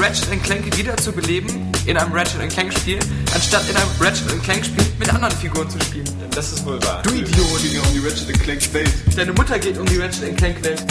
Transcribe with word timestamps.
Ratchet 0.00 0.42
Clank 0.42 0.78
wieder 0.78 0.96
zu 0.96 1.12
beleben 1.12 1.70
in 1.84 1.94
einem 1.94 2.10
Ratchet 2.14 2.48
Clank 2.48 2.72
Spiel, 2.72 2.98
anstatt 3.34 3.68
in 3.68 3.76
einem 3.76 3.90
Ratchet 4.00 4.42
Clank 4.42 4.64
Spiel 4.64 4.86
mit 4.98 5.12
anderen 5.12 5.34
Figuren 5.36 5.68
zu 5.68 5.78
spielen. 5.80 6.08
Das 6.34 6.50
ist 6.54 6.64
wohl 6.64 6.82
wahr. 6.84 7.02
Du 7.02 7.10
Idiot. 7.10 7.28
Es 7.28 7.74
ja 7.74 7.82
um 7.82 7.92
die 7.92 7.98
Ratchet 7.98 8.40
Clank 8.40 8.72
Welt. 8.72 8.90
Deine 9.14 9.32
Mutter 9.34 9.58
geht 9.58 9.76
um 9.76 9.84
die 9.84 9.98
Ratchet 9.98 10.34
Clank 10.38 10.64
Welt. 10.64 10.82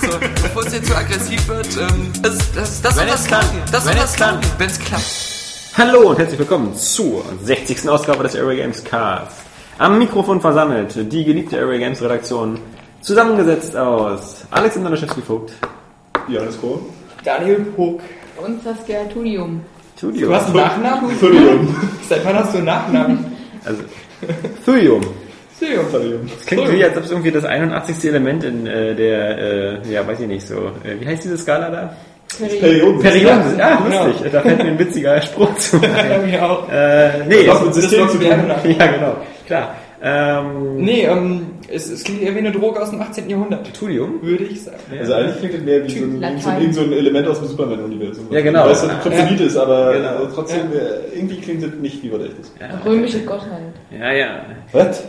So, 0.00 0.18
bevor 0.18 0.64
es 0.64 0.72
jetzt 0.72 0.86
zu 0.88 0.96
aggressiv 0.96 1.46
wird, 1.46 1.68
ähm, 1.76 2.12
das, 2.22 2.38
das, 2.54 2.80
das 2.80 2.96
Wenn 2.96 3.08
soll 3.08 3.08
es 3.08 3.12
was 3.12 3.26
klappt. 3.26 3.50
klappen. 3.50 3.72
Das 3.72 3.84
Wenn 3.84 3.98
es 3.98 4.12
klappt. 4.14 4.16
klappen, 4.16 4.58
wenn 4.58 4.70
es 4.70 4.78
klappt. 4.78 5.04
Hallo 5.76 6.08
und 6.10 6.18
herzlich 6.18 6.38
willkommen 6.38 6.74
zur 6.74 7.24
60. 7.42 7.86
Ausgabe 7.90 8.22
des 8.22 8.36
Area 8.36 8.62
Games 8.62 8.82
Cast. 8.82 9.36
Am 9.76 9.98
Mikrofon 9.98 10.40
versammelt 10.40 10.94
die 11.12 11.24
geliebte 11.24 11.58
Area 11.60 11.78
Games 11.78 12.00
Redaktion, 12.00 12.58
zusammengesetzt 13.02 13.76
aus 13.76 14.44
Alexander 14.50 14.88
Laschewski-Vogt, 14.88 15.52
Johannes 16.28 16.58
Kohl. 16.58 16.80
Daniel 17.24 17.60
Pog. 17.76 18.00
Und 18.44 18.62
Saskia 18.62 19.04
Tudium. 19.12 19.60
Studio, 19.96 20.28
Du 20.28 20.34
hast 20.34 20.46
einen 20.46 20.56
Nachnamen? 20.56 21.10
Entschuldigung. 21.10 21.74
Seit 22.08 22.24
wann 22.24 22.34
hast 22.36 22.52
du 22.52 22.58
einen 22.58 22.66
Nachnamen? 22.66 23.24
also 23.64 23.82
Thuium. 24.66 25.00
Tudium. 25.58 25.80
Entschuldigung. 25.84 26.30
Das 26.36 26.46
klingt 26.46 26.72
wie, 26.72 26.84
als 26.84 26.96
ob 26.96 27.04
es 27.04 27.10
irgendwie 27.10 27.30
das 27.30 27.44
81. 27.44 28.04
Element 28.08 28.44
in 28.44 28.66
äh, 28.66 28.94
der, 28.94 29.38
äh, 29.38 29.78
ja, 29.92 30.06
weiß 30.06 30.20
ich 30.20 30.26
nicht 30.26 30.46
so, 30.46 30.56
äh, 30.84 31.00
wie 31.00 31.06
heißt 31.06 31.24
diese 31.24 31.38
Skala 31.38 31.70
da? 31.70 31.96
Perioden. 32.60 32.98
Perioden. 33.00 33.56
Ja, 33.56 33.76
genau. 33.76 34.06
lustig. 34.08 34.32
Da 34.32 34.40
fällt 34.40 34.58
mir 34.58 34.70
ein 34.70 34.78
witziger 34.78 35.22
Spruch 35.22 35.54
zu. 35.56 35.76
Ja, 35.82 36.18
mir 36.18 36.44
auch. 36.44 36.68
äh, 36.68 37.24
nee, 37.28 37.44
Das 37.46 37.60
es- 37.60 37.64
mit 37.66 37.74
System 37.74 38.00
Das 38.00 38.12
zu 38.12 38.18
war 38.20 38.20
tun. 38.20 38.20
gerne 38.28 38.42
nach. 38.48 38.64
ja, 38.64 38.86
genau. 38.88 39.16
Klar. 39.46 39.74
Ähm, 40.06 40.76
Nee, 40.76 41.04
ähm, 41.06 41.46
es, 41.68 41.88
es 41.90 42.04
klingt 42.04 42.20
eher 42.22 42.34
wie 42.34 42.38
eine 42.40 42.52
Droge 42.52 42.80
aus 42.82 42.90
dem 42.90 43.00
18. 43.00 43.30
Jahrhundert. 43.30 43.72
Tudium? 43.74 44.20
Würde 44.20 44.44
ich 44.44 44.62
sagen. 44.62 44.76
Also 44.98 45.14
eigentlich 45.14 45.38
klingt 45.38 45.54
das 45.54 45.62
mehr 45.62 45.82
wie 45.84 45.90
so 45.98 46.04
ein, 46.04 46.20
wie 46.36 46.40
so 46.42 46.50
ein, 46.50 46.72
so 46.74 46.80
ein 46.82 46.92
Element 46.92 47.26
aus 47.26 47.38
dem 47.38 47.48
Superman-Universum. 47.48 48.26
Ja, 48.30 48.42
genau. 48.42 48.64
Weil 48.66 48.72
es 48.72 48.82
so 48.82 48.88
ein 48.88 49.00
Kryptonit 49.00 49.40
ist, 49.40 49.56
aber 49.56 49.94
Genau. 49.94 50.24
äh, 50.24 50.28
trotzdem, 50.34 50.66
äh, 50.72 51.16
irgendwie 51.16 51.40
klingt 51.40 51.62
das 51.62 51.70
nicht 51.80 52.02
wie 52.02 52.12
was 52.12 52.20
echtes. 52.22 52.52
Römische 52.84 53.20
Gottheit. 53.20 53.72
Ja, 53.98 54.12
ja. 54.12 54.44
Was? 54.72 55.04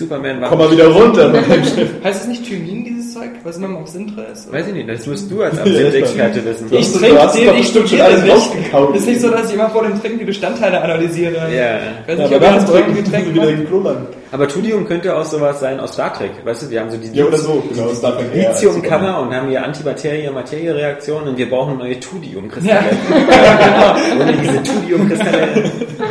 Superman 0.00 0.40
war. 0.40 0.48
Komm 0.48 0.58
mal 0.58 0.70
wieder 0.70 0.86
runter 0.88 1.28
mit 1.28 1.46
dem 1.48 1.64
Schiff. 1.64 1.90
Heißt 2.04 2.22
es 2.22 2.28
nicht 2.28 2.44
Tymin, 2.44 2.84
dieses 2.84 3.14
Zeug? 3.14 3.30
Was 3.44 3.56
immer 3.56 3.68
mal 3.68 3.80
auf 3.82 3.88
Sintra 3.88 4.22
ist? 4.24 4.48
oder? 4.48 4.58
Weiß 4.58 4.66
ich 4.68 4.74
nicht, 4.74 4.88
das 4.88 5.06
musst 5.06 5.30
du 5.30 5.42
als 5.42 5.58
Absinth-Experte 5.58 6.44
wissen. 6.44 6.68
Du 6.70 6.76
Ich 6.76 6.80
hast- 6.86 6.92
trinke 6.98 7.16
den, 7.36 7.46
doch 7.46 7.54
ich 7.58 7.66
studiere 7.68 8.04
alles 8.04 8.22
nicht. 8.22 8.34
rausgekaut. 8.34 8.96
Ist 8.96 9.06
nicht 9.06 9.20
so, 9.20 9.28
dass 9.30 9.48
ich 9.48 9.54
immer 9.54 9.70
vor 9.70 9.82
dem 9.82 10.00
Trinken 10.00 10.18
die 10.18 10.24
Bestandteile 10.24 10.80
analysiere. 10.82 11.34
Ja. 11.34 11.38
Weiß 11.38 11.52
Ja, 11.52 12.14
nicht, 12.14 12.18
aber 12.18 12.24
ob 12.24 12.30
wir 12.30 12.40
ihr 12.40 12.46
haben 12.48 12.56
das 12.56 12.66
bei 12.66 12.72
eurem 12.78 12.90
es 12.92 13.04
Getränk 13.04 13.34
wieder 13.34 13.42
macht. 13.80 14.06
Aber 14.32 14.46
Tudium 14.46 14.86
könnte 14.86 15.16
auch 15.16 15.24
sowas 15.24 15.58
sein 15.58 15.80
aus 15.80 15.94
Star 15.94 16.12
Trek. 16.14 16.30
Weißt 16.44 16.62
du, 16.62 16.70
wir 16.70 16.80
haben 16.80 16.90
so 16.90 16.96
die 16.96 17.08
Ja, 17.16 17.24
oder 17.24 17.36
so. 17.38 17.62
Genau, 17.68 17.88
Star 17.94 18.16
Trek. 18.16 18.32
Lithium-Kammer 18.32 19.20
und 19.20 19.34
haben 19.34 19.48
hier 19.48 19.64
Antimaterie-Materie-Reaktionen 19.64 21.28
und 21.28 21.38
wir 21.38 21.50
brauchen 21.50 21.78
neue 21.78 21.98
Tudium-Kristalle. 21.98 22.80
Ja, 23.30 23.96
Ohne 24.20 24.32
diese 24.34 24.62
Tudium-Kristalle 24.62 25.48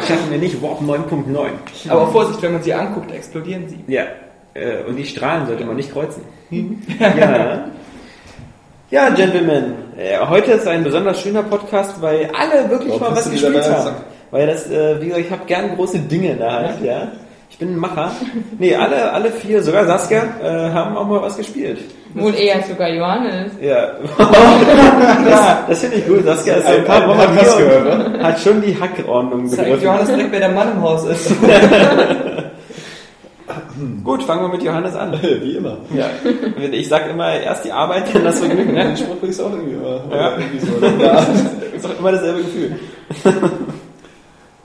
schaffen 0.07 0.31
wir 0.31 0.37
nicht 0.37 0.61
Warp 0.61 0.81
9.9. 0.81 1.89
aber 1.89 2.07
Vorsicht, 2.07 2.41
wenn 2.41 2.53
man 2.53 2.63
sie 2.63 2.73
anguckt, 2.73 3.11
explodieren 3.11 3.69
sie. 3.69 3.79
Ja, 3.87 4.03
äh, 4.53 4.83
und 4.87 4.95
die 4.97 5.05
Strahlen 5.05 5.47
sollte 5.47 5.63
man 5.65 5.75
nicht 5.77 5.91
kreuzen. 5.91 6.23
ja. 6.99 7.65
Ja, 8.91 9.09
Gentlemen, 9.09 9.75
äh, 9.97 10.17
heute 10.27 10.53
ist 10.53 10.67
ein 10.67 10.83
besonders 10.83 11.21
schöner 11.21 11.43
Podcast, 11.43 12.01
weil 12.01 12.27
alle 12.35 12.67
wirklich 12.71 12.89
Warum 12.99 13.13
mal 13.13 13.17
was 13.17 13.29
gespielt 13.29 13.63
haben. 13.69 13.95
Weil 14.31 14.47
das, 14.47 14.69
äh, 14.69 14.99
wie 14.99 15.07
gesagt, 15.09 15.25
ich 15.25 15.31
habe 15.31 15.45
gern 15.45 15.75
große 15.75 15.99
Dinge 15.99 16.31
in 16.31 16.37
der 16.39 16.51
Hand, 16.51 16.83
ja. 16.83 17.03
Ich 17.03 17.28
bin 17.59 17.73
ein 17.73 17.77
Macher. 17.77 18.11
Nee, 18.57 18.73
alle, 18.75 19.11
alle 19.11 19.29
vier, 19.31 19.61
sogar 19.61 19.85
Saskia, 19.85 20.23
äh, 20.41 20.71
haben 20.71 20.95
auch 20.97 21.05
mal 21.05 21.21
was 21.21 21.37
gespielt. 21.37 21.79
Wohl 22.15 22.33
eher 22.33 22.63
sogar 22.63 22.89
Johannes. 22.89 23.51
Ja. 23.61 23.91
das 24.17 25.57
das 25.67 25.79
finde 25.81 25.97
ich 25.97 26.07
gut. 26.07 26.23
Saskia 26.23 26.55
ist 26.55 26.67
so 26.67 26.73
ein 26.73 26.85
paar 26.85 27.07
Wochen 27.07 27.37
hier 27.37 27.57
gehört, 27.57 28.07
und 28.07 28.23
hat 28.23 28.39
schon 28.39 28.61
die 28.61 28.75
Hackordnung 28.79 29.49
begriffen. 29.49 29.83
Johannes 29.83 30.07
direkt, 30.07 30.31
wer 30.31 30.39
der 30.39 30.49
Mann 30.49 30.71
im 30.71 30.81
Haus 30.81 31.05
ist. 31.05 31.31
Gut, 34.03 34.23
fangen 34.23 34.41
wir 34.41 34.49
mit 34.49 34.63
Johannes 34.63 34.95
an. 34.95 35.17
Wie 35.21 35.55
immer. 35.55 35.77
Ja. 35.95 36.09
Ich 36.71 36.87
sag 36.89 37.09
immer 37.09 37.33
erst 37.33 37.65
die 37.65 37.71
Arbeit, 37.71 38.13
dann 38.13 38.23
das 38.25 38.39
Vergnügen. 38.39 38.75
Den 38.75 38.89
Ne? 38.91 38.97
Spruch 38.97 39.15
bringst 39.19 39.39
du 39.39 39.45
auch 39.45 39.51
irgendwie 39.51 39.73
immer. 39.73 40.01
Ja. 40.11 40.31
Irgendwie 40.37 40.59
so. 40.59 41.03
Ja. 41.03 41.25
Ist 41.75 41.85
doch 41.85 41.99
immer 41.99 42.11
dasselbe 42.11 42.41
Gefühl. 42.41 42.75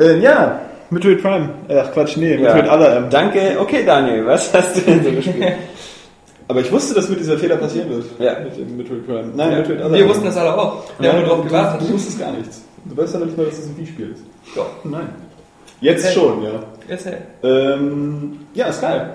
Ähm, 0.00 0.20
ja, 0.22 0.60
Metroid 0.94 1.20
Prime. 1.22 1.48
Ach 1.68 1.92
Quatsch, 1.92 2.16
nee, 2.16 2.36
Metroid 2.38 2.66
Ja. 2.66 2.74
Other 2.74 2.96
M. 2.96 3.10
Danke. 3.10 3.56
Okay, 3.60 3.84
Daniel, 3.84 4.26
was 4.26 4.52
hast 4.54 4.76
du 4.76 4.80
denn 4.80 5.04
so 5.04 5.10
gespielt? 5.10 5.54
Aber 6.48 6.60
ich 6.60 6.70
wusste, 6.70 6.94
dass 6.94 7.08
mir 7.08 7.16
dieser 7.16 7.38
Fehler 7.38 7.56
passieren 7.56 7.88
wird. 7.90 8.04
Ja. 8.18 8.38
Mit 8.40 8.56
dem 8.56 8.76
Metroid 8.76 9.06
Prime. 9.06 9.30
Nein, 9.34 9.52
Ja. 9.52 9.58
Metroid 9.58 9.80
Other 9.80 9.92
Wir 9.92 10.02
M. 10.04 10.08
wussten 10.08 10.24
das 10.24 10.36
alle 10.36 10.56
auch. 10.58 10.84
Wir 10.98 11.06
Ja, 11.08 11.12
haben 11.14 11.20
nur 11.20 11.28
drauf 11.28 11.38
du, 11.42 11.48
gewartet. 11.48 11.88
du 11.88 11.92
wusstest 11.94 12.18
gar 12.20 12.32
nichts. 12.32 12.62
Du 12.84 12.96
weißt 12.96 13.14
ja 13.14 13.18
noch 13.20 13.26
nicht 13.26 13.36
mal, 13.38 13.46
dass 13.46 13.56
das 13.56 13.66
ein 13.66 13.76
Wii-Spiel 13.78 14.10
ist. 14.12 14.22
Doch. 14.54 14.66
Nein. 14.84 15.08
Jetzt 15.80 16.04
Okay. 16.06 16.14
schon, 16.14 16.42
ja. 16.44 16.50
Erzähl. 16.88 17.18
Ähm, 17.42 18.38
ja, 18.54 18.66
ist 18.66 18.80
geil. 18.80 19.10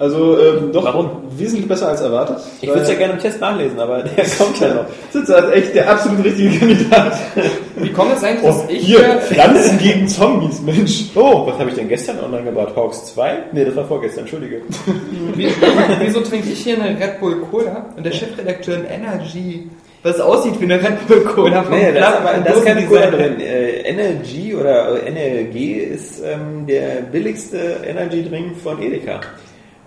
Also, 0.00 0.38
ähm, 0.38 0.70
doch 0.72 0.84
Warum? 0.84 1.10
wesentlich 1.36 1.66
besser 1.66 1.88
als 1.88 2.00
erwartet. 2.00 2.36
Ich 2.60 2.68
würde 2.68 2.82
es 2.82 2.88
ja 2.88 2.94
gerne 2.94 3.14
im 3.14 3.18
Test 3.18 3.40
nachlesen, 3.40 3.80
aber 3.80 4.02
der 4.04 4.24
kommt 4.38 4.60
ja 4.60 4.72
noch. 4.74 4.84
Das 5.12 5.22
ist 5.24 5.34
halt 5.34 5.52
echt 5.54 5.74
der 5.74 5.90
absolut 5.90 6.24
richtige 6.24 6.56
Kandidat. 6.56 7.18
Wie 7.76 7.90
kommt 7.90 8.14
es 8.16 8.22
eigentlich, 8.22 8.44
Oh, 8.44 8.46
dass 8.62 8.70
ich 8.70 8.78
hier, 8.86 9.00
Pflanzen 9.20 9.76
gegen 9.78 10.06
Zombies, 10.06 10.60
Mensch. 10.60 11.06
Oh, 11.16 11.46
was 11.48 11.58
habe 11.58 11.70
ich 11.70 11.74
denn 11.74 11.88
gestern 11.88 12.20
online 12.20 12.44
gebaut? 12.44 12.76
Hawks 12.76 13.06
2? 13.14 13.38
Nee, 13.52 13.64
das 13.64 13.74
war 13.74 13.86
vorgestern, 13.86 14.20
entschuldige. 14.20 14.60
Wie- 15.34 15.48
Wieso 16.00 16.20
trinke 16.20 16.48
ich 16.48 16.60
hier 16.60 16.80
eine 16.80 16.90
Red 17.00 17.18
Bull 17.18 17.40
Cola 17.50 17.86
und 17.96 18.06
der 18.06 18.12
Chefredakteur 18.12 18.76
ein 18.76 18.84
Energy, 18.84 19.68
was 20.04 20.20
aussieht 20.20 20.60
wie 20.60 20.64
eine 20.64 20.76
Red 20.80 21.08
Bull 21.08 21.22
Cola 21.24 21.64
Nee, 21.68 21.80
da 21.80 21.88
ist, 21.88 21.96
Flaschen- 21.96 22.26
aber, 22.28 22.38
da 22.44 22.52
ist 22.52 22.64
keine 22.64 22.86
Cola 22.86 23.06
Dosendesign. 23.06 23.36
drin. 23.38 23.46
Äh, 23.46 23.70
Energy 23.80 24.54
oder 24.54 25.02
äh, 25.04 25.10
NLG 25.10 25.72
ist 25.92 26.22
ähm, 26.24 26.66
der 26.68 27.02
billigste 27.10 27.58
Energy-Drink 27.84 28.56
von 28.62 28.80
Edeka. 28.80 29.20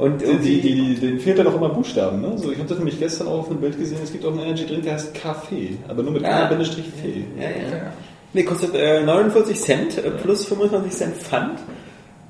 Und 0.02 0.20
Die, 0.22 0.26
irgendwie, 0.26 0.62
die, 0.62 0.72
die, 0.72 0.96
denen 0.96 1.20
fehlt 1.20 1.38
ja 1.38 1.44
noch 1.44 1.56
immer 1.56 1.70
Buchstaben. 1.70 2.22
Ne? 2.22 2.34
So, 2.38 2.52
ich 2.52 2.58
habe 2.58 2.68
das 2.68 2.78
nämlich 2.80 3.00
gestern 3.00 3.28
auch 3.28 3.40
auf 3.40 3.50
einem 3.52 3.62
Bild 3.62 3.78
gesehen. 3.78 4.00
Es 4.04 4.12
gibt 4.12 4.26
auch 4.26 4.32
einen 4.32 4.40
Energy 4.40 4.66
Drink, 4.66 4.84
der 4.84 4.94
heißt 4.96 5.14
Kaffee, 5.14 5.78
aber 5.88 6.02
nur 6.02 6.12
mit 6.14 6.26
Ah. 6.26 6.30
einer 6.40 6.50
Bindestrich 6.50 6.86
T. 7.02 7.24
Ja, 7.40 7.44
ja. 7.44 7.84
Nee, 8.34 8.44
kostet 8.44 8.74
äh, 8.76 9.02
49 9.04 9.60
Cent 9.62 9.98
äh, 10.00 10.10
plus 10.10 10.46
25 10.46 10.92
Cent 10.92 11.16
Pfand. 11.18 11.60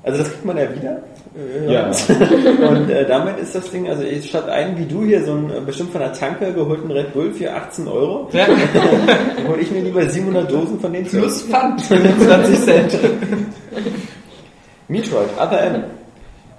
Also 0.02 0.18
das 0.18 0.28
kriegt 0.30 0.44
man 0.44 0.56
ja 0.58 0.64
wieder. 0.74 1.02
Äh, 1.34 1.72
Ja. 1.72 1.90
Und 2.68 2.90
äh, 2.90 3.06
damit 3.06 3.38
ist 3.38 3.54
das 3.54 3.70
Ding, 3.70 3.88
also 3.88 4.02
ich 4.02 4.28
statt 4.28 4.48
einen 4.50 4.76
wie 4.76 4.84
du 4.84 5.04
hier 5.04 5.24
so 5.24 5.32
einen 5.32 5.48
äh, 5.50 5.60
bestimmt 5.64 5.92
von 5.92 6.00
der 6.02 6.12
Tanke 6.12 6.52
geholten 6.52 6.90
Red 6.90 7.14
Bull 7.14 7.32
für 7.32 7.52
18 7.54 7.86
Euro, 7.88 8.28
Ja, 8.32 8.46
hole 9.48 9.60
ich 9.62 9.70
mir 9.70 9.80
lieber 9.80 10.04
700 10.06 10.50
Dosen 10.50 10.78
von 10.80 10.92
den 10.92 11.04
plus 11.06 11.42
Pfand, 11.44 11.80
25 11.82 12.60
Cent. 12.60 12.98
Metroid, 14.88 15.28
Other 15.40 15.60
M. 15.62 15.84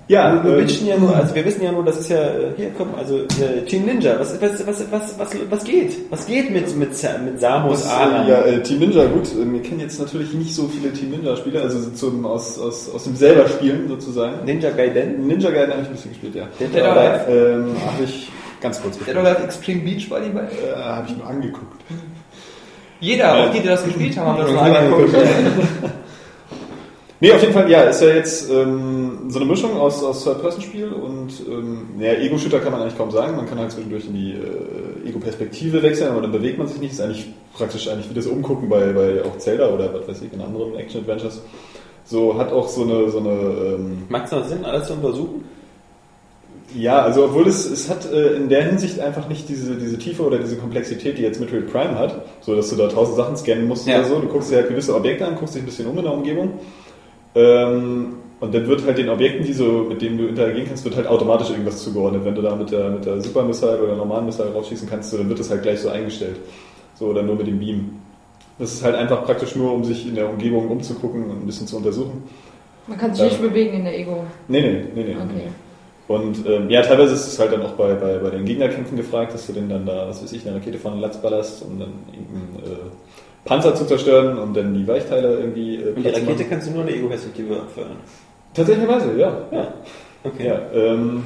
Ja, 0.07 0.33
wir, 0.33 0.43
wir 0.43 0.59
ähm, 0.59 0.65
bitchen 0.65 0.87
ja 0.87 0.97
nur, 0.97 1.15
also 1.15 1.33
wir 1.33 1.45
wissen 1.45 1.63
ja 1.63 1.71
nur, 1.71 1.83
das 1.85 1.97
ist 1.97 2.09
ja, 2.09 2.17
äh, 2.17 2.51
hier 2.57 2.71
komm, 2.77 2.89
also 2.97 3.19
äh, 3.19 3.61
Team 3.65 3.85
Ninja, 3.85 4.19
was, 4.19 4.39
was, 4.41 4.67
was, 4.67 4.91
was, 4.91 5.17
was, 5.17 5.35
was 5.49 5.63
geht? 5.63 6.11
Was 6.11 6.25
geht 6.25 6.51
mit, 6.51 6.75
mit, 6.75 6.89
mit 6.89 7.39
Samus 7.39 7.85
äh, 7.85 8.29
ja, 8.29 8.41
äh, 8.41 8.61
Team 8.61 8.79
Ninja, 8.79 9.05
gut, 9.05 9.27
äh, 9.31 9.49
wir 9.49 9.61
kennen 9.61 9.79
jetzt 9.79 9.99
natürlich 9.99 10.33
nicht 10.33 10.53
so 10.53 10.67
viele 10.67 10.91
Team 10.91 11.11
Ninja-Spiele, 11.11 11.61
also 11.61 11.89
zum, 11.91 12.25
aus, 12.25 12.59
aus, 12.59 12.89
aus 12.93 13.05
dem 13.05 13.15
selber 13.15 13.47
Spielen 13.47 13.87
sozusagen. 13.87 14.43
Ninja 14.45 14.71
Gaiden? 14.71 15.25
Ninja 15.25 15.49
Gaiden 15.49 15.71
habe 15.71 15.83
ich 15.83 15.87
ein 15.87 15.93
bisschen 15.93 16.11
gespielt, 16.11 16.35
ja. 16.35 16.47
Dead 16.59 16.73
Dead 16.73 16.83
or 16.83 16.89
or 16.89 16.97
Alive? 16.97 17.31
Ähm, 17.31 17.75
habe 17.85 18.03
ich 18.03 18.29
ganz 18.59 18.81
kurz 18.81 18.97
gespielt. 18.97 19.17
Dollar 19.17 19.41
Extreme 19.41 19.81
Beach 19.83 20.09
Volleyball. 20.09 20.49
Äh, 20.49 20.75
habe 20.81 21.07
ich 21.09 21.17
nur 21.17 21.27
angeguckt. 21.27 21.81
Jeder, 22.99 23.35
auch 23.35 23.51
die, 23.51 23.59
die 23.59 23.67
das 23.67 23.83
gespielt 23.85 24.17
haben, 24.17 24.37
haben 24.37 24.41
das 24.41 24.51
mal 24.51 24.75
angeguckt. 24.75 25.15
Nee, 27.23 27.31
auf 27.31 27.39
jeden 27.39 27.53
Fall, 27.53 27.71
ja, 27.71 27.83
ist 27.83 28.01
ja 28.01 28.09
jetzt 28.09 28.51
ähm, 28.51 29.29
so 29.29 29.39
eine 29.39 29.47
Mischung 29.47 29.77
aus, 29.77 30.03
aus 30.03 30.25
Third-Person-Spiel 30.25 30.91
und 30.91 31.31
ähm, 31.47 31.85
ja, 31.97 32.11
Ego-Shooter 32.15 32.59
kann 32.59 32.73
man 32.73 32.81
eigentlich 32.81 32.97
kaum 32.97 33.11
sagen. 33.11 33.37
Man 33.37 33.45
kann 33.45 33.57
halt 33.57 33.71
zwischendurch 33.71 34.07
in 34.07 34.13
die 34.13 34.33
äh, 34.33 35.07
Ego-Perspektive 35.07 35.81
wechseln, 35.81 36.11
aber 36.11 36.19
dann 36.19 36.33
bewegt 36.33 36.57
man 36.57 36.67
sich 36.67 36.81
nicht. 36.81 36.91
Ist 36.91 36.99
eigentlich 36.99 37.27
praktisch 37.53 37.87
eigentlich 37.87 38.09
wie 38.09 38.13
das 38.13 38.27
Umgucken 38.27 38.67
bei, 38.67 38.91
bei 38.91 39.23
auch 39.23 39.37
Zelda 39.37 39.69
oder 39.69 39.93
was 39.93 40.05
weiß 40.05 40.21
ich, 40.23 40.33
in 40.33 40.41
anderen 40.41 40.75
Action-Adventures. 40.75 41.41
So, 42.03 42.37
hat 42.37 42.51
auch 42.51 42.67
so 42.67 42.81
eine, 42.81 43.09
so 43.09 43.19
eine 43.19 43.29
ähm, 43.29 44.03
Macht 44.09 44.25
es 44.25 44.31
noch 44.33 44.45
Sinn, 44.45 44.65
alles 44.65 44.87
zu 44.87 44.93
untersuchen? 44.93 45.45
ja, 46.75 47.03
also 47.03 47.23
obwohl 47.23 47.47
es, 47.47 47.65
es 47.71 47.89
hat 47.89 48.11
äh, 48.11 48.33
in 48.33 48.49
der 48.49 48.65
Hinsicht 48.65 48.99
einfach 48.99 49.29
nicht 49.29 49.47
diese, 49.47 49.75
diese 49.77 49.97
Tiefe 49.97 50.23
oder 50.23 50.39
diese 50.39 50.57
Komplexität, 50.57 51.17
die 51.17 51.21
jetzt 51.21 51.39
Metroid 51.39 51.71
Prime 51.71 51.97
hat, 51.97 52.25
so 52.41 52.53
dass 52.53 52.69
du 52.69 52.75
da 52.75 52.89
tausend 52.89 53.15
Sachen 53.15 53.37
scannen 53.37 53.65
musst 53.65 53.87
Ja. 53.87 53.99
oder 53.99 54.09
so. 54.09 54.19
Du 54.19 54.27
guckst 54.27 54.51
dir 54.51 54.57
halt 54.57 54.67
gewisse 54.67 54.93
Objekte 54.93 55.25
an, 55.25 55.37
guckst 55.37 55.55
dich 55.55 55.61
ein 55.61 55.65
bisschen 55.65 55.87
um 55.87 55.97
in 55.97 56.03
der 56.03 56.13
Umgebung. 56.13 56.59
Ähm, 57.35 58.15
und 58.39 58.53
dann 58.53 58.67
wird 58.67 58.85
halt 58.85 58.97
den 58.97 59.09
Objekten, 59.09 59.45
die 59.45 59.53
so, 59.53 59.85
mit 59.87 60.01
denen 60.01 60.17
du 60.17 60.27
interagieren 60.27 60.67
kannst, 60.67 60.83
wird 60.83 60.97
halt 60.97 61.07
automatisch 61.07 61.49
irgendwas 61.49 61.81
zugeordnet. 61.81 62.25
Wenn 62.25 62.35
du 62.35 62.41
da 62.41 62.55
mit 62.55 62.71
der, 62.71 62.89
mit 62.89 63.05
der 63.05 63.21
Super 63.21 63.43
Missile 63.43 63.81
oder 63.81 63.95
normalen 63.95 64.25
Missile 64.25 64.51
rausschießen 64.53 64.89
kannst, 64.89 65.11
so, 65.11 65.17
dann 65.17 65.29
wird 65.29 65.39
das 65.39 65.49
halt 65.49 65.61
gleich 65.63 65.79
so 65.79 65.89
eingestellt. 65.89 66.37
So, 66.95 67.05
oder 67.07 67.23
nur 67.23 67.35
mit 67.35 67.47
dem 67.47 67.59
Beam. 67.59 67.99
Das 68.59 68.73
ist 68.73 68.83
halt 68.83 68.95
einfach 68.95 69.23
praktisch 69.25 69.55
nur, 69.55 69.73
um 69.73 69.83
sich 69.83 70.07
in 70.07 70.15
der 70.15 70.29
Umgebung 70.29 70.67
umzugucken 70.67 71.23
und 71.23 71.43
ein 71.43 71.45
bisschen 71.45 71.67
zu 71.67 71.77
untersuchen. 71.77 72.23
Man 72.85 72.97
kann 72.97 73.13
sich 73.13 73.23
Ja. 73.23 73.29
nicht 73.29 73.41
bewegen 73.41 73.77
in 73.77 73.83
der 73.85 73.97
Ego. 73.97 74.25
Nee, 74.47 74.61
nee, 74.61 74.85
nee, 74.93 75.03
nee. 75.05 75.15
Okay. 75.15 75.25
nee. 75.35 76.13
Und 76.13 76.45
ähm, 76.45 76.69
ja, 76.69 76.81
teilweise 76.81 77.13
ist 77.13 77.27
es 77.27 77.39
halt 77.39 77.53
dann 77.53 77.61
auch 77.61 77.71
bei, 77.71 77.93
bei, 77.93 78.17
bei 78.17 78.29
den 78.29 78.43
Gegnerkämpfen 78.43 78.97
gefragt, 78.97 79.33
dass 79.33 79.47
du 79.47 79.53
den 79.53 79.69
dann 79.69 79.85
da, 79.85 80.07
was 80.09 80.21
weiß 80.21 80.33
ich, 80.33 80.45
eine 80.45 80.57
Rakete 80.57 80.77
von 80.77 80.99
Latz 80.99 81.17
ballerst, 81.21 81.63
um 81.63 81.79
dann 81.79 81.93
irgendeinen 82.11 82.57
äh, 82.73 82.77
Panzer 83.45 83.75
zu 83.75 83.85
zerstören 83.85 84.37
und 84.37 84.55
dann 84.55 84.73
die 84.73 84.87
Weichteile 84.87 85.39
irgendwie 85.39 85.75
äh, 85.75 85.93
Und 85.93 86.03
die 86.03 86.09
Rakete 86.09 86.31
machen. 86.31 86.45
kannst 86.49 86.67
du 86.67 86.71
nur 86.71 86.81
in 86.81 86.87
der 86.87 86.95
Ego-Perspektive 86.97 87.55
abfeuern. 87.57 87.97
Tatsächlicherweise, 88.53 89.17
ja. 89.17 89.37
ja. 89.51 89.73
Okay. 90.23 90.47
ja 90.47 90.61
ähm, 90.73 91.23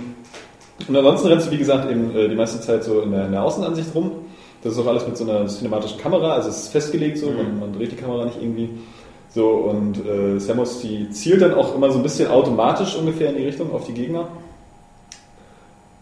und 0.87 0.95
ansonsten 0.95 1.27
rennst 1.27 1.47
du, 1.47 1.51
wie 1.51 1.57
gesagt, 1.57 1.89
eben 1.89 2.15
äh, 2.15 2.27
die 2.27 2.35
meiste 2.35 2.59
Zeit 2.61 2.83
so 2.83 3.01
in 3.01 3.11
der, 3.11 3.25
in 3.25 3.31
der 3.31 3.43
Außenansicht 3.43 3.93
rum. 3.93 4.11
Das 4.63 4.73
ist 4.73 4.79
auch 4.79 4.87
alles 4.87 5.05
mit 5.05 5.17
so 5.17 5.29
einer 5.29 5.47
cinematischen 5.47 5.99
Kamera, 5.99 6.33
also 6.33 6.49
es 6.49 6.63
ist 6.63 6.69
festgelegt 6.69 7.19
so, 7.19 7.27
man, 7.27 7.59
man 7.59 7.73
dreht 7.73 7.91
die 7.91 7.95
Kamera 7.95 8.25
nicht 8.25 8.41
irgendwie. 8.41 8.69
So, 9.29 9.49
und 9.49 10.03
äh, 10.05 10.39
Samus, 10.39 10.81
die 10.81 11.09
zielt 11.11 11.41
dann 11.41 11.53
auch 11.53 11.75
immer 11.75 11.91
so 11.91 11.99
ein 11.99 12.03
bisschen 12.03 12.29
automatisch 12.31 12.95
ungefähr 12.95 13.29
in 13.29 13.37
die 13.37 13.45
Richtung 13.45 13.71
auf 13.71 13.85
die 13.85 13.93
Gegner. 13.93 14.27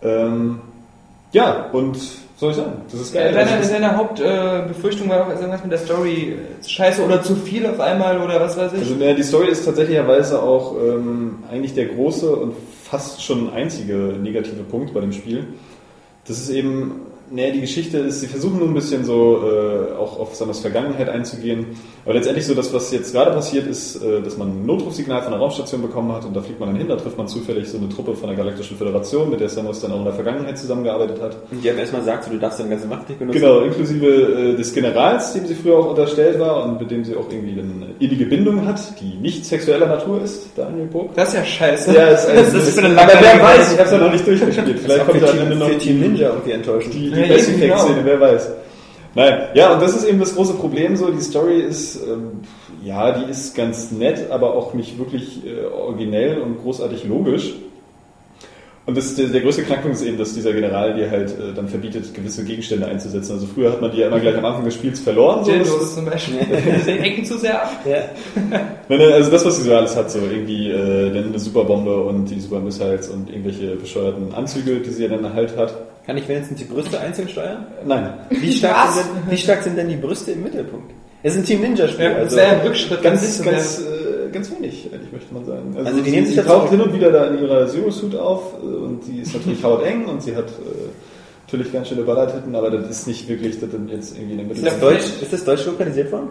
Ähm, 0.02 0.62
ja, 1.34 1.70
und 1.72 1.98
soll 2.38 2.52
ich 2.52 2.58
sagen, 2.58 2.74
das 2.92 3.02
ist 3.02 3.14
geil. 3.14 3.34
Deine, 3.34 3.52
Also 3.52 3.72
deine 3.72 3.96
Hauptbefürchtung 3.96 5.08
äh, 5.08 5.10
war 5.10 5.24
auch 5.26 5.30
irgendwas 5.30 5.64
mit 5.64 5.72
der 5.72 5.80
Story 5.80 6.38
scheiße 6.66 7.04
oder 7.04 7.24
zu 7.24 7.36
viel 7.36 7.66
auf 7.66 7.80
einmal 7.80 8.20
oder 8.22 8.40
was 8.42 8.58
weiß 8.58 8.74
ich. 8.74 8.80
Also 8.80 8.96
ne, 8.96 9.16
die 9.16 9.24
Story 9.24 9.48
ist 9.50 9.64
tatsächlicherweise 9.64 10.42
auch 10.42 10.76
ähm, 10.76 11.44
eigentlich 11.50 11.74
der 11.74 11.86
große 11.86 12.30
und 12.30 12.54
fast 12.84 13.24
schon 13.24 13.52
einzige 13.54 13.96
negative 14.22 14.64
Punkt 14.64 14.94
bei 14.94 15.00
dem 15.00 15.14
Spiel. 15.14 15.48
Das 16.28 16.40
ist 16.40 16.50
eben, 16.50 17.02
ne, 17.32 17.52
die 17.52 17.62
Geschichte 17.62 17.98
ist, 18.00 18.22
sie 18.22 18.28
versuchen 18.28 18.60
nur 18.60 18.68
ein 18.68 18.74
bisschen 18.74 19.06
so 19.06 19.42
äh, 19.44 19.94
auch 19.96 20.20
auf 20.20 20.36
Samus 20.36 20.60
Vergangenheit 20.60 21.10
einzugehen. 21.10 21.68
Aber 22.04 22.14
letztendlich 22.14 22.46
so 22.46 22.54
das, 22.54 22.74
was 22.74 22.92
jetzt 22.92 23.14
gerade 23.14 23.32
passiert 23.32 23.68
ist, 23.68 24.02
äh, 24.02 24.22
dass 24.22 24.38
man 24.38 24.50
ein 24.50 24.66
Notrufsignal 24.66 25.22
von 25.22 25.32
der 25.32 25.40
Raumstation 25.40 25.82
bekommen 25.82 26.12
hat 26.12 26.26
und 26.26 26.36
da 26.36 26.42
fliegt 26.42 26.60
man 26.60 26.70
dann 26.70 26.78
hin, 26.78 26.88
da 26.88 26.96
trifft 26.96 27.18
man 27.18 27.28
zufällig 27.28 27.68
so 27.68 27.78
eine 27.78 27.90
Truppe 27.90 28.16
von 28.16 28.28
der 28.28 28.38
Galaktischen 28.38 28.78
Föderation, 28.78 29.30
mit 29.30 29.40
der 29.40 29.50
Samus 29.50 29.82
dann 29.82 29.92
auch 29.92 30.00
in 30.00 30.06
der 30.06 30.14
Vergangenheit 30.14 30.58
zusammengearbeitet 30.58 31.22
hat. 31.22 31.38
Und 31.52 31.64
die 31.64 31.70
haben 31.70 31.78
erstmal 31.78 32.02
gesagt, 32.02 32.26
so, 32.26 32.32
du 32.32 32.40
darfst 32.40 32.60
deine 32.60 32.70
ganze 32.70 32.88
Macht 32.88 33.10
nicht 33.10 33.20
benutzen. 33.20 33.40
Genau, 33.40 33.60
inklusive 33.62 34.08
äh, 34.08 34.56
des 34.56 34.74
Generals, 34.74 35.34
dem 35.34 35.46
sie 35.46 35.56
früher 35.56 35.78
auch 35.78 35.90
unterstellt 35.90 36.40
war 36.40 36.64
und 36.64 36.80
mit 36.80 36.92
dem 36.92 37.04
sie 37.04 37.16
auch 37.16 37.30
irgendwie 37.30 37.60
eine 37.60 37.96
innige 38.00 38.26
Bindung 38.26 38.66
hat, 38.66 38.80
die 39.02 39.18
nicht 39.18 39.46
sexueller 39.46 39.88
Natur 39.88 40.22
ist, 40.22 40.50
Daniel 40.56 40.88
Pog. 40.88 41.14
Das 41.16 41.30
ist 41.30 41.36
ja 41.36 41.46
scheiße. 41.46 41.94
Ja, 41.96 42.08
ist, 42.08 42.28
das 42.54 42.54
ist 42.54 42.80
für 42.80 42.86
eine 42.86 43.00
aber 43.00 43.14
wer 43.20 43.42
weiß, 43.42 43.74
ich 43.74 43.80
hab's 43.80 43.92
ja 43.92 43.98
noch 43.98 44.12
nicht 44.12 44.28
durchgespielt. 44.28 44.80
Vielleicht 44.80 45.06
kommt 45.06 45.22
da 45.22 45.30
am 45.30 45.40
Ende 45.40 45.50
Team, 45.50 45.60
noch 45.60 45.78
Team 45.80 46.00
Ninja 46.00 46.30
irgendwie 46.30 46.52
enttäuschend. 46.52 46.94
die, 46.94 47.15
die 47.16 47.22
Ja, 47.22 47.28
Best 47.28 47.50
eben, 47.50 47.62
Effect 47.62 47.80
Szene, 47.80 47.96
genau. 47.96 48.06
wer 48.06 48.22
weiß. 48.22 48.50
Nein, 49.16 49.48
ja, 49.54 49.74
und 49.74 49.82
das 49.82 49.96
ist 49.96 50.06
eben 50.06 50.20
das 50.20 50.36
große 50.36 50.56
Problem 50.56 50.98
so, 50.98 51.10
die 51.10 51.22
Story 51.22 51.62
ist, 51.62 51.96
ähm, 51.96 52.42
ja, 52.84 53.12
die 53.14 53.32
ist 53.32 53.56
ganz 53.56 53.92
nett, 53.92 54.30
aber 54.30 54.54
auch 54.54 54.74
nicht 54.74 55.00
wirklich 55.00 55.40
äh, 55.46 55.66
originell 55.74 56.40
und 56.40 56.62
großartig 56.62 57.06
logisch. 57.06 57.54
Und 58.88 58.96
das, 58.96 59.16
der, 59.16 59.28
der 59.28 59.42
größte 59.42 59.64
Knackpunkt 59.64 59.98
ist 59.98 60.04
eben, 60.04 60.18
dass 60.18 60.34
dieser 60.36 60.54
General 60.54 60.94
dir 60.94 61.10
halt 61.10 61.32
äh, 61.32 61.54
dann 61.56 61.68
verbietet, 61.68 62.14
gewisse 62.14 62.44
Gegenstände 62.44 62.86
einzusetzen. 62.86 63.34
Also 63.34 63.48
früher 63.48 63.72
hat 63.72 63.82
man 63.82 63.92
die 63.92 63.98
ja 63.98 64.08
immer 64.08 64.20
gleich 64.20 64.38
am 64.38 64.46
Anfang 64.46 64.64
des 64.64 64.76
Spiels 64.76 65.00
verloren. 65.00 65.44
So, 65.44 65.52
das 65.52 65.64
Dildos 65.64 65.84
ist, 65.84 65.96
zum 65.96 66.06
Beispiel. 66.06 66.40
Sie 66.86 66.92
hängen 66.92 67.26
zu 67.26 67.38
sehr 67.40 67.64
ab. 67.64 67.72
Ja. 67.84 68.04
Nein, 68.88 69.00
nein, 69.00 69.14
also 69.14 69.32
das, 69.32 69.44
was 69.44 69.58
sie 69.58 69.64
so 69.64 69.74
alles 69.74 69.96
hat, 69.96 70.12
so 70.12 70.20
irgendwie 70.20 70.70
äh, 70.70 71.12
dann 71.12 71.30
eine 71.30 71.40
Superbombe 71.40 72.04
und 72.04 72.26
die 72.26 72.40
Super 72.40 72.60
Missiles 72.60 73.10
und 73.10 73.32
irgendwelche 73.32 73.76
bescheuerten 73.76 74.32
Anzüge, 74.36 74.76
die 74.76 74.92
sie 74.92 75.06
ja 75.06 75.10
dann 75.10 75.34
halt 75.34 75.58
hat. 75.58 75.74
Kann 76.06 76.18
ich 76.18 76.28
wenigstens 76.28 76.60
die 76.60 76.66
Brüste 76.66 77.00
einzeln 77.00 77.28
steuern? 77.28 77.66
Nein. 77.84 78.14
Wie 78.30 78.52
stark, 78.54 78.92
sind 78.92 79.08
denn, 79.08 79.32
wie 79.32 79.38
stark 79.38 79.64
sind 79.64 79.76
denn 79.76 79.90
die 79.90 79.96
Brüste 79.96 80.34
im 80.34 80.44
Mittelpunkt? 80.44 80.92
Es 81.24 81.34
ist 81.34 81.40
ein 81.40 81.46
Team 81.46 81.62
Ninja-Spiel. 81.62 82.06
Ja, 82.06 82.14
das 82.14 82.24
also, 82.26 82.36
wäre 82.36 82.48
ein 82.50 82.62
Rückschritt. 82.68 83.02
Ganz, 83.02 83.42
ganz, 83.42 83.80
äh, 83.80 84.05
ganz 84.32 84.52
wenig, 84.52 84.92
ehrlich 84.92 85.12
möchte 85.12 85.34
man 85.34 85.46
sagen. 85.46 85.76
Also 85.78 86.00
die 86.00 86.06
sie, 86.06 86.12
nehmen 86.12 86.26
sich 86.28 86.36
sie 86.36 86.42
taucht 86.42 86.70
hin 86.70 86.82
und 86.82 86.94
wieder 86.94 87.12
da 87.12 87.28
in 87.28 87.42
ihrer 87.42 87.68
Zero-Suit 87.68 88.16
auf 88.16 88.54
äh, 88.62 88.66
und 88.66 89.02
die 89.08 89.20
ist 89.22 89.34
natürlich 89.34 89.64
hauteng 89.64 90.06
und 90.06 90.22
sie 90.22 90.36
hat 90.36 90.48
äh, 90.48 90.90
natürlich 91.46 91.72
ganz 91.72 91.90
schöne 91.90 92.04
Ballertitten, 92.04 92.56
aber 92.56 92.70
das 92.72 92.90
ist 92.90 93.08
nicht 93.08 93.28
wirklich 93.28 93.60
das 93.60 93.70
dann 93.70 93.88
jetzt 93.90 94.18
irgendwie 94.18 94.40
in 94.40 94.48
der 94.48 94.58
ist, 94.58 94.66
das 94.66 94.80
Deutsch, 94.80 95.22
ist 95.22 95.34
das 95.34 95.46
Deutsch 95.46 95.66
lokalisiert 95.66 96.12
worden? 96.12 96.30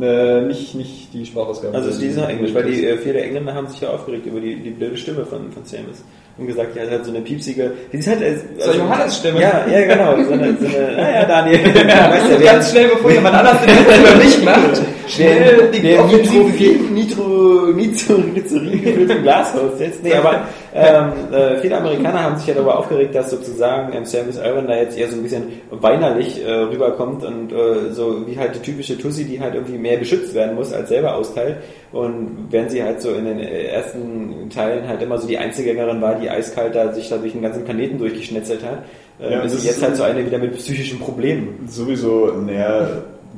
Äh, 0.00 0.42
nicht, 0.46 0.74
nicht 0.74 1.12
die 1.12 1.26
Sprachausgabe. 1.26 1.76
Also 1.76 1.98
die 1.98 2.06
ist 2.06 2.16
noch 2.16 2.28
Englisch, 2.28 2.54
weil 2.54 2.64
die 2.64 2.86
äh, 2.86 2.96
viele 2.96 3.20
Engländer 3.20 3.54
haben 3.54 3.66
sich 3.66 3.80
ja 3.80 3.90
aufgeregt 3.90 4.24
über 4.24 4.40
die, 4.40 4.56
die 4.56 4.70
blöde 4.70 4.96
Stimme 4.96 5.26
von, 5.26 5.52
von 5.52 5.64
Samus. 5.64 6.02
Und 6.38 6.46
gesagt, 6.46 6.74
ja, 6.74 6.90
hat 6.90 7.04
so 7.04 7.10
eine 7.10 7.20
piepsige, 7.20 7.72
die 7.92 7.98
ist 7.98 8.08
halt, 8.08 8.22
als- 8.22 8.40
So 8.64 8.72
Johannes 8.72 9.18
Stimme. 9.18 9.40
Ja, 9.40 9.66
ja, 9.70 9.86
genau, 9.86 10.12
so 10.24 10.32
eine, 10.32 10.56
so 10.58 10.66
eine 10.66 10.96
naja, 10.96 11.24
Daniel, 11.26 11.58
weißt 11.74 12.30
ja, 12.30 12.52
Ganz 12.52 12.70
schnell, 12.70 12.88
bevor 12.88 13.10
jemand 13.10 13.34
anders 13.36 13.58
den 13.60 13.84
selber 13.84 14.18
nicht 14.24 14.44
macht. 14.44 14.80
Schnell 15.08 15.68
die 15.74 15.80
der 15.80 16.02
Nitro, 16.04 16.48
Nitro, 16.94 17.66
Nitro, 17.74 18.14
Glycerin 18.32 18.82
gefülltem 18.82 19.22
Glashaus 19.22 19.78
jetzt. 19.78 20.02
Nee, 20.02 20.14
aber 20.14 20.46
ähm, 20.74 21.12
äh, 21.32 21.58
viele 21.60 21.76
Amerikaner 21.76 22.22
haben 22.22 22.36
sich 22.38 22.46
ja 22.46 22.54
darüber 22.54 22.78
aufgeregt, 22.78 23.14
dass 23.14 23.30
sozusagen 23.30 23.92
ähm, 23.94 24.04
Samus 24.06 24.38
Aran 24.38 24.66
da 24.68 24.76
jetzt 24.76 24.96
eher 24.96 25.08
so 25.08 25.16
ein 25.16 25.22
bisschen 25.22 25.60
weinerlich 25.70 26.42
äh, 26.44 26.50
rüberkommt 26.50 27.24
und 27.24 27.52
äh, 27.52 27.92
so 27.92 28.26
wie 28.26 28.38
halt 28.38 28.54
die 28.54 28.60
typische 28.60 28.96
Tussi, 28.96 29.24
die 29.24 29.40
halt 29.40 29.54
irgendwie 29.54 29.76
mehr 29.76 29.98
beschützt 29.98 30.34
werden 30.34 30.54
muss, 30.54 30.72
als 30.72 30.88
selber 30.88 31.14
austeilt. 31.16 31.56
Und 31.92 32.46
während 32.50 32.70
sie 32.70 32.82
halt 32.82 33.02
so 33.02 33.10
in 33.10 33.26
den 33.26 33.38
ersten 33.38 34.48
Teilen 34.48 34.88
halt 34.88 35.02
immer 35.02 35.18
so 35.18 35.26
die 35.26 35.36
Einzelgängerin 35.36 36.00
war, 36.00 36.14
die 36.14 36.30
eiskalt 36.30 36.74
da 36.74 36.92
sich 36.92 37.10
da 37.10 37.18
durch 37.18 37.32
den 37.32 37.42
ganzen 37.42 37.64
Planeten 37.64 37.98
durchgeschnetzelt 37.98 38.64
hat, 38.64 38.84
äh, 39.20 39.30
Ja, 39.30 39.40
ist 39.42 39.60
sie 39.60 39.68
jetzt 39.68 39.82
halt 39.82 39.96
so 39.96 40.02
eine 40.02 40.24
wieder 40.24 40.38
mit 40.38 40.56
psychischen 40.56 40.98
Problemen. 40.98 41.68
Sowieso, 41.68 42.32
naja, 42.46 42.88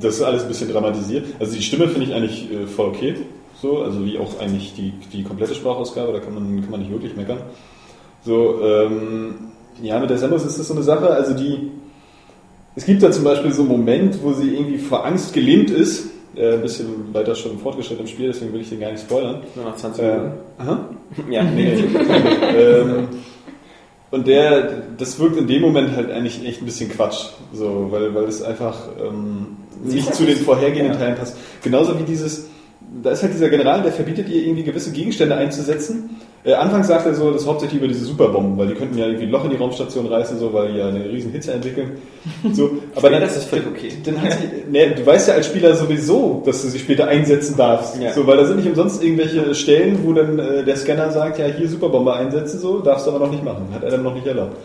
das 0.01 0.17
ist 0.17 0.23
alles 0.23 0.43
ein 0.43 0.49
bisschen 0.49 0.71
dramatisiert. 0.71 1.27
Also 1.41 1.57
die 1.57 1.63
Stimme 1.63 1.89
finde 1.89 2.07
ich 2.07 2.15
eigentlich 2.15 2.53
äh, 2.53 2.67
voll 2.67 2.89
okay. 2.89 3.17
So, 3.61 3.79
also 3.79 4.05
wie 4.05 4.19
auch 4.19 4.39
eigentlich 4.41 4.75
die, 4.75 4.93
die 5.13 5.25
komplette 5.25 5.55
Sprachausgabe, 5.55 6.13
da 6.13 6.21
kann 6.21 6.35
man, 6.35 6.61
kann 6.61 6.71
man 6.71 6.81
nicht 6.81 6.93
wirklich 6.93 7.17
meckern. 7.17 7.39
So, 8.25 8.61
ähm, 8.63 9.35
ja, 9.83 9.99
mit 9.99 10.11
der 10.11 10.19
Samus 10.19 10.45
ist 10.45 10.59
das 10.59 10.69
so 10.69 10.75
eine 10.75 10.83
Sache, 10.83 11.09
also 11.09 11.35
die, 11.35 11.71
es 12.77 12.87
gibt 12.87 13.03
da 13.03 13.11
zum 13.11 13.25
Beispiel 13.25 13.53
so 13.53 13.63
einen 13.63 13.71
Moment, 13.71 14.23
wo 14.23 14.33
sie 14.33 14.55
irgendwie 14.55 14.79
vor 14.79 15.05
Angst 15.05 15.33
gelähmt 15.33 15.71
ist, 15.71 16.11
äh, 16.37 16.55
ein 16.55 16.63
bisschen 16.63 17.13
weiter 17.15 17.35
schon 17.35 17.59
fortgeschritten 17.59 18.05
im 18.05 18.11
Spiel, 18.11 18.29
deswegen 18.29 18.53
will 18.53 18.61
ich 18.61 18.69
den 18.69 18.81
gar 18.81 18.91
nicht 18.91 19.03
spoilern. 19.03 19.41
Nur 19.55 19.65
nach 19.65 19.77
20 19.77 20.03
Äh, 20.03 20.07
Minuten. 20.17 20.33
aha. 20.59 20.89
Ja, 21.31 21.43
Nee, 21.45 21.73
ähm, 22.57 23.09
und 24.11 24.27
der, 24.29 24.83
das 24.97 25.19
wirkt 25.19 25.37
in 25.37 25.47
dem 25.49 25.63
Moment 25.63 25.95
halt 25.97 26.11
eigentlich 26.11 26.45
echt 26.47 26.63
ein 26.63 26.67
bisschen 26.67 26.89
Quatsch, 26.91 27.27
so, 27.53 27.89
weil, 27.91 28.15
weil 28.15 28.25
es 28.25 28.43
einfach 28.43 28.77
ähm, 29.05 29.57
nicht 29.83 30.15
zu 30.15 30.25
den 30.25 30.37
vorhergehenden 30.37 30.97
Teilen 30.99 31.17
passt. 31.17 31.37
Genauso 31.63 31.99
wie 31.99 32.05
dieses, 32.05 32.47
da 33.03 33.11
ist 33.11 33.23
halt 33.23 33.35
dieser 33.35 33.49
General, 33.49 33.83
der 33.83 33.93
verbietet 33.93 34.29
ihr 34.29 34.43
irgendwie 34.45 34.63
gewisse 34.63 34.93
Gegenstände 34.93 35.35
einzusetzen. 35.35 36.11
Äh, 36.45 36.53
anfangs 36.53 36.89
sagt 36.89 37.07
er 37.07 37.15
so, 37.15 37.31
das 37.31 37.47
hauptsächlich 37.47 37.79
über 37.79 37.89
diese 37.89 38.05
Superbomben, 38.05 38.59
weil 38.59 38.67
die 38.67 38.75
könnten 38.75 38.99
ja 38.99 39.07
irgendwie 39.07 39.25
ein 39.25 39.31
Loch 39.31 39.45
in 39.45 39.51
die 39.51 39.57
Raumstation 39.57 40.07
reißen, 40.07 40.39
so, 40.39 40.53
weil 40.53 40.73
die 40.73 40.79
ja 40.79 40.89
eine 40.89 41.03
riesen 41.09 41.33
Hitze 41.33 41.53
entwickeln. 41.53 41.93
So, 42.53 42.71
aber 42.95 43.09
dann, 43.09 43.23
das 43.23 43.39
ist 43.39 43.49
völlig 43.49 43.67
okay. 43.67 43.93
dann 44.05 44.21
hat 44.21 44.33
sie, 44.33 44.71
ne, 44.71 44.91
du 44.91 45.07
weißt 45.07 45.29
ja 45.29 45.35
als 45.35 45.47
Spieler 45.47 45.75
sowieso, 45.75 46.43
dass 46.45 46.61
du 46.61 46.69
sie 46.69 46.79
später 46.79 47.09
einsetzen 47.09 47.57
darfst. 47.57 47.99
Ja. 47.99 48.13
So, 48.13 48.27
weil 48.27 48.37
da 48.37 48.45
sind 48.45 48.59
nicht 48.59 48.69
umsonst 48.69 49.03
irgendwelche 49.03 49.55
Stellen, 49.55 50.01
wo 50.05 50.13
dann 50.13 50.39
äh, 50.39 50.65
der 50.65 50.77
Scanner 50.77 51.11
sagt, 51.11 51.39
ja, 51.39 51.47
hier 51.47 51.67
Superbombe 51.67 52.13
einsetzen, 52.13 52.61
so, 52.61 52.81
darfst 52.81 53.07
du 53.07 53.11
aber 53.13 53.21
noch 53.21 53.33
nicht 53.33 53.43
machen. 53.43 53.69
Hat 53.73 53.83
er 53.83 53.93
dann 53.93 54.03
noch 54.03 54.15
nicht 54.15 54.27
erlaubt. 54.27 54.59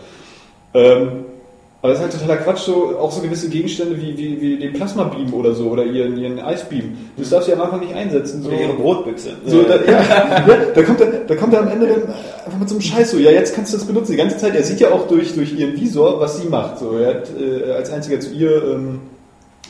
Ähm, 0.74 1.24
aber 1.82 1.92
das 1.92 1.98
ist 1.98 2.04
halt 2.04 2.20
totaler 2.20 2.36
Quatsch, 2.42 2.60
so, 2.60 2.98
auch 2.98 3.10
so 3.10 3.22
gewisse 3.22 3.48
Gegenstände 3.48 3.96
wie, 3.96 4.16
wie, 4.18 4.38
wie 4.38 4.58
den 4.58 4.74
Plasmabeam 4.74 5.32
oder 5.32 5.54
so, 5.54 5.68
oder 5.68 5.84
ihren, 5.84 6.18
ihren 6.18 6.38
Eisbeam. 6.38 6.96
Das 7.16 7.30
darfst 7.30 7.48
du 7.48 7.52
ja 7.52 7.58
am 7.58 7.64
Anfang 7.64 7.80
nicht 7.80 7.94
einsetzen. 7.94 8.42
So. 8.42 8.50
Oder 8.50 8.60
ihre 8.60 8.74
Brotbüchse. 8.74 9.30
So, 9.46 9.62
da, 9.62 9.76
ja, 9.76 10.04
da 10.74 10.82
kommt 10.82 11.00
er, 11.00 11.06
da 11.26 11.36
kommt 11.36 11.54
er 11.54 11.60
am 11.60 11.68
Ende 11.68 11.86
dann 11.86 12.02
einfach 12.44 12.58
mit 12.58 12.68
so 12.68 12.74
einem 12.74 12.82
Scheiß 12.82 13.12
so, 13.12 13.18
ja, 13.18 13.30
jetzt 13.30 13.54
kannst 13.54 13.72
du 13.72 13.78
das 13.78 13.86
benutzen. 13.86 14.12
Die 14.12 14.18
ganze 14.18 14.36
Zeit, 14.36 14.54
er 14.54 14.62
sieht 14.62 14.80
ja 14.80 14.90
auch 14.90 15.08
durch, 15.08 15.34
durch 15.34 15.58
ihren 15.58 15.74
Visor, 15.74 16.20
was 16.20 16.38
sie 16.38 16.48
macht. 16.48 16.78
So, 16.78 16.98
er 16.98 17.14
hat 17.14 17.30
äh, 17.40 17.72
als 17.72 17.90
einziger 17.90 18.20
zu 18.20 18.30
ihr 18.30 18.62
ähm, 18.62 19.00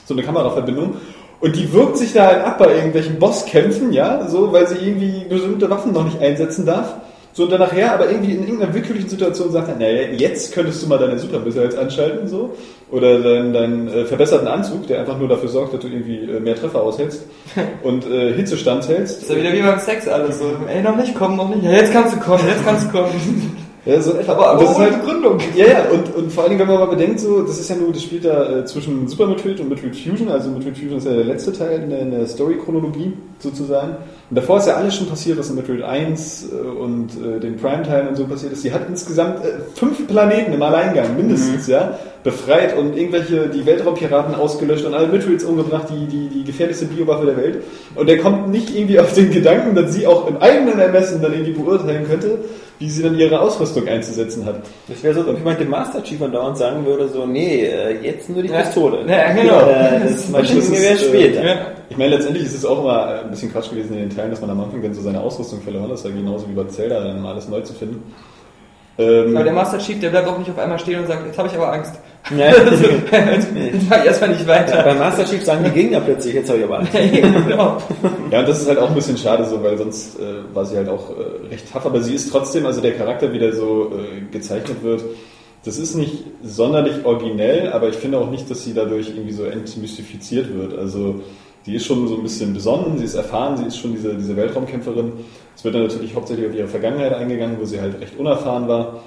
so 0.04 0.14
eine 0.14 0.24
Kameraverbindung. 0.24 0.94
Und 1.40 1.54
die 1.54 1.72
wirkt 1.72 1.96
sich 1.96 2.12
da 2.12 2.26
halt 2.26 2.44
ab 2.44 2.58
bei 2.58 2.74
irgendwelchen 2.74 3.20
Bosskämpfen, 3.20 3.92
ja, 3.92 4.28
so, 4.28 4.52
weil 4.52 4.66
sie 4.66 4.84
irgendwie 4.84 5.26
bestimmte 5.28 5.70
Waffen 5.70 5.92
noch 5.92 6.04
nicht 6.04 6.20
einsetzen 6.20 6.66
darf. 6.66 6.96
So, 7.32 7.44
und 7.44 7.52
dann 7.52 7.60
nachher 7.60 7.94
aber 7.94 8.10
irgendwie 8.10 8.32
in 8.32 8.42
irgendeiner 8.42 8.74
willkürlichen 8.74 9.08
Situation 9.08 9.52
sagt 9.52 9.68
er, 9.68 9.76
naja, 9.76 10.08
jetzt 10.16 10.52
könntest 10.52 10.82
du 10.82 10.88
mal 10.88 10.98
deine 10.98 11.18
Super 11.18 11.38
Missiles 11.38 11.76
anschalten, 11.76 12.26
so. 12.26 12.56
Oder 12.90 13.20
deinen, 13.20 13.52
deinen 13.52 13.88
äh, 13.88 14.04
verbesserten 14.04 14.48
Anzug, 14.48 14.88
der 14.88 15.00
einfach 15.00 15.16
nur 15.16 15.28
dafür 15.28 15.48
sorgt, 15.48 15.72
dass 15.72 15.80
du 15.80 15.86
irgendwie 15.86 16.24
äh, 16.24 16.40
mehr 16.40 16.56
Treffer 16.56 16.82
aushältst 16.82 17.24
und 17.84 18.04
äh, 18.06 18.32
Hitze 18.32 18.56
standhältst. 18.56 19.22
Ist 19.22 19.30
ja 19.30 19.36
wieder 19.36 19.52
wie 19.52 19.62
beim 19.62 19.78
Sex 19.78 20.08
alles 20.08 20.40
so. 20.40 20.46
Ey, 20.68 20.82
noch 20.82 20.96
nicht, 20.96 21.14
komm, 21.14 21.36
noch 21.36 21.48
nicht. 21.54 21.62
Ja, 21.62 21.70
jetzt 21.70 21.92
kannst 21.92 22.16
du 22.16 22.20
kommen, 22.20 22.42
jetzt 22.48 22.64
kannst 22.64 22.86
du 22.86 22.90
kommen. 22.90 23.56
Ja, 23.86 23.98
so 24.00 24.12
etwa. 24.12 24.32
Aber, 24.32 24.48
aber 24.48 24.62
das 24.62 24.72
ist 24.72 24.78
halt, 24.78 25.00
Begründung. 25.00 25.38
ja, 25.56 25.66
ja, 25.66 25.84
und, 25.90 26.14
und 26.14 26.30
vor 26.30 26.42
allen 26.44 26.50
Dingen, 26.50 26.60
wenn 26.60 26.68
man 26.68 26.80
mal 26.86 26.94
bedenkt, 26.94 27.18
so, 27.18 27.42
das 27.42 27.58
ist 27.58 27.70
ja 27.70 27.76
nur, 27.76 27.92
das 27.92 28.02
spielt 28.02 28.26
da 28.26 28.58
äh, 28.58 28.64
zwischen 28.66 29.08
Super 29.08 29.26
Metroid 29.26 29.58
und 29.58 29.70
Metroid 29.70 29.96
Fusion, 29.96 30.28
also 30.28 30.50
Metroid 30.50 30.76
Fusion 30.76 30.98
ist 30.98 31.06
ja 31.06 31.14
der 31.14 31.24
letzte 31.24 31.52
Teil 31.52 31.84
in 31.84 31.90
der, 31.90 32.00
in 32.00 32.10
der 32.10 32.26
Story-Chronologie 32.26 33.14
sozusagen. 33.38 33.96
Und 34.30 34.36
davor 34.36 34.58
ist 34.58 34.68
ja 34.68 34.74
alles 34.74 34.94
schon 34.94 35.08
passiert, 35.08 35.38
was 35.38 35.50
in 35.50 35.56
Metroid 35.56 35.82
1 35.82 36.50
äh, 36.52 36.54
und 36.54 37.10
äh, 37.14 37.40
den 37.40 37.56
Prime-Teilen 37.56 38.08
und 38.08 38.16
so 38.16 38.26
passiert 38.26 38.52
ist. 38.52 38.62
Die 38.62 38.72
hat 38.72 38.82
insgesamt 38.88 39.44
äh, 39.44 39.58
fünf 39.74 40.06
Planeten 40.06 40.52
im 40.52 40.62
Alleingang, 40.62 41.16
mindestens, 41.16 41.66
ja, 41.66 41.98
befreit 42.22 42.78
und 42.78 42.96
irgendwelche, 42.96 43.48
die 43.48 43.66
Weltraumpiraten 43.66 44.36
ausgelöscht 44.36 44.84
und 44.84 44.94
alle 44.94 45.08
Metroids 45.08 45.42
umgebracht, 45.42 45.88
die, 45.90 46.06
die, 46.06 46.28
die 46.28 46.44
gefährlichste 46.44 46.84
Biowaffe 46.84 47.26
der 47.26 47.36
Welt. 47.36 47.64
Und 47.96 48.08
der 48.08 48.18
kommt 48.18 48.50
nicht 48.50 48.72
irgendwie 48.72 49.00
auf 49.00 49.12
den 49.14 49.32
Gedanken, 49.32 49.74
dass 49.74 49.94
sie 49.94 50.06
auch 50.06 50.28
im 50.28 50.36
eigenen 50.36 50.78
Ermessen 50.78 51.20
dann 51.20 51.32
irgendwie 51.32 51.52
beurteilen 51.52 52.06
könnte, 52.06 52.38
wie 52.78 52.88
sie 52.88 53.02
dann 53.02 53.18
ihre 53.18 53.40
Ausrüstung 53.40 53.88
einzusetzen 53.88 54.46
hat. 54.46 54.62
Das 54.86 55.02
wäre 55.02 55.14
so, 55.14 55.26
wenn 55.26 55.36
jemand 55.36 55.60
dem 55.60 55.70
Master 55.70 56.02
Chief 56.02 56.22
andauernd 56.22 56.56
sagen 56.56 56.86
würde, 56.86 57.08
so, 57.08 57.26
nee, 57.26 57.68
jetzt 58.00 58.30
nur 58.30 58.42
die 58.42 58.48
Pistole. 58.48 59.00
Ja, 59.06 59.32
genau. 59.32 59.68
Äh, 59.68 60.00
das 60.08 60.28
Maschinengewehr 60.30 60.92
Das 60.92 61.02
ist, 61.02 61.08
äh, 61.08 61.08
später. 61.08 61.44
Ja. 61.44 61.66
Ich 61.90 61.96
meine, 61.96 62.14
letztendlich 62.14 62.46
ist 62.46 62.54
es 62.54 62.64
auch 62.64 62.78
immer 62.80 63.22
ein 63.24 63.30
bisschen 63.30 63.52
Quatsch 63.52 63.70
gewesen 63.70 63.94
in 63.94 64.08
den 64.08 64.10
Teilen, 64.20 64.30
dass 64.30 64.40
man 64.40 64.50
am 64.50 64.60
Anfang 64.60 64.82
dann 64.82 64.94
so 64.94 65.02
seine 65.02 65.20
Ausrüstung 65.20 65.60
verloren 65.60 65.84
hat. 65.84 65.92
Das 65.92 66.04
war 66.04 66.10
genauso 66.10 66.48
wie 66.48 66.52
bei 66.52 66.64
Zelda, 66.64 67.02
dann 67.02 67.24
alles 67.24 67.48
neu 67.48 67.60
zu 67.62 67.72
finden. 67.72 68.02
Ähm, 68.98 69.34
Aber 69.34 69.44
der 69.44 69.52
Master 69.52 69.78
Chief, 69.78 69.98
der 69.98 70.10
bleibt 70.10 70.28
auch 70.28 70.38
nicht 70.38 70.50
auf 70.50 70.58
einmal 70.58 70.78
stehen 70.78 71.00
und 71.00 71.06
sagt, 71.06 71.24
jetzt 71.26 71.38
habe 71.38 71.48
ich 71.48 71.54
aber 71.54 71.72
Angst. 71.72 71.94
Ja. 72.36 72.46
Also, 72.48 72.84
jetzt 72.84 73.88
mach 73.88 73.98
ich 73.98 74.04
erstmal 74.04 74.30
nicht 74.30 74.46
weiter. 74.46 74.82
Bei 74.82 74.94
Master 74.94 75.24
Chief 75.24 75.42
sagen 75.42 75.64
die 75.64 75.70
Gegner 75.70 76.00
plötzlich, 76.00 76.34
jetzt 76.34 76.50
habe 76.50 76.58
ich 76.58 76.64
aber 76.64 76.80
Angst. 76.80 76.92
genau. 77.12 77.78
Ja, 78.30 78.40
und 78.40 78.48
das 78.48 78.60
ist 78.60 78.68
halt 78.68 78.78
auch 78.78 78.88
ein 78.88 78.94
bisschen 78.94 79.16
schade 79.16 79.44
so, 79.46 79.62
weil 79.62 79.78
sonst 79.78 80.18
äh, 80.20 80.54
war 80.54 80.66
sie 80.66 80.76
halt 80.76 80.88
auch 80.88 81.10
äh, 81.10 81.48
recht 81.48 81.72
tough, 81.72 81.86
aber 81.86 82.02
sie 82.02 82.14
ist 82.14 82.30
trotzdem, 82.30 82.66
also 82.66 82.82
der 82.82 82.92
Charakter, 82.92 83.32
wie 83.32 83.38
der 83.38 83.54
so 83.54 83.92
äh, 83.94 84.20
gezeichnet 84.30 84.82
wird, 84.82 85.02
das 85.64 85.78
ist 85.78 85.94
nicht 85.94 86.24
sonderlich 86.42 87.04
originell, 87.04 87.72
aber 87.72 87.88
ich 87.88 87.96
finde 87.96 88.18
auch 88.18 88.30
nicht, 88.30 88.50
dass 88.50 88.64
sie 88.64 88.74
dadurch 88.74 89.08
irgendwie 89.08 89.32
so 89.32 89.44
entmystifiziert 89.44 90.54
wird. 90.54 90.78
Also 90.78 91.20
sie 91.64 91.74
ist 91.74 91.86
schon 91.86 92.08
so 92.08 92.16
ein 92.16 92.22
bisschen 92.22 92.54
besonnen, 92.54 92.98
sie 92.98 93.04
ist 93.04 93.14
erfahren, 93.14 93.56
sie 93.56 93.66
ist 93.66 93.78
schon 93.78 93.92
diese, 93.92 94.14
diese 94.14 94.36
Weltraumkämpferin. 94.36 95.12
Es 95.56 95.64
wird 95.64 95.74
dann 95.74 95.82
natürlich 95.82 96.14
hauptsächlich 96.14 96.48
auf 96.48 96.54
ihre 96.54 96.68
Vergangenheit 96.68 97.12
eingegangen, 97.12 97.56
wo 97.60 97.64
sie 97.64 97.80
halt 97.80 98.00
recht 98.00 98.18
unerfahren 98.18 98.66
war. 98.66 99.00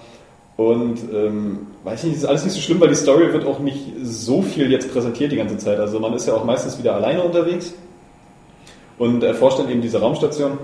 Und 0.56 1.00
ähm, 1.12 1.68
weiß 1.84 2.04
nicht, 2.04 2.16
ist 2.16 2.26
alles 2.26 2.44
nicht 2.44 2.54
so 2.54 2.62
schlimm, 2.62 2.80
weil 2.80 2.90
die 2.90 2.96
Story 2.96 3.34
wird 3.34 3.46
auch 3.46 3.60
nicht 3.60 3.94
so 4.04 4.44
viel 4.44 4.72
jetzt 4.72 4.92
präsentiert 4.92 5.32
die 5.32 5.38
ganze 5.38 5.58
Zeit. 5.58 5.80
Also 5.80 6.00
man 6.00 6.14
ist 6.14 6.28
ja 6.28 6.36
auch 6.36 6.46
meistens 6.46 6.78
wieder 6.78 6.94
alleine 6.96 7.24
unterwegs 7.24 7.74
und 9.00 9.24
erforscht 9.24 9.60
dann 9.60 9.70
eben 9.70 9.82
diese 9.82 10.00
Raumstation 10.00 10.60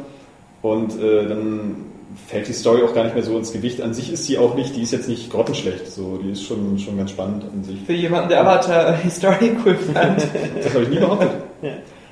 und 0.61 1.01
äh, 1.01 1.27
dann 1.27 1.88
fällt 2.27 2.47
die 2.47 2.53
Story 2.53 2.81
auch 2.83 2.93
gar 2.93 3.03
nicht 3.03 3.15
mehr 3.15 3.23
so 3.23 3.37
ins 3.37 3.53
Gewicht. 3.53 3.81
An 3.81 3.93
sich 3.93 4.11
ist 4.11 4.25
sie 4.25 4.37
auch 4.37 4.55
nicht, 4.55 4.75
die 4.75 4.81
ist 4.81 4.91
jetzt 4.91 5.07
nicht 5.07 5.31
grottenschlecht, 5.31 5.91
so, 5.91 6.17
die 6.17 6.31
ist 6.31 6.43
schon, 6.43 6.77
schon 6.79 6.97
ganz 6.97 7.11
spannend 7.11 7.43
an 7.51 7.63
sich. 7.63 7.77
Für 7.85 7.93
jemanden, 7.93 8.29
der 8.29 8.41
Avatar 8.41 8.97
äh, 9.05 9.09
Story 9.09 9.51
cool 9.65 9.75
fand. 9.75 10.27
Das 10.63 10.73
habe 10.73 10.83
ich 10.83 10.89
nie 10.89 10.99
behauptet. 10.99 11.29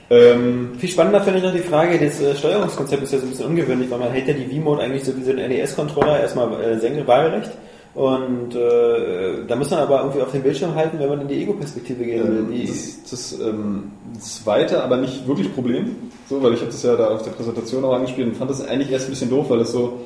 ähm, 0.10 0.72
Viel 0.78 0.90
spannender 0.90 1.22
finde 1.22 1.40
ich 1.40 1.46
noch 1.46 1.54
die 1.54 1.60
Frage, 1.60 1.98
das 2.00 2.22
äh, 2.22 2.36
Steuerungskonzept 2.36 3.04
ist 3.04 3.14
ja 3.14 3.20
so 3.20 3.26
ein 3.26 3.30
bisschen 3.30 3.48
ungewöhnlich, 3.48 3.90
weil 3.90 4.00
man 4.00 4.12
hält 4.12 4.28
ja 4.28 4.34
die 4.34 4.46
V-Mode 4.46 4.82
eigentlich 4.82 5.04
so 5.04 5.16
wie 5.18 5.24
so 5.24 5.32
einen 5.32 5.50
NES-Controller 5.50 6.20
erstmal 6.20 6.62
äh, 6.62 6.80
senkrecht 6.80 7.08
waagerecht 7.08 7.52
und 7.98 8.54
äh, 8.54 9.44
da 9.48 9.56
muss 9.56 9.72
man 9.72 9.80
aber 9.80 10.02
irgendwie 10.02 10.22
auf 10.22 10.32
den 10.32 10.44
Bildschirm 10.44 10.76
halten, 10.76 11.00
wenn 11.00 11.10
man 11.10 11.22
in 11.22 11.30
die 11.30 11.42
Ego-Perspektive 11.42 12.04
gehen 12.06 12.28
will. 12.28 12.38
ähm, 12.42 12.52
Die, 12.52 12.68
das, 12.68 13.00
das 13.10 13.40
ähm, 13.42 13.92
zweite, 14.20 14.84
aber 14.84 14.98
nicht 14.98 15.28
wirklich 15.28 15.52
Problem, 15.52 15.96
so, 16.30 16.44
weil 16.44 16.54
ich 16.54 16.60
habe 16.60 16.70
das 16.70 16.84
ja 16.84 16.96
da 16.96 17.08
auf 17.08 17.24
der 17.24 17.32
Präsentation 17.32 17.84
auch 17.84 17.94
angespielt 17.94 18.28
und 18.28 18.36
fand 18.36 18.52
das 18.52 18.64
eigentlich 18.64 18.92
erst 18.92 19.08
ein 19.08 19.10
bisschen 19.10 19.32
doof, 19.32 19.50
weil 19.50 19.62
es 19.62 19.72
so, 19.72 20.02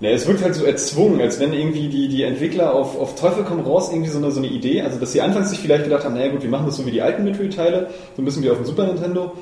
ja, 0.00 0.08
es 0.12 0.26
wirkt 0.26 0.42
halt 0.42 0.54
so 0.54 0.64
erzwungen, 0.64 1.20
als 1.20 1.38
wenn 1.38 1.52
irgendwie 1.52 1.88
die, 1.88 2.08
die 2.08 2.22
Entwickler 2.22 2.72
auf, 2.74 2.98
auf 2.98 3.16
Teufel 3.16 3.44
komm 3.46 3.60
raus 3.60 3.90
irgendwie 3.92 4.08
so 4.08 4.16
eine, 4.16 4.30
so 4.30 4.38
eine 4.38 4.48
Idee, 4.48 4.80
also 4.80 4.98
dass 4.98 5.12
sie 5.12 5.20
anfangs 5.20 5.50
sich 5.50 5.58
vielleicht 5.58 5.84
gedacht 5.84 6.06
haben, 6.06 6.14
naja 6.14 6.32
gut, 6.32 6.42
wir 6.42 6.48
machen 6.48 6.64
das 6.64 6.78
so 6.78 6.86
wie 6.86 6.90
die 6.90 7.02
alten 7.02 7.22
Metroid-Teile, 7.22 7.90
so 8.16 8.22
ein 8.22 8.24
bisschen 8.24 8.42
wie 8.42 8.48
auf 8.48 8.56
dem 8.56 8.64
Super 8.64 8.86
Nintendo, 8.86 9.32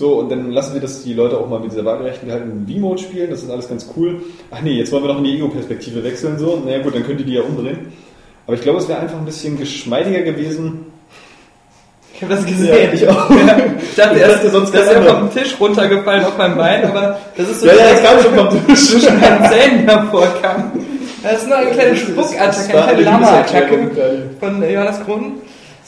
so, 0.00 0.14
und 0.14 0.30
dann 0.30 0.50
lassen 0.50 0.72
wir 0.72 0.80
das 0.80 1.02
die 1.04 1.12
Leute 1.12 1.36
auch 1.38 1.46
mal 1.46 1.60
mit 1.60 1.70
dieser 1.72 1.84
waagerechten 1.84 2.26
gehaltenen 2.26 2.66
V-Mode 2.66 3.02
spielen, 3.02 3.28
das 3.30 3.42
ist 3.42 3.50
alles 3.50 3.68
ganz 3.68 3.86
cool. 3.96 4.22
Ach 4.50 4.62
nee, 4.62 4.72
jetzt 4.78 4.90
wollen 4.92 5.04
wir 5.04 5.08
noch 5.08 5.18
in 5.18 5.24
die 5.24 5.34
Ego-Perspektive 5.36 6.02
wechseln, 6.02 6.38
so, 6.38 6.60
naja 6.64 6.78
gut, 6.82 6.94
dann 6.94 7.04
könnt 7.04 7.20
ihr 7.20 7.26
die 7.26 7.34
ja 7.34 7.42
umdrehen. 7.42 7.92
Aber 8.46 8.54
ich 8.56 8.62
glaube, 8.62 8.78
es 8.78 8.88
wäre 8.88 8.98
einfach 9.00 9.18
ein 9.18 9.26
bisschen 9.26 9.58
geschmeidiger 9.58 10.22
gewesen, 10.22 10.86
Ich 12.14 12.22
habe 12.22 12.34
das 12.34 12.46
gesehen. 12.46 12.66
Ja, 12.68 12.92
ich 12.94 13.06
auch. 13.08 13.30
Ja, 13.46 13.56
ich 13.82 13.94
dachte 13.94 14.16
Ich 14.16 14.22
erst, 14.22 14.50
sonst 14.50 14.74
das 14.74 14.88
anderer. 14.88 15.18
vom 15.20 15.32
Tisch 15.34 15.54
runtergefallen 15.60 16.24
auf 16.24 16.36
mein 16.38 16.56
Bein, 16.56 16.84
aber 16.84 17.18
das 17.36 17.48
ist 17.50 17.60
so 17.60 17.66
Ja, 17.66 17.74
ja, 17.74 17.90
das 17.92 18.02
kam 18.02 18.22
schon 18.22 18.34
vom 18.34 18.66
Tisch. 18.66 18.88
zwischen 18.90 19.20
meinen 19.20 19.50
Zähnen 19.50 19.88
hervorkam. 19.88 20.72
Das 21.22 21.42
ist 21.42 21.48
nur 21.48 21.56
eine 21.58 21.70
kleine 21.72 21.94
Spuckattacke, 21.96 22.72
eine 22.72 22.82
kleine 22.86 23.02
Lama-Attacke 23.02 23.78
von 24.40 24.62
Johannes 24.70 25.04
Kronen. 25.04 25.32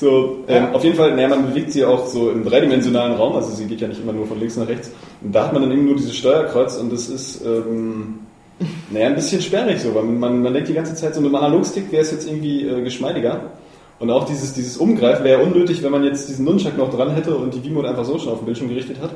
So, 0.03 0.39
ähm, 0.49 0.75
auf 0.75 0.83
jeden 0.83 0.97
Fall, 0.97 1.15
naja, 1.15 1.29
man 1.29 1.47
bewegt 1.47 1.71
sie 1.71 1.85
auch 1.85 2.09
so 2.09 2.33
im 2.33 2.45
dreidimensionalen 2.45 3.15
Raum, 3.15 3.37
also 3.37 3.55
sie 3.55 3.67
geht 3.67 3.81
ja 3.81 3.87
nicht 3.87 4.03
immer 4.03 4.13
nur 4.13 4.27
von 4.27 4.37
links 4.37 4.57
nach 4.57 4.67
rechts. 4.67 4.91
Und 5.21 5.33
da 5.33 5.45
hat 5.45 5.53
man 5.53 5.63
dann 5.63 5.71
eben 5.71 5.87
nur 5.87 5.95
dieses 5.95 6.17
Steuerkreuz 6.17 6.77
und 6.77 6.93
das 6.93 7.09
ist, 7.09 7.41
ähm, 7.47 8.19
naja, 8.91 9.07
ein 9.07 9.15
bisschen 9.15 9.41
sperrig 9.41 9.81
so, 9.81 9.95
weil 9.95 10.03
man, 10.03 10.43
man 10.43 10.53
denkt 10.53 10.69
die 10.69 10.75
ganze 10.75 10.97
Zeit, 10.97 11.15
so 11.15 11.21
mit 11.21 11.31
dem 11.31 11.37
Analogstick 11.37 11.93
wäre 11.93 12.03
es 12.03 12.11
jetzt 12.11 12.27
irgendwie 12.27 12.67
äh, 12.67 12.83
geschmeidiger. 12.83 13.53
Und 14.01 14.11
auch 14.11 14.25
dieses, 14.25 14.53
dieses 14.55 14.77
Umgreifen 14.77 15.25
wäre 15.25 15.41
ja 15.41 15.47
unnötig, 15.47 15.85
wenn 15.85 15.93
man 15.93 16.03
jetzt 16.03 16.29
diesen 16.29 16.47
Nunchuck 16.47 16.77
noch 16.77 16.93
dran 16.93 17.15
hätte 17.15 17.37
und 17.37 17.55
die 17.55 17.61
V-Mode 17.61 17.89
einfach 17.89 18.05
so 18.05 18.19
schon 18.19 18.33
auf 18.33 18.39
dem 18.39 18.47
Bildschirm 18.47 18.71
gerichtet 18.71 18.97
hat. 19.01 19.15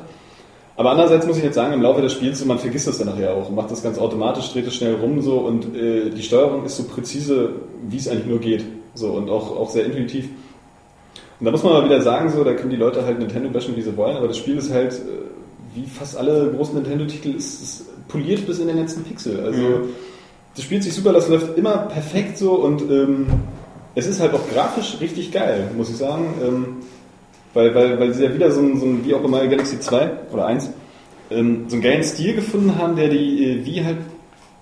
Aber 0.77 0.91
andererseits 0.91 1.27
muss 1.27 1.35
ich 1.35 1.43
jetzt 1.43 1.55
sagen, 1.55 1.73
im 1.73 1.81
Laufe 1.81 2.01
des 2.01 2.13
Spiels, 2.13 2.39
so, 2.39 2.45
man 2.45 2.59
vergisst 2.59 2.87
das 2.87 2.97
dann 2.97 3.07
nachher 3.07 3.33
auch, 3.33 3.49
macht 3.49 3.71
das 3.71 3.83
ganz 3.83 3.97
automatisch, 3.97 4.53
dreht 4.53 4.67
es 4.67 4.75
schnell 4.75 4.95
rum 4.95 5.21
so 5.21 5.39
und 5.39 5.75
äh, 5.75 6.11
die 6.11 6.23
Steuerung 6.23 6.63
ist 6.63 6.77
so 6.77 6.83
präzise, 6.85 7.55
wie 7.89 7.97
es 7.97 8.07
eigentlich 8.07 8.27
nur 8.27 8.39
geht. 8.39 8.63
So 8.93 9.09
und 9.09 9.29
auch, 9.29 9.53
auch 9.57 9.69
sehr 9.69 9.83
intuitiv. 9.83 10.29
Und 11.39 11.45
da 11.45 11.51
muss 11.51 11.63
man 11.63 11.73
mal 11.73 11.85
wieder 11.85 12.01
sagen, 12.01 12.29
so, 12.29 12.43
da 12.43 12.53
können 12.53 12.71
die 12.71 12.77
Leute 12.77 13.05
halt 13.05 13.19
Nintendo 13.19 13.49
bashen, 13.49 13.75
wie 13.75 13.81
sie 13.81 13.95
wollen, 13.95 14.17
aber 14.17 14.27
das 14.27 14.37
Spiel 14.37 14.57
ist 14.57 14.71
halt, 14.71 14.93
äh, 14.93 15.75
wie 15.75 15.85
fast 15.85 16.17
alle 16.17 16.51
großen 16.55 16.75
Nintendo-Titel, 16.75 17.35
ist, 17.35 17.61
ist 17.61 18.07
poliert 18.07 18.45
bis 18.47 18.59
in 18.59 18.67
den 18.67 18.77
letzten 18.77 19.03
Pixel. 19.03 19.39
Also, 19.41 19.89
das 20.55 20.63
spielt 20.63 20.83
sich 20.83 20.93
super, 20.93 21.13
das 21.13 21.27
läuft 21.27 21.57
immer 21.57 21.77
perfekt 21.77 22.37
so 22.37 22.53
und 22.53 22.81
ähm, 22.89 23.27
es 23.93 24.07
ist 24.07 24.19
halt 24.19 24.33
auch 24.33 24.49
grafisch 24.51 24.97
richtig 24.99 25.31
geil, 25.31 25.69
muss 25.75 25.89
ich 25.89 25.97
sagen. 25.97 26.33
Ähm, 26.41 26.65
weil, 27.53 27.73
weil, 27.73 27.99
weil 27.99 28.13
sie 28.13 28.23
ja 28.23 28.33
wieder 28.33 28.51
so 28.51 28.61
ein, 28.61 28.79
so 28.79 28.85
ein 28.85 29.05
wie 29.05 29.15
auch 29.15 29.23
immer 29.23 29.45
Galaxy 29.47 29.79
2 29.79 30.11
oder 30.31 30.45
1, 30.45 30.69
ähm, 31.31 31.65
so 31.67 31.75
einen 31.75 31.81
geilen 31.81 32.03
Stil 32.03 32.35
gefunden 32.35 32.77
haben, 32.77 32.95
der 32.95 33.09
die 33.09 33.43
äh, 33.45 33.65
Wii 33.65 33.83
halt 33.83 33.97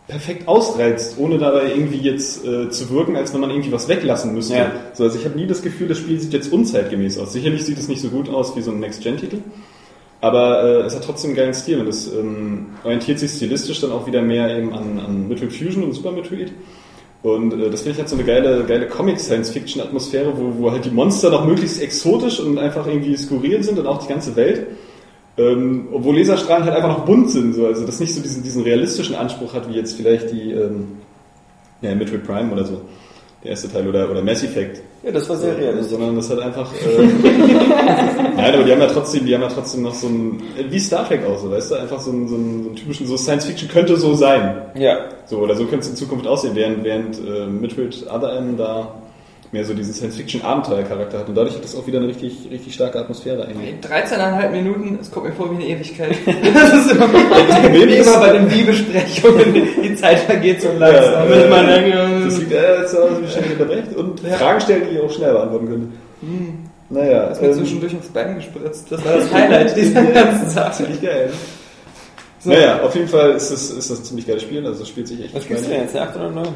perfekt 0.08 0.48
ausreizt, 0.48 1.18
ohne 1.18 1.38
dabei 1.38 1.72
irgendwie 1.72 1.98
jetzt 1.98 2.46
äh, 2.46 2.70
zu 2.70 2.90
wirken, 2.92 3.16
als 3.16 3.34
wenn 3.34 3.42
man 3.42 3.50
irgendwie 3.50 3.72
was 3.72 3.88
weglassen 3.88 4.34
müsste. 4.34 4.56
Ja. 4.56 4.72
So, 4.94 5.04
also 5.04 5.18
ich 5.18 5.26
habe 5.26 5.38
nie 5.38 5.48
das 5.48 5.62
Gefühl, 5.62 5.88
das 5.88 5.98
Spiel 5.98 6.20
sieht 6.20 6.34
jetzt 6.34 6.52
unzeitgemäß 6.54 7.18
aus. 7.18 7.34
Sicherlich 7.34 7.66
sieht 7.66 7.80
es 7.80 7.88
nicht 7.88 8.02
so 8.02 8.10
gut 8.10 8.30
aus 8.30 8.56
wie 8.56 8.62
so 8.62 8.72
ein 8.72 8.80
Next-Gen-Titel, 8.80 9.38
aber 10.22 10.64
äh, 10.64 10.86
es 10.86 10.96
hat 10.96 11.04
trotzdem 11.04 11.32
einen 11.32 11.38
geilen 11.38 11.54
Stil 11.54 11.80
und 11.80 11.88
es 11.88 12.12
ähm, 12.14 12.68
orientiert 12.84 13.18
sich 13.20 13.32
stilistisch 13.32 13.82
dann 13.82 13.92
auch 13.92 14.06
wieder 14.06 14.22
mehr 14.22 14.56
eben 14.56 14.74
an, 14.74 15.00
an 15.00 15.28
Metroid 15.28 15.54
Fusion 15.54 15.84
und 15.84 15.94
Super 15.94 16.12
Metroid. 16.12 16.52
Und 17.24 17.54
äh, 17.54 17.72
das 17.72 17.82
finde 17.82 17.94
ich 17.94 17.98
halt 17.98 18.10
so 18.10 18.16
eine 18.16 18.26
geile, 18.26 18.64
geile 18.66 18.88
Comic-Science-Fiction-Atmosphäre, 18.88 20.34
wo, 20.38 20.60
wo 20.60 20.72
halt 20.72 20.86
die 20.86 20.92
Monster 20.92 21.32
noch 21.32 21.44
möglichst 21.44 21.82
exotisch 21.82 22.40
und 22.40 22.60
einfach 22.60 22.86
irgendwie 22.86 23.18
skurril 23.18 23.64
sind 23.64 23.80
und 23.80 23.88
auch 23.88 23.98
die 23.98 24.08
ganze 24.08 24.36
Welt. 24.36 24.68
Ähm, 25.38 25.90
obwohl 25.92 26.18
Laserstrahlen 26.18 26.64
halt 26.64 26.76
einfach 26.76 26.98
noch 26.98 27.06
bunt 27.06 27.30
sind, 27.30 27.56
so. 27.56 27.68
also 27.68 27.86
das 27.86 28.00
nicht 28.00 28.14
so 28.16 28.22
diesen, 28.22 28.42
diesen 28.42 28.64
realistischen 28.64 29.16
Anspruch 29.16 29.54
hat, 29.54 29.70
wie 29.70 29.76
jetzt 29.76 29.98
vielleicht 29.98 30.32
die 30.32 30.52
ähm, 30.52 30.88
ja, 31.82 31.94
Metroid 31.94 32.26
Prime 32.26 32.54
oder 32.54 32.64
so, 32.64 32.82
der 33.44 33.52
erste 33.52 33.70
Teil, 33.70 33.86
oder, 33.88 34.10
oder 34.10 34.22
Mass 34.22 34.44
Effect. 34.44 34.82
ja, 35.04 35.12
das 35.12 35.28
war 35.28 35.36
sehr 35.36 35.58
realistisch. 35.58 35.92
Sondern 35.92 36.16
das 36.16 36.30
hat 36.30 36.40
einfach. 36.40 36.72
Äh, 36.74 37.04
Nein, 38.38 38.54
aber 38.54 38.64
die 38.64 38.72
haben 38.72 38.80
ja 38.80 38.88
trotzdem, 38.88 39.26
die 39.26 39.36
haben 39.36 39.42
ja 39.42 39.50
trotzdem 39.50 39.82
noch 39.82 39.94
so 39.94 40.08
ein. 40.08 40.42
Wie 40.70 40.80
Star 40.80 41.06
Trek 41.06 41.26
auch 41.26 41.38
so, 41.38 41.52
weißt 41.52 41.72
du? 41.72 41.76
Einfach 41.76 42.00
so 42.00 42.12
einen, 42.12 42.30
so 42.30 42.36
einen, 42.36 42.64
so 42.64 42.70
einen 42.70 42.76
typischen, 42.78 43.06
so 43.06 43.18
Science 43.18 43.46
Fiction 43.46 43.68
könnte 43.68 43.98
so 43.98 44.14
sein. 44.14 44.62
Ja, 44.76 45.00
So, 45.26 45.40
oder 45.40 45.56
so 45.56 45.66
könnte 45.66 45.84
es 45.84 45.90
in 45.90 45.96
Zukunft 45.98 46.26
aussehen, 46.28 46.56
während, 46.56 46.84
während 46.86 47.20
äh, 47.20 47.46
Metroid 47.46 48.08
Other 48.10 48.38
M 48.38 48.56
da 48.56 48.96
mehr 49.56 49.66
so 49.66 49.74
diesen 49.74 49.94
Science-Fiction-Abenteuer-Charakter 49.94 51.20
hat. 51.20 51.30
Und 51.30 51.36
dadurch 51.36 51.56
hat 51.56 51.64
das 51.64 51.76
auch 51.76 51.88
wieder 51.88 52.00
eine 52.00 52.08
richtig, 52.10 52.50
richtig 52.52 52.74
starke 52.74 53.00
Atmosphäre 53.00 53.46
eigentlich. 53.46 53.76
13,5 53.82 54.50
Minuten, 54.50 55.00
es 55.02 55.10
kommt 55.10 55.28
mir 55.28 55.32
vor 55.32 55.50
wie 55.52 55.56
eine 55.56 55.66
Ewigkeit. 55.66 56.12
Das 56.54 56.74
ist 56.74 56.92
immer, 56.92 57.08
wie 57.74 57.96
immer 57.96 58.20
bei 58.20 58.34
den 58.34 58.52
Wie-Besprechungen. 58.52 59.68
Die 59.82 59.96
Zeit 59.96 60.20
vergeht 60.20 60.62
so 60.62 60.68
langsam. 60.78 61.30
Ja, 61.30 61.36
äh, 61.36 61.50
man 61.50 61.68
denkt, 61.68 62.26
Das 62.26 62.38
liegt 62.38 62.52
äh, 62.52 62.80
jetzt 62.82 62.98
auch, 62.98 63.10
wie 63.22 63.28
schnell 63.28 63.52
unterbrecht 63.54 63.96
und 63.96 64.20
Fragen 64.20 64.62
stellen, 64.62 64.84
die 64.90 64.96
ihr 64.96 65.04
auch 65.04 65.12
schnell 65.12 65.32
beantworten 65.32 65.68
könnt. 65.70 65.94
Naja, 66.90 67.28
Ist 67.28 67.42
mir 67.42 67.48
ähm, 67.48 67.54
zwischendurch 67.54 67.96
aufs 67.96 68.10
Bein 68.10 68.36
gespritzt. 68.36 68.92
Das 68.92 69.04
war 69.06 69.14
das 69.14 69.34
Highlight 69.34 69.76
dieser 69.76 70.04
ganzen 70.04 70.50
Sache. 70.50 70.72
ziemlich 70.74 71.02
geil. 71.02 71.32
Naja, 72.44 72.82
auf 72.82 72.94
jeden 72.94 73.08
Fall 73.08 73.32
ist 73.32 73.52
das, 73.52 73.72
ist 73.72 73.90
das 73.90 74.00
ein 74.00 74.04
ziemlich 74.04 74.28
geiles 74.28 74.44
Spiel, 74.44 74.66
also 74.66 74.84
es 74.84 74.90
spielt 74.90 75.08
sich 75.08 75.24
echt 75.24 75.34
Was 75.34 75.48
gibt's 75.48 75.64
denn 75.64 75.82
jetzt? 75.82 75.96
Eine 75.96 76.10
8 76.10 76.16
oder 76.18 76.32
9? 76.32 76.48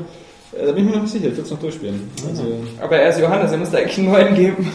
Äh, 0.54 0.66
Da 0.66 0.72
bin 0.72 0.84
ich 0.86 0.90
mir 0.90 0.96
noch 0.98 1.04
nicht 1.04 1.12
sicher, 1.14 1.28
ich 1.28 1.38
will 1.38 1.44
es 1.44 1.52
noch 1.52 1.60
durchspielen. 1.60 2.10
Also, 2.30 2.44
Aber 2.82 2.96
er 2.98 3.10
ist 3.10 3.20
Johannes, 3.20 3.52
er 3.52 3.58
müsste 3.58 3.78
eigentlich 3.78 3.98
einen 3.98 4.12
neuen 4.12 4.36
geben. 4.36 4.72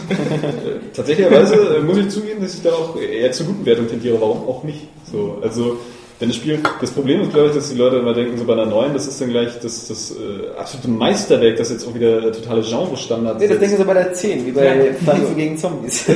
tatsächlicherweise 0.93 1.77
äh, 1.77 1.81
muss 1.81 1.97
ich 1.97 2.09
zugeben, 2.09 2.41
dass 2.41 2.53
ich 2.55 2.61
da 2.63 2.69
auch 2.71 2.95
eher 2.99 3.31
zur 3.31 3.47
guten 3.47 3.65
Wertung 3.65 3.87
tendiere, 3.87 4.19
warum 4.19 4.47
auch 4.47 4.63
nicht. 4.63 4.87
So, 5.11 5.37
also, 5.41 5.77
wenn 6.19 6.29
das 6.29 6.37
Spiel, 6.37 6.59
das 6.79 6.91
Problem 6.91 7.21
ist, 7.21 7.33
glaube 7.33 7.49
ich, 7.49 7.55
dass 7.55 7.69
die 7.69 7.77
Leute 7.77 7.97
immer 7.97 8.13
denken, 8.13 8.37
so 8.37 8.45
bei 8.45 8.53
einer 8.53 8.65
neuen, 8.65 8.93
das 8.93 9.05
ist 9.07 9.19
dann 9.19 9.29
gleich 9.29 9.49
das, 9.61 9.87
das 9.87 10.11
äh, 10.11 10.57
absolute 10.57 10.87
Meisterwerk, 10.87 11.57
das 11.57 11.69
jetzt 11.71 11.85
auch 11.85 11.93
wieder 11.93 12.25
äh, 12.25 12.31
totale 12.31 12.61
Genre-Standards 12.61 13.41
Nee, 13.41 13.47
das 13.49 13.59
denken 13.59 13.77
sie 13.77 13.83
bei 13.83 13.93
der 13.93 14.13
10, 14.13 14.45
wie 14.45 14.51
bei 14.51 14.93
Pflanzen 15.03 15.35
gegen 15.37 15.57
Zombies. 15.57 16.05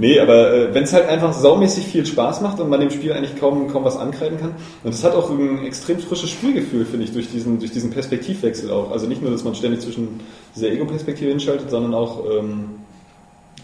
Nee, 0.00 0.20
aber 0.20 0.54
äh, 0.54 0.74
wenn 0.74 0.84
es 0.84 0.92
halt 0.92 1.08
einfach 1.08 1.32
saumäßig 1.32 1.86
viel 1.86 2.06
Spaß 2.06 2.40
macht 2.40 2.60
und 2.60 2.70
man 2.70 2.78
dem 2.80 2.90
Spiel 2.90 3.12
eigentlich 3.12 3.38
kaum, 3.38 3.66
kaum 3.68 3.84
was 3.84 3.96
ankreiden 3.96 4.38
kann. 4.38 4.54
Und 4.84 4.94
es 4.94 5.02
hat 5.02 5.14
auch 5.14 5.28
ein 5.28 5.66
extrem 5.66 5.98
frisches 5.98 6.30
Spielgefühl, 6.30 6.84
finde 6.84 7.04
ich, 7.04 7.12
durch 7.12 7.28
diesen, 7.30 7.58
durch 7.58 7.72
diesen 7.72 7.90
Perspektivwechsel 7.90 8.70
auch. 8.70 8.92
Also 8.92 9.08
nicht 9.08 9.22
nur, 9.22 9.32
dass 9.32 9.42
man 9.42 9.56
ständig 9.56 9.80
zwischen 9.80 10.20
dieser 10.54 10.70
Ego-Perspektive 10.70 11.30
hinschaltet, 11.30 11.70
sondern 11.70 11.94
auch 11.94 12.24
ähm, 12.30 12.78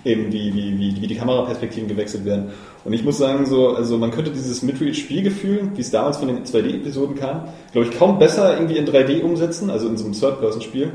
eben 0.05 0.33
wie, 0.33 0.53
wie, 0.55 0.79
wie, 0.79 1.00
wie 1.00 1.07
die 1.07 1.14
Kameraperspektiven 1.14 1.88
gewechselt 1.88 2.25
werden. 2.25 2.50
Und 2.85 2.93
ich 2.93 3.05
muss 3.05 3.17
sagen, 3.17 3.47
so, 3.47 3.71
also 3.71 3.97
man 3.97 4.11
könnte 4.11 4.33
dieses 4.33 4.62
Midreach-Spielgefühl, 4.62 5.71
wie 5.76 5.81
es 5.81 5.93
damals 5.93 6.17
von 6.17 6.29
den 6.29 6.45
2D-Episoden 6.45 7.14
kam, 7.14 7.49
glaube 7.73 7.88
ich, 7.88 7.97
kaum 7.97 8.19
besser 8.19 8.55
irgendwie 8.55 8.76
in 8.76 8.87
3D 8.87 9.23
umsetzen, 9.23 9.71
also 9.71 9.88
in 9.88 9.97
so 9.97 10.05
einem 10.05 10.14
Third-Person-Spiel, 10.14 10.93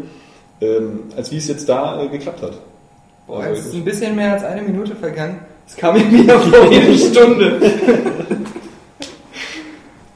ähm, 0.62 1.00
als 1.15 1.31
wie 1.31 1.38
es 1.38 1.48
jetzt 1.48 1.69
da 1.69 2.03
äh, 2.03 2.10
geklappt 2.10 2.41
hat. 2.41 2.53
Boah, 3.29 3.43
Also, 3.43 3.59
es 3.62 3.65
ist 3.67 3.75
ein 3.75 3.86
bisschen 3.86 4.15
mehr 4.15 4.33
als 4.33 4.43
eine 4.43 4.63
Minute 4.63 4.95
vergangen. 4.95 5.39
Es 5.67 5.77
kam 5.77 5.93
mir 5.98 6.12
wieder 6.12 6.39
vor 6.39 6.71
jede 6.71 6.98
Stunde. 6.98 7.62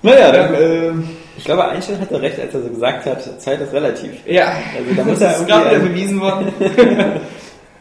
naja, 0.01 0.31
dann, 0.31 0.53
äh, 0.55 0.91
Ich 1.37 1.43
glaube, 1.45 1.67
Einstein 1.67 2.01
hatte 2.01 2.19
recht, 2.19 2.39
als 2.39 2.55
er 2.55 2.61
so 2.63 2.69
gesagt 2.69 3.05
hat, 3.05 3.39
Zeit 3.41 3.61
ist 3.61 3.71
relativ. 3.71 4.11
Ja, 4.25 4.53
Also 4.75 4.95
da 4.97 5.03
muss 5.09 5.19
das 5.19 5.39
ist 5.41 5.47
gerade 5.47 5.69
wieder 5.69 5.79
bewiesen 5.79 6.19
worden. 6.19 6.47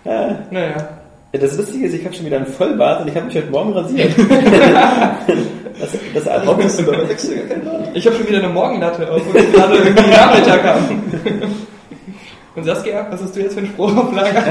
naja. 0.04 0.88
Ja, 1.32 1.40
das 1.40 1.56
Lustige 1.56 1.86
ist, 1.86 1.94
ich 1.94 2.04
habe 2.04 2.14
schon 2.14 2.26
wieder 2.26 2.36
einen 2.36 2.46
Vollbart 2.46 3.00
und 3.00 3.08
ich 3.08 3.16
habe 3.16 3.24
mich 3.24 3.34
heute 3.34 3.50
Morgen 3.50 3.72
rasiert. 3.72 4.12
das, 5.78 5.92
das? 6.12 6.34
Keine 7.48 7.70
Ahnung. 7.70 7.88
Ich 7.94 8.04
habe 8.06 8.16
schon 8.16 8.28
wieder 8.28 8.40
eine 8.40 8.48
Morgenlatte, 8.50 9.08
obwohl 9.10 9.32
wir 9.32 9.50
gerade 9.50 9.76
irgendwie 9.76 10.10
Nachmittag 10.10 10.62
haben. 10.62 11.66
Und 12.54 12.64
Saskia, 12.64 13.06
was 13.10 13.22
hast 13.22 13.34
du 13.34 13.40
jetzt 13.40 13.54
für 13.54 13.60
einen 13.60 13.68
Spruch 13.68 13.96
auf 13.96 14.12
Lager? 14.14 14.42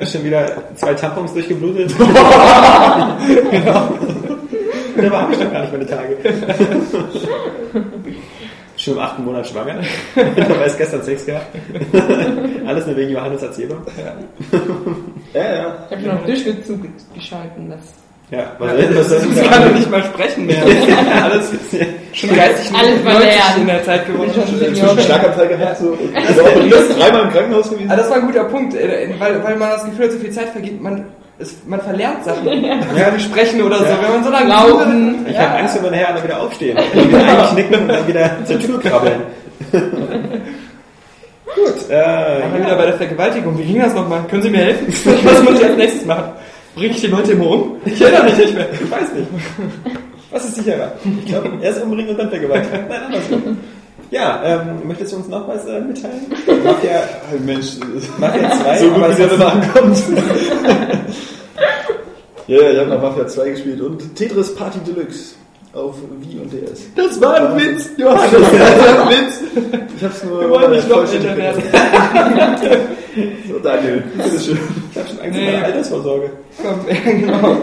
Ja, 0.00 0.06
schon 0.06 0.24
wieder 0.24 0.46
zwei 0.74 0.92
Tampons 0.92 1.32
durchgeblutet. 1.32 1.94
genau. 1.98 3.88
Da 4.96 5.10
habe 5.10 5.32
ich 5.32 5.38
doch 5.38 5.52
gar 5.52 5.60
nicht 5.62 5.72
meine 5.72 5.86
Tage. 5.86 6.16
Schon 8.76 8.94
im 8.94 9.00
achten 9.00 9.24
Monat 9.24 9.46
schwanger. 9.46 9.76
Dabei 10.14 10.64
ist 10.66 10.76
gestern 10.78 11.02
Sex 11.02 11.24
gehabt. 11.24 11.46
Alles 12.66 12.86
nur 12.86 12.96
wegen 12.96 13.10
Johannes 13.12 13.42
Erzählung. 13.42 13.82
Ja, 15.32 15.54
ja. 15.54 15.86
Ich 15.86 15.96
habe 15.96 16.02
schon 16.02 16.10
auf 16.10 16.24
Durchzug 16.24 16.80
geschalten. 17.14 17.70
Das 17.70 17.99
Ja, 18.30 18.52
was 18.58 18.70
soll 18.76 18.96
was 18.96 19.08
soll 19.08 19.20
Ich 19.42 19.50
kann 19.50 19.74
nicht 19.74 19.90
mal 19.90 20.02
sprechen 20.04 20.46
mehr. 20.46 20.62
Alles 21.24 21.50
schon 22.12 22.34
geistig 22.36 22.72
Alles 22.76 23.02
90 23.02 23.02
verlernt. 23.02 23.56
in 23.58 23.66
der 23.66 23.84
Zeit 23.84 24.06
geworden. 24.06 24.30
Bin 24.32 24.34
schon 24.44 24.58
Zwischen 24.58 24.74
Seniorin. 24.76 25.04
Schlaganfall 25.04 25.48
gehabt, 25.48 25.78
so. 25.78 25.98
Also 26.28 26.40
operierst, 26.42 26.98
dreimal 27.00 27.22
im 27.22 27.30
Krankenhaus 27.30 27.70
gewesen. 27.70 27.90
Ah, 27.90 27.96
das 27.96 28.08
war 28.10 28.16
ein 28.18 28.26
guter 28.26 28.44
Punkt, 28.44 28.74
äh, 28.74 29.08
weil, 29.18 29.42
weil 29.42 29.56
man 29.56 29.70
das 29.70 29.84
Gefühl 29.84 30.04
hat, 30.04 30.12
so 30.12 30.18
viel 30.18 30.30
Zeit 30.30 30.48
vergeht, 30.50 30.80
man, 30.80 31.06
es, 31.40 31.56
man 31.66 31.80
verlernt 31.80 32.24
Sachen. 32.24 32.46
Ja, 32.96 33.18
sprechen 33.18 33.62
oder 33.62 33.78
so, 33.78 33.84
wenn 33.84 34.10
man 34.12 34.22
so 34.24 34.30
lange 34.30 34.48
Laufen. 34.48 35.26
Ich 35.28 35.36
habe 35.38 35.58
Angst, 35.58 35.74
wenn 35.76 35.82
meine 35.82 35.96
Herren 35.96 36.14
dann 36.14 36.24
wieder 36.24 36.40
aufstehen. 36.40 36.78
Und 36.78 37.08
wieder 37.08 37.38
einknicken 37.42 37.80
und 37.80 37.88
dann 37.88 38.06
wieder 38.06 38.30
zur 38.44 38.60
Tür 38.60 38.80
krabbeln. 38.80 39.22
Gut, 41.54 41.90
äh, 41.90 42.38
Machen 42.40 42.52
wir 42.54 42.60
wieder 42.64 42.76
bei 42.76 42.86
der 42.86 42.94
Vergewaltigung. 42.94 43.58
Wie 43.58 43.64
ging 43.64 43.80
das 43.80 43.92
nochmal? 43.94 44.20
Können 44.30 44.42
Sie 44.42 44.50
mir 44.50 44.58
helfen? 44.58 44.86
Was 45.24 45.42
muss 45.42 45.58
ich 45.58 45.66
als 45.66 45.76
nächstes 45.76 46.06
machen? 46.06 46.30
Bring 46.80 46.92
ich 46.92 47.00
die 47.02 47.08
Leute 47.08 47.32
immer 47.32 47.50
um? 47.50 47.76
Ich 47.84 48.00
erinnere 48.00 48.24
mich 48.24 48.38
nicht 48.38 48.54
mehr. 48.54 48.68
ich 48.72 48.90
weiß 48.90 49.12
nicht. 49.12 49.28
Was 50.30 50.46
ist 50.46 50.54
sicherer? 50.54 50.92
Ich 51.04 51.26
glaube, 51.26 51.50
erst 51.60 51.82
umbringen 51.82 52.12
und 52.12 52.18
dann 52.18 52.30
vergewaltigen. 52.30 52.88
Nein, 52.88 53.02
andersrum. 53.02 53.58
Ja, 54.10 54.42
ähm, 54.42 54.88
möchtest 54.88 55.12
du 55.12 55.16
uns 55.18 55.28
noch 55.28 55.46
was 55.46 55.66
äh, 55.66 55.78
mitteilen? 55.78 56.22
Mafia, 56.64 57.02
Mensch, 57.44 57.72
Mafia 58.16 58.50
2, 58.50 58.78
so 58.78 58.90
gut 58.92 59.10
wie 59.10 59.14
der 59.14 59.32
immer 59.32 59.52
ankommt. 59.52 60.02
Ja, 62.46 62.62
ja, 62.62 62.70
ich 62.72 62.78
habe 62.80 62.90
noch 62.90 63.02
Mafia 63.02 63.28
2 63.28 63.50
gespielt 63.50 63.80
und 63.80 64.16
Tetris 64.16 64.52
Party 64.56 64.80
Deluxe 64.80 65.34
auf 65.72 65.94
Wii 66.20 66.40
und 66.40 66.52
DS. 66.52 66.92
Das 66.96 67.20
war 67.20 67.36
ein 67.36 67.56
Witz, 67.56 67.90
Johannes. 67.96 68.30
Das 68.32 68.52
war 68.52 69.02
ein 69.02 69.08
Witz. 69.10 69.40
Ich 69.96 70.04
hab's 70.04 70.24
nur 70.24 70.40
Wir 70.40 70.50
wollen 70.50 70.70
nicht 70.72 70.88
noch 70.88 71.12
älter 71.12 71.36
werden. 71.36 71.62
So, 73.48 73.58
Daniel, 73.58 74.02
bitteschön. 74.16 74.58
Ich 74.90 74.98
habe 74.98 75.08
schon 75.08 75.20
Angst 75.20 75.38
Nee. 75.38 75.44
vor 75.44 75.52
der 75.52 75.64
Altersvorsorge. 75.64 76.30
Komm, 76.62 76.80
ja, 76.88 77.10
genau. 77.12 77.56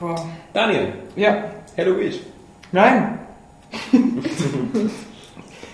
Boah. 0.00 0.28
Daniel, 0.52 0.92
Ja, 1.16 1.44
Hello 1.76 1.94
Beach. 1.94 2.20
nein. 2.72 3.18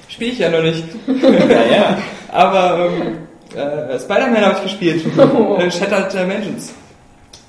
Spiel 0.09 0.29
ich 0.33 0.39
ja 0.39 0.51
noch 0.51 0.63
nicht. 0.63 0.85
Naja, 1.07 1.99
Aber 2.33 2.87
ähm, 2.87 3.19
äh, 3.57 3.99
Spider-Man 3.99 4.45
habe 4.45 4.57
ich 4.59 4.63
gespielt. 4.65 5.05
Äh, 5.59 5.71
Shattered 5.71 6.13
Dimensions. 6.13 6.73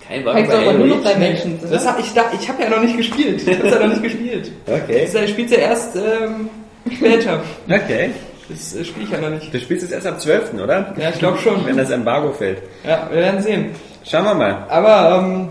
Kein 0.10 0.26
Heißt 0.26 0.52
aber 0.52 0.74
nur 0.74 0.88
noch 0.88 1.04
Dimensions. 1.04 1.70
Das 1.70 1.88
hab 1.88 2.00
ich 2.00 2.14
da, 2.14 2.24
ich 2.40 2.50
habe 2.50 2.64
ja 2.64 2.70
noch 2.70 2.82
nicht 2.82 2.98
gespielt. 2.98 3.48
Ich 3.48 3.58
habe 3.60 3.68
ja 3.70 3.80
noch 3.80 3.88
nicht 3.90 4.04
gespielt. 4.04 4.52
Okay, 4.66 5.08
Das 5.12 5.30
spielt 5.30 5.52
ja 5.52 5.58
erst 5.60 5.96
ähm, 5.96 6.50
später. 6.92 7.42
okay. 7.68 8.12
Das 8.50 8.76
äh, 8.76 8.84
spiele 8.84 9.06
ich 9.06 9.12
ja 9.12 9.22
noch 9.22 9.30
nicht. 9.30 9.54
Du 9.54 9.60
spielst 9.60 9.86
es 9.86 9.92
erst 9.92 10.08
ab 10.08 10.20
12., 10.20 10.56
oder? 10.56 10.94
Ja, 10.98 11.10
ich 11.12 11.20
glaube 11.20 11.38
schon. 11.38 11.64
Wenn 11.66 11.78
das 11.78 11.92
Embargo 11.92 12.32
fällt. 12.32 12.64
Ja, 12.84 13.08
wir 13.12 13.20
werden 13.22 13.42
sehen. 13.42 13.70
Schauen 14.04 14.24
wir 14.26 14.34
mal. 14.34 14.66
Aber, 14.70 15.24
ähm, 15.24 15.50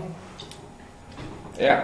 ja. 1.57 1.83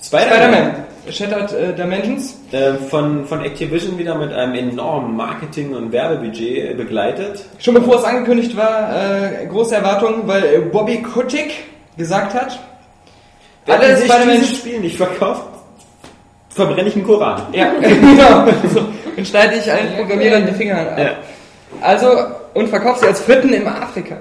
Spider-Man. 0.00 0.30
Spider-Man. 0.30 0.84
Shattered 1.10 1.52
äh, 1.52 1.74
Dimensions. 1.74 2.38
Äh, 2.52 2.74
von, 2.74 3.26
von 3.26 3.44
Activision 3.44 3.98
wieder 3.98 4.14
mit 4.14 4.32
einem 4.32 4.54
enormen 4.54 5.16
Marketing- 5.16 5.74
und 5.74 5.90
Werbebudget 5.90 6.70
äh, 6.70 6.74
begleitet. 6.74 7.44
Schon 7.58 7.74
bevor 7.74 7.96
es 7.96 8.04
angekündigt 8.04 8.56
war, 8.56 9.42
äh, 9.42 9.46
große 9.46 9.74
Erwartungen, 9.74 10.22
weil 10.26 10.44
äh, 10.44 10.58
Bobby 10.60 11.02
Kotick 11.02 11.52
gesagt 11.96 12.34
hat, 12.34 12.58
Wenn 13.66 13.74
alle 13.80 13.96
sich 13.96 14.04
Spider-Man 14.10 14.36
dieses 14.40 14.56
Spiel 14.58 14.80
nicht 14.80 14.96
verkauft, 14.96 15.42
verbrenne 16.50 16.88
ich 16.88 16.94
einen 16.96 17.04
Koran. 17.04 17.42
Ja, 17.52 17.72
genau. 17.80 18.46
So, 18.72 18.82
dann 19.16 19.24
schneide 19.26 19.56
ich 19.56 19.70
allen 19.70 19.94
Programmierern 19.96 20.46
die 20.46 20.52
Finger 20.52 20.78
ab. 20.80 20.98
Ja. 20.98 21.10
Also, 21.80 22.08
und 22.54 22.68
verkauft 22.68 23.00
sie 23.00 23.06
als 23.06 23.20
Fritten 23.20 23.52
im 23.52 23.66
Afrika. 23.66 24.16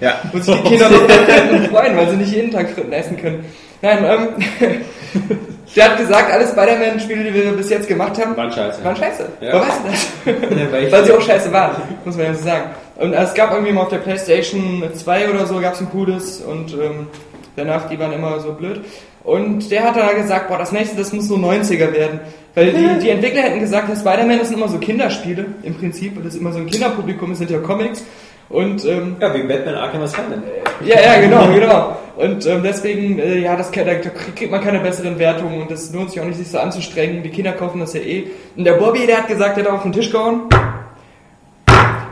Ja. 0.00 0.14
Wo 0.32 0.38
sich 0.38 0.54
die 0.54 0.62
Kinder 0.68 0.88
noch 0.90 1.08
Fritten 1.08 1.66
freuen, 1.70 1.96
weil 1.96 2.08
sie 2.10 2.16
nicht 2.16 2.32
jeden 2.32 2.50
Tag 2.52 2.70
Fritten 2.70 2.92
essen 2.92 3.16
können. 3.16 3.44
Nein, 3.82 3.98
ähm, 4.04 4.28
der 5.76 5.84
hat 5.84 5.98
gesagt, 5.98 6.32
alle 6.32 6.46
Spider-Man-Spiele, 6.46 7.24
die 7.24 7.34
wir 7.34 7.52
bis 7.52 7.70
jetzt 7.70 7.86
gemacht 7.86 8.20
haben, 8.20 8.36
Waren 8.36 8.50
scheiße. 8.50 8.82
waren 8.84 8.96
scheiße. 8.96 9.26
Ja. 9.40 9.52
Woher 9.54 9.62
weißt 9.68 9.80
du 9.84 9.90
das? 9.90 10.58
Ja, 10.58 10.72
weil 10.72 10.84
ich- 10.84 10.92
Weil 10.92 11.04
sie 11.04 11.12
auch 11.12 11.20
scheiße 11.22 11.52
waren, 11.52 11.76
muss 12.04 12.16
man 12.16 12.26
ja 12.26 12.34
so 12.34 12.42
sagen. 12.44 12.64
Und 12.98 13.12
es 13.12 13.32
gab 13.34 13.52
irgendwie 13.52 13.72
mal 13.72 13.82
auf 13.82 13.88
der 13.90 13.98
Playstation 13.98 14.82
2 14.92 15.30
oder 15.30 15.46
so, 15.46 15.60
gab 15.60 15.74
es 15.74 15.80
ein 15.80 15.88
cooles 15.90 16.40
und 16.40 16.72
ähm, 16.72 17.06
danach, 17.54 17.88
die 17.88 17.98
waren 17.98 18.12
immer 18.12 18.40
so 18.40 18.52
blöd. 18.52 18.80
Und 19.22 19.70
der 19.70 19.84
hat 19.84 19.96
da 19.96 20.12
gesagt, 20.12 20.48
boah, 20.48 20.58
das 20.58 20.72
nächste, 20.72 20.96
das 20.96 21.12
muss 21.12 21.28
so 21.28 21.36
90er 21.36 21.92
werden. 21.92 22.20
Weil 22.54 22.72
die, 22.72 22.98
die 23.00 23.10
Entwickler 23.10 23.42
hätten 23.42 23.60
gesagt, 23.60 23.90
das 23.90 24.00
Spider-Man 24.00 24.38
das 24.38 24.48
sind 24.48 24.56
immer 24.56 24.68
so 24.68 24.78
Kinderspiele 24.78 25.46
im 25.62 25.74
Prinzip. 25.74 26.16
Und 26.16 26.24
das 26.24 26.34
ist 26.34 26.40
immer 26.40 26.52
so 26.52 26.58
ein 26.58 26.66
Kinderpublikum, 26.66 27.30
es 27.32 27.38
sind 27.38 27.50
ja 27.50 27.58
Comics. 27.58 28.04
Und 28.48 28.84
ähm, 28.86 29.16
Ja, 29.20 29.34
wie 29.34 29.42
Batman 29.42 29.74
Arkham 29.74 30.02
Asylum. 30.02 30.42
ja, 30.84 31.00
ja, 31.00 31.20
genau, 31.20 31.52
genau. 31.52 31.96
Und 32.16 32.46
ähm, 32.46 32.62
deswegen, 32.64 33.18
äh, 33.18 33.38
ja, 33.38 33.54
das, 33.54 33.70
da, 33.70 33.84
da 33.84 33.94
kriegt 33.94 34.50
man 34.50 34.62
keine 34.62 34.80
besseren 34.80 35.18
Wertungen 35.18 35.60
und 35.60 35.70
das 35.70 35.92
lohnt 35.92 36.10
sich 36.10 36.20
auch 36.20 36.24
nicht, 36.24 36.38
sich 36.38 36.48
so 36.48 36.58
anzustrengen. 36.58 37.22
Die 37.22 37.28
Kinder 37.28 37.52
kaufen 37.52 37.78
das 37.80 37.92
ja 37.92 38.00
eh. 38.00 38.28
Und 38.56 38.64
der 38.64 38.72
Bobby, 38.72 39.06
der 39.06 39.18
hat 39.18 39.28
gesagt, 39.28 39.56
der 39.56 39.64
hat 39.64 39.72
auf 39.72 39.82
den 39.82 39.92
Tisch 39.92 40.10
gehauen 40.10 40.48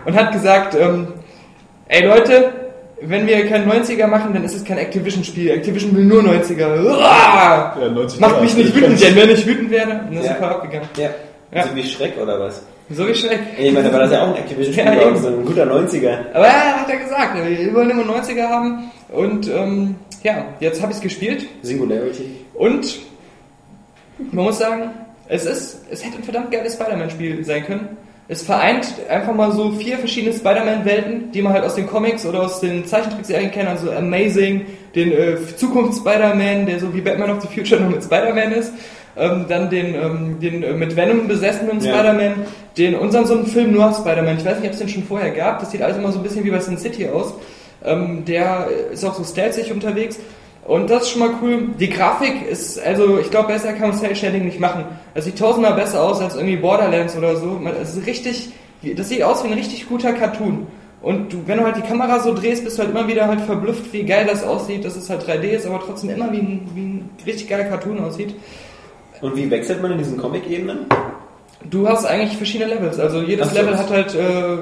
und 0.06 0.14
hat 0.14 0.32
gesagt, 0.32 0.74
ähm, 0.74 1.08
ey 1.88 2.06
Leute, 2.06 2.52
wenn 3.02 3.26
wir 3.26 3.46
kein 3.46 3.68
90er 3.70 4.06
machen, 4.06 4.32
dann 4.32 4.42
ist 4.44 4.54
es 4.56 4.64
kein 4.64 4.78
Activision-Spiel. 4.78 5.50
Activision 5.50 5.94
will 5.94 6.04
nur 6.04 6.22
90er. 6.22 6.82
Uah! 6.82 7.76
Ja, 7.78 7.88
90 7.90 8.20
Macht 8.20 8.40
mich 8.40 8.56
nicht 8.56 8.74
wütend, 8.74 9.02
denn 9.02 9.14
wenn 9.16 9.30
ich 9.30 9.46
wütend 9.46 9.70
werde, 9.70 10.00
dann 10.06 10.16
ist 10.16 10.24
Ja. 10.26 10.34
voll 10.36 10.48
abgegangen. 10.48 10.88
Ja. 10.96 11.10
Ja. 11.52 11.64
So 11.66 11.76
wie 11.76 11.82
Schreck 11.84 12.14
oder 12.20 12.40
was? 12.40 12.62
So 12.90 13.06
wie 13.06 13.14
Schreck. 13.14 13.40
Ich 13.58 13.72
meine, 13.72 13.88
da 13.88 13.92
war 13.92 14.00
das 14.00 14.12
ja 14.12 14.22
auch 14.22 14.28
ein 14.28 14.36
Activision-Spiel, 14.36 14.84
Ja, 14.84 15.16
so 15.16 15.28
ein 15.28 15.44
guter 15.44 15.64
90er. 15.66 16.18
Aber 16.32 16.46
ja, 16.46 16.52
hat 16.80 16.88
er 16.88 16.96
gesagt, 16.96 17.36
wir 17.36 17.74
wollen 17.74 17.90
immer 17.90 18.02
90er 18.04 18.48
haben. 18.48 18.90
Und 19.12 19.48
ähm, 19.48 19.96
ja, 20.22 20.44
jetzt 20.60 20.80
habe 20.80 20.92
ich 20.92 20.96
es 20.98 21.02
gespielt. 21.02 21.46
Singularity. 21.62 22.30
Und 22.54 22.98
man 24.32 24.44
muss 24.46 24.58
sagen, 24.58 24.90
es 25.28 25.44
ist, 25.44 25.84
es 25.90 26.04
hätte 26.04 26.16
ein 26.18 26.24
verdammt 26.24 26.50
geiles 26.50 26.74
Spider-Man-Spiel 26.74 27.44
sein 27.44 27.64
können. 27.66 27.96
Es 28.28 28.42
vereint 28.42 28.88
einfach 29.08 29.34
mal 29.34 29.52
so 29.52 29.70
vier 29.70 29.98
verschiedene 29.98 30.32
Spider-Man-Welten, 30.34 31.30
die 31.30 31.42
man 31.42 31.52
halt 31.52 31.64
aus 31.64 31.76
den 31.76 31.86
Comics 31.86 32.26
oder 32.26 32.42
aus 32.42 32.60
den 32.60 32.84
Zeichentrickserien 32.84 33.52
kennt, 33.52 33.68
also 33.68 33.92
Amazing, 33.92 34.66
den 34.96 35.12
äh, 35.12 35.36
Zukunfts-Spider-Man, 35.56 36.66
der 36.66 36.80
so 36.80 36.92
wie 36.92 37.00
Batman 37.00 37.30
of 37.30 37.40
the 37.40 37.48
Future 37.48 37.80
nur 37.80 37.90
mit 37.90 38.02
Spider-Man 38.02 38.50
ist, 38.52 38.72
ähm, 39.16 39.46
dann 39.48 39.70
den, 39.70 39.94
ähm, 39.94 40.40
den 40.40 40.62
äh, 40.64 40.72
mit 40.72 40.96
Venom 40.96 41.28
besessenen 41.28 41.80
Ja. 41.80 41.94
Spider-Man, 41.94 42.34
den 42.76 42.96
unseren 42.96 43.26
so 43.26 43.34
einen 43.34 43.46
Film 43.46 43.72
Noir 43.72 43.94
Spider-Man, 43.94 44.38
ich 44.38 44.44
weiß 44.44 44.58
nicht, 44.58 44.66
ob 44.66 44.72
es 44.72 44.78
den 44.80 44.88
schon 44.88 45.04
vorher 45.04 45.30
gab, 45.30 45.60
das 45.60 45.70
sieht 45.70 45.82
alles 45.82 45.96
immer 45.96 46.10
so 46.10 46.18
ein 46.18 46.24
bisschen 46.24 46.44
wie 46.44 46.50
bei 46.50 46.58
Sin 46.58 46.78
City 46.78 47.08
aus, 47.08 47.32
ähm, 47.84 48.24
der 48.24 48.66
ist 48.92 49.04
auch 49.04 49.14
so 49.14 49.22
stealthig 49.22 49.70
unterwegs 49.72 50.18
und 50.66 50.90
das 50.90 51.04
ist 51.04 51.10
schon 51.10 51.20
mal 51.20 51.34
cool. 51.40 51.68
Die 51.78 51.88
Grafik 51.88 52.46
ist, 52.48 52.78
also 52.78 53.18
ich 53.18 53.30
glaube, 53.30 53.48
besser 53.48 53.72
kann 53.72 53.90
man 53.90 53.98
Cell 53.98 54.16
Shading 54.16 54.44
nicht 54.44 54.58
machen. 54.58 54.84
Es 55.14 55.24
sieht 55.24 55.38
tausendmal 55.38 55.74
besser 55.74 56.02
aus 56.02 56.20
als 56.20 56.34
irgendwie 56.34 56.56
Borderlands 56.56 57.16
oder 57.16 57.36
so. 57.36 57.60
Es 57.80 57.96
ist 57.96 58.06
richtig, 58.06 58.48
das 58.82 59.08
sieht 59.08 59.22
aus 59.22 59.44
wie 59.44 59.48
ein 59.48 59.54
richtig 59.54 59.88
guter 59.88 60.12
Cartoon. 60.12 60.66
Und 61.02 61.32
du, 61.32 61.42
wenn 61.46 61.58
du 61.58 61.64
halt 61.64 61.76
die 61.76 61.82
Kamera 61.82 62.18
so 62.18 62.34
drehst, 62.34 62.64
bist 62.64 62.78
du 62.78 62.82
halt 62.82 62.90
immer 62.90 63.06
wieder 63.06 63.28
halt 63.28 63.42
verblüfft, 63.42 63.92
wie 63.92 64.02
geil 64.02 64.26
das 64.28 64.42
aussieht, 64.42 64.84
dass 64.84 64.96
es 64.96 65.08
halt 65.08 65.22
3D 65.22 65.44
ist, 65.50 65.66
aber 65.66 65.78
trotzdem 65.78 66.10
immer 66.10 66.32
wie 66.32 66.38
ein, 66.38 66.68
wie 66.74 66.80
ein 66.80 67.10
richtig 67.24 67.48
geiler 67.48 67.64
Cartoon 67.64 68.00
aussieht. 68.00 68.34
Und 69.20 69.36
wie 69.36 69.48
wechselt 69.48 69.80
man 69.80 69.92
in 69.92 69.98
diesen 69.98 70.16
Comic-Ebenen? 70.16 70.86
Du 71.70 71.88
hast 71.88 72.04
eigentlich 72.04 72.36
verschiedene 72.36 72.74
Levels. 72.74 72.98
Also 72.98 73.22
jedes 73.22 73.48
Ach 73.48 73.52
so. 73.52 73.58
Level 73.60 73.78
hat 73.78 73.90
halt 73.90 74.14
äh, 74.14 74.58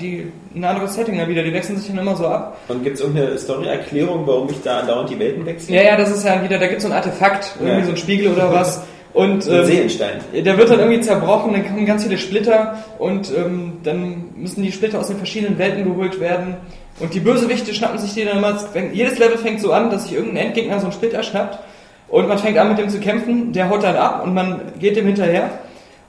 die, 0.00 0.26
ein 0.54 0.64
anderes 0.64 0.94
Setting 0.94 1.18
dann 1.18 1.28
wieder. 1.28 1.42
Die 1.42 1.52
wechseln 1.52 1.76
sich 1.78 1.88
dann 1.88 1.98
immer 1.98 2.16
so 2.16 2.26
ab. 2.26 2.56
Und 2.68 2.82
gibt 2.84 2.96
es 2.96 3.02
irgendeine 3.02 3.38
Story-Erklärung, 3.38 4.26
warum 4.26 4.48
ich 4.50 4.60
da 4.62 4.82
dauernd 4.82 5.10
die 5.10 5.18
Welten 5.18 5.44
wechsle? 5.46 5.74
Ja, 5.76 5.82
ja, 5.82 5.96
das 5.96 6.10
ist 6.10 6.24
ja 6.24 6.42
wieder, 6.42 6.58
da 6.58 6.66
gibt 6.66 6.78
es 6.78 6.82
so 6.84 6.90
ein 6.90 6.96
Artefakt, 6.96 7.52
irgendwie 7.60 7.78
Ja. 7.80 7.84
so 7.84 7.90
ein 7.92 7.96
Spiegel 7.96 8.32
oder 8.32 8.52
was. 8.52 8.82
Und 9.12 9.44
Ein 9.48 9.58
ähm, 9.60 9.64
Seelenstein. 9.64 10.20
der 10.32 10.56
wird 10.56 10.70
dann 10.70 10.78
irgendwie 10.78 11.00
zerbrochen, 11.00 11.52
dann 11.52 11.66
kommen 11.66 11.84
ganz 11.84 12.04
viele 12.04 12.16
Splitter 12.16 12.84
und 13.00 13.32
ähm, 13.36 13.78
dann 13.82 14.26
müssen 14.36 14.62
die 14.62 14.70
Splitter 14.70 15.00
aus 15.00 15.08
den 15.08 15.16
verschiedenen 15.16 15.58
Welten 15.58 15.82
geholt 15.82 16.20
werden. 16.20 16.54
Und 17.00 17.12
die 17.12 17.18
Bösewichte 17.18 17.74
schnappen 17.74 17.98
sich 17.98 18.14
die 18.14 18.24
dann 18.24 18.38
immer. 18.38 18.56
Jedes 18.92 19.18
Level 19.18 19.36
fängt 19.38 19.60
so 19.60 19.72
an, 19.72 19.90
dass 19.90 20.04
sich 20.04 20.12
irgendein 20.14 20.46
Endgegner 20.48 20.78
so 20.78 20.84
einen 20.84 20.92
Splitter 20.92 21.24
schnappt 21.24 21.58
und 22.08 22.28
man 22.28 22.38
fängt 22.38 22.56
an 22.56 22.68
mit 22.68 22.78
dem 22.78 22.88
zu 22.88 23.00
kämpfen, 23.00 23.52
der 23.52 23.68
haut 23.68 23.82
dann 23.82 23.96
ab 23.96 24.22
und 24.22 24.32
man 24.32 24.60
geht 24.78 24.94
dem 24.96 25.06
hinterher. 25.06 25.50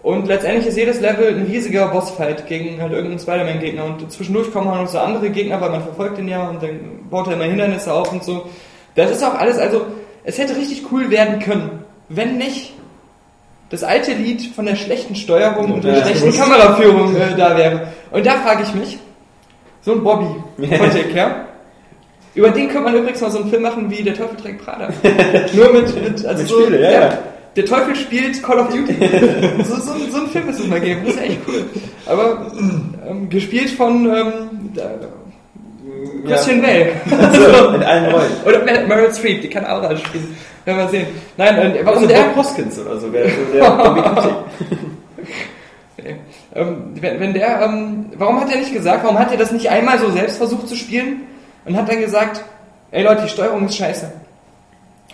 Und 0.04 0.28
letztendlich 0.28 0.66
ist 0.66 0.78
jedes 0.78 1.00
Level 1.00 1.28
ein 1.28 1.46
riesiger 1.46 1.88
Bossfight 1.90 2.48
gegen 2.48 2.82
halt 2.82 2.92
irgendeinen 2.92 3.20
Spider-Man-Gegner. 3.20 3.86
Und 3.86 4.12
zwischendurch 4.12 4.52
kommen 4.52 4.68
auch 4.68 4.82
noch 4.82 4.88
so 4.88 4.98
andere 4.98 5.30
Gegner, 5.30 5.62
weil 5.62 5.70
man 5.70 5.84
verfolgt 5.84 6.18
den 6.18 6.28
ja 6.28 6.50
und 6.50 6.62
dann 6.64 7.08
baut 7.10 7.28
er 7.28 7.34
immer 7.34 7.44
Hindernisse 7.44 7.94
auf 7.94 8.12
und 8.12 8.24
so. 8.24 8.46
Das 8.96 9.12
ist 9.12 9.24
auch 9.24 9.36
alles, 9.36 9.58
also 9.58 9.86
es 10.24 10.38
hätte 10.40 10.56
richtig 10.56 10.92
cool 10.92 11.12
werden 11.12 11.40
können, 11.40 11.84
wenn 12.10 12.38
nicht 12.38 12.74
das 13.70 13.84
alte 13.84 14.14
Lied 14.14 14.54
von 14.54 14.66
der 14.66 14.76
schlechten 14.76 15.16
Steuerung 15.16 15.72
und 15.72 15.84
der 15.84 16.04
schlechten 16.04 16.34
Kameraführung 16.34 17.16
äh, 17.16 17.36
da 17.38 17.56
wäre. 17.56 17.88
Und 18.10 18.26
da 18.26 18.34
frage 18.40 18.64
ich 18.64 18.74
mich, 18.74 18.98
so 19.82 19.94
ein 19.94 20.04
Bobby, 20.04 20.28
Kotick, 20.58 21.14
ja? 21.16 21.46
Über 22.34 22.50
den 22.50 22.68
könnte 22.68 22.84
man 22.84 22.96
übrigens 22.96 23.22
mal 23.22 23.32
so 23.32 23.40
einen 23.40 23.50
Film 23.50 23.62
machen 23.62 23.90
wie 23.90 24.04
Der 24.04 24.14
Teufel 24.14 24.38
trägt 24.38 24.64
Prada. 24.64 24.90
Nur 25.54 25.74
mit, 25.74 26.02
mit, 26.02 26.26
also 26.26 26.42
Mit 26.42 26.48
so, 26.48 26.62
Spiele, 26.62 26.82
ja, 26.82 26.92
ja. 26.92 27.18
Der 27.56 27.66
Teufel 27.66 27.96
spielt 27.96 28.42
Call 28.42 28.60
of 28.60 28.70
Duty. 28.70 28.96
so, 29.66 29.76
so, 29.76 29.94
so 30.10 30.18
einen 30.18 30.30
Film 30.30 30.46
müssen 30.46 30.64
wir 30.64 30.70
mal 30.70 30.80
geben, 30.82 31.02
das 31.06 31.16
ist 31.16 31.22
echt 31.22 31.40
cool. 31.48 31.66
Aber 32.06 32.52
ähm, 33.10 33.30
gespielt 33.30 33.70
von 33.72 34.06
ähm, 34.06 34.34
da- 34.74 34.90
Christian 36.28 36.62
Bale. 36.62 36.92
Also, 37.12 37.70
in 37.76 37.84
allen 37.84 38.12
Rollen. 38.14 38.32
Oder 38.46 38.64
Mer- 38.64 38.88
Meryl 38.88 39.14
Streep, 39.14 39.42
die 39.42 39.50
kann 39.50 39.66
auch 39.66 39.82
alles 39.84 40.02
spielen. 40.02 40.36
Werden 40.64 40.78
wir 40.78 40.88
sehen. 40.90 41.08
Nein, 41.38 41.58
äh, 41.76 41.80
warum 41.84 41.98
Also 42.04 42.08
der... 42.08 42.22
Bob 42.24 42.36
Hoskins 42.38 42.80
oder 42.80 42.98
so 43.00 43.12
wäre 43.12 43.30
der. 43.54 44.44
Nee. 46.04 46.16
Ähm, 46.56 46.78
wenn, 47.00 47.20
wenn 47.20 47.34
der, 47.34 47.62
ähm, 47.62 48.08
warum 48.18 48.40
hat 48.42 48.52
er 48.52 48.58
nicht 48.60 48.74
gesagt, 48.74 49.04
warum 49.04 49.20
hat 49.20 49.32
er 49.32 49.38
das 49.38 49.52
nicht 49.52 49.70
einmal 49.70 50.00
so 50.00 50.10
selbst 50.10 50.38
versucht 50.38 50.68
zu 50.68 50.76
spielen 50.76 51.22
und 51.66 51.76
hat 51.78 51.88
dann 51.90 52.00
gesagt, 52.02 52.44
ey 52.92 53.04
Leute, 53.04 53.24
die 53.24 53.30
Steuerung 53.30 53.66
ist 53.68 53.76
scheiße. 53.78 54.12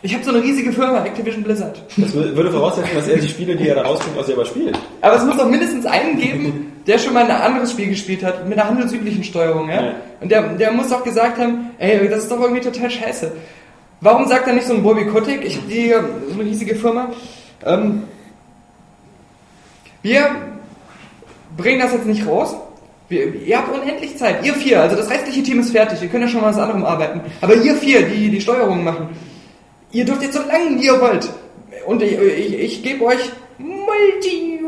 Ich 0.04 0.14
habe 0.14 0.24
so 0.24 0.30
eine 0.32 0.44
riesige 0.44 0.72
Firma, 0.72 1.04
Activision 1.04 1.44
Blizzard. 1.44 1.82
Das 1.98 2.14
wür- 2.14 2.36
würde 2.36 2.52
voraussetzen, 2.52 2.92
dass 2.96 3.08
er 3.08 3.18
die 3.18 3.28
Spiele, 3.28 3.56
die 3.56 3.68
er 3.68 3.76
da 3.76 3.82
rausbringt, 3.82 4.18
auch 4.18 4.24
selber 4.26 4.46
spielt. 4.46 4.78
Aber 5.02 5.16
es 5.16 5.24
muss 5.26 5.38
doch 5.38 5.50
mindestens 5.50 5.86
einen 5.88 6.20
geben, 6.20 6.72
der 6.86 7.00
schon 7.00 7.14
mal 7.14 7.26
ein 7.26 7.32
anderes 7.32 7.72
Spiel 7.72 7.88
gespielt 7.90 8.24
hat, 8.24 8.48
mit 8.48 8.58
einer 8.60 8.70
handelsüblichen 8.70 9.24
Steuerung, 9.24 9.68
ja? 9.70 9.84
Ja. 9.84 9.92
Und 10.22 10.32
der, 10.32 10.50
der 10.54 10.72
muss 10.72 10.90
doch 10.90 11.04
gesagt 11.04 11.40
haben, 11.40 11.72
ey, 11.80 12.08
das 12.08 12.24
ist 12.24 12.32
doch 12.32 12.40
irgendwie 12.40 12.62
total 12.62 12.90
scheiße. 12.92 13.32
Warum 14.00 14.28
sagt 14.28 14.48
er 14.48 14.54
nicht 14.54 14.68
so 14.68 14.74
ein 14.74 14.84
Bobby 14.84 15.06
Kotick, 15.08 15.44
ich 15.44 15.58
habe 15.58 15.68
die, 15.68 15.90
so 16.30 16.40
eine 16.40 16.44
riesige 16.50 16.76
Firma, 16.76 17.10
ähm, 17.66 18.04
wir 20.04 20.30
bringen 21.58 21.80
das 21.80 21.94
jetzt 21.94 22.06
nicht 22.06 22.28
raus, 22.28 22.56
wir, 23.10 23.34
ihr 23.34 23.58
habt 23.58 23.74
unendlich 23.76 24.18
Zeit, 24.18 24.46
ihr 24.46 24.54
vier, 24.54 24.82
also 24.82 24.96
das 24.96 25.10
restliche 25.10 25.42
Team 25.42 25.60
ist 25.60 25.72
fertig, 25.72 26.02
ihr 26.02 26.10
könnt 26.10 26.24
ja 26.24 26.30
schon 26.30 26.42
mal 26.42 26.50
was 26.52 26.60
anderem 26.60 26.86
arbeiten, 26.86 27.22
aber 27.42 27.56
ihr 27.56 27.76
vier, 27.76 28.04
die 28.04 28.30
die 28.30 28.42
Steuerung 28.42 28.84
machen, 28.84 29.10
ihr 29.92 30.06
dürft 30.06 30.22
jetzt 30.22 30.36
so 30.36 30.42
lange 30.42 30.80
wie 30.80 30.86
ihr 30.86 31.00
wollt. 31.00 31.30
Und 31.86 32.02
ich, 32.02 32.20
ich, 32.20 32.60
ich 32.60 32.84
gebe 32.84 33.06
euch 33.06 33.32
Multi, 33.58 34.60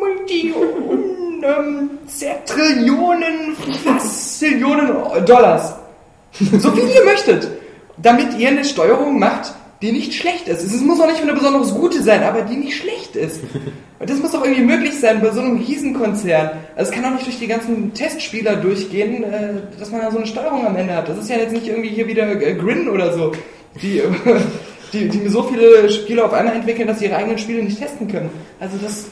Multi, 0.00 0.52
und, 0.52 1.44
ähm, 1.44 1.90
Zertrillionen, 2.06 3.56
Faszillionen 3.84 4.88
Dollars. 5.26 5.74
So 6.32 6.70
viel 6.72 6.88
ihr 6.88 7.04
möchtet. 7.04 7.48
Damit 7.98 8.38
ihr 8.38 8.48
eine 8.48 8.64
Steuerung 8.64 9.18
macht, 9.18 9.52
die 9.82 9.92
nicht 9.92 10.14
schlecht 10.14 10.48
ist. 10.48 10.62
Es 10.62 10.80
muss 10.80 11.00
auch 11.00 11.08
nicht 11.08 11.20
eine 11.20 11.34
besonders 11.34 11.74
gute 11.74 12.00
sein, 12.02 12.22
aber 12.22 12.42
die 12.42 12.56
nicht 12.56 12.76
schlecht 12.76 13.16
ist. 13.16 13.40
Und 13.98 14.08
das 14.08 14.18
muss 14.18 14.30
doch 14.30 14.44
irgendwie 14.44 14.62
möglich 14.62 14.98
sein 14.98 15.20
bei 15.20 15.30
so 15.30 15.40
einem 15.40 15.58
Riesenkonzern. 15.58 16.50
Also 16.76 16.90
es 16.90 16.96
kann 16.96 17.04
auch 17.04 17.14
nicht 17.14 17.26
durch 17.26 17.38
die 17.38 17.48
ganzen 17.48 17.92
Testspieler 17.92 18.56
durchgehen, 18.56 19.24
äh, 19.24 19.78
dass 19.78 19.90
man 19.90 20.00
da 20.00 20.10
so 20.10 20.18
eine 20.18 20.26
Steuerung 20.26 20.66
am 20.66 20.76
Ende 20.76 20.94
hat. 20.94 21.08
Das 21.08 21.18
ist 21.18 21.28
ja 21.28 21.36
jetzt 21.36 21.52
nicht 21.52 21.66
irgendwie 21.66 21.90
hier 21.90 22.06
wieder 22.06 22.28
äh, 22.40 22.54
Grin 22.54 22.88
oder 22.88 23.12
so, 23.12 23.32
die, 23.80 24.02
die, 24.92 25.08
die 25.08 25.28
so 25.28 25.42
viele 25.44 25.90
Spiele 25.90 26.24
auf 26.24 26.32
einmal 26.32 26.56
entwickeln, 26.56 26.88
dass 26.88 26.98
sie 26.98 27.06
ihre 27.06 27.16
eigenen 27.16 27.38
Spiele 27.38 27.62
nicht 27.62 27.78
testen 27.78 28.08
können. 28.08 28.30
Also 28.60 28.76
das, 28.82 29.06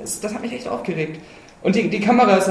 das, 0.00 0.20
das 0.20 0.34
hat 0.34 0.42
mich 0.42 0.52
echt 0.52 0.68
aufgeregt. 0.68 1.20
Und 1.62 1.74
die, 1.74 1.88
die 1.88 2.00
Kamera 2.00 2.36
ist 2.36 2.50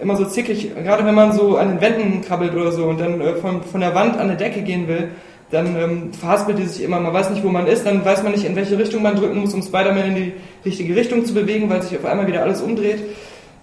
immer 0.00 0.16
so 0.16 0.24
zickig, 0.24 0.74
gerade 0.74 1.04
wenn 1.04 1.14
man 1.14 1.32
so 1.32 1.56
an 1.56 1.68
den 1.68 1.80
Wänden 1.80 2.20
krabbelt 2.22 2.54
oder 2.54 2.72
so 2.72 2.86
und 2.86 3.00
dann 3.00 3.20
äh, 3.20 3.36
von, 3.36 3.62
von 3.62 3.80
der 3.80 3.94
Wand 3.94 4.14
an 4.14 4.28
eine 4.28 4.36
Decke 4.36 4.62
gehen 4.62 4.88
will, 4.88 5.10
dann 5.50 5.76
ähm, 5.76 6.12
verhaspelt 6.12 6.58
die 6.58 6.66
sich 6.66 6.84
immer, 6.84 7.00
man 7.00 7.12
weiß 7.12 7.30
nicht, 7.30 7.44
wo 7.44 7.48
man 7.48 7.66
ist, 7.66 7.84
dann 7.84 8.04
weiß 8.04 8.22
man 8.22 8.32
nicht, 8.32 8.44
in 8.44 8.54
welche 8.54 8.78
Richtung 8.78 9.02
man 9.02 9.16
drücken 9.16 9.38
muss, 9.38 9.52
um 9.52 9.62
Spider-Man 9.62 10.08
in 10.08 10.14
die 10.14 10.32
richtige 10.64 10.94
Richtung 10.94 11.24
zu 11.24 11.34
bewegen, 11.34 11.68
weil 11.68 11.82
sich 11.82 11.98
auf 11.98 12.04
einmal 12.04 12.26
wieder 12.26 12.42
alles 12.42 12.60
umdreht. 12.60 13.02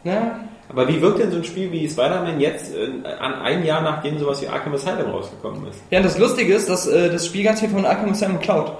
Ja, 0.03 0.39
Aber 0.69 0.87
wie 0.87 1.01
wirkt 1.01 1.19
denn 1.19 1.31
so 1.31 1.37
ein 1.37 1.43
Spiel 1.43 1.71
wie 1.71 1.89
Spider-Man 1.89 2.39
jetzt 2.39 2.73
äh, 2.75 3.07
an 3.19 3.35
ein 3.35 3.65
Jahr 3.65 3.81
nachdem 3.81 4.19
sowas 4.19 4.41
wie 4.41 4.47
Arkham 4.47 4.73
Asylum 4.73 5.11
rausgekommen 5.11 5.67
ist? 5.69 5.79
Ja, 5.91 5.99
und 5.99 6.05
das 6.05 6.17
Lustige 6.17 6.53
ist, 6.53 6.69
dass 6.69 6.87
äh, 6.87 7.09
das 7.09 7.25
Spiel 7.25 7.43
ganz 7.43 7.59
viel 7.61 7.69
von 7.69 7.85
Arkham 7.85 8.11
Asylum 8.11 8.39
klaut. 8.39 8.73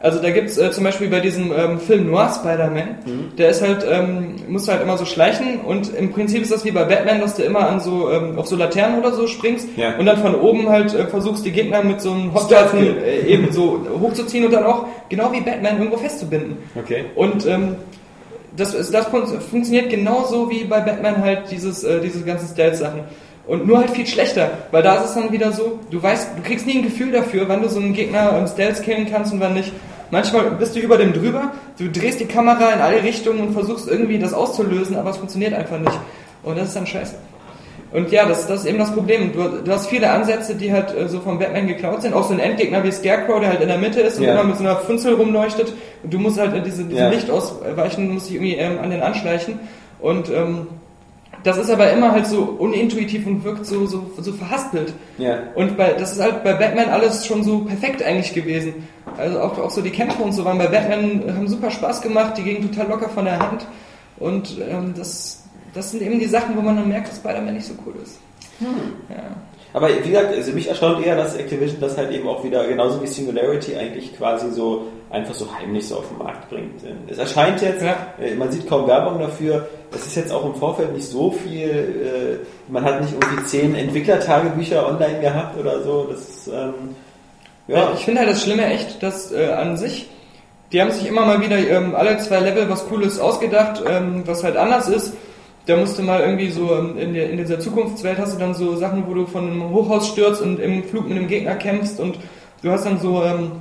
Also 0.00 0.22
da 0.22 0.30
gibt's 0.30 0.56
äh, 0.58 0.70
zum 0.70 0.84
Beispiel 0.84 1.08
bei 1.08 1.18
diesem 1.18 1.50
ähm, 1.52 1.80
Film 1.80 2.08
Noir 2.08 2.30
Spider-Man, 2.32 3.32
der 3.36 3.48
ist 3.50 3.62
halt, 3.62 3.84
ähm, 3.88 4.36
musst 4.46 4.68
du 4.68 4.72
halt 4.72 4.80
immer 4.82 4.96
so 4.96 5.04
schleichen 5.04 5.58
und 5.60 5.92
im 5.92 6.12
Prinzip 6.12 6.40
ist 6.42 6.52
das 6.52 6.64
wie 6.64 6.70
bei 6.70 6.84
Batman, 6.84 7.20
dass 7.20 7.34
du 7.34 7.42
immer 7.42 7.68
an 7.68 7.80
so, 7.80 8.08
ähm, 8.12 8.38
auf 8.38 8.46
so 8.46 8.54
Laternen 8.54 9.00
oder 9.00 9.10
so 9.12 9.26
springst 9.26 9.68
Ja. 9.76 9.96
und 9.98 10.06
dann 10.06 10.18
von 10.18 10.36
oben 10.36 10.68
halt 10.68 10.94
äh, 10.94 11.08
versuchst 11.08 11.44
die 11.44 11.50
Gegner 11.50 11.82
mit 11.82 12.00
so 12.00 12.12
einem 12.12 12.32
Hotdotten 12.32 12.96
äh, 13.02 13.22
eben 13.26 13.50
so 13.52 13.80
hochzuziehen 14.00 14.44
und 14.44 14.52
dann 14.52 14.64
auch 14.66 14.86
genau 15.08 15.32
wie 15.32 15.40
Batman 15.40 15.78
irgendwo 15.78 15.96
festzubinden. 15.96 16.58
Okay. 16.76 17.06
Und 17.16 17.44
ähm, 17.46 17.74
das, 18.58 18.74
ist, 18.74 18.92
das 18.92 19.06
fun 19.06 19.26
funktioniert 19.40 19.88
genauso 19.88 20.50
wie 20.50 20.64
bei 20.64 20.80
Batman 20.80 21.22
halt 21.22 21.50
dieses, 21.50 21.84
äh, 21.84 22.00
diese 22.00 22.22
ganzen 22.22 22.48
Stealth-Sachen. 22.48 23.00
Und 23.46 23.66
nur 23.66 23.78
halt 23.78 23.90
viel 23.90 24.06
schlechter, 24.06 24.50
weil 24.72 24.82
da 24.82 24.96
ist 24.96 25.06
es 25.06 25.14
dann 25.14 25.32
wieder 25.32 25.52
so, 25.52 25.78
du 25.90 26.02
weißt, 26.02 26.36
du 26.36 26.42
kriegst 26.42 26.66
nie 26.66 26.78
ein 26.78 26.82
Gefühl 26.82 27.12
dafür, 27.12 27.48
wann 27.48 27.62
du 27.62 27.68
so 27.70 27.80
einen 27.80 27.94
Gegner 27.94 28.36
im 28.36 28.46
Stealth 28.46 28.82
killen 28.82 29.08
kannst 29.10 29.32
und 29.32 29.40
wann 29.40 29.54
nicht. 29.54 29.72
Manchmal 30.10 30.50
bist 30.50 30.76
du 30.76 30.80
über 30.80 30.98
dem 30.98 31.14
drüber, 31.14 31.52
du 31.78 31.88
drehst 31.88 32.20
die 32.20 32.26
Kamera 32.26 32.72
in 32.72 32.80
alle 32.80 33.02
Richtungen 33.02 33.40
und 33.40 33.52
versuchst 33.52 33.88
irgendwie 33.88 34.18
das 34.18 34.34
auszulösen, 34.34 34.96
aber 34.96 35.10
es 35.10 35.16
funktioniert 35.16 35.54
einfach 35.54 35.78
nicht. 35.78 35.98
Und 36.42 36.58
das 36.58 36.68
ist 36.68 36.76
dann 36.76 36.86
scheiße. 36.86 37.14
Und 37.90 38.10
ja, 38.12 38.26
das, 38.26 38.46
das 38.46 38.60
ist 38.60 38.66
eben 38.66 38.78
das 38.78 38.92
Problem. 38.92 39.32
Du, 39.32 39.48
du 39.64 39.72
hast 39.72 39.88
viele 39.88 40.10
Ansätze, 40.10 40.54
die 40.54 40.72
halt 40.72 40.94
äh, 40.94 41.08
so 41.08 41.20
vom 41.20 41.38
Batman 41.38 41.66
geklaut 41.66 42.02
sind. 42.02 42.12
Auch 42.14 42.24
so 42.24 42.34
ein 42.34 42.38
Endgegner 42.40 42.84
wie 42.84 42.92
Scarecrow, 42.92 43.40
der 43.40 43.48
halt 43.50 43.60
in 43.62 43.68
der 43.68 43.78
Mitte 43.78 44.00
ist 44.00 44.18
und 44.18 44.24
Ja. 44.24 44.34
immer 44.34 44.44
mit 44.44 44.56
so 44.58 44.64
einer 44.64 44.76
Funzel 44.76 45.14
rumleuchtet. 45.14 45.72
Und 46.02 46.12
du 46.12 46.18
musst 46.18 46.38
halt 46.38 46.54
äh, 46.54 46.60
diese, 46.60 46.84
diesem 46.84 47.04
Ja. 47.04 47.08
Licht 47.08 47.30
ausweichen, 47.30 48.12
musst 48.12 48.28
dich 48.28 48.34
irgendwie 48.36 48.56
ähm, 48.56 48.78
an 48.82 48.90
den 48.90 49.02
anschleichen. 49.02 49.58
Und 50.00 50.28
ähm, 50.30 50.66
das 51.44 51.56
ist 51.56 51.70
aber 51.70 51.90
immer 51.92 52.12
halt 52.12 52.26
so 52.26 52.42
unintuitiv 52.58 53.26
und 53.26 53.44
wirkt 53.44 53.64
so, 53.64 53.86
so, 53.86 54.10
so 54.18 54.32
verhaspelt. 54.32 54.92
Ja. 55.16 55.38
Und 55.54 55.76
bei, 55.76 55.92
das 55.92 56.12
ist 56.12 56.20
halt 56.20 56.44
bei 56.44 56.52
Batman 56.52 56.90
alles 56.90 57.24
schon 57.24 57.42
so 57.42 57.60
perfekt 57.60 58.02
eigentlich 58.02 58.34
gewesen. 58.34 58.74
Also 59.16 59.40
auch, 59.40 59.58
auch 59.58 59.70
so 59.70 59.80
die 59.80 59.90
Kämpfe 59.90 60.22
und 60.22 60.32
so 60.32 60.44
waren 60.44 60.58
bei 60.58 60.66
Batman, 60.66 61.22
haben 61.34 61.48
super 61.48 61.70
Spaß 61.70 62.02
gemacht, 62.02 62.34
die 62.36 62.42
gingen 62.42 62.70
total 62.70 62.88
locker 62.90 63.08
von 63.08 63.24
der 63.24 63.38
Hand. 63.38 63.66
Und 64.18 64.58
ähm, 64.68 64.94
das, 64.96 65.44
das 65.78 65.90
sind 65.92 66.02
eben 66.02 66.18
die 66.18 66.26
Sachen, 66.26 66.56
wo 66.56 66.60
man 66.60 66.76
dann 66.76 66.88
merkt, 66.88 67.08
dass 67.08 67.16
Spider-Man 67.16 67.54
nicht 67.54 67.66
so 67.66 67.74
cool 67.86 67.94
ist. 68.02 68.18
Ja. 68.60 68.66
Aber 69.74 69.88
wie 69.90 70.08
gesagt, 70.10 70.34
also 70.34 70.52
mich 70.52 70.68
erstaunt 70.68 71.04
eher, 71.04 71.14
dass 71.16 71.36
Activision 71.36 71.78
das 71.80 71.96
halt 71.96 72.10
eben 72.10 72.26
auch 72.26 72.42
wieder, 72.42 72.66
genauso 72.66 73.02
wie 73.02 73.06
Singularity, 73.06 73.76
eigentlich 73.76 74.16
quasi 74.16 74.50
so 74.50 74.86
einfach 75.10 75.34
so 75.34 75.46
heimlich 75.54 75.86
so 75.86 75.96
auf 75.98 76.08
den 76.08 76.18
Markt 76.18 76.48
bringt. 76.50 76.80
Es 77.06 77.18
erscheint 77.18 77.60
jetzt, 77.60 77.82
Ja. 77.82 77.96
äh, 78.20 78.34
man 78.34 78.50
sieht 78.50 78.66
kaum 78.68 78.86
Werbung 78.86 79.20
dafür, 79.20 79.68
es 79.94 80.06
ist 80.06 80.16
jetzt 80.16 80.32
auch 80.32 80.44
im 80.46 80.54
Vorfeld 80.54 80.92
nicht 80.94 81.06
so 81.06 81.30
viel, 81.30 81.68
äh, 81.68 82.72
man 82.72 82.82
hat 82.84 83.00
nicht 83.02 83.12
irgendwie 83.12 83.44
zehn 83.44 83.74
Entwicklertagebücher 83.74 84.86
online 84.88 85.20
gehabt 85.20 85.58
oder 85.58 85.82
so, 85.82 86.08
das 86.10 86.20
ist, 86.28 86.48
ähm, 86.48 86.74
ja, 87.68 87.92
Ich 87.94 88.04
finde 88.06 88.20
halt 88.22 88.30
das 88.30 88.42
Schlimme 88.42 88.64
echt, 88.66 89.02
dass 89.02 89.30
äh, 89.32 89.50
an 89.52 89.76
sich, 89.76 90.08
die 90.72 90.80
haben 90.80 90.90
sich 90.90 91.06
immer 91.06 91.24
mal 91.26 91.40
wieder 91.42 91.58
ähm, 91.58 91.94
alle 91.94 92.18
zwei 92.18 92.40
Level 92.40 92.68
was 92.70 92.86
Cooles 92.88 93.20
ausgedacht, 93.20 93.82
ähm, 93.86 94.22
was 94.26 94.42
halt 94.42 94.56
anders 94.56 94.88
ist. 94.88 95.12
Da 95.68 95.76
musste 95.76 96.02
mal 96.02 96.20
irgendwie 96.20 96.50
so 96.50 96.74
ähm, 96.74 96.96
in, 96.98 97.12
der, 97.12 97.28
in 97.28 97.36
dieser 97.36 97.60
Zukunftswelt 97.60 98.16
hast 98.16 98.34
du 98.34 98.38
dann 98.38 98.54
so 98.54 98.74
Sachen, 98.76 99.06
wo 99.06 99.12
du 99.12 99.26
von 99.26 99.50
einem 99.50 99.68
Hochhaus 99.68 100.08
stürzt 100.08 100.40
und 100.40 100.58
im 100.60 100.82
Flug 100.82 101.06
mit 101.06 101.18
einem 101.18 101.28
Gegner 101.28 101.56
kämpfst 101.56 102.00
und 102.00 102.18
du 102.62 102.70
hast 102.70 102.86
dann 102.86 102.98
so 102.98 103.22
ähm, 103.22 103.52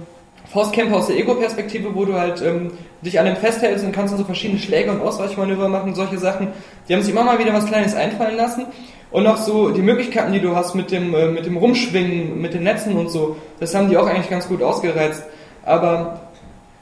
Faustkämpfe 0.45 0.95
aus 0.95 1.07
der 1.07 1.17
Ego-Perspektive, 1.17 1.93
wo 1.93 2.05
du 2.05 2.13
halt 2.13 2.41
ähm, 2.41 2.71
dich 3.01 3.19
an 3.19 3.25
dem 3.25 3.35
festhältst 3.35 3.83
und 3.83 3.91
kannst 3.91 4.13
dann 4.13 4.19
so 4.19 4.23
verschiedene 4.23 4.57
Schläge 4.57 4.89
und 4.89 5.01
Ausweichmanöver 5.01 5.67
machen, 5.67 5.95
solche 5.95 6.17
Sachen. 6.17 6.47
Die 6.87 6.93
haben 6.93 7.01
sich 7.01 7.11
immer 7.11 7.25
mal 7.25 7.39
wieder 7.39 7.53
was 7.53 7.65
Kleines 7.65 7.93
einfallen 7.93 8.37
lassen. 8.37 8.67
Und 9.11 9.27
auch 9.27 9.37
so 9.37 9.71
die 9.71 9.81
Möglichkeiten, 9.81 10.31
die 10.31 10.39
du 10.39 10.55
hast 10.55 10.75
mit 10.75 10.91
dem, 10.91 11.13
äh, 11.13 11.27
mit 11.27 11.45
dem 11.45 11.57
Rumschwingen, 11.57 12.39
mit 12.39 12.53
den 12.53 12.63
Netzen 12.63 12.95
und 12.95 13.09
so, 13.09 13.35
das 13.59 13.75
haben 13.75 13.89
die 13.89 13.97
auch 13.97 14.07
eigentlich 14.07 14.29
ganz 14.29 14.47
gut 14.47 14.63
ausgereizt. 14.63 15.25
Aber 15.65 16.26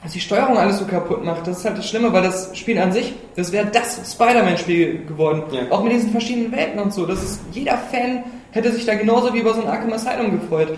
dass 0.06 0.14
die 0.14 0.20
Steuerung 0.22 0.58
alles 0.58 0.78
so 0.80 0.86
kaputt 0.86 1.26
macht, 1.26 1.46
das 1.48 1.58
ist 1.60 1.66
halt 1.66 1.78
das 1.78 1.90
Schlimme, 1.90 2.14
weil 2.14 2.24
das 2.24 2.56
Spiel 2.58 2.80
an 2.80 2.92
sich, 2.94 3.14
das 3.36 3.52
wäre 3.52 3.66
das 3.66 4.00
Spider-Man-Spiel 4.14 5.06
geworden. 5.06 5.44
Ja. 5.52 5.62
Auch 5.72 5.84
mit 5.84 5.92
diesen 5.94 6.12
verschiedenen 6.12 6.52
Welten 6.52 6.80
und 6.80 6.94
so. 6.94 7.06
Das 7.06 7.22
ist, 7.24 7.42
jeder 7.52 7.78
Fan 7.92 8.24
hätte 8.52 8.72
sich 8.72 8.86
da 8.86 8.94
genauso 8.96 9.34
wie 9.34 9.40
über 9.40 9.54
so 9.54 9.62
ein 9.62 9.68
Arkham 9.68 9.92
Asylum 9.94 10.40
gefreut. 10.40 10.70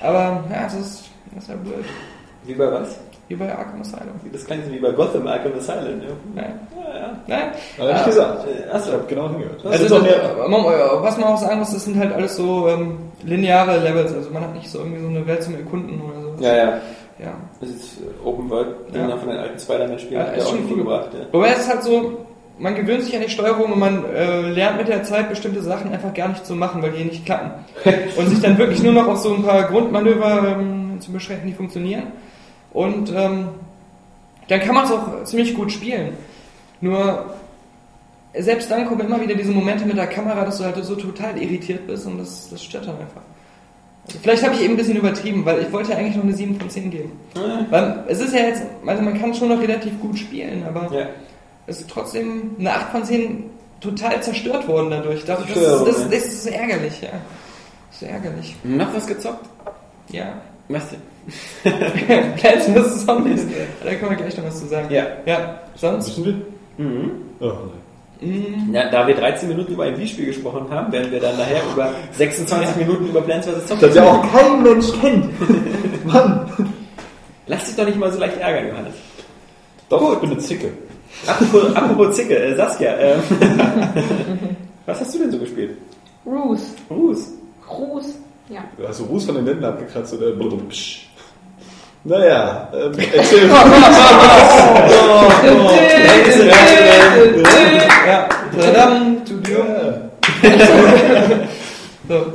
Aber 0.00 0.42
ja, 0.50 0.64
das 0.64 0.74
ist, 0.74 1.04
das 1.34 1.44
ist 1.44 1.50
ja 1.50 1.54
blöd. 1.56 1.84
wie 2.44 2.54
bei 2.54 2.72
was? 2.72 2.98
Wie 3.28 3.36
bei 3.36 3.50
Arkham 3.56 3.80
Asylum. 3.82 4.18
Das 4.32 4.44
klingt 4.44 4.70
wie 4.72 4.78
bei 4.78 4.90
Gotham 4.90 5.26
Arkham 5.26 5.52
Asylum, 5.56 6.00
ja. 6.00 6.08
Nein. 6.34 6.60
Ja, 6.76 6.98
ja. 6.98 7.16
Nein. 7.28 7.42
Hab 7.78 7.88
ich 7.90 7.96
Ja. 8.00 8.04
gesagt. 8.04 8.46
Äh, 8.46 8.66
Ich 8.68 8.74
Achso, 8.74 8.92
habe 8.92 9.04
genau 9.08 9.28
hingehört. 9.30 9.64
Das 9.64 9.72
Also, 9.72 9.94
das, 9.96 10.02
mehr, 10.02 10.48
man, 10.48 10.64
was 11.02 11.16
man 11.18 11.28
auch 11.28 11.38
sagen 11.38 11.58
muss, 11.60 11.72
das 11.72 11.84
sind 11.84 11.98
halt 11.98 12.12
alles 12.12 12.36
so 12.36 12.68
ähm, 12.68 12.98
lineare 13.22 13.78
Levels. 13.78 14.12
Also 14.12 14.30
man 14.30 14.42
hat 14.42 14.54
nicht 14.54 14.68
so 14.70 14.78
irgendwie 14.80 15.02
so 15.02 15.08
eine 15.08 15.26
Welt 15.26 15.42
zum 15.42 15.54
Erkunden 15.54 16.00
oder 16.00 16.36
so. 16.38 16.44
ja, 16.44 16.56
ja. 16.56 16.80
Ja. 17.22 17.34
Das 17.60 17.70
ist 17.70 18.00
äh, 18.00 18.26
Open 18.26 18.50
World, 18.50 18.68
Ja. 18.92 19.08
ja. 19.08 19.16
von 19.16 19.28
den 19.28 19.38
alten 19.38 19.58
Spider-Man-Spielen 19.58 20.20
Ja, 20.20 20.26
hat 20.26 20.36
ja 20.36 20.42
auch 20.44 20.50
schon 20.50 20.66
viel 20.66 20.76
gebracht, 20.76 21.08
ja. 21.14 21.26
Wobei 21.32 21.50
es 21.50 21.60
ist 21.60 21.68
halt 21.68 21.82
so, 21.82 22.26
man 22.58 22.74
gewöhnt 22.74 23.02
sich 23.02 23.14
an 23.14 23.22
die 23.22 23.30
Steuerung 23.30 23.72
und 23.72 23.78
man 23.78 24.04
äh, 24.04 24.42
lernt 24.50 24.78
mit 24.78 24.88
der 24.88 25.02
Zeit 25.04 25.28
bestimmte 25.28 25.62
Sachen 25.62 25.92
einfach 25.92 26.12
gar 26.14 26.28
nicht 26.28 26.44
zu 26.44 26.54
machen, 26.54 26.82
weil 26.82 26.92
die 26.92 27.04
nicht 27.04 27.24
klappen. 27.24 27.50
und 28.16 28.28
sich 28.28 28.40
dann 28.40 28.58
wirklich 28.58 28.82
nur 28.82 28.92
noch 28.92 29.08
auf 29.08 29.18
so 29.18 29.34
ein 29.34 29.42
paar 29.42 29.64
Grundmanöver 29.64 30.56
ähm, 30.58 31.00
zu 31.00 31.12
beschränken, 31.12 31.46
die 31.48 31.54
funktionieren. 31.54 32.04
Und 32.72 33.12
ähm, 33.14 33.48
dann 34.48 34.60
kann 34.60 34.74
man 34.74 34.84
es 34.84 34.92
auch 34.92 35.24
ziemlich 35.24 35.54
gut 35.54 35.72
spielen. 35.72 36.14
Nur 36.80 37.34
selbst 38.34 38.70
dann 38.70 38.86
kommen 38.86 39.00
immer 39.00 39.20
wieder 39.20 39.34
diese 39.34 39.52
Momente 39.52 39.84
mit 39.84 39.96
der 39.96 40.06
Kamera, 40.06 40.44
dass 40.44 40.58
du 40.58 40.64
halt 40.64 40.82
so 40.84 40.94
total 40.94 41.36
irritiert 41.40 41.86
bist 41.86 42.06
und 42.06 42.18
das, 42.18 42.48
das 42.50 42.62
stört 42.62 42.86
dann 42.86 42.96
einfach. 42.98 43.22
Vielleicht 44.20 44.42
habe 44.42 44.54
ich 44.54 44.62
eben 44.62 44.74
ein 44.74 44.76
bisschen 44.76 44.96
übertrieben, 44.96 45.44
weil 45.44 45.60
ich 45.62 45.72
wollte 45.72 45.92
ja 45.92 45.98
eigentlich 45.98 46.16
noch 46.16 46.24
eine 46.24 46.34
7 46.34 46.58
von 46.58 46.68
10 46.68 46.90
geben. 46.90 47.12
Weil 47.70 48.04
es 48.08 48.20
ist 48.20 48.34
ja 48.34 48.40
jetzt, 48.40 48.62
also 48.84 49.02
man 49.02 49.18
kann 49.18 49.32
schon 49.34 49.48
noch 49.48 49.60
relativ 49.60 49.98
gut 50.00 50.18
spielen, 50.18 50.64
aber 50.66 50.92
Ja. 50.92 51.06
es 51.66 51.80
ist 51.80 51.90
trotzdem 51.90 52.56
eine 52.58 52.72
8 52.74 52.90
von 52.90 53.04
10 53.04 53.44
total 53.80 54.20
zerstört 54.22 54.66
worden 54.68 54.90
dadurch. 54.90 55.24
Das, 55.24 55.38
das, 55.46 55.54
das, 55.54 55.98
ja. 56.02 56.04
das 56.10 56.26
ist 56.26 56.44
so 56.44 56.50
ärgerlich, 56.50 57.00
ja. 57.00 57.08
Das 57.10 57.94
ist 57.94 58.00
so 58.00 58.06
ärgerlich. 58.06 58.56
Noch 58.64 58.94
was 58.94 59.06
gezockt? 59.06 59.46
Ja. 60.10 60.34
Was 60.68 60.84
denn? 60.90 61.00
Plants 62.36 62.66
vs. 62.66 63.06
Zombies. 63.06 63.46
Da 63.84 63.94
können 63.94 64.10
wir 64.10 64.16
gleich 64.16 64.36
noch 64.36 64.44
was 64.44 64.58
zu 64.60 64.66
sagen. 64.66 64.88
Ja. 64.92 65.06
Ja, 65.26 65.60
sonst? 65.76 66.18
Müssen 66.18 66.44
wir? 66.76 66.84
Mhm. 66.84 67.10
Oh, 67.40 67.46
nein. 67.46 67.81
Ja, 68.72 68.90
da 68.90 69.06
wir 69.06 69.14
13 69.14 69.48
Minuten 69.48 69.72
über 69.72 69.84
ein 69.84 69.98
Wii-Spiel 69.98 70.26
gesprochen 70.26 70.66
haben, 70.70 70.92
werden 70.92 71.10
wir 71.10 71.20
dann 71.20 71.36
nachher 71.36 71.60
über 71.72 71.92
26 72.12 72.76
Minuten 72.76 73.08
über 73.08 73.20
Plants 73.20 73.46
vs. 73.46 73.66
Zombies 73.66 73.88
Das 73.88 73.96
ja 73.96 74.04
auch 74.04 74.22
kein 74.32 74.62
Mensch 74.62 74.86
kennt. 75.00 76.04
Mann. 76.04 76.46
Lass 77.46 77.66
dich 77.66 77.76
doch 77.76 77.84
nicht 77.84 77.98
mal 77.98 78.12
so 78.12 78.20
leicht 78.20 78.38
ärgern, 78.38 78.68
Johannes. 78.68 78.94
Doch, 79.88 80.12
ich 80.14 80.18
bin 80.20 80.30
eine 80.30 80.38
Zicke. 80.38 80.72
Apropos, 81.26 81.74
apropos 81.74 82.14
Zicke, 82.16 82.38
äh, 82.38 82.56
Saskia, 82.56 82.96
ähm, 82.98 83.20
was 84.86 85.00
hast 85.00 85.14
du 85.14 85.18
denn 85.18 85.30
so 85.30 85.38
gespielt? 85.38 85.76
Ruth. 86.24 86.60
Ruß. 86.90 87.32
Ruth. 87.68 88.04
Ja. 88.48 88.64
Hast 88.86 89.00
du 89.00 89.04
Ruß 89.04 89.24
von 89.26 89.34
den 89.34 89.46
Wänden 89.46 89.64
abgekratzt 89.64 90.14
oder? 90.14 90.32
Psch. 90.68 91.08
Naja, 92.04 92.68
ähm, 92.74 92.92
erzähl 93.14 93.48
Ja. 98.06 98.28
Tadam, 98.58 99.24
tudum. 99.24 99.66
So. 102.08 102.26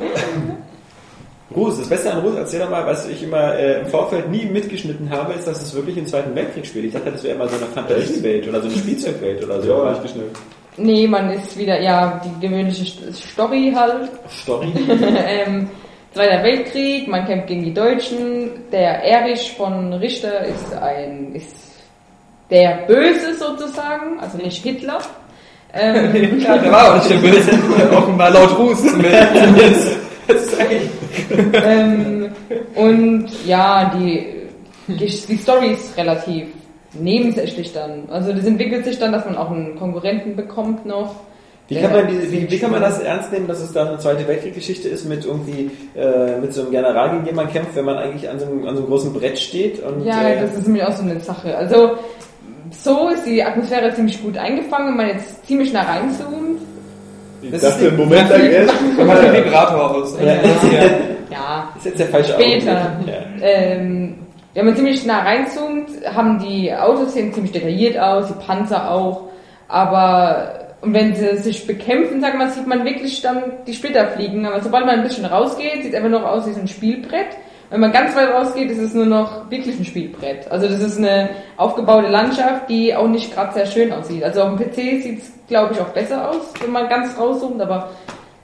Ruß, 1.56 1.80
das 1.80 1.89
Beste 1.89 2.12
an 2.13 2.19
Ruß, 2.19 2.36
erzähl 2.38 2.60
doch 2.60 2.69
mal, 2.69 2.86
was 2.86 3.08
ich 3.10 3.23
immer 3.23 3.56
äh, 3.56 3.82
im 3.82 3.88
Vorfeld 3.88 4.30
nie 4.30 4.45
mitgeschnitten 4.45 5.10
habe, 5.10 5.34
ist, 5.34 5.47
dass 5.47 5.62
es 5.62 5.73
wirklich 5.73 5.97
einen 5.97 6.08
Zweiten 6.08 6.36
Weltkrieg 6.36 6.65
spielt. 6.65 6.86
Ich 6.86 6.93
dachte, 6.93 7.12
das 7.12 7.23
wäre 7.23 7.36
immer 7.36 7.47
so 7.47 7.56
eine 7.58 7.65
Fantasiewelt 7.65 8.47
oder 8.47 8.62
so 8.62 8.67
eine 8.67 8.77
Spielzeugwelt 8.77 9.43
oder 9.43 9.62
so. 9.62 9.69
Ja, 9.84 9.91
nicht 9.91 10.03
geschnellt. 10.03 10.32
Nee, 10.77 11.08
man 11.08 11.32
ist 11.32 11.58
wieder, 11.58 11.82
ja, 11.82 12.21
die 12.23 12.47
gewöhnliche 12.47 12.84
St- 12.84 13.12
Story 13.13 13.73
halt. 13.75 14.10
Story. 14.30 14.67
ähm, 15.27 15.69
Zweiter 16.17 16.41
Weltkrieg, 16.41 17.08
man 17.08 17.27
kämpft 17.27 17.45
gegen 17.45 17.63
die 17.63 17.75
Deutschen. 17.75 18.49
Der 18.71 19.03
Erich 19.03 19.53
von 19.56 19.93
Richter 19.93 20.45
ist 20.45 20.73
ein, 20.73 21.36
ist 21.36 21.75
der 22.49 22.88
Böse 22.88 23.36
sozusagen, 23.38 24.19
also 24.19 24.39
nicht 24.39 24.63
Hitler. 24.63 24.97
Ähm, 25.75 26.39
Ja, 26.43 26.58
der 26.58 26.71
war 26.71 26.89
auch 26.89 26.95
nicht 26.95 27.12
der 27.12 27.17
Böse. 27.17 27.51
Offenbar 27.95 28.32
laut 28.32 28.58
Ruß 28.58 28.80
zumindest. 28.80 29.97
Ähm, 31.53 32.30
und 32.75 33.27
ja, 33.45 33.93
die, 33.95 34.47
die 34.88 35.38
Story 35.38 35.73
ist 35.73 35.95
relativ 35.97 36.47
nebensächlich 36.93 37.73
dann. 37.73 38.10
Also 38.10 38.34
das 38.34 38.45
entwickelt 38.45 38.86
sich 38.86 38.97
dann, 38.97 39.12
dass 39.12 39.25
man 39.25 39.38
auch 39.38 39.51
einen 39.51 39.77
Konkurrenten 39.77 40.36
bekommt 40.36 40.86
noch. 40.86 41.15
Wie 41.69 41.73
Der- 41.75 41.84
kann, 41.84 41.91
man 41.93 42.08
die, 42.08 42.32
wie, 42.32 42.49
wie 42.49 42.60
kann 42.60 42.71
man 42.71 42.82
das 42.82 42.99
ernst 42.99 43.32
nehmen, 43.34 43.47
dass 43.47 43.60
es 43.62 43.73
da 43.73 43.86
eine 43.86 43.97
Zweite 43.97 44.25
Weltkriegsgeschichte 44.27 44.88
ist 44.88 45.06
mit 45.06 45.25
irgendwie 45.25 45.69
äh, 45.97 46.38
mit 46.39 46.53
so 46.53 46.62
einem 46.62 46.71
General, 46.71 47.12
gegen 47.12 47.25
den 47.25 47.36
man 47.36 47.51
kämpft, 47.51 47.75
wenn 47.75 47.84
man 47.86 47.97
eigentlich 47.97 48.30
an 48.30 48.39
so 48.39 48.45
einem, 48.45 48.65
an 48.65 48.75
so 48.75 48.82
einem 48.84 48.89
großen 48.89 49.12
Brett 49.13 49.38
steht? 49.38 49.84
Und, 49.84 50.06
Ja, 50.06 50.30
äh, 50.30 50.39
das 50.41 50.53
ist 50.56 50.65
nämlich 50.67 50.84
auch 50.86 50.93
so 50.93 51.03
eine 51.03 51.19
Sache. 51.19 51.58
Also 51.58 51.97
so 52.71 53.10
ist 53.10 53.25
die 53.25 53.43
Atmosphäre 53.43 53.93
ziemlich 53.93 54.21
gut 54.23 54.38
eingefangen, 54.38 54.89
wenn 54.89 54.97
man 54.97 55.08
jetzt 55.15 55.45
ziemlich 55.45 55.73
nah 55.73 55.82
reinzoomt. 55.84 56.62
Ich 57.41 57.51
Das 57.51 57.62
dachte 57.62 57.84
ist 57.86 57.88
einen 57.89 57.97
Moment 57.97 58.30
lang 58.30 58.41
erst. 58.49 58.73
Dann 58.97 59.08
macht 59.08 59.23
der 59.23 59.45
Vibrator 59.45 59.91
aus. 59.95 60.17
Ja. 60.21 60.34
Ja, 61.30 61.69
ist 61.75 61.86
jetzt 61.86 61.99
der 61.99 62.08
falsche 62.08 62.32
Später. 62.34 62.71
Ja. 63.06 63.13
ähm, 63.41 64.15
wenn 64.53 64.65
man 64.65 64.75
ziemlich 64.77 65.06
nah 65.06 65.19
reinzoomt, 65.23 65.89
haben 66.15 66.39
die 66.39 66.73
Autos 66.73 67.13
sehen 67.13 67.34
ziemlich 67.34 67.51
detailliert 67.51 67.99
aus, 67.99 68.27
die 68.27 68.45
Panzer 68.45 68.89
auch. 68.89 69.23
Aber 69.67 70.66
und 70.81 70.93
wenn 70.93 71.15
sie 71.15 71.37
sich 71.37 71.65
bekämpfen, 71.65 72.21
sagen 72.21 72.37
wir, 72.37 72.49
sieht 72.49 72.67
man 72.67 72.85
wirklich 72.85 73.21
dann 73.21 73.43
die 73.65 73.73
Splitter 73.73 74.07
fliegen. 74.07 74.45
Aber 74.45 74.61
sobald 74.61 74.85
man 74.85 74.95
ein 74.95 75.03
bisschen 75.03 75.25
rausgeht, 75.25 75.83
sieht 75.83 75.93
es 75.93 75.95
einfach 75.95 76.09
noch 76.09 76.23
aus 76.23 76.47
wie 76.47 76.53
so 76.53 76.59
ein 76.59 76.67
Spielbrett. 76.67 77.37
Wenn 77.69 77.81
man 77.81 77.91
ganz 77.91 78.15
weit 78.15 78.29
rausgeht, 78.29 78.71
ist 78.71 78.77
es 78.77 78.93
nur 78.93 79.05
noch 79.05 79.49
wirklich 79.51 79.77
ein 79.77 79.85
Spielbrett. 79.85 80.49
Also 80.49 80.67
das 80.67 80.79
ist 80.79 80.97
eine 80.97 81.29
aufgebaute 81.57 82.07
Landschaft, 82.07 82.69
die 82.69 82.95
auch 82.95 83.07
nicht 83.07 83.33
gerade 83.33 83.53
sehr 83.53 83.65
schön 83.65 83.91
aussieht. 83.91 84.23
Also 84.23 84.43
auf 84.43 84.55
dem 84.55 84.65
PC 84.65 85.01
sieht 85.03 85.19
es, 85.19 85.31
glaube 85.47 85.73
ich, 85.73 85.81
auch 85.81 85.89
besser 85.89 86.29
aus, 86.29 86.53
wenn 86.61 86.71
man 86.71 86.87
ganz 86.87 87.17
rauszoomt, 87.17 87.61
aber 87.61 87.89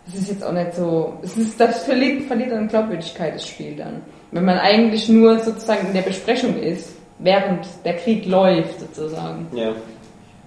es 0.07 0.15
ist 0.15 0.29
jetzt 0.29 0.43
auch 0.43 0.51
nicht 0.51 0.75
so. 0.75 1.13
Es 1.21 1.37
ist, 1.37 1.57
das 1.59 1.83
verliert, 1.83 2.23
verliert 2.23 2.51
an 2.51 2.67
Glaubwürdigkeit, 2.67 3.35
das 3.35 3.47
Spiel 3.47 3.75
dann. 3.77 4.01
Wenn 4.31 4.43
man 4.43 4.57
eigentlich 4.57 5.07
nur 5.07 5.39
sozusagen 5.39 5.87
in 5.87 5.93
der 5.93 6.01
Besprechung 6.01 6.59
ist, 6.59 6.97
während 7.19 7.65
der 7.85 7.95
Krieg 7.97 8.25
läuft, 8.25 8.79
sozusagen. 8.79 9.47
ja. 9.53 9.71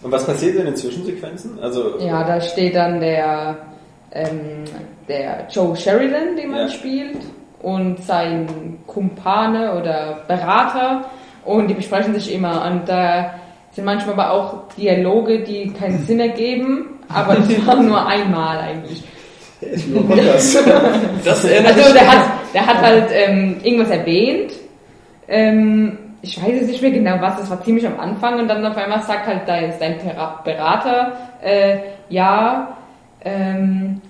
Und 0.07 0.13
was 0.13 0.25
passiert 0.25 0.55
in 0.55 0.67
den 0.67 0.77
Zwischensequenzen? 0.77 1.59
Also, 1.61 1.95
Ja, 1.99 2.23
da 2.23 2.41
steht 2.41 2.77
dann 2.77 3.01
der, 3.01 3.57
ähm, 4.13 4.63
der 5.09 5.49
Joe 5.51 5.75
Sheridan, 5.77 6.37
den 6.37 6.53
man 6.53 6.61
Ja. 6.61 6.69
spielt, 6.69 7.17
und 7.61 8.05
sein 8.05 8.79
Kumpane 8.87 9.73
oder 9.77 10.21
Berater 10.29 11.07
und 11.45 11.67
die 11.67 11.75
besprechen 11.75 12.15
sich 12.15 12.33
immer. 12.33 12.65
Und 12.71 12.89
da 12.89 13.35
sind 13.73 13.85
manchmal 13.85 14.13
aber 14.15 14.31
auch 14.31 14.69
Dialoge, 14.79 15.41
die 15.43 15.73
keinen 15.73 15.99
Sinn 16.07 16.21
ergeben, 16.21 17.01
aber 17.13 17.35
das 17.35 17.49
war 17.67 17.83
nur 17.83 18.07
einmal 18.07 18.59
eigentlich. 18.59 19.03
Das 21.25 21.45
erinnert 21.45 21.77
Also 21.79 21.93
der 21.95 22.13
hat, 22.13 22.25
der 22.55 22.65
hat 22.67 22.81
halt 22.81 23.09
ähm, 23.13 23.57
irgendwas 23.65 23.91
erwähnt. 23.91 24.53
Ähm, 25.27 25.99
ich 26.27 26.43
weiß 26.43 26.53
jetzt 26.53 26.69
nicht 26.69 26.83
mehr 26.83 26.91
genau 26.91 27.17
was, 27.21 27.37
das 27.37 27.51
war 27.51 27.63
ziemlich 27.63 27.87
am 27.87 27.99
Anfang 28.01 28.41
und 28.41 28.49
dann 28.49 28.65
auf 28.67 28.77
einmal 28.77 29.03
sagt 29.03 29.27
halt 29.27 29.43
dein, 29.47 29.73
dein 29.79 29.99
Berater, 30.45 31.13
äh, 31.43 31.79
ja, 32.09 32.77
ähm, 33.25 34.01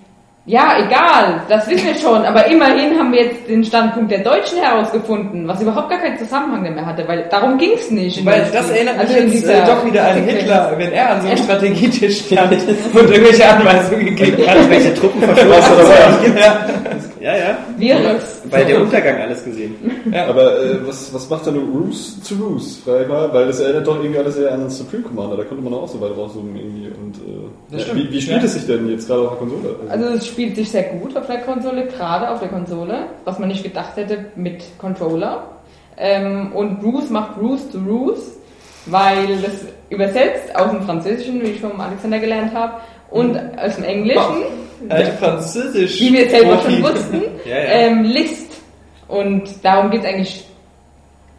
Ja, 0.45 0.77
egal, 0.79 1.41
das 1.49 1.69
wissen 1.69 1.87
wir 1.87 1.95
schon, 1.95 2.25
aber 2.25 2.47
immerhin 2.47 2.97
haben 2.97 3.11
wir 3.11 3.25
jetzt 3.25 3.49
den 3.49 3.65
Standpunkt 3.65 4.09
der 4.09 4.19
Deutschen 4.19 4.59
herausgefunden, 4.59 5.45
was 5.45 5.61
überhaupt 5.61 5.89
gar 5.89 5.99
keinen 5.99 6.17
Zusammenhang 6.17 6.73
mehr 6.73 6.85
hatte, 6.85 7.05
weil 7.05 7.27
darum 7.29 7.57
ging 7.57 7.71
es 7.75 7.91
nicht. 7.91 8.25
Weil 8.25 8.47
das 8.53 8.67
Spiel. 8.67 8.77
erinnert 8.77 8.97
mich 8.97 9.07
Also 9.07 9.19
in 9.19 9.33
jetzt 9.33 9.49
äh, 9.49 9.65
doch 9.65 9.85
wieder 9.85 10.07
an. 10.07 10.23
Hitler, 10.23 10.73
wenn 10.77 10.91
er 10.93 11.09
an 11.09 11.21
so 11.21 11.27
einem 11.27 11.37
Strategietisch 11.37 12.25
stand 12.27 12.53
und 12.93 13.11
irgendwelche 13.11 13.45
Anweisungen 13.45 14.05
gegeben 14.05 14.47
hat. 14.47 14.69
Welche 14.69 14.93
Truppen 14.95 15.21
Was 15.27 15.67
verschwunden 15.67 16.37
er 16.37 16.51
dabei 16.51 16.97
sind. 16.99 17.16
Ja, 17.19 17.35
ja. 17.37 17.57
Virus. 17.77 18.41
Bei 18.49 18.63
der 18.63 18.81
Untergang 18.81 19.17
alles 19.21 19.43
gesehen. 19.43 19.75
Aber 20.13 20.61
äh, 20.63 20.87
was, 20.87 21.13
was 21.13 21.29
macht 21.29 21.45
denn 21.47 21.57
Roos 21.57 22.21
zu 22.21 22.35
Roos, 22.35 22.77
frag 22.83 23.01
ich 23.01 23.07
mal? 23.07 23.31
Weil 23.33 23.47
das 23.47 23.59
erinnert 23.59 23.87
doch 23.87 23.97
irgendwie 23.97 24.19
alles 24.19 24.37
eher 24.37 24.53
an 24.53 24.61
den 24.61 24.69
Supreme 24.69 25.03
Commander, 25.03 25.37
da 25.37 25.43
konnte 25.43 25.63
man 25.63 25.73
auch 25.73 25.87
so 25.87 25.99
weit 26.01 26.15
rauszoomen 26.15 26.55
irgendwie. 26.55 26.87
Und, 26.87 27.15
äh, 27.17 27.47
Das 27.75 27.87
ja, 27.87 27.95
wie, 27.95 28.11
wie 28.11 28.21
spielt 28.21 28.39
Ja. 28.39 28.45
es 28.45 28.53
sich 28.53 28.65
denn 28.67 28.89
jetzt 28.89 29.07
gerade 29.07 29.21
auf 29.21 29.29
der 29.29 29.37
Konsole? 29.39 29.75
Also 29.89 30.05
es 30.05 30.27
spielt 30.27 30.55
sich 30.55 30.69
sehr 30.71 30.83
gut 30.83 31.15
auf 31.17 31.27
der 31.27 31.39
Konsole, 31.39 31.85
gerade 31.87 32.29
auf 32.29 32.39
der 32.39 32.49
Konsole, 32.49 33.07
was 33.25 33.39
man 33.39 33.47
nicht 33.49 33.63
gedacht 33.63 33.95
hätte 33.95 34.25
mit 34.35 34.63
Controller. 34.77 35.43
Ähm, 35.97 36.51
und 36.53 36.79
Bruce 36.81 37.09
macht 37.09 37.39
Bruce 37.39 37.69
to 37.71 37.79
Bruce, 37.79 38.33
weil 38.85 39.27
das 39.41 39.65
übersetzt 39.89 40.55
aus 40.55 40.71
dem 40.71 40.81
Französischen, 40.83 41.41
wie 41.41 41.47
ich 41.47 41.59
vom 41.61 41.79
Alexander 41.79 42.19
gelernt 42.19 42.53
habe, 42.53 42.73
und 43.09 43.37
aus 43.57 43.75
dem 43.75 43.85
Englischen, 43.85 44.43
Alte 44.89 45.11
Französisch. 45.13 45.99
wie 46.01 46.13
wir 46.13 46.29
selber 46.29 46.55
Profi. 46.57 46.71
schon 46.73 46.83
wussten, 46.83 47.21
Ja, 47.45 47.55
ja. 47.57 47.63
Ähm, 47.63 48.03
List. 48.03 48.51
Und 49.07 49.43
darum 49.63 49.89
geht 49.91 50.01
es 50.01 50.05
eigentlich 50.07 50.43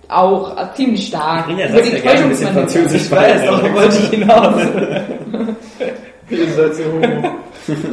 auch 0.09 0.57
äh, 0.57 0.75
ziemlich 0.75 1.07
stark. 1.09 1.41
Ich 1.41 1.45
bring 1.47 1.59
ja 1.59 1.67
Über 1.69 1.83
sonst 1.85 2.05
ja 2.05 2.13
ein 2.13 2.29
bisschen. 2.31 2.49
Französisch 2.53 3.03
Ich 3.03 3.11
weiß, 3.11 3.45
darauf 3.45 3.75
wollte 3.75 3.99
ich 3.99 4.09
hinaus. 4.09 4.63
Ihr 6.31 6.49
seid 6.53 6.75
so 6.75 6.85
homo. 6.85 7.29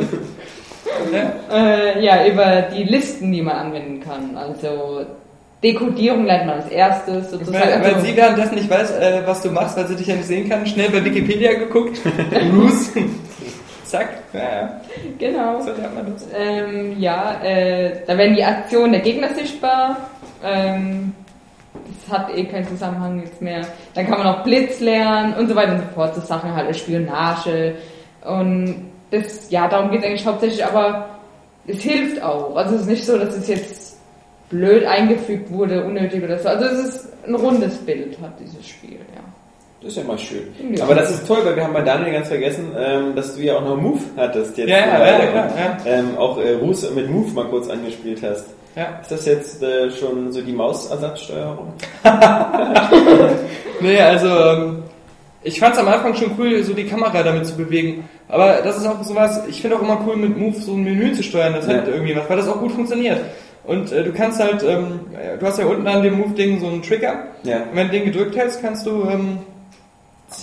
Äh, 1.52 2.04
ja, 2.04 2.26
über 2.26 2.64
die 2.76 2.84
Listen, 2.84 3.32
die 3.32 3.42
man 3.42 3.56
anwenden 3.56 4.00
kann. 4.02 4.36
Also 4.36 5.06
Dekodierung 5.64 6.26
lernt 6.26 6.46
man 6.48 6.56
als 6.62 6.70
erstes 6.70 7.32
sozusagen. 7.32 7.60
Weil, 7.70 7.82
weil 7.84 7.94
Also- 7.96 8.06
sie 8.06 8.16
währenddessen 8.16 8.56
nicht 8.56 8.70
weiß, 8.70 8.92
äh, 8.92 9.22
was 9.26 9.42
du 9.42 9.52
machst, 9.52 9.78
weil 9.78 9.88
sie 9.88 9.96
dich 9.96 10.08
ja 10.08 10.16
nicht 10.16 10.28
sehen 10.28 10.48
kann, 10.50 10.66
schnell 10.66 10.90
bei 10.90 11.04
Wikipedia 11.04 11.54
geguckt. 11.54 12.00
Bruce. 12.52 12.92
Zack. 13.86 14.10
Ja, 14.34 14.40
ja. 14.40 14.82
genau. 15.20 15.62
So 15.62 15.72
lernt 15.72 15.96
man 15.96 16.14
das. 16.14 16.28
Ähm, 16.36 17.00
ja, 17.00 17.42
äh, 17.44 18.02
da 18.06 18.18
werden 18.18 18.36
die 18.36 18.44
Aktionen 18.44 18.94
der 18.94 19.02
Gegner 19.02 19.34
sichtbar. 19.34 19.98
Ähm, 20.44 21.14
das 21.74 22.18
hat 22.18 22.36
eh 22.36 22.46
keinen 22.46 22.68
Zusammenhang 22.68 23.22
jetzt 23.22 23.42
mehr. 23.42 23.62
Dann 23.94 24.08
kann 24.08 24.20
man 24.20 24.28
auch 24.28 24.44
Blitz 24.44 24.80
lernen 24.80 25.34
und 25.36 25.48
so 25.48 25.56
weiter 25.56 25.74
und 25.74 25.80
so 25.80 25.88
fort. 25.94 26.16
So 26.16 26.22
Sachen 26.22 26.56
halt, 26.56 26.76
Spionage. 26.76 27.76
Und 28.24 28.92
das, 29.12 29.50
ja, 29.52 29.68
darum 29.68 29.92
geht 29.92 30.02
es 30.02 30.06
eigentlich 30.06 30.26
hauptsächlich, 30.26 30.66
aber 30.66 31.06
es 31.68 31.82
hilft 31.82 32.22
auch. 32.22 32.56
Also 32.56 32.76
es 32.76 32.82
ist 32.82 32.88
nicht 32.88 33.06
so, 33.06 33.18
dass 33.18 33.36
es 33.36 33.48
jetzt 33.48 34.00
blöd 34.50 34.86
eingefügt 34.86 35.52
wurde, 35.52 35.84
unnötig 35.84 36.24
oder 36.24 36.40
so. 36.40 36.50
Also 36.50 36.66
es 36.66 36.86
ist 36.86 37.28
ein 37.28 37.36
rundes 37.36 37.78
Bild, 37.78 38.18
hat 38.22 38.40
dieses 38.40 38.68
Spiel, 38.68 39.00
ja. 39.16 39.22
Das 39.86 39.96
ist 39.96 40.02
ja 40.02 40.08
mal 40.08 40.18
schön. 40.18 40.48
Ja. 40.76 40.84
Aber 40.84 40.96
das 40.96 41.12
ist 41.12 41.28
toll, 41.28 41.38
weil 41.44 41.56
wir 41.56 41.64
haben 41.64 41.74
bei 41.74 41.84
Daniel 41.84 42.12
ganz 42.14 42.28
vergessen, 42.28 42.72
ähm, 42.76 43.14
dass 43.16 43.36
du 43.36 43.42
ja 43.44 43.56
auch 43.58 43.62
noch 43.64 43.78
Move 43.78 44.00
hattest 44.18 44.58
jetzt. 44.58 44.68
Ja, 44.68 44.78
ja, 44.80 44.86
ja, 45.08 45.16
und, 45.18 45.36
ja, 45.36 45.46
ja. 45.46 45.78
Ähm, 45.86 46.18
auch 46.18 46.40
äh, 46.40 46.54
Ruß 46.54 46.90
mit 46.96 47.08
Move 47.08 47.32
mal 47.36 47.46
kurz 47.46 47.70
angespielt 47.70 48.20
hast. 48.24 48.48
Ja. 48.76 49.00
Ist 49.00 49.12
das 49.12 49.26
jetzt 49.28 49.62
äh, 49.62 49.92
schon 49.92 50.32
so 50.32 50.42
die 50.42 50.54
Mausersatzsteuerung? 50.54 51.74
Nee, 53.82 54.00
also 54.00 54.28
ähm, 54.28 54.84
ich 55.44 55.60
fand 55.60 55.76
es 55.76 55.80
am 55.82 55.88
Anfang 55.90 56.16
schon 56.16 56.32
cool, 56.40 56.64
so 56.64 56.74
die 56.74 56.86
Kamera 56.86 57.22
damit 57.22 57.46
zu 57.46 57.56
bewegen. 57.56 58.10
Aber 58.28 58.62
das 58.64 58.78
ist 58.78 58.88
auch 58.88 59.04
sowas, 59.04 59.44
ich 59.48 59.62
finde 59.62 59.76
auch 59.78 59.82
immer 59.82 60.00
cool, 60.08 60.16
mit 60.16 60.36
Move 60.36 60.56
so 60.60 60.72
ein 60.74 60.84
Menü 60.84 61.12
zu 61.12 61.22
steuern, 61.22 61.54
das 61.54 61.68
Ja. 61.68 61.74
hat 61.76 61.88
irgendwie 61.88 62.16
was, 62.16 62.28
weil 62.28 62.38
das 62.38 62.48
auch 62.48 62.60
gut 62.60 62.72
funktioniert. 62.72 63.20
Und 63.66 63.92
äh, 63.92 64.04
du 64.04 64.14
kannst 64.14 64.40
halt, 64.42 64.64
ähm, 64.64 65.02
du 65.40 65.46
hast 65.46 65.60
ja 65.60 65.66
unten 65.66 65.86
an 65.88 66.02
dem 66.04 66.18
Move-Ding 66.18 66.60
so 66.60 66.68
einen 66.68 66.82
Trigger. 66.82 67.26
Ja. 67.44 67.58
Und 67.58 67.76
wenn 67.76 67.88
du 67.88 67.94
den 67.94 68.06
gedrückt 68.06 68.36
hältst, 68.36 68.62
kannst 68.62 68.86
du, 68.88 69.04
ähm, 69.10 69.40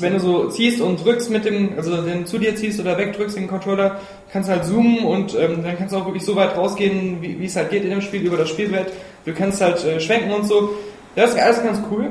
wenn 0.01 0.12
du 0.14 0.21
so 0.21 0.49
ziehst 0.49 0.81
und 0.81 1.05
drückst 1.05 1.31
mit 1.31 1.45
dem, 1.45 1.75
also 1.77 2.01
den 2.03 2.25
zu 2.27 2.38
dir 2.38 2.55
ziehst 2.57 2.81
oder 2.81 2.97
wegdrückst 2.97 3.37
den 3.37 3.49
Controller, 3.49 3.99
kannst 4.33 4.49
halt 4.49 4.64
zoomen 4.64 5.01
und 5.05 5.35
ähm, 5.38 5.62
dann 5.62 5.77
kannst 5.77 5.92
du 5.95 5.99
auch 5.99 6.07
wirklich 6.07 6.25
so 6.25 6.37
weit 6.37 6.57
rausgehen, 6.57 7.18
wie 7.21 7.45
es 7.45 7.57
halt 7.57 7.71
geht 7.71 7.85
in 7.85 7.90
dem 7.90 8.01
Spiel, 8.01 8.23
über 8.23 8.37
das 8.37 8.49
Spielbrett. 8.49 8.92
Du 9.25 9.33
kannst 9.35 9.61
halt 9.61 9.85
äh, 9.85 10.01
schwenken 10.01 10.33
und 10.33 10.47
so. 10.47 10.71
Das 11.16 11.31
ist 11.35 11.38
alles 11.40 11.62
ganz 11.62 11.81
cool. 11.90 12.11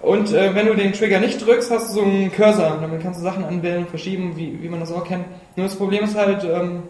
Und 0.00 0.32
äh, 0.34 0.54
wenn 0.54 0.66
du 0.66 0.74
den 0.74 0.92
Trigger 0.92 1.20
nicht 1.20 1.44
drückst, 1.46 1.70
hast 1.70 1.90
du 1.90 1.94
so 2.00 2.02
einen 2.02 2.30
Cursor. 2.32 2.78
Damit 2.80 3.00
kannst 3.02 3.20
du 3.20 3.24
Sachen 3.24 3.44
anwählen, 3.44 3.86
verschieben, 3.86 4.32
wie, 4.36 4.58
wie 4.62 4.68
man 4.68 4.80
das 4.80 4.92
auch 4.92 5.04
kennt. 5.04 5.24
Nur 5.56 5.66
das 5.66 5.76
Problem 5.76 6.04
ist 6.04 6.14
halt, 6.16 6.44
ähm, 6.44 6.82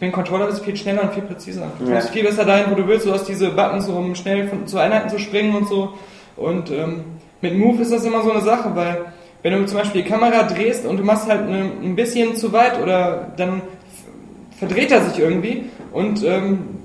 mit 0.00 0.02
dem 0.02 0.12
Controller 0.12 0.48
ist 0.48 0.64
viel 0.64 0.76
schneller 0.76 1.02
und 1.02 1.12
viel 1.14 1.22
präziser. 1.24 1.70
Du 1.78 1.84
Ja. 1.86 1.92
kommst 1.94 2.10
viel 2.10 2.24
besser 2.24 2.44
dahin, 2.44 2.70
wo 2.70 2.74
du 2.76 2.86
willst. 2.86 3.06
Du 3.06 3.12
hast 3.12 3.26
diese 3.26 3.50
Buttons, 3.50 3.88
um 3.88 4.14
schnell 4.14 4.48
von, 4.48 4.66
zu 4.66 4.78
Einheiten 4.78 5.08
zu 5.08 5.18
springen 5.18 5.54
und 5.54 5.68
so. 5.68 5.94
Und 6.36 6.70
ähm, 6.70 7.04
mit 7.40 7.56
Move 7.56 7.82
ist 7.82 7.92
das 7.92 8.04
immer 8.04 8.22
so 8.22 8.32
eine 8.32 8.40
Sache, 8.40 8.74
weil 8.74 9.06
wenn 9.42 9.52
du 9.52 9.66
zum 9.66 9.78
Beispiel 9.78 10.02
die 10.02 10.08
Kamera 10.08 10.42
drehst 10.44 10.84
und 10.84 10.96
du 10.96 11.04
machst 11.04 11.28
halt 11.28 11.42
eine, 11.42 11.70
ein 11.82 11.94
bisschen 11.94 12.36
zu 12.36 12.52
weit 12.52 12.80
oder 12.82 13.32
dann 13.36 13.62
verdreht 14.58 14.90
er 14.90 15.02
sich 15.02 15.18
irgendwie 15.20 15.64
und 15.92 16.24
ähm, 16.24 16.77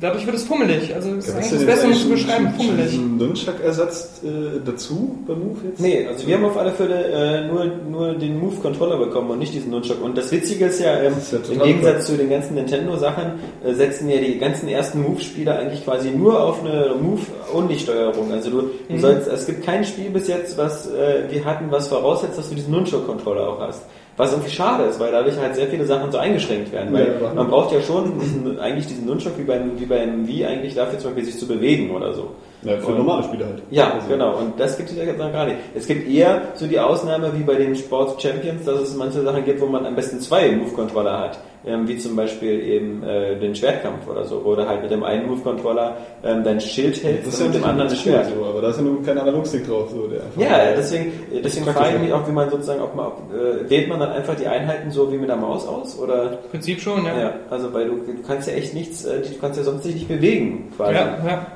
dadurch 0.00 0.24
wird 0.26 0.36
es 0.36 0.44
fummelig. 0.44 0.94
Also 0.94 1.14
das 1.14 1.26
ist 1.26 1.34
Ja, 1.34 1.38
was 1.40 1.44
eigentlich 1.52 1.58
das 1.58 1.66
Beste, 1.66 1.86
um 1.88 1.92
zu 1.94 2.08
beschreiben, 2.10 2.54
fummelig. 2.56 2.90
diesen 2.90 3.16
Nunchuck-Ersatz 3.18 4.20
äh, 4.24 4.28
dazu 4.64 5.18
bei 5.26 5.34
Move 5.34 5.56
jetzt? 5.68 5.80
Nee, 5.80 6.06
also 6.06 6.26
wir 6.26 6.34
haben 6.36 6.44
auf 6.44 6.56
alle 6.56 6.72
Fälle 6.72 7.04
äh, 7.04 7.46
nur, 7.46 7.64
nur 7.90 8.14
den 8.14 8.38
Move-Controller 8.40 8.96
bekommen 8.98 9.30
und 9.30 9.38
nicht 9.40 9.54
diesen 9.54 9.70
Nunchuck. 9.70 10.02
Und 10.02 10.16
das 10.16 10.30
Witzige 10.32 10.66
ist 10.66 10.80
ja, 10.80 11.00
ähm, 11.02 11.14
ist 11.18 11.32
ja 11.32 11.38
im 11.52 11.62
Gegensatz 11.62 12.06
zu 12.06 12.16
den 12.16 12.30
ganzen 12.30 12.54
Nintendo-Sachen, 12.54 13.32
äh, 13.64 13.74
setzen 13.74 14.08
ja 14.08 14.18
die 14.20 14.38
ganzen 14.38 14.68
ersten 14.68 15.02
Move-Spiele 15.02 15.56
eigentlich 15.56 15.84
quasi 15.84 16.10
nur 16.10 16.42
auf 16.42 16.60
eine 16.64 16.94
Move-Only-Steuerung. 17.00 18.32
Also 18.32 18.50
du, 18.50 18.60
du 18.62 18.68
Mhm. 18.94 18.98
sollst, 19.00 19.28
es 19.28 19.46
gibt 19.46 19.64
kein 19.64 19.84
Spiel 19.84 20.10
bis 20.10 20.28
jetzt, 20.28 20.56
was 20.58 20.86
äh, 20.90 21.24
wir 21.30 21.44
hatten, 21.44 21.70
was 21.70 21.88
voraussetzt, 21.88 22.38
dass 22.38 22.48
du 22.48 22.54
diesen 22.54 22.72
Nunchuck-Controller 22.72 23.48
auch 23.48 23.60
hast. 23.60 23.82
Was 24.18 24.32
irgendwie 24.32 24.50
schade 24.50 24.84
ist, 24.84 24.98
weil 24.98 25.12
dadurch 25.12 25.38
halt 25.38 25.54
sehr 25.54 25.68
viele 25.68 25.86
Sachen 25.86 26.10
so 26.10 26.18
eingeschränkt 26.18 26.72
werden. 26.72 26.92
Weil 26.92 27.20
Ja, 27.22 27.34
man 27.34 27.48
braucht 27.48 27.72
ja 27.72 27.80
schon 27.80 28.18
diesen, 28.18 28.58
eigentlich 28.58 28.86
diesen 28.88 29.06
Nunchuck 29.06 29.38
wie 29.38 29.44
beim, 29.44 29.78
wie 29.78 29.86
beim 29.86 30.26
Wii 30.26 30.44
eigentlich 30.44 30.74
dafür 30.74 30.98
zum 30.98 31.10
Beispiel 31.10 31.24
sich 31.24 31.38
zu 31.38 31.46
bewegen 31.46 31.92
oder 31.92 32.12
so. 32.12 32.32
Ja, 32.62 32.76
für 32.78 32.92
normale 32.92 33.22
Spiele 33.22 33.46
halt. 33.46 33.62
Ja, 33.70 33.92
Also, 33.94 34.08
genau. 34.08 34.36
Und 34.36 34.58
das 34.58 34.76
gibt 34.76 34.90
es 34.90 34.96
ja 34.96 35.04
jetzt 35.04 35.18
noch 35.18 35.32
gar 35.32 35.46
nicht. 35.46 35.58
Es 35.74 35.86
gibt 35.86 36.08
eher 36.08 36.42
so 36.54 36.66
die 36.66 36.78
Ausnahme 36.78 37.32
wie 37.36 37.42
bei 37.42 37.54
den 37.54 37.76
Sports 37.76 38.20
Champions, 38.20 38.64
dass 38.64 38.80
es 38.80 38.96
manche 38.96 39.22
Sachen 39.22 39.44
gibt, 39.44 39.60
wo 39.60 39.66
man 39.66 39.86
am 39.86 39.94
besten 39.94 40.20
zwei 40.20 40.50
Move-Controller 40.50 41.18
hat. 41.18 41.38
Ähm, 41.66 41.88
wie 41.88 41.98
zum 41.98 42.14
Beispiel 42.14 42.60
eben 42.60 43.02
äh, 43.02 43.36
den 43.38 43.54
Schwertkampf 43.54 44.08
oder 44.08 44.24
so. 44.24 44.40
Du 44.40 44.66
halt 44.66 44.82
mit 44.82 44.90
dem 44.90 45.02
einen 45.02 45.26
Move-Controller 45.28 45.96
ähm, 46.24 46.42
dein 46.42 46.60
Schild 46.60 47.02
hältst 47.02 47.26
Das 47.26 47.34
ist 47.34 47.40
und 47.40 47.46
ja 47.46 47.52
mit 47.52 47.62
dem 47.62 47.64
anderen 47.64 47.90
das 47.90 48.00
Schwert. 48.00 48.26
So, 48.26 48.44
aber 48.44 48.62
da 48.62 48.70
ist 48.70 48.76
ja 48.76 48.82
nur 48.82 49.02
kein 49.02 49.18
Analogstick 49.18 49.66
drauf. 49.66 49.90
So, 49.90 50.06
der 50.06 50.22
einfach 50.22 50.40
Ja, 50.40 50.74
deswegen, 50.76 51.12
deswegen 51.44 51.64
Praktisch, 51.66 51.84
frage 51.84 51.96
ich 51.96 52.02
mich 52.02 52.12
auch, 52.12 52.26
wie 52.26 52.32
man 52.32 52.48
sozusagen, 52.48 52.80
man, 52.96 53.06
ob, 53.06 53.22
äh, 53.34 53.68
wählt 53.68 53.88
man 53.88 54.00
dann 54.00 54.12
einfach 54.12 54.34
die 54.36 54.46
Einheiten 54.46 54.90
so 54.90 55.12
wie 55.12 55.18
mit 55.18 55.28
der 55.28 55.36
Maus 55.36 55.66
aus? 55.66 55.98
Oder, 55.98 56.32
Im 56.32 56.50
Prinzip 56.50 56.80
schon, 56.80 57.04
ja. 57.04 57.18
ja, 57.18 57.32
also 57.50 57.72
weil 57.74 57.86
du, 57.86 57.96
du 57.96 58.22
kannst 58.26 58.48
ja 58.48 58.54
echt 58.54 58.74
nichts, 58.74 59.04
äh, 59.04 59.20
du 59.20 59.38
kannst 59.40 59.58
ja 59.58 59.64
sonst 59.64 59.84
dich 59.84 59.94
nicht 59.94 60.08
bewegen, 60.08 60.72
quasi. 60.76 60.94
Ja, 60.94 61.18
ja. 61.26 61.46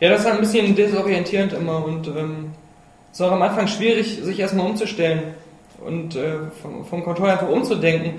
Ja, 0.00 0.10
das 0.10 0.20
ist 0.20 0.26
halt 0.26 0.36
ein 0.36 0.40
bisschen 0.40 0.74
desorientierend 0.74 1.52
immer 1.52 1.84
und 1.84 2.08
ähm, 2.08 2.50
es 3.12 3.20
ist 3.20 3.26
auch 3.26 3.32
am 3.32 3.42
Anfang 3.42 3.66
schwierig, 3.66 4.20
sich 4.22 4.38
erstmal 4.38 4.66
umzustellen 4.66 5.34
und 5.86 6.16
äh, 6.16 6.38
vom, 6.60 6.84
vom 6.84 7.04
Controller 7.04 7.32
einfach 7.32 7.48
umzudenken. 7.48 8.14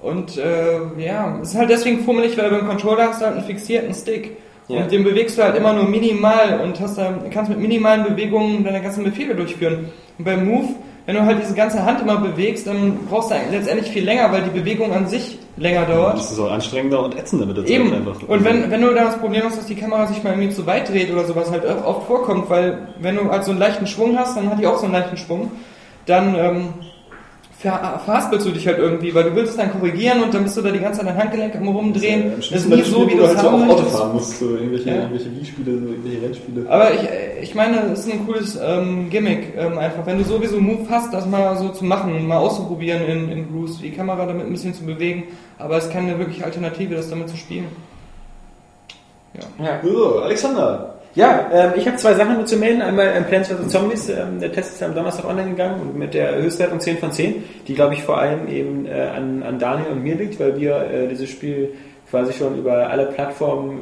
Und 0.00 0.36
äh, 0.36 0.80
ja, 0.98 1.38
es 1.40 1.50
ist 1.50 1.56
halt 1.56 1.70
deswegen 1.70 2.04
fummelig, 2.04 2.36
weil 2.36 2.50
beim 2.50 2.68
Controller 2.68 3.08
hast 3.08 3.22
du 3.22 3.26
halt 3.26 3.36
einen 3.36 3.46
fixierten 3.46 3.94
Stick. 3.94 4.36
Ja. 4.68 4.82
Und 4.82 4.92
den 4.92 5.02
bewegst 5.04 5.38
du 5.38 5.42
halt 5.42 5.56
immer 5.56 5.72
nur 5.72 5.84
minimal 5.84 6.60
und 6.60 6.78
hast 6.80 6.98
da, 6.98 7.18
kannst 7.30 7.50
mit 7.50 7.58
minimalen 7.58 8.04
Bewegungen 8.04 8.64
deine 8.64 8.82
ganzen 8.82 9.04
Befehle 9.04 9.34
durchführen. 9.34 9.90
Und 10.18 10.24
beim 10.24 10.46
Move, 10.46 10.68
wenn 11.06 11.16
du 11.16 11.24
halt 11.24 11.42
diese 11.42 11.54
ganze 11.54 11.84
Hand 11.84 12.00
immer 12.00 12.16
bewegst, 12.16 12.66
dann 12.66 13.06
brauchst 13.08 13.30
du 13.30 13.34
letztendlich 13.50 13.90
viel 13.92 14.04
länger, 14.04 14.32
weil 14.32 14.42
die 14.42 14.58
Bewegung 14.58 14.92
an 14.92 15.06
sich 15.06 15.38
länger 15.56 15.84
dauert. 15.84 16.18
Das 16.18 16.32
ist 16.32 16.38
auch 16.38 16.50
anstrengender 16.50 17.04
und 17.04 17.16
ätzender 17.16 17.46
mit 17.46 17.56
der 17.56 17.64
Zeit 17.64 17.74
Eben. 17.74 17.92
einfach. 17.92 18.16
Und 18.26 18.44
wenn, 18.44 18.70
wenn 18.70 18.80
du 18.80 18.94
dann 18.94 19.04
das 19.04 19.18
Problem 19.18 19.42
hast, 19.44 19.58
dass 19.58 19.66
die 19.66 19.74
Kamera 19.74 20.06
sich 20.06 20.22
mal 20.22 20.30
irgendwie 20.30 20.50
zu 20.50 20.66
weit 20.66 20.88
dreht 20.88 21.12
oder 21.12 21.24
sowas 21.24 21.50
halt 21.50 21.64
oft 21.84 22.06
vorkommt, 22.06 22.48
weil 22.48 22.88
wenn 23.00 23.16
du 23.16 23.30
halt 23.30 23.44
so 23.44 23.50
einen 23.50 23.60
leichten 23.60 23.86
Schwung 23.86 24.18
hast, 24.18 24.36
dann 24.36 24.50
hat 24.50 24.58
die 24.58 24.66
auch 24.66 24.78
so 24.78 24.84
einen 24.84 24.94
leichten 24.94 25.16
Schwung, 25.16 25.50
dann 26.06 26.34
ähm, 26.34 26.68
verhaspelst 27.72 28.46
du 28.46 28.50
dich 28.50 28.66
halt 28.66 28.78
irgendwie, 28.78 29.14
weil 29.14 29.24
du 29.24 29.34
willst 29.34 29.52
es 29.52 29.56
dann 29.56 29.72
korrigieren 29.72 30.22
und 30.22 30.32
dann 30.32 30.44
bist 30.44 30.56
du 30.56 30.62
da 30.62 30.70
die 30.70 30.78
ganze 30.78 31.00
Zeit 31.00 31.08
dein 31.08 31.16
Handgelenk 31.16 31.56
am 31.56 31.68
rumdrehen. 31.68 32.34
Das 32.36 32.50
ist 32.50 32.68
nie 32.68 32.82
so, 32.82 33.06
wie 33.08 33.14
du 33.14 33.22
es 33.22 33.28
halt 33.36 33.38
haben 33.42 33.70
auch 33.70 33.74
Auto 33.74 33.84
fahren 33.84 34.12
musst, 34.12 34.38
so 34.38 34.50
irgendwelche, 34.50 34.88
Ja. 34.88 34.94
irgendwelche 34.96 35.34
Wii-Spiele, 35.36 35.78
so 35.78 35.86
irgendwelche 35.86 36.22
Rennspiele. 36.22 36.66
Aber 36.70 36.92
ich, 36.94 37.00
ich 37.42 37.54
meine, 37.54 37.80
es 37.92 38.00
ist 38.06 38.12
ein 38.12 38.26
cooles 38.26 38.58
ähm, 38.62 39.08
Gimmick 39.10 39.54
ähm, 39.56 39.78
einfach. 39.78 40.04
Wenn 40.06 40.18
du 40.18 40.24
sowieso 40.24 40.60
Move 40.60 40.86
hast, 40.90 41.12
das 41.12 41.26
mal 41.26 41.56
so 41.56 41.70
zu 41.70 41.84
machen, 41.84 42.26
mal 42.26 42.38
auszuprobieren 42.38 43.02
in, 43.04 43.30
in 43.30 43.46
Bruce, 43.46 43.78
die 43.78 43.90
Kamera 43.90 44.26
damit 44.26 44.46
ein 44.46 44.52
bisschen 44.52 44.74
zu 44.74 44.84
bewegen, 44.84 45.24
aber 45.58 45.76
es 45.78 45.84
ist 45.84 45.92
keine 45.92 46.18
wirkliche 46.18 46.44
Alternative, 46.44 46.94
das 46.94 47.08
damit 47.10 47.28
zu 47.28 47.36
spielen. 47.36 47.66
Ja. 49.58 49.80
So, 49.82 50.20
Alexander, 50.20 50.94
Ja, 51.14 51.48
ähm, 51.52 51.72
ich 51.76 51.86
habe 51.86 51.96
zwei 51.96 52.14
Sachen 52.14 52.34
nur 52.34 52.46
zu 52.46 52.56
melden. 52.56 52.82
Einmal 52.82 53.12
ähm, 53.16 53.24
Plants 53.24 53.48
vs. 53.48 53.68
Zombies, 53.68 54.08
ähm, 54.08 54.40
der 54.40 54.50
Test 54.50 54.74
ist 54.74 54.82
am 54.82 54.94
Donnerstag 54.94 55.26
online 55.26 55.50
gegangen 55.50 55.80
und 55.80 55.96
mit 55.96 56.12
der 56.12 56.36
Höchstwertung 56.36 56.80
10 56.80 56.98
von 56.98 57.12
10, 57.12 57.44
die 57.68 57.74
glaube 57.74 57.94
ich 57.94 58.02
vor 58.02 58.18
allem 58.18 58.48
eben 58.48 58.86
äh, 58.86 59.10
an, 59.14 59.42
an 59.44 59.58
Daniel 59.60 59.92
und 59.92 60.02
mir 60.02 60.16
liegt, 60.16 60.40
weil 60.40 60.58
wir 60.58 60.76
äh, 60.90 61.06
dieses 61.08 61.30
Spiel 61.30 61.74
quasi 62.10 62.32
schon 62.32 62.58
über 62.58 62.90
alle 62.90 63.06
Plattformen 63.06 63.80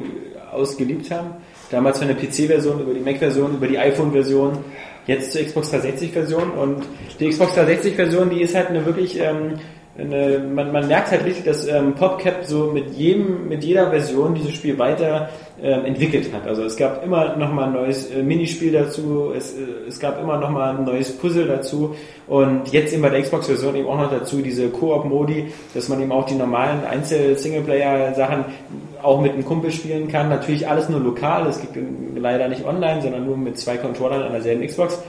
aus 0.51 0.77
geliebt 0.77 1.09
haben. 1.09 1.31
Damals 1.71 1.97
von 1.97 2.07
der 2.07 2.15
PC-Version, 2.15 2.81
über 2.81 2.93
die 2.93 2.99
Mac-Version, 2.99 3.55
über 3.55 3.65
die 3.65 3.79
iPhone-Version, 3.79 4.59
jetzt 5.07 5.31
zur 5.31 5.41
Xbox 5.41 5.73
360-Version 5.73 6.51
und 6.51 6.83
die 7.19 7.29
Xbox 7.29 7.57
360-Version, 7.57 8.29
die 8.29 8.41
ist 8.41 8.53
halt 8.53 8.69
eine 8.69 8.85
wirklich 8.85 9.19
ähm, 9.19 9.55
eine, 9.97 10.39
man, 10.39 10.71
man 10.71 10.87
merkt 10.87 11.11
halt 11.11 11.23
richtig, 11.23 11.45
dass 11.45 11.67
ähm, 11.67 11.93
PopCap 11.93 12.43
so 12.45 12.71
mit 12.71 12.91
jedem, 12.91 13.47
mit 13.47 13.63
jeder 13.63 13.89
Version 13.89 14.33
dieses 14.33 14.53
Spiel 14.53 14.77
weiter 14.79 15.29
entwickelt 15.61 16.33
hat. 16.33 16.47
Also 16.47 16.63
es 16.63 16.75
gab 16.75 17.05
immer 17.05 17.35
noch 17.35 17.53
mal 17.53 17.65
ein 17.65 17.73
neues 17.73 18.09
äh, 18.11 18.23
Minispiel 18.23 18.71
dazu, 18.71 19.31
es, 19.35 19.53
äh, 19.53 19.87
es 19.87 19.99
gab 19.99 20.19
immer 20.19 20.37
noch 20.37 20.49
mal 20.49 20.75
ein 20.75 20.83
neues 20.83 21.15
Puzzle 21.15 21.47
dazu 21.47 21.95
und 22.27 22.71
jetzt 22.73 22.91
eben 22.91 23.01
bei 23.01 23.09
der 23.09 23.21
Xbox-Version 23.21 23.75
eben 23.75 23.87
auch 23.87 23.97
noch 23.97 24.11
dazu 24.11 24.41
diese 24.41 24.69
Koop-Modi, 24.69 25.53
dass 25.73 25.89
man 25.89 26.01
eben 26.01 26.11
auch 26.11 26.25
die 26.25 26.35
normalen 26.35 26.83
Einzel-Singleplayer-Sachen 26.85 28.45
auch 29.03 29.21
mit 29.21 29.33
einem 29.33 29.45
Kumpel 29.45 29.71
spielen 29.71 30.07
kann. 30.07 30.29
Natürlich 30.29 30.67
alles 30.67 30.89
nur 30.89 30.99
lokal, 30.99 31.45
es 31.47 31.61
gibt 31.61 31.77
leider 32.15 32.47
nicht 32.47 32.65
online, 32.65 33.01
sondern 33.01 33.25
nur 33.25 33.37
mit 33.37 33.59
zwei 33.59 33.77
Controllern 33.77 34.23
an 34.23 34.31
derselben 34.31 34.65
Xbox. 34.65 34.99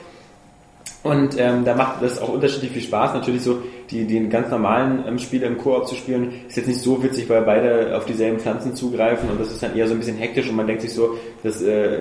Und 1.05 1.39
ähm, 1.39 1.65
da 1.65 1.75
macht 1.75 2.03
das 2.03 2.21
auch 2.21 2.31
unterschiedlich 2.31 2.73
viel 2.73 2.83
Spaß. 2.83 3.15
Natürlich 3.15 3.43
so 3.43 3.59
die, 3.91 4.05
die 4.05 4.29
ganz 4.29 4.51
normalen 4.51 5.05
ähm, 5.07 5.19
Spiele 5.19 5.47
im 5.47 5.59
Koop 5.59 5.87
zu 5.87 5.95
spielen, 5.95 6.33
ist 6.49 6.57
jetzt 6.57 6.67
nicht 6.67 6.81
so 6.81 7.03
witzig, 7.03 7.29
weil 7.29 7.43
beide 7.43 7.97
auf 7.97 8.05
dieselben 8.05 8.39
Pflanzen 8.39 8.75
zugreifen 8.75 9.29
und 9.31 9.41
das 9.41 9.53
ist 9.53 9.63
dann 9.63 9.77
eher 9.77 9.87
so 9.87 9.95
ein 9.95 9.99
bisschen 9.99 10.17
hektisch 10.17 10.49
und 10.49 10.57
man 10.57 10.67
denkt 10.67 10.83
sich 10.83 10.93
so, 10.93 11.17
dass 11.45 11.63
äh, 11.63 11.99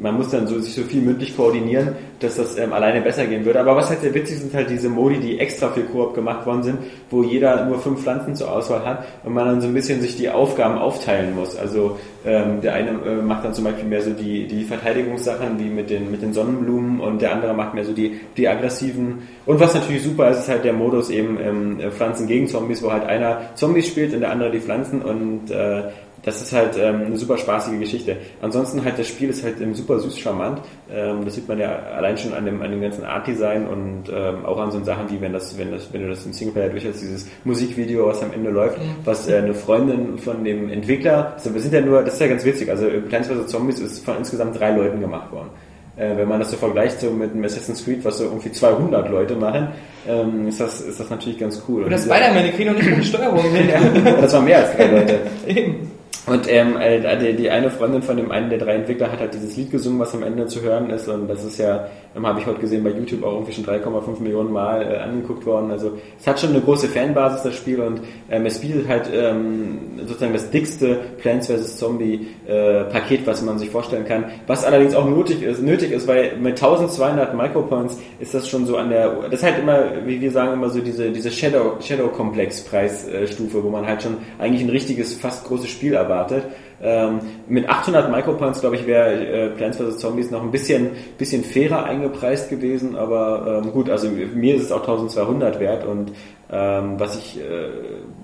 man 0.00 0.16
muss 0.16 0.30
dann 0.30 0.46
so 0.46 0.58
sich 0.58 0.74
so 0.74 0.82
viel 0.82 1.00
mündlich 1.00 1.36
koordinieren, 1.36 1.94
dass 2.20 2.36
das 2.36 2.58
ähm, 2.58 2.72
alleine 2.72 3.00
besser 3.00 3.26
gehen 3.26 3.44
würde. 3.44 3.60
Aber 3.60 3.76
was 3.76 3.88
halt 3.88 4.00
sehr 4.00 4.12
witzig 4.12 4.38
sind 4.38 4.54
halt 4.54 4.68
diese 4.68 4.88
Modi, 4.88 5.18
die 5.18 5.38
extra 5.38 5.68
für 5.68 5.82
Koop 5.82 6.14
gemacht 6.14 6.44
worden 6.46 6.62
sind, 6.62 6.78
wo 7.10 7.22
jeder 7.22 7.64
nur 7.66 7.78
fünf 7.78 8.02
Pflanzen 8.02 8.34
zur 8.34 8.52
Auswahl 8.52 8.84
hat 8.84 9.04
und 9.24 9.32
man 9.32 9.46
dann 9.46 9.60
so 9.60 9.68
ein 9.68 9.74
bisschen 9.74 10.00
sich 10.00 10.16
die 10.16 10.28
Aufgaben 10.28 10.78
aufteilen 10.78 11.34
muss. 11.34 11.56
Also 11.56 11.98
ähm, 12.24 12.60
der 12.60 12.74
eine 12.74 12.90
äh, 12.90 13.22
macht 13.22 13.44
dann 13.44 13.54
zum 13.54 13.64
Beispiel 13.64 13.88
mehr 13.88 14.02
so 14.02 14.10
die, 14.10 14.46
die 14.46 14.64
Verteidigungssachen 14.64 15.58
wie 15.58 15.68
mit 15.68 15.88
den, 15.88 16.10
mit 16.10 16.22
den 16.22 16.32
Sonnenblumen 16.32 17.00
und 17.00 17.22
der 17.22 17.32
andere 17.32 17.54
macht 17.54 17.74
mehr 17.74 17.84
so 17.84 17.92
die, 17.92 18.20
die 18.36 18.48
aggressiven. 18.48 19.22
Und 19.46 19.60
was 19.60 19.74
natürlich 19.74 20.02
super 20.02 20.30
ist, 20.30 20.40
ist 20.40 20.48
halt 20.48 20.64
der 20.64 20.72
Modus 20.72 21.10
eben 21.10 21.38
ähm, 21.40 21.78
Pflanzen 21.92 22.26
gegen 22.26 22.48
Zombies, 22.48 22.82
wo 22.82 22.90
halt 22.92 23.04
einer 23.04 23.54
Zombies 23.54 23.86
spielt 23.86 24.12
und 24.12 24.20
der 24.20 24.30
andere 24.30 24.50
die 24.50 24.60
Pflanzen 24.60 25.02
und 25.02 25.50
äh, 25.50 25.84
das 26.22 26.42
ist 26.42 26.52
halt 26.52 26.76
ähm, 26.76 27.02
eine 27.06 27.16
super 27.16 27.36
spaßige 27.38 27.78
Geschichte. 27.78 28.16
Ansonsten 28.42 28.84
halt 28.84 28.98
das 28.98 29.06
Spiel 29.06 29.30
ist 29.30 29.44
halt 29.44 29.60
ähm, 29.60 29.74
super 29.74 29.98
süß 30.00 30.18
charmant. 30.18 30.60
Ähm, 30.90 31.24
das 31.24 31.34
sieht 31.34 31.48
man 31.48 31.58
ja 31.58 31.76
allein 31.96 32.18
schon 32.18 32.34
an 32.34 32.44
dem, 32.44 32.62
an 32.62 32.70
dem 32.70 32.80
ganzen 32.80 33.04
Art-Design 33.04 33.66
und 33.66 34.04
ähm, 34.12 34.44
auch 34.44 34.58
an 34.58 34.70
so 34.72 34.82
Sachen 34.82 35.10
wie 35.10 35.20
wenn 35.20 35.32
das, 35.32 35.56
wenn 35.56 35.70
das, 35.70 35.92
wenn 35.92 36.02
du 36.02 36.08
das 36.08 36.26
im 36.26 36.32
Singleplayer 36.32 36.70
durchhast, 36.70 37.00
dieses 37.00 37.28
Musikvideo, 37.44 38.06
was 38.06 38.22
am 38.22 38.32
Ende 38.32 38.50
läuft, 38.50 38.78
mhm. 38.78 38.96
was 39.04 39.28
äh, 39.28 39.36
eine 39.36 39.54
Freundin 39.54 40.18
von 40.18 40.42
dem 40.42 40.68
Entwickler, 40.68 41.34
also 41.36 41.54
wir 41.54 41.60
sind 41.60 41.72
ja 41.72 41.80
nur, 41.80 42.02
das 42.02 42.14
ist 42.14 42.20
ja 42.20 42.26
ganz 42.26 42.44
witzig, 42.44 42.70
also 42.70 42.86
Plants 43.08 43.28
vs. 43.28 43.46
Zombies 43.46 43.78
ist 43.78 44.04
von 44.04 44.16
insgesamt 44.16 44.58
drei 44.58 44.72
Leuten 44.72 45.00
gemacht 45.00 45.30
worden. 45.30 45.50
Äh, 45.96 46.14
wenn 46.16 46.28
man 46.28 46.40
das 46.40 46.50
so 46.50 46.58
vergleicht 46.58 47.00
so 47.00 47.10
mit 47.10 47.32
einem 47.32 47.44
Assassin's 47.44 47.82
Creed, 47.82 48.04
was 48.04 48.18
so 48.18 48.24
irgendwie 48.24 48.52
200 48.52 49.08
Leute 49.10 49.34
machen, 49.34 49.68
ähm, 50.06 50.46
ist, 50.46 50.60
das, 50.60 50.80
ist 50.82 51.00
das 51.00 51.08
natürlich 51.08 51.38
ganz 51.38 51.62
cool. 51.68 51.84
Und 51.84 51.90
das 51.90 52.04
Spider-Man, 52.04 52.44
die 52.44 52.50
kriegen 52.50 52.70
noch 52.70 52.76
nicht 52.76 52.90
mal 52.90 53.00
die 53.00 53.06
Steuerung 53.06 53.42
hin. 53.54 53.68
ja, 53.68 54.12
das 54.20 54.32
waren 54.34 54.44
mehr 54.44 54.58
als 54.58 54.76
drei 54.76 54.86
Leute. 54.86 55.20
Eben. 55.46 55.90
Und 56.26 56.50
ähm, 56.50 56.76
äh, 56.76 57.34
die, 57.34 57.50
eine 57.50 57.70
Freundin 57.70 58.02
von 58.02 58.16
dem 58.16 58.32
einen 58.32 58.50
der 58.50 58.58
drei 58.58 58.74
Entwickler 58.74 59.12
hat 59.12 59.20
halt 59.20 59.32
dieses 59.32 59.56
Lied 59.56 59.70
gesungen, 59.70 60.00
was 60.00 60.12
am 60.12 60.24
Ende 60.24 60.46
zu 60.46 60.60
hören 60.60 60.90
ist. 60.90 61.08
Und 61.08 61.28
das 61.28 61.44
ist 61.44 61.58
ja, 61.58 61.86
ähm, 62.16 62.26
habe 62.26 62.40
ich 62.40 62.46
heute 62.46 62.58
gesehen, 62.58 62.82
bei 62.82 62.90
YouTube 62.90 63.22
auch 63.22 63.34
irgendwie 63.34 63.52
schon 63.52 63.64
3,5 63.64 64.20
Millionen 64.20 64.52
Mal 64.52 64.82
äh, 64.82 64.96
angeguckt 64.96 65.46
worden. 65.46 65.70
Also 65.70 65.92
es 66.18 66.26
hat 66.26 66.40
schon 66.40 66.50
eine 66.50 66.60
große 66.60 66.88
Fanbasis, 66.88 67.42
das 67.42 67.54
Spiel. 67.54 67.80
Und 67.80 68.00
ähm, 68.28 68.44
es 68.44 68.58
bietet 68.58 68.88
halt 68.88 69.08
ähm, 69.14 70.00
sozusagen 70.04 70.32
das 70.32 70.50
dickste 70.50 70.98
Plants 71.18 71.46
vs. 71.46 71.76
Zombie 71.76 72.26
äh, 72.48 72.84
was 73.24 73.42
man 73.42 73.58
sich 73.60 73.70
vorstellen 73.70 74.04
kann. 74.04 74.24
Was 74.48 74.64
allerdings 74.64 74.96
auch 74.96 75.08
nötig 75.08 75.42
ist, 75.42 75.62
nötig 75.62 75.92
ist, 75.92 76.08
weil 76.08 76.36
mit 76.38 76.60
1200 76.60 77.36
Micropoints 77.36 77.98
ist 78.18 78.34
das 78.34 78.48
schon 78.48 78.66
so 78.66 78.76
an 78.76 78.90
der, 78.90 79.10
das 79.30 79.34
ist 79.34 79.42
halt 79.44 79.60
immer, 79.60 79.84
wie 80.04 80.20
wir 80.20 80.32
sagen 80.32 80.54
immer 80.54 80.70
so 80.70 80.80
diese, 80.80 81.12
diese 81.12 81.30
Shadow, 81.30 81.76
Shadow 81.80 82.10
wo 82.16 83.70
man 83.70 83.86
halt 83.86 84.02
schon 84.02 84.16
eigentlich 84.38 84.62
ein 84.62 84.70
richtiges, 84.70 85.14
fast 85.14 85.44
großes 85.44 85.68
Spiel 85.68 85.94
erwartet 85.94 86.15
erwartet. 86.16 86.44
Ähm, 86.82 87.20
mit 87.48 87.68
800 87.68 88.10
Micropoints, 88.10 88.60
glaube 88.60 88.76
ich, 88.76 88.86
wäre 88.86 89.14
äh, 89.14 89.48
Plants 89.50 89.78
vs. 89.78 89.98
Zombies 89.98 90.30
noch 90.30 90.42
ein 90.42 90.50
bisschen, 90.50 90.90
bisschen 91.16 91.42
fairer 91.42 91.84
eingepreist 91.84 92.50
gewesen, 92.50 92.96
aber 92.96 93.62
ähm, 93.64 93.72
gut, 93.72 93.88
also 93.88 94.08
mir 94.08 94.56
ist 94.56 94.64
es 94.64 94.72
auch 94.72 94.80
1200 94.80 95.58
wert 95.58 95.86
und 95.86 96.12
ähm, 96.52 96.94
was 96.98 97.16
ich, 97.16 97.40
äh, 97.40 97.68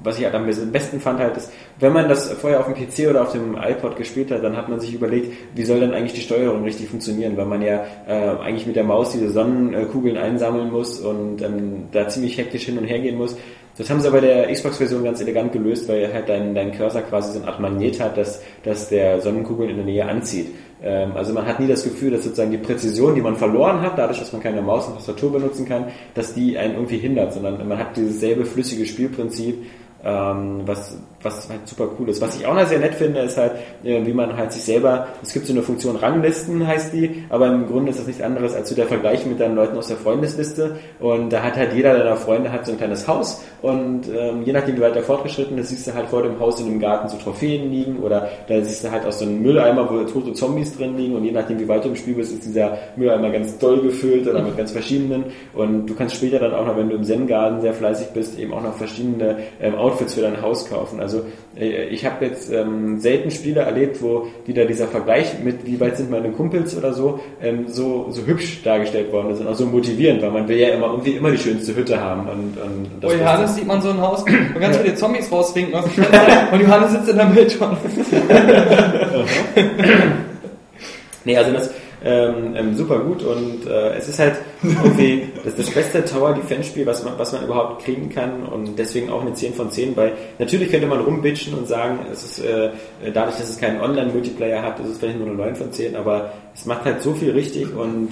was 0.05 0.19
ich 0.19 0.25
halt 0.25 0.35
am 0.35 0.47
besten 0.47 1.01
fand 1.01 1.19
halt 1.19 1.37
ist, 1.37 1.51
wenn 1.81 1.93
man 1.93 2.09
das 2.09 2.31
vorher 2.35 2.61
auf 2.61 2.67
dem 2.67 2.75
PC 2.75 3.11
oder 3.11 3.23
auf 3.23 3.33
dem 3.33 3.57
iPod 3.57 3.97
gespielt 3.97 4.31
hat, 4.31 4.45
dann 4.45 4.57
hat 4.57 4.69
man 4.69 4.79
sich 4.79 4.95
überlegt, 4.95 5.33
wie 5.55 5.65
soll 5.65 5.81
denn 5.81 5.93
eigentlich 5.93 6.13
die 6.13 6.21
Steuerung 6.21 6.63
richtig 6.63 6.89
funktionieren, 6.89 7.37
weil 7.37 7.47
man 7.47 7.63
ja 7.63 7.85
äh, 8.07 8.41
eigentlich 8.41 8.67
mit 8.67 8.77
der 8.77 8.85
Maus 8.85 9.11
diese 9.11 9.31
Sonnenkugeln 9.31 10.17
einsammeln 10.17 10.71
muss 10.71 11.01
und 11.01 11.43
ähm, 11.43 11.89
da 11.91 12.07
ziemlich 12.09 12.39
hektisch 12.39 12.67
hin 12.67 12.79
und 12.79 12.85
her 12.85 13.01
gehen 13.01 13.17
muss. 13.17 13.37
Das 13.79 13.89
haben 13.89 14.01
sie 14.01 14.11
bei 14.11 14.21
der 14.21 14.53
Xbox-Version 14.53 15.03
ganz 15.03 15.21
elegant 15.21 15.53
gelöst, 15.53 15.89
weil 15.89 16.13
halt 16.13 16.29
dein, 16.29 16.55
dein 16.55 16.73
Cursor 16.73 17.03
quasi 17.03 17.33
so 17.33 17.39
eine 17.39 17.49
Art 17.49 17.59
Magnet 17.59 18.01
hat, 18.01 18.19
dass, 18.19 18.43
dass 18.65 18.91
der 18.91 19.21
Sonnenkugeln 19.21 19.71
in 19.71 19.77
der 19.77 19.85
Nähe 19.87 20.07
anzieht. 20.07 20.49
Ähm, 20.83 21.13
also 21.15 21.33
man 21.33 21.47
hat 21.47 21.59
nie 21.59 21.67
das 21.67 21.83
Gefühl, 21.83 22.11
dass 22.11 22.25
sozusagen 22.25 22.51
die 22.51 22.59
Präzision, 22.59 23.15
die 23.15 23.23
man 23.23 23.37
verloren 23.37 23.81
hat, 23.81 23.97
dadurch, 23.97 24.19
dass 24.19 24.33
man 24.33 24.43
keine 24.43 24.61
Maus 24.61 24.89
und 24.89 24.97
Tastatur 24.97 25.33
benutzen 25.33 25.67
kann, 25.67 25.87
dass 26.15 26.35
die 26.35 26.59
einen 26.59 26.75
irgendwie 26.75 26.99
hindert, 26.99 27.33
sondern 27.33 27.67
man 27.67 27.79
hat 27.79 27.97
dieses 27.97 28.21
selbe 28.21 28.45
flüssige 28.45 28.85
Spielprinzip 28.85 29.65
ähm, 30.05 30.63
was, 30.67 30.99
was 31.23 31.49
halt 31.49 31.67
super 31.67 31.89
cool 31.99 32.09
ist. 32.09 32.21
Was 32.21 32.39
ich 32.39 32.47
auch 32.47 32.55
noch 32.55 32.67
sehr 32.67 32.79
nett 32.79 32.95
finde, 32.95 33.21
ist 33.21 33.37
halt, 33.37 33.53
äh, 33.85 34.05
wie 34.05 34.13
man 34.13 34.37
halt 34.37 34.53
sich 34.53 34.63
selber, 34.63 35.09
es 35.23 35.33
gibt 35.33 35.47
so 35.47 35.53
eine 35.53 35.63
Funktion 35.63 35.97
Ranglisten 35.97 36.67
heißt 36.67 36.93
die, 36.93 37.25
aber 37.29 37.49
im 37.49 37.67
Grunde 37.67 37.91
ist 37.91 37.99
das 37.99 38.07
nichts 38.07 38.23
anderes 38.23 38.55
als 38.55 38.69
so 38.69 38.75
der 38.75 38.87
Vergleich 38.87 39.27
mit 39.27 39.41
deinen 39.41 39.57
Leuten 39.57 39.77
aus 39.77 39.89
der 39.89 39.97
Freundesliste 39.97 40.77
und 41.01 41.33
da 41.33 41.43
hat 41.43 41.57
halt 41.57 41.75
jeder 41.75 41.97
deiner 41.97 42.17
Freunde 42.17 42.53
hat 42.53 42.67
so 42.67 42.73
ein 42.73 42.79
kleines 42.79 43.07
Haus 43.09 43.43
und 43.61 44.03
ähm, 44.09 44.43
je 44.45 44.53
nachdem 44.53 44.77
wie 44.77 44.81
weiter 44.81 45.03
fortgeschritten 45.03 45.59
ist, 45.59 45.69
siehst 45.69 45.87
du 45.87 45.95
halt 45.95 46.09
vor 46.09 46.23
dem 46.23 46.39
Haus 46.41 46.61
in 46.61 46.67
dem 46.67 46.81
Garten 46.81 47.09
so 47.09 47.17
Trophäen 47.17 47.71
liegen 47.71 47.99
oder 47.99 48.29
da 48.49 48.63
siehst 48.63 48.85
du 48.85 48.91
halt 48.91 49.07
auch 49.07 49.13
so 49.13 49.25
einen 49.25 49.43
Mülleimer, 49.43 49.89
wo 49.91 50.03
tote 50.05 50.33
Zombies 50.33 50.77
drin 50.77 50.97
liegen 50.97 51.17
und 51.17 51.25
je 51.25 51.33
nachdem 51.33 51.59
wie 51.61 51.69
weit 51.69 51.85
du 51.85 51.89
im 51.89 51.97
Spiel 51.97 52.15
bist, 52.15 52.33
ist 52.33 52.45
dieser 52.45 52.79
Mülleimer 52.97 53.31
ganz 53.31 53.59
doll 53.59 53.81
gefüllt 53.81 54.27
oder 54.27 54.43
mit 54.43 54.57
ganz 54.57 54.73
verschiedenen 54.73 55.25
und 55.55 55.87
du 55.87 55.95
kannst 55.95 56.17
später 56.17 56.39
dann 56.39 56.55
auch 56.55 56.67
noch, 56.67 56.77
wenn 56.77 56.89
du 56.89 56.97
im 56.97 57.05
Zen-Garten 57.05 57.61
sehr 57.61 57.75
fleißig 57.75 58.09
bist, 58.09 58.39
eben 58.39 58.53
auch 58.53 58.63
noch 58.63 58.77
verschiedene 58.77 59.37
ähm, 59.61 59.75
Outfits 59.75 60.15
für 60.15 60.23
dein 60.23 60.41
Haus 60.41 60.69
kaufen. 60.69 61.01
Also 61.01 61.12
äh, 61.59 61.85
ich 61.87 62.05
habe 62.05 62.25
jetzt 62.25 62.53
ähm, 62.53 62.99
selten 63.01 63.31
Spiele 63.31 63.61
erlebt, 63.61 64.03
wo 64.03 64.27
wieder 64.47 64.65
dieser 64.65 64.87
Vergleich 64.87 65.39
mit 65.43 65.67
wie 65.67 65.79
weit 65.81 65.97
sind 65.97 66.11
meine 66.11 66.31
Kumpels 66.31 66.77
oder 66.77 66.93
so 66.93 67.21
ähm, 67.43 67.65
so, 67.69 68.07
so 68.11 68.23
hübsch 68.27 68.63
dargestellt 68.63 69.13
worden 69.13 69.31
ist 69.31 69.41
und 69.41 69.49
auch 69.49 69.55
so 69.55 69.67
motivierend, 69.67 70.23
weil 70.23 70.31
man 70.31 70.49
will 70.49 70.57
ja 70.59 70.69
immer 70.69 70.87
irgendwie 70.89 71.13
immer 71.13 71.31
die 71.31 71.39
schönste 71.39 71.75
Hütte 71.77 72.01
haben. 72.01 72.29
Und, 72.29 72.57
und 72.59 72.89
das 73.01 73.13
oh, 73.13 73.17
Johannes 73.17 73.55
sieht 73.55 73.67
man 73.67 73.83
so 73.83 73.91
ein 73.91 74.01
Haus, 74.01 74.25
wo 74.55 74.59
ganz 74.59 74.77
viele 74.77 74.95
Zombies 74.95 75.31
rauswinken 75.31 75.75
aus 75.75 75.85
dem 75.95 76.05
und 76.53 76.61
Johannes 76.61 76.93
sitzt 76.93 77.09
in 77.09 77.17
der 77.17 77.27
Mülltonne. 77.27 77.77
nee, 81.25 81.37
also 81.37 81.53
das 81.53 81.71
ähm, 82.05 82.55
ähm, 82.57 82.77
super 82.77 82.99
gut 82.99 83.23
und 83.23 83.67
äh, 83.67 83.95
es 83.95 84.09
ist 84.09 84.19
halt 84.19 84.37
irgendwie 84.63 85.29
das, 85.45 85.55
das 85.55 85.71
beste 85.71 86.05
Tower 86.05 86.35
Defense 86.35 86.71
Spiel, 86.71 86.87
was 86.87 87.05
man, 87.05 87.15
was 87.17 87.33
man 87.33 87.45
überhaupt 87.45 87.85
kriegen 87.85 88.09
kann 88.09 88.43
und 88.43 88.79
deswegen 88.79 89.11
auch 89.11 89.23
eine 89.23 89.35
10 89.35 89.55
von 89.55 89.71
10, 89.71 89.97
weil 89.97 90.13
natürlich 90.39 90.71
könnte 90.71 90.87
man 90.87 91.01
rumbitchen 91.01 91.55
und 91.55 91.69
sagen, 91.69 92.01
es 92.11 92.25
ist 92.25 92.45
äh, 92.45 92.71
dadurch, 93.13 93.37
dass 93.37 93.49
es 93.49 93.59
keinen 93.59 93.81
Online-Multiplayer 93.81 94.63
hat, 94.63 94.81
ist 94.81 94.89
es 94.89 94.99
vielleicht 94.99 95.19
nur 95.19 95.29
eine 95.29 95.37
9 95.37 95.57
von 95.57 95.73
10, 95.73 95.97
aber 95.97 96.33
es 96.55 96.67
macht 96.67 96.85
halt 96.85 97.03
so 97.03 97.15
viel 97.15 97.31
richtig 97.31 97.75
und 97.75 98.11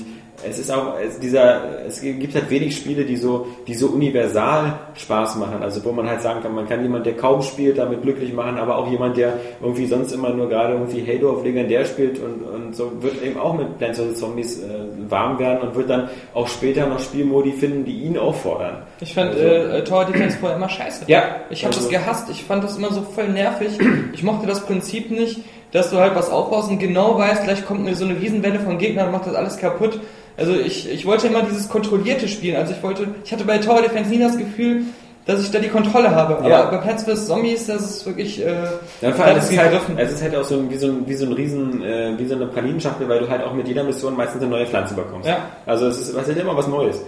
es 0.48 0.58
ist 0.58 0.70
auch 0.70 0.94
es 0.98 1.18
dieser 1.18 1.86
es 1.86 2.00
gibt 2.00 2.34
halt 2.34 2.50
wenig 2.50 2.76
Spiele, 2.76 3.04
die 3.04 3.16
so 3.16 3.46
die 3.66 3.74
so 3.74 3.88
universal 3.88 4.78
Spaß 4.94 5.36
machen, 5.36 5.62
also 5.62 5.84
wo 5.84 5.92
man 5.92 6.08
halt 6.08 6.22
sagen 6.22 6.42
kann, 6.42 6.54
man 6.54 6.68
kann 6.68 6.82
jemand, 6.82 7.06
der 7.06 7.16
kaum 7.16 7.42
spielt, 7.42 7.78
damit 7.78 8.02
glücklich 8.02 8.32
machen, 8.32 8.58
aber 8.58 8.76
auch 8.76 8.90
jemand, 8.90 9.16
der 9.16 9.34
irgendwie 9.60 9.86
sonst 9.86 10.12
immer 10.12 10.30
nur 10.30 10.48
gerade 10.48 10.74
irgendwie 10.74 11.04
Halo 11.06 11.32
auf 11.32 11.44
Legendär 11.44 11.84
spielt 11.84 12.18
und, 12.18 12.42
und 12.42 12.76
so 12.76 12.90
wird 13.00 13.22
eben 13.22 13.38
auch 13.38 13.54
mit 13.54 13.78
Plants 13.78 13.98
vs 13.98 14.18
Zombies 14.18 14.62
äh, 14.62 14.68
warm 15.08 15.38
werden 15.38 15.60
und 15.60 15.74
wird 15.74 15.90
dann 15.90 16.08
auch 16.34 16.48
später 16.48 16.86
noch 16.86 17.00
Spielmodi 17.00 17.52
finden, 17.52 17.84
die 17.84 18.02
ihn 18.02 18.18
auffordern. 18.18 18.82
Ich 19.00 19.14
fand 19.14 19.30
also, 19.30 19.42
äh, 19.42 19.84
Tower 19.84 20.04
Defense 20.04 20.38
vorher 20.38 20.56
immer 20.56 20.68
scheiße. 20.68 21.04
Ja. 21.06 21.36
Ich 21.50 21.64
habe 21.64 21.74
also, 21.74 21.88
das 21.88 21.90
gehasst. 21.90 22.30
Ich 22.30 22.44
fand 22.44 22.64
das 22.64 22.76
immer 22.76 22.92
so 22.92 23.02
voll 23.02 23.28
nervig. 23.28 23.78
Ich 24.12 24.22
mochte 24.22 24.46
das 24.46 24.64
Prinzip 24.66 25.10
nicht, 25.10 25.40
dass 25.72 25.90
du 25.90 25.98
halt 25.98 26.14
was 26.14 26.30
aufbaust 26.30 26.70
und 26.70 26.78
genau 26.78 27.18
weißt, 27.18 27.44
gleich 27.44 27.64
kommt 27.64 27.84
mir 27.84 27.94
so 27.94 28.04
eine 28.04 28.18
Riesenwelle 28.18 28.60
von 28.60 28.78
Gegnern 28.78 29.06
und 29.06 29.12
macht 29.12 29.26
das 29.26 29.34
alles 29.34 29.56
kaputt 29.58 30.00
also 30.40 30.54
ich, 30.54 30.90
ich 30.90 31.06
wollte 31.06 31.28
immer 31.28 31.42
dieses 31.42 31.68
kontrollierte 31.68 32.26
Spielen. 32.26 32.56
Also 32.56 32.72
ich 32.72 32.82
wollte, 32.82 33.06
ich 33.24 33.32
hatte 33.32 33.44
bei 33.44 33.58
Tower 33.58 33.82
Defense 33.82 34.10
nie 34.10 34.18
das 34.18 34.36
Gefühl, 34.36 34.82
dass 35.26 35.42
ich 35.42 35.50
da 35.50 35.58
die 35.58 35.68
Kontrolle 35.68 36.10
habe. 36.10 36.38
Aber 36.38 36.48
Ja. 36.48 36.70
bei 36.70 36.78
Plants 36.78 37.04
vs. 37.04 37.26
Zombies, 37.26 37.66
das 37.66 37.82
ist 37.82 38.06
wirklich, 38.06 38.44
äh, 38.44 38.54
Ja, 39.02 39.12
vor 39.12 39.26
allem, 39.26 39.36
es 39.38 39.50
ist 39.50 39.58
halt, 39.58 39.72
es 39.98 40.12
ist 40.12 40.22
halt 40.22 40.34
auch 40.34 40.44
so 40.44 40.56
ein, 40.56 40.70
wie 40.70 40.76
so 40.76 40.86
ein, 40.88 41.06
wie 41.06 41.14
so 41.14 41.26
ein 41.26 41.32
riesen, 41.32 41.82
äh, 41.84 42.12
wie 42.18 42.26
so 42.26 42.34
eine 42.34 42.46
Pralinenschachtel, 42.46 43.08
weil 43.08 43.20
du 43.20 43.28
halt 43.28 43.44
auch 43.44 43.52
mit 43.52 43.68
jeder 43.68 43.84
Mission 43.84 44.16
meistens 44.16 44.40
eine 44.42 44.50
neue 44.50 44.66
Pflanze 44.66 44.94
bekommst. 44.94 45.28
Ja. 45.28 45.38
Also 45.66 45.86
es 45.88 46.00
ist, 46.00 46.14
es 46.16 46.28
ist 46.28 46.38
immer 46.38 46.56
was 46.56 46.66
Neues. 46.66 47.00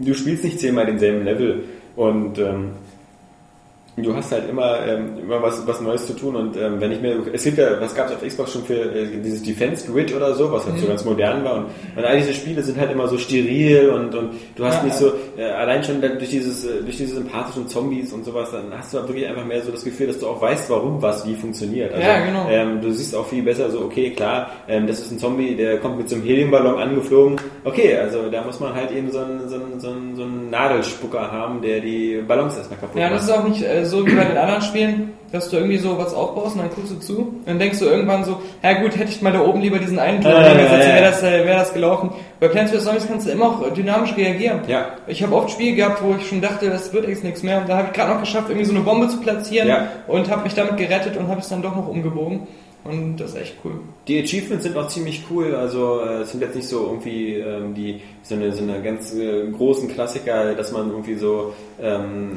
Du 0.00 0.12
spielst 0.14 0.44
nicht 0.44 0.60
zehnmal 0.60 0.86
denselben 0.86 1.24
Level 1.24 1.64
und 1.96 2.38
ähm, 2.38 2.72
du 4.02 4.14
hast 4.14 4.32
halt 4.32 4.48
immer, 4.48 4.78
ähm, 4.86 5.18
immer 5.22 5.42
was, 5.42 5.66
was 5.66 5.80
Neues 5.80 6.06
zu 6.06 6.14
tun 6.14 6.36
und 6.36 6.56
ähm, 6.56 6.80
wenn 6.80 6.92
ich 6.92 7.00
mir, 7.00 7.16
es 7.32 7.44
gibt 7.44 7.58
ja, 7.58 7.80
was 7.80 7.94
gab 7.94 8.06
es 8.08 8.14
auf 8.16 8.22
Xbox 8.26 8.52
schon 8.52 8.64
für 8.64 8.74
äh, 8.74 9.06
dieses 9.22 9.42
Defense 9.42 9.90
Grid 9.90 10.14
oder 10.14 10.34
so, 10.34 10.50
was 10.52 10.66
halt 10.66 10.78
so 10.78 10.86
ganz 10.86 11.04
modern 11.04 11.44
war 11.44 11.54
und, 11.56 11.66
und 11.96 12.04
all 12.04 12.16
diese 12.18 12.32
Spiele 12.34 12.62
sind 12.62 12.78
halt 12.78 12.90
immer 12.92 13.08
so 13.08 13.18
steril 13.18 13.90
und, 13.90 14.14
und 14.14 14.30
du 14.56 14.64
hast 14.64 14.76
Ja, 14.78 14.82
nicht 14.84 15.00
ja. 15.00 15.06
so, 15.08 15.12
äh, 15.36 15.44
allein 15.44 15.82
schon 15.84 16.00
durch 16.00 16.28
dieses, 16.30 16.64
äh, 16.64 16.82
durch 16.82 16.96
diese 16.96 17.14
sympathischen 17.16 17.68
Zombies 17.68 18.12
und 18.12 18.24
sowas, 18.24 18.50
dann 18.52 18.64
hast 18.76 18.92
du 18.94 18.98
wirklich 18.98 19.26
einfach 19.26 19.44
mehr 19.44 19.62
so 19.62 19.70
das 19.70 19.84
Gefühl, 19.84 20.06
dass 20.08 20.18
du 20.18 20.26
auch 20.28 20.40
weißt, 20.40 20.68
warum 20.70 21.00
was 21.02 21.26
wie 21.26 21.34
funktioniert. 21.34 21.92
Also, 21.94 22.06
Ja, 22.06 22.24
genau. 22.24 22.46
Ähm, 22.50 22.80
du 22.80 22.90
siehst 22.92 23.14
auch 23.14 23.26
viel 23.26 23.42
besser 23.42 23.70
so, 23.70 23.80
okay, 23.80 24.10
klar, 24.10 24.50
ähm, 24.68 24.86
das 24.86 25.00
ist 25.00 25.10
ein 25.12 25.18
Zombie, 25.18 25.54
der 25.56 25.78
kommt 25.78 25.98
mit 25.98 26.08
so 26.08 26.16
einem 26.16 26.24
Heliumballon 26.24 26.78
angeflogen. 26.78 27.36
Okay, 27.64 27.96
also 27.96 28.30
da 28.30 28.42
muss 28.42 28.60
man 28.60 28.74
halt 28.74 28.90
eben 28.92 29.10
so 29.10 29.18
einen, 29.18 29.48
so 29.48 29.56
einen, 29.56 29.80
so 29.80 29.88
einen, 29.90 30.16
so 30.16 30.22
einen 30.22 30.50
Nadelspucker 30.50 31.30
haben, 31.30 31.60
der 31.62 31.80
die 31.80 32.22
Ballons 32.26 32.56
erstmal 32.56 32.78
kaputt 32.78 32.96
Ja, 33.00 33.06
macht. 33.08 33.16
das 33.16 33.24
ist 33.24 33.30
auch 33.30 33.44
nicht 33.48 33.62
äh, 33.62 33.84
so 33.88 34.06
wie 34.06 34.14
bei 34.14 34.24
den 34.24 34.36
anderen 34.36 34.62
Spielen, 34.62 35.12
dass 35.32 35.50
du 35.50 35.56
irgendwie 35.56 35.76
so 35.78 35.98
was 35.98 36.14
aufbaust 36.14 36.54
und 36.56 36.62
dann 36.62 36.70
guckst 36.74 36.90
du 36.92 36.98
zu. 37.00 37.34
Dann 37.44 37.58
denkst 37.58 37.78
du 37.80 37.84
irgendwann 37.86 38.24
so, 38.24 38.40
ja 38.62 38.80
gut, 38.80 38.96
hätte 38.96 39.10
ich 39.10 39.20
mal 39.20 39.32
da 39.32 39.40
oben 39.40 39.60
lieber 39.60 39.78
diesen 39.78 39.98
einen 39.98 40.20
Turm 40.22 40.32
Äh, 40.34 40.36
ja. 40.48 40.56
wäre 40.56 41.02
das, 41.02 41.22
wäre 41.22 41.58
das 41.58 41.74
gelaufen. 41.74 42.10
Bei 42.40 42.48
Plants 42.48 42.72
vs. 42.72 42.84
Zombies 42.84 43.06
kannst 43.06 43.26
du 43.26 43.32
immer 43.32 43.46
auch 43.46 43.72
dynamisch 43.74 44.16
reagieren. 44.16 44.60
Ja. 44.68 44.86
Ich 45.06 45.22
habe 45.22 45.34
oft 45.34 45.50
Spiele 45.50 45.74
gehabt, 45.76 46.02
wo 46.02 46.14
ich 46.18 46.26
schon 46.28 46.40
dachte, 46.40 46.70
das 46.70 46.92
wird 46.92 47.08
jetzt 47.08 47.24
nichts 47.24 47.42
mehr. 47.42 47.58
Und 47.60 47.68
da 47.68 47.76
habe 47.78 47.88
ich 47.88 47.92
gerade 47.94 48.12
noch 48.14 48.20
geschafft, 48.20 48.48
irgendwie 48.48 48.66
so 48.66 48.72
eine 48.74 48.82
Bombe 48.84 49.08
zu 49.08 49.18
platzieren 49.20 49.68
Ja. 49.68 49.88
und 50.06 50.30
habe 50.30 50.44
mich 50.44 50.54
damit 50.54 50.76
gerettet 50.76 51.16
und 51.16 51.28
habe 51.28 51.40
es 51.40 51.48
dann 51.48 51.60
doch 51.62 51.74
noch 51.76 51.88
umgebogen. 51.88 52.46
Und 52.88 53.18
das 53.18 53.30
ist 53.30 53.36
echt 53.36 53.56
cool. 53.64 53.72
Die 54.06 54.18
Achievements 54.18 54.64
sind 54.64 54.76
auch 54.76 54.88
ziemlich 54.88 55.24
cool, 55.30 55.54
also 55.54 56.00
äh, 56.00 56.22
es 56.22 56.30
sind 56.30 56.40
jetzt 56.40 56.56
nicht 56.56 56.68
so 56.68 56.86
irgendwie 56.86 57.34
ähm, 57.34 57.74
die 57.74 58.00
so 58.22 58.34
eine, 58.34 58.52
so 58.52 58.62
eine 58.62 58.82
ganz 58.82 59.14
äh, 59.14 59.46
großen 59.50 59.88
Klassiker, 59.88 60.54
dass 60.54 60.72
man 60.72 60.88
irgendwie 60.88 61.16
so 61.16 61.52
ähm, 61.80 62.32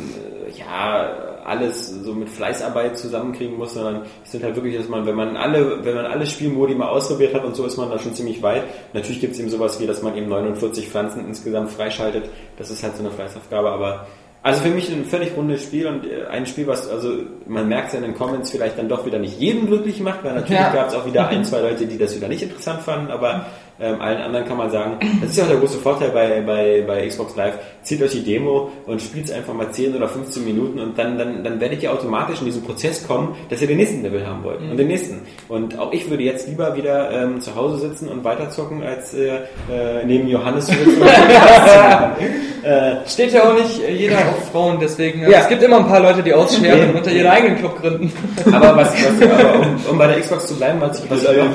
äh, 0.48 0.60
ja 0.60 1.32
alles 1.46 1.88
so 1.88 2.14
mit 2.14 2.30
Fleißarbeit 2.30 2.98
zusammenkriegen 2.98 3.58
muss, 3.58 3.74
sondern 3.74 4.04
es 4.24 4.32
sind 4.32 4.44
halt 4.44 4.56
wirklich, 4.56 4.78
dass 4.78 4.90
man, 4.90 5.06
wenn 5.06 5.16
man 5.16 5.38
alle, 5.38 5.84
wenn 5.84 5.96
man 5.96 6.06
alle 6.06 6.26
Spielmodi 6.26 6.76
mal 6.76 6.90
ausprobiert 6.90 7.34
hat 7.34 7.46
und 7.46 7.56
so 7.56 7.66
ist 7.66 7.78
man 7.78 7.90
da 7.90 7.98
schon 7.98 8.14
ziemlich 8.14 8.42
weit. 8.42 8.64
Natürlich 8.94 9.22
gibt 9.22 9.34
es 9.34 9.40
eben 9.40 9.50
sowas 9.50 9.80
wie, 9.80 9.88
dass 9.88 10.02
man 10.02 10.16
eben 10.18 10.28
49 10.28 10.90
Pflanzen 10.90 11.26
insgesamt 11.26 11.72
freischaltet. 11.72 12.30
Das 12.58 12.70
ist 12.70 12.84
halt 12.84 12.96
so 12.96 13.04
eine 13.04 13.12
Fleißaufgabe, 13.12 13.70
aber 13.70 14.06
also 14.44 14.62
für 14.62 14.70
mich 14.70 14.90
ein 14.92 15.06
völlig 15.06 15.36
rundes 15.38 15.64
Spiel 15.64 15.86
und 15.88 16.06
äh, 16.06 16.26
ein 16.28 16.46
Spiel, 16.48 16.66
was, 16.68 16.90
also 16.90 17.14
man 17.48 17.68
merkt 17.68 17.88
es 17.88 17.94
ja 17.94 18.00
in 18.00 18.06
den 18.06 18.16
Comments 18.16 18.50
vielleicht 18.50 18.78
dann 18.78 18.90
doch 18.90 19.06
wieder 19.06 19.20
nicht 19.20 19.40
jeden 19.40 19.68
glücklich 19.68 20.00
macht, 20.00 20.24
weil 20.24 20.34
natürlich 20.34 20.62
Ja. 20.62 20.74
gab 20.74 20.88
es 20.88 20.96
auch 20.96 21.06
wieder 21.06 21.28
ein, 21.28 21.46
zwei 21.46 21.62
Leute, 21.62 21.86
die 21.86 21.98
das 21.98 22.16
wieder 22.16 22.28
nicht 22.28 22.42
interessant 22.42 22.82
fanden, 22.82 23.12
aber 23.12 23.46
ähm, 23.82 24.00
allen 24.00 24.22
anderen 24.22 24.46
kann 24.46 24.58
man 24.58 24.70
sagen, 24.70 24.98
das 25.22 25.32
ist 25.32 25.38
ja 25.38 25.46
auch 25.46 25.50
der 25.50 25.58
große 25.58 25.80
Vorteil 25.80 26.10
bei, 26.12 26.42
bei, 26.42 26.84
bei 26.86 27.08
Xbox 27.08 27.36
Live, 27.36 27.56
zieht 27.84 28.02
euch 28.02 28.12
die 28.12 28.24
Demo 28.24 28.70
und 28.86 29.02
spielt 29.02 29.26
es 29.26 29.32
einfach 29.32 29.54
mal 29.54 29.70
10 29.72 29.96
oder 29.96 30.08
15 30.08 30.46
Minuten 30.46 30.80
und 30.80 30.98
dann, 30.98 31.18
dann, 31.18 31.44
dann 31.44 31.60
werdet 31.60 31.82
ihr 31.84 31.92
automatisch 31.92 32.40
in 32.40 32.46
diesen 32.46 32.64
Prozess 32.64 33.06
kommen, 33.08 33.36
dass 33.50 33.62
ihr 33.62 33.68
den 33.68 33.78
nächsten 33.78 34.04
Level 34.04 34.26
haben 34.26 34.44
wollt 34.44 34.60
und 34.62 34.78
den 34.78 34.88
nächsten. 34.88 35.22
Und 35.48 35.78
auch 35.80 35.92
ich 35.92 36.10
würde 36.10 36.24
jetzt 36.24 36.48
lieber 36.48 36.76
wieder 36.76 37.10
ähm, 37.12 37.42
zu 37.42 37.56
Hause 37.56 37.78
sitzen 37.78 38.08
und 38.08 38.24
weiterzocken, 38.24 38.84
als 38.84 39.14
äh, 39.14 39.36
äh, 39.72 40.06
neben 40.06 40.28
Johannes 40.28 40.68
zu 40.68 40.74
sitzen. 40.74 41.02
Steht 43.08 43.34
ja 43.34 43.44
auch 43.50 43.54
nicht 43.54 43.82
äh, 43.84 43.92
jeder 43.94 44.18
auf 44.18 44.50
Frauen, 44.52 44.78
deswegen. 44.80 45.24
äh, 45.24 45.32
Ja. 45.32 45.40
Es 45.40 45.50
gibt 45.50 45.64
immer 45.64 45.78
ein 45.78 45.88
paar 45.88 46.00
Leute, 46.00 46.22
die 46.22 46.34
ausscheren 46.34 46.90
und 46.90 46.96
unter 46.98 47.12
ihren 47.12 47.28
eigenen 47.28 47.58
Club 47.58 47.80
gründen. 47.82 48.12
aber 48.52 48.76
was, 48.78 48.94
was 48.94 49.30
aber 49.30 49.60
um, 49.60 49.76
um 49.92 49.98
bei 49.98 50.08
der 50.08 50.20
Xbox 50.20 50.48
zu 50.48 50.56
bleiben, 50.56 50.80
was 50.80 51.04
ich, 51.04 51.10
was 51.10 51.24
ich 51.24 51.38
noch, 51.38 51.46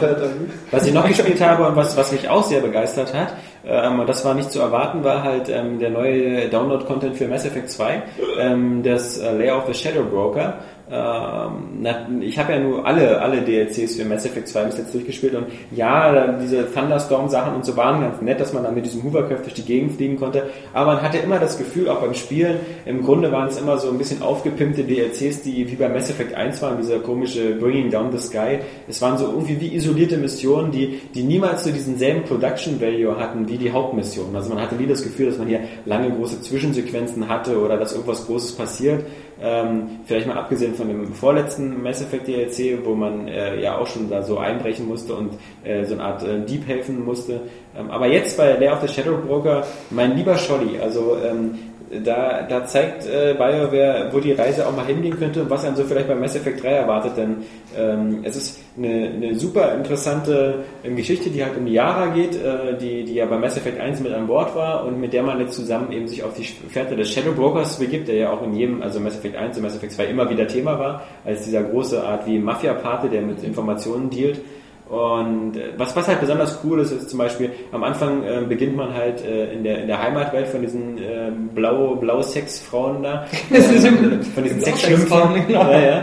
Was 0.70 0.86
ich 0.86 0.92
noch 0.92 1.06
gespielt 1.06 1.40
habe 1.40 1.66
und 1.66 1.76
was, 1.76 1.96
was 1.96 2.12
mich 2.16 2.28
auch 2.28 2.42
sehr 2.42 2.60
begeistert 2.60 3.14
hat, 3.14 3.34
ähm, 3.66 4.00
und 4.00 4.08
das 4.08 4.24
war 4.24 4.34
nicht 4.34 4.50
zu 4.52 4.60
erwarten, 4.60 5.02
war 5.02 5.22
halt 5.22 5.48
ähm, 5.48 5.78
der 5.78 5.90
neue 5.90 6.48
Download-Content 6.48 7.16
für 7.16 7.26
Mass 7.26 7.44
Effect 7.44 7.70
2, 7.70 8.02
ähm, 8.38 8.82
das 8.82 9.18
äh, 9.18 9.32
Layer 9.32 9.58
of 9.58 9.66
the 9.66 9.74
Shadow 9.74 10.04
Broker. 10.04 10.58
Ähm, 10.89 12.22
ich 12.22 12.39
habe 12.39 12.53
ja 12.53 12.61
nur 12.61 12.87
alle, 12.87 13.20
alle 13.20 13.43
DLCs 13.43 13.97
für 13.97 14.05
Mass 14.05 14.24
Effect 14.24 14.49
2 14.49 14.64
bis 14.64 14.78
jetzt 14.78 14.95
durchgespielt 14.95 15.34
und 15.34 15.47
ja, 15.74 16.34
diese 16.41 16.72
Thunderstorm-Sachen 16.72 17.55
und 17.55 17.64
so 17.64 17.76
waren 17.76 18.01
ganz 18.01 18.22
nett, 18.22 18.39
dass 18.39 18.53
man 18.53 18.62
dann 18.62 18.74
mit 18.74 18.87
diesem 18.87 19.03
Hovercraft 19.03 19.43
durch 19.43 19.55
die 19.55 19.64
Gegend 19.64 19.97
fliegen 19.97 20.16
konnte, 20.16 20.45
aber 20.72 20.95
man 20.95 21.03
hatte 21.03 21.18
immer 21.18 21.39
das 21.39 21.59
Gefühl, 21.59 21.89
auch 21.89 22.01
beim 22.01 22.14
Spielen, 22.14 22.59
im 22.84 23.03
Grunde 23.03 23.32
waren 23.32 23.49
es 23.49 23.59
immer 23.59 23.78
so 23.78 23.91
ein 23.91 23.99
bisschen 23.99 24.22
aufgepimpte 24.22 24.84
DLCs, 24.84 25.43
die 25.43 25.70
wie 25.70 25.74
bei 25.74 25.89
Mass 25.89 26.09
Effect 26.09 26.34
1 26.34 26.62
waren, 26.62 26.76
dieser 26.78 27.01
komische 27.01 27.57
Bringing 27.57 27.91
Down 27.91 28.12
the 28.12 28.18
Sky. 28.18 28.59
Es 28.89 29.03
waren 29.03 29.18
so 29.18 29.26
irgendwie 29.26 29.61
wie 29.61 29.74
isolierte 29.74 30.16
Missionen, 30.16 30.70
die, 30.70 31.01
die 31.14 31.24
niemals 31.24 31.64
so 31.64 31.70
diesen 31.70 31.99
selben 31.99 32.22
Production 32.22 32.80
Value 32.80 33.18
hatten 33.18 33.49
wie 33.49 33.59
die 33.59 33.72
Hauptmissionen. 33.72 34.37
Also 34.37 34.51
man 34.51 34.62
hatte 34.62 34.76
nie 34.76 34.87
das 34.87 35.03
Gefühl, 35.03 35.26
dass 35.26 35.39
man 35.39 35.49
hier 35.49 35.61
lange 35.84 36.11
große 36.11 36.43
Zwischensequenzen 36.43 37.28
hatte 37.28 37.59
oder 37.59 37.76
dass 37.76 37.93
irgendwas 37.93 38.26
Großes 38.26 38.53
passiert. 38.53 39.05
Ähm, 39.41 40.01
vielleicht 40.07 40.26
mal 40.26 40.37
abgesehen 40.37 40.74
von 40.74 40.89
dem 40.89 41.12
vorletzten 41.12 41.82
Mass 41.82 42.01
Effect 42.01 42.26
DLC, 42.26 42.84
wo 42.84 42.95
man 42.95 43.28
äh, 43.28 43.61
ja 43.61 43.76
auch 43.76 43.87
schon 43.87 44.09
da 44.09 44.22
so 44.22 44.39
einbrechen 44.39 44.89
musste 44.89 45.14
und 45.14 45.34
äh, 45.62 45.84
so 45.84 45.95
eine 45.95 46.05
Art 46.05 46.22
äh, 46.22 46.41
Dieb 46.45 46.66
helfen 46.66 47.05
musste. 47.05 47.41
Ähm, 47.78 47.91
aber 47.91 48.07
jetzt 48.07 48.37
bei 48.39 48.53
Lair 48.53 48.72
of 48.72 48.80
the 48.80 48.89
Shadow 48.89 49.18
Broker, 49.18 49.66
mein 49.91 50.16
lieber 50.16 50.37
Scholli, 50.39 50.78
also 50.80 51.18
ähm, 51.22 51.59
da, 52.05 52.43
da 52.43 52.64
zeigt 52.66 53.07
äh, 53.07 53.34
BioWare, 53.34 54.09
wo 54.12 54.18
die 54.18 54.32
Reise 54.32 54.66
auch 54.66 54.74
mal 54.74 54.84
hingehen 54.84 55.16
könnte 55.18 55.43
und 55.43 55.51
was 55.51 55.64
einen 55.64 55.76
so 55.76 55.84
vielleicht 55.84 56.09
bei 56.09 56.14
Mass 56.14 56.34
Effect 56.34 56.62
3 56.62 56.68
erwartet, 56.68 57.16
denn 57.16 57.37
ähm, 57.76 58.20
es 58.24 58.37
ist 58.37 58.61
eine, 58.76 59.11
eine 59.14 59.34
super 59.34 59.72
interessante 59.74 60.64
ähm, 60.82 60.97
Geschichte, 60.97 61.30
die 61.30 61.45
halt 61.45 61.57
um 61.57 61.66
Yara 61.66 62.07
geht, 62.09 62.34
äh, 62.34 62.76
die, 62.76 63.05
die 63.05 63.14
ja 63.14 63.26
bei 63.26 63.39
Mass 63.39 63.57
Effect 63.57 63.80
1 63.80 64.01
mit 64.01 64.12
an 64.12 64.26
Bord 64.26 64.55
war 64.57 64.84
und 64.84 65.01
mit 65.01 65.12
der 65.12 65.22
man 65.22 65.39
jetzt 65.41 65.55
zusammen 65.55 65.93
eben 65.93 66.09
sich 66.09 66.24
auf 66.24 66.34
die 66.34 66.45
Fährte 66.45 66.97
des 66.97 67.12
Shadow 67.12 67.32
Brokers 67.32 67.78
begibt, 67.78 68.09
der 68.09 68.16
ja 68.16 68.32
auch 68.32 68.43
in 68.43 68.55
jedem, 68.55 68.82
also 68.82 68.99
Mass 68.99 69.16
Effect 69.16 69.37
1 69.37 69.57
und 69.57 69.62
Mass 69.62 69.76
Effect 69.76 69.93
2 69.93 70.07
immer 70.07 70.28
wieder 70.28 70.49
Thema 70.49 70.78
war, 70.78 71.03
als 71.24 71.45
dieser 71.45 71.62
große 71.62 72.03
Art 72.03 72.26
wie 72.26 72.39
Mafia-Pate, 72.39 73.09
der 73.09 73.22
mit 73.22 73.43
Informationen 73.45 74.11
dealt. 74.11 74.41
Und 74.89 75.57
äh, 75.57 75.72
was, 75.76 75.97
was 75.97 76.07
halt 76.07 76.20
besonders 76.20 76.61
cool 76.62 76.80
ist, 76.80 76.93
ist 76.93 77.11
zum 77.11 77.18
Beispiel, 77.18 77.51
am 77.72 77.82
Anfang 77.82 78.22
äh, 78.22 78.43
beginnt 78.49 78.76
man 78.76 78.95
halt 78.95 79.24
äh, 79.24 79.53
in, 79.53 79.64
der, 79.64 79.80
in 79.80 79.89
der 79.89 80.01
Heimatwelt 80.01 80.47
von 80.47 80.62
diesen 80.62 80.99
äh, 80.99 81.32
blau, 81.55 81.97
blau 81.97 82.22
Sex-Frauen 82.22 83.03
da. 83.03 83.26
Äh, 83.51 84.22
von 84.34 84.45
diesen 84.45 84.61
Sexschlümpfen. 84.61 85.47
genau. 85.47 85.70
Ja, 85.70 85.80
ja. 85.80 86.03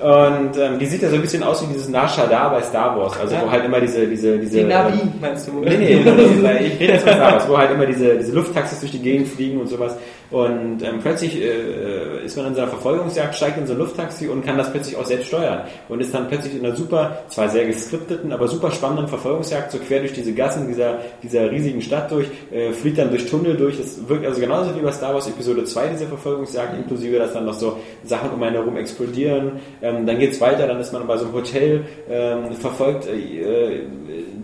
Und 0.00 0.56
ähm, 0.56 0.78
die 0.78 0.86
sieht 0.86 1.02
ja 1.02 1.08
so 1.08 1.16
ein 1.16 1.20
bisschen 1.20 1.42
aus 1.42 1.62
wie 1.62 1.72
dieses 1.72 1.88
Nashadar 1.88 2.50
bei 2.50 2.62
Star 2.62 2.98
Wars, 2.98 3.18
also 3.20 3.36
wo 3.40 3.50
halt 3.50 3.64
immer 3.64 3.80
diese, 3.80 4.06
diese, 4.06 4.38
diese. 4.38 4.58
Die 4.58 4.64
Navi, 4.64 4.98
äh, 4.98 5.02
meinst 5.20 5.48
du? 5.48 5.60
Nee, 5.60 5.76
nee, 5.76 6.00
nee, 6.04 6.42
weil 6.42 6.64
ich 6.64 6.80
rede 6.80 6.94
jetzt 6.94 7.04
von 7.04 7.12
Star 7.12 7.32
Wars, 7.34 7.48
wo 7.48 7.56
halt 7.56 7.70
immer 7.70 7.86
diese, 7.86 8.16
diese 8.16 8.32
Lufttaxis 8.32 8.80
durch 8.80 8.92
die 8.92 9.02
Gegend 9.02 9.28
fliegen 9.28 9.60
und 9.60 9.68
sowas. 9.68 9.96
Und 10.30 10.82
ähm, 10.82 11.00
plötzlich 11.00 11.40
äh, 11.40 12.24
ist 12.24 12.36
man 12.36 12.46
in 12.46 12.54
so 12.54 12.62
einer 12.62 12.70
Verfolgungsjagd, 12.70 13.34
steigt 13.34 13.58
in 13.58 13.66
so 13.66 13.74
ein 13.74 13.78
Lufttaxi 13.78 14.28
und 14.28 14.44
kann 14.44 14.58
das 14.58 14.70
plötzlich 14.72 14.96
auch 14.96 15.04
selbst 15.04 15.28
steuern. 15.28 15.64
Und 15.88 16.00
ist 16.00 16.14
dann 16.14 16.28
plötzlich 16.28 16.54
in 16.54 16.64
einer 16.64 16.74
super, 16.74 17.24
zwar 17.28 17.48
sehr 17.48 17.66
geskripteten, 17.66 18.32
aber 18.32 18.48
super 18.48 18.70
spannenden 18.70 19.08
Verfolgungsjagd 19.08 19.70
so 19.70 19.78
quer 19.78 20.00
durch 20.00 20.12
diese 20.12 20.32
Gassen 20.32 20.66
dieser, 20.66 20.98
dieser 21.22 21.50
riesigen 21.50 21.82
Stadt 21.82 22.10
durch, 22.10 22.28
äh, 22.52 22.72
fliegt 22.72 22.98
dann 22.98 23.10
durch 23.10 23.26
Tunnel 23.26 23.56
durch. 23.56 23.76
Das 23.78 24.08
wirkt 24.08 24.26
also 24.26 24.40
genauso 24.40 24.74
wie 24.74 24.80
bei 24.80 24.92
Star 24.92 25.14
Wars 25.14 25.28
Episode 25.28 25.64
2, 25.64 25.88
diese 25.88 26.06
Verfolgungsjagd, 26.06 26.76
inklusive, 26.76 27.18
dass 27.18 27.32
dann 27.32 27.44
noch 27.44 27.54
so 27.54 27.78
Sachen 28.04 28.30
um 28.30 28.42
einen 28.42 28.56
herum 28.56 28.76
explodieren. 28.76 29.52
Ähm, 29.82 30.06
dann 30.06 30.18
geht's 30.18 30.40
weiter, 30.40 30.66
dann 30.66 30.80
ist 30.80 30.92
man 30.92 31.06
bei 31.06 31.16
so 31.16 31.26
einem 31.26 31.34
Hotel, 31.34 31.84
ähm, 32.10 32.52
verfolgt 32.54 33.06
äh, 33.06 33.82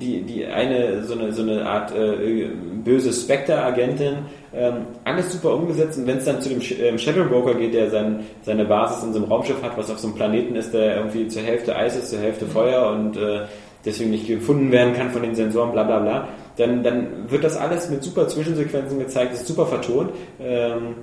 die, 0.01 0.23
die 0.23 0.47
eine, 0.47 1.05
so 1.05 1.15
eine, 1.15 1.33
so 1.33 1.43
eine 1.43 1.67
Art 1.67 1.95
äh, 1.95 2.49
böse 2.85 3.13
Spectre-Agentin. 3.13 4.19
Ähm, 4.53 4.75
alles 5.05 5.33
super 5.33 5.55
umgesetzt 5.55 5.99
und 5.99 6.07
wenn 6.09 6.19
es 6.19 6.25
dann 6.25 6.41
zu 6.41 6.49
dem 6.49 6.61
Sh 6.61 6.75
ähm, 6.81 6.99
Shadow 6.99 7.25
Broker 7.25 7.55
geht, 7.55 7.73
der 7.73 7.89
sein, 7.91 8.25
seine 8.43 8.65
Basis 8.65 9.05
in 9.05 9.13
so 9.13 9.21
einem 9.21 9.29
Raumschiff 9.29 9.63
hat, 9.63 9.77
was 9.77 9.91
auf 9.91 9.99
so 10.01 10.09
einem 10.09 10.17
Planeten 10.17 10.57
ist, 10.57 10.75
der 10.75 10.97
irgendwie 10.97 11.29
zur 11.29 11.43
Hälfte 11.43 11.77
Eis 11.77 11.97
ist, 11.97 12.11
zur 12.11 12.19
Hälfte 12.19 12.47
Feuer 12.47 12.91
und 12.91 13.17
äh, 13.17 13.43
deswegen 13.85 14.11
nicht 14.11 14.27
gefunden 14.27 14.73
werden 14.73 14.95
kann 14.95 15.11
von 15.11 15.23
den 15.23 15.37
Sensoren, 15.37 15.71
bla 15.71 15.85
bla 15.85 16.01
bla, 16.01 16.29
dann, 16.57 16.83
dann 16.83 17.31
wird 17.31 17.45
das 17.45 17.57
alles 17.57 17.89
mit 17.91 18.03
super 18.03 18.27
Zwischensequenzen 18.27 18.99
gezeigt, 18.99 19.35
ist 19.35 19.47
super 19.47 19.67
vertont. 19.67 20.11
Ähm, 20.41 20.97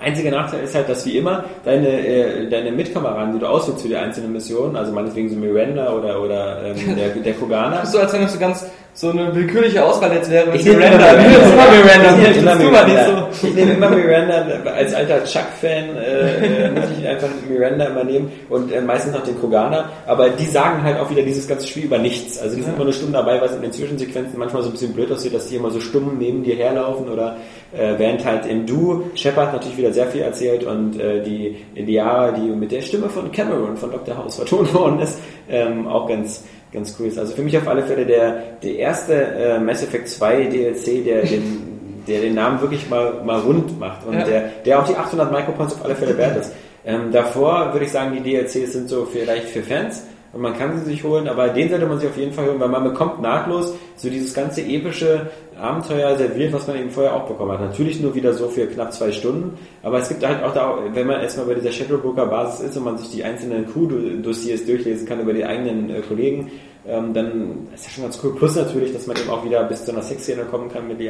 Einziger 0.00 0.30
Nachteil 0.30 0.64
ist 0.64 0.74
halt, 0.74 0.88
dass 0.88 1.06
wie 1.06 1.16
immer 1.16 1.44
deine, 1.64 1.88
äh, 1.88 2.48
deine 2.48 2.72
Mitkameraden, 2.72 3.34
die 3.34 3.38
du 3.38 3.46
auswählst 3.46 3.82
für 3.82 3.88
die 3.88 3.96
einzelnen 3.96 4.32
Missionen, 4.32 4.76
also 4.76 4.92
meinetwegen 4.92 5.28
so 5.28 5.36
Miranda 5.36 5.92
oder, 5.92 6.20
oder 6.20 6.64
ähm, 6.64 6.96
der, 6.96 7.10
der 7.10 7.34
Kogana, 7.34 7.86
So 7.86 7.98
als 7.98 8.12
wenn 8.12 8.22
du 8.22 8.28
so 8.28 8.38
ganz 8.38 8.66
so 8.96 9.10
eine 9.10 9.34
willkürliche 9.34 9.84
Auswahl 9.84 10.10
jetzt 10.14 10.30
wäre. 10.30 10.56
Ich 10.56 10.64
nehme 10.64 10.78
Miranda. 10.78 11.12
nimmst 11.12 11.52
immer 11.52 11.66
Miranda. 11.66 12.16
Ich 12.32 12.34
nehme 12.34 12.54
immer 12.54 12.56
Miranda. 12.56 13.28
Ich 13.30 13.54
nehme 13.54 13.72
immer 13.74 13.90
Miranda. 13.90 14.70
Als 14.74 14.94
alter 14.94 15.22
Chuck-Fan 15.22 15.96
äh, 15.96 16.66
äh, 16.66 16.70
muss 16.70 16.84
ich 16.98 17.06
einfach 17.06 17.28
Miranda 17.46 17.84
immer 17.84 18.04
nehmen 18.04 18.32
und 18.48 18.72
äh, 18.72 18.80
meistens 18.80 19.12
noch 19.12 19.22
den 19.22 19.38
Kroganer. 19.38 19.90
Aber 20.06 20.30
die 20.30 20.46
sagen 20.46 20.82
halt 20.82 20.98
auch 20.98 21.10
wieder 21.10 21.22
dieses 21.22 21.46
ganze 21.46 21.66
Spiel 21.66 21.84
über 21.84 21.98
nichts. 21.98 22.38
Also 22.38 22.56
die 22.56 22.62
sind 22.62 22.74
immer 22.74 22.84
nur 22.84 22.94
stumm 22.94 23.12
dabei, 23.12 23.38
was 23.38 23.54
in 23.54 23.60
den 23.60 23.72
Zwischensequenzen 23.72 24.38
manchmal 24.38 24.62
so 24.62 24.70
ein 24.70 24.72
bisschen 24.72 24.94
blöd 24.94 25.12
aussieht, 25.12 25.34
dass 25.34 25.46
die 25.48 25.56
immer 25.56 25.70
so 25.70 25.80
stumm 25.80 26.16
neben 26.18 26.42
dir 26.42 26.56
herlaufen 26.56 27.10
oder 27.10 27.36
äh, 27.76 27.98
während 27.98 28.24
halt 28.24 28.46
im 28.46 28.64
Du 28.64 29.10
Shepard 29.14 29.52
natürlich 29.52 29.76
wieder 29.76 29.92
sehr 29.92 30.06
viel 30.06 30.22
erzählt 30.22 30.64
und 30.64 30.98
äh, 30.98 31.22
die 31.22 31.56
Indianer, 31.74 32.32
die 32.32 32.48
mit 32.48 32.72
der 32.72 32.80
Stimme 32.80 33.10
von 33.10 33.30
Cameron 33.30 33.76
von 33.76 33.90
Dr. 33.90 34.16
House 34.16 34.36
vertont 34.36 34.72
worden 34.72 35.00
ist, 35.00 35.18
ähm, 35.50 35.86
auch 35.86 36.08
ganz 36.08 36.44
ganz 36.76 36.94
cool 37.00 37.06
ist. 37.08 37.18
Also 37.18 37.34
für 37.34 37.42
mich 37.42 37.56
auf 37.58 37.66
alle 37.66 37.82
Fälle 37.82 38.06
der, 38.06 38.36
der 38.62 38.76
erste 38.76 39.14
äh, 39.14 39.58
Mass 39.58 39.82
Effect 39.82 40.08
2 40.08 40.44
DLC, 40.44 41.04
der 41.04 41.22
den, 41.22 42.02
der 42.06 42.20
den 42.20 42.34
Namen 42.34 42.60
wirklich 42.60 42.88
mal, 42.88 43.14
mal 43.24 43.40
rund 43.40 43.80
macht 43.80 44.06
und 44.06 44.14
Ja. 44.14 44.24
der, 44.24 44.42
der 44.64 44.78
auch 44.80 44.86
die 44.86 44.94
800 44.94 45.32
Micropoints 45.32 45.74
auf 45.74 45.84
alle 45.84 45.96
Fälle 45.96 46.16
wert 46.16 46.36
ist. 46.38 46.52
Ähm, 46.84 47.10
davor 47.10 47.72
würde 47.72 47.84
ich 47.86 47.90
sagen, 47.90 48.12
die 48.14 48.30
DLCs 48.30 48.72
sind 48.72 48.88
so 48.88 49.06
vielleicht 49.06 49.48
für 49.48 49.62
Fans 49.62 50.04
und 50.36 50.42
man 50.42 50.52
kann 50.58 50.78
sie 50.78 50.84
sich 50.84 51.02
holen, 51.02 51.28
aber 51.28 51.48
den 51.48 51.70
sollte 51.70 51.86
man 51.86 51.98
sich 51.98 52.10
auf 52.10 52.16
jeden 52.18 52.34
Fall 52.34 52.44
holen, 52.46 52.60
weil 52.60 52.68
man 52.68 52.84
bekommt 52.84 53.22
nahtlos 53.22 53.72
so 53.96 54.10
dieses 54.10 54.34
ganze 54.34 54.60
epische 54.60 55.30
Abenteuer 55.58 56.14
serviert, 56.18 56.52
was 56.52 56.66
man 56.66 56.76
eben 56.76 56.90
vorher 56.90 57.14
auch 57.16 57.26
bekommen 57.26 57.52
hat. 57.52 57.60
Natürlich 57.62 58.00
nur 58.02 58.14
wieder 58.14 58.34
so 58.34 58.46
für 58.48 58.66
knapp 58.66 58.92
zwei 58.92 59.10
Stunden, 59.12 59.56
aber 59.82 60.00
es 60.00 60.10
gibt 60.10 60.26
halt 60.26 60.42
auch 60.44 60.52
da, 60.52 60.76
wenn 60.92 61.06
man 61.06 61.22
erstmal 61.22 61.46
bei 61.46 61.54
dieser 61.54 61.72
Shadowbroker 61.72 62.26
Basis 62.26 62.68
ist 62.68 62.76
und 62.76 62.84
man 62.84 62.98
sich 62.98 63.08
die 63.08 63.24
einzelnen 63.24 63.66
Crew-Dossiers 63.72 64.66
durchlesen 64.66 65.08
kann 65.08 65.20
über 65.20 65.32
die 65.32 65.46
eigenen 65.46 65.88
äh, 65.88 66.00
Kollegen, 66.02 66.50
ähm, 66.86 67.14
dann 67.14 67.68
ist 67.74 67.86
das 67.86 67.94
schon 67.94 68.04
ganz 68.04 68.20
cool. 68.22 68.34
Plus 68.36 68.54
natürlich, 68.56 68.92
dass 68.92 69.06
man 69.06 69.16
eben 69.16 69.30
auch 69.30 69.42
wieder 69.42 69.64
bis 69.64 69.86
zu 69.86 69.92
einer 69.92 70.02
Sexszene 70.02 70.42
kommen 70.44 70.70
kann 70.70 70.86
mit 70.86 70.98
Lea 70.98 71.08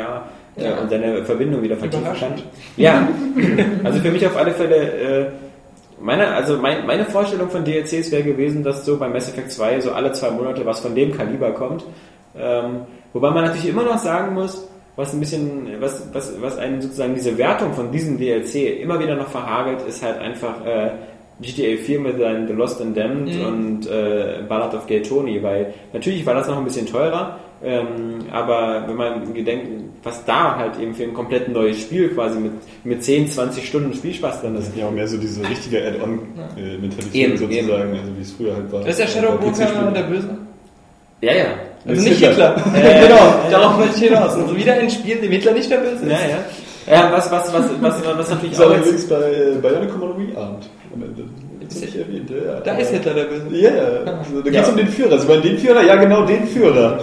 äh, 0.56 0.64
Ja. 0.64 0.78
und 0.80 0.88
seine 0.88 1.24
Verbindung 1.24 1.62
wieder 1.62 1.76
vertiefen 1.76 2.06
kann. 2.18 2.34
Ja, 2.76 3.08
also 3.82 3.98
für 3.98 4.10
mich 4.12 4.24
auf 4.24 4.36
alle 4.36 4.52
Fälle, 4.52 4.76
äh, 4.76 5.26
meine, 6.00 6.28
also 6.28 6.58
mein, 6.58 6.86
meine 6.86 7.04
Vorstellung 7.04 7.48
von 7.50 7.64
DLCs 7.64 8.10
wäre 8.12 8.22
gewesen, 8.22 8.62
dass 8.62 8.84
so 8.84 8.98
bei 8.98 9.08
Mass 9.08 9.28
Effect 9.28 9.50
2 9.52 9.80
so 9.80 9.92
alle 9.92 10.12
zwei 10.12 10.30
Monate 10.30 10.64
was 10.66 10.80
von 10.80 10.94
dem 10.94 11.16
Kaliber 11.16 11.52
kommt. 11.52 11.84
Ähm, 12.38 12.82
wobei 13.12 13.30
man 13.30 13.44
natürlich 13.44 13.68
immer 13.68 13.84
noch 13.84 13.98
sagen 13.98 14.34
muss, 14.34 14.68
was 14.96 15.12
ein 15.12 15.20
bisschen, 15.20 15.68
was, 15.80 16.08
was, 16.12 16.40
was 16.40 16.58
einen 16.58 16.80
sozusagen 16.80 17.14
diese 17.14 17.36
Wertung 17.38 17.72
von 17.74 17.90
diesem 17.92 18.18
DLC 18.18 18.80
immer 18.80 18.98
wieder 18.98 19.14
noch 19.14 19.28
verhagelt, 19.28 19.82
ist 19.86 20.02
halt 20.02 20.18
einfach 20.18 20.64
äh, 20.64 20.90
GTA 21.40 21.76
4 21.82 22.00
mit 22.00 22.18
seinen 22.18 22.46
The 22.46 22.54
Lost 22.54 22.80
and 22.80 22.96
Damned 22.96 23.34
Mhm. 23.34 23.46
und 23.46 23.90
äh, 23.90 24.42
Ballad 24.48 24.74
of 24.74 24.86
Gay 24.86 25.02
Tony, 25.02 25.42
weil 25.42 25.74
natürlich 25.92 26.24
war 26.24 26.34
das 26.34 26.48
noch 26.48 26.56
ein 26.56 26.64
bisschen 26.64 26.86
teurer, 26.86 27.38
ähm, 27.64 28.26
aber 28.32 28.84
wenn 28.86 28.96
man 28.96 29.34
gedenkt, 29.34 29.68
was 30.02 30.24
da 30.24 30.56
halt 30.56 30.78
eben 30.78 30.94
für 30.94 31.04
ein 31.04 31.14
komplett 31.14 31.48
neues 31.48 31.80
Spiel 31.80 32.10
quasi 32.10 32.38
mit, 32.38 32.52
mit 32.84 33.02
10, 33.02 33.30
20 33.30 33.66
Stunden 33.66 33.94
Spielspaß 33.94 34.42
drin 34.42 34.54
Das 34.54 34.68
ist. 34.68 34.76
ja 34.76 34.86
auch 34.86 34.90
mehr 34.92 35.08
so 35.08 35.16
diese 35.16 35.42
richtige 35.48 35.78
Add-on-Mentalität 35.86 37.14
Eben, 37.14 37.36
sozusagen, 37.36 37.90
also 37.92 38.16
wie 38.16 38.22
es 38.22 38.32
früher 38.32 38.54
halt 38.54 38.70
war. 38.72 38.80
Das 38.80 38.90
ist 38.90 38.98
der 38.98 39.04
Bei 39.04 39.10
Shadowbroker 39.28 39.64
PC-Spielen. 39.66 39.94
der 39.94 40.02
Böse. 40.02 40.38
Ja, 41.22 41.32
ja. 41.34 41.44
Also 41.86 42.02
nicht 42.02 42.18
Hitler. 42.18 42.56
Hitler. 42.56 42.74
Äh, 42.74 43.00
genau, 43.08 43.16
äh, 43.46 43.50
darauf 43.50 43.78
wollte 43.78 43.94
ich 43.96 44.02
hinaus. 44.02 44.34
Also 44.34 44.56
wieder 44.56 44.74
ein 44.74 44.90
Spiel, 44.90 45.16
dem 45.16 45.32
Hitler 45.32 45.52
nicht 45.52 45.70
der 45.70 45.78
Böse 45.78 46.04
ist. 46.04 46.12
Ja, 46.12 46.18
ja. 46.28 46.38
Ja, 46.88 47.10
was, 47.10 47.30
was, 47.32 47.52
was, 47.52 47.64
was, 47.80 48.04
was 48.04 48.30
natürlich 48.30 48.56
Das 48.56 48.60
ist 48.60 48.64
auch 48.64 48.70
jetzt, 48.76 48.82
allerdings 48.82 49.08
bei 49.08 49.16
äh, 49.16 49.54
Bionic 49.60 49.90
Commodore 49.90 50.36
Abend 50.36 50.68
am 50.94 51.02
Ende. 51.02 51.24
Das 51.68 51.76
ist 51.76 51.84
nicht 51.84 51.96
erwähnt, 51.96 52.30
ja. 52.30 52.36
ja. 52.54 52.60
Da 52.60 52.76
ist 52.76 52.90
Hitler 52.90 53.14
der 53.14 53.24
Böse. 53.24 53.46
Ja, 53.50 53.70
yeah. 53.70 54.18
also, 54.18 54.40
da 54.42 54.50
geht 54.50 54.60
es 54.60 54.66
Ja. 54.66 54.72
um 54.72 54.76
den 54.76 54.88
Führer. 54.88 55.12
Also 55.12 55.26
bei 55.28 55.36
den 55.38 55.58
Führer, 55.58 55.82
ja 55.82 55.96
genau, 55.96 56.24
den 56.24 56.46
Führer. 56.46 56.98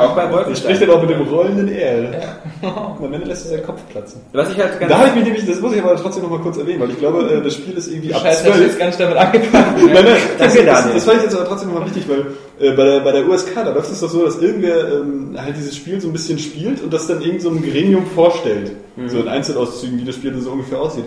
auch 0.00 0.14
bei 0.16 0.32
Wolfenstein. 0.32 0.74
spricht 0.74 0.82
dann 0.82 0.96
auch 0.96 1.02
mit 1.02 1.10
dem 1.10 1.22
rollenden 1.22 1.68
R. 1.68 2.32
Und 2.62 3.04
am 3.06 3.12
Ende 3.12 3.26
lässt 3.26 3.46
er 3.46 3.50
seinen 3.50 3.64
Kopf 3.66 3.80
platzen. 3.90 4.20
Was 4.32 4.50
ich 4.50 4.58
halt 4.58 4.78
ganz, 4.80 4.90
Da 4.90 4.98
habe 4.98 5.08
ich 5.08 5.14
mich 5.14 5.24
nämlich, 5.24 5.46
das 5.46 5.60
muss 5.60 5.74
ich 5.74 5.82
aber 5.82 5.96
trotzdem 5.96 6.22
noch 6.24 6.30
mal 6.30 6.40
kurz 6.40 6.56
erwähnen, 6.58 6.80
weil 6.80 6.90
ich 6.90 6.98
glaube, 6.98 7.28
äh, 7.30 7.42
das 7.42 7.54
Spiel 7.54 7.76
ist 7.76 7.88
irgendwie 7.88 8.12
ab 8.14 8.22
Scheiße, 8.22 8.38
hast 8.38 8.46
du 8.46 8.52
12. 8.52 8.66
jetzt 8.66 8.78
gar 8.78 8.86
nicht 8.86 9.00
damit 9.00 9.16
angefangen. 9.16 9.74
Nein, 9.86 10.04
nein, 10.04 10.04
das, 10.38 10.54
das, 10.54 10.64
Daniel. 10.64 10.94
das 10.94 11.04
fand 11.04 11.16
ich 11.18 11.22
jetzt 11.24 11.34
aber 11.36 11.44
trotzdem 11.46 11.68
nochmal 11.72 11.86
wichtig, 11.86 12.04
weil 12.08 12.26
äh, 12.60 12.72
bei, 12.74 12.84
der, 12.84 13.00
bei 13.00 13.12
der 13.12 13.28
USK, 13.28 13.54
da 13.54 13.70
läuft 13.70 13.92
es 13.92 14.00
doch 14.00 14.08
so, 14.08 14.24
dass 14.24 14.40
irgendwer 14.40 14.92
ähm, 14.92 15.36
halt 15.36 15.56
dieses 15.56 15.76
Spiel 15.76 16.00
so 16.00 16.08
ein 16.08 16.12
bisschen 16.12 16.38
spielt 16.38 16.82
und 16.82 16.92
das 16.92 17.06
dann 17.06 17.20
irgend 17.22 17.42
so 17.42 17.50
einem 17.50 17.62
Gremium 17.62 18.06
vorstellt. 18.06 18.72
So 19.08 19.18
in 19.20 19.28
Einzelauszügen, 19.28 20.00
wie 20.00 20.04
das 20.04 20.14
Spiel 20.14 20.34
so 20.38 20.52
ungefähr 20.52 20.80
aussieht. 20.80 21.04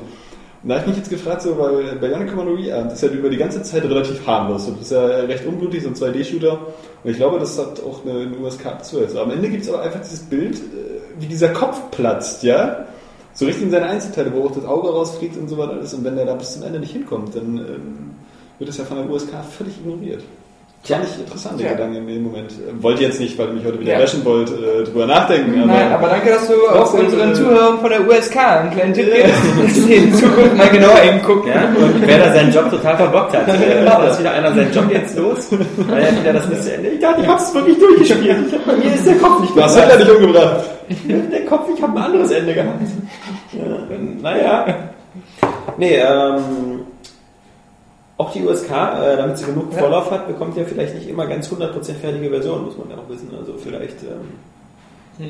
Da 0.61 0.73
habe 0.73 0.81
ich 0.81 0.87
mich 0.87 0.97
jetzt 0.97 1.09
gefragt, 1.09 1.41
so, 1.41 1.57
weil 1.57 1.95
bei 1.95 2.09
Yannick 2.09 2.31
Commodore 2.31 2.75
Abend 2.75 2.91
ist 2.91 3.01
ja 3.01 3.07
über 3.09 3.29
die 3.29 3.37
ganze 3.37 3.63
Zeit 3.63 3.83
relativ 3.83 4.27
harmlos. 4.27 4.67
Das 4.67 4.81
ist 4.81 4.91
ja 4.91 5.05
recht 5.05 5.45
unblutig, 5.45 5.83
so 5.83 5.89
ein 5.89 5.95
2D-Shooter. 5.95 6.59
Und 7.03 7.11
ich 7.11 7.15
glaube, 7.15 7.39
das 7.39 7.57
hat 7.57 7.81
auch 7.81 8.03
eine, 8.05 8.21
eine 8.21 8.37
USK 8.37 8.65
ab 8.65 8.83
12. 8.83 9.11
So, 9.11 9.21
am 9.21 9.31
Ende 9.31 9.49
gibt 9.49 9.63
es 9.63 9.69
aber 9.69 9.81
einfach 9.81 10.01
dieses 10.01 10.19
Bild, 10.19 10.57
äh, 10.57 11.19
wie 11.19 11.27
dieser 11.27 11.49
Kopf 11.49 11.91
platzt, 11.91 12.43
ja? 12.43 12.85
So 13.33 13.45
richtig 13.45 13.63
in 13.63 13.71
seine 13.71 13.85
Einzelteile, 13.85 14.33
wo 14.33 14.47
auch 14.47 14.51
das 14.51 14.65
Auge 14.65 14.89
rausfliegt 14.89 15.37
und 15.37 15.47
so 15.47 15.57
weiter 15.57 15.71
alles. 15.71 15.93
Und 15.93 16.03
wenn 16.03 16.17
der 16.17 16.25
da 16.25 16.35
bis 16.35 16.53
zum 16.53 16.63
Ende 16.63 16.79
nicht 16.81 16.91
hinkommt, 16.91 17.35
dann 17.35 17.57
ähm, 17.57 18.11
wird 18.57 18.69
es 18.69 18.77
ja 18.77 18.83
von 18.83 18.97
der 18.97 19.09
USK 19.09 19.29
völlig 19.57 19.77
ignoriert. 19.77 20.23
Fand 20.81 21.03
ich 21.03 21.19
interessant, 21.19 21.59
Ja. 21.61 21.71
Gedanke 21.73 21.97
in 21.97 22.07
dem 22.07 22.23
Moment. 22.23 22.51
Äh, 22.51 22.81
Wollte 22.81 23.03
jetzt 23.03 23.19
nicht, 23.19 23.37
weil 23.37 23.47
ihr 23.49 23.53
mich 23.53 23.65
heute 23.65 23.79
wieder 23.79 23.99
Ja. 23.99 24.25
wollt, 24.25 24.49
äh, 24.49 24.83
drüber 24.85 25.05
nachdenken. 25.05 25.67
Nein, 25.67 25.91
aber 25.91 26.07
danke, 26.07 26.29
dass 26.31 26.47
du 26.47 26.53
auch 26.67 26.91
unseren 26.93 27.31
äh, 27.31 27.33
Zuhörern 27.33 27.79
von 27.79 27.89
der 27.89 28.07
USK 28.07 28.37
einen 28.37 28.71
kleinen 28.71 28.93
Tipp 28.93 29.07
gibst, 29.13 29.33
dass 29.61 29.75
sie 29.85 29.93
in 29.95 30.13
Zukunft 30.15 30.55
mal 30.57 30.69
genauer 30.69 30.97
hingucken. 30.97 31.51
Ja, 31.51 31.63
und 31.65 32.07
wer 32.07 32.17
da 32.17 32.33
seinen 32.33 32.51
Job 32.53 32.71
total 32.71 32.95
verbockt 32.97 33.35
hat. 33.35 33.47
Äh, 33.49 34.09
ist 34.09 34.19
wieder 34.19 34.31
einer 34.31 34.53
seinen 34.55 34.73
Job 34.73 34.85
jetzt 34.91 35.17
los? 35.17 35.47
Weil 35.51 36.01
er 36.03 36.11
wieder 36.19 36.33
das 36.33 36.47
nicht 36.47 36.63
zu 36.63 36.73
Ende. 36.73 36.89
Ich 36.89 36.99
dachte, 36.99 37.21
ich 37.21 37.27
hab's 37.27 37.53
wirklich 37.53 37.77
durchgespielt. 37.77 38.65
Bei 38.65 38.73
mir 38.75 38.93
ist 38.95 39.05
der 39.05 39.15
Kopf 39.17 39.41
nicht 39.41 39.55
Du 39.55 39.61
hast 39.61 39.77
Hitler 39.79 39.97
nicht 39.97 40.09
umgebracht. 40.09 40.63
Der 41.31 41.45
Kopf, 41.45 41.67
ich 41.75 41.81
habe 41.83 41.97
ein 41.99 42.03
anderes 42.05 42.31
Ende 42.31 42.53
gehabt. 42.53 42.81
Ja, 43.51 43.63
naja. 44.21 44.65
Nee, 45.77 45.95
ähm, 45.97 46.78
auch 48.19 48.31
die 48.33 48.43
USK, 48.43 48.69
äh, 48.69 49.15
damit 49.17 49.37
sie 49.37 49.45
genug. 49.45 49.73
Vorlauf 49.73 50.11
hat, 50.11 50.27
bekommt 50.27 50.57
ja 50.57 50.65
vielleicht 50.65 50.93
nicht 50.93 51.07
immer 51.07 51.25
ganz 51.25 51.49
100% 51.49 51.93
fertige 51.93 52.29
Versionen, 52.29 52.65
muss 52.65 52.77
man 52.77 52.89
ja 52.89 52.97
auch 52.97 53.09
wissen. 53.09 53.31
Also 53.39 53.53
vielleicht 53.57 54.03
ähm, 54.03 54.33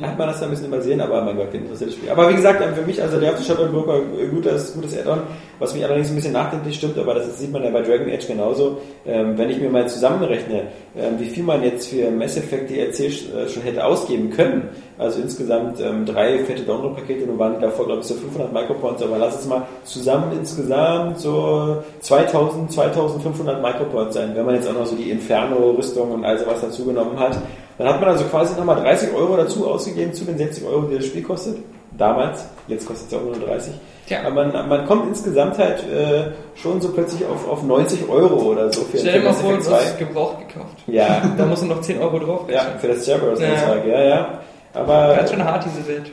hat 0.01 0.17
man 0.19 0.27
das 0.27 0.39
da 0.39 0.45
ein 0.45 0.51
bisschen 0.51 0.67
übersehen, 0.67 1.01
aber 1.01 1.21
mein 1.23 1.35
Gott, 1.35 1.51
interessiert 1.51 1.89
das 1.89 1.97
Spiel. 1.97 2.11
Aber 2.11 2.29
wie 2.29 2.35
gesagt, 2.35 2.61
ähm, 2.61 2.75
für 2.75 2.83
mich, 2.83 3.01
also 3.01 3.19
der 3.19 3.33
und 3.33 3.71
Broker, 3.71 3.97
äh, 3.97 4.27
gutes, 4.27 4.73
gutes 4.73 4.95
Add-on, 4.95 5.21
was 5.57 5.73
mich 5.73 5.83
allerdings 5.83 6.09
ein 6.09 6.15
bisschen 6.15 6.33
nachdenklich 6.33 6.75
stimmt, 6.75 6.97
aber 6.99 7.15
das 7.15 7.39
sieht 7.39 7.51
man 7.51 7.63
ja 7.63 7.71
bei 7.71 7.81
Dragon 7.81 8.07
Age 8.07 8.27
genauso. 8.27 8.77
Ähm, 9.07 9.35
wenn 9.35 9.49
ich 9.49 9.59
mir 9.59 9.69
mal 9.69 9.89
zusammenrechne, 9.89 10.67
ähm, 10.95 11.15
wie 11.17 11.25
viel 11.25 11.43
man 11.43 11.63
jetzt 11.63 11.89
für 11.89 12.11
Mass 12.11 12.37
Effect 12.37 12.69
DLC 12.69 12.99
äh, 12.99 13.49
schon 13.49 13.63
hätte 13.63 13.83
ausgeben 13.83 14.29
können, 14.29 14.69
also 14.99 15.21
insgesamt 15.21 15.79
ähm, 15.79 16.05
drei 16.05 16.37
fette 16.39 16.63
Download-Pakete, 16.63 17.25
nun 17.25 17.39
waren 17.39 17.59
davor, 17.59 17.87
glaube 17.87 18.01
ich, 18.01 18.07
so 18.07 18.13
500 18.13 18.53
Micropoints, 18.53 19.01
aber 19.01 19.17
lass 19.17 19.39
es 19.39 19.47
mal 19.47 19.65
zusammen 19.85 20.33
insgesamt 20.37 21.19
so 21.19 21.81
2000, 22.01 22.71
2500 22.71 23.59
Micropoints 23.59 24.13
sein, 24.13 24.31
wenn 24.35 24.45
man 24.45 24.53
jetzt 24.53 24.69
auch 24.69 24.73
noch 24.73 24.85
so 24.85 24.95
die 24.95 25.09
Inferno-Rüstung 25.09 26.11
und 26.11 26.25
all 26.25 26.37
sowas 26.37 26.61
dazu 26.61 26.85
genommen 26.85 27.17
hat. 27.17 27.39
Dann 27.79 27.87
hat 27.87 28.01
man 28.01 28.09
also 28.09 28.25
quasi 28.25 28.55
nochmal 28.57 28.81
30 28.81 29.13
Euro 29.13 29.37
dazu 29.37 29.65
ausgegeben 29.65 30.13
zu 30.13 30.25
den 30.25 30.37
60 30.37 30.65
Euro, 30.65 30.81
die 30.81 30.97
das 30.97 31.05
Spiel 31.05 31.23
kostet. 31.23 31.57
Damals, 31.97 32.45
jetzt 32.67 32.85
kostet 32.85 33.07
es 33.07 33.17
auch 33.17 33.23
nur 33.23 33.35
30. 33.35 33.73
Tja. 34.05 34.19
Aber 34.25 34.45
man, 34.45 34.67
man 34.67 34.85
kommt 34.85 35.07
insgesamt 35.07 35.57
halt 35.57 35.79
äh, 35.89 36.31
schon 36.55 36.81
so 36.81 36.89
plötzlich 36.89 37.25
auf, 37.25 37.47
auf 37.47 37.63
90 37.63 38.09
Euro 38.09 38.51
oder 38.51 38.71
so 38.71 38.81
für, 38.81 38.97
Stell 38.97 39.21
dir 39.21 39.25
mal 39.25 39.33
vor, 39.33 39.53
du 39.53 39.61
2. 39.61 39.73
hast 39.73 39.85
es 39.91 39.97
gebraucht 39.97 40.39
gekauft. 40.39 40.77
Ja, 40.87 41.21
Da 41.37 41.45
musst 41.45 41.63
du 41.63 41.67
noch 41.67 41.79
10 41.79 42.01
Euro 42.01 42.19
drauf 42.19 42.41
ja, 42.49 42.59
rechnen. 42.63 42.79
für 42.79 42.87
das 42.89 43.05
Cerberus 43.05 43.39
Ja. 43.39 43.75
Ja, 43.85 44.03
ja. 44.03 44.39
Aber 44.73 45.15
Ganz 45.15 45.31
schön 45.31 45.43
hart, 45.43 45.63
diese 45.65 45.87
Welt. 45.87 46.11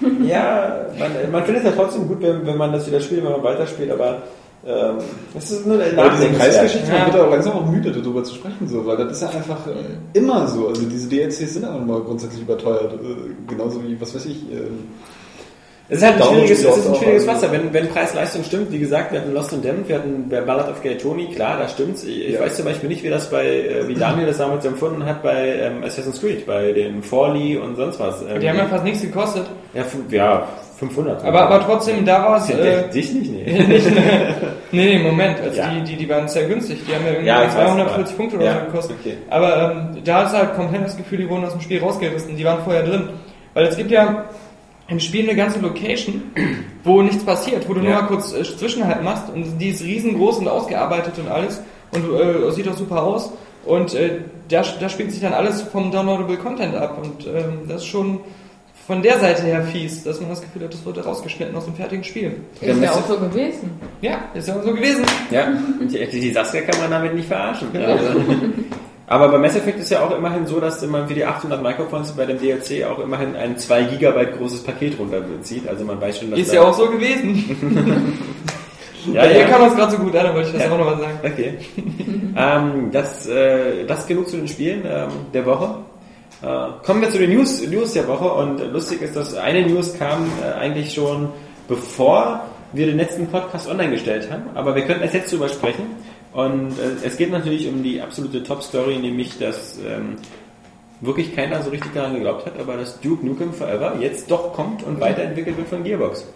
ja, 0.28 0.86
man, 0.96 1.32
man 1.32 1.44
findet 1.44 1.64
es 1.64 1.70
ja 1.70 1.76
trotzdem 1.76 2.06
gut, 2.06 2.22
wenn, 2.22 2.46
wenn 2.46 2.56
man 2.56 2.72
das 2.72 2.86
wieder 2.86 3.00
spielt, 3.00 3.24
wenn 3.24 3.32
man 3.32 3.42
weiterspielt, 3.42 3.90
aber 3.90 4.22
ähm, 4.66 4.96
es 5.36 5.50
ist 5.50 5.66
nur 5.66 5.80
eine 5.80 5.96
Aber 6.00 6.16
diese. 6.16 6.28
Preisgeschichte, 6.30 6.90
man 6.90 7.12
wird 7.12 7.22
auch 7.24 7.30
langsam 7.30 7.52
auch 7.54 7.66
müde, 7.66 7.92
darüber 7.92 8.22
zu 8.24 8.34
sprechen, 8.34 8.66
so, 8.68 8.84
weil 8.86 8.96
das 8.96 9.12
ist 9.12 9.22
ja 9.22 9.28
einfach 9.30 9.66
äh, 9.66 10.18
immer 10.18 10.46
so. 10.46 10.68
Also 10.68 10.82
diese 10.86 11.08
DLCs 11.08 11.54
sind 11.54 11.64
auch 11.64 11.80
mal 11.84 12.00
grundsätzlich 12.00 12.42
überteuert. 12.42 12.94
Äh, 12.94 12.96
genauso 13.48 13.82
wie, 13.82 14.00
was 14.00 14.14
weiß 14.14 14.24
ich, 14.26 14.42
ähm, 14.52 14.88
Es 15.90 15.98
ist 15.98 16.04
halt 16.06 16.16
ein 16.16 16.28
schwieriges, 16.28 16.64
es 16.64 16.76
ist 16.78 16.88
ein 16.88 16.94
schwieriges 16.94 17.24
auch- 17.28 17.34
Wasser. 17.34 17.52
Wenn, 17.52 17.72
wenn 17.74 17.88
Preis-Leistung 17.88 18.42
stimmt, 18.44 18.72
wie 18.72 18.78
gesagt, 18.78 19.12
wir 19.12 19.20
hatten 19.20 19.34
Lost 19.34 19.52
and 19.52 19.62
Damned, 19.64 19.86
wir 19.86 19.96
hatten 19.96 20.28
Ballad 20.30 20.70
of 20.70 20.82
Gay 20.82 20.96
Tony, 20.96 21.28
klar, 21.34 21.58
da 21.58 21.68
stimmt's. 21.68 22.02
Ich, 22.04 22.28
ich 22.28 22.32
Ja. 22.34 22.40
weiß 22.40 22.56
zum 22.56 22.64
Beispiel 22.64 22.88
nicht, 22.88 23.02
wie 23.04 23.10
das 23.10 23.28
bei, 23.30 23.46
äh, 23.46 23.86
wie 23.86 23.94
Daniel 23.94 24.26
das 24.26 24.38
damals 24.38 24.64
empfunden 24.64 25.04
hat 25.04 25.22
bei 25.22 25.56
ähm, 25.60 25.84
Assassin's 25.84 26.20
Creed, 26.20 26.46
bei 26.46 26.72
den 26.72 27.02
Forley 27.02 27.58
und 27.58 27.76
sonst 27.76 28.00
was. 28.00 28.22
Ähm, 28.22 28.40
Die 28.40 28.48
haben 28.48 28.56
ja 28.56 28.66
fast 28.66 28.84
nichts 28.84 29.02
gekostet. 29.02 29.44
ja, 29.74 29.84
ja, 30.10 30.48
500. 30.76 31.24
Aber, 31.24 31.42
aber 31.42 31.60
trotzdem, 31.64 32.04
da 32.04 32.22
war 32.24 32.36
es. 32.38 32.50
äh, 32.50 32.80
Äh, 32.84 32.90
dich 32.90 33.12
nicht, 33.14 33.30
nee. 33.30 33.44
nee, 34.72 34.98
nee, 34.98 34.98
Moment. 34.98 35.40
Also 35.40 35.58
Ja. 35.58 35.70
die, 35.74 35.82
die, 35.82 35.96
die 35.96 36.08
waren 36.08 36.26
sehr 36.28 36.46
günstig. 36.48 36.80
Die 36.88 36.94
haben 36.94 37.02
ja 37.04 37.10
irgendwie 37.12 37.28
Ja, 37.28 37.42
ich 37.42 37.48
weiß, 37.48 37.54
240 37.54 38.06
aber- 38.08 38.16
Punkte 38.16 38.36
oder 38.36 38.44
ja, 38.44 38.58
so 38.60 38.66
gekostet. 38.66 38.96
okay. 39.00 39.16
Aber 39.30 39.70
ähm, 39.94 40.02
da 40.04 40.22
ist 40.24 40.32
halt 40.32 40.54
komplett 40.56 40.84
das 40.84 40.96
Gefühl, 40.96 41.18
die 41.18 41.28
wurden 41.28 41.44
aus 41.44 41.52
dem 41.52 41.60
Spiel 41.60 41.80
rausgerissen. 41.80 42.36
Die 42.36 42.44
waren 42.44 42.62
vorher 42.64 42.82
drin. 42.82 43.08
Weil 43.54 43.66
es 43.66 43.76
gibt 43.76 43.90
ja 43.90 44.24
im 44.88 45.00
Spiel 45.00 45.28
eine 45.28 45.36
ganze 45.36 45.60
Location, 45.60 46.22
wo 46.82 47.00
nichts 47.02 47.24
passiert, 47.24 47.68
wo 47.68 47.74
du 47.74 47.80
Ja. 47.80 47.90
nur 47.90 48.02
mal 48.02 48.06
kurz 48.08 48.34
äh, 48.34 48.42
Zwischenhalt 48.42 49.02
machst 49.02 49.30
und 49.32 49.58
die 49.58 49.68
ist 49.70 49.82
riesengroß 49.82 50.38
und 50.38 50.48
ausgearbeitet 50.48 51.14
und 51.18 51.30
alles 51.30 51.62
und 51.92 52.04
äh, 52.04 52.50
sieht 52.50 52.68
auch 52.68 52.74
super 52.76 53.02
aus. 53.02 53.32
Und 53.64 53.94
äh, 53.94 54.10
da, 54.50 54.62
da 54.78 54.88
spielt 54.90 55.10
sich 55.12 55.22
dann 55.22 55.32
alles 55.32 55.62
vom 55.62 55.90
Downloadable 55.90 56.36
Content 56.36 56.74
ab. 56.74 56.98
Und 57.02 57.26
ähm, 57.26 57.60
das 57.66 57.76
ist 57.82 57.86
schon 57.86 58.20
von 58.86 59.02
der 59.02 59.18
Seite 59.18 59.42
her 59.42 59.62
fies, 59.62 60.04
dass 60.04 60.20
man 60.20 60.30
das 60.30 60.42
Gefühl 60.42 60.64
hat, 60.64 60.72
das 60.74 60.84
wurde 60.84 61.02
rausgeschnitten 61.04 61.56
aus 61.56 61.64
dem 61.64 61.74
fertigen 61.74 62.04
Spiel. 62.04 62.32
Ist 62.60 62.80
ja 62.82 62.90
auch 62.92 63.06
so 63.06 63.16
gewesen. 63.18 63.70
Ja, 64.02 64.18
ist 64.34 64.48
ja 64.48 64.60
so 64.62 64.72
gewesen. 64.74 65.04
Ja, 65.30 65.48
und 65.80 65.90
die, 65.90 66.06
die 66.06 66.30
Saskia 66.32 66.60
kann 66.62 66.80
man 66.80 66.90
damit 66.90 67.14
nicht 67.14 67.28
verarschen. 67.28 67.68
Also, 67.74 68.20
aber 69.06 69.28
bei 69.28 69.38
Mass 69.38 69.56
Effect 69.56 69.78
ist 69.80 69.90
ja 69.90 70.04
auch 70.04 70.14
immerhin 70.16 70.46
so, 70.46 70.60
dass 70.60 70.84
man 70.86 71.08
für 71.08 71.14
die 71.14 71.24
800 71.24 71.62
Micropoints 71.62 72.12
bei 72.12 72.26
dem 72.26 72.38
DLC 72.38 72.84
auch 72.84 72.98
immerhin 72.98 73.34
ein 73.36 73.56
2 73.56 73.84
Gigabyte 73.84 74.36
großes 74.36 74.62
Paket 74.64 74.98
runterzieht. 74.98 75.66
Also 75.66 75.84
man 75.84 76.00
weiß 76.00 76.18
schon, 76.18 76.30
dass 76.30 76.40
Ist 76.40 76.52
ja 76.52 76.62
auch 76.62 76.74
so 76.74 76.88
gewesen. 76.90 78.12
Ja, 79.12 79.20
Bei 79.20 79.32
ihr 79.32 79.40
ja. 79.40 79.48
kam 79.48 79.60
das 79.60 79.76
gerade 79.76 79.92
so 79.92 79.98
gut 79.98 80.16
an, 80.16 80.24
da 80.24 80.34
wollte 80.34 80.48
ich 80.48 80.54
das 80.54 80.64
Ja. 80.64 80.72
auch 80.72 80.78
nochmal 80.78 80.98
sagen. 80.98 81.18
Okay. 81.22 81.58
ähm, 82.38 82.90
das, 82.90 83.26
äh, 83.28 83.84
das 83.84 84.06
genug 84.06 84.28
zu 84.28 84.38
den 84.38 84.48
Spielen 84.48 84.82
ähm, 84.86 85.08
der 85.34 85.44
Woche. 85.44 85.74
Äh, 86.44 86.84
kommen 86.84 87.00
wir 87.00 87.10
zu 87.10 87.18
den 87.18 87.32
News, 87.32 87.66
News 87.66 87.94
der 87.94 88.06
Woche 88.06 88.30
und 88.30 88.60
lustig 88.72 89.00
ist, 89.00 89.16
dass 89.16 89.34
eine 89.34 89.66
News 89.66 89.94
kam 89.98 90.30
äh, 90.42 90.52
eigentlich 90.58 90.92
schon 90.92 91.30
bevor 91.68 92.44
wir 92.74 92.86
den 92.86 92.98
letzten 92.98 93.28
Podcast 93.28 93.66
online 93.68 93.92
gestellt 93.92 94.30
haben, 94.30 94.42
aber 94.54 94.74
wir 94.74 94.82
könnten 94.82 95.02
erst 95.02 95.14
jetzt 95.14 95.32
drüber 95.32 95.48
sprechen 95.48 95.86
und 96.34 96.72
äh, 96.72 97.06
es 97.06 97.16
geht 97.16 97.30
natürlich 97.30 97.66
um 97.66 97.82
die 97.82 98.02
absolute 98.02 98.42
Top-Story, 98.42 98.98
nämlich 98.98 99.38
dass 99.38 99.78
ähm, 99.78 100.16
wirklich 101.00 101.34
keiner 101.34 101.62
so 101.62 101.70
richtig 101.70 101.94
daran 101.94 102.14
geglaubt 102.14 102.44
hat, 102.44 102.58
aber 102.60 102.76
dass 102.76 103.00
Duke 103.00 103.24
Nukem 103.24 103.54
Forever 103.54 103.94
jetzt 104.00 104.30
doch 104.30 104.52
kommt 104.52 104.82
und 104.82 105.00
weiterentwickelt 105.00 105.56
wird 105.56 105.68
von 105.68 105.82
Gearbox. 105.82 106.26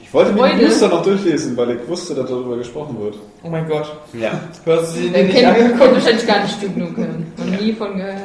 Ich 0.00 0.14
wollte 0.14 0.32
mir 0.32 0.48
die. 0.54 0.64
News 0.64 0.78
dann 0.78 0.90
noch 0.90 1.02
durchlesen, 1.02 1.56
weil 1.56 1.72
ich 1.72 1.88
wusste, 1.88 2.14
dass 2.14 2.30
darüber 2.30 2.56
gesprochen 2.56 2.96
wird. 3.00 3.16
Oh 3.42 3.48
mein 3.48 3.68
Gott. 3.68 3.96
Ja. 4.12 4.40
Hörst 4.64 4.96
du 4.96 5.00
sie 5.00 5.10
Der 5.10 5.24
nicht 5.24 5.44
an? 5.44 5.54
kennt 5.54 5.80
wahrscheinlich 5.80 6.26
gar 6.26 6.42
nicht 6.42 6.56
Stück 6.56 6.76
Nukem. 6.76 7.26
Noch 7.36 7.60
nie 7.60 7.72
von 7.72 7.96
gehört. 7.96 8.20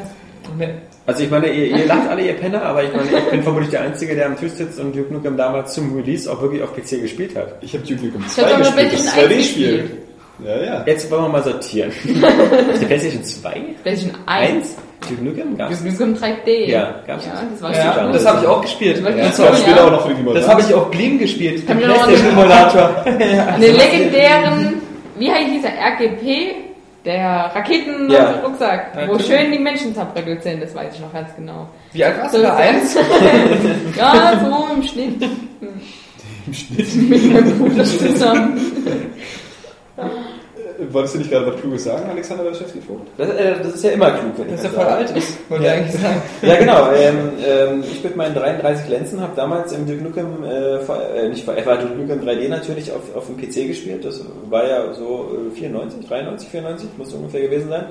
Also 1.07 1.23
ich 1.23 1.29
meine, 1.29 1.47
ihr, 1.49 1.67
ihr 1.77 1.85
lacht 1.85 2.09
alle, 2.09 2.23
ihr 2.25 2.33
Penner, 2.33 2.63
aber 2.63 2.83
ich 2.83 2.91
meine, 2.91 3.07
ich 3.07 3.25
bin 3.29 3.43
vermutlich 3.43 3.69
der 3.69 3.81
Einzige, 3.81 4.15
der 4.15 4.25
am 4.25 4.39
Tisch 4.39 4.53
sitzt 4.53 4.79
und 4.79 4.95
Duke 4.95 5.13
Nukem 5.13 5.37
damals 5.37 5.73
zum 5.73 5.95
Release 5.95 6.31
auch 6.31 6.41
wirklich 6.41 6.63
auf 6.63 6.73
PC 6.75 7.01
gespielt 7.01 7.35
hat. 7.35 7.55
Ich 7.61 7.73
habe 7.73 7.85
Duke 7.85 8.05
Nukem 8.05 8.23
hab 8.23 8.29
2 8.31 8.41
doch 8.41 8.49
nur 8.49 8.57
gespielt, 8.59 8.93
das 8.93 9.13
PlayStation 9.13 9.29
1 9.37 9.45
2D-Spiel. 9.45 9.77
gespielt. 9.77 10.01
Ja, 10.43 10.63
ja. 10.63 10.83
Jetzt 10.85 11.11
wollen 11.11 11.21
wir 11.23 11.29
mal 11.29 11.43
sortieren. 11.43 11.91
Auf 12.71 12.79
der 12.79 12.87
PlayStation 12.87 13.23
2? 13.23 13.61
PlayStation 13.83 14.19
1. 14.25 14.51
1? 14.55 14.75
Duke 15.07 15.23
Nukem? 15.23 15.57
Gab's 15.57 15.77
Duke 15.83 15.91
Nukem 15.91 16.13
3D. 16.15 16.65
Ja, 16.65 16.95
gab's 17.05 17.25
Ja, 17.25 17.43
das? 17.51 17.61
war 17.61 17.73
Ja, 17.75 17.93
super. 17.93 18.09
das 18.11 18.25
habe 18.25 18.39
ich 18.41 18.47
auch 18.47 18.61
gespielt. 18.63 19.03
Ja, 19.03 19.11
Das 19.11 19.37
Ja. 19.37 19.43
war 19.45 19.55
später 19.55 19.85
auch 19.85 19.91
noch 19.91 20.07
für 20.07 20.13
die 20.15 20.33
Das 20.33 20.47
habe 20.47 20.61
ich 20.61 20.73
auf 20.73 20.89
Gleam 20.91 21.19
gespielt, 21.19 21.67
Kann 21.67 21.77
den 21.77 21.87
mir 21.87 21.93
noch 21.93 22.03
PlayStation 22.03 22.37
Emulator. 22.39 23.05
Einen 23.05 23.61
legendären, 23.61 24.73
wie 25.19 25.31
heißt 25.31 25.49
dieser 25.53 25.69
RGP? 25.69 26.64
Der 27.05 27.51
Raketen 27.53 28.09
Ja. 28.09 28.41
Wo 29.07 29.19
schön 29.19 29.51
die 29.51 29.59
Menschen 29.59 29.93
zerbröckelt 29.93 30.41
sind, 30.41 30.63
das 30.63 30.73
weiß 30.73 30.95
ich 30.95 30.99
noch 30.99 31.13
ganz 31.13 31.35
genau. 31.35 31.67
Wie 31.91 32.03
alt 32.03 32.19
warst 32.19 32.31
So 32.33 32.37
du 32.39 32.43
da? 32.43 32.55
Eins? 32.55 32.97
Ja, 33.95 34.39
so 34.43 34.73
im 34.75 34.83
Schnitt. 34.83 35.21
Im 36.47 36.53
Schnitt? 36.53 36.95
Mit 37.09 37.33
meinem 37.33 37.57
Bruder 37.59 37.83
zusammen. 37.85 38.59
Wolltest 40.91 41.15
du 41.15 41.19
nicht 41.19 41.31
gerade 41.31 41.47
was 41.47 41.59
Kluges 41.61 41.83
sagen, 41.85 42.09
Alexander 42.09 42.43
Beschäftigvogt? 42.43 43.07
Das, 43.17 43.29
äh, 43.29 43.55
das 43.63 43.75
ist 43.75 43.83
ja 43.83 43.91
immer 43.91 44.11
klug, 44.11 44.33
wenn 44.37 44.49
Das 44.51 44.59
ich 44.63 44.65
ist 44.69 44.75
ja 44.75 44.83
das 44.83 44.83
voll 44.83 44.93
alt 44.93 45.17
ist, 45.17 45.49
wollte 45.49 45.63
ich 45.65 45.69
eigentlich 45.71 46.01
sagen. 46.01 46.21
Ja, 46.41 46.55
genau. 46.57 46.91
Ähm, 46.93 47.15
ähm, 47.45 47.83
ich 47.89 48.03
mit 48.03 48.15
meinen 48.15 48.35
33 48.35 48.89
Lenzen 48.89 49.21
habe 49.21 49.33
damals 49.35 49.71
im 49.73 49.85
Duke 49.87 50.03
Nukem, 50.03 50.43
äh, 50.43 50.75
äh, 50.77 51.29
nicht 51.29 51.45
Forever, 51.45 51.77
Duke 51.77 51.93
Nukem 51.95 52.27
3D 52.27 52.49
natürlich 52.49 52.91
auf, 52.91 53.15
auf 53.15 53.25
dem 53.27 53.37
PC 53.37 53.67
gespielt. 53.67 54.03
Das 54.05 54.21
war 54.49 54.67
ja 54.67 54.93
so 54.93 55.29
äh, 55.51 55.55
94, 55.55 56.05
93, 56.07 56.49
94, 56.49 56.89
muss 56.97 57.13
ungefähr 57.13 57.41
gewesen 57.41 57.69
sein. 57.69 57.85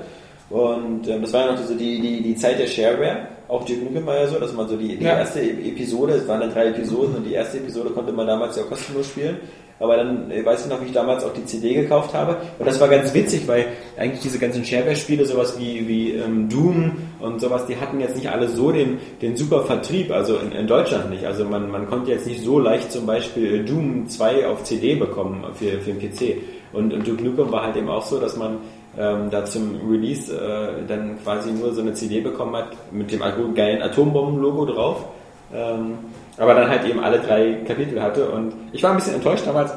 Und 0.49 1.07
ähm, 1.07 1.21
das 1.23 1.33
war 1.33 1.45
ja 1.47 1.51
noch 1.53 1.63
so 1.63 1.73
die, 1.73 1.99
die, 1.99 2.21
die 2.21 2.35
Zeit 2.35 2.59
der 2.59 2.67
Shareware. 2.67 3.27
Auch 3.47 3.63
Duke 3.65 3.83
Nukem 3.83 4.05
war 4.05 4.17
ja 4.17 4.27
so, 4.27 4.39
dass 4.39 4.53
man 4.53 4.67
so 4.67 4.75
die, 4.77 4.95
die 4.97 5.03
Ja. 5.05 5.17
erste 5.17 5.39
E- 5.39 5.69
Episode, 5.69 6.13
es 6.13 6.27
waren 6.27 6.39
dann 6.41 6.51
drei 6.53 6.67
Episoden 6.67 7.15
und 7.15 7.23
die 7.23 7.33
erste 7.33 7.57
Episode 7.57 7.89
konnte 7.89 8.11
man 8.11 8.27
damals 8.27 8.55
ja 8.55 8.63
kostenlos 8.63 9.07
spielen. 9.07 9.37
Aber 9.79 9.97
dann 9.97 10.31
äh, 10.31 10.45
weiß 10.45 10.65
ich 10.65 10.71
noch, 10.71 10.81
wie 10.81 10.85
ich 10.85 10.93
damals 10.93 11.23
auch 11.25 11.33
die 11.33 11.45
CD 11.45 11.73
gekauft 11.73 12.13
habe. 12.13 12.37
Und 12.57 12.65
das 12.65 12.79
war 12.79 12.87
ganz 12.87 13.13
witzig, 13.13 13.47
weil 13.47 13.67
eigentlich 13.97 14.21
diese 14.21 14.39
ganzen 14.39 14.63
Shareware-Spiele, 14.63 15.25
sowas 15.25 15.59
wie, 15.59 15.87
wie 15.87 16.11
ähm, 16.13 16.47
Doom 16.47 16.93
und 17.19 17.41
sowas, 17.41 17.65
die 17.65 17.75
hatten 17.75 17.99
jetzt 17.99 18.15
nicht 18.15 18.29
alle 18.29 18.47
so 18.47 18.71
den, 18.71 18.99
den 19.21 19.35
super 19.35 19.63
Vertrieb, 19.63 20.11
also 20.11 20.37
in, 20.37 20.51
in 20.53 20.67
Deutschland 20.67 21.09
nicht. 21.09 21.25
Also 21.25 21.43
man, 21.43 21.69
man 21.69 21.87
konnte 21.87 22.11
jetzt 22.11 22.25
nicht 22.25 22.43
so 22.43 22.59
leicht 22.59 22.91
zum 22.91 23.05
Beispiel 23.05 23.65
Doom 23.65 24.07
2 24.07 24.47
auf 24.47 24.63
CD 24.63 24.95
bekommen 24.95 25.43
für, 25.55 25.81
für 25.81 25.91
den 25.91 25.99
PC. 25.99 26.41
Und, 26.71 26.93
und 26.93 27.07
Duke 27.07 27.23
Nukem 27.23 27.51
war 27.51 27.63
halt 27.63 27.75
eben 27.75 27.89
auch 27.89 28.05
so, 28.05 28.19
dass 28.19 28.37
man 28.37 28.57
ähm, 28.97 29.29
da 29.29 29.43
zum 29.45 29.89
Release 29.89 30.33
äh, 30.33 30.85
dann 30.87 31.21
quasi 31.21 31.51
nur 31.51 31.73
so 31.73 31.81
eine 31.81 31.93
CD 31.93 32.21
bekommen 32.21 32.55
hat 32.55 32.69
mit 32.91 33.11
dem 33.11 33.21
geilen 33.55 33.81
Atombomben-Logo 33.81 34.65
drauf. 34.65 35.05
Ähm, 35.53 35.97
aber 36.37 36.53
dann 36.53 36.69
halt 36.69 36.85
eben 36.85 36.99
alle 36.99 37.19
drei 37.19 37.59
Kapitel 37.65 38.01
hatte 38.01 38.29
und 38.29 38.53
ich 38.71 38.83
war 38.83 38.91
ein 38.91 38.97
bisschen 38.97 39.15
enttäuscht 39.15 39.47
damals, 39.47 39.71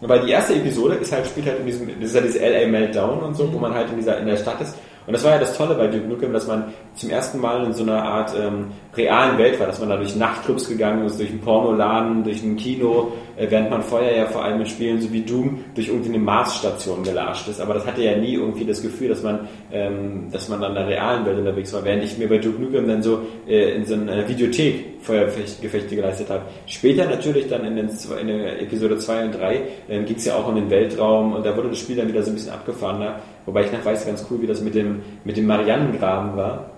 weil 0.00 0.20
die 0.20 0.32
erste 0.32 0.54
Episode 0.54 0.96
ist 0.96 1.12
halt, 1.12 1.26
spielt 1.26 1.46
halt 1.46 1.60
in 1.60 1.66
diesem, 1.66 1.88
das 2.00 2.10
ist 2.10 2.14
ja 2.14 2.20
dieses 2.20 2.40
LA 2.40 2.66
Meltdown 2.66 3.20
und 3.20 3.36
so, 3.36 3.52
wo 3.52 3.58
man 3.58 3.72
halt 3.72 3.90
in 3.90 3.96
dieser, 3.96 4.18
in 4.18 4.26
der 4.26 4.36
Stadt 4.36 4.60
ist. 4.60 4.76
Und 5.06 5.12
das 5.12 5.24
war 5.24 5.32
ja 5.32 5.38
das 5.38 5.56
Tolle 5.56 5.74
bei 5.74 5.88
Duke 5.88 6.06
Nukem, 6.06 6.32
dass 6.32 6.46
man 6.46 6.72
zum 6.94 7.10
ersten 7.10 7.40
Mal 7.40 7.64
in 7.64 7.72
so 7.72 7.82
einer 7.82 8.02
Art 8.02 8.32
ähm, 8.38 8.66
realen 8.96 9.38
Welt 9.38 9.58
war, 9.58 9.66
dass 9.66 9.80
man 9.80 9.88
da 9.88 9.96
durch 9.96 10.14
Nachtclubs 10.14 10.68
gegangen 10.68 11.04
ist, 11.06 11.18
durch 11.18 11.30
einen 11.30 11.40
Pornoladen, 11.40 12.24
durch 12.24 12.42
ein 12.42 12.56
Kino, 12.56 13.12
äh, 13.36 13.46
während 13.50 13.70
man 13.70 13.82
vorher 13.82 14.16
ja 14.16 14.26
vor 14.26 14.44
allem 14.44 14.60
in 14.60 14.66
Spielen 14.66 15.00
so 15.00 15.12
wie 15.12 15.22
Doom 15.22 15.64
durch 15.74 15.88
irgendwie 15.88 16.10
eine 16.10 16.18
Marsstation 16.18 17.02
gelatscht 17.02 17.48
ist. 17.48 17.60
Aber 17.60 17.74
das 17.74 17.86
hatte 17.86 18.02
ja 18.02 18.16
nie 18.16 18.34
irgendwie 18.34 18.64
das 18.64 18.82
Gefühl, 18.82 19.08
dass 19.08 19.22
man, 19.22 19.48
ähm, 19.72 20.28
dass 20.30 20.48
man 20.48 20.62
in 20.62 20.74
der 20.74 20.86
realen 20.86 21.24
Welt 21.26 21.38
unterwegs 21.38 21.72
war, 21.72 21.84
während 21.84 22.04
ich 22.04 22.18
mir 22.18 22.28
bei 22.28 22.38
Duke 22.38 22.60
Nukem 22.60 22.86
dann 22.86 23.02
so 23.02 23.20
äh, 23.48 23.74
in 23.74 23.84
so 23.84 23.94
einer 23.94 24.28
Videothek 24.28 24.92
Feuergefechte 25.02 25.96
geleistet 25.96 26.30
habe. 26.30 26.42
Später 26.66 27.06
natürlich 27.06 27.48
dann 27.48 27.64
in, 27.64 27.76
den, 27.76 27.88
in 28.20 28.26
der 28.26 28.62
Episode 28.62 28.98
2 28.98 29.24
und 29.24 29.38
3 29.38 29.60
ähm, 29.88 30.04
ging 30.04 30.16
es 30.16 30.24
ja 30.24 30.36
auch 30.36 30.46
um 30.46 30.54
den 30.54 30.70
Weltraum 30.70 31.34
und 31.34 31.44
da 31.44 31.56
wurde 31.56 31.70
das 31.70 31.78
Spiel 31.78 31.96
dann 31.96 32.08
wieder 32.08 32.22
so 32.22 32.30
ein 32.30 32.34
bisschen 32.34 32.52
abgefahrener. 32.52 33.16
Wobei 33.46 33.64
ich 33.64 33.72
noch 33.72 33.84
weiß 33.84 34.06
ganz 34.06 34.26
cool, 34.30 34.40
wie 34.40 34.46
das 34.46 34.60
mit 34.60 34.74
dem, 34.74 35.02
mit 35.24 35.36
dem 35.36 35.46
Marianengraben 35.46 36.36
war. 36.36 36.70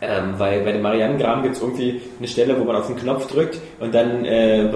Ähm, 0.00 0.34
weil 0.36 0.62
bei 0.62 0.72
dem 0.72 0.82
Marianengraben 0.82 1.42
gibt 1.42 1.56
es 1.56 1.62
irgendwie 1.62 2.02
eine 2.18 2.28
Stelle, 2.28 2.58
wo 2.58 2.64
man 2.64 2.76
auf 2.76 2.88
den 2.88 2.96
Knopf 2.96 3.26
drückt 3.28 3.58
und 3.80 3.94
dann 3.94 4.24
äh, 4.24 4.68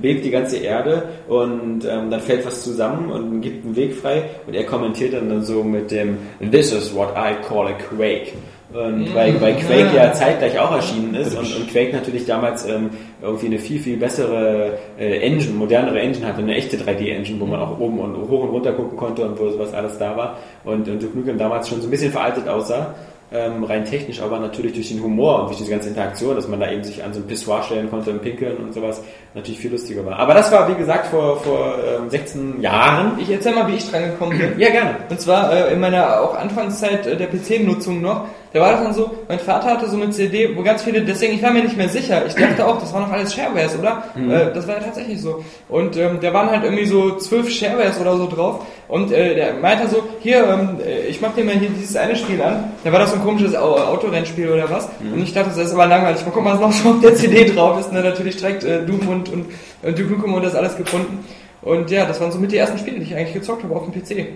bebt 0.00 0.24
die 0.24 0.30
ganze 0.30 0.56
Erde 0.56 1.04
und 1.28 1.84
ähm, 1.84 2.10
dann 2.10 2.20
fällt 2.20 2.44
was 2.46 2.64
zusammen 2.64 3.12
und 3.12 3.42
gibt 3.42 3.64
einen 3.64 3.76
Weg 3.76 3.94
frei 3.94 4.30
und 4.46 4.54
er 4.54 4.64
kommentiert 4.64 5.12
dann, 5.12 5.28
dann 5.28 5.44
so 5.44 5.62
mit 5.62 5.90
dem 5.90 6.16
This 6.50 6.72
is 6.72 6.94
what 6.94 7.10
I 7.10 7.34
call 7.46 7.68
a 7.68 7.72
quake. 7.72 8.32
Und 8.72 9.14
weil, 9.14 9.40
weil 9.40 9.54
Quake 9.56 9.94
ja 9.94 10.12
zeitgleich 10.12 10.58
auch 10.58 10.72
erschienen 10.72 11.14
ist 11.14 11.36
und, 11.36 11.54
und 11.56 11.68
Quake 11.70 11.92
natürlich 11.92 12.24
damals 12.26 12.66
ähm, 12.66 12.90
irgendwie 13.20 13.46
eine 13.46 13.58
viel, 13.58 13.78
viel 13.78 13.96
bessere 13.96 14.78
äh, 14.98 15.18
Engine, 15.18 15.54
modernere 15.54 16.00
Engine 16.00 16.26
hatte, 16.26 16.38
eine 16.38 16.54
echte 16.54 16.76
3D-Engine, 16.76 17.38
wo 17.38 17.46
man 17.46 17.60
auch 17.60 17.78
oben 17.78 17.98
und 18.00 18.16
hoch 18.28 18.44
und 18.44 18.50
runter 18.50 18.72
gucken 18.72 18.96
konnte 18.96 19.24
und 19.26 19.38
wo 19.38 19.50
sowas 19.50 19.74
alles 19.74 19.98
da 19.98 20.16
war. 20.16 20.38
Und, 20.64 20.88
und 20.88 21.02
Duke 21.02 21.18
Nukem 21.18 21.38
damals 21.38 21.68
schon 21.68 21.80
so 21.80 21.88
ein 21.88 21.90
bisschen 21.90 22.12
veraltet 22.12 22.48
aussah 22.48 22.94
ähm, 23.32 23.64
rein 23.64 23.84
technisch, 23.84 24.20
aber 24.20 24.38
natürlich 24.38 24.74
durch 24.74 24.88
den 24.88 25.02
Humor 25.02 25.40
und 25.40 25.46
durch 25.48 25.58
diese 25.58 25.70
ganze 25.70 25.88
Interaktion, 25.88 26.36
dass 26.36 26.48
man 26.48 26.60
da 26.60 26.70
eben 26.70 26.84
sich 26.84 27.02
an 27.02 27.14
so 27.14 27.20
ein 27.20 27.26
Pissoir 27.26 27.62
stellen 27.62 27.88
konnte 27.88 28.10
und 28.10 28.20
pinkeln 28.20 28.58
und 28.58 28.74
sowas, 28.74 29.02
natürlich 29.34 29.58
viel 29.58 29.70
lustiger 29.70 30.04
war. 30.04 30.18
Aber 30.18 30.34
das 30.34 30.52
war, 30.52 30.68
wie 30.68 30.74
gesagt, 30.74 31.06
vor, 31.06 31.38
vor 31.38 31.76
ähm, 31.78 32.10
16 32.10 32.60
Jahren. 32.60 33.18
Ich 33.18 33.30
erzähl 33.30 33.54
mal, 33.54 33.66
wie 33.68 33.76
ich 33.76 33.90
dran 33.90 34.02
gekommen 34.02 34.38
bin. 34.38 34.58
Ja, 34.58 34.70
gerne. 34.70 34.96
Und 35.08 35.20
zwar 35.20 35.52
äh, 35.52 35.72
in 35.72 35.80
meiner 35.80 36.20
auch 36.20 36.34
Anfangszeit 36.34 37.06
äh, 37.06 37.16
der 37.16 37.28
PC-Nutzung 37.28 38.02
noch. 38.02 38.26
Da 38.52 38.60
war 38.60 38.72
das 38.72 38.82
dann 38.82 38.92
so, 38.92 39.10
mein 39.28 39.38
Vater 39.38 39.68
hatte 39.68 39.88
so 39.88 39.96
eine 39.96 40.10
CD, 40.10 40.54
wo 40.56 40.62
ganz 40.62 40.82
viele, 40.82 41.00
deswegen, 41.02 41.32
ich 41.34 41.42
war 41.42 41.50
mir 41.50 41.62
nicht 41.62 41.76
mehr 41.76 41.88
sicher. 41.88 42.22
Ich 42.26 42.34
dachte 42.34 42.66
auch, 42.66 42.78
das 42.78 42.92
waren 42.92 43.02
noch 43.04 43.12
alles 43.12 43.34
Sharewares, 43.34 43.78
oder? 43.78 44.02
Äh, 44.16 44.52
das 44.52 44.68
war 44.68 44.74
ja 44.74 44.80
tatsächlich 44.82 45.20
so. 45.22 45.42
Und 45.70 45.96
ähm, 45.96 46.18
da 46.20 46.32
waren 46.34 46.50
halt 46.50 46.64
irgendwie 46.64 46.84
so 46.84 47.16
zwölf 47.16 47.48
Sharewares 47.50 47.98
oder 48.00 48.16
so 48.16 48.26
drauf. 48.28 48.66
Und 48.88 49.10
äh, 49.10 49.34
der 49.34 49.54
meinte 49.54 49.88
so, 49.88 50.02
hier, 50.20 50.46
ähm, 50.46 50.78
äh, 50.86 51.06
ich 51.06 51.20
mach 51.22 51.34
dir 51.34 51.44
mal 51.44 51.54
hier 51.54 51.70
dieses 51.70 51.96
eine 51.96 52.14
Spiel 52.14 52.42
an. 52.42 52.64
Da 52.84 52.92
war 52.92 52.98
das 52.98 53.10
so 53.10 53.16
ein 53.16 53.22
komisches 53.24 53.54
Au- 53.56 53.76
Autorennspiel 53.78 54.50
oder 54.50 54.68
was. 54.70 54.86
Und 55.00 55.22
ich 55.22 55.32
dachte, 55.32 55.48
das 55.56 55.58
ist 55.68 55.72
aber 55.72 55.86
langweilig. 55.86 56.22
Mal 56.26 56.32
gucken, 56.32 56.50
was 56.52 56.60
noch 56.60 56.72
so 56.72 56.90
auf 56.90 57.00
der 57.00 57.14
CD 57.14 57.46
drauf 57.46 57.80
ist. 57.80 57.88
Und 57.88 57.94
dann 57.94 58.04
natürlich 58.04 58.36
direkt 58.36 58.64
äh, 58.64 58.84
Doom 58.84 59.08
und, 59.08 59.28
und 59.32 59.46
äh, 59.82 59.92
Duke 59.94 60.12
Nukem 60.12 60.34
und 60.34 60.44
das 60.44 60.54
alles 60.54 60.76
gefunden. 60.76 61.24
Und 61.62 61.90
ja, 61.90 62.04
das 62.04 62.20
waren 62.20 62.30
so 62.32 62.38
mit 62.38 62.52
die 62.52 62.58
ersten 62.58 62.76
Spiele, 62.76 62.98
die 62.98 63.04
ich 63.04 63.14
eigentlich 63.16 63.32
gezockt 63.32 63.62
habe 63.64 63.74
auf 63.74 63.84
dem 63.90 63.94
PC. 63.94 64.26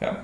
Ja. 0.00 0.16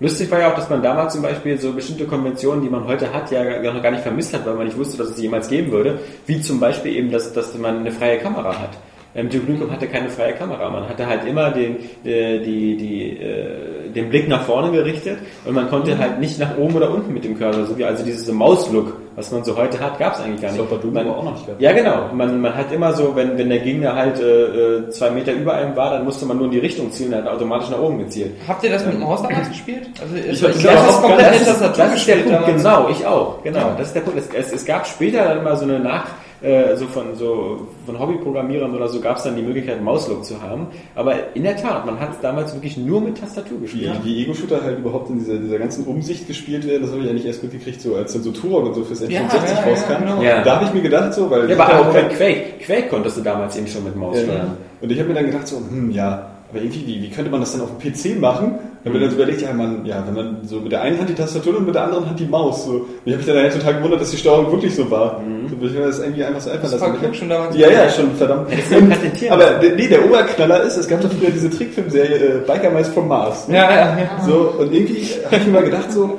Lustig 0.00 0.30
war 0.30 0.40
ja 0.40 0.50
auch, 0.50 0.56
dass 0.56 0.70
man 0.70 0.82
damals 0.82 1.12
zum 1.12 1.20
Beispiel 1.22 1.58
so 1.58 1.72
bestimmte 1.72 2.06
Konventionen, 2.06 2.62
die 2.62 2.70
man 2.70 2.86
heute 2.86 3.12
hat, 3.12 3.30
ja 3.30 3.44
gar- 3.60 3.74
noch 3.74 3.82
gar 3.82 3.90
nicht 3.90 4.02
vermisst 4.02 4.32
hat, 4.32 4.46
weil 4.46 4.54
man 4.54 4.64
nicht 4.66 4.78
wusste, 4.78 4.96
dass 4.96 5.10
es 5.10 5.16
sie 5.16 5.22
jemals 5.22 5.48
geben 5.48 5.70
würde. 5.70 5.98
Wie 6.26 6.40
zum 6.40 6.58
Beispiel 6.58 6.96
eben, 6.96 7.10
dass, 7.10 7.32
dass 7.34 7.54
man 7.58 7.80
eine 7.80 7.92
freie 7.92 8.18
Kamera 8.18 8.58
hat. 8.58 8.70
Ähm, 9.14 9.28
Duke 9.28 9.50
Nukem 9.50 9.70
hatte 9.70 9.86
keine 9.88 10.08
freie 10.08 10.34
Kamera. 10.34 10.70
Man 10.70 10.88
hatte 10.88 11.06
halt 11.06 11.24
immer 11.26 11.50
den, 11.50 11.76
äh, 12.04 12.38
die, 12.40 12.76
die, 12.76 13.18
äh, 13.18 13.90
den 13.94 14.08
Blick 14.08 14.28
nach 14.28 14.42
vorne 14.42 14.70
gerichtet 14.70 15.18
und 15.44 15.54
man 15.54 15.68
konnte 15.68 15.98
halt 15.98 16.20
nicht 16.20 16.38
nach 16.38 16.56
oben 16.56 16.76
oder 16.76 16.90
unten 16.90 17.12
mit 17.12 17.24
dem 17.24 17.38
Cursor, 17.38 17.66
so 17.66 17.76
wie 17.76 17.84
also 17.84 18.04
dieses 18.04 18.30
Mauslook, 18.30 18.92
was 19.16 19.32
man 19.32 19.42
so 19.42 19.56
heute 19.56 19.80
hat, 19.80 19.98
gab 19.98 20.14
es 20.14 20.20
eigentlich 20.20 20.40
gar 20.40 20.52
nicht. 20.52 20.60
Das 20.60 20.70
bei 20.70 20.76
Doom 20.76 20.94
man, 20.94 21.08
auch 21.08 21.24
noch 21.24 21.32
nicht. 21.32 21.46
Ja, 21.58 21.72
genau. 21.72 22.10
Man, 22.14 22.40
man 22.40 22.54
hat 22.54 22.72
immer 22.72 22.92
so, 22.92 23.14
wenn, 23.16 23.36
wenn 23.36 23.48
der 23.48 23.58
Gegner 23.58 23.94
halt 23.96 24.20
äh, 24.20 24.76
äh, 24.76 24.88
zwei 24.90 25.10
Meter 25.10 25.32
über 25.32 25.54
einem 25.54 25.74
war, 25.74 25.90
dann 25.90 26.04
musste 26.04 26.24
man 26.26 26.36
nur 26.36 26.46
in 26.46 26.52
die 26.52 26.58
Richtung 26.58 26.92
zielen, 26.92 27.14
hat 27.14 27.26
automatisch 27.26 27.70
nach 27.70 27.80
oben 27.80 27.98
gezielt. 27.98 28.32
Habt 28.46 28.62
ihr 28.62 28.70
das 28.70 28.84
mit 28.84 28.94
dem 28.94 29.00
Maus 29.00 29.22
damals 29.22 29.48
gespielt? 29.48 29.88
Also 30.00 30.14
ich, 30.14 30.26
ich, 30.26 30.40
das 30.40 30.66
hab 30.66 30.86
das 30.86 31.02
komplett 31.02 31.26
das 31.26 31.40
ist, 31.40 31.46
Tastatur 31.46 31.84
das 31.84 31.94
ist 31.96 32.06
der 32.06 32.14
Punkt, 32.14 32.32
damals. 32.32 32.62
genau, 32.62 32.88
ich 32.90 33.06
auch, 33.06 33.42
genau, 33.42 33.72
das 33.76 33.88
ist 33.88 33.96
der 33.96 34.00
Punkt. 34.02 34.18
Es, 34.18 34.28
es, 34.32 34.52
es 34.52 34.64
gab 34.64 34.86
später 34.86 35.24
dann 35.24 35.42
mal 35.42 35.56
so 35.56 35.64
eine 35.64 35.80
Nach, 35.80 36.06
äh, 36.42 36.74
so 36.76 36.86
von 36.86 37.14
so 37.16 37.66
von 37.86 37.98
Hobbyprogrammierern 37.98 38.74
oder 38.74 38.88
so 38.88 39.00
gab 39.00 39.18
es 39.18 39.24
dann 39.24 39.36
die 39.36 39.42
Möglichkeit, 39.42 39.82
Mauslook 39.82 40.24
zu 40.24 40.40
haben. 40.40 40.68
Aber 40.94 41.14
in 41.34 41.42
der 41.42 41.56
Tat, 41.56 41.84
man 41.86 42.00
hat 42.00 42.12
es 42.12 42.20
damals 42.20 42.54
wirklich 42.54 42.76
nur 42.76 43.00
mit 43.00 43.18
Tastatur 43.18 43.60
gespielt. 43.60 43.92
wie 44.04 44.22
Ego-Shooter 44.22 44.62
halt 44.62 44.78
überhaupt 44.78 45.10
in 45.10 45.18
dieser, 45.18 45.36
dieser 45.36 45.58
ganzen 45.58 45.84
Umsicht 45.84 46.26
gespielt 46.26 46.66
werden, 46.66 46.82
das 46.82 46.90
habe 46.92 47.00
ich 47.02 47.06
ja 47.08 47.12
nicht 47.12 47.26
erst 47.26 47.42
mitgekriegt, 47.42 47.80
so 47.80 47.94
als 47.96 48.12
dann 48.14 48.22
so 48.22 48.30
Turok 48.32 48.66
und 48.66 48.74
so 48.74 48.84
fürs 48.84 49.02
N64 49.02 49.10
Ja, 49.10 49.20
ja, 49.20 49.26
ja, 49.66 49.70
rauskam. 49.70 49.98
genau. 50.04 50.22
Ja. 50.22 50.42
Da 50.42 50.56
habe 50.56 50.64
ich 50.64 50.72
mir 50.72 50.82
gedacht, 50.82 51.12
so, 51.14 51.30
weil 51.30 51.48
Ja, 51.48 51.54
ich 51.54 51.60
aber 51.60 51.80
auch 51.88 51.92
kein- 51.92 52.08
bei 52.08 52.14
Quake. 52.14 52.42
Quake 52.64 52.88
konntest 52.88 53.16
du 53.18 53.20
damals 53.20 53.56
eben 53.56 53.66
schon 53.66 53.84
mit 53.84 53.96
Maus 53.96 54.16
Ja, 54.18 54.24
steuern. 54.24 54.56
Und 54.80 54.90
ich 54.92 54.98
habe 54.98 55.08
mir 55.08 55.14
dann 55.14 55.26
gedacht, 55.26 55.46
so, 55.46 55.56
hm, 55.56 55.90
ja, 55.90 56.30
aber 56.50 56.62
irgendwie, 56.62 56.86
wie, 56.86 57.02
wie 57.02 57.10
könnte 57.10 57.30
man 57.30 57.40
das 57.40 57.52
dann 57.52 57.60
auf 57.60 57.68
dem 57.78 57.92
PC 57.92 58.18
machen? 58.18 58.54
Habe 58.84 58.96
ich 58.96 59.04
dann 59.04 59.12
überlegt, 59.12 59.42
ja, 59.42 59.52
man, 59.52 59.84
ja, 59.84 60.02
wenn 60.06 60.14
man 60.14 60.36
so 60.44 60.56
mit 60.60 60.72
der 60.72 60.80
einen 60.80 60.98
Hand 60.98 61.08
die 61.10 61.14
Tastatur 61.14 61.56
und 61.58 61.66
mit 61.66 61.74
der 61.74 61.84
anderen 61.84 62.06
Hand 62.08 62.18
die 62.18 62.24
Maus, 62.24 62.64
so. 62.64 62.70
Und 62.72 62.86
ich 63.04 63.12
habe 63.12 63.18
mich 63.22 63.26
dann 63.26 63.36
halt 63.36 63.52
total 63.52 63.74
gewundert, 63.74 64.00
dass 64.00 64.10
die 64.10 64.16
Steuerung 64.16 64.50
wirklich 64.50 64.74
so 64.74 64.90
war. 64.90 65.20
So, 65.48 65.66
ich 65.66 65.74
das 65.76 65.98
irgendwie 65.98 66.24
einfach 66.24 66.40
so 66.40 66.50
einfach 66.50 66.70
Das 66.70 66.80
lassen. 66.80 66.98
Glück 66.98 67.14
schon 67.14 67.28
damals. 67.28 67.56
Ja, 67.56 67.68
ja, 67.70 67.90
schon 67.90 68.10
verdammt. 68.16 68.48
Patentieren 68.48 69.32
Aber 69.34 69.44
der- 69.60 69.74
nee, 69.76 69.86
der 69.86 70.04
Oberknaller 70.04 70.62
ist, 70.62 70.76
es 70.78 70.88
gab 70.88 71.00
doch 71.02 71.10
früher 71.12 71.30
diese 71.30 71.50
Trickfilmserie 71.50 72.16
äh, 72.16 72.38
Biker 72.46 72.70
Mice 72.70 72.88
from 72.88 73.08
Mars. 73.08 73.48
ne? 73.48 73.56
Ja, 73.56 73.70
ja, 73.70 73.98
ja. 73.98 74.24
So, 74.26 74.54
und 74.58 74.72
irgendwie 74.72 75.04
habe 75.26 75.36
ich 75.36 75.46
mir 75.46 75.52
mal 75.52 75.64
gedacht, 75.64 75.92
so, 75.92 76.18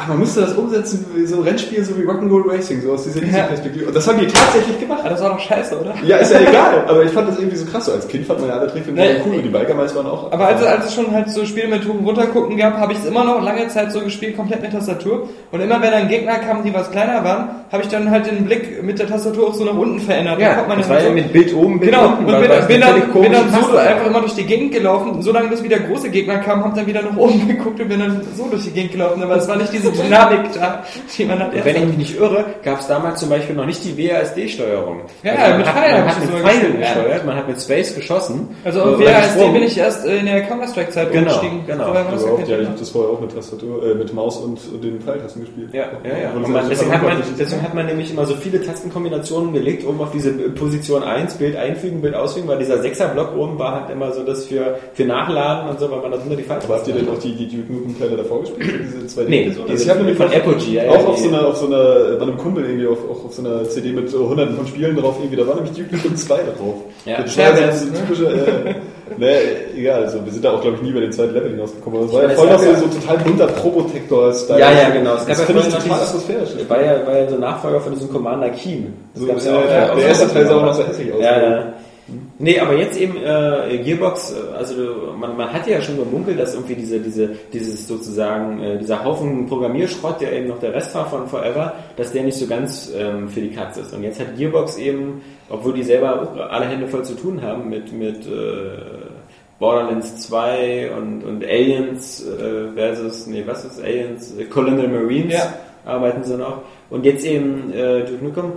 ach, 0.00 0.08
man 0.08 0.18
müsste 0.18 0.40
das 0.40 0.52
umsetzen, 0.54 1.04
wie 1.14 1.26
so 1.26 1.40
Rennspiel, 1.40 1.84
so 1.84 1.96
wie 1.98 2.02
Rock'n'Roll 2.02 2.48
Racing, 2.50 2.80
so 2.82 2.92
aus 2.92 3.04
dieser 3.04 3.20
Riesenperspektive. 3.22 3.86
Und 3.86 3.94
das 3.96 4.08
haben 4.08 4.18
die 4.18 4.26
tatsächlich 4.26 4.80
gemacht. 4.80 5.00
Aber 5.00 5.10
das 5.10 5.22
war 5.22 5.30
doch 5.30 5.40
scheiße, 5.40 5.78
oder? 5.78 5.94
Ja, 6.04 6.16
ist 6.16 6.32
ja 6.32 6.40
egal, 6.48 6.84
aber 6.88 7.04
ich 7.04 7.10
fand 7.10 7.28
das 7.28 7.38
irgendwie 7.38 7.56
so 7.56 7.66
krass. 7.66 7.84
So 7.86 7.92
als 7.92 8.08
Kind 8.08 8.26
fand 8.26 8.40
man 8.40 8.48
ja 8.48 8.56
alle 8.56 8.68
Trickfilme 8.70 9.00
Nee. 9.00 9.20
cool 9.26 9.36
und 9.36 9.42
die 9.42 9.48
Biker 9.48 9.74
Mice 9.74 9.94
waren 9.94 10.06
auch. 10.06 10.32
Aber 10.32 10.46
als, 10.46 10.62
als 10.62 10.86
es 10.86 10.94
schon 10.94 11.10
halt 11.12 11.30
so 11.30 11.44
Spiele 11.44 11.68
mit 11.68 11.86
hoch 11.86 11.94
und 11.94 12.04
runtergucken 12.06 12.56
gab, 12.56 12.78
habe 12.78 12.92
ich 12.92 12.98
es 12.98 13.04
immer 13.06 13.24
noch 13.24 13.42
lange 13.42 13.68
Zeit 13.68 13.92
so 13.92 14.00
gespielt, 14.00 14.36
komplett 14.36 14.62
mit 14.62 14.72
Tastatur. 14.72 15.28
Und 15.52 15.60
immer 15.60 15.80
wenn 15.82 15.90
dann 15.90 16.08
Gegner 16.08 16.38
kamen, 16.38 16.62
die 16.64 16.72
was 16.72 16.90
kleiner 16.90 17.22
waren, 17.24 17.48
habe 17.70 17.82
ich 17.82 17.88
dann 17.88 18.10
halt 18.10 18.26
den 18.26 18.44
Blick 18.44 18.82
mit 18.82 18.98
der 18.98 19.06
Tastatur 19.08 19.48
auch 19.48 19.54
so 19.54 19.64
nach 19.64 19.74
unten 19.76 20.00
verändert. 20.00 20.40
Ja, 20.40 20.64
das 20.76 20.88
war 20.88 21.02
ja 21.02 21.10
mit 21.10 21.32
Bild 21.32 21.54
oben, 21.54 21.78
Bild 21.78 21.92
Genau, 21.92 22.08
unten. 22.08 22.24
und 22.24 22.32
weil- 22.32 22.40
bin, 22.48 22.66
bin, 22.66 22.80
dann, 22.80 23.12
bin 23.22 23.32
dann 23.32 23.44
so 23.52 23.72
war. 23.72 23.82
einfach 23.82 24.06
immer 24.06 24.20
durch 24.20 24.34
die 24.34 24.44
Gegend 24.44 24.72
gelaufen, 24.72 25.20
solange 25.22 25.48
bis 25.48 25.62
wieder 25.62 25.78
große 25.78 26.10
Gegner 26.10 26.38
kamen, 26.38 26.64
hab 26.64 26.74
dann 26.74 26.86
wieder 26.86 27.02
nach 27.02 27.16
oben 27.16 27.46
geguckt 27.48 27.80
und 27.80 27.88
bin 27.88 28.00
dann 28.00 28.20
so 28.36 28.46
durch 28.50 28.64
die 28.64 28.70
Gegend 28.70 28.92
gelaufen, 28.92 29.22
aber 29.22 29.36
es 29.36 29.46
war 29.48 29.56
nicht 29.56 29.72
diese 29.72 29.89
Dynamik 29.92 30.52
da, 30.54 30.84
die 31.16 31.24
man 31.24 31.38
hat. 31.40 31.64
Wenn 31.64 31.76
ich 31.76 31.84
mich 31.86 31.96
nicht 31.96 32.18
irre, 32.18 32.44
gab 32.62 32.80
es 32.80 32.86
damals 32.86 33.20
zum 33.20 33.28
Beispiel 33.28 33.54
noch 33.56 33.66
nicht 33.66 33.84
die 33.84 33.96
WASD-Steuerung. 33.96 35.00
Ja, 35.22 35.32
also 35.32 35.48
man 35.50 35.58
mit 35.58 35.66
hat, 35.66 35.74
Pfeilen 35.74 36.04
man 36.04 36.08
hat 36.14 36.20
mit 36.20 36.40
Pfeilen 36.40 36.78
gesteuert, 36.80 37.26
man 37.26 37.36
hat 37.36 37.48
mit 37.48 37.60
Space 37.60 37.94
geschossen. 37.94 38.48
also 38.64 38.80
Äh, 38.80 38.82
auf 38.82 39.00
WASD 39.00 39.52
bin 39.52 39.62
ich 39.62 39.78
erst 39.78 40.06
äh, 40.06 40.18
in 40.18 40.26
der 40.26 40.42
Counter-Strike-Zeit 40.42 41.12
Genau, 41.12 41.22
umgestiegen. 41.22 41.66
genau. 41.66 41.84
Vorher 41.84 42.04
das 42.10 42.24
ja 42.48 42.58
ich 42.60 42.66
habe 42.66 42.78
das 42.78 42.90
vorher 42.90 43.10
auch 43.12 43.20
mit 43.20 43.34
Tastatur, 43.34 43.82
äh, 43.90 43.94
mit 43.94 44.12
Maus 44.14 44.38
und, 44.38 44.58
und 44.72 44.84
den 44.84 45.00
Pfeiltasten 45.00 45.42
gespielt. 45.44 45.70
Ja, 45.72 45.86
ja, 46.04 46.18
ja. 46.22 46.30
Und 46.34 46.48
man, 46.48 46.68
deswegen, 46.68 46.92
hat 46.92 47.02
man, 47.02 47.22
deswegen 47.38 47.62
hat 47.62 47.74
man 47.74 47.86
nämlich 47.86 48.10
immer 48.10 48.26
so 48.26 48.34
viele 48.34 48.62
Tastenkombinationen 48.62 49.52
gelegt, 49.52 49.84
um 49.84 50.00
auf 50.00 50.10
diese 50.12 50.30
Position 50.32 51.02
1, 51.02 51.34
Bild 51.34 51.56
einfügen, 51.56 52.00
Bild 52.00 52.14
ausfügen, 52.14 52.48
weil 52.48 52.58
dieser 52.58 52.80
Sechser-Block 52.82 53.36
oben 53.36 53.58
war 53.58 53.80
halt 53.80 53.90
immer 53.90 54.12
so 54.12 54.22
das 54.22 54.46
für, 54.46 54.78
für 54.94 55.04
Nachladen 55.04 55.70
und 55.70 55.80
so, 55.80 55.90
weil 55.90 56.00
man 56.00 56.10
da 56.12 56.16
drunter 56.18 56.36
die 56.36 56.42
Falten 56.42 56.64
Aber 56.66 56.76
habt 56.76 56.88
ihr 56.88 56.94
denn 56.94 57.08
auch 57.08 57.18
die, 57.18 57.34
die 57.34 57.48
Duke 57.48 57.72
Nukem 57.72 57.98
Teile 57.98 58.16
davor 58.16 58.40
gespielt? 58.40 58.70
Diese 58.84 59.20
2D 59.20 59.28
Nee, 59.28 59.50
die 59.50 59.70
Also 59.70 59.79
ich 59.82 59.88
habe 59.90 59.98
nämlich 60.00 60.16
von 60.16 60.32
Apogee, 60.32 60.74
ja, 60.76 60.90
auch 60.90 61.06
auf 61.08 61.18
so 61.18 61.28
einer, 61.28 61.46
auf 61.46 61.56
so 61.56 61.66
einer, 61.66 62.16
bei 62.16 62.22
einem 62.22 62.36
Kumpel 62.38 62.64
irgendwie 62.64 62.86
auf, 62.86 62.98
auch 63.10 63.24
auf 63.26 63.34
so 63.34 63.42
einer 63.44 63.64
CD 63.68 63.92
mit 63.92 64.08
so 64.10 64.28
hunderten 64.28 64.56
von 64.56 64.66
Spielen 64.66 64.96
drauf 64.96 65.16
irgendwie, 65.18 65.36
da 65.36 65.46
war 65.46 65.54
nämlich 65.56 65.72
Duke 65.72 65.94
Nukem 65.96 66.16
2 66.16 66.34
drauf. 66.36 66.74
Ja. 67.04 67.22
das 67.22 67.36
war 67.38 67.56
so 67.56 67.86
ein 67.86 67.94
typischer, 67.94 68.30
äh, 68.32 68.74
ne, 69.18 69.36
egal, 69.76 70.04
also 70.04 70.24
wir 70.24 70.32
sind 70.32 70.44
da 70.44 70.52
auch 70.52 70.60
glaube 70.60 70.76
ich 70.76 70.82
nie 70.82 70.90
über 70.90 71.00
den 71.00 71.12
zweiten 71.12 71.34
Level 71.34 71.50
hinausgekommen, 71.50 71.98
aber 72.00 72.08
es 72.08 72.14
war 72.14 72.22
ja 72.22 72.28
voll 72.30 72.46
noch 72.48 72.58
so, 72.58 72.74
so 72.74 72.86
total 73.00 73.18
bunter 73.18 73.46
Probotector-Style. 73.48 74.60
Ja, 74.60 74.72
ja, 74.72 74.90
genau. 74.90 75.14
Es 75.14 75.20
gab 75.20 75.28
Das 75.28 75.38
ja 75.40 75.44
finde 75.46 75.62
ich 75.62 75.74
total 75.74 76.00
atmosphärisch. 76.02 76.50
War 76.68 76.82
ja, 76.82 77.06
war 77.06 77.18
ja 77.18 77.28
so 77.28 77.34
ein 77.34 77.40
Nachfolger 77.40 77.80
von 77.80 77.92
diesem 77.94 78.10
Commander 78.12 78.50
Keen. 78.50 78.94
Das 79.14 79.22
So, 79.22 79.28
gab's 79.28 79.44
ja 79.46 79.58
auch. 79.58 79.66
der, 79.66 79.94
der 79.94 80.06
erste 80.06 80.28
Teil 80.32 80.46
sah 80.46 80.56
auch 80.56 80.62
noch 80.64 80.74
so 80.74 80.84
hässlich 80.84 81.12
aus. 81.12 81.20
Ja, 81.20 81.42
ja. 81.42 81.72
Nee, 82.42 82.58
aber 82.58 82.74
jetzt 82.74 82.98
eben 82.98 83.18
äh, 83.18 83.78
Gearbox, 83.84 84.32
äh, 84.32 84.56
also 84.56 84.74
man, 85.18 85.36
man 85.36 85.52
hat 85.52 85.66
ja 85.66 85.78
schon 85.82 85.98
gemunkelt, 85.98 86.40
dass 86.40 86.54
irgendwie 86.54 86.74
diese, 86.74 86.98
diese, 86.98 87.28
dieses 87.52 87.86
sozusagen, 87.86 88.62
äh, 88.62 88.78
dieser 88.78 89.04
Haufen 89.04 89.44
Programmierschrott, 89.46 90.22
der 90.22 90.32
eben 90.32 90.48
noch 90.48 90.58
der 90.58 90.72
Rest 90.72 90.94
war 90.94 91.04
von 91.10 91.28
Forever, 91.28 91.74
dass 91.96 92.12
der 92.12 92.22
nicht 92.22 92.38
so 92.38 92.46
ganz 92.46 92.90
ähm, 92.96 93.28
für 93.28 93.42
die 93.42 93.50
Katz 93.50 93.76
ist. 93.76 93.92
Und 93.92 94.02
jetzt 94.04 94.18
hat 94.18 94.38
Gearbox 94.38 94.78
eben, 94.78 95.20
obwohl 95.50 95.74
die 95.74 95.82
selber 95.82 96.48
alle 96.50 96.64
Hände 96.66 96.88
voll 96.88 97.04
zu 97.04 97.14
tun 97.14 97.42
haben 97.42 97.68
mit, 97.68 97.92
mit 97.92 98.26
äh, 98.26 98.78
Borderlands 99.58 100.20
2 100.20 100.92
und, 100.96 101.22
und 101.22 101.44
Aliens 101.44 102.24
äh, 102.26 102.72
versus, 102.74 103.26
nee, 103.26 103.42
was 103.46 103.66
ist 103.66 103.82
Aliens? 103.82 104.32
Colonial 104.48 104.88
Marines 104.88 105.34
Ja. 105.34 105.52
arbeiten 105.84 106.24
sie 106.24 106.38
noch. 106.38 106.62
Und 106.88 107.04
jetzt 107.04 107.26
eben 107.26 107.70
äh, 107.74 108.00
Duke 108.06 108.24
Nukem 108.24 108.52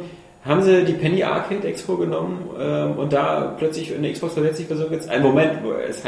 haben 0.46 0.62
sie 0.62 0.84
die 0.84 0.94
Penny 0.94 1.24
Arcade 1.24 1.66
Expo 1.68 1.96
genommen 1.96 2.50
ähm, 2.60 2.98
und 2.98 3.14
da 3.14 3.56
plötzlich 3.58 3.96
eine 3.96 4.12
Xbox 4.12 4.36
360 4.36 4.68
Version 4.68 4.90
gezeigt. 4.92 5.12
Ein 5.14 5.22
Moment, 5.22 5.52
es, 5.88 6.04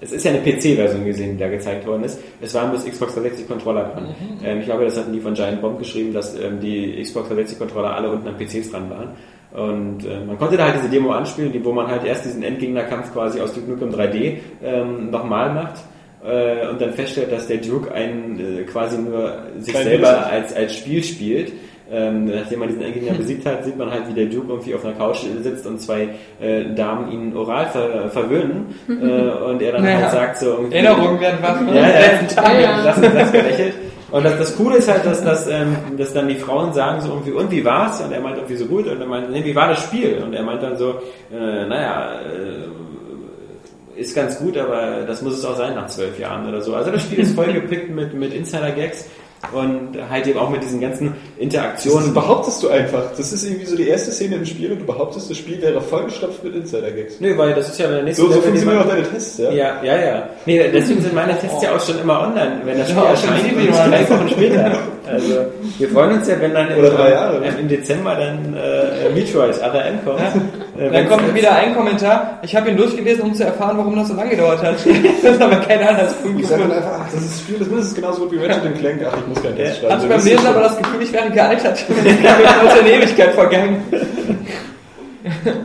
es, 0.00 0.12
ist 0.12 0.24
ja 0.24 0.30
eine 0.30 0.40
PC-Version 0.40 1.04
gesehen, 1.04 1.32
die 1.32 1.38
da 1.38 1.48
gezeigt 1.48 1.86
worden 1.86 2.04
ist. 2.04 2.18
Es 2.40 2.54
waren 2.54 2.70
bloß 2.70 2.86
Xbox 2.86 3.14
360 3.14 3.48
Controller 3.48 3.84
dran. 3.84 4.14
Ähm, 4.42 4.60
ich 4.60 4.64
glaube, 4.64 4.84
das 4.84 4.96
hatten 4.96 5.12
die 5.12 5.20
von 5.20 5.34
Giant 5.34 5.60
Bomb 5.60 5.78
geschrieben, 5.78 6.14
dass 6.14 6.34
ähm, 6.38 6.58
die 6.60 7.02
Xbox 7.02 7.28
360 7.28 7.58
Controller 7.58 7.94
alle 7.94 8.10
unten 8.10 8.28
an 8.28 8.36
PCs 8.38 8.70
dran 8.70 8.88
waren. 8.88 9.10
Und 9.52 10.06
äh, 10.06 10.24
man 10.24 10.38
konnte 10.38 10.56
da 10.56 10.64
halt 10.64 10.76
diese 10.76 10.88
Demo 10.88 11.10
anspielen, 11.10 11.52
die, 11.52 11.62
wo 11.64 11.72
man 11.72 11.88
halt 11.88 12.04
erst 12.04 12.24
diesen 12.24 12.42
Endgegnerkampf 12.42 13.12
quasi 13.12 13.40
aus 13.40 13.52
Duke 13.52 13.70
Nukem 13.70 13.90
3D 13.90 14.36
ähm, 14.62 15.10
nochmal 15.10 15.52
macht 15.52 15.82
äh, 16.24 16.68
und 16.68 16.80
dann 16.80 16.92
feststellt, 16.92 17.32
dass 17.32 17.48
der 17.48 17.58
Duke 17.58 17.92
einen 17.92 18.38
äh, 18.38 18.62
quasi 18.62 18.98
nur 18.98 19.42
sich 19.58 19.74
Kein 19.74 19.84
selber 19.84 20.26
als, 20.26 20.54
als 20.54 20.76
Spiel 20.76 21.02
spielt. 21.02 21.52
Ähm, 21.92 22.26
nachdem 22.26 22.60
man 22.60 22.68
diesen 22.68 22.82
Endgegner 22.82 23.14
besiegt 23.14 23.44
hat, 23.46 23.64
sieht 23.64 23.76
man 23.76 23.90
halt, 23.90 24.08
wie 24.08 24.14
der 24.14 24.26
Duke 24.26 24.46
irgendwie 24.48 24.74
auf 24.74 24.84
einer 24.84 24.94
Couch 24.94 25.24
sitzt 25.42 25.66
und 25.66 25.80
zwei 25.80 26.08
äh, 26.40 26.72
Damen 26.74 27.10
ihn 27.10 27.36
oral 27.36 27.66
ver 27.66 28.08
verwöhnen 28.10 28.74
äh, 28.88 28.92
und 28.92 29.60
er 29.60 29.72
dann 29.72 29.82
Naja. 29.82 30.02
halt 30.02 30.12
sagt 30.12 30.38
so 30.38 30.46
irgendwie... 30.50 30.76
Erinnerungen 30.76 31.20
werden 31.20 31.38
wach. 31.42 31.60
Ja, 31.74 31.74
ja, 31.74 31.98
Letzten 31.98 32.36
Tag. 32.36 32.54
Ja, 32.54 32.60
ja. 32.60 32.82
das 32.84 32.98
ist 32.98 33.14
das 33.14 33.32
gelächelt. 33.32 33.74
Und 34.10 34.24
das, 34.24 34.38
das 34.38 34.56
Coole 34.56 34.76
ist 34.76 34.88
halt, 34.88 35.06
dass, 35.06 35.22
dass, 35.22 35.46
ähm, 35.48 35.76
dass 35.96 36.12
dann 36.12 36.28
die 36.28 36.36
Frauen 36.36 36.72
sagen 36.72 37.00
so 37.00 37.08
irgendwie, 37.10 37.32
und 37.32 37.50
wie 37.50 37.64
war's? 37.64 38.00
Und 38.00 38.12
er 38.12 38.20
meint 38.20 38.36
irgendwie 38.36 38.56
so 38.56 38.66
gut. 38.66 38.86
Und 38.86 39.00
er 39.00 39.06
meint, 39.06 39.30
nee, 39.30 39.44
wie 39.44 39.54
war 39.54 39.68
das 39.68 39.82
Spiel? 39.82 40.22
Und 40.24 40.32
er 40.34 40.42
meint 40.42 40.62
dann 40.62 40.76
so, 40.76 40.94
äh, 41.32 41.66
naja, 41.66 42.20
äh, 42.20 44.00
ist 44.00 44.14
ganz 44.14 44.38
gut, 44.38 44.56
aber 44.56 45.04
das 45.06 45.22
muss 45.22 45.34
es 45.34 45.44
auch 45.44 45.56
sein 45.56 45.74
nach 45.74 45.86
zwölf 45.86 46.18
Jahren 46.18 46.48
oder 46.48 46.60
so. 46.60 46.74
Also 46.74 46.90
das 46.90 47.02
Spiel 47.02 47.20
ist 47.20 47.34
voll 47.34 47.52
gepickt 47.52 47.90
mit, 47.90 48.14
mit 48.14 48.32
Insider-Gags 48.32 49.08
und 49.52 49.98
halt 50.10 50.26
eben 50.26 50.38
auch 50.38 50.50
mit 50.50 50.62
diesen 50.62 50.80
ganzen 50.80 51.06
Das 51.08 51.42
Interaktionen. 51.42 52.12
behauptest 52.14 52.62
du 52.62 52.68
einfach. 52.68 53.02
Das 53.16 53.32
ist 53.32 53.42
irgendwie 53.42 53.64
so 53.64 53.74
die 53.76 53.88
erste 53.88 54.12
Szene 54.12 54.36
im 54.36 54.44
Spiel 54.44 54.70
und 54.70 54.80
du 54.80 54.84
behauptest, 54.84 55.30
das 55.30 55.38
Spiel 55.38 55.60
wäre 55.62 55.80
vollgestopft 55.80 56.44
mit 56.44 56.54
Insider-Gags. 56.54 57.20
Nö, 57.20 57.36
weil 57.38 57.54
das 57.54 57.70
ist 57.70 57.80
ja 57.80 57.88
der 57.88 58.02
nächste 58.02 58.22
So, 58.22 58.30
so 58.30 58.40
funktionieren 58.40 58.82
auch 58.82 58.88
deine 58.88 59.02
Tests, 59.02 59.38
ja? 59.38 59.50
Ja, 59.50 59.82
ja, 59.82 59.96
ja. 59.96 60.28
Nee, 60.46 60.70
deswegen 60.72 61.00
sind 61.00 61.14
meine 61.14 61.38
Tests 61.38 61.62
ja 61.62 61.74
auch 61.74 61.80
schon 61.80 61.98
immer 62.00 62.20
online, 62.20 62.60
wenn 62.64 62.78
das 62.78 62.90
Spiel 62.90 63.02
Ja, 63.02 63.10
erscheint 63.10 63.56
und 63.56 63.90
drei 63.92 64.10
Wochen 64.10 64.28
später. 64.28 64.78
Also 65.06 65.34
wir 65.78 65.88
freuen 65.88 66.18
uns 66.18 66.28
ja, 66.28 66.40
wenn 66.40 66.54
dann 66.54 66.70
im, 66.70 66.78
Oder 66.78 66.90
drei 66.90 67.10
Jahre, 67.10 67.44
ähm, 67.44 67.54
im 67.60 67.68
Dezember 67.68 68.14
dann 68.14 68.54
äh, 68.54 69.08
Metroid 69.12 69.56
Other 69.58 69.84
M 69.86 69.98
kommt. 70.04 70.20
Äh, 70.78 70.90
Dann 70.90 71.08
kommt 71.08 71.34
wieder 71.34 71.52
ein 71.54 71.74
Kommentar. 71.74 72.38
Ich 72.42 72.54
habe 72.54 72.70
ihn 72.70 72.76
durchgelesen, 72.76 73.22
um 73.24 73.34
zu 73.34 73.44
erfahren, 73.44 73.76
warum 73.76 73.96
das 73.96 74.08
so 74.08 74.14
lange 74.14 74.30
gedauert 74.30 74.62
hat. 74.62 74.74
das 75.22 75.32
ist 75.34 75.42
aber 75.42 75.56
kein 75.56 75.80
Anhaltspunkt 75.80 76.40
Ich 76.40 76.46
sag 76.46 76.58
dann 76.58 76.68
gefunden. 76.68 76.84
einfach, 76.86 77.00
ach, 77.06 77.12
das 77.12 77.22
ist 77.24 77.40
Spiel, 77.40 77.54
das 77.56 77.66
ist 77.66 77.70
mindestens 77.70 77.94
genauso 77.96 78.20
gut 78.22 78.32
wie 78.32 78.44
Ratchet 78.44 78.78
Clank. 78.78 79.00
Ach, 79.10 79.16
ich 79.18 79.26
muss 79.26 79.42
keinen 79.42 79.56
Test 79.56 79.80
schreiben. 79.80 79.92
Hatte 79.92 80.02
So, 80.02 80.08
beim 80.08 80.24
Lesen 80.24 80.46
aber 80.46 80.60
das 80.60 80.78
Gefühl, 80.78 81.02
ich 81.02 81.12
wäre 81.12 81.30
gealtert. 81.30 81.78
Ich 81.88 82.28
habe 82.30 82.68
aus 82.68 82.74
der 82.74 82.86
Ewigkeit 82.94 83.34
vergangen. 83.34 83.82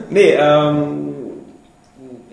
Nee, 0.09 0.35
ähm, 0.39 1.04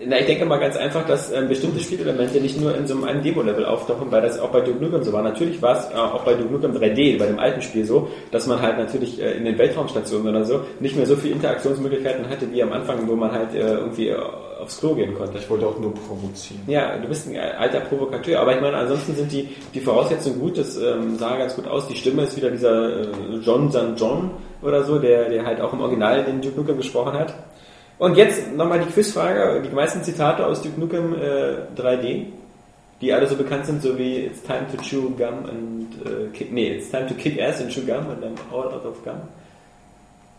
na, 0.07 0.19
ich 0.19 0.25
denke 0.25 0.45
mal 0.45 0.59
ganz 0.59 0.77
einfach, 0.77 1.05
dass 1.05 1.31
ähm, 1.31 1.47
bestimmte 1.47 1.79
Spielelemente 1.79 2.39
nicht 2.39 2.59
nur 2.59 2.75
in 2.75 2.87
so 2.87 3.03
einem 3.03 3.21
Demo-Level 3.21 3.65
auftauchen, 3.65 4.11
weil 4.11 4.21
das 4.21 4.39
auch 4.39 4.49
bei 4.49 4.61
Duke 4.61 4.83
Nukem 4.83 5.03
so 5.03 5.13
war. 5.13 5.21
Natürlich 5.21 5.61
war 5.61 5.77
es 5.77 5.91
äh, 5.91 5.95
auch 5.95 6.23
bei 6.23 6.33
Duke 6.33 6.53
Nukem 6.53 6.71
3D, 6.71 7.17
bei 7.17 7.25
dem 7.25 7.39
alten 7.39 7.61
Spiel 7.61 7.85
so, 7.85 8.09
dass 8.31 8.47
man 8.47 8.61
halt 8.61 8.77
natürlich 8.77 9.21
äh, 9.21 9.33
in 9.37 9.45
den 9.45 9.57
Weltraumstationen 9.57 10.27
oder 10.27 10.45
so 10.45 10.61
nicht 10.79 10.95
mehr 10.95 11.05
so 11.05 11.15
viele 11.15 11.35
Interaktionsmöglichkeiten 11.35 12.29
hatte 12.29 12.51
wie 12.51 12.63
am 12.63 12.71
Anfang, 12.71 13.07
wo 13.07 13.15
man 13.15 13.31
halt 13.31 13.53
äh, 13.53 13.59
irgendwie 13.59 14.09
äh, 14.09 14.17
aufs 14.63 14.79
Klo 14.79 14.95
gehen 14.95 15.13
konnte. 15.15 15.37
Ich 15.37 15.49
wollte 15.49 15.67
auch 15.67 15.77
nur 15.79 15.93
provozieren. 15.93 16.61
Ja, 16.67 16.97
du 16.97 17.07
bist 17.07 17.27
ein 17.27 17.37
alter 17.37 17.81
Provokateur, 17.81 18.39
aber 18.39 18.55
ich 18.55 18.61
meine, 18.61 18.77
ansonsten 18.77 19.15
sind 19.15 19.31
die, 19.31 19.49
die 19.73 19.79
Voraussetzungen 19.79 20.39
gut, 20.39 20.57
das 20.57 20.77
ähm, 20.77 21.17
sah 21.17 21.37
ganz 21.37 21.55
gut 21.55 21.67
aus. 21.67 21.87
Die 21.87 21.95
Stimme 21.95 22.23
ist 22.23 22.37
wieder 22.37 22.49
dieser 22.49 23.01
äh, 23.01 23.07
John 23.41 23.71
San 23.71 23.95
John 23.95 24.31
oder 24.61 24.83
so, 24.83 24.99
der, 24.99 25.29
der 25.29 25.45
halt 25.45 25.61
auch 25.61 25.73
im 25.73 25.81
Original 25.81 26.23
den 26.23 26.41
Duke 26.41 26.57
Nukem 26.57 26.77
gesprochen 26.77 27.13
hat. 27.13 27.33
Und 28.03 28.17
jetzt 28.17 28.51
nochmal 28.53 28.79
die 28.81 28.91
Quizfrage. 28.91 29.61
Die 29.61 29.73
meisten 29.73 30.03
Zitate 30.03 30.45
aus 30.45 30.61
Duke 30.61 30.77
Nukem 30.77 31.13
äh, 31.13 31.79
3D, 31.81 32.25
die 32.99 33.13
alle 33.13 33.27
so 33.27 33.37
bekannt 33.37 33.65
sind, 33.65 33.81
so 33.81 33.97
wie 33.97 34.25
It's 34.25 34.41
time 34.43 34.65
to 34.75 34.81
chew 34.83 35.09
gum 35.17 35.45
and 35.49 35.87
äh, 36.05 36.27
kick, 36.33 36.51
nee, 36.51 36.75
It's 36.75 36.91
time 36.91 37.07
to 37.07 37.13
kick 37.13 37.41
ass 37.41 37.61
and 37.61 37.71
chew 37.71 37.85
gum 37.85 38.09
and 38.09 38.21
I'm 38.21 38.35
all 38.51 38.65
out 38.73 38.85
of 38.85 39.01
gum. 39.05 39.15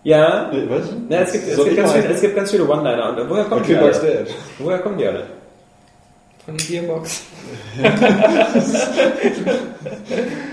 Ja, 0.02 0.52
Äh, 0.52 0.68
Was? 0.68 0.90
ja 1.08 1.20
es, 1.20 1.32
gibt, 1.32 1.48
es, 1.48 1.64
gibt 1.64 1.76
ganz 1.78 1.92
viele, 1.94 2.08
es 2.08 2.20
gibt 2.20 2.36
ganz 2.36 2.50
viele 2.50 2.68
One-Liner. 2.68 3.18
Und 3.18 3.30
woher 3.30 3.44
kommen 3.44 3.64
die 3.66 3.72
Okay, 3.74 3.82
alle? 3.82 3.92
Bugs 3.92 4.00
Dead. 4.02 4.34
Woher 4.58 4.78
kommen 4.80 4.98
die 4.98 5.06
alle? 5.06 5.22
Von 6.45 6.57
Gearbox. 6.59 7.22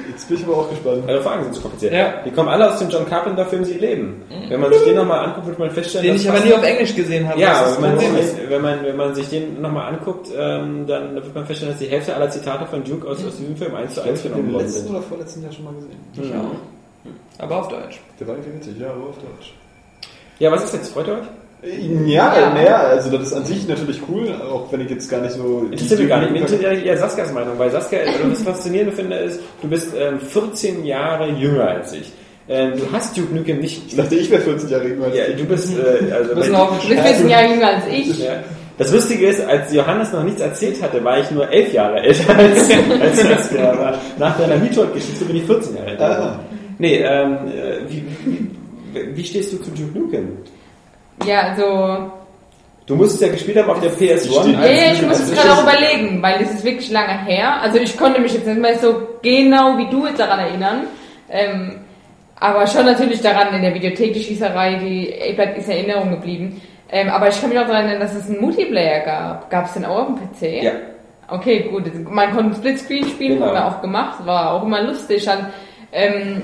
Jetzt 0.07 0.27
bin 0.29 0.37
ich 0.37 0.43
aber 0.45 0.57
auch 0.57 0.69
gespannt. 0.69 1.03
Eure 1.07 1.21
Fragen 1.21 1.43
sind 1.43 1.55
zu 1.55 1.61
kompliziert. 1.61 1.93
Ja. 1.93 2.21
Die 2.25 2.31
kommen 2.31 2.49
alle 2.49 2.71
aus 2.71 2.79
dem 2.79 2.89
John 2.89 3.05
Carpenter-Film 3.07 3.65
Sie 3.65 3.73
leben. 3.73 4.23
Wenn 4.49 4.59
man 4.61 4.71
sich 4.73 4.83
den 4.83 4.95
nochmal 4.95 5.25
anguckt, 5.25 5.47
wird 5.47 5.59
man 5.59 5.71
feststellen, 5.71 6.07
Den 6.07 6.13
dass 6.15 6.23
ich 6.23 6.29
aber 6.29 6.39
nie 6.39 6.53
auf 6.53 6.63
Englisch 6.63 6.95
gesehen 6.95 7.27
habe. 7.27 7.39
Ja, 7.39 7.65
aber 7.65 7.81
wenn 7.81 7.97
man, 7.97 8.13
wenn, 8.49 8.61
man, 8.61 8.83
wenn 8.83 8.95
man 8.95 9.15
sich 9.15 9.29
den 9.29 9.61
nochmal 9.61 9.93
anguckt, 9.93 10.27
ähm, 10.37 10.85
dann 10.87 11.15
wird 11.15 11.35
man 11.35 11.45
feststellen, 11.45 11.73
dass 11.73 11.81
die 11.81 11.89
Hälfte 11.89 12.15
aller 12.15 12.29
Zitate 12.29 12.65
von 12.67 12.83
Duke 12.83 13.07
aus, 13.07 13.25
aus 13.25 13.35
diesem 13.37 13.55
Film 13.57 13.75
eins 13.75 13.93
zu 13.95 14.01
eins 14.01 14.19
Ich 14.19 14.25
habe 14.31 14.35
genommen 14.35 14.47
den 14.49 14.53
worden 14.53 14.65
letzten 14.65 14.83
sind. 14.83 14.95
oder 14.95 15.01
vorletzten 15.03 15.43
Jahr 15.43 15.51
schon 15.51 15.65
mal 15.65 15.73
gesehen. 15.73 15.99
Ich 16.15 16.31
auch. 16.33 17.43
Aber 17.43 17.59
auf 17.59 17.67
Deutsch. 17.67 17.99
Der 18.19 18.27
war 18.27 18.35
irgendwie 18.35 18.55
witzig, 18.59 18.77
ja, 18.79 18.87
aber 18.91 19.09
auf 19.09 19.15
Deutsch. 19.17 19.53
Ja, 20.39 20.51
was 20.51 20.63
ist 20.63 20.73
jetzt? 20.73 20.93
Freut 20.93 21.07
ihr 21.07 21.13
euch? 21.15 21.25
Ja, 21.63 22.35
Ja. 22.39 22.53
naja, 22.53 22.77
also 22.77 23.11
das 23.15 23.27
ist 23.27 23.33
an 23.33 23.45
sich 23.45 23.67
natürlich 23.67 24.01
cool, 24.09 24.29
auch 24.51 24.71
wenn 24.71 24.81
ich 24.81 24.89
jetzt 24.89 25.09
gar 25.09 25.21
nicht 25.21 25.33
so... 25.33 25.67
Interessiert 25.71 25.99
mich 25.99 26.09
gar 26.09 26.19
nicht. 26.21 26.31
Mich 26.31 26.41
interessiert 26.41 26.83
eher 26.85 26.97
Saskias 26.97 27.31
Meinung, 27.33 27.53
weil 27.59 27.69
Saskia, 27.69 27.99
also 27.99 28.29
das 28.29 28.41
Faszinierende 28.41 28.91
finde 28.93 29.17
ist, 29.17 29.39
du 29.61 29.67
bist 29.67 29.89
ähm, 29.95 30.19
14 30.19 30.85
Jahre 30.85 31.29
jünger 31.29 31.67
als 31.69 31.93
ich. 31.93 32.11
Ähm, 32.49 32.73
du 32.77 32.91
hast 32.91 33.15
Duke 33.15 33.33
Nukem 33.35 33.59
nicht... 33.59 33.83
Ich 33.87 33.95
dachte, 33.95 34.15
ich 34.15 34.31
wäre 34.31 34.41
14 34.41 34.69
Jahre 34.69 34.87
jünger 34.87 35.05
als 35.05 35.15
Ja, 35.15 35.25
du. 35.27 35.35
du 35.35 35.43
bist... 35.45 35.71
Äh, 35.77 36.11
also 36.11 36.29
Du 36.33 36.35
bist 36.39 36.49
14 36.89 37.29
Jahre 37.29 37.47
jünger 37.53 37.67
als 37.67 37.83
ich. 37.91 38.19
Ja. 38.19 38.31
Das 38.79 38.91
Lustige 38.91 39.27
ist, 39.27 39.41
als 39.47 39.71
Johannes 39.71 40.11
noch 40.11 40.23
nichts 40.23 40.41
erzählt 40.41 40.81
hatte, 40.81 41.03
war 41.03 41.19
ich 41.19 41.29
nur 41.29 41.47
elf 41.51 41.71
Jahre 41.71 41.97
älter 42.01 42.35
als, 42.35 42.69
als 42.99 43.21
Saskia. 43.21 43.71
Aber 43.71 43.99
nach 44.17 44.35
deiner 44.39 44.55
Metroid-Geschichte 44.57 45.25
bin 45.25 45.35
ich 45.35 45.43
14 45.43 45.75
Jahre 45.75 45.87
älter. 45.91 46.23
Ah. 46.23 46.39
Nee, 46.79 46.95
ähm, 47.05 47.37
äh, 47.47 47.87
wie, 47.87 48.03
wie, 48.25 49.15
wie 49.15 49.23
stehst 49.23 49.53
du 49.53 49.57
zu 49.57 49.69
Duke 49.69 49.99
Nukem? 49.99 50.29
Ja, 51.25 51.41
also 51.49 52.11
Du 52.87 52.95
musst 52.95 53.15
es 53.15 53.21
ja 53.21 53.27
gespielt 53.29 53.57
haben 53.57 53.69
auf 53.69 53.79
der 53.79 53.91
PS1. 53.91 54.41
steht- 54.41 54.59
Nee, 54.59 54.91
ich 54.93 55.01
muss 55.03 55.19
es 55.19 55.31
gerade 55.33 55.53
auch 55.53 55.63
überlegen, 55.63 56.21
weil 56.21 56.41
es 56.41 56.51
ist 56.51 56.63
wirklich 56.65 56.89
lange 56.91 57.23
her. 57.25 57.61
Also 57.61 57.77
ich 57.77 57.95
konnte 57.97 58.19
mich 58.19 58.33
jetzt 58.33 58.47
nicht 58.47 58.59
mehr 58.59 58.77
so 58.79 59.01
genau 59.21 59.77
wie 59.77 59.87
du 59.89 60.07
jetzt 60.07 60.19
daran 60.19 60.39
erinnern. 60.39 60.83
Ähm, 61.29 61.81
aber 62.39 62.65
schon 62.67 62.85
natürlich 62.85 63.21
daran 63.21 63.53
in 63.53 63.61
der 63.61 63.73
Videothek, 63.73 64.13
die 64.13 64.19
Schießerei, 64.23 64.75
die 64.75 65.33
bleibt 65.35 65.57
ist 65.57 65.67
in 65.69 65.73
Erinnerung 65.77 66.09
geblieben. 66.11 66.59
Ähm, 66.91 67.09
aber 67.09 67.29
ich 67.29 67.39
kann 67.39 67.49
mich 67.49 67.59
auch 67.59 67.67
daran 67.67 67.85
erinnern, 67.85 68.01
dass 68.01 68.15
es 68.15 68.27
einen 68.29 68.41
Multiplayer 68.41 69.01
gab. 69.01 69.49
Gab 69.49 69.67
es 69.67 69.73
den 69.73 69.85
auch 69.85 69.99
auf 69.99 70.07
dem 70.07 70.17
PC? 70.17 70.63
Ja. 70.63 70.71
Okay, 71.29 71.69
gut. 71.71 71.83
Man 72.09 72.35
konnte 72.35 72.57
Splitscreen 72.57 73.05
spielen, 73.05 73.35
Genau. 73.35 73.45
haben 73.45 73.53
wir 73.53 73.65
auch 73.67 73.81
gemacht. 73.81 74.25
War 74.25 74.51
auch 74.53 74.63
immer 74.63 74.81
lustig. 74.81 75.23
Dann, 75.23 75.47
ähm, 75.93 76.41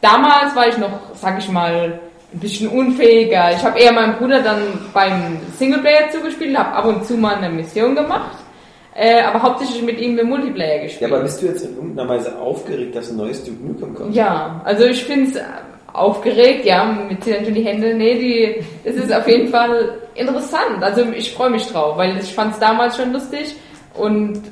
damals 0.00 0.54
war 0.56 0.68
ich 0.68 0.78
noch, 0.78 0.88
sag 1.14 1.38
ich 1.38 1.48
mal, 1.50 1.98
ein 2.32 2.40
bisschen 2.40 2.68
unfähiger. 2.68 3.52
Ich 3.52 3.62
habe 3.64 3.78
eher 3.78 3.92
meinem 3.92 4.16
Bruder 4.16 4.40
dann 4.42 4.60
beim 4.92 5.38
Singleplayer 5.58 6.10
zugespielt, 6.10 6.56
habe 6.56 6.72
ab 6.74 6.84
und 6.84 7.04
zu 7.06 7.16
mal 7.16 7.36
eine 7.36 7.48
Mission 7.48 7.94
gemacht, 7.94 8.36
äh, 8.94 9.22
aber 9.22 9.42
hauptsächlich 9.42 9.82
mit 9.82 9.98
ihm 9.98 10.18
im 10.18 10.28
Multiplayer 10.28 10.76
Ja, 10.76 10.82
gespielt. 10.82 11.12
aber 11.12 11.22
bist 11.22 11.40
du 11.40 11.46
jetzt 11.46 11.64
in 11.64 11.74
irgendeiner 11.76 12.08
Weise 12.08 12.38
aufgeregt, 12.38 12.94
dass 12.94 13.10
ein 13.10 13.16
neues 13.16 13.42
Duke 13.44 13.64
Nukem 13.64 13.94
kommt? 13.94 14.14
Ja, 14.14 14.60
also 14.64 14.84
ich 14.84 15.02
finde 15.04 15.30
es 15.30 15.40
aufgeregt, 15.92 16.64
ja, 16.66 16.84
mit 17.08 17.24
ziehen 17.24 17.32
natürlich 17.38 17.62
die 17.64 17.68
Hände. 17.68 17.94
Nee, 17.94 18.14
die, 18.18 18.64
es 18.84 18.96
ist 18.96 19.12
auf 19.12 19.26
jeden 19.26 19.48
Fall 19.48 19.94
interessant. 20.14 20.82
Also 20.82 21.02
ich 21.16 21.32
freue 21.32 21.50
mich 21.50 21.66
drauf, 21.66 21.96
weil 21.96 22.18
ich 22.18 22.34
fand 22.34 22.52
es 22.52 22.58
damals 22.60 22.96
schon 22.96 23.12
lustig 23.12 23.54
und 23.94 24.42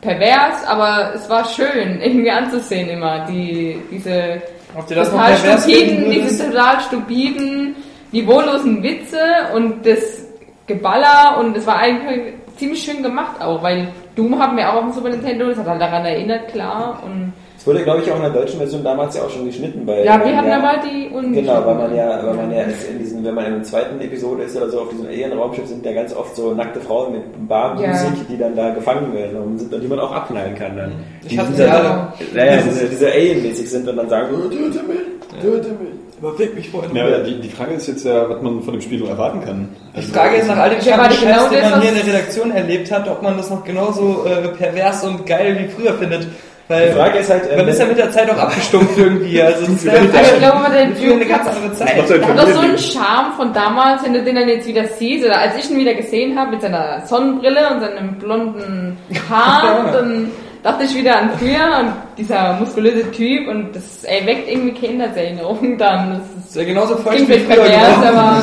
pervers, 0.00 0.64
aber 0.66 1.12
es 1.14 1.28
war 1.28 1.44
schön 1.44 2.00
irgendwie 2.02 2.30
anzusehen 2.30 2.88
immer, 2.88 3.26
die, 3.26 3.78
diese 3.90 4.40
Ob 4.76 4.86
dir 4.86 4.96
das 4.96 5.12
noch 5.12 5.18
total 5.18 5.34
pervers 5.36 5.64
stupiden, 5.64 6.10
diese 6.10 6.50
total 6.50 6.80
stupiden, 6.80 7.76
niveaulosen 8.12 8.82
Witze 8.82 9.18
und 9.54 9.86
das 9.86 10.26
Geballer 10.66 11.38
und 11.38 11.56
es 11.56 11.66
war 11.66 11.78
eigentlich 11.78 12.34
ziemlich 12.56 12.82
schön 12.82 13.02
gemacht 13.02 13.40
auch, 13.40 13.62
weil 13.62 13.88
Doom 14.14 14.38
hatten 14.38 14.56
wir 14.56 14.70
auch 14.70 14.76
auf 14.76 14.84
dem 14.84 14.92
Super 14.92 15.08
Nintendo, 15.10 15.48
das 15.48 15.58
hat 15.58 15.66
halt 15.66 15.80
daran 15.80 16.04
erinnert, 16.04 16.48
klar. 16.48 17.02
Und 17.04 17.32
Es 17.62 17.66
wurde, 17.68 17.84
glaube 17.84 18.02
ich, 18.02 18.10
auch 18.10 18.16
in 18.16 18.22
der 18.22 18.32
deutschen 18.32 18.58
Version 18.58 18.82
damals 18.82 19.14
ja 19.16 19.22
auch 19.22 19.30
schon 19.30 19.44
geschnitten. 19.46 19.86
Weil 19.86 20.04
ja, 20.04 20.18
wir 20.24 20.36
hatten 20.36 20.50
aber 20.50 20.82
die 20.82 21.14
und 21.14 21.32
Genau, 21.32 21.64
weil 21.64 21.76
man 21.76 21.94
ja, 21.94 22.20
weil 22.26 22.34
man 22.34 22.50
ja 22.50 22.62
in 22.62 22.98
diesen, 22.98 23.24
wenn 23.24 23.34
man 23.36 23.44
in 23.46 23.52
der 23.54 23.62
zweiten 23.62 24.00
Episode 24.00 24.42
ist 24.42 24.56
oder 24.56 24.68
so, 24.68 24.80
auf 24.80 24.88
diesem 24.88 25.06
Alien-Raumschiff 25.06 25.68
sind 25.68 25.86
ja 25.86 25.92
ganz 25.92 26.12
oft 26.12 26.34
so 26.34 26.52
nackte 26.54 26.80
Frauen 26.80 27.12
mit 27.12 27.48
Barmusik, 27.48 27.86
Ja. 27.86 28.10
die 28.28 28.36
dann 28.36 28.56
da 28.56 28.70
gefangen 28.70 29.14
werden 29.14 29.36
und 29.36 29.58
sind, 29.60 29.72
die 29.80 29.86
man 29.86 30.00
auch 30.00 30.10
abknallen 30.10 30.56
kann 30.56 30.76
dann. 30.76 30.92
Ich 31.22 31.28
die 31.28 31.38
hatte 31.38 31.52
sind 31.54 31.68
die. 31.68 32.36
Ja, 32.36 32.44
ja, 32.46 32.56
diese, 32.56 32.86
diese 32.86 33.06
Alien-mäßig 33.12 33.70
sind 33.70 33.88
und 33.88 33.96
dann 33.96 34.08
sagen, 34.08 34.34
oh, 34.34 34.48
töte 34.48 34.82
mich, 34.82 35.40
töte 35.40 35.68
mich. 35.68 35.90
Überweg 36.18 36.54
mich 36.56 36.68
vorhin. 36.68 36.96
Ja, 36.96 37.18
die, 37.20 37.40
die 37.40 37.48
Frage 37.48 37.74
ist 37.74 37.86
jetzt 37.86 38.04
ja, 38.04 38.28
was 38.28 38.42
man 38.42 38.60
von 38.62 38.74
dem 38.74 38.80
Spiel 38.80 39.06
erwarten 39.06 39.40
kann. 39.44 39.68
Ich 39.94 40.06
frage 40.08 40.38
jetzt 40.38 40.48
nach 40.48 40.56
all 40.56 40.70
dem 40.70 40.80
Ich 40.80 40.88
erwarte 40.88 41.14
Scheiß, 41.14 41.22
genau 41.22 41.48
den 41.48 41.70
man 41.70 41.80
hier 41.80 41.90
in 41.90 41.96
der 41.96 42.06
Redaktion 42.06 42.50
erlebt 42.50 42.90
hat, 42.90 43.08
ob 43.08 43.22
man 43.22 43.36
das 43.36 43.50
noch 43.50 43.62
genauso 43.62 44.24
äh, 44.26 44.48
pervers 44.48 45.04
und 45.04 45.24
geil 45.26 45.56
wie 45.60 45.68
früher 45.68 45.94
findet. 45.94 46.26
Weil 46.72 46.88
Die 46.88 46.94
Frage 46.94 47.18
ist 47.18 47.30
halt, 47.30 47.50
äh, 47.50 47.56
man 47.56 47.68
ist 47.68 47.78
ja 47.78 47.86
mit 47.86 47.98
der 47.98 48.10
Zeit 48.10 48.30
auch 48.30 48.38
abgestumpft 48.38 48.96
irgendwie. 48.96 49.42
Also 49.42 49.60
das 49.66 49.74
ist 49.74 49.84
ja 49.84 49.92
ich 49.94 50.38
glaube, 50.38 50.56
aber 50.56 50.74
der 50.74 50.96
früher 50.96 51.14
eine 51.14 51.26
ganz 51.26 51.44
hat, 51.44 51.56
andere 51.56 51.74
Zeit. 51.74 52.08
der 52.08 52.28
hat 52.28 52.38
doch 52.38 52.48
so 52.48 52.60
einen. 52.60 52.78
Charme 52.78 53.32
von 53.36 53.52
damals, 53.52 54.02
wenn 54.04 54.14
du 54.14 54.22
den 54.22 54.34
dann 54.36 54.48
jetzt 54.48 54.66
wieder 54.66 54.86
siehst, 54.86 55.24
oder 55.26 55.38
als 55.38 55.56
ich 55.56 55.70
ihn 55.70 55.78
wieder 55.78 55.94
gesehen 55.94 56.38
habe 56.38 56.52
mit 56.52 56.62
seiner 56.62 57.02
Sonnenbrille 57.06 57.68
und 57.74 57.80
seinem 57.80 58.14
blonden 58.18 58.96
Haar, 59.28 59.90
dann 59.92 60.30
dachte 60.62 60.84
ich 60.84 60.94
wieder 60.94 61.18
an 61.18 61.30
früher 61.38 61.78
und 61.80 61.92
dieser 62.16 62.54
muskulöse 62.54 63.10
Typ 63.10 63.48
und 63.48 63.74
das 63.76 64.04
erweckt 64.04 64.48
irgendwie 64.48 64.72
Kindheitserinnerungen 64.72 65.76
dann. 65.76 66.10
Das 66.10 66.44
ist 66.44 66.48
Das 66.48 66.54
ja 66.56 66.64
genauso 66.64 66.94
Klingt 66.96 67.28
wie 67.28 67.38
vielleicht 67.38 67.46
früher 67.46 67.64
pervers, 67.64 68.06
aber. 68.06 68.42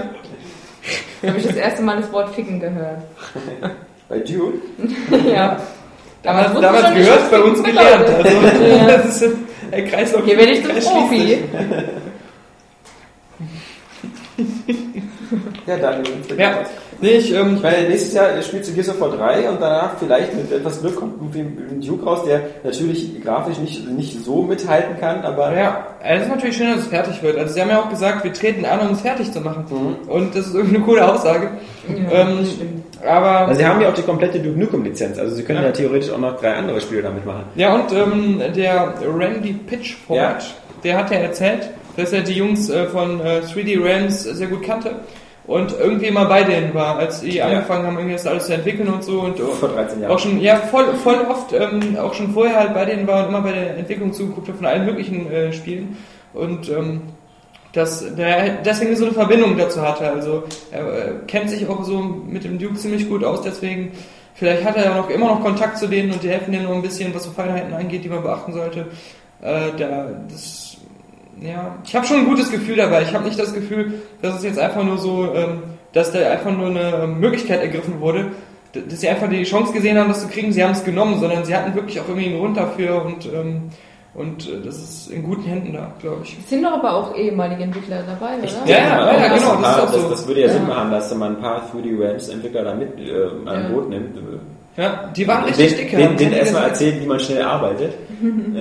Ja. 1.22 1.28
Habe 1.28 1.38
ich 1.38 1.46
das 1.46 1.56
erste 1.56 1.82
Mal 1.82 1.98
das 1.98 2.10
Wort 2.12 2.34
Ficken 2.34 2.58
gehört. 2.60 3.02
Bei 4.08 4.18
Dune? 4.20 4.54
ja. 5.30 5.58
Damals, 6.22 6.52
damals 6.60 6.90
nicht, 6.90 7.06
gehört, 7.06 7.30
bei 7.30 7.40
uns 7.40 7.62
gelernt. 7.62 8.08
Also, 8.08 8.64
Ja. 8.64 8.86
das 8.96 9.22
ist 9.22 9.36
ein 9.72 9.88
Kreislauf. 9.88 10.24
Hier 10.24 10.36
werde 10.36 10.52
ich 10.52 10.62
zum 10.62 10.92
Profi. 10.92 11.38
Ja, 15.66 15.76
dann. 15.76 16.02
Ja, 16.36 16.64
nee, 17.00 17.10
ich, 17.12 17.34
ähm, 17.34 17.56
Ich 17.56 17.62
meine, 17.62 17.88
nächstes 17.88 18.14
Jahr 18.14 18.40
spielst 18.42 18.70
du 18.70 18.74
Gears 18.74 18.88
of 18.90 19.00
War 19.00 19.10
3 19.10 19.48
und 19.50 19.60
danach 19.60 19.92
vielleicht 19.98 20.34
mit 20.34 20.50
etwas 20.52 20.80
Glück 20.80 20.96
kommt 20.96 21.34
ein 21.34 21.80
Duke 21.84 22.04
raus, 22.04 22.24
der 22.26 22.40
natürlich 22.64 23.22
grafisch 23.22 23.58
nicht, 23.58 23.88
nicht 23.88 24.24
so 24.24 24.42
mithalten 24.42 24.98
kann, 25.00 25.22
aber 25.22 25.56
Ja, 25.56 25.86
es 26.02 26.22
ist 26.22 26.28
natürlich 26.28 26.56
schön, 26.56 26.70
dass 26.70 26.80
es 26.80 26.86
fertig 26.86 27.22
wird. 27.22 27.36
Also 27.38 27.54
sie 27.54 27.60
haben 27.60 27.70
ja 27.70 27.80
auch 27.80 27.88
gesagt, 27.90 28.24
wir 28.24 28.32
treten 28.32 28.64
an, 28.64 28.80
um 28.80 28.92
es 28.92 29.00
fertig 29.00 29.32
zu 29.32 29.40
machen. 29.40 29.64
Und 30.06 30.34
das 30.34 30.46
ist 30.46 30.54
irgendwie 30.54 30.76
eine 30.76 30.84
coole 30.84 31.12
Aussage. 31.12 31.50
ähm, 31.88 32.46
aber 33.06 33.46
Also 33.48 33.60
sie 33.60 33.66
haben 33.66 33.80
ja 33.80 33.88
auch 33.88 33.94
die 33.94 34.02
komplette 34.02 34.38
Duke 34.40 34.58
Nukem 34.58 34.84
Lizenz, 34.84 35.18
also 35.18 35.34
sie 35.34 35.42
können 35.42 35.60
ja. 35.60 35.66
Ja. 35.66 35.72
theoretisch 35.72 36.10
auch 36.10 36.18
noch 36.18 36.38
drei 36.40 36.54
andere 36.54 36.80
Spiele 36.80 37.02
damit 37.02 37.24
machen. 37.24 37.44
ja, 37.54 37.74
und 37.74 37.92
ähm, 37.92 38.40
der 38.54 38.94
Randy 39.16 39.52
Pitchford, 39.54 40.16
Ja. 40.16 40.38
der 40.84 40.98
hat 40.98 41.10
ja 41.10 41.18
erzählt, 41.18 41.70
dass 41.96 42.12
er 42.12 42.20
die 42.22 42.34
Jungs 42.34 42.68
äh, 42.70 42.86
von 42.86 43.20
äh, 43.20 43.40
3D 43.40 43.82
Realms 43.82 44.22
sehr 44.24 44.46
gut 44.46 44.62
kannte 44.62 44.96
und 45.50 45.74
irgendwie 45.76 46.06
immer 46.06 46.26
bei 46.26 46.44
denen 46.44 46.72
war, 46.74 46.96
als 46.96 47.22
die 47.22 47.42
angefangen 47.42 47.84
haben, 47.84 47.96
irgendwie 47.96 48.12
das 48.12 48.24
alles 48.24 48.46
zu 48.46 48.54
entwickeln 48.54 48.88
und 48.88 49.02
so 49.02 49.22
und 49.22 49.36
Vor 49.36 49.70
13 49.70 50.00
Jahren. 50.00 50.12
auch 50.12 50.18
schon, 50.20 50.40
ja, 50.40 50.54
voll, 50.56 50.94
voll 51.02 51.26
oft, 51.28 51.52
ähm, 51.52 51.96
auch 51.98 52.14
schon 52.14 52.32
vorher 52.32 52.56
halt 52.56 52.72
bei 52.72 52.84
denen 52.84 53.04
war 53.08 53.24
und 53.24 53.30
immer 53.30 53.40
bei 53.40 53.50
der 53.50 53.76
Entwicklung 53.76 54.12
zugeguckt 54.12 54.46
hat 54.46 54.56
von 54.56 54.66
allen 54.66 54.86
möglichen 54.86 55.28
äh, 55.28 55.52
Spielen. 55.52 55.96
Und 56.34 56.68
ähm, 56.68 57.02
dass 57.72 58.14
der 58.14 58.62
deswegen 58.64 58.94
so 58.94 59.06
eine 59.06 59.14
Verbindung 59.14 59.58
dazu 59.58 59.82
hatte. 59.82 60.08
Also 60.08 60.44
er 60.70 60.86
äh, 60.86 61.12
kennt 61.26 61.50
sich 61.50 61.68
auch 61.68 61.82
so 61.82 62.00
mit 62.00 62.44
dem 62.44 62.56
Duke 62.56 62.74
ziemlich 62.74 63.08
gut 63.08 63.24
aus, 63.24 63.42
deswegen 63.42 63.90
vielleicht 64.34 64.64
hat 64.64 64.76
er 64.76 64.84
ja 64.84 64.96
noch 64.96 65.10
immer 65.10 65.26
noch 65.26 65.42
Kontakt 65.42 65.78
zu 65.78 65.88
denen 65.88 66.12
und 66.12 66.22
die 66.22 66.28
helfen 66.28 66.52
denen 66.52 66.66
noch 66.66 66.74
ein 66.74 66.82
bisschen, 66.82 67.12
was 67.12 67.24
so 67.24 67.32
Feinheiten 67.32 67.74
angeht, 67.74 68.04
die 68.04 68.08
man 68.08 68.22
beachten 68.22 68.52
sollte. 68.52 68.86
Äh, 69.42 69.72
da, 69.76 70.10
das, 70.28 70.76
ja, 71.40 71.76
ich 71.84 71.94
habe 71.96 72.06
schon 72.06 72.18
ein 72.18 72.26
gutes 72.26 72.50
Gefühl 72.50 72.76
dabei. 72.76 73.02
Ich 73.02 73.14
habe 73.14 73.24
nicht 73.24 73.38
das 73.38 73.52
Gefühl, 73.54 73.94
dass 74.22 74.36
es 74.38 74.44
jetzt 74.44 74.58
einfach 74.58 74.82
nur 74.84 74.98
so, 74.98 75.32
ähm, 75.34 75.62
dass 75.92 76.12
da 76.12 76.18
einfach 76.30 76.50
nur 76.56 76.68
eine 76.68 77.06
Möglichkeit 77.06 77.60
ergriffen 77.60 78.00
wurde, 78.00 78.26
dass 78.72 79.00
sie 79.00 79.08
einfach 79.08 79.28
die 79.28 79.42
Chance 79.42 79.72
gesehen 79.72 79.98
haben, 79.98 80.08
das 80.08 80.20
zu 80.22 80.28
kriegen. 80.28 80.52
Sie 80.52 80.62
haben 80.62 80.72
es 80.72 80.84
genommen, 80.84 81.18
sondern 81.18 81.44
sie 81.44 81.54
hatten 81.56 81.74
wirklich 81.74 81.98
auch 82.00 82.06
irgendwie 82.08 82.28
einen 82.28 82.38
Grund 82.38 82.56
dafür 82.56 83.04
und 83.04 83.26
ähm, 83.26 83.62
und 84.12 84.48
äh, 84.48 84.60
das 84.64 84.76
ist 84.76 85.10
in 85.12 85.22
guten 85.22 85.44
Händen 85.44 85.72
da, 85.72 85.92
glaube 86.00 86.22
ich. 86.24 86.36
Es 86.42 86.50
sind 86.50 86.64
doch 86.64 86.72
aber 86.72 86.92
auch 86.94 87.16
ehemalige 87.16 87.62
Entwickler 87.62 88.02
dabei, 88.02 88.38
oder? 88.38 88.48
Ja, 88.70 88.76
ja, 88.78 89.12
ja, 89.18 89.28
das, 89.28 89.40
genau, 89.40 89.52
das 89.54 89.62
paar- 89.62 89.86
das, 89.86 90.02
so. 90.02 90.10
das 90.10 90.26
würde 90.26 90.40
ja, 90.40 90.48
Sinn 90.48 90.62
Ja. 90.68 90.74
machen, 90.74 90.90
dass 90.90 91.14
man 91.14 91.36
ein 91.36 91.40
paar 91.40 91.62
3D 91.72 91.96
Realms 91.98 92.28
Entwickler 92.28 92.64
da 92.64 92.74
mit 92.74 92.98
äh, 92.98 93.48
an 93.48 93.62
Ja. 93.62 93.68
Boot 93.68 93.88
nimmt. 93.88 94.18
Ja, 94.76 95.10
die 95.16 95.26
waren 95.28 95.44
richtig 95.44 95.68
den, 95.68 95.76
dicke. 95.78 95.96
Den, 95.96 96.06
haben 96.08 96.16
den 96.16 96.32
erstmal 96.32 96.64
erzählt, 96.68 97.00
wie 97.02 97.06
man 97.06 97.20
schnell 97.20 97.42
arbeitet. 97.42 97.94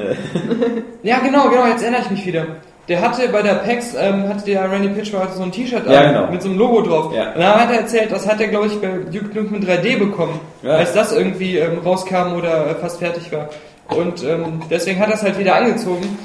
Ja, 1.04 1.20
genau, 1.20 1.50
genau, 1.50 1.66
jetzt 1.68 1.82
erinnere 1.82 2.02
ich 2.04 2.12
mich 2.12 2.26
wieder. 2.26 2.46
Der 2.90 3.02
hatte 3.02 3.30
bei 3.30 3.42
der 3.42 3.54
PAX, 3.56 3.94
ähm, 3.98 4.28
hatte 4.28 4.46
der 4.46 4.70
Randy 4.70 4.90
Pitchford 4.90 5.34
so 5.36 5.44
ein 5.44 5.52
T-Shirt 5.52 5.86
Ja, 5.88 6.02
an, 6.02 6.14
genau. 6.14 6.32
mit 6.32 6.42
so 6.42 6.50
einem 6.50 6.58
Logo 6.58 6.82
drauf. 6.82 7.14
Ja. 7.14 7.32
Und 7.34 7.40
da 7.40 7.60
hat 7.60 7.72
er 7.72 7.82
erzählt, 7.82 8.12
das 8.12 8.28
hat 8.28 8.42
er, 8.42 8.48
glaube 8.48 8.68
ich, 8.68 8.82
bei 8.82 8.88
Duke 9.12 9.40
Nukem 9.40 9.62
3D 9.62 9.98
bekommen, 10.00 10.40
Ja. 10.64 10.72
als 10.72 10.94
das 10.94 11.12
irgendwie 11.14 11.58
ähm, 11.58 11.80
rauskam 11.86 12.34
oder 12.36 12.68
äh, 12.72 12.76
fast 12.76 13.00
fertig 13.00 13.32
war. 13.32 13.50
Und 13.96 14.24
ähm, 14.24 14.62
deswegen 14.70 15.00
hat 15.00 15.08
er 15.10 15.16
es 15.16 15.24
halt 15.24 15.38
wieder 15.40 15.56
angezogen. 15.56 16.18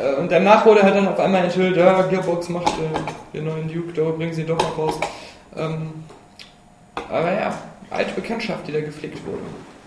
Äh, 0.00 0.20
und 0.20 0.30
danach 0.32 0.64
wurde 0.64 0.82
halt 0.82 0.94
dann 0.96 1.08
auf 1.08 1.18
einmal 1.20 1.44
enthüllt, 1.44 1.76
ja, 1.76 2.02
Gearbox 2.02 2.48
macht 2.48 2.68
äh, 2.68 3.36
den 3.36 3.44
neuen 3.44 3.68
Duke, 3.72 3.92
da 3.92 4.02
bringen 4.10 4.32
sie 4.32 4.44
doch 4.44 4.58
noch 4.58 4.78
raus. 4.78 4.98
Ähm, 5.56 5.90
aber 7.10 7.32
ja, 7.32 7.54
alte 7.90 8.12
Bekanntschaft, 8.14 8.66
die 8.68 8.72
da 8.72 8.80
gepflegt 8.80 9.18
wurde. 9.26 9.38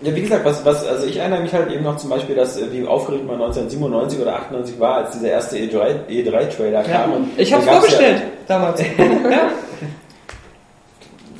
Ja, 0.02 0.14
wie 0.14 0.20
gesagt, 0.20 0.44
was, 0.44 0.62
was, 0.64 0.86
also 0.86 1.06
ich 1.06 1.16
erinnere 1.16 1.40
mich 1.40 1.54
halt 1.54 1.70
eben 1.72 1.82
noch 1.82 1.96
zum 1.96 2.10
Beispiel, 2.10 2.34
dass, 2.34 2.60
äh, 2.60 2.70
wie 2.70 2.86
aufgeregt 2.86 3.26
man 3.26 3.36
1997 3.36 4.20
oder 4.20 4.36
98 4.36 4.78
war, 4.78 4.96
als 4.96 5.12
dieser 5.12 5.30
erste 5.30 5.56
E 5.56 5.68
E3, 5.68 6.06
E3-Trailer 6.08 6.82
kam. 6.82 7.12
Und 7.12 7.30
Ich 7.38 7.50
gab's 7.50 7.64
vorbestellt 7.64 8.22
damals. 8.46 8.80
ja. 9.00 9.48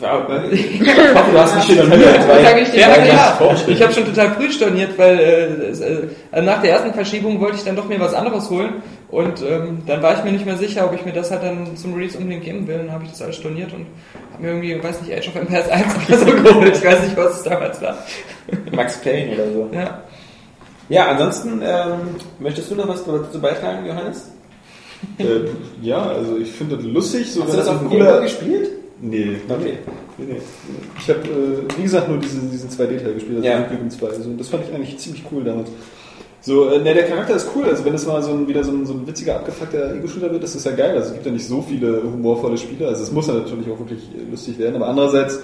Ja, 0.00 0.26
ich 0.50 0.90
hoffe, 1.14 1.32
du 1.32 1.38
hast 1.38 1.56
nicht 1.56 1.78
schon 1.78 1.90
Sag 1.90 2.60
ich 2.60 2.74
Ja, 2.74 2.88
klar. 2.88 3.56
Ich 3.66 3.82
habe 3.82 3.92
schon 3.92 4.04
total 4.04 4.30
früh 4.32 4.52
storniert, 4.52 4.98
weil 4.98 5.18
äh, 5.18 6.38
äh, 6.38 6.42
nach 6.42 6.60
der 6.60 6.72
ersten 6.72 6.92
Verschiebung 6.92 7.40
wollte 7.40 7.56
ich 7.56 7.64
dann 7.64 7.76
doch 7.76 7.88
mir 7.88 7.98
was 7.98 8.12
anderes 8.12 8.50
holen 8.50 8.82
und 9.08 9.42
ähm, 9.42 9.82
dann 9.86 10.02
war 10.02 10.16
ich 10.18 10.24
mir 10.24 10.32
nicht 10.32 10.46
mehr 10.46 10.56
sicher, 10.56 10.84
ob 10.84 10.94
ich 10.94 11.04
mir 11.04 11.12
das 11.12 11.30
halt 11.30 11.42
dann 11.42 11.76
zum 11.76 11.94
Release 11.94 12.18
unbedingt 12.18 12.44
geben 12.44 12.66
will. 12.66 12.78
Dann 12.78 12.92
habe 12.92 13.04
ich 13.04 13.10
das 13.10 13.22
alles 13.22 13.36
storniert 13.36 13.72
und 13.72 13.86
habe 14.32 14.42
mir 14.42 14.48
irgendwie, 14.48 14.82
weiß 14.82 15.00
nicht, 15.02 15.12
Age 15.16 15.28
of 15.28 15.36
Empires 15.36 15.68
1 15.70 15.84
oder 16.08 16.18
so 16.18 16.24
geholt. 16.26 16.76
Ich 16.76 16.84
weiß 16.84 17.02
nicht, 17.02 17.16
was 17.16 17.36
es 17.38 17.42
damals 17.44 17.80
war. 17.82 17.98
Max 18.72 18.98
Payne 19.00 19.34
oder 19.34 19.52
so. 19.52 19.70
Ja. 19.72 20.02
Ja, 20.88 21.06
ansonsten, 21.08 21.60
ähm, 21.64 22.00
möchtest 22.38 22.70
du 22.70 22.74
noch 22.76 22.86
was 22.88 23.04
dazu 23.04 23.40
beitragen, 23.40 23.86
Johannes? 23.86 24.30
Äh, 25.18 25.24
ja, 25.82 26.00
also 26.02 26.36
ich 26.38 26.50
finde 26.52 26.76
das 26.76 26.84
lustig. 26.84 27.30
So 27.32 27.42
Hast 27.44 27.52
du 27.52 27.56
das 27.58 27.68
auf 27.68 27.78
dem 27.80 27.88
cooler- 27.90 28.20
gespielt? 28.22 28.70
Nee, 29.00 29.36
Okay. 29.48 29.78
nee, 30.16 30.24
nee. 30.26 30.40
Ich 30.98 31.08
habe, 31.10 31.20
äh, 31.20 31.76
wie 31.78 31.82
gesagt, 31.82 32.08
nur 32.08 32.18
diesen, 32.18 32.50
diesen 32.50 32.70
2D-Teil 32.70 33.12
gespielt, 33.14 33.36
also 33.36 33.46
Ja. 33.48 33.58
Duke 33.58 33.74
Nukem 33.74 33.90
2. 33.90 34.06
Also, 34.08 34.30
das 34.38 34.48
fand 34.48 34.64
ich 34.66 34.74
eigentlich 34.74 34.96
ziemlich 34.98 35.22
cool 35.30 35.44
damals. 35.44 35.68
So, 36.46 36.68
äh, 36.68 36.78
ne, 36.78 36.94
der 36.94 37.08
Charakter 37.08 37.34
ist 37.34 37.48
cool. 37.56 37.64
Also 37.64 37.84
wenn 37.84 37.94
es 37.94 38.06
mal 38.06 38.22
so 38.22 38.30
ein, 38.30 38.46
wieder 38.46 38.62
so 38.62 38.70
ein, 38.70 38.86
so 38.86 38.92
ein 38.92 39.04
witziger, 39.04 39.34
abgefuckter 39.34 39.96
Ego-Shooter 39.96 40.30
wird, 40.30 40.44
das 40.44 40.54
ist 40.54 40.64
ja 40.64 40.70
geil. 40.70 40.94
Also 40.94 41.08
es 41.08 41.14
gibt 41.14 41.26
ja 41.26 41.32
nicht 41.32 41.48
so 41.48 41.60
viele 41.60 42.00
humorvolle 42.04 42.56
Spiele. 42.56 42.86
Also 42.86 43.02
es 43.02 43.10
muss 43.10 43.26
ja 43.26 43.34
natürlich 43.34 43.68
auch 43.68 43.80
wirklich 43.80 44.08
lustig 44.30 44.56
werden. 44.56 44.76
Aber 44.76 44.86
andererseits 44.86 45.40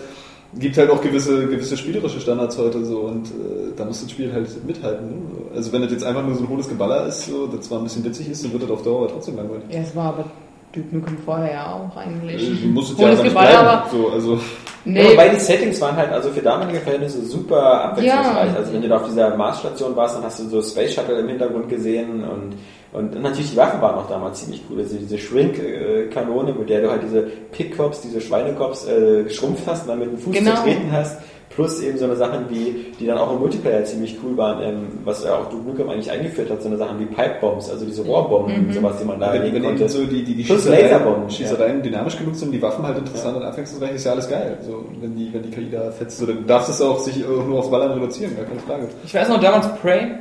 gibt 0.54 0.76
halt 0.78 0.90
auch 0.90 1.02
gewisse, 1.02 1.48
gewisse 1.48 1.76
spielerische 1.76 2.20
Standards 2.20 2.56
heute 2.56 2.84
so 2.84 3.00
und 3.00 3.26
äh, 3.26 3.72
da 3.76 3.84
muss 3.84 4.00
das 4.00 4.12
Spiel 4.12 4.32
halt 4.32 4.64
mithalten. 4.64 5.08
Ne? 5.08 5.16
Also 5.56 5.72
wenn 5.72 5.82
das 5.82 5.90
jetzt 5.90 6.04
einfach 6.04 6.24
nur 6.24 6.36
so 6.36 6.44
ein 6.44 6.48
hohles 6.48 6.68
Geballer 6.68 7.08
ist, 7.08 7.26
so, 7.26 7.48
das 7.48 7.62
zwar 7.62 7.78
ein 7.78 7.84
bisschen 7.84 8.04
witzig 8.04 8.30
ist, 8.30 8.44
dann 8.44 8.52
wird 8.52 8.62
das 8.62 8.70
auf 8.70 8.82
Dauer 8.82 9.08
trotzdem 9.08 9.34
langweilig. 9.34 9.64
Ja, 9.70 9.80
es 9.80 9.96
war 9.96 10.04
aber 10.04 10.24
Duke 10.72 10.96
Nukem 10.96 11.18
vorher 11.24 11.52
ja 11.52 11.72
auch 11.74 11.96
eigentlich. 11.96 12.64
Äh, 12.64 12.66
muss 12.66 12.90
es 12.92 12.98
Hohles 12.98 13.00
ja 13.00 13.08
einfach 13.10 13.24
nicht 13.24 13.32
bleiben. 13.34 13.56
aber- 13.66 13.90
So, 13.90 14.08
also 14.10 14.40
Nee, 14.84 15.00
Ja, 15.04 15.10
wobei 15.12 15.28
die 15.28 15.36
Settings 15.38 15.80
waren 15.80 15.94
halt 15.96 16.10
also 16.10 16.30
für 16.30 16.42
damalige 16.42 16.80
Verhältnisse 16.80 17.24
super 17.24 17.84
abwechslungsreich. 17.84 18.50
Ja. 18.50 18.56
Also 18.56 18.72
wenn 18.72 18.82
du 18.82 18.88
da 18.88 18.96
auf 18.96 19.04
dieser 19.06 19.36
Marsstation 19.36 19.94
warst, 19.94 20.16
dann 20.16 20.24
hast 20.24 20.40
du 20.40 20.48
so 20.48 20.60
Space 20.60 20.92
Shuttle 20.94 21.20
im 21.20 21.28
Hintergrund 21.28 21.68
gesehen 21.68 22.24
und, 22.24 22.54
und 22.92 23.22
natürlich 23.22 23.52
die 23.52 23.56
Waffen 23.56 23.80
waren 23.80 23.94
auch 23.94 24.08
damals 24.08 24.40
ziemlich 24.40 24.60
cool. 24.68 24.80
Also 24.80 24.96
diese 24.96 25.18
Shrink-Kanone, 25.18 26.52
mit 26.54 26.68
der 26.68 26.80
du 26.82 26.90
halt 26.90 27.02
diese 27.04 27.22
Pickcops, 27.52 28.00
diese 28.00 28.20
Schweinecops 28.20 28.86
äh, 28.88 29.22
geschrumpft 29.22 29.62
hast 29.66 29.82
und 29.82 29.88
dann 29.90 29.98
mit 30.00 30.10
dem 30.10 30.18
Fuß 30.18 30.34
Genau. 30.34 30.50
zertreten 30.54 30.90
hast. 30.90 31.18
Plus 31.54 31.82
eben 31.82 31.98
so 31.98 32.04
eine 32.04 32.16
Sachen 32.16 32.48
wie, 32.48 32.92
die 32.98 33.06
dann 33.06 33.18
auch 33.18 33.32
im 33.32 33.40
Multiplayer 33.40 33.84
ziemlich 33.84 34.16
cool 34.24 34.36
waren, 34.36 34.62
ähm, 34.62 34.86
was 35.04 35.24
ja 35.24 35.34
auch 35.36 35.50
Duke 35.50 35.68
Nukem 35.68 35.88
eigentlich 35.88 36.10
eingeführt 36.10 36.50
hat, 36.50 36.62
so 36.62 36.68
eine 36.68 36.78
Sachen 36.78 36.98
wie 36.98 37.06
Pipe 37.06 37.36
Bombs, 37.40 37.70
also 37.70 37.84
diese 37.84 38.02
Rohrbomben 38.02 38.66
und 38.66 38.74
sowas, 38.74 38.96
die 38.98 39.04
man 39.04 39.20
da 39.20 39.32
wenn, 39.32 39.42
legen 39.42 39.62
konnte. 39.62 39.88
so 39.88 40.04
die, 40.04 40.24
die, 40.24 40.34
die 40.34 40.42
Plus 40.44 40.62
Schießereien, 40.62 40.90
Laserbomben, 40.90 41.30
Schießereien 41.30 41.82
dynamisch 41.82 42.18
genug 42.18 42.34
sind, 42.34 42.52
die 42.52 42.62
Waffen 42.62 42.86
halt 42.86 42.98
interessant 42.98 43.36
und 43.36 43.42
abwechslungsreich, 43.42 43.94
ist 43.94 44.04
ja 44.04 44.12
alles 44.12 44.28
geil. 44.28 44.58
So, 44.66 44.84
wenn 45.00 45.14
die, 45.14 45.32
wenn 45.32 45.42
die 45.42 45.50
KI 45.50 45.70
da 45.70 45.90
fetzt, 45.90 46.18
so, 46.18 46.26
dann 46.26 46.46
darfst 46.46 46.68
du 46.68 46.72
es 46.72 46.80
auch 46.80 46.98
sich 46.98 47.24
auch 47.24 47.46
nur 47.46 47.58
aufs 47.58 47.70
Ballern 47.70 47.92
reduzieren, 47.92 48.36
gar 48.36 48.46
keine 48.46 48.60
Frage. 48.60 48.88
Ich 49.04 49.14
weiß 49.14 49.28
noch, 49.28 49.40
damals 49.40 49.68
Prey, 49.80 50.12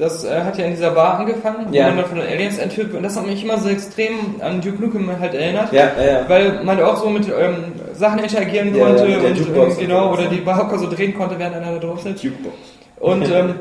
das 0.00 0.24
äh, 0.24 0.40
hat 0.40 0.58
ja 0.58 0.64
in 0.64 0.72
dieser 0.72 0.90
Bar 0.90 1.18
angefangen, 1.20 1.72
Ja. 1.72 1.84
wo 1.84 1.88
man 1.88 1.96
dann 1.98 2.06
von 2.06 2.18
den 2.18 2.26
Aliens 2.26 2.58
entführt 2.58 2.88
wird. 2.88 2.96
Und 2.98 3.02
das 3.04 3.16
hat 3.16 3.26
mich 3.26 3.44
immer 3.44 3.58
so 3.58 3.68
extrem 3.68 4.40
an 4.40 4.60
Duke 4.60 4.82
Nukem 4.82 5.08
halt 5.20 5.34
erinnert. 5.34 5.72
Ja, 5.72 5.90
ja, 5.96 6.04
ja. 6.04 6.28
Weil 6.28 6.64
man 6.64 6.82
auch 6.82 6.96
so 6.96 7.10
mit 7.10 7.28
ähm, 7.28 7.72
Sachen 7.94 8.18
interagieren 8.18 8.74
Ja, 8.74 8.86
konnte 8.86 9.08
ja, 9.08 9.18
und 9.18 9.36
Jukebox 9.36 9.74
ähm, 9.74 9.80
genau, 9.80 10.12
oder 10.12 10.24
die 10.24 10.40
Barhocker 10.40 10.78
so 10.78 10.90
drehen 10.90 11.14
konnte, 11.14 11.38
während 11.38 11.56
einer 11.56 11.72
da 11.72 11.78
drauf 11.78 12.00
sitzt. 12.00 12.24
Jukebox. 12.24 12.54
Und, 12.98 13.30
ähm, 13.32 13.54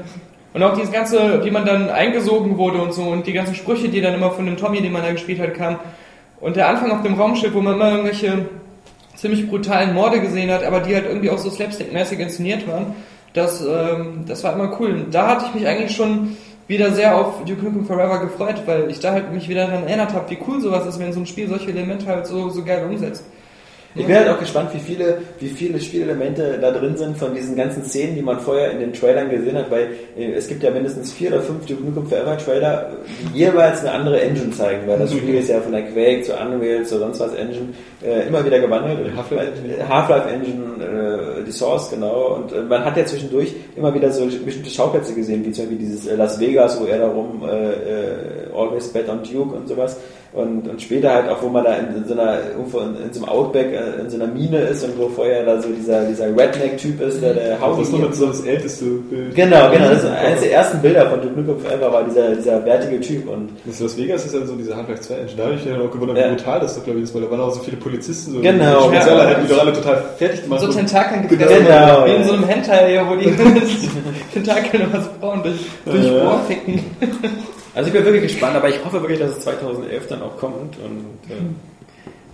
und 0.54 0.64
auch 0.64 0.74
dieses 0.74 0.92
ganze, 0.92 1.44
wie 1.44 1.52
man 1.52 1.66
dann 1.66 1.90
eingesogen 1.90 2.58
wurde 2.58 2.82
und 2.82 2.94
so 2.94 3.04
und 3.04 3.28
die 3.28 3.34
ganzen 3.34 3.54
Sprüche, 3.54 3.90
die 3.90 4.02
dann 4.02 4.14
immer 4.16 4.32
von 4.32 4.46
dem 4.46 4.58
Tommy, 4.58 4.82
den 4.82 4.92
man 4.92 5.04
da 5.04 5.12
gespielt 5.12 5.40
hat, 5.40 5.54
kamen. 5.54 5.78
Und 6.40 6.56
der 6.56 6.70
Anfang 6.70 6.92
auf 6.92 7.04
dem 7.04 7.16
Raumschiff, 7.16 7.54
wo 7.54 7.62
man 7.62 7.76
immer 7.76 7.92
irgendwelche 7.92 8.46
ziemlich 9.16 9.50
brutalen 9.50 9.94
Morde 9.94 10.22
gesehen 10.22 10.50
hat, 10.50 10.64
aber 10.64 10.80
die 10.80 10.96
halt 10.96 11.06
irgendwie 11.06 11.30
auch 11.30 11.38
so 11.38 11.50
slapstick-mäßig 11.50 12.20
inszeniert 12.20 12.66
waren, 12.68 12.96
das, 13.34 13.62
ähm, 13.62 14.26
das 14.28 14.44
war 14.44 14.54
immer 14.54 14.80
cool. 14.80 15.06
Da 15.12 15.28
hatte 15.28 15.46
ich 15.48 15.54
mich 15.54 15.68
eigentlich 15.68 15.96
schon 15.96 16.38
wieder 16.68 16.92
sehr 16.92 17.16
auf 17.16 17.44
Duke 17.46 17.64
Nukem 17.64 17.86
Forever 17.86 18.20
gefreut, 18.20 18.64
weil 18.66 18.90
ich 18.92 19.00
da 19.00 19.12
halt 19.12 19.34
mich 19.34 19.50
wieder 19.50 19.66
daran 19.68 19.84
erinnert 19.84 20.14
habe, 20.14 20.30
wie 20.30 20.38
cool 20.48 20.62
sowas 20.62 20.86
ist, 20.86 21.00
wenn 21.00 21.14
so 21.14 21.20
ein 21.20 21.26
Spiel 21.26 21.48
solche 21.48 21.70
Elemente 21.70 22.06
halt 22.06 22.28
so, 22.28 22.50
so 22.50 22.64
geil 22.64 22.86
umsetzt. 22.88 23.24
Ich 23.96 24.06
bin 24.06 24.16
halt 24.16 24.30
auch 24.30 24.40
gespannt, 24.40 24.70
wie 24.74 24.80
viele, 24.80 25.18
wie 25.40 25.48
viele 25.48 25.80
Spielelemente 25.80 26.60
da 26.62 26.72
drin 26.72 26.96
sind 26.96 27.18
von 27.18 27.34
diesen 27.34 27.56
ganzen 27.56 27.84
Szenen, 27.84 28.16
die 28.16 28.22
man 28.22 28.40
vorher 28.40 28.72
in 28.72 28.80
den 28.80 28.94
Trailern 28.94 29.30
gesehen 29.32 29.58
hat, 29.58 29.72
weil 29.72 29.90
äh, 30.16 30.32
es 30.34 30.48
gibt 30.48 30.62
ja 30.62 30.70
mindestens 30.70 31.12
vier 31.12 31.30
oder 31.30 31.42
fünf 31.42 31.66
Duke 31.66 31.84
Nukem 31.84 32.06
Forever 32.06 32.38
Trailer, 32.38 32.92
die 33.34 33.40
jeweils 33.40 33.82
eine 33.82 33.92
andere 33.92 34.22
Engine 34.22 34.52
zeigen, 34.52 34.88
weil 34.88 35.00
das 35.00 35.12
Spiel 35.12 35.36
ist 35.36 35.50
ja 35.50 35.60
von 35.60 35.72
der 35.72 35.84
Quake 35.88 36.22
zu 36.22 36.34
Unreal 36.34 36.86
zu 36.86 37.00
sonst 37.00 37.20
was 37.20 37.34
Engine 37.34 37.74
äh, 38.06 38.28
immer 38.28 38.46
wieder 38.46 38.60
gewandelt. 38.60 39.16
Half-Life 39.16 39.52
Engine. 39.58 39.78
äh, 39.78 39.84
Half-Life 39.84 40.30
Engine, 40.30 41.40
äh, 41.40 41.44
die 41.44 41.52
Source, 41.52 41.90
genau. 41.90 42.36
Und 42.36 42.52
äh, 42.52 42.62
man 42.62 42.86
hat 42.86 42.96
ja 42.96 43.06
zwischendurch 43.06 43.54
immer 43.76 43.92
wieder 43.94 44.12
so 44.12 44.26
bestimmte 44.26 44.70
Schauplätze 44.70 45.16
gesehen, 45.16 45.44
wie 45.44 45.52
zum 45.52 45.66
Beispiel 45.66 45.80
dieses 45.80 46.16
Las 46.16 46.40
Vegas, 46.40 46.80
wo 46.80 46.86
er 46.86 47.00
darum 47.00 47.44
äh, 47.44 47.72
äh, 47.72 48.54
Always 48.56 48.88
Bet 48.90 49.10
on 49.10 49.24
Duke 49.24 49.56
und 49.56 49.68
sowas. 49.68 49.98
Und, 50.32 50.70
und 50.70 50.80
später 50.80 51.12
halt 51.12 51.28
auch, 51.28 51.42
wo 51.42 51.50
man 51.50 51.64
da 51.64 51.74
in, 51.74 51.88
in 52.04 52.06
so 52.08 52.14
einer, 52.14 52.38
irgendwo 52.56 52.80
in, 52.82 52.96
in 52.98 53.12
so 53.12 53.24
einem 53.24 53.30
Outback, 53.30 53.74
äh, 53.74 54.00
in 54.02 54.12
so 54.12 54.16
einer 54.22 54.28
Mine 54.32 54.60
ist 54.60 54.84
und 54.84 54.96
wo 55.00 55.10
vorher 55.10 55.44
da 55.44 55.60
so 55.60 55.70
dieser, 55.70 56.04
dieser 56.06 56.26
Redneck-Typ 56.28 57.02
ist, 57.02 57.20
der 57.24 57.34
der 57.34 57.50
Das 57.58 57.62
Howdy 57.62 57.82
ist 57.82 57.92
nur 57.92 58.14
so 58.14 58.28
das 58.28 58.42
älteste 58.42 58.86
Bild. 58.86 59.34
Genau, 59.34 59.72
genau. 59.72 59.90
Das 59.90 60.04
ist 60.04 60.10
eines 60.12 60.42
der 60.42 60.52
ersten 60.54 60.80
Bilder 60.84 61.10
von 61.10 61.22
Duke 61.22 61.40
Nukem 61.42 61.60
Forever 61.60 61.92
war 61.92 62.04
dieser, 62.04 62.36
dieser 62.36 62.64
wertige 62.64 63.00
Typ 63.02 63.28
und 63.28 63.50
Das 63.66 63.80
Las 63.80 63.98
Vegas 63.98 64.24
ist 64.28 64.36
ja 64.36 64.46
so 64.46 64.56
diese 64.56 64.76
Half-Life 64.76 65.02
2 65.02 65.14
Engine. 65.16 65.36
Da 65.38 65.44
habe 65.46 65.56
ich 65.56 65.66
mich 65.66 65.74
dann 65.74 65.82
auch 65.88 65.92
gewundert, 65.92 66.18
Ja. 66.20 66.26
wie 66.32 66.36
brutal 66.36 66.60
das 66.60 66.76
doch, 66.76 66.84
glaube 66.84 67.00
ich, 67.00 67.06
ist, 67.06 67.16
weil 67.16 67.22
da 67.24 67.32
waren 67.32 67.42
auch 67.42 67.52
so 67.54 67.62
viele 67.62 67.78
Polizisten, 67.78 68.34
so 68.34 68.40
Genau. 68.40 68.82
die 68.92 68.96
Spezialeinheiten, 68.98 69.42
Ja. 69.42 69.48
die 69.48 69.54
doch 69.56 69.62
alle 69.62 69.74
total 69.74 70.04
fertig 70.20 70.44
gemacht 70.44 70.62
so. 70.62 70.68
Tentakeln 70.72 71.28
Genau. 71.28 71.42
gefressen. 71.44 71.66
Genau, 71.66 72.06
Wie 72.06 72.12
in 72.12 72.22
ja. 72.22 72.28
so 72.28 72.34
einem 72.34 72.44
Hentai, 72.44 73.02
wo 73.10 73.16
die 73.16 73.34
Tentakeln 74.34 74.84
immer 74.84 75.02
so 75.02 75.10
Frauen 75.20 75.42
durch, 75.42 75.56
durch 75.86 76.06
Ja. 76.06 76.24
Ohr 76.24 76.40
ficken. 76.48 76.84
Also 77.76 77.88
ich 77.88 77.94
bin 77.94 78.04
wirklich 78.06 78.24
gespannt, 78.24 78.56
aber 78.56 78.70
ich 78.70 78.84
hoffe 78.84 79.02
wirklich, 79.02 79.20
dass 79.20 79.32
es 79.32 79.40
2011 79.42 80.08
dann 80.08 80.22
auch 80.24 80.38
kommt 80.38 80.78
und 80.78 81.06
äh, 81.30 81.36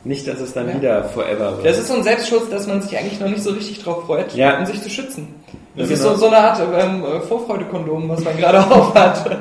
nicht, 0.04 0.28
dass 0.28 0.40
es 0.40 0.54
dann 0.54 0.70
Ja. 0.70 0.76
wieder 0.76 1.04
Forever 1.06 1.58
wird. 1.58 1.66
Das 1.66 1.78
ist 1.78 1.88
so 1.88 1.96
ein 1.96 2.04
Selbstschutz, 2.04 2.50
dass 2.50 2.68
man 2.68 2.82
sich 2.82 2.98
eigentlich 2.98 3.20
noch 3.20 3.28
nicht 3.30 3.44
so 3.44 3.52
richtig 3.52 3.84
drauf 3.84 4.06
freut, 4.06 4.34
Ja. 4.36 4.60
um 4.60 4.66
sich 4.66 4.82
zu 4.82 4.90
schützen. 4.90 5.36
Das 5.76 5.90
Ja, 5.90 5.96
ist 5.96 6.02
genau. 6.04 6.14
so, 6.14 6.20
so 6.22 6.28
eine 6.28 6.38
Art 6.38 6.62
ähm, 6.80 7.04
Vorfreudekondom, 7.28 8.08
was 8.10 8.24
man 8.24 8.38
gerade 8.38 8.60
aufhat. 8.72 9.26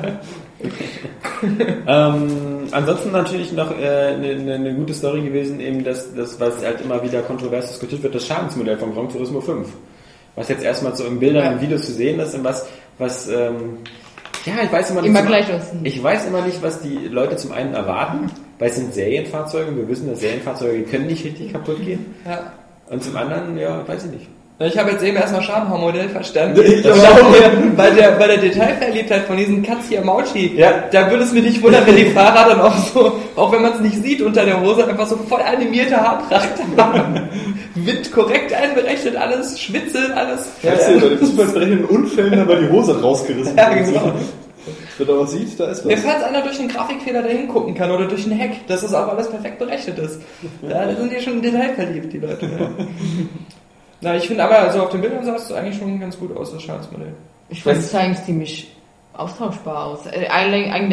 Ähm, 1.87 2.67
ansonsten 2.71 3.11
natürlich 3.11 3.51
noch 3.51 3.71
äh, 3.77 4.13
eine, 4.15 4.29
eine, 4.29 4.53
eine 4.55 4.73
gute 4.73 4.93
Story 4.93 5.21
gewesen, 5.21 5.59
eben 5.59 5.83
das, 5.83 6.13
das, 6.15 6.39
was 6.39 6.63
halt 6.63 6.81
immer 6.81 7.03
wieder 7.03 7.21
kontrovers 7.21 7.67
diskutiert 7.67 8.01
wird, 8.03 8.15
das 8.15 8.25
Schadensmodell 8.25 8.77
von 8.77 8.93
Gran 8.93 9.09
Turismo 9.09 9.41
5. 9.41 9.67
Was 10.35 10.49
jetzt 10.49 10.63
erstmal 10.63 10.95
so 10.95 11.05
in 11.05 11.19
Bildern 11.19 11.53
und 11.55 11.61
Videos 11.61 11.85
zu 11.85 11.93
sehen 11.93 12.19
ist 12.19 12.33
und 12.35 12.43
was, 12.43 12.65
was 12.97 13.27
ähm, 13.29 13.77
ja, 14.45 14.63
ich 14.63 14.71
weiß 14.71 14.91
immer 14.91 15.01
nicht. 15.01 15.09
Immer 15.09 15.23
gleich 15.23 15.51
aussehen. 15.51 15.81
Ich 15.83 16.01
weiß 16.01 16.27
immer 16.27 16.45
nicht, 16.45 16.61
was 16.61 16.81
die 16.81 17.07
Leute 17.07 17.35
zum 17.37 17.51
einen 17.51 17.73
erwarten, 17.73 18.29
weil 18.59 18.69
es 18.69 18.75
sind 18.75 18.93
Serienfahrzeuge 18.93 19.71
und 19.71 19.77
wir 19.77 19.87
wissen, 19.87 20.09
dass 20.09 20.19
Serienfahrzeuge 20.19 20.83
können 20.83 21.07
nicht 21.07 21.25
richtig 21.25 21.51
kaputt 21.51 21.83
gehen. 21.83 22.15
ja. 22.25 22.53
Und 22.87 23.03
zum 23.03 23.15
anderen, 23.17 23.57
ja, 23.57 23.87
weiß 23.87 24.05
ich 24.05 24.11
nicht. 24.11 24.27
Ich 24.57 24.77
habe 24.77 24.91
jetzt 24.91 25.03
eben 25.03 25.17
erstmal 25.17 25.41
Schamhaarmodell 25.41 26.07
verstanden. 26.07 26.61
Ich 26.63 26.81
bei 27.75 27.89
der, 27.91 28.11
bei 28.11 28.27
der 28.27 28.37
Detailverliebtheit 28.37 29.23
von 29.25 29.35
diesen 29.35 29.61
Katsia 29.63 30.01
Mauchi, 30.01 30.55
Ja. 30.55 30.85
da 30.91 31.11
würde 31.11 31.23
es 31.25 31.33
mir 31.33 31.41
nicht 31.41 31.61
wundern, 31.61 31.85
wenn 31.85 31.97
die 31.97 32.05
Fahrer 32.05 32.47
dann 32.49 32.61
auch 32.61 32.73
so, 32.77 33.19
auch 33.35 33.51
wenn 33.51 33.61
man 33.63 33.73
es 33.73 33.79
nicht 33.81 34.01
sieht 34.01 34.21
unter 34.21 34.45
der 34.45 34.61
Hose, 34.61 34.87
einfach 34.87 35.07
so 35.07 35.17
voll 35.17 35.41
animierte 35.41 35.97
Haarpracht 35.97 36.47
haben. 36.77 37.19
Wind 37.75 38.09
korrekt 38.13 38.53
einberechnet, 38.53 39.17
alles, 39.17 39.59
Schwitze, 39.59 40.15
alles. 40.15 40.47
Weißt 40.63 40.89
du, 40.89 40.99
bei 41.01 41.09
den 41.09 41.17
fußballsberechneten 41.17 41.85
Unfällen 41.87 42.39
haben 42.39 42.47
wir 42.47 42.55
die 42.61 42.69
Hose 42.69 43.01
rausgerissen. 43.01 43.57
Ja, 43.57 43.73
genau. 43.73 44.13
Wenn 44.97 45.15
man 45.17 45.27
sieht, 45.27 45.59
da 45.59 45.65
ist 45.65 45.83
Ja, 45.83 45.91
was. 45.91 45.99
falls 45.99 46.23
einer 46.23 46.41
durch 46.41 46.57
einen 46.59 46.69
Grafikfehler 46.69 47.21
da 47.23 47.27
hingucken 47.27 47.75
kann 47.75 47.91
oder 47.91 48.05
durch 48.05 48.25
einen 48.25 48.39
Hack, 48.39 48.51
dass 48.67 48.81
das 48.83 48.93
auch 48.93 49.09
alles 49.09 49.29
perfekt 49.29 49.59
berechnet 49.59 49.99
ist. 49.99 50.21
Ja, 50.61 50.85
da 50.85 50.95
sind 50.95 51.11
die 51.11 51.21
schon 51.21 51.41
detailverliebt, 51.41 52.13
die 52.13 52.19
Leute. 52.19 52.49
Na, 54.01 54.15
ich 54.15 54.27
finde 54.27 54.43
aber, 54.43 54.59
also 54.59 54.83
auf 54.83 54.89
den 54.89 55.01
Bildern 55.01 55.23
sah 55.23 55.35
es 55.35 55.51
eigentlich 55.51 55.77
schon 55.77 55.99
ganz 55.99 56.17
gut 56.19 56.35
aus, 56.35 56.51
das 56.51 56.61
Schadensmodell. 56.63 57.13
Ich 57.49 57.63
fand 57.63 57.77
es 57.77 57.93
eigentlich 57.95 58.23
ziemlich 58.25 58.71
austauschbar 59.13 59.85
aus. 59.85 60.05
Äh, 60.07 60.27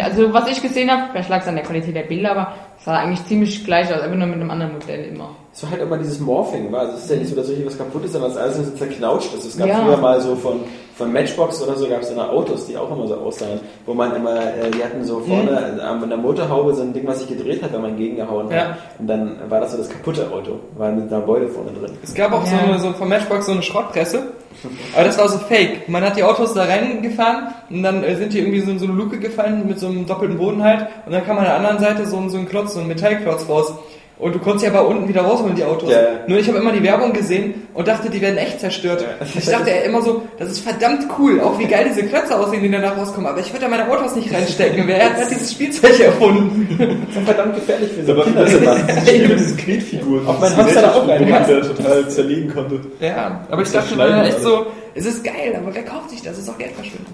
Also 0.02 0.32
was 0.32 0.48
ich 0.48 0.62
gesehen 0.62 0.90
habe, 0.90 1.10
vielleicht 1.10 1.28
lag 1.28 1.40
es 1.40 1.48
an 1.48 1.56
der 1.56 1.64
Qualität 1.64 1.94
der 1.94 2.02
Bilder, 2.02 2.32
aber 2.32 2.54
es 2.78 2.84
sah 2.84 2.96
eigentlich 2.98 3.24
ziemlich 3.26 3.64
gleich 3.64 3.92
aus, 3.92 4.00
einfach 4.00 4.16
nur 4.16 4.26
mit 4.26 4.36
einem 4.36 4.50
anderen 4.50 4.72
Modell 4.74 5.04
immer. 5.06 5.34
Es 5.54 5.62
war 5.62 5.70
halt 5.70 5.82
immer 5.82 5.98
dieses 5.98 6.18
Morphing, 6.18 6.72
war. 6.72 6.80
Also 6.80 6.94
es 6.94 7.02
ist 7.04 7.10
ja 7.10 7.16
nicht 7.16 7.28
so, 7.28 7.36
dass 7.36 7.46
richtig 7.48 7.66
was 7.66 7.76
kaputt 7.76 8.04
ist, 8.06 8.12
sondern 8.12 8.30
es 8.30 8.36
ist 8.36 8.42
alles 8.42 8.56
so 8.56 8.62
zerknautscht. 8.74 9.34
Also 9.34 9.48
es 9.48 9.58
gab 9.58 9.68
Ja. 9.68 9.82
früher 9.84 9.98
mal 9.98 10.18
so 10.18 10.34
von, 10.34 10.60
von 10.96 11.12
Matchbox 11.12 11.62
oder 11.62 11.76
so 11.76 11.86
gab 11.88 12.00
es 12.00 12.10
immer 12.10 12.30
Autos, 12.30 12.66
die 12.66 12.76
auch 12.78 12.90
immer 12.90 13.06
so 13.06 13.16
aussahen, 13.16 13.60
wo 13.84 13.92
man 13.92 14.16
immer, 14.16 14.34
äh, 14.40 14.70
die 14.74 14.82
hatten 14.82 15.04
so 15.04 15.20
vorne 15.20 15.74
Mhm. 15.74 15.80
an 16.02 16.08
der 16.08 16.16
Motorhaube 16.16 16.74
so 16.74 16.80
ein 16.80 16.94
Ding, 16.94 17.06
was 17.06 17.18
sich 17.20 17.28
gedreht 17.28 17.62
hat, 17.62 17.70
wenn 17.74 17.82
man 17.82 17.96
gegengehauen 17.98 18.46
hat. 18.46 18.52
Ja. 18.54 18.78
Und 18.98 19.06
dann 19.08 19.36
war 19.50 19.60
das 19.60 19.72
so 19.72 19.76
das 19.78 19.90
kaputte 19.90 20.30
Auto, 20.32 20.52
war 20.78 20.90
mit 20.90 21.12
einer 21.12 21.20
Beule 21.20 21.48
vorne 21.48 21.70
drin. 21.72 21.92
Es 22.02 22.14
gab 22.14 22.32
auch 22.32 22.46
so, 22.46 22.54
Ja. 22.56 22.62
eine, 22.62 22.78
so 22.78 22.90
von 22.92 23.10
Matchbox 23.10 23.44
so 23.44 23.52
eine 23.52 23.62
Schrottpresse, 23.62 24.22
aber 24.94 25.04
das 25.04 25.18
war 25.18 25.28
so 25.28 25.36
fake. 25.36 25.86
Man 25.86 26.02
hat 26.02 26.16
die 26.16 26.22
Autos 26.22 26.54
da 26.54 26.64
reingefahren 26.64 27.48
und 27.68 27.82
dann 27.82 28.02
äh, 28.04 28.16
sind 28.16 28.32
die 28.32 28.38
irgendwie 28.38 28.60
so 28.60 28.70
in 28.70 28.78
so 28.78 28.86
eine 28.86 28.94
Luke 28.94 29.18
gefallen 29.18 29.66
mit 29.68 29.78
so 29.78 29.86
einem 29.88 30.06
doppelten 30.06 30.38
Boden 30.38 30.62
halt 30.64 30.86
und 31.04 31.12
dann 31.12 31.26
kam 31.26 31.36
an 31.36 31.44
der 31.44 31.56
anderen 31.56 31.78
Seite 31.78 32.06
so, 32.06 32.26
so 32.30 32.38
ein 32.38 32.48
Klotz, 32.48 32.72
so 32.72 32.80
ein 32.80 32.88
Metallklotz 32.88 33.46
raus. 33.50 33.74
Und 34.22 34.36
du 34.36 34.38
konntest 34.38 34.64
ja 34.64 34.70
aber 34.70 34.86
unten 34.86 35.08
wieder 35.08 35.22
rausholen, 35.22 35.56
die 35.56 35.64
Autos. 35.64 35.90
Ja. 35.90 35.98
Nur 36.28 36.38
ich 36.38 36.46
habe 36.46 36.58
immer 36.58 36.70
die 36.70 36.82
Werbung 36.84 37.12
gesehen 37.12 37.66
und 37.74 37.88
dachte, 37.88 38.08
die 38.08 38.20
werden 38.20 38.36
echt 38.38 38.60
zerstört. 38.60 39.02
Ja. 39.02 39.26
Ich 39.36 39.46
dachte 39.46 39.70
ja 39.70 39.76
immer 39.78 40.00
so, 40.00 40.22
das 40.38 40.48
ist 40.52 40.60
verdammt 40.60 41.08
cool, 41.18 41.40
auch 41.40 41.58
wie 41.58 41.66
geil 41.66 41.86
diese 41.88 42.06
Klötze 42.06 42.38
aussehen, 42.38 42.62
die 42.62 42.70
danach 42.70 42.96
rauskommen. 42.96 43.26
Aber 43.28 43.40
ich 43.40 43.52
würde 43.52 43.64
da 43.64 43.68
meine 43.68 43.90
Autos 43.90 44.14
nicht 44.14 44.32
reinstecken. 44.32 44.86
Wer 44.86 45.04
hat, 45.06 45.16
hat 45.16 45.28
dieses 45.28 45.50
Spielzeug 45.50 45.98
erfunden? 45.98 46.68
Das 47.08 47.16
ist 47.16 47.24
verdammt 47.24 47.54
gefährlich 47.56 47.90
für 47.90 48.04
so 48.04 48.12
Aber 48.12 48.22
Kinder 48.24 48.44
ist 48.46 48.60
mit 48.60 49.38
diesen 49.40 49.56
Knetfiguren. 49.56 50.26
Auf 50.26 50.38
meinen 50.38 50.56
Das 50.56 50.56
Hamster 50.56 50.82
da 50.82 50.92
auch 50.94 51.08
rein. 51.08 51.26
der 51.26 51.62
total 51.62 52.08
zerlegen 52.08 52.54
konnte. 52.54 52.80
Ja, 53.00 53.40
aber 53.50 53.62
ich 53.62 53.72
dachte 53.72 53.96
mir 53.96 54.22
echt 54.24 54.40
so, 54.40 54.66
es 54.94 55.04
ist 55.04 55.24
geil, 55.24 55.58
aber 55.60 55.74
wer 55.74 55.82
kauft 55.82 56.10
sich 56.10 56.22
das? 56.22 56.34
Es 56.34 56.44
ist 56.44 56.48
auch 56.50 56.58
Geldverschwendung. 56.58 57.12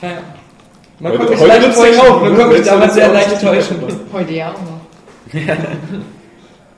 Naja. 0.00 0.14
Man 1.00 1.12
Heute- 1.12 1.24
konnte 1.26 1.32
mich 1.42 1.46
leicht 1.48 1.74
täuschen. 1.74 2.20
Man 2.22 2.36
konnte 2.36 2.58
mich 2.58 2.62
damals 2.68 2.94
sehr 2.94 3.08
leicht 3.08 3.40
täuschen. 3.40 3.76
Heute 4.12 4.32
ja 4.32 4.52
auch 4.52 4.60
noch. 4.60 5.42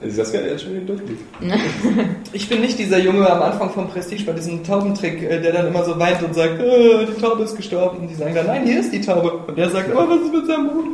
Also 0.01 0.17
das 0.19 0.31
kann 0.33 0.45
jetzt 0.45 0.63
schon 0.65 0.75
wieder 0.75 0.85
durchblick. 0.87 1.19
Ich 2.33 2.49
bin 2.51 2.61
nicht 2.61 2.79
dieser 2.79 2.99
Junge 2.99 3.29
am 3.31 3.41
Anfang 3.43 3.71
vom 3.71 3.89
Prestige 3.89 4.25
bei 4.25 4.33
diesem 4.33 4.63
Taubentrick, 4.63 5.23
äh, 5.23 5.41
der 5.41 5.53
dann 5.53 5.69
immer 5.69 5.85
so 5.85 5.99
weint 5.99 6.23
und 6.23 6.35
sagt, 6.35 6.61
äh, 6.61 7.07
die 7.07 7.19
Taube 7.21 7.45
ist 7.45 7.57
gestorben. 7.57 7.99
Und 8.01 8.09
die 8.09 8.15
sagen 8.15 8.35
dann, 8.35 8.47
nein, 8.47 8.65
hier 8.67 8.81
ist 8.81 8.93
die 8.93 9.01
Taube. 9.01 9.33
Und 9.47 9.57
der 9.57 9.71
sagt, 9.71 9.89
oh, 9.95 10.05
was 10.07 10.21
ist 10.21 10.33
mit 10.35 10.47
seinem 10.47 10.69
Bruder? 10.69 10.89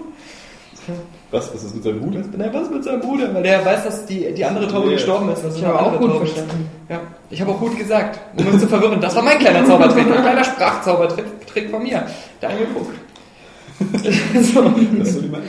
Was? 1.32 1.52
Was 1.54 1.64
ist 1.64 1.74
mit 1.74 1.82
seinem 1.84 2.00
Hut? 2.02 2.14
Nein, 2.36 2.50
was 2.52 2.62
ist 2.64 2.70
mit 2.72 2.84
seinem 2.84 3.00
Bruder? 3.00 3.34
Weil 3.34 3.42
der 3.42 3.64
weiß, 3.64 3.84
dass 3.84 4.06
die, 4.06 4.32
die 4.34 4.44
andere 4.44 4.68
Taube 4.68 4.86
Ja. 4.88 4.92
gestorben 4.94 5.30
ist. 5.32 5.42
Das 5.44 5.56
Ich 5.56 5.64
habe 5.64 5.80
auch 5.80 5.98
gut 5.98 6.08
Taube. 6.10 6.26
verstanden. 6.26 6.68
Ja, 6.88 7.00
ich 7.30 7.40
habe 7.40 7.50
auch 7.52 7.58
gut 7.60 7.76
gesagt, 7.78 8.20
um 8.36 8.46
uns 8.46 8.60
zu 8.60 8.68
verwirren. 8.68 9.00
Das 9.00 9.16
war 9.16 9.22
mein 9.22 9.38
kleiner 9.38 9.64
Zaubertrick, 9.64 10.06
ein 10.06 10.22
kleiner 10.22 10.44
Sprachzaubertrick 10.44 11.24
Trick 11.46 11.70
von 11.70 11.82
mir. 11.82 12.06
Daniel 12.40 12.66
Puck. 12.66 12.88
so. 13.80 14.62
Das 14.98 15.08
ist 15.08 15.14
so 15.14 15.20
die 15.20 15.28
Meinung. 15.28 15.46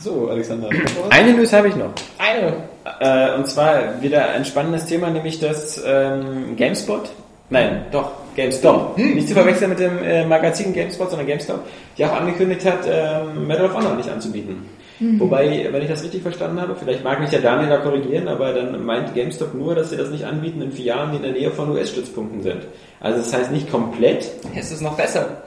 So, 0.00 0.28
Alexander. 0.28 0.68
Eine 1.10 1.32
News 1.32 1.52
habe 1.52 1.68
ich 1.68 1.76
noch. 1.76 1.92
Eine. 2.18 2.54
Äh, 3.00 3.36
und 3.36 3.46
zwar 3.48 4.00
wieder 4.00 4.30
ein 4.30 4.44
spannendes 4.44 4.86
Thema, 4.86 5.10
nämlich 5.10 5.40
das 5.40 5.82
ähm, 5.84 6.56
GameSpot. 6.56 7.10
Nein, 7.50 7.86
doch, 7.90 8.10
GameStop. 8.36 8.96
Nicht 8.98 9.28
zu 9.28 9.34
verwechseln 9.34 9.70
mit 9.70 9.80
dem 9.80 10.02
äh, 10.02 10.24
Magazin 10.24 10.72
GameSpot, 10.72 11.10
sondern 11.10 11.26
GameStop, 11.26 11.60
die 11.96 12.04
auch 12.04 12.12
angekündigt 12.12 12.64
hat, 12.64 12.80
ähm, 12.86 13.46
Medal 13.46 13.66
of 13.66 13.74
Honor 13.74 13.94
nicht 13.94 14.10
anzubieten. 14.10 14.66
Wobei, 15.00 15.68
wenn 15.70 15.82
ich 15.82 15.88
das 15.88 16.02
richtig 16.02 16.22
verstanden 16.22 16.60
habe, 16.60 16.74
vielleicht 16.74 17.04
mag 17.04 17.20
mich 17.20 17.30
der 17.30 17.40
Daniel 17.40 17.68
da 17.68 17.76
korrigieren, 17.78 18.26
aber 18.26 18.52
dann 18.52 18.84
meint 18.84 19.14
GameStop 19.14 19.54
nur, 19.54 19.76
dass 19.76 19.90
sie 19.90 19.96
das 19.96 20.10
nicht 20.10 20.24
anbieten 20.24 20.60
in 20.60 20.72
Filialen, 20.72 21.12
die 21.12 21.16
in 21.18 21.22
der 21.22 21.32
Nähe 21.32 21.50
von 21.52 21.70
US-Stützpunkten 21.70 22.42
sind. 22.42 22.62
Also 22.98 23.18
das 23.18 23.32
heißt 23.32 23.52
nicht 23.52 23.70
komplett. 23.70 24.28
Es 24.56 24.72
ist 24.72 24.80
noch 24.80 24.96
besser. 24.96 25.42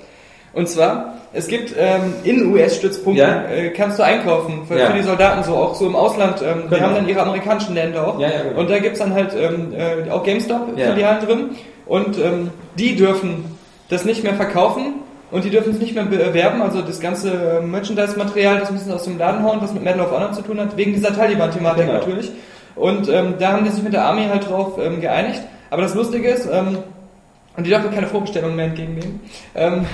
Und 0.54 0.68
zwar, 0.68 1.16
es 1.34 1.48
gibt 1.48 1.74
ähm, 1.78 2.14
in 2.24 2.52
US-Stützpunkten, 2.52 3.26
Ja. 3.26 3.44
äh, 3.46 3.70
kannst 3.70 3.98
du 4.00 4.04
einkaufen 4.04 4.66
für, 4.68 4.78
Ja. 4.78 4.88
für 4.88 4.98
die 4.98 5.04
Soldaten 5.04 5.44
so, 5.44 5.56
auch 5.56 5.76
so 5.76 5.86
im 5.88 5.96
Ausland. 5.96 6.42
Ähm, 6.42 6.64
Die 6.70 6.76
Genau. 6.76 6.88
haben 6.88 6.96
dann 6.96 7.08
ihre 7.08 7.22
amerikanischen 7.22 7.74
Länder 7.74 8.06
auch. 8.08 8.20
Ja, 8.20 8.30
genau. 8.30 8.60
Und 8.60 8.70
da 8.70 8.80
gibt's 8.80 9.00
dann 9.00 9.14
halt 9.14 9.34
ähm, 9.34 9.74
äh, 9.74 10.10
auch 10.12 10.24
GameStop-Filialen 10.24 11.26
drin. 11.26 11.50
Und 11.86 12.18
ähm, 12.18 12.50
die 12.78 12.96
dürfen 12.96 13.46
das 13.90 14.04
nicht 14.06 14.24
mehr 14.24 14.34
verkaufen 14.36 14.96
und 15.32 15.46
die 15.46 15.50
dürfen 15.50 15.72
es 15.74 15.80
nicht 15.80 15.96
mehr 15.96 16.04
bewerben. 16.06 16.62
Also 16.62 16.82
das 16.82 17.00
ganze 17.00 17.62
Merchandise-Material, 17.66 18.60
das 18.60 18.72
müssen 18.72 18.86
sie 18.90 18.94
aus 18.94 19.04
dem 19.06 19.18
Laden 19.18 19.44
hauen, 19.44 19.60
was 19.62 19.74
mit 19.74 19.84
Medal 19.84 20.02
of 20.02 20.12
Honor 20.12 20.34
zu 20.34 20.42
tun 20.42 20.60
hat, 20.60 20.76
wegen 20.76 20.94
dieser 20.94 21.16
Taliban-Thematik 21.16 21.86
Genau. 21.86 21.94
natürlich. 22.00 22.32
Und 22.76 23.08
ähm, 23.10 23.36
da 23.40 23.54
haben 23.54 23.64
die 23.64 23.70
sich 23.72 23.84
mit 23.84 23.94
der 23.94 24.04
Army 24.06 24.26
halt 24.30 24.50
drauf 24.50 24.78
ähm, 24.82 25.00
geeinigt. 25.02 25.42
Aber 25.70 25.82
das 25.82 25.94
Lustige 25.96 26.30
ist, 26.30 26.46
ähm, 26.52 26.78
und 27.58 27.66
die 27.66 27.70
dürfen 27.70 27.92
keine 27.94 28.08
Vorbestellungen 28.08 28.56
mehr 28.56 28.66
entgegennehmen, 28.68 29.20
ähm, 29.56 29.86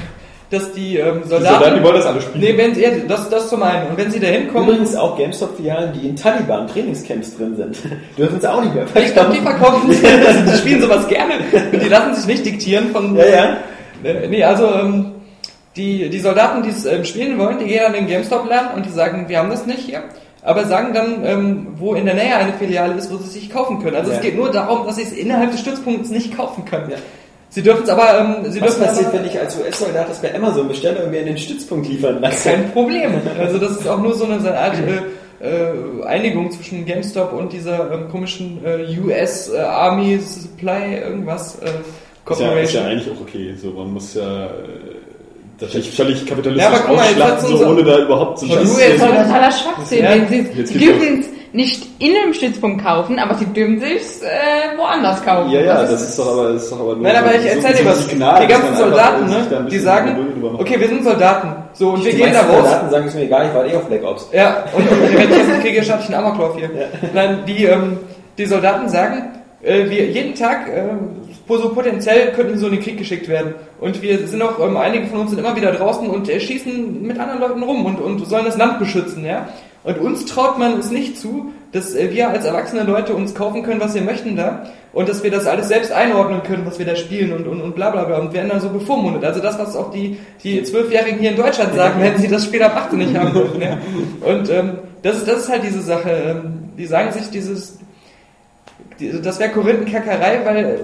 dass 0.49 0.72
die 0.72 0.98
ähm, 0.98 1.22
Die 1.24 1.30
Soldaten... 1.30 1.56
Soldaten, 1.56 1.78
die 1.78 1.84
wollen 1.84 1.95
das 1.95 2.06
alle 2.06 2.22
spielen. 2.22 2.40
Nee, 2.44 2.57
wenn 2.57 2.74
sie, 2.74 2.84
ja, 2.84 2.90
das, 3.07 3.30
das 3.30 3.49
zum 3.49 3.64
einen. 3.64 3.90
Und 3.90 3.98
wenn 3.98 4.10
sie 4.11 4.19
da 4.19 4.28
hinkommen, 4.28 4.69
Übrigens 4.69 4.95
auch 4.95 5.18
GameStop-Filialen, 5.18 5.94
die 5.94 6.07
in 6.07 6.15
Taliban-Trainingscamps 6.15 7.38
drin 7.38 7.56
sind, 7.56 7.78
dürfen 8.18 8.38
es 8.38 8.45
auch 8.45 8.61
nicht 8.61 8.74
mehr 8.74 8.86
ich 8.95 9.14
glaube, 9.14 9.34
die 9.34 9.41
verkaufen, 9.41 9.90
die 9.91 10.57
spielen 10.57 10.82
sowas 10.82 11.07
gerne. 11.07 11.34
Und 11.72 11.84
die 11.84 11.90
lassen 11.90 12.15
sich 12.15 12.26
nicht 12.28 12.45
diktieren 12.45 12.91
von... 12.91 13.15
Ja, 13.15 13.26
ja. 13.26 13.57
Äh, 14.03 14.28
Nee, 14.30 14.44
also 14.44 14.68
ähm, 14.74 15.14
die, 15.76 16.10
die 16.10 16.19
Soldaten, 16.19 16.64
die 16.64 16.69
es 16.69 16.86
ähm, 16.86 17.03
spielen 17.06 17.38
wollen, 17.38 17.60
die 17.60 17.65
gehen 17.65 17.86
an 17.86 17.94
den 17.94 18.07
GameStop-Laden 18.07 18.76
und 18.76 18.86
die 18.86 18.91
sagen, 18.91 19.26
wir 19.28 19.40
haben 19.40 19.49
das 19.49 19.65
nicht 19.65 19.80
hier. 19.80 20.03
Aber 20.44 20.65
sagen 20.65 20.94
dann, 20.94 21.26
ähm, 21.26 21.68
wo 21.76 21.94
in 21.94 22.06
der 22.06 22.14
Nähe 22.15 22.36
eine 22.36 22.53
Filiale 22.53 22.94
ist, 22.94 23.11
wo 23.11 23.18
sie 23.18 23.26
es 23.26 23.34
sich 23.34 23.49
kaufen 23.49 23.82
können. 23.82 23.95
Also 23.98 24.11
Ja. 24.11 24.18
es 24.18 24.22
geht 24.24 24.38
nur 24.38 24.49
darum, 24.52 24.86
dass 24.86 24.95
sie 24.95 25.03
es 25.03 25.11
innerhalb 25.11 25.52
des 25.52 25.60
Stützpunkts 25.60 26.10
nicht 26.10 26.38
kaufen 26.38 26.64
können. 26.64 26.91
Ja. 26.91 26.98
Sie 27.58 27.64
dürfen 27.64 27.86
es 27.86 27.90
aber, 27.90 28.20
ähm, 28.20 28.52
sie 28.52 28.62
Was 28.62 28.78
passiert, 28.78 29.08
aber, 29.08 29.18
wenn 29.18 29.26
ich 29.26 29.40
als 29.40 29.58
US-Soldat 29.58 30.08
das 30.10 30.22
bei 30.22 30.36
Amazon 30.36 30.68
bestelle 30.68 31.04
und 31.04 31.10
mir 31.10 31.22
in 31.22 31.26
den 31.26 31.38
Stützpunkt 31.40 31.88
liefern 31.90 32.22
lasse? 32.22 32.50
kein 32.50 32.72
Problem. 32.72 33.14
Also 33.40 33.58
das 33.58 33.72
ist 33.72 33.88
auch 33.88 34.00
nur 34.00 34.14
so 34.14 34.26
eine, 34.26 34.40
so 34.40 34.48
eine 34.50 34.60
Art 34.60 34.76
äh, 35.42 35.44
äh, 35.44 36.04
Einigung 36.06 36.52
zwischen 36.52 36.86
GameStop 36.86 37.34
und 37.34 37.52
dieser 37.52 37.92
ähm, 37.92 38.10
komischen 38.12 38.60
äh, 38.64 38.96
US 39.00 39.50
äh, 39.52 39.58
Army 39.58 40.20
Supply 40.20 40.98
irgendwas 41.02 41.56
äh, 41.56 41.66
Ist 41.66 41.66
ja, 41.66 41.72
ist 41.72 42.26
Corporation. 42.26 42.84
ja 42.84 42.90
eigentlich 42.92 43.08
auch 43.12 43.22
okay. 43.22 43.56
So, 43.60 43.72
man 43.72 43.92
muss 43.92 44.14
ja 44.14 44.46
äh, 44.46 44.50
das 45.60 45.74
nicht 45.74 45.96
völlig 45.96 46.24
kapitalistisch 46.28 46.64
Ja, 46.64 46.78
aber 46.78 46.86
guck 46.88 46.96
mal, 46.96 47.40
so 47.42 47.54
unser- 47.56 47.70
ohne 47.72 47.84
da 47.84 47.98
überhaupt 48.04 48.38
so 48.38 48.46
Aber 48.46 48.56
Das 48.58 48.64
du 48.72 48.78
ist 48.80 48.88
jetzt- 48.88 49.00
totaler 49.00 49.52
Schwachsinn. 49.52 50.04
Ja, 50.04 50.14
jetzt 50.14 50.76
es 50.76 51.28
nicht 51.58 51.88
in 51.98 52.16
einem 52.16 52.36
Stützpunkt 52.36 52.84
kaufen, 52.84 53.18
aber 53.18 53.34
sie 53.34 53.48
dürfen 53.48 53.82
es 53.82 54.22
äh, 54.22 54.28
woanders 54.78 55.24
kaufen. 55.26 55.50
Ja, 55.50 55.62
ja, 55.62 55.82
Das 55.82 55.92
das 55.92 56.10
ist 56.10 56.20
doch 56.20 56.32
aber, 56.32 56.54
das 56.54 56.64
ist 56.64 56.72
doch 56.72 56.80
aber 56.80 56.94
nur 56.94 57.04
Nein, 57.04 57.16
aber 57.16 57.34
ich 57.34 57.46
erzähl 57.46 57.76
so 57.76 57.84
dir 57.84 57.90
was. 57.90 58.08
Signal, 58.08 58.42
die 58.42 58.48
ganzen 58.48 58.76
Soldaten, 58.76 59.28
sich 59.28 59.50
ne, 59.50 59.68
die 59.72 59.80
sagen, 59.80 60.16
okay, 60.60 60.80
wir 60.80 60.88
sind 60.88 61.04
Soldaten. 61.04 61.56
So, 61.74 61.90
und 61.90 62.06
wir 62.06 62.12
Die 62.12 62.18
gehen 62.18 62.32
da 62.32 62.42
raus. 62.42 62.62
Soldaten 62.62 62.90
sagen, 62.92 63.08
ist 63.08 63.16
mir 63.16 63.24
egal, 63.24 63.48
ich 63.48 63.56
war 63.56 63.66
eh 63.66 63.76
auf 63.76 63.86
Black 63.88 64.04
Ops. 64.04 64.30
Ja, 64.32 64.66
und, 64.74 64.84
und 64.84 65.18
wenn 65.18 65.30
ich 65.32 65.38
das 65.38 65.48
nicht 65.48 65.62
kriege, 65.62 65.84
starte 65.84 66.04
ich 66.08 66.16
einen 66.16 66.26
Amoklauf 66.26 66.56
hier. 66.56 66.70
Nein, 67.14 67.40
die, 67.48 67.66
ähm, 67.66 67.98
die 68.38 68.46
Soldaten 68.46 68.88
sagen, 68.88 69.24
äh, 69.64 69.90
wir 69.90 70.06
jeden 70.06 70.36
Tag, 70.36 70.70
äh, 70.70 70.84
so 71.48 71.70
potenziell 71.70 72.34
könnten 72.34 72.54
wir 72.54 72.60
so 72.60 72.68
in 72.68 72.74
den 72.74 72.84
Krieg 72.84 73.00
geschickt 73.00 73.28
werden. 73.28 73.56
Und 73.80 74.00
wir 74.04 74.28
sind 74.28 74.44
auch, 74.44 74.60
ähm, 74.60 74.78
einige 74.78 75.08
von 75.08 75.22
uns 75.22 75.32
sind 75.32 75.40
immer 75.40 75.56
wieder 75.56 75.72
draußen 75.72 76.08
und 76.08 76.30
äh, 76.30 76.40
schießen 76.40 77.02
mit 77.02 77.20
anderen 77.20 77.40
Leuten 77.40 77.64
rum 77.64 77.86
und, 77.86 78.00
und 78.00 78.28
sollen 78.28 78.46
das 78.46 78.58
Land 78.58 78.78
beschützen, 78.78 79.26
ja. 79.26 79.48
Und 79.88 79.99
uns 79.99 80.26
traut 80.26 80.59
man 80.59 80.77
es 80.80 80.91
nicht 80.91 81.18
zu, 81.18 81.53
dass 81.72 81.95
äh, 81.95 82.11
wir 82.11 82.30
als 82.30 82.43
erwachsene 82.43 82.84
Leute 82.84 83.14
uns 83.14 83.34
kaufen 83.34 83.64
können, 83.64 83.80
was 83.80 83.95
wir 83.95 84.01
möchten 84.01 84.35
da. 84.35 84.65
Und 84.91 85.07
dass 85.07 85.23
wir 85.23 85.31
das 85.31 85.47
alles 85.47 85.69
selbst 85.69 85.93
einordnen 85.93 86.43
können, 86.43 86.65
was 86.65 86.77
wir 86.77 86.85
da 86.85 86.97
spielen 86.97 87.31
und, 87.31 87.47
und, 87.47 87.61
und 87.61 87.73
bla 87.73 87.91
bla 87.91 88.03
bla. 88.03 88.18
Und 88.18 88.34
werden 88.34 88.49
dann 88.49 88.59
so 88.59 88.68
bevormundet. 88.68 89.23
Also 89.23 89.39
das, 89.39 89.57
was 89.57 89.77
auch 89.77 89.89
die, 89.91 90.18
die 90.43 90.61
Zwölfjährigen 90.61 91.19
hier 91.19 91.30
in 91.30 91.38
Deutschland 91.38 91.73
sagen, 91.73 92.01
wenn 92.01 92.18
sie 92.18 92.27
das 92.27 92.43
Spiel 92.43 92.61
ab 92.64 92.76
18 92.76 92.99
nicht 92.99 93.15
haben 93.15 93.31
dürfen. 93.31 93.61
Ja. 93.61 93.77
Und 94.26 94.49
ähm, 94.49 94.80
das, 95.03 95.19
ist, 95.19 95.27
das 95.27 95.43
ist 95.43 95.49
halt 95.49 95.64
diese 95.64 95.81
Sache. 95.81 96.09
Ähm, 96.09 96.69
die 96.77 96.85
sagen 96.85 97.14
sich 97.14 97.30
dieses, 97.30 97.77
die, 98.99 99.22
das 99.22 99.39
wäre 99.39 99.51
Korinthenkackerei, 99.51 100.41
weil 100.43 100.81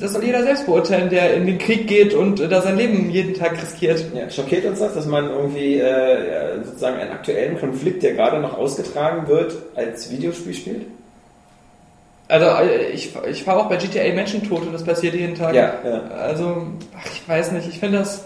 das 0.00 0.12
soll 0.14 0.24
jeder 0.24 0.42
selbst 0.42 0.66
beurteilen, 0.66 1.10
der 1.10 1.34
in 1.34 1.46
den 1.46 1.58
Krieg 1.58 1.86
geht 1.86 2.14
und 2.14 2.40
äh, 2.40 2.48
da 2.48 2.62
sein 2.62 2.76
Leben 2.76 3.10
jeden 3.10 3.34
Tag 3.34 3.60
riskiert. 3.60 4.04
Ja, 4.14 4.30
schockiert 4.30 4.64
uns 4.64 4.78
das, 4.78 4.94
dass 4.94 5.06
man 5.06 5.28
irgendwie 5.28 5.78
äh, 5.78 6.64
sozusagen 6.64 6.96
einen 6.96 7.12
aktuellen 7.12 7.58
Konflikt, 7.58 8.02
der 8.02 8.14
gerade 8.14 8.40
noch 8.40 8.56
ausgetragen 8.56 9.28
wird, 9.28 9.56
als 9.74 10.10
Videospiel 10.10 10.54
spielt? 10.54 10.86
Also 12.28 12.46
äh, 12.46 12.90
ich, 12.92 13.12
ich 13.28 13.44
fahre 13.44 13.60
auch 13.60 13.68
bei 13.68 13.76
GTA 13.76 14.14
Menschen 14.14 14.48
tot 14.48 14.62
und 14.62 14.72
das 14.72 14.84
passiert 14.84 15.14
jeden 15.14 15.34
Tag. 15.34 15.54
Ja, 15.54 15.74
ja. 15.84 16.00
Also, 16.10 16.66
ach, 16.96 17.06
ich 17.12 17.28
weiß 17.28 17.52
nicht, 17.52 17.68
ich 17.68 17.78
finde 17.78 17.98
das. 17.98 18.24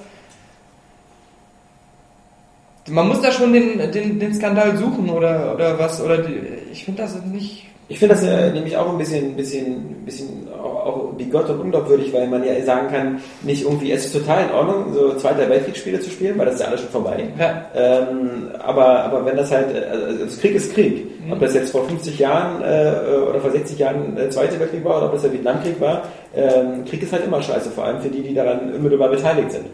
Man 2.87 3.09
muss 3.09 3.23
da 3.23 3.33
schon 3.33 3.53
den, 3.53 3.91
den, 3.93 4.21
den 4.21 4.35
Skandal 4.35 4.77
suchen 4.77 5.09
oder, 5.09 5.55
oder 5.55 5.79
was. 5.79 6.03
Oder 6.03 6.19
die, 6.19 6.39
ich 6.71 6.85
finde 6.85 7.03
das 7.03 7.21
nicht. 7.25 7.67
Ich 7.89 7.99
finde 7.99 8.15
das 8.15 8.25
äh, 8.25 8.51
nämlich 8.51 8.77
auch 8.77 8.91
ein 8.91 8.99
bisschen, 8.99 9.37
bisschen, 9.37 10.05
bisschen 10.07 10.49
auch, 10.53 10.87
auch 10.87 11.13
bigott 11.19 11.51
und 11.51 11.61
unglaubwürdig, 11.61 12.13
weil 12.15 12.27
man 12.29 12.43
ja 12.43 12.59
sagen 12.65 12.89
kann, 12.89 13.21
nicht 13.43 13.65
irgendwie, 13.65 13.93
es 13.93 14.07
ist 14.07 14.13
total 14.13 14.45
in 14.45 14.51
Ordnung, 14.53 14.95
so 14.95 15.15
Zweiter 15.17 15.49
Weltkriegsspiele 15.49 16.01
zu 16.01 16.11
spielen, 16.11 16.39
weil 16.39 16.47
das 16.47 16.55
ist 16.55 16.61
ja 16.63 16.69
alles 16.69 16.81
schon 16.81 16.91
vorbei. 16.91 17.25
Ja. 17.39 17.67
Ähm, 17.75 18.49
aber, 18.59 19.05
aber 19.05 19.27
wenn 19.27 19.37
das 19.37 19.51
halt, 19.51 19.75
äh, 19.75 19.85
also 19.91 20.25
das 20.25 20.41
Krieg 20.41 20.55
ist 20.55 20.73
Krieg. 20.73 21.07
Ob 21.31 21.41
das 21.41 21.55
jetzt 21.55 21.73
vor 21.73 21.87
50 21.87 22.19
Jahren 22.19 22.63
äh, 22.63 23.17
oder 23.31 23.41
vor 23.41 23.51
60 23.51 23.79
Jahren 23.79 24.15
der 24.15 24.31
Zweite 24.31 24.61
Weltkrieg 24.61 24.85
war 24.85 24.99
oder 24.99 25.07
ob 25.07 25.13
das 25.13 25.23
der 25.23 25.33
Vietnamkrieg 25.33 25.81
war, 25.81 26.03
ähm, 26.37 26.85
Krieg 26.85 27.03
ist 27.03 27.13
halt 27.13 27.25
immer 27.25 27.41
scheiße, 27.41 27.71
vor 27.71 27.85
allem 27.85 28.01
für 28.01 28.09
die, 28.09 28.23
die 28.23 28.35
daran 28.35 28.73
unmittelbar 28.75 29.09
beteiligt 29.09 29.53
sind. 29.53 29.67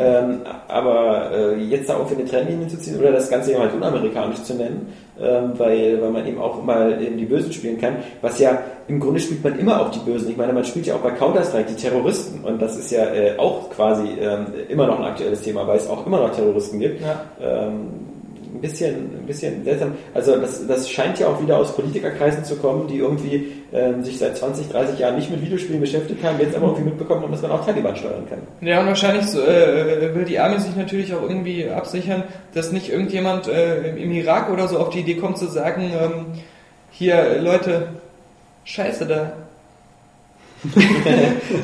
Ähm, 0.00 0.40
aber 0.68 1.30
äh, 1.32 1.60
jetzt 1.64 1.88
da 1.88 1.96
auch 1.96 2.08
für 2.08 2.14
eine 2.14 2.24
Trennlinie 2.24 2.68
zu 2.68 2.78
ziehen 2.78 2.98
oder 2.98 3.12
das 3.12 3.28
Ganze 3.28 3.52
eben 3.52 3.60
halt 3.60 3.74
unamerikanisch 3.74 4.42
zu 4.42 4.54
nennen, 4.54 4.92
ähm, 5.20 5.52
weil, 5.56 6.00
weil 6.00 6.10
man 6.10 6.26
eben 6.26 6.40
auch 6.40 6.62
mal 6.62 7.02
eben 7.02 7.16
die 7.16 7.24
Bösen 7.24 7.52
spielen 7.52 7.78
kann, 7.78 7.96
was 8.22 8.38
ja 8.38 8.58
im 8.88 9.00
Grunde 9.00 9.20
spielt 9.20 9.42
man 9.42 9.58
immer 9.58 9.80
auch 9.80 9.90
die 9.90 9.98
Bösen. 9.98 10.30
Ich 10.30 10.36
meine, 10.36 10.52
man 10.52 10.64
spielt 10.64 10.86
ja 10.86 10.94
auch 10.94 11.00
bei 11.00 11.10
Counter-Strike 11.10 11.70
die 11.70 11.80
Terroristen 11.80 12.44
und 12.44 12.62
das 12.62 12.76
ist 12.76 12.90
ja 12.90 13.04
äh, 13.12 13.36
auch 13.38 13.70
quasi 13.70 14.08
ähm, 14.20 14.46
immer 14.68 14.86
noch 14.86 14.98
ein 14.98 15.04
aktuelles 15.04 15.42
Thema, 15.42 15.66
weil 15.66 15.78
es 15.78 15.88
auch 15.88 16.06
immer 16.06 16.20
noch 16.20 16.34
Terroristen 16.34 16.78
gibt. 16.78 17.00
Ja. 17.00 17.70
Ein 18.46 18.60
bisschen, 18.60 18.94
ein 18.94 19.26
bisschen 19.26 19.64
seltsam. 19.64 19.94
Also 20.14 20.36
das, 20.36 20.66
das 20.66 20.90
scheint 20.90 21.18
ja 21.18 21.28
auch 21.28 21.42
wieder 21.42 21.58
aus 21.58 21.74
Politikerkreisen 21.74 22.44
zu 22.44 22.56
kommen, 22.56 22.86
die 22.88 22.98
irgendwie 22.98 23.52
ähm, 23.72 24.04
sich 24.04 24.18
seit 24.18 24.36
20, 24.36 24.68
30 24.68 24.98
Jahren 24.98 25.16
nicht 25.16 25.30
mit 25.30 25.42
Videospielen 25.42 25.80
beschäftigt 25.80 26.22
haben, 26.24 26.38
jetzt 26.38 26.56
aber 26.56 26.66
irgendwie 26.66 26.84
mitbekommen 26.84 27.22
haben, 27.22 27.32
dass 27.32 27.42
man 27.42 27.50
auch 27.50 27.64
Taliban 27.64 27.96
steuern 27.96 28.26
kann. 28.28 28.38
Ja, 28.60 28.80
und 28.80 28.86
wahrscheinlich 28.86 29.26
so, 29.26 29.40
äh, 29.40 30.14
will 30.14 30.24
die 30.24 30.38
Armee 30.38 30.58
sich 30.58 30.76
natürlich 30.76 31.12
auch 31.14 31.22
irgendwie 31.22 31.68
absichern, 31.68 32.24
dass 32.54 32.72
nicht 32.72 32.90
irgendjemand 32.90 33.48
äh, 33.48 33.90
im, 33.90 33.96
im 33.96 34.12
Irak 34.12 34.50
oder 34.50 34.68
so 34.68 34.78
auf 34.78 34.90
die 34.90 35.00
Idee 35.00 35.16
kommt 35.16 35.38
zu 35.38 35.46
sagen, 35.46 35.90
ähm, 36.00 36.26
hier, 36.90 37.40
Leute, 37.42 37.88
scheiße 38.64 39.06
da. 39.06 39.32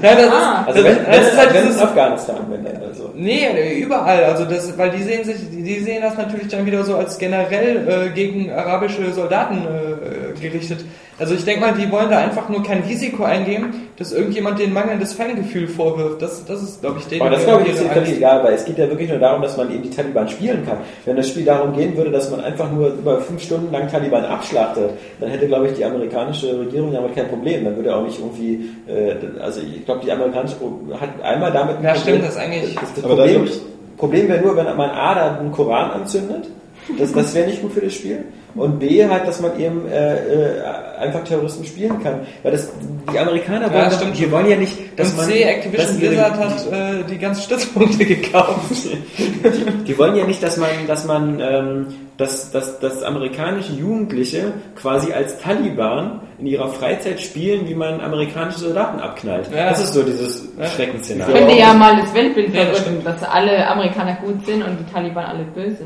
Ja, 0.03 0.15
das 0.15 0.31
Ah. 0.31 0.61
ist, 0.61 0.69
Also 0.69 0.83
das, 0.83 0.97
wenn, 0.97 1.05
das 1.07 1.29
ist 1.33 1.39
halt 1.39 1.55
dieses, 1.55 1.77
in 1.77 1.83
Afghanistan, 1.83 2.37
wenn 2.51 2.65
dann 2.65 2.83
also. 2.83 3.11
Nee, 3.15 3.79
überall. 3.79 4.25
Also 4.25 4.45
das, 4.45 4.77
weil 4.79 4.91
die 4.91 5.03
sehen 5.03 5.25
sich, 5.25 5.37
die 5.51 5.81
sehen 5.81 6.03
das 6.03 6.17
natürlich 6.17 6.49
dann 6.49 6.65
wieder 6.67 6.85
so 6.85 6.97
als 6.97 7.19
generell 7.19 7.89
äh, 7.89 8.09
gegen 8.11 8.51
arabische 8.51 9.13
Soldaten 9.13 9.59
äh, 9.59 10.41
gerichtet. 10.41 10.85
Also 11.23 11.37
ich 11.37 11.45
denke 11.45 11.61
mal, 11.61 11.73
die 11.73 11.89
wollen 11.93 12.11
da 12.11 12.19
einfach 12.19 12.49
nur 12.49 12.65
kein 12.65 12.83
Risiko 12.83 13.23
eingehen, 13.23 13.73
dass 13.97 14.11
irgendjemand 14.13 14.59
den 14.59 14.73
mangelndes 14.73 15.13
Fangefühl 15.13 15.69
vorwirft. 15.69 16.21
Das, 16.21 16.45
das 16.45 16.61
ist, 16.65 16.81
glaube 16.81 16.99
ich, 16.99 17.05
denen 17.07 17.23
Aber 17.23 17.31
das 17.31 17.45
glaube 17.45 17.63
ich 17.63 17.75
ist 17.75 17.81
völlig 17.81 18.17
egal, 18.17 18.43
weil 18.43 18.55
es 18.55 18.65
geht 18.65 18.77
ja 18.77 18.89
wirklich 18.89 19.09
nur 19.09 19.21
darum, 19.21 19.41
dass 19.41 19.57
man 19.57 19.71
eben 19.73 19.85
die 19.85 19.91
Taliban 19.91 20.29
spielen 20.29 20.67
kann. 20.67 20.79
Wenn 21.05 21.15
das 21.15 21.29
Spiel 21.29 21.45
darum 21.45 21.75
gehen 21.77 21.97
würde, 21.97 22.11
dass 22.11 22.29
man 22.29 22.41
einfach 22.41 22.73
nur 22.73 22.89
über 22.89 23.21
fünf 23.21 23.41
Stunden 23.41 23.71
lang 23.71 23.89
Taliban 23.89 24.25
abschlachtet, 24.25 24.91
dann 25.21 25.31
hätte, 25.31 25.47
glaube 25.47 25.69
ich, 25.69 25.75
die 25.75 25.85
amerikanische 25.85 26.59
Regierung 26.59 26.93
damit 26.93 27.15
kein 27.15 27.29
Problem. 27.29 27.65
Dann 27.67 27.77
würde 27.77 27.95
auch 27.95 28.03
nicht 28.03 28.19
irgendwie, 28.19 28.71
äh, 28.89 29.15
also 29.41 29.61
ich 29.61 29.85
glaube, 29.85 30.01
die 30.05 30.11
amerikanische 30.11 30.57
hat 30.99 31.11
einmal 31.23 31.53
damit 31.53 31.77
ein 31.77 31.85
Ja, 31.85 31.93
Problem. 31.93 32.17
stimmt, 32.17 32.25
das 32.27 32.37
eigentlich- 32.37 32.75
Das, 32.75 32.95
das 32.95 33.05
Problem, 33.05 33.49
Problem 33.97 34.29
wäre 34.29 34.43
nur, 34.43 34.57
wenn 34.57 34.65
man 34.77 34.91
A, 34.91 35.15
da 35.15 35.39
einen 35.39 35.53
Koran 35.53 35.93
anzündet. 35.93 36.49
Das, 36.99 37.13
das 37.13 37.33
wäre 37.33 37.47
nicht 37.47 37.63
gut 37.63 37.75
für 37.75 37.81
das 37.81 37.95
Spiel. 37.95 38.25
Und 38.55 38.81
B, 38.81 39.07
halt, 39.09 39.27
dass 39.27 39.41
man 39.41 39.59
eben 39.59 39.87
äh, 39.91 40.15
äh, 40.17 40.63
einfach 41.01 41.25
Terroristen 41.25 41.65
spielen 41.65 42.03
kann. 42.03 42.21
Weil 42.43 42.53
das, 42.53 42.71
die 43.13 43.19
Amerikaner 43.19 43.69
Ja, 43.69 43.73
wollen, 43.73 43.91
doch- 43.91 43.97
stimmt 43.99 44.19
die 44.19 44.23
schon. 44.25 44.33
wollen 44.33 44.51
ja 44.51 44.57
nicht, 44.57 44.77
dass 44.97 45.11
Und 45.13 45.17
man... 45.17 45.27
C, 45.27 45.43
Activision 45.43 45.87
dass 45.87 45.99
ihre- 45.99 46.09
Blizzard 46.11 46.37
hat 46.39 46.73
äh, 46.73 47.05
die 47.11 47.19
ganzen 47.19 47.43
Stützpunkte 47.43 48.05
gekauft. 48.05 48.61
Die 49.87 49.99
wollen 49.99 50.17
ja 50.17 50.25
nicht, 50.27 50.43
dass 50.43 50.57
man, 50.57 50.69
dass 50.87 51.05
man, 51.07 51.41
ähm, 51.41 51.87
dass, 52.17 52.51
dass, 52.51 52.79
dass 52.79 53.03
amerikanische 53.03 53.73
Jugendliche 53.73 54.53
quasi 54.77 55.13
als 55.13 55.39
Taliban 55.39 56.21
in 56.39 56.47
ihrer 56.47 56.69
Freizeit 56.69 57.21
spielen, 57.21 57.67
wie 57.69 57.75
man 57.75 58.01
amerikanische 58.01 58.61
Soldaten 58.61 59.01
abknallt. 59.01 59.51
Ja. 59.55 59.71
Das 59.71 59.81
ist 59.83 59.95
so 59.95 60.03
dieses 60.03 60.49
Ja. 60.59 60.67
Schreckensszenario. 60.67 61.35
Könnte 61.35 61.55
ja 61.59 61.73
mal 61.75 61.97
das 61.97 62.13
Weltbild 62.15 62.55
Ja, 62.55 62.65
das 62.67 62.81
verrücken, 62.81 63.05
dass 63.05 63.23
alle 63.25 63.67
Amerikaner 63.69 64.17
gut 64.25 64.45
sind 64.47 64.63
und 64.63 64.77
die 64.79 64.93
Taliban 64.93 65.25
alle 65.25 65.45
böse. 65.45 65.85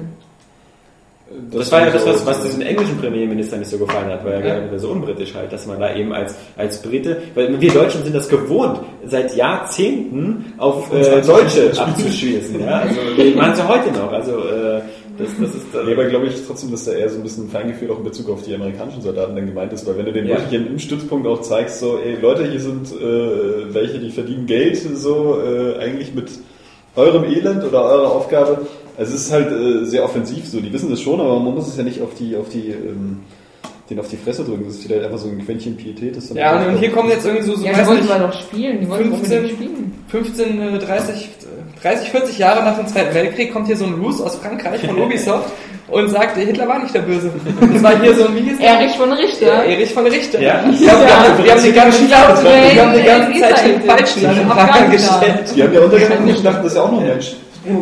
Das 1.51 1.73
war 1.73 1.81
ja 1.81 1.91
das, 1.91 2.07
was, 2.07 2.25
was 2.25 2.43
diesem 2.43 2.61
englischen 2.61 2.99
Premierminister 2.99 3.57
nicht 3.57 3.69
so 3.71 3.79
gefallen 3.79 4.09
hat, 4.11 4.25
weil 4.25 4.35
er 4.35 4.71
Ja. 4.73 4.79
so 4.79 4.91
unbritisch 4.91 5.35
halt, 5.35 5.53
dass 5.53 5.67
man 5.67 5.81
da 5.81 5.93
eben 5.95 6.13
als, 6.13 6.37
als 6.57 6.81
Brite, 6.81 7.21
weil 7.35 7.61
wir 7.61 7.73
Deutschen 7.73 8.05
sind 8.05 8.15
das 8.15 8.29
gewohnt, 8.29 8.79
seit 9.05 9.35
Jahrzehnten 9.35 10.53
auf 10.59 10.93
äh, 10.93 11.21
Deutsche 11.23 11.73
abzuschießen. 11.77 12.61
Ja? 12.61 12.79
Also 12.81 12.97
wir 13.17 13.35
machen 13.37 13.53
es 13.53 13.59
ja 13.59 13.69
heute 13.69 13.91
noch. 13.91 14.13
Also 14.13 14.33
äh, 14.39 14.81
das, 15.19 15.29
das 15.41 15.55
ist 15.55 15.67
Nee, 15.85 15.93
aber 15.95 16.05
glaube 16.05 16.27
ich 16.27 16.35
trotzdem, 16.47 16.71
dass 16.71 16.85
da 16.85 16.93
eher 16.93 17.09
so 17.09 17.17
ein 17.17 17.23
bisschen 17.23 17.49
Feingefühl 17.49 17.91
auch 17.91 17.99
in 17.99 18.05
Bezug 18.05 18.31
auf 18.31 18.43
die 18.43 18.55
amerikanischen 18.55 19.03
Soldaten 19.03 19.35
dann 19.35 19.47
gemeint 19.47 19.73
ist, 19.73 19.85
weil 19.87 19.99
wenn 19.99 20.07
du 20.07 20.13
den 20.13 20.27
Ja. 20.29 20.37
wirklich 20.37 20.53
im, 20.61 20.67
im 20.69 20.79
Stützpunkt 20.79 21.27
auch 21.27 21.41
zeigst, 21.41 21.81
so, 21.81 21.99
ey 21.99 22.17
Leute, 22.23 22.45
hier 22.49 22.61
sind 22.61 22.93
äh, 22.93 23.75
welche, 23.75 23.99
die 23.99 24.11
verdienen 24.11 24.47
Geld, 24.47 24.77
so 24.77 25.39
äh, 25.41 25.79
eigentlich 25.83 26.15
mit 26.15 26.29
eurem 26.95 27.25
Elend 27.25 27.65
oder 27.65 27.85
eurer 27.85 28.13
Aufgabe. 28.13 28.67
Also 28.99 29.15
es 29.15 29.27
ist 29.27 29.33
halt 29.33 29.51
äh, 29.53 29.85
sehr 29.85 30.05
offensiv 30.05 30.49
so, 30.49 30.61
die 30.61 30.73
wissen 30.73 30.91
das 30.91 31.01
schon, 31.01 31.21
aber 31.21 31.39
man 31.39 31.55
muss 31.55 31.69
es 31.69 31.77
ja 31.77 31.83
nicht 31.83 32.01
auf 32.01 32.15
die, 32.19 32.35
auf 32.37 32.49
die, 32.49 32.71
ähm, 32.71 33.21
den 33.91 34.01
auf 34.01 34.09
die 34.09 34.17
Fresse 34.17 34.43
drücken, 34.45 34.65
das 34.67 34.75
ist 34.77 34.85
vielleicht 34.87 35.05
einfach 35.05 35.19
so 35.19 35.29
ein 35.29 35.45
Quäntchen 35.45 35.77
Pietät. 35.77 36.17
Das 36.17 36.29
dann 36.29 36.37
Ja, 36.39 36.53
einfach- 36.57 36.73
und 36.73 36.79
hier 36.79 36.91
kommen 36.91 37.11
jetzt 37.11 37.27
irgendwie 37.27 37.45
so, 37.47 37.55
so 37.57 37.65
Ja, 37.67 37.73
weiß 37.73 37.83
die 37.83 37.87
wollten 37.89 38.09
wir 38.09 38.19
doch 38.19 38.33
spielen, 38.33 38.81
die 38.81 38.89
wollten 38.89 39.05
15 39.15 39.37
unbedingt 39.39 39.59
spielen. 39.61 39.95
15, 40.09 40.61
äh, 40.75 40.79
30, 40.79 41.29
30, 41.83 42.11
40 42.11 42.39
Jahre 42.39 42.65
nach 42.65 42.77
dem 42.79 42.87
Zweiten 42.87 43.15
Weltkrieg 43.15 43.53
kommt 43.53 43.67
hier 43.67 43.77
so 43.77 43.85
ein 43.85 43.95
Russe 43.95 44.25
aus 44.25 44.37
Frankreich 44.37 44.81
von 44.87 44.99
Ubisoft 45.03 45.51
und 45.89 46.09
sagt, 46.09 46.37
Hitler 46.37 46.67
war 46.67 46.81
nicht 46.83 46.95
der 46.95 47.01
Böse. 47.03 47.31
Das 47.73 47.83
war 47.83 48.01
hier 48.01 48.15
so 48.15 48.27
ein, 48.27 48.35
wie 48.35 48.41
hieß? 48.41 48.59
Erich 48.61 48.93
von 48.97 49.13
Richter. 49.13 49.47
Ja, 49.47 49.63
Erich 49.63 49.93
von 49.93 50.07
Richter. 50.07 50.41
Ja. 50.41 50.65
Die 50.69 50.91
haben, 50.91 51.03
Ja. 51.03 51.37
die 51.45 51.51
haben 51.51 51.63
die 51.63 51.73
ganze 51.73 52.09
Zeit, 52.09 52.43
die 52.75 52.81
haben 52.81 52.97
die 52.97 53.05
ganze 53.05 53.41
Zeit 53.41 53.67
den 53.69 53.83
falschen 53.83 54.27
an 54.27 54.37
den 54.37 54.49
Pranger 54.49 54.89
gestellt. 54.91 55.53
Die 55.55 55.63
haben 55.63 55.73
ja 55.75 55.81
untergegangen 55.81 56.29
und 56.35 56.45
dachten, 56.45 56.63
das 56.63 56.73
ist 56.73 56.77
ja 56.77 56.83
auch 56.83 56.91
noch 56.93 57.01
ein 57.01 57.07
Mensch. 57.07 57.37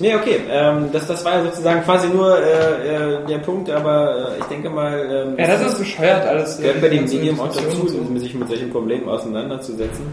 Nee, 0.00 0.14
okay. 0.16 0.40
Ähm, 0.50 0.88
das, 0.92 1.06
das 1.06 1.24
war 1.24 1.36
ja 1.36 1.44
sozusagen 1.44 1.82
quasi 1.84 2.08
nur 2.08 2.36
äh, 2.36 3.14
äh, 3.14 3.18
der 3.28 3.38
Punkt, 3.38 3.70
aber 3.70 4.32
äh, 4.34 4.38
ich 4.40 4.44
denke 4.46 4.68
mal, 4.68 5.26
ähm, 5.28 5.36
Ja, 5.38 5.46
das 5.46 5.72
ist 5.72 5.78
bescheuert 5.78 6.26
alles. 6.26 6.58
gehört 6.58 6.80
bei 6.80 6.88
dem 6.88 6.98
ganze 7.00 7.16
Medium 7.16 7.40
auch 7.40 7.46
dazu, 7.46 7.86
so. 7.86 8.18
sich 8.18 8.34
mit 8.34 8.48
solchen 8.48 8.70
Problemen 8.70 9.08
auseinanderzusetzen. 9.08 10.06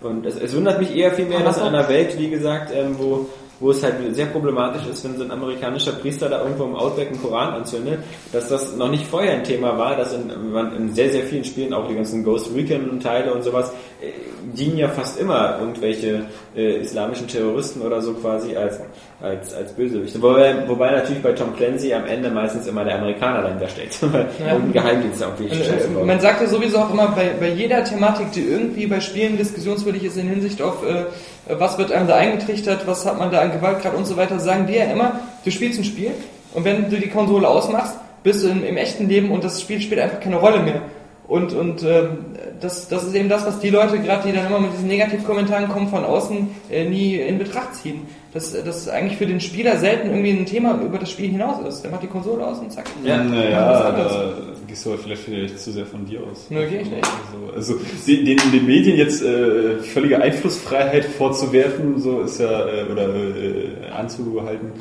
Und 0.00 0.24
es, 0.26 0.36
es 0.36 0.54
wundert 0.54 0.78
mich 0.78 0.94
eher 0.94 1.10
viel 1.10 1.24
mehr, 1.24 1.40
dass 1.40 1.58
in 1.58 1.64
einer 1.64 1.88
Welt, 1.88 2.16
wie 2.18 2.30
gesagt, 2.30 2.70
ähm, 2.72 2.94
wo, 2.98 3.26
wo 3.58 3.70
es 3.70 3.82
halt 3.82 3.94
sehr 4.14 4.26
problematisch 4.26 4.82
ist, 4.86 5.02
wenn 5.04 5.16
so 5.16 5.24
ein 5.24 5.30
amerikanischer 5.30 5.92
Priester 5.92 6.28
da 6.28 6.42
irgendwo 6.42 6.64
im 6.64 6.76
Outback 6.76 7.08
einen 7.08 7.22
Koran 7.22 7.54
anzündet, 7.54 8.00
dass 8.32 8.48
das 8.48 8.76
noch 8.76 8.90
nicht 8.90 9.06
vorher 9.06 9.32
ein 9.32 9.44
Thema 9.44 9.78
war, 9.78 9.96
dass 9.96 10.12
in, 10.12 10.30
in 10.76 10.94
sehr, 10.94 11.10
sehr 11.10 11.22
vielen 11.22 11.44
Spielen, 11.44 11.72
auch 11.72 11.88
die 11.88 11.94
ganzen 11.94 12.22
Ghost 12.22 12.50
Recon 12.54 13.00
Teile 13.00 13.32
und 13.32 13.42
sowas, 13.42 13.70
äh, 14.02 14.10
dienen 14.54 14.76
ja 14.76 14.88
fast 14.88 15.18
immer 15.18 15.58
irgendwelche 15.58 16.26
äh, 16.54 16.80
islamischen 16.82 17.26
Terroristen 17.28 17.80
oder 17.82 18.00
so 18.02 18.12
quasi 18.14 18.54
als, 18.56 18.78
als, 19.20 19.54
als 19.54 19.72
Bösewichte. 19.72 20.20
Wobei, 20.22 20.68
wobei 20.68 20.90
natürlich 20.90 21.22
bei 21.22 21.32
Tom 21.32 21.56
Clancy 21.56 21.92
am 21.94 22.04
Ende 22.06 22.30
meistens 22.30 22.66
immer 22.66 22.84
der 22.84 22.96
Amerikaner 22.98 23.42
dahinter 23.42 23.68
steckt, 23.68 23.98
weil 24.12 24.26
Ja. 24.38 24.52
irgendein 24.52 24.72
Geheimdienst 24.74 25.22
irgendwie 25.22 25.44
Und, 25.44 25.54
Scheiße 25.64 25.88
äh, 25.88 25.94
baut. 25.94 26.06
man 26.06 26.20
sagt 26.20 26.42
ja 26.42 26.46
sowieso 26.46 26.78
auch 26.78 26.92
immer 26.92 27.08
bei, 27.08 27.30
bei 27.40 27.48
jeder 27.48 27.82
Thematik, 27.84 28.32
die 28.32 28.44
irgendwie 28.44 28.86
bei 28.86 29.00
Spielen 29.00 29.36
diskussionswürdig 29.38 30.04
ist 30.04 30.16
in 30.18 30.28
Hinsicht 30.28 30.60
auf, 30.60 30.84
äh, 30.86 31.04
was 31.48 31.78
wird 31.78 31.92
einem 31.92 32.08
da 32.08 32.16
eingetrichtert, 32.16 32.86
was 32.88 33.06
hat 33.06 33.18
man 33.18 33.30
da 33.30 33.40
an 33.46 33.52
Gewaltgrad 33.52 33.94
und 33.94 34.06
so 34.06 34.16
weiter, 34.16 34.38
sagen 34.38 34.66
die 34.66 34.74
ja 34.74 34.84
immer, 34.84 35.20
du 35.44 35.50
spielst 35.50 35.78
ein 35.78 35.84
Spiel 35.84 36.12
und 36.54 36.64
wenn 36.64 36.90
du 36.90 36.98
die 36.98 37.08
Konsole 37.08 37.48
ausmachst, 37.48 37.96
bist 38.22 38.44
du 38.44 38.48
im, 38.48 38.64
im 38.64 38.76
echten 38.76 39.08
Leben 39.08 39.30
und 39.30 39.44
das 39.44 39.60
Spiel 39.60 39.80
spielt 39.80 40.00
einfach 40.00 40.20
keine 40.20 40.36
Rolle 40.36 40.60
mehr. 40.60 40.82
Und, 41.28 41.52
und 41.52 41.82
ähm, 41.82 42.35
das, 42.60 42.88
das 42.88 43.04
ist 43.04 43.14
eben 43.14 43.28
das, 43.28 43.46
was 43.46 43.58
die 43.60 43.70
Leute, 43.70 43.98
gerade 43.98 44.28
die 44.28 44.34
dann 44.34 44.46
immer 44.46 44.60
mit 44.60 44.72
diesen 44.72 44.88
Negativkommentaren 44.88 45.68
kommen, 45.68 45.88
von 45.88 46.04
außen 46.04 46.48
äh, 46.70 46.88
nie 46.88 47.16
in 47.16 47.38
Betracht 47.38 47.74
ziehen. 47.74 48.02
Dass 48.32 48.52
das 48.52 48.88
eigentlich 48.88 49.16
für 49.16 49.26
den 49.26 49.40
Spieler 49.40 49.78
selten 49.78 50.08
irgendwie 50.10 50.30
ein 50.30 50.46
Thema 50.46 50.78
über 50.82 50.98
das 50.98 51.10
Spiel 51.10 51.30
hinaus 51.30 51.66
ist. 51.66 51.82
Der 51.82 51.90
macht 51.90 52.02
die 52.02 52.06
Konsole 52.06 52.46
aus 52.46 52.58
und 52.58 52.70
zack. 52.70 52.84
Ja. 53.02 53.22
Naja, 53.22 53.92
da 53.92 54.34
gehst 54.66 54.84
du 54.84 54.90
aber 54.90 54.98
vielleicht 54.98 55.22
vielleicht 55.22 55.58
zu 55.58 55.72
sehr 55.72 55.86
von 55.86 56.04
dir 56.04 56.20
aus. 56.20 56.46
Nö, 56.50 56.66
geh 56.68 56.80
ich 56.80 56.90
nicht. 56.90 57.08
Also, 57.54 57.74
also 57.74 57.84
den, 58.06 58.26
den, 58.26 58.38
den 58.52 58.66
Medien 58.66 58.96
jetzt 58.98 59.22
äh, 59.22 59.78
völlige 59.78 60.20
Einflussfreiheit 60.20 61.06
vorzuwerfen, 61.06 61.98
so 61.98 62.20
ist 62.20 62.38
ja, 62.40 62.66
äh, 62.66 62.84
oder 62.90 63.08
äh, 63.14 63.90
anzuhalten, 63.96 64.72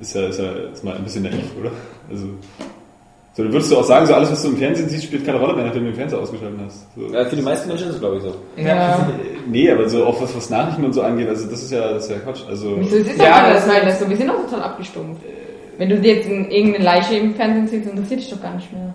ist 0.00 0.14
ja, 0.14 0.28
ist 0.28 0.38
ja 0.38 0.50
ist 0.72 0.82
mal 0.82 0.96
ein 0.96 1.04
bisschen 1.04 1.24
naiv, 1.24 1.50
oder? 1.60 1.70
Also, 2.10 2.28
so, 3.34 3.42
dann 3.42 3.52
würdest 3.52 3.70
du 3.72 3.78
auch 3.78 3.84
sagen, 3.84 4.06
so 4.06 4.14
alles, 4.14 4.30
was 4.30 4.42
du 4.42 4.48
im 4.48 4.56
Fernsehen 4.58 4.88
siehst, 4.88 5.04
spielt 5.04 5.24
keine 5.24 5.38
Rolle 5.40 5.54
mehr, 5.54 5.64
nachdem 5.64 5.84
du 5.84 5.90
den 5.90 5.96
Fernseher 5.96 6.18
ausgeschaltet 6.20 6.58
hast. 6.66 6.86
So. 6.94 7.14
Ja, 7.14 7.24
für 7.24 7.36
die 7.36 7.42
meisten 7.42 7.68
Menschen 7.68 7.88
ist 7.88 7.94
es, 7.94 8.00
glaube 8.00 8.16
ich, 8.16 8.22
so. 8.22 8.34
Ja. 8.56 9.08
Nee, 9.50 9.68
aber 9.70 9.88
so 9.88 10.04
auch 10.04 10.22
was, 10.22 10.36
was 10.36 10.50
Nachrichten 10.50 10.84
und 10.84 10.92
so 10.92 11.02
angeht, 11.02 11.28
also 11.28 11.48
das 11.50 11.62
ist 11.64 11.72
ja, 11.72 11.92
das 11.94 12.04
ist 12.04 12.10
ja 12.12 12.18
Quatsch. 12.18 12.42
Also, 12.48 12.76
Wieso 12.78 12.96
ist 12.96 13.10
es 13.10 13.16
Ja, 13.18 13.24
ja, 13.24 13.32
anders, 13.44 13.64
das- 13.66 13.74
weil 13.74 13.84
das 13.86 13.98
so, 13.98 14.08
wir 14.08 14.16
sind 14.16 14.30
auch 14.30 14.40
total 14.44 14.62
abgestumpft. 14.62 15.20
Wenn 15.78 15.88
du 15.88 15.98
dir 15.98 16.14
jetzt 16.14 16.28
in- 16.28 16.48
irgendeine 16.50 16.84
Leiche 16.84 17.16
im 17.16 17.34
Fernsehen 17.34 17.66
siehst, 17.66 17.90
interessiert 17.90 18.20
dich 18.20 18.30
doch 18.30 18.40
gar 18.40 18.54
nicht 18.54 18.72
mehr. 18.72 18.94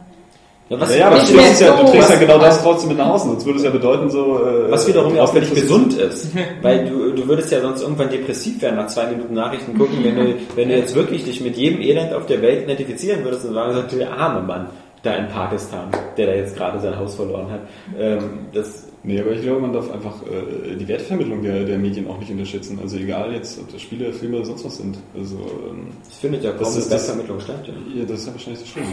Ja, 0.70 0.80
was, 0.82 0.92
ja, 0.92 0.98
ja, 0.98 1.08
aber 1.08 1.16
Nicht 1.20 1.32
du, 1.32 1.36
ja, 1.38 1.42
du 1.78 1.92
trägst 1.92 2.10
ja 2.10 2.16
Was- 2.16 2.20
genau 2.20 2.40
das 2.40 2.62
trotzdem 2.62 2.90
mit 2.90 2.98
nach 2.98 3.08
außen, 3.10 3.30
sonst 3.32 3.46
würde 3.46 3.58
es 3.60 3.64
ja 3.66 3.70
bedeuten, 3.72 4.10
so. 4.10 4.38
Äh, 4.46 4.70
was 4.72 4.86
wiederum 4.88 5.16
ja 5.16 5.24
auch 5.24 5.34
ist- 5.34 5.56
gesund 5.56 5.94
ist. 5.94 6.30
Weil 6.62 6.86
du, 6.90 7.12
du 7.14 7.28
würdest 7.28 7.52
ja 7.52 7.62
sonst 7.62 7.82
irgendwann 7.84 8.10
depressiv 8.10 8.62
werden 8.62 8.76
nach 8.76 8.88
zwei 8.88 9.08
Minuten 9.08 9.34
Nachrichten 9.34 9.78
gucken, 9.78 10.00
wenn 10.04 10.16
du, 10.16 10.34
wenn 10.56 10.68
du 10.70 10.76
jetzt 10.76 10.94
wirklich 10.94 11.24
dich 11.24 11.40
mit 11.42 11.56
jedem 11.56 11.82
Elend 11.82 12.14
auf 12.14 12.26
der 12.26 12.42
Welt 12.42 12.64
identifizieren 12.64 13.24
würdest 13.24 13.46
und 13.46 13.54
sagen, 13.54 13.74
so, 13.90 13.98
der 13.98 14.12
arme 14.12 14.42
Mann. 14.46 14.68
da 15.04 15.14
in 15.16 15.28
Pakistan, 15.30 15.90
der 16.18 16.26
da 16.28 16.34
jetzt 16.34 16.58
gerade 16.58 16.80
sein 16.82 16.98
Haus 17.00 17.16
verloren 17.16 17.50
hat. 17.50 17.62
Ähm, 17.98 18.40
das, 18.54 18.84
Nee, 19.04 19.22
aber 19.22 19.32
ich 19.32 19.42
glaube, 19.44 19.62
man 19.62 19.72
darf 19.72 19.90
einfach 19.94 20.16
äh, 20.24 20.76
die 20.76 20.86
Wertvermittlung 20.86 21.42
der, 21.42 21.64
der 21.64 21.78
Medien 21.78 22.10
auch 22.10 22.18
nicht 22.20 22.30
unterschätzen. 22.32 22.78
Also 22.82 22.98
egal 22.98 23.32
jetzt, 23.32 23.58
ob 23.58 23.72
das 23.72 23.82
Spiele, 23.82 24.12
Filme 24.12 24.38
oder 24.38 24.48
sonst 24.48 24.66
was 24.66 24.78
sind. 24.78 24.98
Also 25.18 25.36
ähm, 25.38 25.88
das 26.04 26.18
findet 26.18 26.44
ja 26.44 26.50
kaum 26.52 26.60
Das 26.66 26.76
ist 26.76 26.92
Wertvermittlung 26.92 27.40
statt. 27.40 27.64
Ja. 27.68 28.02
ja, 28.02 28.06
das 28.06 28.20
ist 28.20 28.28
ja 28.28 28.34
wahrscheinlich 28.34 28.60
so 28.60 28.66
schlimm. 28.66 28.88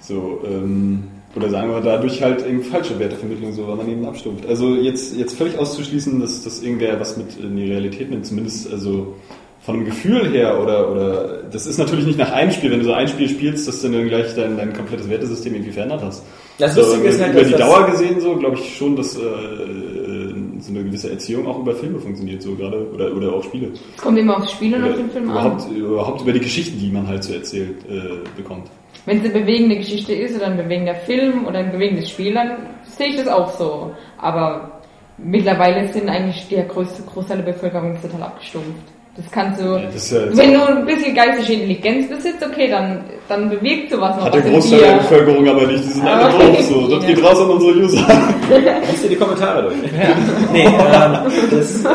So, 0.00 0.40
ähm, 0.44 1.04
oder 1.36 1.48
sagen 1.48 1.70
wir 1.70 1.80
dadurch 1.80 2.22
halt 2.22 2.44
eben 2.46 2.62
falsche 2.62 2.98
Wertevermittlung, 2.98 3.52
so 3.52 3.68
weil 3.68 3.76
man 3.76 3.88
eben 3.88 4.04
abstumpft. 4.04 4.46
Also 4.46 4.74
jetzt, 4.74 5.16
jetzt 5.16 5.36
völlig 5.36 5.58
auszuschließen, 5.58 6.20
dass, 6.20 6.42
dass 6.42 6.62
irgendwer 6.62 6.98
was 6.98 7.16
mit 7.16 7.38
in 7.38 7.56
die 7.56 7.70
Realität 7.70 8.10
nimmt, 8.10 8.26
zumindest 8.26 8.72
also 8.72 9.14
von 9.60 9.76
einem 9.76 9.84
Gefühl 9.84 10.28
her 10.30 10.60
oder, 10.60 10.90
oder 10.90 11.42
das 11.52 11.66
ist 11.66 11.78
natürlich 11.78 12.06
nicht 12.06 12.18
nach 12.18 12.32
einem 12.32 12.50
Spiel, 12.50 12.70
wenn 12.70 12.80
du 12.80 12.86
so 12.86 12.94
ein 12.94 13.08
Spiel 13.08 13.28
spielst, 13.28 13.68
dass 13.68 13.82
du 13.82 13.88
dann 13.88 14.08
gleich 14.08 14.34
dein, 14.34 14.56
dein 14.56 14.72
komplettes 14.72 15.08
Wertesystem 15.08 15.54
irgendwie 15.54 15.72
verändert 15.72 16.02
hast. 16.02 16.24
Das 16.58 16.74
so, 16.74 16.80
Lustige 16.80 17.08
ist 17.08 17.20
halt, 17.20 17.32
über 17.32 17.44
die 17.44 17.54
Dauer 17.54 17.86
gesehen 17.86 18.20
so, 18.20 18.36
glaube 18.36 18.56
ich 18.56 18.76
schon, 18.76 18.96
dass 18.96 19.16
äh, 19.16 19.20
so 19.20 20.70
eine 20.70 20.84
gewisse 20.84 21.10
Erziehung 21.10 21.46
auch 21.46 21.58
über 21.58 21.74
Filme 21.74 21.98
funktioniert, 21.98 22.42
so 22.42 22.54
gerade 22.54 22.90
oder, 22.92 23.14
oder 23.14 23.32
auch 23.32 23.44
Spiele. 23.44 23.70
Es 23.96 24.02
kommt 24.02 24.18
immer 24.18 24.38
aufs 24.38 24.52
Spiel 24.52 24.74
und 24.74 24.82
Oder 24.82 24.90
auf 24.90 24.96
den 24.96 25.10
Film 25.10 25.24
überhaupt, 25.24 25.62
an. 25.62 25.76
überhaupt 25.76 26.22
über 26.22 26.32
die 26.32 26.40
Geschichten, 26.40 26.78
die 26.78 26.90
man 26.90 27.06
halt 27.06 27.22
so 27.22 27.32
erzählt 27.34 27.76
äh, 27.88 28.26
bekommt. 28.36 28.66
Wenn 29.06 29.18
es 29.18 29.24
eine 29.24 29.32
bewegende 29.40 29.76
Geschichte 29.76 30.12
ist 30.12 30.36
oder 30.36 30.46
ein 30.46 30.56
bewegender 30.56 30.94
Film 30.94 31.46
oder 31.46 31.58
ein 31.60 31.72
bewegendes 31.72 32.10
Spiel, 32.10 32.34
dann 32.34 32.52
sehe 32.82 33.08
ich 33.08 33.16
das 33.16 33.28
auch 33.28 33.50
so. 33.56 33.92
Aber 34.18 34.80
mittlerweile 35.16 35.88
sind 35.88 36.08
eigentlich 36.08 36.46
der 36.48 36.64
größte 36.64 37.02
Großteil 37.02 37.38
der 37.38 37.52
Bevölkerung 37.52 37.96
total 38.00 38.24
abgestumpft. 38.24 38.68
Das 39.16 39.28
kannst 39.32 39.60
du, 39.60 39.64
Ja, 39.74 39.82
das 39.92 40.10
ja- 40.12 40.36
wenn 40.36 40.54
du 40.54 40.64
ein 40.64 40.86
bisschen 40.86 41.14
geistige 41.14 41.54
Intelligenz 41.54 42.08
besitzt, 42.08 42.46
okay, 42.46 42.68
dann, 42.70 43.04
dann 43.28 43.50
bewegt 43.50 43.90
sowas 43.90 44.16
noch 44.16 44.24
Hat 44.26 44.34
der 44.34 44.42
Großteil 44.42 44.80
der. 44.80 44.92
Bevölkerung 44.98 45.48
aber 45.48 45.66
nicht, 45.66 45.82
die 45.84 45.88
sind 45.88 46.06
alle 46.06 46.32
doof. 46.32 46.60
So. 46.62 46.88
Das 46.88 47.06
geht 47.06 47.22
raus 47.22 47.40
an 47.40 47.50
unsere 47.50 47.72
User. 47.72 48.06
Lies 48.88 49.02
dir 49.02 49.08
die 49.08 49.16
Kommentare 49.16 49.62
durch. 49.64 49.74
nee, 50.52 50.64
ähm, 50.64 51.16
das, 51.50 51.84
äh, 51.84 51.88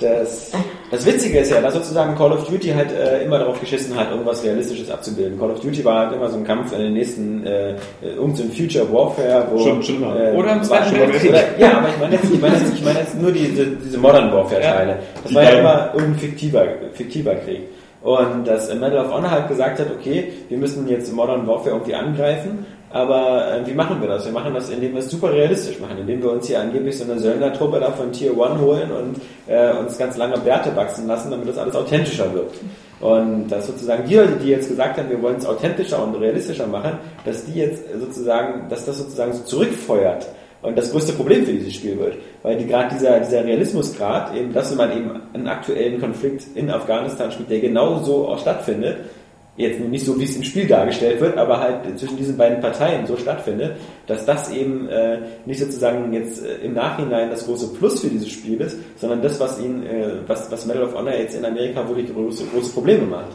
das, 0.00 0.52
das 0.90 1.04
Witzige 1.06 1.38
ist 1.40 1.50
ja, 1.50 1.60
dass 1.60 1.74
sozusagen 1.74 2.14
Call 2.16 2.32
of 2.32 2.46
Duty 2.48 2.68
halt 2.70 2.92
äh, 2.92 3.24
immer 3.24 3.38
darauf 3.38 3.58
geschissen 3.60 3.96
hat, 3.96 4.10
irgendwas 4.10 4.42
Realistisches 4.44 4.90
abzubilden. 4.90 5.38
Call 5.38 5.50
of 5.50 5.60
Duty 5.60 5.84
war 5.84 6.06
halt 6.06 6.16
immer 6.16 6.28
so 6.28 6.36
ein 6.36 6.44
Kampf 6.44 6.72
in 6.72 6.78
den 6.80 6.92
nächsten, 6.92 7.44
äh, 7.46 7.74
irgend 8.02 8.36
so 8.36 8.44
ein 8.44 8.52
Future 8.52 8.90
Warfare, 8.92 9.46
wo... 9.50 9.58
Schon- 9.58 9.82
schon 9.82 10.02
äh, 10.02 10.32
Oder 10.36 10.52
im 10.52 10.62
Zweiten 10.62 10.96
Weltkrieg. 10.96 11.34
Ja, 11.58 11.78
aber 11.78 11.88
ich 11.88 11.98
meine 12.00 12.14
jetzt, 12.14 12.32
ich 12.32 12.40
meine 12.40 12.54
jetzt, 12.56 12.74
ich 12.74 12.84
meine 12.84 12.98
jetzt 13.00 13.20
nur 13.20 13.32
diese, 13.32 13.66
diese 13.66 13.98
Modern 13.98 14.32
Warfare-Teile. 14.32 14.98
Das 15.22 15.30
Die 15.30 15.34
war 15.34 15.42
ja 15.42 15.50
immer 15.58 15.90
irgendein 15.94 16.18
fiktiver, 16.20 16.64
fiktiver 16.92 17.34
Krieg. 17.36 17.62
Und 18.02 18.46
dass 18.46 18.72
Medal 18.72 19.04
of 19.04 19.12
Honor 19.12 19.30
halt 19.32 19.48
gesagt 19.48 19.80
hat, 19.80 19.88
okay, 19.90 20.32
wir 20.48 20.58
müssen 20.58 20.86
jetzt 20.88 21.12
Modern 21.12 21.44
Warfare 21.48 21.70
irgendwie 21.70 21.94
angreifen, 21.94 22.64
aber 22.90 23.52
äh, 23.52 23.66
wie 23.66 23.74
machen 23.74 24.00
wir 24.00 24.08
das? 24.08 24.24
Wir 24.24 24.32
machen 24.32 24.54
das, 24.54 24.70
indem 24.70 24.92
wir 24.92 25.00
es 25.00 25.10
super 25.10 25.32
realistisch 25.32 25.80
machen, 25.80 25.98
indem 25.98 26.22
wir 26.22 26.30
uns 26.30 26.46
hier 26.46 26.60
angeblich 26.60 26.96
so 26.96 27.04
eine 27.04 27.18
Söldnertruppe 27.18 27.80
da 27.80 27.90
von 27.90 28.12
Tier 28.12 28.30
1 28.30 28.60
holen 28.60 28.90
und 28.92 29.20
äh, 29.46 29.72
uns 29.76 29.98
ganz 29.98 30.16
lange 30.16 30.38
Bärte 30.38 30.74
wachsen 30.76 31.06
lassen, 31.06 31.30
damit 31.30 31.48
das 31.48 31.58
alles 31.58 31.74
authentischer 31.74 32.32
wird. 32.32 32.52
Und 33.00 33.48
dass 33.48 33.66
sozusagen 33.66 34.08
die 34.08 34.14
Leute, 34.14 34.36
die 34.42 34.48
jetzt 34.48 34.68
gesagt 34.68 34.98
haben, 34.98 35.10
wir 35.10 35.20
wollen 35.20 35.36
es 35.36 35.46
authentischer 35.46 36.02
und 36.02 36.14
realistischer 36.14 36.66
machen, 36.66 36.92
dass 37.24 37.44
die 37.44 37.58
jetzt 37.58 37.82
sozusagen, 37.98 38.68
dass 38.70 38.86
das 38.86 38.98
sozusagen 38.98 39.32
so 39.34 39.42
zurückfeuert 39.42 40.26
und 40.62 40.78
das 40.78 40.90
größte 40.90 41.12
Problem 41.12 41.44
für 41.44 41.52
dieses 41.52 41.74
Spiel 41.74 41.98
wird. 41.98 42.16
Weil 42.42 42.56
die, 42.56 42.66
gerade 42.66 42.94
dieser, 42.94 43.20
dieser 43.20 43.44
Realismusgrad, 43.44 44.34
eben, 44.34 44.52
dass 44.52 44.74
man 44.74 44.96
eben 44.96 45.10
einen 45.34 45.48
aktuellen 45.48 46.00
Konflikt 46.00 46.44
in 46.54 46.70
Afghanistan 46.70 47.30
spielt, 47.30 47.50
der 47.50 47.60
genau 47.60 47.98
so 48.02 48.28
auch 48.28 48.38
stattfindet, 48.38 48.96
jetzt 49.56 49.80
nicht 49.80 50.04
so, 50.04 50.18
wie 50.18 50.24
es 50.24 50.36
im 50.36 50.42
Spiel 50.42 50.66
dargestellt 50.66 51.20
wird, 51.20 51.38
aber 51.38 51.60
halt 51.60 51.98
zwischen 51.98 52.16
diesen 52.16 52.36
beiden 52.36 52.60
Parteien 52.60 53.06
so 53.06 53.16
stattfindet, 53.16 53.76
dass 54.06 54.24
das 54.26 54.50
eben 54.50 54.88
äh, 54.88 55.18
nicht 55.46 55.60
sozusagen 55.60 56.12
jetzt 56.12 56.44
äh, 56.44 56.64
im 56.64 56.74
Nachhinein 56.74 57.30
das 57.30 57.46
große 57.46 57.72
Plus 57.74 58.00
für 58.00 58.08
dieses 58.08 58.28
Spiel 58.28 58.60
ist, 58.60 58.76
sondern 58.96 59.22
das, 59.22 59.40
was 59.40 59.58
ihn, 59.60 59.84
äh, 59.86 60.10
was, 60.26 60.50
was 60.50 60.66
Medal 60.66 60.84
of 60.84 60.94
Honor 60.94 61.14
jetzt 61.14 61.36
in 61.36 61.44
Amerika 61.44 61.86
wirklich 61.88 62.12
große, 62.12 62.44
große 62.46 62.72
Probleme 62.72 63.06
macht. 63.06 63.32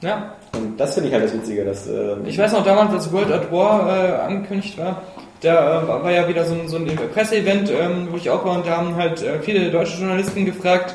Ja, 0.00 0.34
Und 0.54 0.78
das 0.78 0.94
finde 0.94 1.08
ich 1.08 1.14
halt 1.14 1.24
das 1.24 1.32
Witzige, 1.32 1.64
dass 1.64 1.88
äh, 1.88 2.16
Ich 2.26 2.38
weiß 2.38 2.52
noch 2.52 2.64
damals, 2.64 2.92
als 2.92 3.12
World 3.12 3.32
at 3.32 3.50
War 3.50 3.88
äh, 3.88 4.12
angekündigt 4.12 4.76
war, 4.78 5.02
da 5.40 5.82
äh, 5.82 5.88
war 5.88 6.10
ja 6.10 6.28
wieder 6.28 6.44
so 6.44 6.54
ein, 6.54 6.68
so 6.68 6.76
ein 6.76 6.86
Presseevent, 7.12 7.70
ähm, 7.70 8.08
wo 8.10 8.16
ich 8.16 8.30
auch 8.30 8.44
war 8.44 8.56
und 8.56 8.66
da 8.66 8.78
haben 8.78 8.94
halt 8.96 9.22
äh, 9.22 9.40
viele 9.40 9.70
deutsche 9.70 9.98
Journalisten 9.98 10.44
gefragt, 10.44 10.94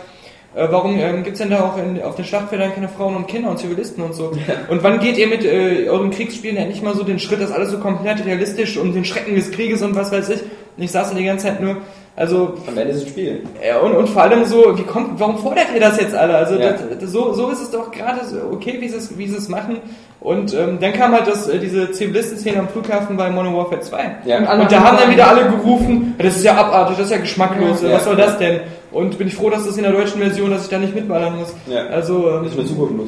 äh, 0.55 0.67
warum 0.69 0.97
ähm, 0.99 1.23
gibt's 1.23 1.39
denn 1.39 1.49
da 1.51 1.61
auch 1.61 1.77
in, 1.77 2.01
auf 2.01 2.15
den 2.15 2.25
Schlachtfeldern 2.25 2.73
keine 2.73 2.89
Frauen 2.89 3.15
und 3.15 3.27
Kinder 3.27 3.49
und 3.51 3.59
Zivilisten 3.59 4.03
und 4.03 4.13
so? 4.13 4.31
Und 4.69 4.83
wann 4.83 4.99
geht 4.99 5.17
ihr 5.17 5.27
mit 5.27 5.45
äh, 5.45 5.87
euren 5.89 6.11
Kriegsspielen 6.11 6.57
endlich 6.57 6.81
mal 6.81 6.95
so 6.95 7.03
den 7.03 7.19
Schritt, 7.19 7.41
dass 7.41 7.51
alles 7.51 7.69
so 7.71 7.77
komplett 7.79 8.25
realistisch 8.25 8.77
und 8.77 8.93
den 8.93 9.05
Schrecken 9.05 9.35
des 9.35 9.51
Krieges 9.51 9.81
und 9.81 9.95
was 9.95 10.11
weiß 10.11 10.29
ich? 10.29 10.41
Und 10.77 10.83
ich 10.83 10.91
saß 10.91 11.09
da 11.11 11.15
die 11.17 11.25
ganze 11.25 11.47
Zeit 11.47 11.61
nur, 11.61 11.77
also 12.15 12.53
am 12.67 12.77
Ende 12.77 12.91
ist 12.93 12.97
es 12.97 13.03
ein 13.03 13.09
Spiel. 13.09 13.43
ja, 13.65 13.79
und, 13.79 13.93
und 13.95 14.09
vor 14.09 14.23
allem 14.23 14.43
so, 14.45 14.77
wie 14.77 14.83
kommt, 14.83 15.19
warum 15.19 15.37
fordert 15.37 15.67
ihr 15.73 15.79
das 15.79 15.99
jetzt 16.01 16.15
alle? 16.15 16.35
Also 16.35 16.55
Ja. 16.55 16.71
das, 16.71 16.81
das, 16.99 17.11
so, 17.11 17.31
so 17.33 17.49
ist 17.49 17.61
es 17.61 17.71
doch 17.71 17.91
gerade 17.91 18.25
so 18.25 18.37
okay, 18.51 18.77
wie 18.79 18.89
sie 18.89 18.97
es, 18.97 19.17
wie 19.17 19.27
sie 19.27 19.37
es 19.37 19.47
machen. 19.49 19.77
Und 20.19 20.53
ähm, 20.53 20.79
dann 20.81 20.91
kam 20.93 21.13
halt 21.13 21.27
das, 21.27 21.47
äh, 21.47 21.59
diese 21.59 21.91
Zivilisten-Szene 21.91 22.59
am 22.59 22.67
Flughafen 22.67 23.15
bei 23.15 23.29
Modern 23.29 23.55
Warfare 23.55 23.79
2. 23.79 23.97
Ja. 24.25 24.37
Und 24.39 24.61
Und 24.61 24.71
da 24.71 24.81
haben 24.83 24.97
dann 24.97 25.11
wieder 25.11 25.27
alle 25.29 25.45
gerufen, 25.49 26.15
das 26.17 26.35
ist 26.37 26.43
ja 26.43 26.55
abartig, 26.55 26.97
das 26.97 27.05
ist 27.05 27.11
ja 27.11 27.19
geschmacklos, 27.19 27.81
Ja. 27.83 27.93
was 27.93 28.03
soll 28.03 28.17
das 28.17 28.37
denn? 28.37 28.59
Und 28.91 29.17
bin 29.17 29.27
ich 29.27 29.35
froh, 29.35 29.49
dass 29.49 29.65
das 29.65 29.77
in 29.77 29.83
der 29.83 29.91
deutschen 29.91 30.19
Version, 30.19 30.49
dass 30.49 30.63
ich 30.63 30.69
da 30.69 30.79
nicht 30.79 30.95
mitballern 30.95 31.37
muss. 31.37 31.53
Ja. 31.67 31.85
Also, 31.87 32.29
ähm, 32.29 32.43
Dass 32.43 32.53
ich 32.53 32.57
mir 32.57 32.65
zugucken 32.65 32.97
muss. 32.97 33.07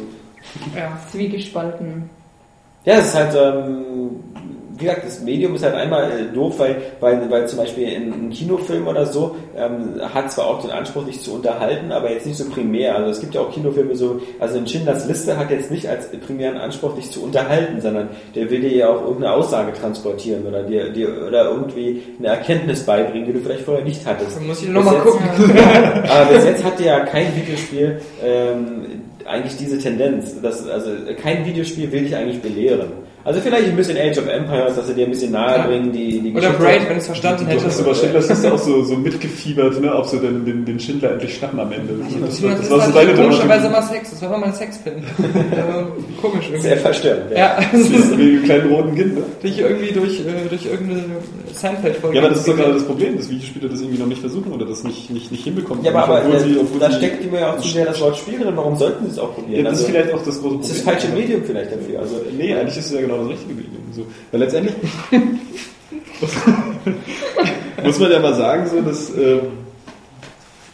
ja. 0.76 0.98
Zwiegespalten. 1.12 2.10
Ja, 2.86 2.96
es 2.96 3.08
ist 3.08 3.16
halt, 3.16 3.36
ähm, 3.36 3.86
wie 4.82 4.86
gesagt, 4.86 5.06
das 5.06 5.22
Medium 5.22 5.56
ist 5.56 5.64
halt 5.64 5.76
einmal 5.76 6.12
äh, 6.12 6.34
doof, 6.34 6.56
weil, 6.58 6.78
weil, 7.00 7.30
weil 7.30 7.48
zum 7.48 7.60
Beispiel 7.60 7.88
in 7.88 8.14
einem 8.14 8.30
Kinofilm 8.32 8.88
oder 8.88 9.06
so 9.06 9.36
ähm, 9.56 10.02
hat 10.14 10.32
zwar 10.32 10.48
auch 10.48 10.62
den 10.62 10.72
Anspruch, 10.72 11.06
dich 11.06 11.22
zu 11.22 11.34
unterhalten, 11.34 11.92
aber 11.92 12.12
jetzt 12.12 12.26
nicht 12.26 12.38
so 12.38 12.50
primär. 12.50 12.96
Also 12.96 13.12
es 13.12 13.20
gibt 13.20 13.36
ja 13.36 13.42
auch 13.42 13.52
Kinofilme 13.52 13.96
so, 13.96 14.22
also 14.40 14.58
in 14.58 14.68
Schindlers 14.68 15.08
Liste 15.08 15.38
hat 15.38 15.52
jetzt 15.52 15.72
nicht 15.72 15.88
als 15.88 16.10
primären 16.26 16.58
Anspruch, 16.58 16.96
dich 16.96 17.12
zu 17.12 17.24
unterhalten, 17.24 17.80
sondern 17.82 18.10
der 18.36 18.50
will 18.50 18.62
dir 18.62 18.76
ja 18.76 18.90
auch 18.90 19.02
irgendeine 19.02 19.34
Aussage 19.34 19.74
transportieren 19.74 20.46
oder 20.46 20.64
dir, 20.64 20.90
dir 20.90 21.28
oder 21.28 21.46
irgendwie 21.46 22.02
eine 22.20 22.30
Erkenntnis 22.30 22.86
beibringen, 22.86 23.28
die 23.28 23.34
du 23.34 23.40
vielleicht 23.40 23.64
vorher 23.64 23.84
nicht 23.84 24.06
hattest. 24.06 24.38
Dann 24.38 24.48
muss 24.48 24.62
ich 24.62 24.70
nochmal 24.70 25.00
gucken. 25.00 25.30
aber 26.10 26.34
bis 26.34 26.46
jetzt 26.46 26.64
hatte 26.64 26.84
ja 26.84 27.02
kein 27.02 27.36
Videospiel 27.36 28.02
ähm, 28.24 29.02
eigentlich 29.26 29.58
diese 29.58 29.80
Tendenz. 29.80 30.42
Dass, 30.42 30.68
also 30.68 30.92
kein 31.22 31.46
Videospiel 31.46 31.92
will 31.92 32.04
dich 32.04 32.16
eigentlich 32.16 32.42
belehren. 32.42 32.90
Also 33.24 33.40
vielleicht 33.40 33.68
ein 33.70 33.76
bisschen 33.76 33.98
Age 33.98 34.18
of 34.18 34.28
Empires, 34.28 34.76
dass 34.76 34.88
sie 34.88 34.96
dir 34.96 35.06
ein 35.06 35.12
bisschen 35.12 35.32
nahe 35.32 35.58
Ja. 35.58 35.68
bringen, 35.68 35.92
die, 35.92 36.20
die 36.22 36.34
Oder 36.36 36.52
Braid, 36.54 36.82
wenn 36.88 36.94
ich 36.94 37.02
es 37.02 37.06
verstanden 37.06 37.46
Du 37.46 37.52
hätte. 37.52 37.66
hast 37.66 37.80
über 37.80 37.94
Schindlers 37.94 38.42
du 38.42 38.54
auch 38.54 38.58
so, 38.58 38.84
so 38.84 38.96
mitgefiebert, 38.96 39.80
ne, 39.80 39.94
ob 39.96 40.06
sie 40.08 40.18
denn 40.20 40.44
den, 40.44 40.66
den 40.66 40.80
Schindler 40.80 41.12
endlich 41.12 41.36
schnappen 41.36 41.60
am 41.60 41.72
Ende. 41.72 41.94
Das, 42.26 42.42
war- 42.42 42.50
Das, 42.50 42.58
das 42.58 42.62
ist 42.66 42.72
war 42.72 42.82
so 42.88 42.92
deine 42.94 43.14
komischerweise 43.14 43.68
immer 43.68 43.82
Sex, 43.84 44.10
das 44.12 44.22
war 44.24 44.30
immer 44.30 44.38
mein 44.40 44.54
Sexfilm. 44.54 44.96
ähm, 45.24 45.86
komisch 46.22 46.46
irgendwie. 46.48 46.62
sehr 46.62 46.78
verstörend. 46.78 47.32
Ja, 47.36 47.58
Das 47.72 47.82
ist 47.82 48.18
wie 48.18 48.38
ein 48.38 48.44
kleinen 48.44 48.72
roten 48.72 48.96
Kind, 48.96 49.16
ne? 49.16 49.22
dich 49.44 49.60
irgendwie 49.60 49.92
durch, 49.92 50.20
äh, 50.22 50.48
durch 50.50 50.66
irgendeine 50.66 51.04
Seinfeld-Folge. 51.60 52.16
Ja, 52.18 52.22
aber 52.24 52.30
das 52.32 52.40
ist 52.40 52.48
doch 52.48 52.56
gerade 52.56 52.74
das 52.74 52.84
Problem, 52.86 53.18
dass 53.18 53.30
Videospiele 53.30 53.70
das 53.70 53.82
irgendwie 53.82 54.00
noch 54.00 54.08
nicht 54.08 54.22
versuchen 54.22 54.52
oder 54.52 54.66
das 54.66 54.84
nicht, 54.84 55.10
nicht, 55.10 55.32
nicht 55.32 55.44
hinbekommen. 55.44 55.84
Ja, 55.84 55.92
aber, 55.92 56.04
aber 56.04 56.26
obwohl 56.26 56.40
sie, 56.40 56.58
obwohl 56.60 56.80
da 56.80 56.90
sie- 56.92 56.98
steckt 56.98 57.24
immer 57.26 57.40
ja 57.40 57.54
auch 57.54 57.60
zu 57.60 57.68
sehr 57.70 57.86
das 57.86 58.00
Wort 58.02 58.18
Spiel 58.18 58.40
drin. 58.40 58.54
Warum 58.56 58.78
sollten 58.78 59.06
sie 59.06 59.12
es 59.12 59.20
auch 59.20 59.34
probieren? 59.36 59.64
Ja, 59.66 59.70
das 59.72 59.80
ist 59.80 59.86
also, 59.88 59.94
vielleicht 59.98 60.14
auch 60.14 60.24
das 60.26 60.42
große 60.42 60.42
Problem. 60.42 60.62
das 60.62 60.70
ist 60.72 60.78
das 60.88 60.94
falsche 60.94 61.08
Medium 61.10 61.44
vielleicht 61.44 61.72
dafür. 61.72 62.00
Also, 62.00 62.16
Nee, 62.38 62.54
eigentlich 62.56 62.78
ist 62.78 62.86
es 62.88 62.92
ja 62.94 63.02
genau 63.02 63.18
das 63.18 63.30
richtige 63.30 63.54
Medium. 63.54 63.82
So. 63.94 64.06
Weil 64.32 64.40
letztendlich 64.42 64.76
muss 67.84 68.00
man 68.00 68.12
ja 68.12 68.20
mal 68.20 68.34
sagen, 68.36 68.68
so, 68.70 68.82
dass 68.82 69.10
ähm, 69.16 69.40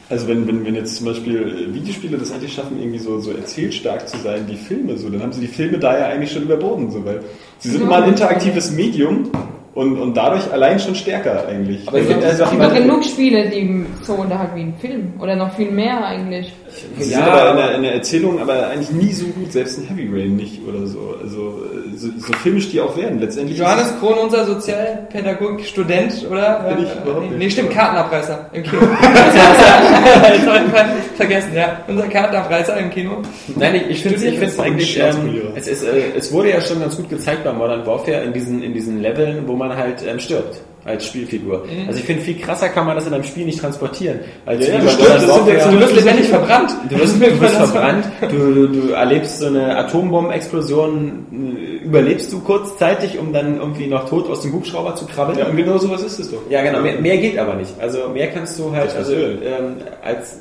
also 0.09 0.27
wenn, 0.27 0.47
wenn, 0.47 0.65
wenn 0.65 0.75
jetzt 0.75 0.95
zum 0.95 1.07
Beispiel 1.07 1.67
äh, 1.69 1.73
Videospiele 1.73 2.17
das 2.17 2.31
eigentlich 2.31 2.53
schaffen, 2.53 2.79
irgendwie 2.79 2.99
so, 2.99 3.19
so 3.19 3.31
erzählstark 3.31 4.07
zu 4.07 4.17
sein 4.19 4.45
wie 4.47 4.55
Filme, 4.55 4.97
so, 4.97 5.09
dann 5.09 5.21
haben 5.21 5.33
sie 5.33 5.41
die 5.41 5.47
Filme 5.47 5.77
da 5.79 5.97
ja 5.97 6.05
eigentlich 6.07 6.31
schon 6.31 6.43
überboten, 6.43 6.91
so, 6.91 7.03
weil 7.03 7.21
sie 7.59 7.69
sind 7.71 7.87
mal 7.87 8.03
ein 8.03 8.09
interaktives 8.09 8.71
Medium 8.71 9.31
und, 9.73 9.97
und 9.99 10.17
dadurch 10.17 10.51
allein 10.51 10.79
schon 10.79 10.95
stärker 10.95 11.47
eigentlich. 11.47 11.87
Aber 11.87 11.99
ich 11.99 12.07
finde, 12.07 12.25
Es 12.25 12.37
gibt 12.49 12.63
doch 12.63 12.73
genug 12.73 13.03
Spiele, 13.03 13.47
die 13.49 13.85
so 14.01 14.13
unterhalten 14.13 14.55
wie 14.55 14.61
ein 14.61 14.73
Film. 14.81 15.13
Oder 15.19 15.35
noch 15.35 15.53
viel 15.55 15.69
mehr 15.69 16.03
eigentlich. 16.03 16.51
Sie 16.99 17.11
Ja, 17.11 17.17
sind 17.19 17.27
aber 17.29 17.51
in 17.51 17.57
der, 17.57 17.75
in 17.75 17.81
der 17.83 17.93
Erzählung 17.93 18.41
aber 18.41 18.67
eigentlich 18.69 18.89
nie 18.91 19.11
so 19.13 19.25
gut, 19.27 19.51
selbst 19.51 19.77
in 19.77 19.85
Heavy 19.87 20.09
Rain 20.11 20.35
nicht 20.35 20.61
oder 20.67 20.85
so. 20.87 21.15
Also 21.21 21.63
äh, 21.93 21.95
so, 21.95 22.07
so 22.17 22.33
filmisch 22.43 22.69
die 22.71 22.81
auch 22.81 22.97
werden. 22.97 23.19
Letztendlich 23.19 23.57
Johannes 23.59 23.93
Krohn, 23.99 24.15
unser 24.17 24.45
Sozialpädagog, 24.45 25.61
Student, 25.63 26.25
oder? 26.29 26.59
Bin 26.75 26.83
ich 26.85 26.91
überhaupt 27.03 27.21
nee, 27.25 27.29
nicht. 27.29 27.37
nee, 27.37 27.49
stimmt, 27.51 27.71
Kartenabreißer 27.71 28.49
im 28.53 28.63
Kino. 28.63 28.81
Jetzt 28.81 30.47
hab 30.47 30.65
ich 30.65 30.71
ver- 30.71 30.85
vergessen, 31.15 31.51
ja. 31.55 31.79
Unser 31.87 32.07
Kartenabreißer 32.07 32.77
im 32.77 32.89
Kino. 32.89 33.21
Nein, 33.55 33.75
ich, 33.75 33.89
ich 33.89 34.03
finde 34.03 34.45
es 34.45 34.59
eigentlich, 34.59 34.99
ähm, 34.99 35.41
es, 35.55 35.67
ist, 35.67 35.83
äh, 35.83 36.11
es 36.17 36.31
wurde 36.31 36.49
ja 36.51 36.61
schon 36.61 36.79
ganz 36.79 36.95
gut 36.97 37.09
gezeigt 37.09 37.45
bei 37.47 37.53
Modern 37.53 37.85
Warfare 37.85 38.23
in 38.23 38.33
diesen, 38.33 38.61
in 38.61 38.73
diesen 38.73 39.01
Leveln, 39.01 39.47
wo 39.47 39.55
man 39.55 39.75
halt 39.75 40.03
ähm, 40.05 40.19
stirbt 40.19 40.61
als 40.85 41.05
Spielfigur. 41.05 41.65
Also 41.85 41.99
ich 41.99 42.05
finde, 42.05 42.21
viel 42.21 42.37
krasser 42.37 42.69
kann 42.69 42.85
man 42.85 42.95
das 42.95 43.05
in 43.05 43.13
einem 43.13 43.23
Spiel 43.23 43.45
nicht 43.45 43.59
transportieren. 43.59 44.19
Als 44.45 44.65
Ja, 44.65 44.75
ja, 44.75 44.87
sind 44.87 45.05
jetzt 45.05 45.27
Warfare. 45.27 45.71
Du 45.71 45.79
wirst 45.81 45.95
lebendig 45.97 46.27
verbrannt. 46.27 46.71
Du 46.89 46.97
wirst, 46.97 47.15
du 47.21 47.41
wirst 47.41 47.55
verbrannt, 47.55 48.05
du, 48.21 48.27
du, 48.53 48.67
du 48.67 48.89
erlebst 48.93 49.39
so 49.39 49.47
eine 49.47 49.77
Atombombenexplosion 49.77 51.25
äh, 51.31 51.85
überlebst 51.85 52.31
du 52.31 52.39
kurzzeitig, 52.39 53.19
um 53.19 53.33
dann 53.33 53.57
irgendwie 53.57 53.87
noch 53.87 54.07
tot 54.09 54.29
aus 54.29 54.41
dem 54.41 54.53
Hubschrauber 54.53 54.95
zu 54.95 55.05
krabbeln. 55.05 55.39
Ja, 55.39 55.47
und 55.47 55.57
genau 55.57 55.77
sowas 55.77 56.03
ist 56.03 56.19
es 56.19 56.31
doch. 56.31 56.49
Ja, 56.49 56.61
genau. 56.61 56.81
Mehr, 56.81 57.01
mehr 57.01 57.17
geht 57.17 57.37
aber 57.37 57.55
nicht. 57.55 57.73
Also 57.79 58.07
mehr 58.09 58.27
kannst 58.27 58.57
du 58.57 58.71
halt, 58.71 58.95
also 58.95 59.13
ähm, 59.13 59.77
als 60.01 60.37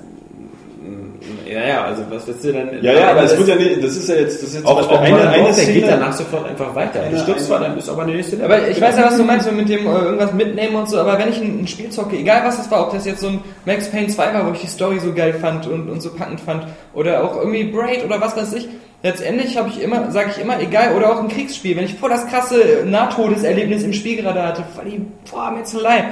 ja, 1.56 1.66
ja, 1.66 1.84
also 1.84 2.02
was 2.10 2.26
willst 2.26 2.44
du 2.44 2.52
denn? 2.52 2.68
Ja, 2.82 2.92
ja, 2.92 3.10
aber 3.12 3.22
es 3.22 3.30
das, 3.30 3.38
wird 3.38 3.48
ja 3.48 3.56
nicht, 3.56 3.82
das 3.82 3.96
ist 3.96 4.08
ja 4.08 4.14
jetzt, 4.16 4.42
das 4.42 4.48
ist 4.50 4.54
jetzt 4.56 4.66
auch, 4.66 4.78
auch 4.80 5.00
Beispiel 5.00 5.14
eine, 5.18 5.30
eine 5.30 5.52
Szene- 5.54 5.72
geht 5.72 5.88
danach 5.88 6.12
sofort 6.12 6.46
einfach 6.48 6.74
weiter. 6.74 7.00
Eine- 7.00 7.10
du 7.12 7.18
stirbst 7.22 7.46
zwar, 7.46 7.58
eine- 7.58 7.68
dann 7.70 7.78
ist 7.78 7.88
aber 7.88 8.02
eine 8.02 8.12
nächste 8.12 8.44
Aber 8.44 8.68
ich 8.68 8.80
weiß 8.80 8.96
ja, 8.98 9.04
was 9.06 9.16
du 9.16 9.22
meinst 9.24 9.50
mit 9.50 9.68
dem 9.68 9.86
äh, 9.86 9.90
irgendwas 9.90 10.32
mitnehmen 10.34 10.76
und 10.76 10.88
so, 10.90 10.98
aber 10.98 11.18
wenn 11.18 11.28
ich 11.30 11.40
ein, 11.40 11.60
ein 11.62 11.66
Spiel 11.66 11.88
zocke, 11.90 12.16
egal 12.16 12.42
was 12.44 12.58
das 12.58 12.70
war, 12.70 12.82
ob 12.86 12.92
das 12.92 13.06
jetzt 13.06 13.20
so 13.20 13.28
ein 13.28 13.40
Max 13.64 13.88
Payne 13.88 14.08
2 14.08 14.34
war, 14.34 14.46
wo 14.46 14.52
ich 14.52 14.60
die 14.60 14.66
Story 14.66 14.98
so 15.00 15.12
geil 15.14 15.32
fand 15.34 15.66
und, 15.66 15.88
und 15.88 16.02
so 16.02 16.10
packend 16.12 16.40
fand, 16.40 16.64
oder 16.94 17.24
auch 17.24 17.36
irgendwie 17.38 17.64
Braid 17.64 18.04
oder 18.04 18.20
was 18.20 18.36
weiß 18.36 18.52
ich, 18.52 18.68
letztendlich 19.02 19.56
habe 19.56 19.68
ich 19.68 19.80
immer, 19.82 20.10
sage 20.10 20.30
ich 20.36 20.42
immer, 20.42 20.60
egal, 20.60 20.94
oder 20.94 21.10
auch 21.12 21.20
ein 21.22 21.28
Kriegsspiel, 21.28 21.76
wenn 21.76 21.84
ich 21.84 21.94
voll 21.94 22.10
das 22.10 22.26
krasse 22.26 22.84
Nahtodeserlebnis 22.84 23.82
im 23.82 23.92
Spiel 23.92 24.16
gerade 24.20 24.42
hatte, 24.42 24.62
voll 24.74 24.84
die 24.90 25.00
boah, 25.30 25.50
Metzelei. 25.50 26.04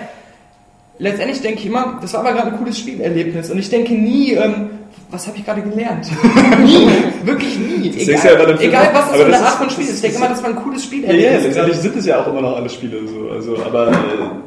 Letztendlich 0.98 1.40
denke 1.42 1.58
ich 1.58 1.66
immer, 1.66 1.98
das 2.00 2.12
war 2.14 2.20
aber 2.20 2.32
gerade 2.34 2.52
ein 2.52 2.56
cooles 2.58 2.78
Spielerlebnis 2.78 3.50
und 3.50 3.58
ich 3.58 3.68
denke 3.68 3.94
nie, 3.94 4.34
ähm, 4.34 4.70
was 5.14 5.26
habe 5.28 5.36
ich 5.38 5.44
gerade 5.46 5.62
gelernt? 5.62 6.06
nie, 6.64 6.88
wirklich 7.26 7.58
nie. 7.58 7.92
siehst 7.92 8.24
du 8.24 8.28
ja 8.28 8.34
Egal, 8.34 8.56
egal 8.60 8.88
was 8.92 8.92
das 8.92 9.08
Aber 9.08 9.16
für 9.18 9.22
eine 9.24 9.30
das 9.32 9.40
Art 9.42 9.48
ist- 9.52 9.56
von 9.58 9.70
Spiel 9.70 9.84
ist. 9.84 9.94
Ich 9.94 10.00
denke 10.02 10.16
immer, 10.18 10.28
das 10.28 10.42
war 10.42 10.50
ein 10.50 10.56
cooles 10.56 10.82
Ja, 10.82 10.86
Spielerlebnis. 10.88 11.24
ja, 11.32 11.38
letztendlich 11.46 11.76
sind 11.78 11.96
es 11.96 12.06
ja 12.06 12.20
auch 12.22 12.26
immer 12.28 12.40
noch 12.40 12.56
alle 12.56 12.68
Spiele 12.68 12.98
so. 13.06 13.30
Also, 13.30 13.56
aber 13.64 13.88
äh, 13.88 13.92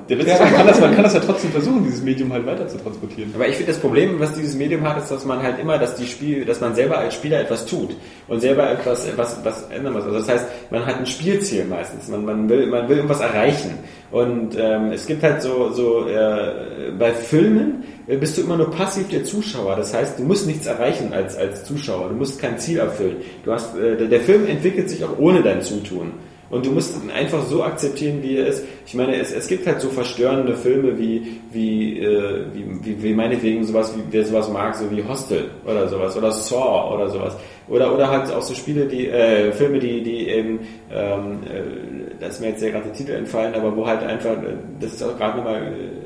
der 0.10 0.20
Witz 0.20 0.28
ist, 0.28 0.40
man 0.40 0.54
kann, 0.54 0.68
das, 0.68 0.80
man 0.82 0.94
kann 0.96 1.04
das 1.04 1.14
ja 1.14 1.20
trotzdem 1.22 1.52
versuchen, 1.52 1.84
dieses 1.86 2.02
Medium 2.04 2.32
halt 2.34 2.46
weiter 2.46 2.68
zu 2.68 2.78
transportieren. 2.78 3.32
Aber 3.34 3.48
ich 3.48 3.56
finde 3.56 3.72
das 3.72 3.82
Problem, 3.82 4.20
was 4.20 4.34
dieses 4.34 4.56
Medium 4.56 4.84
hat, 4.88 4.98
ist, 4.98 5.10
dass 5.10 5.26
man 5.26 5.42
halt 5.42 5.60
immer, 5.60 5.78
dass 5.78 5.96
die 5.96 6.06
Spiel, 6.06 6.46
dass 6.46 6.60
man 6.62 6.76
selber 6.76 6.98
als 6.98 7.14
Spieler 7.16 7.40
etwas 7.42 7.66
tut 7.66 7.96
und 8.28 8.40
selber 8.42 8.70
etwas, 8.70 9.06
etwas, 9.08 9.40
was 9.44 9.64
ändern 9.70 9.94
muss. 9.94 10.04
Also 10.04 10.18
das 10.20 10.28
heißt, 10.30 10.46
man 10.70 10.86
hat 10.86 11.00
ein 11.00 11.06
Spielziel 11.06 11.66
meistens. 11.66 12.08
Man, 12.10 12.26
man 12.26 12.50
will, 12.50 12.68
man 12.68 12.88
will 12.90 12.98
irgendwas 12.98 13.22
erreichen. 13.22 13.72
Und 14.10 14.56
ähm, 14.58 14.92
es 14.94 15.06
gibt 15.06 15.22
halt 15.22 15.42
so, 15.42 15.72
so 15.72 16.08
äh, 16.08 16.92
bei 16.98 17.12
Filmen 17.12 17.84
äh, 18.08 18.16
bist 18.16 18.38
du 18.38 18.42
immer 18.42 18.56
nur 18.56 18.72
passiv 18.72 19.10
der 19.10 19.26
Zuschauer. 19.26 19.76
Das 19.76 19.94
heißt, 19.94 20.20
du 20.20 20.24
musst 20.24 20.48
nichts 20.48 20.66
erreichen 20.66 21.12
als 21.14 21.36
als 21.36 21.66
Zuschauer. 21.66 22.10
Du 22.10 22.16
musst 22.16 22.40
kein 22.40 22.58
Ziel 22.58 22.80
erfüllen. 22.80 23.18
Du 23.44 23.52
hast, 23.52 23.76
äh, 23.78 23.98
der, 23.98 24.08
der 24.08 24.22
Film 24.22 24.48
entwickelt 24.48 24.90
sich 24.90 25.04
auch 25.04 25.18
ohne 25.20 25.44
dein 25.44 25.62
Zutun. 25.62 26.14
Und 26.50 26.66
du 26.66 26.72
musst 26.72 26.96
ihn 27.04 27.12
einfach 27.12 27.44
so 27.44 27.64
akzeptieren, 27.64 28.20
wie 28.22 28.38
er 28.38 28.48
ist. 28.48 28.64
Ich 28.86 28.94
meine, 28.94 29.16
es, 29.18 29.34
es 29.34 29.48
gibt 29.48 29.68
halt 29.68 29.82
so 29.82 29.90
verstörende 29.90 30.56
Filme 30.56 30.98
wie, 30.98 31.42
wie, 31.52 32.00
äh, 32.00 32.46
wie, 32.54 32.86
wie, 32.86 33.04
wie 33.04 33.14
meinetwegen 33.14 33.66
sowas, 33.66 33.94
wie 33.96 34.02
wer 34.12 34.24
sowas 34.24 34.50
mag, 34.50 34.76
so 34.76 34.90
wie 34.90 35.04
Hostel 35.04 35.50
oder 35.66 35.88
sowas, 35.90 36.16
oder 36.16 36.32
Saw 36.32 36.94
oder 36.94 37.10
sowas. 37.10 37.36
Oder, 37.68 37.94
oder 37.94 38.10
halt 38.10 38.32
auch 38.32 38.42
so 38.42 38.54
Spiele, 38.54 38.86
die, 38.86 39.10
äh, 39.10 39.52
Filme, 39.52 39.80
die, 39.80 40.02
die 40.02 40.30
eben, 40.30 40.60
ähm, 40.90 41.40
äh, 41.44 42.16
da 42.18 42.28
ist 42.28 42.40
mir 42.40 42.50
jetzt 42.50 42.62
ja 42.62 42.70
gerade 42.70 42.86
der 42.86 42.94
Titel 42.94 43.12
entfallen, 43.12 43.54
aber 43.54 43.76
wo 43.76 43.86
halt 43.86 44.04
einfach, 44.04 44.32
äh, 44.32 44.56
das 44.80 44.94
ist 44.94 45.04
auch 45.04 45.18
gerade 45.18 45.38
nochmal, 45.38 45.62
äh, 45.64 45.98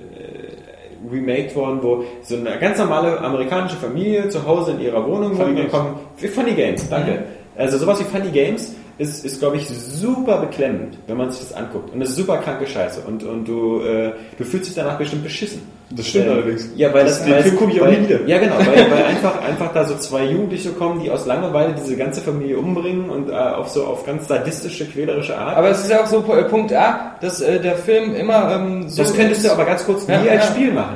remaked 1.11 1.55
worden, 1.55 1.79
wo 1.81 2.03
so 2.23 2.35
eine 2.35 2.57
ganz 2.59 2.77
normale 2.77 3.19
amerikanische 3.19 3.75
Familie 3.75 4.29
zu 4.29 4.45
Hause 4.45 4.71
in 4.71 4.81
ihrer 4.81 5.05
Wohnung 5.05 5.35
Funny 5.35 5.55
Games. 5.55 5.71
kommen, 5.71 5.95
Funny 6.15 6.53
Games, 6.53 6.89
danke. 6.89 7.23
Also 7.57 7.77
sowas 7.77 7.99
wie 7.99 8.03
Funny 8.03 8.29
Games 8.29 8.75
ist, 9.01 9.25
ist 9.25 9.39
glaube 9.39 9.57
ich, 9.57 9.67
super 9.67 10.37
beklemmend, 10.37 10.97
wenn 11.07 11.17
man 11.17 11.31
sich 11.31 11.41
das 11.41 11.53
anguckt. 11.53 11.91
Und 11.93 11.99
das 11.99 12.09
ist 12.11 12.15
super 12.17 12.37
kranke 12.37 12.67
Scheiße. 12.67 13.01
Und, 13.07 13.23
und 13.23 13.45
du, 13.47 13.81
äh, 13.81 14.11
du 14.37 14.43
fühlst 14.43 14.67
dich 14.67 14.75
danach 14.75 14.97
bestimmt 14.97 15.23
beschissen. 15.23 15.61
Das 15.89 16.07
stimmt 16.07 16.27
Äh, 16.27 16.29
allerdings. 16.29 16.69
Ja, 16.75 16.93
weil 16.93 17.03
Das- 17.05 17.17
das, 17.19 17.25
den 17.27 17.43
Film 17.43 17.57
gucke 17.57 17.71
ich 17.73 17.81
auch 17.81 17.87
nie 17.87 17.99
wieder. 18.07 18.21
Ja, 18.25 18.37
genau, 18.37 18.55
weil, 18.59 18.67
weil 18.91 19.03
einfach, 19.03 19.41
einfach 19.43 19.73
da 19.73 19.83
so 19.85 19.95
zwei 19.97 20.23
Jugendliche 20.25 20.69
kommen, 20.69 21.01
die 21.01 21.09
aus 21.11 21.25
Langeweile 21.25 21.73
diese 21.73 21.97
ganze 21.97 22.21
Familie 22.21 22.57
umbringen 22.57 23.09
und 23.09 23.29
äh, 23.29 23.33
auf 23.33 23.69
so 23.69 23.83
auf 23.85 24.05
ganz 24.05 24.27
sadistische, 24.27 24.85
quälerische 24.85 25.37
Art. 25.37 25.57
Aber 25.57 25.69
es 25.69 25.79
ist 25.81 25.89
ja 25.91 26.01
auch 26.03 26.07
so 26.07 26.23
äh, 26.33 26.43
Punkt 26.43 26.71
A, 26.73 27.15
dass 27.21 27.41
äh, 27.41 27.59
der 27.59 27.75
Film 27.75 28.15
immer 28.15 28.55
ähm, 28.55 28.87
so 28.87 29.01
das 29.03 29.13
könntest 29.15 29.43
du 29.45 29.51
aber 29.51 29.65
ganz 29.65 29.83
kurz 29.85 30.07
nie 30.07 30.13
Ja, 30.13 30.19
als 30.19 30.45
ja. 30.45 30.51
Spiel 30.53 30.71
machen. 30.71 30.95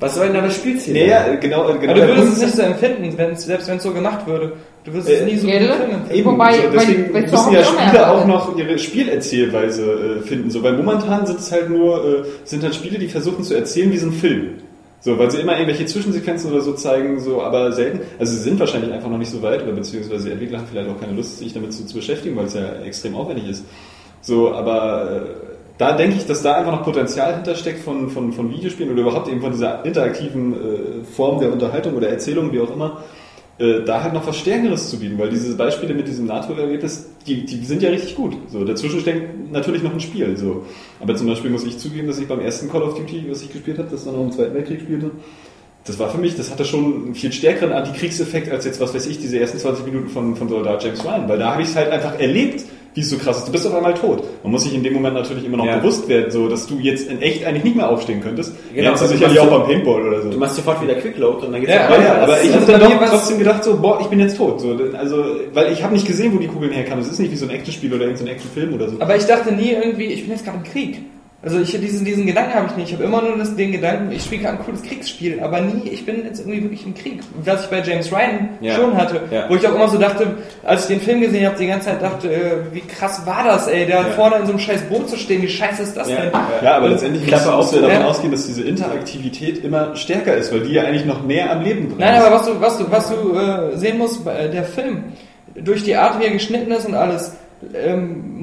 Was 0.00 0.16
soll 0.16 0.26
denn 0.26 0.34
da 0.34 0.40
das 0.42 0.56
Spielziel 0.56 0.94
Nee, 0.94 1.08
ja, 1.08 1.34
genau, 1.36 1.68
äh, 1.68 1.78
genau. 1.78 1.92
Aber 1.92 2.00
du 2.00 2.08
würdest 2.08 2.32
es 2.32 2.42
nicht 2.42 2.54
so 2.56 2.62
empfinden, 2.62 3.12
wenn's, 3.16 3.44
selbst 3.44 3.68
wenn 3.68 3.76
es 3.76 3.82
so 3.84 3.92
gemacht 3.92 4.26
würde. 4.26 4.52
Du 4.82 4.92
würdest 4.92 5.08
Äh, 5.10 5.14
es 5.20 5.24
nie 5.24 5.36
so 5.36 5.46
Film 5.48 5.62
empfinden. 5.62 6.10
Eben, 6.10 6.30
Wobei- 6.32 6.54
so, 6.54 6.62
deswegen 6.72 7.02
weil- 7.04 7.22
weil 7.22 7.30
müssen 7.30 7.52
ja 7.52 7.62
hat 7.62 7.98
auch 8.08 8.26
noch 8.26 8.56
ihre 8.56 8.78
Spielerzählweise 8.78 10.18
äh, 10.18 10.26
finden. 10.26 10.50
So, 10.50 10.62
weil 10.62 10.72
momentan 10.72 11.26
sind 11.26 11.38
es 11.38 11.52
halt 11.52 11.68
nur, 11.70 12.04
äh, 12.04 12.22
sind 12.44 12.62
halt 12.62 12.74
Spiele, 12.74 12.98
die 12.98 13.08
versuchen 13.08 13.44
zu 13.44 13.54
erzählen 13.54 13.92
wie 13.92 13.96
so 13.98 14.06
ein 14.08 14.12
Film. 14.12 14.54
So, 15.02 15.18
weil 15.18 15.30
sie 15.30 15.38
immer 15.40 15.52
irgendwelche 15.54 15.86
Zwischensequenzen 15.86 16.50
oder 16.52 16.60
so 16.60 16.72
zeigen, 16.74 17.20
so, 17.20 17.40
aber 17.42 17.72
selten. 17.72 18.00
Also 18.18 18.32
sie 18.34 18.40
sind 18.42 18.58
wahrscheinlich 18.60 18.92
einfach 18.92 19.08
noch 19.08 19.16
nicht 19.18 19.30
so 19.30 19.40
weit, 19.40 19.62
oder 19.62 19.72
beziehungsweise 19.72 20.26
die 20.26 20.32
Entwickler 20.32 20.58
haben 20.58 20.66
vielleicht 20.70 20.90
auch 20.90 21.00
keine 21.00 21.12
Lust, 21.14 21.38
sich 21.38 21.54
damit 21.54 21.72
zu, 21.72 21.86
zu 21.86 21.94
beschäftigen, 21.94 22.36
weil 22.36 22.46
es 22.46 22.54
ja 22.54 22.82
extrem 22.84 23.14
aufwendig 23.14 23.48
ist. 23.48 23.64
So, 24.20 24.52
aber 24.52 25.10
äh, 25.10 25.49
da 25.80 25.96
denke 25.96 26.16
ich, 26.16 26.26
dass 26.26 26.42
da 26.42 26.56
einfach 26.56 26.72
noch 26.72 26.84
Potenzial 26.84 27.36
hintersteckt 27.36 27.82
von, 27.82 28.10
von, 28.10 28.34
von 28.34 28.50
Videospielen 28.50 28.92
oder 28.92 29.00
überhaupt 29.00 29.28
eben 29.28 29.40
von 29.40 29.52
dieser 29.52 29.82
interaktiven 29.82 30.52
äh, 30.52 31.04
Form 31.04 31.40
der 31.40 31.50
Unterhaltung 31.50 31.94
oder 31.94 32.10
Erzählung, 32.10 32.52
wie 32.52 32.60
auch 32.60 32.70
immer, 32.70 33.02
äh, 33.58 33.82
da 33.82 34.02
halt 34.02 34.12
noch 34.12 34.26
was 34.26 34.36
Stärkeres 34.36 34.90
zu 34.90 34.98
bieten, 34.98 35.18
weil 35.18 35.30
diese 35.30 35.56
Beispiele 35.56 35.94
mit 35.94 36.06
diesem 36.06 36.26
NATO-Erlebnis, 36.26 37.08
die, 37.26 37.46
die 37.46 37.64
sind 37.64 37.82
ja 37.82 37.88
richtig 37.88 38.14
gut. 38.14 38.36
So, 38.48 38.62
dazwischen 38.62 39.00
steckt 39.00 39.50
natürlich 39.50 39.82
noch 39.82 39.94
ein 39.94 40.00
Spiel. 40.00 40.36
So. 40.36 40.66
Aber 41.00 41.16
zum 41.16 41.26
Beispiel 41.26 41.50
muss 41.50 41.64
ich 41.64 41.78
zugeben, 41.78 42.08
dass 42.08 42.18
ich 42.18 42.28
beim 42.28 42.40
ersten 42.40 42.70
Call 42.70 42.82
of 42.82 42.98
Duty, 42.98 43.24
was 43.30 43.40
ich 43.40 43.50
gespielt 43.50 43.78
habe, 43.78 43.88
das 43.90 44.04
dann 44.04 44.16
noch 44.16 44.24
im 44.24 44.32
Zweiten 44.32 44.52
Weltkrieg 44.52 44.82
spielte, 44.82 45.12
das 45.86 45.98
war 45.98 46.10
für 46.10 46.18
mich, 46.18 46.36
das 46.36 46.50
hatte 46.50 46.66
schon 46.66 47.04
einen 47.06 47.14
viel 47.14 47.32
stärkeren 47.32 47.72
Antikriegseffekt 47.72 48.52
als 48.52 48.66
jetzt, 48.66 48.82
was 48.82 48.94
weiß 48.94 49.06
ich, 49.06 49.18
diese 49.18 49.40
ersten 49.40 49.56
20 49.56 49.86
Minuten 49.86 50.10
von, 50.10 50.36
von 50.36 50.46
Soldat 50.50 50.84
James 50.84 51.02
Ryan, 51.02 51.26
weil 51.26 51.38
da 51.38 51.52
habe 51.52 51.62
ich 51.62 51.68
es 51.68 51.76
halt 51.76 51.90
einfach 51.90 52.20
erlebt, 52.20 52.66
wie 52.94 53.00
es 53.00 53.10
so 53.10 53.16
krass 53.18 53.38
ist. 53.38 53.48
Du 53.48 53.52
bist 53.52 53.66
auf 53.66 53.74
einmal 53.74 53.94
tot. 53.94 54.24
Man 54.42 54.52
muss 54.52 54.64
sich 54.64 54.74
in 54.74 54.82
dem 54.82 54.94
Moment 54.94 55.14
natürlich 55.14 55.44
immer 55.44 55.56
noch 55.56 55.66
Ja. 55.66 55.78
bewusst 55.78 56.08
werden, 56.08 56.30
so, 56.30 56.48
dass 56.48 56.66
du 56.66 56.78
jetzt 56.78 57.08
in 57.08 57.22
echt 57.22 57.44
eigentlich 57.46 57.64
nicht 57.64 57.76
mehr 57.76 57.88
aufstehen 57.88 58.20
könntest. 58.20 58.52
Genau, 58.74 58.82
Lernst 58.82 59.02
du 59.02 59.04
aber 59.06 59.12
du 59.14 59.18
sicherlich 59.18 59.40
auch 59.40 59.50
beim 59.58 59.64
Paintball 59.68 60.02
oder 60.08 60.22
so. 60.22 60.30
Du 60.30 60.38
machst 60.38 60.56
sofort 60.56 60.82
wieder 60.82 60.94
Quickload 60.94 61.46
und 61.46 61.52
dann 61.52 61.60
geht's 61.60 61.72
Ja, 61.72 61.88
weiter. 61.88 62.02
Ja, 62.02 62.14
aber 62.22 62.42
ich 62.42 62.52
also 62.52 62.72
habe 62.72 62.78
dann 62.78 62.90
doch 63.00 63.08
trotzdem 63.10 63.38
gedacht 63.38 63.64
so, 63.64 63.76
boah, 63.76 63.98
ich 64.00 64.06
bin 64.08 64.18
jetzt 64.20 64.36
tot. 64.36 64.60
So, 64.60 64.76
also, 64.98 65.24
weil 65.52 65.72
ich 65.72 65.82
habe 65.82 65.94
nicht 65.94 66.06
gesehen, 66.06 66.34
wo 66.34 66.38
die 66.38 66.48
Kugeln 66.48 66.72
herkamen. 66.72 67.04
Es 67.04 67.10
ist 67.10 67.18
nicht 67.20 67.30
wie 67.30 67.36
so 67.36 67.46
ein 67.46 67.50
Actionspiel 67.50 67.92
oder 67.94 68.04
irgendein 68.04 68.28
Actionfilm 68.28 68.74
oder 68.74 68.88
so. 68.88 68.96
Aber 69.00 69.16
ich 69.16 69.24
dachte 69.24 69.52
nie 69.52 69.70
irgendwie, 69.70 70.06
ich 70.06 70.22
bin 70.22 70.30
jetzt 70.32 70.44
gerade 70.44 70.58
im 70.58 70.64
Krieg. 70.64 70.98
Also 71.42 71.58
ich 71.58 71.70
diesen, 71.70 72.04
diesen 72.04 72.26
Gedanken 72.26 72.52
habe 72.54 72.66
ich 72.68 72.76
nicht. 72.76 72.88
Ich 72.88 72.94
habe 72.94 73.04
immer 73.04 73.22
nur 73.22 73.38
das, 73.38 73.56
den 73.56 73.72
Gedanken, 73.72 74.12
ich 74.12 74.22
spiele 74.22 74.42
gerade 74.42 74.58
ein 74.58 74.64
cooles 74.64 74.82
Kriegsspiel, 74.82 75.40
aber 75.40 75.62
nie, 75.62 75.88
ich 75.88 76.04
bin 76.04 76.22
jetzt 76.22 76.40
irgendwie 76.40 76.62
wirklich 76.64 76.84
im 76.84 76.94
Krieg. 76.94 77.20
Was 77.42 77.64
ich 77.64 77.70
bei 77.70 77.80
James 77.80 78.12
Ryan 78.12 78.50
Ja. 78.60 78.74
schon 78.74 78.94
hatte. 78.94 79.22
Ja. 79.30 79.48
Wo 79.48 79.54
ich 79.56 79.66
auch 79.66 79.74
immer 79.74 79.88
so 79.88 79.96
dachte, 79.96 80.26
als 80.64 80.82
ich 80.82 80.88
den 80.88 81.00
Film 81.00 81.22
gesehen 81.22 81.46
habe, 81.46 81.56
die 81.58 81.66
ganze 81.66 81.86
Zeit 81.88 82.02
dachte, 82.02 82.30
äh, 82.30 82.52
wie 82.72 82.80
krass 82.82 83.22
war 83.24 83.42
das, 83.44 83.68
ey, 83.68 83.86
da 83.86 84.04
vorne 84.16 84.36
in 84.36 84.44
so 84.44 84.50
einem 84.52 84.60
scheiß 84.60 84.82
Boot 84.82 85.08
zu 85.08 85.16
stehen, 85.16 85.40
wie 85.40 85.48
scheiße 85.48 85.82
ist 85.82 85.96
das 85.96 86.10
Ja, 86.10 86.16
denn? 86.16 86.30
ja. 86.32 86.48
ja, 86.62 86.76
aber 86.76 86.90
letztendlich 86.90 87.30
musst 87.30 87.46
du 87.46 87.50
auf, 87.50 87.70
davon 87.70 87.90
ja. 87.90 88.04
ausgehen, 88.04 88.32
dass 88.32 88.46
diese 88.46 88.62
Interaktivität 88.62 89.64
immer 89.64 89.96
stärker 89.96 90.34
ist, 90.36 90.52
weil 90.52 90.60
die 90.60 90.74
ja 90.74 90.82
eigentlich 90.82 91.06
noch 91.06 91.24
mehr 91.24 91.50
am 91.50 91.62
Leben 91.62 91.88
drin 91.88 91.96
Nein, 92.00 92.16
ist. 92.16 92.20
aber 92.26 92.36
was 92.36 92.44
du, 92.46 92.60
was 92.60 92.78
du, 92.78 92.90
was 92.90 93.08
du 93.08 93.38
äh, 93.38 93.78
sehen 93.78 93.96
musst, 93.96 94.26
äh, 94.26 94.50
der 94.50 94.64
Film, 94.64 95.04
durch 95.54 95.84
die 95.84 95.96
Art, 95.96 96.20
wie 96.20 96.24
er 96.24 96.32
geschnitten 96.32 96.70
ist 96.70 96.84
und 96.86 96.94
alles, 96.94 97.34
ähm, 97.74 98.36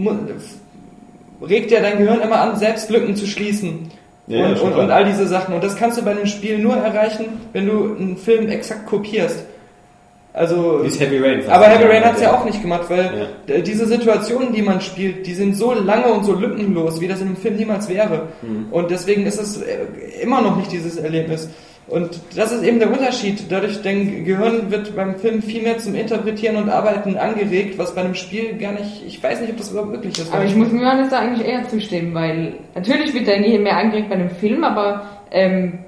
regt 1.41 1.71
ja 1.71 1.79
dein 1.81 1.97
Gehirn 1.99 2.21
immer 2.21 2.39
an, 2.41 2.55
selbst 2.57 2.89
Lücken 2.89 3.15
zu 3.15 3.25
schließen. 3.27 3.91
Ja, 4.27 4.45
und, 4.47 4.59
und, 4.59 4.73
und 4.73 4.91
all 4.91 5.05
diese 5.05 5.25
Sachen. 5.27 5.53
Und 5.55 5.63
das 5.63 5.75
kannst 5.77 5.97
du 5.97 6.03
bei 6.03 6.11
einem 6.11 6.25
Spiel 6.25 6.57
nur 6.57 6.75
erreichen, 6.75 7.25
wenn 7.53 7.65
du 7.67 7.95
einen 7.97 8.17
Film 8.17 8.49
exakt 8.49 8.85
kopierst. 8.85 9.45
Also, 10.33 10.81
Wie 10.83 10.87
ist 10.87 10.99
Heavy 10.99 11.17
Rain. 11.17 11.41
aber 11.49 11.65
Heavy 11.65 11.85
Rain 11.85 12.03
hat 12.05 12.15
es 12.17 12.21
ja 12.21 12.37
auch 12.37 12.45
nicht 12.45 12.61
gemacht, 12.61 12.83
weil 12.89 13.27
Ja. 13.47 13.57
diese 13.59 13.87
Situationen, 13.87 14.53
die 14.53 14.61
man 14.61 14.81
spielt, 14.81 15.25
die 15.25 15.33
sind 15.33 15.55
so 15.55 15.73
lange 15.73 16.07
und 16.13 16.25
so 16.25 16.33
lückenlos, 16.33 17.01
wie 17.01 17.07
das 17.07 17.21
in 17.21 17.27
einem 17.27 17.37
Film 17.37 17.55
niemals 17.55 17.89
wäre. 17.89 18.27
Mhm. 18.43 18.67
Und 18.69 18.91
deswegen 18.91 19.25
ist 19.25 19.41
es 19.41 19.61
äh, 19.61 19.77
immer 20.21 20.41
noch 20.41 20.55
nicht 20.57 20.71
dieses 20.71 20.97
Erlebnis. 20.97 21.49
Und 21.87 22.19
das 22.35 22.51
ist 22.51 22.63
eben 22.63 22.79
der 22.79 22.91
Unterschied. 22.91 23.49
Dadurch, 23.49 23.81
dein 23.81 24.25
Gehirn 24.25 24.69
wird 24.69 24.93
beim 24.95 25.15
Film 25.15 25.41
viel 25.41 25.63
mehr 25.63 25.77
zum 25.77 25.95
Interpretieren 25.95 26.57
und 26.57 26.69
Arbeiten 26.69 27.15
angeregt, 27.15 27.77
was 27.77 27.95
bei 27.95 28.01
einem 28.01 28.15
Spiel 28.15 28.57
gar 28.57 28.73
nicht, 28.73 29.03
ich 29.05 29.23
weiß 29.23 29.39
nicht, 29.39 29.51
ob 29.51 29.57
das 29.57 29.71
überhaupt 29.71 29.91
möglich 29.91 30.17
ist. 30.19 30.33
Aber 30.33 30.43
ich 30.43 30.55
muss 30.55 30.69
mir 30.71 30.81
Johannes 30.81 31.09
da 31.09 31.19
eigentlich 31.19 31.47
eher 31.47 31.67
zustimmen, 31.69 32.13
weil 32.13 32.55
natürlich 32.75 33.13
wird 33.13 33.27
dein 33.27 33.41
Gehirn 33.41 33.63
mehr 33.63 33.77
angeregt 33.77 34.09
bei 34.09 34.15
einem 34.15 34.29
Film, 34.29 34.65
aber 34.65 35.03
ähm, 35.31 35.79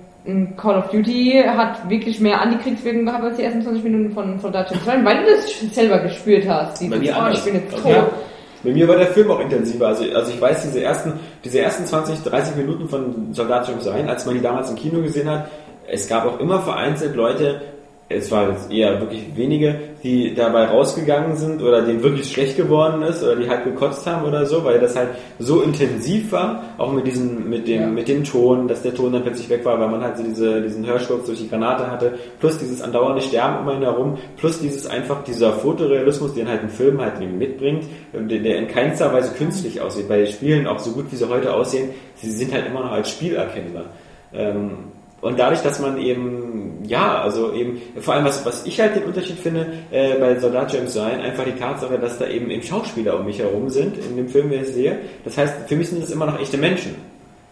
Call 0.56 0.78
of 0.78 0.90
Duty 0.90 1.44
hat 1.46 1.90
wirklich 1.90 2.20
mehr 2.20 2.42
Antikriegswirkung 2.42 3.06
gehabt 3.06 3.24
als 3.24 3.38
die 3.38 3.44
ersten 3.44 3.62
20 3.62 3.84
Minuten 3.84 4.12
von, 4.12 4.40
Dutch 4.40 4.72
Ryan, 4.86 5.04
weil 5.04 5.18
du 5.18 5.32
das 5.32 5.76
selber 5.76 6.00
gespürt 6.00 6.48
hast. 6.48 6.80
Dieses, 6.80 6.94
Bei 6.94 7.00
mir 7.00 7.16
oh, 7.18 7.30
ich 7.32 7.44
bin 7.44 7.56
jetzt 7.56 7.74
Also, 7.74 7.90
tot. 7.90 8.14
Bei 8.62 8.72
mir 8.72 8.88
war 8.88 8.98
der 8.98 9.08
Film 9.08 9.32
auch 9.32 9.40
intensiver. 9.40 9.88
Also, 9.88 10.04
also 10.14 10.32
ich 10.32 10.40
weiß, 10.40 10.64
diese 10.64 10.84
ersten, 10.84 11.14
diese 11.44 11.62
ersten 11.62 11.86
20, 11.86 12.24
30 12.24 12.58
Minuten 12.58 12.90
von 12.90 13.34
Soldat 13.34 13.68
James 13.68 13.88
Ryan, 13.88 14.10
als 14.10 14.26
man 14.26 14.36
die 14.36 14.42
damals 14.42 14.70
im 14.70 14.76
Kino 14.76 15.02
gesehen 15.02 15.30
hat, 15.30 15.50
es 15.92 16.08
gab 16.08 16.26
auch 16.26 16.40
immer 16.40 16.60
vereinzelt 16.60 17.16
Leute, 17.16 17.62
es 18.12 18.32
waren 18.32 18.54
jetzt 18.54 18.72
eher 18.72 19.00
wirklich 19.02 19.24
wenige, 19.36 19.76
die 20.02 20.34
dabei 20.34 20.66
rausgegangen 20.66 21.36
sind 21.38 21.62
oder 21.62 21.84
denen 21.84 22.02
wirklich 22.02 22.32
schlecht 22.32 22.58
geworden 22.58 23.04
ist 23.04 23.22
oder 23.22 23.36
die 23.36 23.48
halt 23.48 23.66
gekotzt 23.66 24.08
haben 24.08 24.28
oder 24.28 24.48
so, 24.48 24.64
weil 24.64 24.80
das 24.80 24.96
halt 24.96 25.10
so 25.38 25.62
intensiv 25.62 26.32
war, 26.32 26.64
auch 26.80 26.92
mit 26.92 27.06
diesem, 27.06 27.48
mit 27.48 27.68
dem, 27.68 27.82
Ja. 27.82 27.88
mit 27.88 28.08
dem 28.08 28.24
Ton, 28.24 28.68
dass 28.68 28.82
der 28.82 28.96
Ton 28.96 29.14
dann 29.14 29.22
plötzlich 29.22 29.48
weg 29.50 29.64
war, 29.64 29.80
weil 29.80 29.90
man 29.90 30.02
halt 30.04 30.18
so 30.18 30.24
diese, 30.24 30.60
diesen 30.64 30.88
Hörsturz 30.88 31.28
durch 31.28 31.38
die 31.38 31.50
Granate 31.50 31.92
hatte, 31.92 32.14
plus 32.40 32.58
dieses 32.58 32.82
andauernde 32.82 33.22
Sterben 33.22 33.60
um 33.60 33.70
einen 33.70 33.84
herum, 33.84 34.18
plus 34.38 34.60
dieses 34.60 34.88
einfach 34.88 35.24
dieser 35.24 35.54
Fotorealismus, 35.54 36.34
den 36.34 36.48
halt 36.50 36.64
ein 36.64 36.70
Film 36.70 37.00
halt 37.00 37.20
mitbringt, 37.20 37.84
der, 38.14 38.58
in 38.58 38.68
keinster 38.68 39.14
Weise 39.14 39.36
künstlich 39.38 39.82
aussieht. 39.82 40.10
Bei 40.10 40.26
Spielen, 40.26 40.66
auch 40.66 40.80
so 40.80 40.94
gut 40.94 41.06
wie 41.12 41.16
sie 41.16 41.30
heute 41.30 41.54
aussehen, 41.54 41.90
sie 42.16 42.32
sind 42.32 42.52
halt 42.54 42.66
immer 42.66 42.80
noch 42.80 42.92
als 42.92 43.12
Spiel 43.12 43.36
erkennbar. 43.36 43.86
Ähm, 44.34 44.72
und 45.22 45.38
dadurch, 45.40 45.62
dass 45.62 45.80
man 45.80 45.98
eben, 45.98 46.84
ja, 46.86 47.22
also 47.22 47.54
eben, 47.54 47.82
vor 48.00 48.14
allem 48.14 48.26
was, 48.26 48.46
was 48.46 48.66
ich 48.66 48.80
halt 48.80 48.96
den 48.96 49.04
Unterschied 49.04 49.38
finde 49.38 49.68
äh, 49.92 50.16
bei 50.20 50.40
Soldat 50.40 50.72
James 50.74 50.96
Ryan, 50.96 51.22
einfach 51.22 51.44
die 51.44 51.60
Tatsache, 51.60 51.98
dass 52.00 52.18
da 52.18 52.28
eben, 52.28 52.50
eben 52.50 52.64
Schauspieler 52.64 53.20
um 53.20 53.26
mich 53.26 53.40
herum 53.40 53.70
sind, 53.70 53.98
in 53.98 54.16
dem 54.16 54.30
Film, 54.30 54.50
den 54.50 54.62
ich 54.62 54.70
sehe. 54.70 54.98
Das 55.26 55.38
heißt, 55.38 55.54
für 55.68 55.76
mich 55.76 55.90
sind 55.90 56.02
das 56.02 56.12
immer 56.12 56.26
noch 56.26 56.40
echte 56.40 56.58
Menschen. 56.58 56.96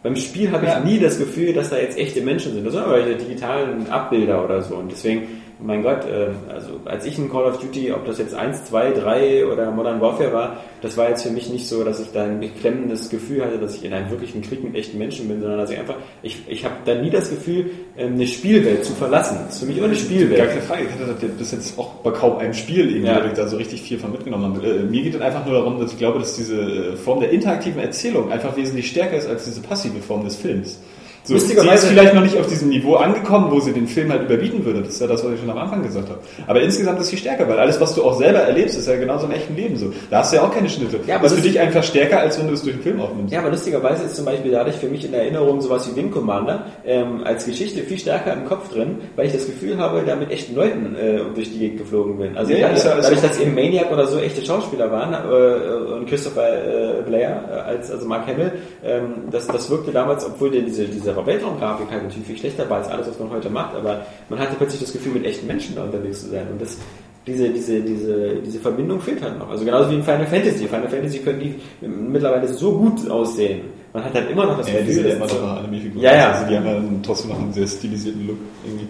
Beim 0.04 0.16
Spiel 0.16 0.52
habe 0.52 0.66
ich 0.66 0.72
Ja. 0.72 0.80
nie 0.80 1.00
das 1.00 1.18
Gefühl, 1.18 1.54
dass 1.54 1.70
da 1.72 1.78
jetzt 1.78 1.98
echte 1.98 2.22
Menschen 2.22 2.54
sind. 2.54 2.66
Das 2.66 2.74
sind 2.74 2.84
aber 2.84 3.02
digitalen 3.02 3.90
Abbilder 3.90 4.44
oder 4.44 4.62
so. 4.62 4.76
Und 4.76 4.92
deswegen, 4.92 5.24
mein 5.60 5.82
Gott, 5.84 6.02
äh, 6.06 6.28
also 6.54 6.80
als 6.86 7.06
ich 7.06 7.18
in 7.18 7.32
Call 7.32 7.46
of 7.46 7.60
Duty, 7.60 7.92
ob 7.92 8.06
das 8.06 8.20
jetzt 8.20 8.34
1, 8.36 8.66
2, 8.66 8.92
3 8.92 9.46
oder 9.48 9.72
Modern 9.72 10.00
Warfare 10.02 10.32
war, 10.32 10.58
das 10.82 10.96
war 10.98 11.10
jetzt 11.10 11.24
für 11.24 11.32
mich 11.32 11.50
nicht 11.50 11.68
so, 11.68 11.84
dass 11.84 12.00
ich 12.00 12.12
da 12.12 12.24
ein 12.26 12.40
beklemmendes 12.40 13.10
Gefühl 13.10 13.44
hatte, 13.44 13.58
dass 13.58 13.76
ich 13.76 13.84
in 13.84 13.92
einem 13.94 14.12
wirklichen 14.12 14.44
Krieg 14.44 14.64
mit 14.64 14.76
echten 14.76 14.98
Menschen 15.00 15.28
bin, 15.28 15.42
sondern 15.42 15.58
dass 15.60 15.72
ich 15.72 15.80
einfach, 15.80 15.96
ich, 16.22 16.38
ich 16.48 16.64
habe 16.64 16.76
da 16.86 16.94
nie 16.96 17.10
das 17.10 17.30
Gefühl, 17.32 17.72
ähm, 17.98 18.14
eine 18.14 18.28
Spielwelt 18.28 18.86
zu 18.86 18.94
verlassen. 18.94 19.40
Das 19.46 19.56
ist 19.56 19.60
für 19.62 19.66
mich 19.66 19.78
immer 19.78 19.88
eine 19.88 19.96
Gar 19.96 20.04
Spielwelt. 20.04 20.48
keine 20.50 20.62
Frage. 20.62 20.84
Ich 20.84 20.92
hatte 20.92 21.16
das 21.28 21.32
bis 21.38 21.52
jetzt 21.52 21.80
auch 21.80 21.96
bei 22.04 22.12
kaum 22.12 22.38
einem 22.38 22.54
Spiel 22.54 22.90
irgendwie, 22.90 23.08
Ja. 23.08 23.20
da 23.20 23.48
so 23.48 23.58
richtig 23.58 23.82
viel 23.82 23.98
von 23.98 24.12
mitgenommen 24.12 24.56
habe. 24.56 24.68
Äh, 24.68 24.84
mir 24.84 25.02
geht 25.02 25.16
es 25.16 25.22
einfach 25.22 25.44
nur 25.46 25.56
darum, 25.56 25.80
dass 25.80 25.92
ich 25.92 25.98
glaube, 25.98 26.20
dass 26.20 26.36
diese 26.36 26.60
äh, 26.62 26.96
Form 26.96 27.20
der 27.20 27.32
interaktiven 27.32 27.82
Erzählung 27.82 28.32
einfach 28.32 28.56
wesentlich 28.56 28.88
stärker 28.90 29.18
ist 29.18 29.28
als 29.28 29.46
diese 29.46 29.62
passive 29.62 30.00
Form 30.02 30.24
des 30.24 30.36
Films. 30.36 30.80
So, 31.28 31.34
sie 31.34 31.40
Lustigerweise- 31.42 31.74
ist 31.74 31.86
vielleicht 31.88 32.14
noch 32.14 32.22
nicht 32.24 32.38
auf 32.38 32.48
diesem 32.48 32.70
Niveau 32.70 32.96
angekommen, 32.96 33.52
wo 33.52 33.60
sie 33.60 33.74
den 33.74 33.86
Film 33.88 34.12
halt 34.12 34.24
überbieten 34.24 34.64
würde. 34.64 34.80
Das 34.82 34.94
ist 34.94 35.02
ja 35.02 35.08
das, 35.08 35.26
was 35.26 35.34
ich 35.34 35.40
schon 35.42 35.50
am 35.50 35.58
Anfang 35.58 35.84
gesagt 35.84 36.08
habe. 36.10 36.20
Aber 36.48 36.62
insgesamt 36.62 37.02
ist 37.02 37.10
sie 37.10 37.18
stärker, 37.18 37.48
weil 37.50 37.60
alles, 37.60 37.82
was 37.82 37.94
du 37.96 38.04
auch 38.06 38.18
selber 38.18 38.40
erlebst, 38.40 38.78
ist 38.78 38.88
ja 38.88 38.96
genauso 38.96 39.26
im 39.26 39.34
echten 39.34 39.54
Leben 39.56 39.76
so. 39.76 39.92
Da 40.10 40.20
hast 40.20 40.32
du 40.32 40.38
ja 40.38 40.44
auch 40.44 40.54
keine 40.54 40.70
Schnitte. 40.70 41.00
Ja, 41.06 41.16
aber 41.16 41.24
das 41.24 41.34
ist 41.34 41.40
für 41.40 41.48
dich 41.50 41.60
einfach 41.60 41.84
stärker, 41.84 42.22
als 42.22 42.40
wenn 42.40 42.48
du 42.48 42.54
es 42.54 42.64
durch 42.64 42.76
den 42.76 42.82
Film 42.84 43.02
aufnimmst. 43.02 43.34
Ja, 43.34 43.40
aber 43.42 43.50
lustigerweise 43.50 44.04
ist 44.04 44.16
zum 44.16 44.24
Beispiel 44.24 44.52
dadurch 44.52 44.78
für 44.78 44.88
mich 44.88 45.04
in 45.04 45.14
Erinnerung 45.14 45.60
sowas 45.60 45.90
wie 45.92 45.96
Wing 45.98 46.12
Commander 46.12 46.66
ähm, 46.86 47.22
als 47.26 47.46
Geschichte 47.46 47.82
viel 47.82 48.00
stärker 48.00 48.32
im 48.32 48.46
Kopf 48.46 48.70
drin, 48.72 49.00
weil 49.18 49.28
ich 49.28 49.34
das 49.34 49.46
Gefühl 49.48 49.78
habe, 49.80 50.04
da 50.06 50.16
mit 50.16 50.32
echten 50.32 50.56
Leuten 50.56 50.96
äh, 50.96 51.20
durch 51.36 51.52
die 51.52 51.60
Gegend 51.60 51.80
geflogen 51.80 52.18
bin. 52.18 52.38
Also 52.38 52.54
Ja, 52.54 52.70
dadurch, 52.70 52.86
ja- 52.86 53.02
dadurch 53.02 53.22
dass 53.22 53.38
eben 53.40 53.54
Maniac 53.54 53.92
oder 53.92 54.08
so 54.08 54.18
echte 54.20 54.46
Schauspieler 54.46 54.90
waren 54.92 55.14
äh, 55.14 55.94
und 55.94 56.08
Christopher 56.08 56.48
äh, 56.48 57.02
Blair 57.06 57.44
äh, 57.52 57.54
als 57.70 57.92
also 57.92 58.08
Mark 58.08 58.28
Hamill, 58.28 58.54
ähm, 58.86 59.26
das, 59.30 59.48
das 59.48 59.70
wirkte 59.70 59.92
damals, 59.92 60.26
obwohl 60.26 60.52
der 60.52 60.62
diese, 60.62 60.86
diese 60.86 61.17
Weltraumgrafik 61.26 61.90
halt 61.90 62.04
natürlich 62.04 62.28
viel 62.28 62.38
schlechter 62.38 62.70
war 62.70 62.78
als 62.78 62.88
alles, 62.88 63.08
was 63.08 63.20
man 63.20 63.30
heute 63.30 63.50
macht, 63.50 63.76
aber 63.76 64.06
man 64.30 64.40
hatte 64.40 64.56
plötzlich 64.58 64.82
das 64.82 64.94
Gefühl, 64.94 65.14
mit 65.14 65.26
echten 65.26 65.48
Menschen 65.48 65.76
da 65.76 65.84
unterwegs 65.84 66.22
zu 66.22 66.30
sein. 66.30 66.48
Und 66.52 66.62
das 66.62 66.78
diese, 67.28 67.50
diese, 67.50 67.82
diese, 67.82 68.36
diese 68.36 68.60
Verbindung 68.60 69.02
fehlt 69.02 69.22
halt 69.22 69.38
noch. 69.38 69.50
Also 69.50 69.66
genauso 69.66 69.92
wie 69.92 69.96
in 69.96 70.04
Final 70.04 70.26
Fantasy. 70.26 70.66
Final 70.66 70.88
Fantasy 70.88 71.20
können 71.20 71.40
die 71.42 71.86
mittlerweile 71.86 72.48
so 72.48 72.72
gut 72.72 73.10
aussehen. 73.10 73.64
Man 73.92 74.04
hat 74.06 74.14
halt 74.14 74.32
immer 74.32 74.46
noch 74.46 74.58
das 74.58 74.72
Ja, 74.72 74.80
die 74.80 74.94
sind 74.94 75.08
ja 75.08 75.16
immer 75.16 75.28
noch 75.28 75.58
Anime-Figuren. 75.58 76.02
Ja, 76.02 76.16
ja. 76.16 76.32
Also 76.32 76.50
die 76.50 76.56
haben 76.56 76.66
ja 76.66 76.74
dann 76.76 77.04
trotzdem 77.04 77.32
noch 77.32 77.40
einen 77.40 77.52
sehr 77.52 77.68
stilisierten 77.68 78.28
Look 78.28 78.38
irgendwie. 78.66 78.88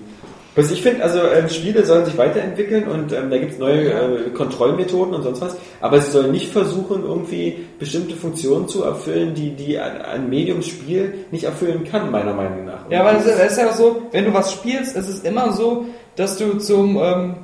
Also 0.57 0.73
ich 0.73 0.81
finde, 0.81 1.03
also 1.03 1.19
ähm, 1.19 1.47
Spiele 1.49 1.85
sollen 1.85 2.05
sich 2.05 2.17
weiterentwickeln 2.17 2.87
und 2.87 3.13
ähm, 3.13 3.29
da 3.29 3.37
gibt 3.37 3.53
es 3.53 3.59
neue 3.59 3.91
äh, 3.91 4.29
Kontrollmethoden 4.31 5.13
und 5.13 5.21
sonst 5.21 5.39
was, 5.39 5.55
aber 5.81 6.01
sie 6.01 6.09
sollen 6.09 6.31
nicht 6.31 6.51
versuchen, 6.51 7.03
irgendwie 7.03 7.67
bestimmte 7.77 8.15
Funktionen 8.15 8.67
zu 8.67 8.83
erfüllen, 8.83 9.35
die, 9.35 9.51
die 9.51 9.77
ein, 9.77 10.29
Medium-Spiel 10.29 11.25
nicht 11.29 11.43
erfüllen 11.43 11.83
kann, 11.83 12.09
meiner 12.09 12.33
Meinung 12.33 12.65
nach. 12.65 12.89
Ja, 12.89 13.05
weil 13.05 13.17
es 13.17 13.25
ist, 13.27 13.39
es 13.39 13.57
ja 13.57 13.69
auch 13.69 13.75
so, 13.75 14.01
wenn 14.11 14.25
du 14.25 14.33
was 14.33 14.51
spielst, 14.51 14.97
ist 14.97 15.07
es 15.07 15.19
immer 15.19 15.53
so, 15.53 15.85
dass 16.15 16.37
du 16.37 16.57
zum 16.57 16.97
ähm, 16.97 17.35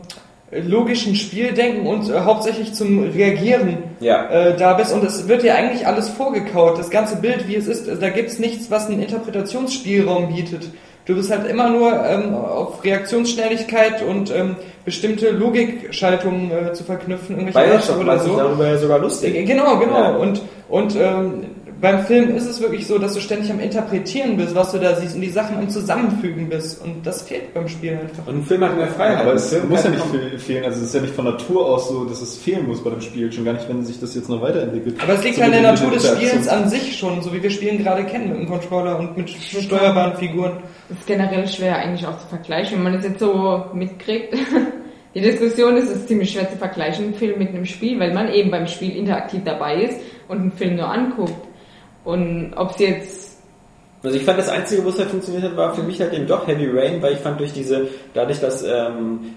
logischen 0.52 1.15
Spieldenken 1.15 1.85
und 1.85 2.10
äh, 2.10 2.22
hauptsächlich 2.22 2.73
zum 2.73 3.03
Reagieren 3.11 3.77
Ja. 3.99 4.27
äh, 4.30 4.57
da 4.57 4.73
bist 4.73 4.91
und 4.91 5.03
es 5.03 5.27
wird 5.27 5.44
dir 5.44 5.56
eigentlich 5.56 5.85
alles 5.85 6.10
vorgekaut, 6.10 6.80
das 6.80 6.90
ganze 6.90 7.18
Bild, 7.18 7.48
wie 7.48 7.56
es 7.56 7.68
ist, 7.68 7.88
da 8.02 8.10
gibt's 8.10 8.40
nichts, 8.40 8.72
was 8.72 8.88
einen 8.88 9.02
Interpretationsspielraum 9.02 10.34
bietet. 10.34 10.69
Du 11.05 11.15
bist 11.15 11.30
halt 11.31 11.49
immer 11.49 11.69
nur 11.69 11.91
ähm, 12.05 12.34
auf 12.34 12.84
Reaktionsschnelligkeit 12.84 14.01
und 14.03 14.31
ähm, 14.31 14.55
bestimmte 14.85 15.31
Logikschaltungen 15.31 16.51
äh, 16.51 16.73
zu 16.73 16.85
verknüpfen, 16.85 17.38
irgendwelche 17.38 17.71
Werte 17.71 18.03
macht 18.03 18.23
sich 18.23 18.34
darüber 18.34 18.67
ja 18.67 18.77
sogar 18.77 18.99
lustig. 18.99 19.45
Genau, 19.45 19.77
genau. 19.77 19.97
Ja. 19.97 20.15
Und, 20.15 20.41
und 20.69 20.95
ähm, 20.95 21.45
beim 21.84 21.99
Film 22.05 22.34
ist 22.35 22.49
es 22.49 22.61
wirklich 22.61 22.88
so, 22.88 22.97
dass 22.97 23.14
du 23.14 23.19
ständig 23.19 23.51
am 23.51 23.60
Interpretieren 23.60 24.38
bist, 24.38 24.55
was 24.55 24.72
du 24.72 24.77
da 24.80 24.95
siehst 24.95 25.15
und 25.15 25.22
die 25.22 25.30
Sachen 25.30 25.57
am 25.57 25.69
Zusammenfügen 25.69 26.47
bist. 26.47 26.81
Und 26.81 27.05
das 27.05 27.23
fehlt 27.23 27.53
beim 27.53 27.68
Spiel 27.68 27.91
einfach. 27.91 28.26
Und 28.26 28.38
ein 28.38 28.43
Film 28.43 28.64
hat 28.64 28.77
mehr 28.77 28.88
Freiheit. 28.88 29.19
Aber 29.19 29.34
es 29.34 29.53
muss 29.68 29.84
ja 29.84 29.89
nicht 29.89 30.03
fe- 30.05 30.39
fehlen, 30.39 30.64
also 30.64 30.77
es 30.80 30.88
ist 30.88 30.95
ja 30.95 31.01
nicht 31.01 31.14
von 31.14 31.26
Natur 31.26 31.65
aus 31.68 31.89
so, 31.89 32.05
dass 32.05 32.22
es 32.22 32.38
fehlen 32.38 32.65
muss 32.68 32.81
bei 32.81 32.89
dem 32.89 33.01
Spiel, 33.01 33.30
schon 33.34 33.43
gar 33.43 33.51
nicht, 33.53 33.68
wenn 33.68 33.84
sich 33.85 33.99
das 33.99 34.15
jetzt 34.15 34.30
noch 34.30 34.41
weiterentwickelt. 34.41 34.95
Aber 35.03 35.14
es 35.14 35.23
liegt 35.26 35.35
So 35.35 35.41
halt 35.43 35.53
in 35.55 35.61
der 35.61 35.72
Natur 35.73 35.91
des 35.91 36.07
Spielens 36.10 36.47
an 36.47 36.69
sich 36.69 36.97
schon, 36.97 37.22
so 37.22 37.34
wie 37.34 37.43
wir 37.43 37.49
Spielen 37.49 37.77
gerade 37.84 38.05
kennen, 38.05 38.30
mit 38.30 38.38
dem 38.39 38.47
Controller 38.47 38.97
und 38.97 39.18
mit 39.18 39.30
steuerbaren 39.30 40.15
Figuren. 40.15 40.53
Das 40.88 40.97
ist 40.99 41.05
generell 41.07 41.45
schwer 41.49 41.76
eigentlich 41.77 42.07
auch 42.07 42.18
zu 42.18 42.27
vergleichen, 42.27 42.77
wenn 42.77 42.84
man 42.84 42.93
das 42.93 43.03
jetzt 43.03 43.19
so 43.19 43.65
mitkriegt. 43.73 44.34
Die 45.15 45.22
Diskussion 45.22 45.77
ist, 45.77 45.89
es 45.91 45.97
ist 45.97 46.07
ziemlich 46.07 46.31
schwer 46.31 46.49
zu 46.49 46.57
vergleichen, 46.57 47.05
einen 47.05 47.14
Film 47.14 47.38
mit 47.38 47.49
einem 47.49 47.65
Spiel, 47.65 47.99
weil 47.99 48.14
man 48.14 48.34
eben 48.34 48.49
beim 48.49 48.65
Spiel 48.68 48.95
interaktiv 48.95 49.41
dabei 49.45 49.84
ist 49.84 49.99
und 50.27 50.39
einen 50.39 50.51
Film 50.53 50.77
nur 50.77 50.88
anguckt. 50.89 51.34
Und 52.03 52.53
ob 52.55 52.71
es 52.71 52.80
jetzt 52.80 53.38
Also 54.03 54.17
ich 54.17 54.23
fand 54.23 54.39
das 54.39 54.49
Einzige, 54.49 54.84
wo 54.84 54.89
es 54.89 54.99
halt 54.99 55.09
funktioniert 55.09 55.43
hat, 55.43 55.55
war 55.55 55.73
für 55.73 55.84
mich 55.84 56.01
halt 56.01 56.13
eben 56.13 56.27
doch 56.27 56.45
Heavy 56.47 56.69
Rain, 56.69 57.01
weil 57.01 57.13
ich 57.13 57.19
fand 57.19 57.39
durch 57.39 57.53
diese, 57.53 57.88
dadurch, 58.13 58.39
dass 58.39 58.63
ähm, 58.63 59.35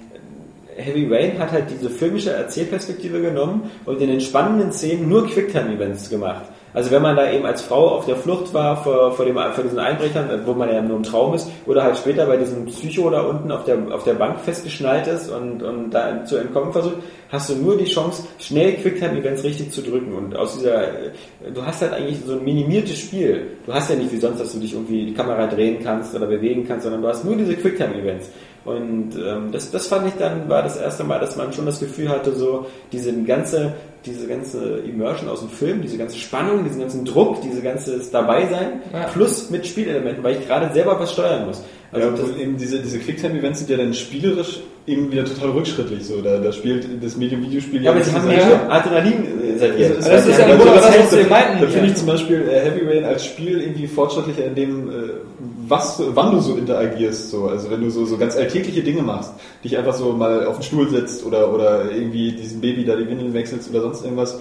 Heavy 0.77 1.07
Rain 1.09 1.39
hat 1.39 1.53
halt 1.53 1.67
diese 1.71 1.89
filmische 1.89 2.33
Erzählperspektive 2.33 3.21
genommen 3.21 3.71
und 3.85 4.01
in 4.01 4.09
den 4.09 4.21
spannenden 4.21 4.73
Szenen 4.73 5.09
nur 5.09 5.27
Quicktime-Events 5.27 6.11
gemacht. 6.11 6.47
Also 6.77 6.91
wenn 6.91 7.01
man 7.01 7.17
da 7.17 7.33
eben 7.33 7.47
als 7.47 7.63
Frau 7.63 7.89
auf 7.89 8.05
der 8.05 8.17
Flucht 8.17 8.53
war 8.53 8.77
vor, 8.77 9.11
vor, 9.13 9.25
dem, 9.25 9.37
vor 9.37 9.65
diesen 9.65 9.79
Einbrechern, 9.79 10.43
wo 10.45 10.53
man 10.53 10.69
ja 10.69 10.83
nur 10.83 10.99
im 10.99 11.03
Traum 11.03 11.33
ist, 11.33 11.51
oder 11.65 11.83
halt 11.83 11.97
später 11.97 12.27
bei 12.27 12.37
diesem 12.37 12.67
Psycho 12.67 13.09
da 13.09 13.23
unten 13.23 13.51
auf 13.51 13.65
der, 13.65 13.79
auf 13.91 14.05
der 14.05 14.13
Bank 14.13 14.41
festgeschnallt 14.41 15.07
ist 15.07 15.31
und, 15.31 15.63
und 15.63 15.89
da 15.89 16.23
zu 16.27 16.37
entkommen 16.37 16.75
versucht, 16.75 16.97
hast 17.31 17.49
du 17.49 17.55
nur 17.55 17.79
die 17.79 17.87
Chance, 17.87 18.25
schnell 18.39 18.75
Quicktime-Events 18.75 19.43
richtig 19.43 19.73
zu 19.73 19.81
drücken. 19.81 20.13
Und 20.13 20.37
aus 20.37 20.59
dieser, 20.59 20.89
du 21.55 21.65
hast 21.65 21.81
halt 21.81 21.95
eigentlich 21.95 22.19
so 22.27 22.35
ein 22.35 22.45
minimiertes 22.45 22.99
Spiel. 22.99 23.53
Du 23.65 23.73
hast 23.73 23.89
ja 23.89 23.97
nicht 23.97 24.13
wie 24.13 24.19
sonst, 24.19 24.39
dass 24.39 24.53
du 24.53 24.59
dich 24.59 24.75
irgendwie 24.75 25.07
die 25.07 25.15
Kamera 25.15 25.47
drehen 25.47 25.83
kannst 25.83 26.15
oder 26.15 26.27
bewegen 26.27 26.69
kannst, 26.69 26.83
sondern 26.83 27.01
du 27.01 27.09
hast 27.09 27.25
nur 27.25 27.37
diese 27.37 27.57
Quicktime-Events. 27.57 28.29
Und 28.67 29.13
ähm, 29.17 29.53
das, 29.53 29.71
das 29.71 29.87
fand 29.87 30.09
ich 30.09 30.15
dann, 30.15 30.49
war 30.49 30.63
das 30.63 30.77
erste 30.77 31.05
Mal, 31.05 31.21
dass 31.21 31.37
man 31.37 31.53
schon 31.53 31.67
das 31.67 31.79
Gefühl 31.81 32.09
hatte, 32.09 32.35
so 32.35 32.67
diese 32.93 33.13
ganze, 33.23 33.75
diese 34.05 34.27
ganze 34.27 34.79
Immersion 34.79 35.29
aus 35.31 35.41
dem 35.41 35.49
Film, 35.49 35.83
diese 35.83 35.97
ganze 35.99 36.17
Spannung, 36.19 36.65
diesen 36.65 36.81
ganzen 36.81 37.05
Druck, 37.05 37.41
diese 37.43 37.63
ganze 37.63 37.99
Dabeisein, 38.11 38.83
Ja. 38.93 39.05
plus 39.05 39.51
mit 39.51 39.67
Spielelementen, 39.67 40.23
weil 40.25 40.37
ich 40.37 40.47
gerade 40.47 40.73
selber 40.75 40.99
was 40.99 41.13
steuern 41.13 41.47
muss. 41.47 41.63
Also 41.93 42.09
Ja, 42.09 42.15
das, 42.17 42.37
eben 42.41 42.57
diese, 42.57 42.79
diese 42.81 42.99
Quicktime-Events 42.99 43.61
sind 43.61 43.71
ja 43.71 43.77
dann 43.77 43.95
spielerisch 43.95 44.61
eben 44.87 45.11
wieder 45.11 45.25
total 45.25 45.51
rückschrittlich. 45.51 46.05
So. 46.07 46.21
Da, 46.21 46.39
da 46.39 46.53
spielt 46.53 46.87
das 47.03 47.17
Medium-Videospiel 47.17 47.83
ja, 47.83 47.91
aber 47.91 48.03
sie 48.03 48.13
haben 48.13 48.31
ja 48.31 48.41
schon 48.41 48.71
Adrenalin 48.71 49.15
äh, 49.55 49.59
serviert. 49.59 49.97
Also, 49.97 50.11
das 50.11 50.27
ist 50.27 50.39
ja 50.39 50.47
Grunde 50.47 50.65
das 50.75 50.87
das, 50.87 50.99
was 50.99 51.13
wir 51.17 51.25
da- 51.25 51.31
meinten 51.31 51.61
Da 51.63 51.67
finde 51.69 51.87
ich 51.89 51.95
zum 51.97 52.07
Beispiel 52.07 52.49
äh, 52.49 52.61
Heavy 52.61 52.87
Rain 52.87 53.05
als 53.05 53.25
Spiel 53.25 53.61
irgendwie 53.61 53.87
fortschrittlicher 53.87 54.45
in 54.47 54.55
dem, 54.55 54.89
äh, 54.89 54.93
was, 55.69 56.01
wann 56.15 56.31
du 56.33 56.41
so 56.41 56.55
interagierst. 56.57 57.31
So. 57.31 57.47
Also 57.47 57.71
wenn 57.71 57.81
du 57.81 57.91
so, 57.91 58.05
so 58.05 58.17
ganz 58.17 58.37
alltägliche 58.37 58.83
Dinge 58.83 59.03
machst, 59.03 59.33
dich 59.65 59.77
einfach 59.77 59.95
so 59.95 60.13
mal 60.13 60.47
auf 60.47 60.59
den 60.59 60.63
Stuhl 60.63 60.89
setzt 60.89 61.25
oder, 61.27 61.53
oder 61.53 61.91
irgendwie 61.91 62.33
diesem 62.33 62.61
Baby 62.61 62.85
da 62.85 62.95
die 62.95 63.09
Windeln 63.09 63.33
wechselst 63.35 63.69
oder 63.71 63.81
sonst 63.81 64.05
irgendwas. 64.05 64.39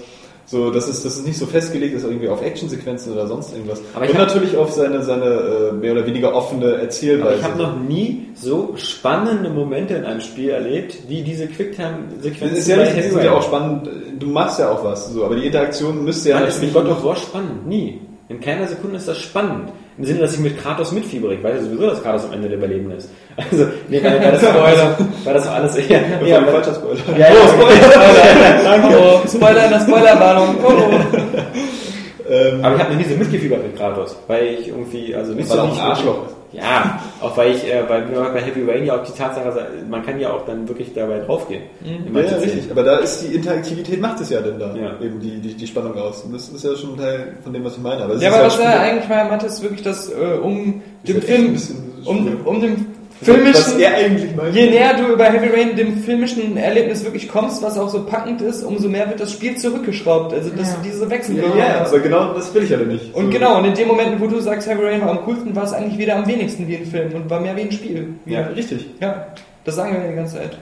So, 0.48 0.70
das 0.70 0.88
ist, 0.88 1.04
das 1.04 1.18
ist 1.18 1.26
nicht 1.26 1.40
so 1.40 1.48
festgelegt, 1.48 1.96
ist 1.96 2.04
irgendwie 2.04 2.30
auf 2.30 2.44
Actionsequenzen 2.44 3.14
oder 3.14 3.28
sonst 3.28 3.52
irgendwas. 3.54 3.82
Aber 3.96 4.06
ich 4.06 4.12
Und 4.12 4.20
natürlich 4.20 4.56
auf 4.56 4.72
seine, 4.72 5.02
seine 5.04 5.26
äh, 5.26 5.72
mehr 5.72 5.94
oder 5.94 6.06
weniger 6.06 6.36
offene 6.36 6.76
Erzählweise. 6.76 7.28
Aber 7.28 7.36
ich 7.36 7.44
habe 7.44 7.58
noch 7.58 7.80
nie 7.80 8.28
so 8.36 8.74
spannende 8.78 9.50
Momente 9.50 9.96
in 9.96 10.06
einem 10.06 10.22
Spiel 10.22 10.50
erlebt, 10.50 10.98
wie 11.08 11.24
diese 11.24 11.48
Quicktime-Sequenzen 11.48 12.58
ist 12.58 12.68
ja 12.68 12.78
nicht, 12.78 12.96
ist 12.96 13.24
ja 13.24 13.32
auch 13.32 13.44
spannend. 13.44 13.90
Du 14.20 14.28
machst 14.28 14.60
ja 14.60 14.72
auch 14.72 14.84
was, 14.84 15.10
so, 15.10 15.26
aber 15.26 15.36
die 15.36 15.48
Interaktion 15.48 16.04
müsste 16.04 16.30
ja 16.30 16.40
Nein, 16.40 16.50
ist 16.50 16.62
mit 16.62 16.74
natürlich 16.74 16.90
God 16.90 16.98
of 16.98 17.04
War 17.04 17.16
spannend. 17.16 17.68
Nie. 17.68 18.02
In 18.30 18.40
keiner 18.40 18.68
Sekunde 18.68 18.98
ist 18.98 19.08
das 19.08 19.20
spannend. 19.20 19.70
Im 19.98 20.04
Sinne, 20.04 20.20
dass 20.20 20.34
ich 20.34 20.40
mit 20.40 20.62
Kratos 20.62 20.92
mitfiebere. 20.92 21.36
Ich 21.36 21.44
weiß 21.44 21.54
ja 21.56 21.62
sowieso, 21.64 21.88
dass 21.88 22.04
Kratos 22.04 22.26
am 22.26 22.34
Ende 22.34 22.50
der 22.50 22.58
Überlebende 22.58 22.98
ist. 22.98 23.10
Also, 23.38 23.68
nee, 23.88 24.04
weil, 24.04 24.20
weil 24.22 24.32
das, 24.32 24.42
Spoiler. 24.50 24.98
Weil 25.24 25.34
das 25.34 25.48
alles 25.48 25.76
eher, 25.78 26.02
Ja, 26.22 26.28
ja, 26.28 26.44
falscher 26.48 26.76
Spoiler. 26.76 27.18
ja, 27.18 27.28
ja, 27.34 27.48
Spoiler. 27.48 28.64
Danke. 28.64 28.98
Oh, 29.00 29.28
Spoiler 29.28 29.66
in 29.66 29.72
der 29.72 29.80
Spoilerwarnung. 29.80 30.56
Oh, 30.64 30.68
oh. 30.70 32.32
Ähm, 32.32 32.66
Aber 32.66 32.76
ich 32.76 32.82
habe 32.82 32.94
noch 32.94 33.00
nie 33.00 33.06
so 33.10 33.16
mitgefiebert 33.16 33.64
mit 33.64 33.78
Kratos, 33.78 34.18
weil 34.28 34.46
ich 34.60 34.68
irgendwie, 34.68 35.16
also 35.16 35.34
nicht 35.34 35.50
weil 35.50 35.58
so 35.58 35.64
er 35.64 35.72
ein 35.72 35.80
Arschloch 35.80 36.26
ist. 36.28 36.35
Ja, 36.52 37.02
auch 37.22 37.36
weil 37.38 37.52
ich, 37.56 37.66
äh, 37.66 37.84
weil 37.88 38.06
mir 38.06 38.22
bei 38.34 38.42
Heavy 38.42 38.64
Rain 38.70 38.86
ja 38.86 39.00
auch 39.00 39.04
die 39.04 39.12
Tatsache, 39.12 39.68
man 39.90 40.06
kann 40.06 40.20
ja 40.20 40.32
auch 40.32 40.46
dann 40.46 40.68
wirklich 40.68 40.94
dabei 40.94 41.20
draufgehen. 41.20 41.64
In 41.84 42.16
Ja, 42.16 42.22
ja, 42.22 42.38
richtig. 42.38 42.72
Aber 42.72 42.84
da 42.84 42.98
ist 42.98 43.22
die 43.22 43.36
Interaktivität 43.36 44.00
macht 44.00 44.22
es 44.22 44.30
ja 44.30 44.42
denn 44.42 44.58
da 44.60 44.74
Ja. 44.76 44.92
eben 45.02 45.20
die, 45.20 45.40
die, 45.40 45.54
die 45.54 45.68
Spannung 45.68 45.98
aus. 45.98 46.24
Und 46.24 46.34
das 46.34 46.48
ist 46.50 46.64
ja 46.64 46.76
schon 46.76 46.94
ein 46.94 46.98
Teil 46.98 47.38
von 47.44 47.52
dem, 47.54 47.64
was 47.64 47.74
ich 47.74 47.82
meine. 47.84 48.04
Aber 48.04 48.14
es 48.14 48.22
Ja, 48.22 48.34
aber 48.34 48.46
was 48.46 48.60
er 48.60 48.80
eigentlich 48.80 49.10
mal 49.10 49.28
meinte, 49.28 49.48
ist 49.48 49.62
wirklich, 49.62 49.82
dass 49.82 50.10
äh, 50.10 50.38
um 50.42 50.82
dem 51.08 51.22
Film, 51.22 51.58
um, 52.06 52.38
um 52.46 52.62
dem 52.62 52.95
filmischen, 53.22 53.80
er 53.80 53.96
eigentlich 53.96 54.36
meint. 54.36 54.54
je 54.56 54.70
näher 54.70 54.94
du 54.96 55.14
über 55.14 55.26
Heavy 55.26 55.48
Rain 55.48 55.76
dem 55.76 55.98
filmischen 56.04 56.58
Erlebnis 56.58 57.04
wirklich 57.04 57.28
kommst, 57.30 57.62
was 57.64 57.78
auch 57.78 57.90
so 57.90 58.04
packend 58.06 58.42
ist, 58.42 58.64
umso 58.64 58.90
mehr 58.90 59.08
wird 59.10 59.20
das 59.20 59.32
Spiel 59.32 59.56
zurückgeschraubt. 59.58 60.34
Also 60.34 60.50
das, 60.50 60.72
Ja. 60.74 60.78
diese 60.84 61.04
Ja, 61.06 61.10
Wechselwirkung. 61.10 61.58
ja, 61.58 61.86
aber 61.86 62.00
genau 62.00 62.34
das 62.34 62.54
will 62.54 62.64
ich 62.64 62.70
ja 62.70 62.78
nicht. 62.78 63.14
Und 63.14 63.26
So. 63.26 63.30
genau, 63.32 63.58
und 63.60 63.66
in 63.66 63.74
den 63.74 63.88
Momenten, 63.88 64.20
wo 64.20 64.28
du 64.28 64.40
sagst, 64.40 64.68
Heavy 64.70 64.84
Rain 64.84 65.02
war 65.02 65.10
am 65.12 65.24
coolsten, 65.26 65.56
war 65.56 65.64
es 65.64 65.74
eigentlich 65.74 65.98
wieder 65.98 66.16
am 66.18 66.28
wenigsten 66.28 66.68
wie 66.68 66.78
ein 66.78 66.86
Film 66.86 67.14
und 67.14 67.30
war 67.30 67.40
mehr 67.40 67.56
wie 67.56 67.62
ein 67.62 67.72
Spiel. 67.72 68.10
Ja, 68.26 68.42
richtig. 68.48 68.86
Ja, 69.00 69.28
das 69.64 69.76
sagen 69.76 69.94
wir 69.94 70.02
ja 70.04 70.10
die 70.10 70.16
ganze 70.16 70.36
Zeit. 70.38 70.58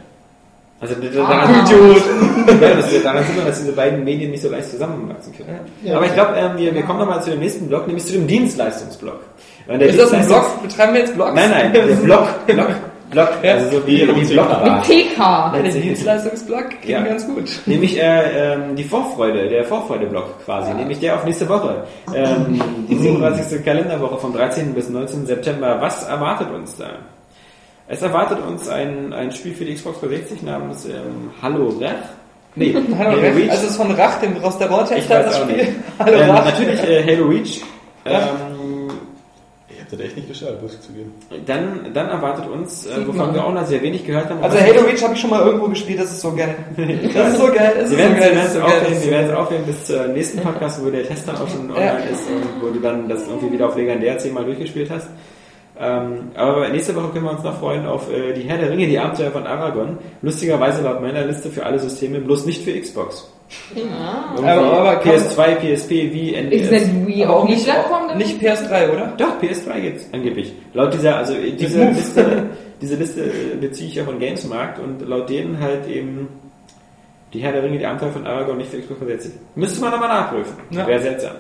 Also 0.80 0.96
Ah. 0.96 1.48
daran, 1.48 1.66
ja, 2.62 2.76
das, 2.76 3.04
daran 3.04 3.24
sieht 3.24 3.38
man, 3.38 3.46
dass 3.46 3.60
diese 3.60 3.72
beiden 3.72 4.04
Medien 4.04 4.32
nicht 4.32 4.42
so 4.44 4.50
leicht 4.50 4.70
zusammenwachsen 4.70 5.34
können. 5.36 5.60
Ja. 5.82 5.96
Aber 5.96 6.06
ich 6.06 6.14
glaube, 6.14 6.34
ähm, 6.36 6.58
wir, 6.58 6.76
wir 6.76 6.82
kommen 6.84 7.00
nochmal 7.00 7.24
zu 7.24 7.30
dem 7.30 7.40
nächsten 7.40 7.68
Block, 7.70 7.88
nämlich 7.88 8.06
zu 8.06 8.12
dem 8.14 8.28
Dienstleistungsblock. 8.28 9.22
Und 9.68 9.80
der 9.80 9.90
Ist 9.90 10.00
das 10.00 10.14
ein 10.14 10.26
Blog? 10.26 10.62
Betreiben 10.62 10.94
wir 10.94 11.02
jetzt 11.02 11.16
Blogs? 11.16 11.34
Nein, 11.36 11.50
nein, 11.52 11.74
der 11.74 11.82
Block, 11.84 12.46
Block, 12.48 12.68
Block, 13.12 13.30
Ja. 13.44 13.54
also 13.54 13.80
so 13.80 13.88
wie, 13.88 14.02
wie 14.08 14.12
Mit 14.12 14.30
Blockbar. 14.30 14.82
TK. 14.84 15.18
Ja, 15.18 15.52
der 15.62 15.72
Dienstleistungsblog 15.72 16.70
ging 16.82 16.92
Ja. 16.92 17.02
ganz 17.04 17.26
gut. 17.26 17.50
Nämlich 17.66 17.98
äh, 18.02 18.54
ähm, 18.54 18.76
die 18.76 18.84
Vorfreude, 18.84 19.48
der 19.48 19.64
Vorfreude-Block 19.64 20.44
quasi, 20.46 20.74
nämlich 20.74 21.00
der 21.00 21.16
auf 21.16 21.24
nächste 21.24 21.48
Woche. 21.48 21.84
Ähm, 22.14 22.60
die 22.90 22.98
37. 22.98 23.64
Kalenderwoche 23.64 24.18
vom 24.18 24.34
13. 24.34 24.74
bis 24.74 24.90
19. 24.90 25.26
September. 25.28 25.78
Was 25.80 26.04
erwartet 26.08 26.50
uns 26.54 26.76
da? 26.78 26.88
Es 27.88 28.02
erwartet 28.02 28.40
uns 28.48 28.68
ein, 28.70 29.14
ein 29.14 29.32
Spiel 29.32 29.54
für 29.54 29.66
die 29.66 29.76
Xbox 29.76 30.00
360 30.02 30.44
namens 30.44 30.86
ähm, 30.86 31.32
Hallo 31.42 31.68
Rech. 31.80 31.90
Nee, 32.56 32.74
Hallo, 32.98 33.12
Halo. 33.12 33.20
Reach. 33.22 33.50
Also 33.52 33.64
es 33.66 33.72
ist 33.72 33.78
von 33.78 33.92
Rach, 33.92 34.20
dem 34.20 34.36
weiß 35.10 35.26
das 35.26 35.38
Spiel. 35.38 35.68
Hallo 36.00 36.18
ähm, 36.18 36.30
Rach. 36.32 36.46
natürlich 36.46 36.82
äh, 36.84 37.04
Halo 37.16 37.28
Reach. 37.28 37.62
Ja. 38.06 38.12
Ähm, 38.20 38.53
Das 39.98 40.06
echt 40.08 40.16
nicht 40.18 40.28
geschaut, 40.28 40.62
muss 40.62 40.74
ich 40.74 40.82
zugeben. 40.82 41.14
dann, 41.46 41.94
dann 41.94 42.10
erwartet 42.10 42.48
uns, 42.50 42.86
äh, 42.86 43.06
wovon 43.08 43.34
wir 43.34 43.46
auch 43.46 43.54
noch 43.54 43.66
sehr 43.66 43.82
wenig 43.82 44.06
gehört 44.06 44.30
haben. 44.30 44.44
Also 44.44 44.58
Halo 44.60 44.82
Reach 44.82 45.02
habe 45.04 45.14
ich 45.14 45.20
schon 45.20 45.30
mal 45.30 45.42
irgendwo 45.46 45.68
gespielt, 45.68 46.00
das 46.00 46.12
ist 46.12 46.22
so 46.22 46.32
geil. 46.34 46.56
Das 47.14 47.34
ist 47.34 47.40
so 47.40 47.48
geil, 47.48 47.74
das 47.80 47.90
Sie 47.90 47.96
so 47.96 47.98
werden, 48.02 48.38
es 48.46 48.54
so 48.54 48.62
aufheben, 48.62 49.00
so 49.02 49.12
werden 49.12 49.24
es 49.26 49.30
geil. 49.32 49.36
aufheben 49.38 49.66
bis 49.66 49.84
zur 49.86 50.08
nächsten 50.08 50.40
Podcast, 50.40 50.84
wo 50.86 50.90
der 50.90 51.08
Test 51.08 51.28
dann 51.28 51.36
auch 51.38 51.48
schon 51.48 51.70
online 51.72 51.86
Ja. 51.86 51.94
ist 51.98 52.28
und 52.28 52.62
wo 52.62 52.72
du 52.74 52.80
dann 52.80 53.08
das 53.10 53.28
irgendwie 53.28 53.52
wieder 53.54 53.68
auf 53.68 53.76
legendär 53.76 54.18
zehnmal 54.18 54.46
durchgespielt 54.46 54.90
hast. 54.90 55.08
Ähm, 55.80 56.30
aber 56.36 56.70
nächste 56.70 56.96
Woche 56.96 57.10
können 57.10 57.26
wir 57.26 57.32
uns 57.32 57.44
noch 57.44 57.60
freuen 57.60 57.88
auf 57.88 58.08
äh, 58.12 58.34
die 58.34 58.42
Herr 58.44 58.60
der 58.60 58.70
Ringe, 58.70 58.86
die 58.86 59.00
Abenteuer 59.00 59.32
von 59.32 59.48
Aragon. 59.48 59.98
Lustigerweise 60.22 60.84
laut 60.84 61.02
meiner 61.02 61.26
Liste 61.26 61.50
für 61.50 61.66
alle 61.66 61.80
Systeme, 61.80 62.20
bloß 62.20 62.46
nicht 62.46 62.64
für 62.64 62.80
Xbox. 62.80 63.33
Irgendwie 63.76 63.94
Aber- 64.48 64.80
aber 64.80 64.96
kann- 64.98 65.12
PS2, 65.14 65.56
PSP, 65.56 65.90
wie 66.14 66.30
Ist 66.32 66.38
NDS. 66.38 66.70
denn 66.70 67.08
Wii 67.08 67.24
Aber 67.26 67.36
auch 67.38 67.44
nicht 67.46 67.56
nicht, 67.58 67.66
Plattform? 67.74 68.18
nicht 68.18 68.40
PS3, 68.42 68.92
oder? 68.92 69.14
Doch, 69.18 69.40
PS3 69.42 69.80
gibt's 69.82 70.06
angeblich. 70.12 70.54
Laut 70.74 70.94
dieser, 70.94 71.18
also 71.18 71.34
diese. 71.34 71.84
Liste, 71.90 72.50
diese 72.82 72.96
Liste 72.96 73.22
äh, 73.22 73.56
beziehe 73.60 73.90
ich 73.90 73.96
ja 73.96 74.04
von 74.04 74.20
Gamesmarkt 74.20 74.80
und 74.80 75.08
laut 75.08 75.30
denen 75.30 75.60
halt 75.60 75.88
eben 75.88 76.28
die 77.34 77.40
Herr 77.40 77.52
der 77.54 77.64
Ringe, 77.64 77.80
die 77.80 77.86
Abenteuer 77.86 78.12
von 78.12 78.28
Aragorn 78.28 78.58
nicht 78.58 78.70
für 78.70 78.78
Xbox 78.80 79.00
360. 79.00 79.32
Müsste 79.56 79.82
man 79.82 79.92
nochmal 79.92 80.10
nachprüfen. 80.10 80.54
Ja. 80.70 80.86
Wäre 80.86 81.02
seltsam. 81.02 81.32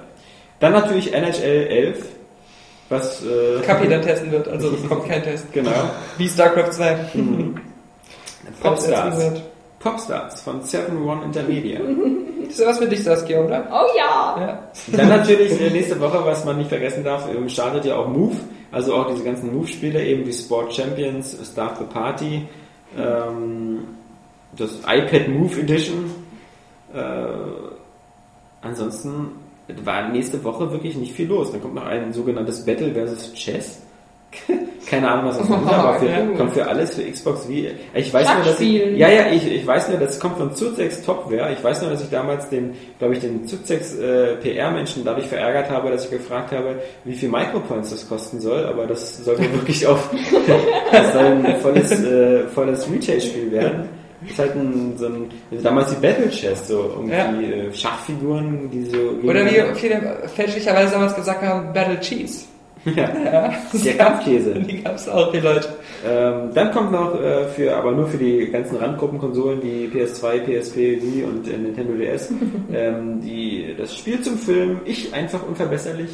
Dann 0.59 0.71
natürlich 0.73 1.13
NHL 1.13 1.67
11, 1.67 2.05
was, 2.89 3.23
äh, 3.23 3.61
Kapi 3.65 3.87
dann 3.87 4.01
testen 4.01 4.31
wird, 4.31 4.47
also 4.47 4.69
es 4.81 4.87
kommt 4.89 5.07
kein 5.07 5.21
Test. 5.23 5.51
genau, 5.53 5.71
Wie 6.17 6.27
StarCraft 6.27 6.71
2. 6.71 6.95
Popstars. 8.61 9.31
Popstars 9.83 10.41
von 10.41 10.61
7-One 10.61 11.25
Intermedia. 11.25 11.79
Das 12.43 12.59
ist 12.59 12.67
was 12.67 12.77
für 12.77 12.87
dich, 12.87 13.03
Saskia, 13.03 13.39
oder? 13.39 13.67
Oh 13.71 13.97
ja. 13.97 14.35
Ja. 14.39 14.63
Dann 14.91 15.09
natürlich 15.09 15.59
äh, 15.59 15.71
nächste 15.71 15.99
Woche, 15.99 16.23
was 16.23 16.45
man 16.45 16.57
nicht 16.57 16.69
vergessen 16.69 17.03
darf, 17.03 17.27
ähm, 17.33 17.49
startet 17.49 17.85
ja 17.85 17.95
auch 17.95 18.07
Move, 18.07 18.35
also 18.71 18.93
auch 18.95 19.09
diese 19.09 19.23
ganzen 19.23 19.55
Move-Spiele, 19.55 20.05
eben 20.05 20.27
wie 20.27 20.33
Sport 20.33 20.73
Champions, 20.73 21.35
Start 21.51 21.77
the 21.77 21.85
Party, 21.85 22.47
ähm, 22.95 23.85
das 24.55 24.79
iPad 24.85 25.29
Move 25.29 25.61
Edition. 25.61 26.11
Äh, 26.93 26.99
ansonsten 28.61 29.31
war 29.83 30.09
nächste 30.09 30.43
Woche 30.43 30.71
wirklich 30.71 30.95
nicht 30.95 31.13
viel 31.13 31.29
los. 31.29 31.51
Dann 31.51 31.61
kommt 31.61 31.75
noch 31.75 31.85
ein 31.85 32.13
sogenanntes 32.13 32.65
Battle 32.65 32.93
versus 32.93 33.33
Chess. 33.33 33.82
Keine 34.89 35.09
Ahnung, 35.09 35.29
was 35.29 35.37
das 35.39 35.47
ist, 35.47 35.53
aber 35.53 35.93
für, 35.99 36.05
Ja. 36.07 36.19
kommt 36.37 36.53
für 36.53 36.67
alles 36.67 36.95
für 36.95 37.03
Xbox 37.09 37.47
wie. 37.47 37.71
Ich 37.95 38.13
weiß 38.13 38.27
nur, 38.35 38.43
dass 38.43 38.59
ich, 38.59 38.73
ja, 38.97 39.09
ja, 39.09 39.31
ich, 39.31 39.49
ich 39.51 39.65
weiß 39.65 39.89
nur, 39.89 39.97
das 39.97 40.19
kommt 40.19 40.37
von 40.37 40.53
Zuzex 40.53 41.01
Topware. 41.01 41.51
Ich 41.53 41.63
weiß 41.63 41.81
nur, 41.81 41.91
dass 41.91 42.03
ich 42.03 42.09
damals 42.09 42.49
den, 42.49 42.73
glaube 42.99 43.13
ich, 43.13 43.21
den 43.21 43.47
Zuzex 43.47 43.95
äh, 43.95 44.35
PR-Menschen 44.35 45.03
dadurch 45.05 45.25
verärgert 45.27 45.69
habe, 45.71 45.89
dass 45.89 46.05
ich 46.05 46.11
gefragt 46.11 46.51
habe, 46.51 46.75
wie 47.05 47.13
viel 47.13 47.29
Micropoints 47.29 47.89
das 47.91 48.07
kosten 48.07 48.39
soll. 48.39 48.65
Aber 48.65 48.85
das 48.85 49.23
sollte 49.23 49.51
wirklich 49.53 49.87
auf, 49.87 50.09
das 50.91 51.13
soll 51.13 51.25
ein 51.25 51.55
volles, 51.61 51.91
äh, 52.03 52.43
volles 52.53 52.87
Retail-Spiel 52.91 53.51
werden. 53.51 53.89
Das 54.21 54.31
ist 54.31 54.39
halt 54.39 54.55
ein, 54.55 54.93
so 54.97 55.07
ein, 55.07 55.29
damals 55.63 55.89
die 55.89 56.01
Battle 56.01 56.29
Chess, 56.29 56.67
so 56.67 56.93
irgendwie 56.97 57.51
äh, 57.51 57.73
Schachfiguren, 57.73 58.69
die 58.69 58.85
so. 58.85 58.97
Oder 59.27 59.45
wie 59.45 59.75
viele 59.75 60.19
fälschlicherweise 60.33 60.93
damals 60.93 61.15
gesagt 61.15 61.41
haben, 61.41 61.73
Battle 61.73 61.99
Cheese. 61.99 62.45
Ja, 62.85 63.13
Ja. 63.23 63.53
der 63.73 63.97
Kampfkäse. 63.97 64.53
Die 64.59 64.81
gab's 64.83 65.07
auch, 65.07 65.31
die 65.31 65.39
Leute. 65.39 65.69
Ähm, 66.05 66.49
dann 66.53 66.71
kommt 66.71 66.91
noch 66.91 67.19
äh, 67.19 67.45
für, 67.47 67.75
aber 67.75 67.91
nur 67.91 68.07
für 68.07 68.17
die 68.17 68.49
ganzen 68.51 68.77
Randgruppenkonsolen, 68.77 69.61
die 69.61 69.87
PS2, 69.87 70.39
PSP, 70.41 70.75
Wii 71.01 71.23
und 71.23 71.47
äh, 71.47 71.57
Nintendo 71.57 71.93
DS, 71.93 72.31
ähm, 72.73 73.21
die, 73.21 73.73
das 73.77 73.95
Spiel 73.97 74.21
zum 74.21 74.37
Film 74.37 74.81
Ich 74.85 75.13
einfach 75.13 75.45
unverbesserlich. 75.47 76.09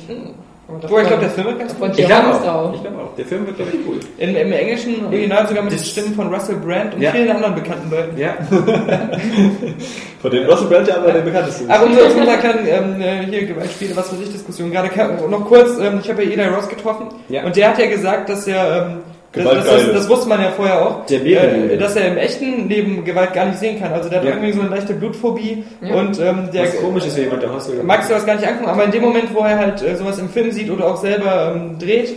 Boah, 0.88 1.02
ich 1.02 1.08
glaube, 1.08 1.22
der 1.22 1.30
Film 1.32 1.48
wird 1.48 1.60
ganz 1.60 1.74
dir 1.76 1.90
Ich 1.98 2.06
glaube 2.06 2.30
auch. 2.34 2.44
drauf. 2.44 2.72
Ich 2.76 2.82
glaube 2.82 2.98
auch. 3.02 3.16
Der 3.16 3.26
Film 3.26 3.46
wird, 3.48 3.56
glaube 3.58 3.72
ich, 3.74 3.80
cool. 3.88 4.00
Im, 4.18 4.36
Im 4.36 4.52
englischen 4.52 5.04
Original 5.06 5.48
sogar 5.48 5.64
mit 5.64 5.72
den 5.74 5.80
Stimmen 5.80 6.14
von 6.14 6.32
Russell 6.34 6.58
Brand 6.58 6.94
und 6.94 7.02
Ja. 7.02 7.12
vielen 7.12 7.32
anderen 7.32 7.56
bekannten 7.56 7.90
Leuten. 7.90 8.18
Ja, 8.18 8.36
Von 10.22 10.32
den 10.32 10.46
Russell 10.50 10.68
Brand 10.68 10.88
ja 10.88 10.98
aber 10.98 11.12
der 11.12 11.22
bekannteste. 11.22 11.64
ist. 11.64 11.70
Aber 11.70 11.86
um 11.86 11.94
so 11.94 12.02
zu 12.02 12.26
sagen, 12.26 12.60
ähm, 12.68 13.02
äh, 13.02 13.26
hier 13.26 13.46
Gewaltspiele, 13.46 13.96
was 13.96 14.10
für 14.10 14.18
sich 14.18 14.32
Diskussion. 14.32 14.72
Gerade 14.72 14.90
noch 15.30 15.46
kurz, 15.46 15.78
ähm, 15.80 16.00
ich 16.04 16.10
habe 16.10 16.24
ja 16.24 16.32
Eli 16.32 16.48
Ross 16.54 16.68
getroffen 16.70 17.08
Ja. 17.30 17.44
und 17.46 17.56
der 17.56 17.70
hat 17.70 17.80
ja 17.80 17.88
gesagt, 17.88 18.30
dass 18.30 18.46
er, 18.48 18.88
ähm, 18.88 18.98
das, 19.32 19.44
Gewalt 19.44 19.58
das, 19.66 19.94
das, 19.94 20.10
wusste 20.10 20.28
man 20.28 20.42
ja 20.42 20.50
vorher 20.52 20.82
auch, 20.82 21.10
äh, 21.10 21.78
dass 21.78 21.96
er 21.96 22.08
im 22.08 22.18
echten 22.18 22.68
Leben 22.68 23.06
Gewalt 23.06 23.34
gar 23.34 23.46
nicht 23.46 23.60
sehen 23.60 23.80
kann. 23.80 23.94
Also 23.94 24.10
der 24.10 24.20
hat 24.20 24.26
Ja. 24.26 24.32
irgendwie 24.32 24.54
so 24.54 24.62
eine 24.62 24.70
leichte 24.70 24.94
Blutphobie 24.94 25.64
Ja. 25.82 25.96
und 25.96 26.20
ähm, 26.20 26.50
der 26.52 26.64
was 26.64 26.78
komisch 26.82 27.06
ist, 27.06 27.16
wenn 27.16 27.26
jemand 27.26 27.44
der 27.44 27.54
Hostel 27.54 27.84
magst 27.84 28.10
du 28.10 28.16
das 28.16 28.26
gar 28.26 28.36
nicht 28.36 28.48
angucken, 28.48 28.70
aber 28.70 28.86
in 28.86 28.92
dem 28.92 29.04
Moment, 29.04 29.34
wo 29.34 29.40
er 29.42 29.58
halt 29.58 29.82
äh, 29.84 29.96
sowas 29.96 30.18
im 30.20 30.30
Film 30.30 30.52
sieht 30.52 30.72
oder 30.72 30.88
auch 30.88 30.98
selber 30.98 31.54
ähm, 31.56 31.78
dreht, 31.78 32.16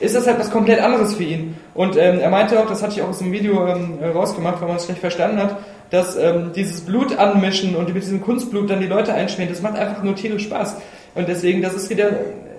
ist 0.00 0.16
das 0.16 0.26
halt 0.26 0.38
was 0.38 0.50
komplett 0.50 0.80
anderes 0.80 1.14
für 1.14 1.22
ihn. 1.22 1.56
Und 1.74 1.96
ähm, 1.96 2.18
er 2.20 2.30
meinte 2.30 2.58
auch, 2.58 2.66
das 2.66 2.82
hatte 2.82 2.94
ich 2.94 3.02
auch 3.02 3.08
aus 3.10 3.18
dem 3.18 3.30
Video 3.32 3.66
ähm, 3.66 3.98
äh, 4.02 4.08
rausgemacht, 4.08 4.60
weil 4.60 4.68
man 4.68 4.76
es 4.78 4.84
schlecht 4.86 5.00
verstanden 5.00 5.38
hat, 5.38 5.56
dass 5.90 6.16
ähm, 6.16 6.50
dieses 6.56 6.80
Blut 6.80 7.16
anmischen 7.18 7.76
und 7.76 7.92
mit 7.92 8.02
diesem 8.02 8.20
Kunstblut 8.20 8.70
dann 8.70 8.80
die 8.80 8.86
Leute 8.86 9.12
einschmieren, 9.14 9.52
das 9.52 9.62
macht 9.62 9.76
einfach 9.78 10.02
nur 10.02 10.14
tierisch 10.16 10.44
Spaß. 10.44 10.76
Und 11.14 11.28
deswegen, 11.28 11.62
das 11.62 11.74
ist 11.74 11.90
wieder 11.90 12.10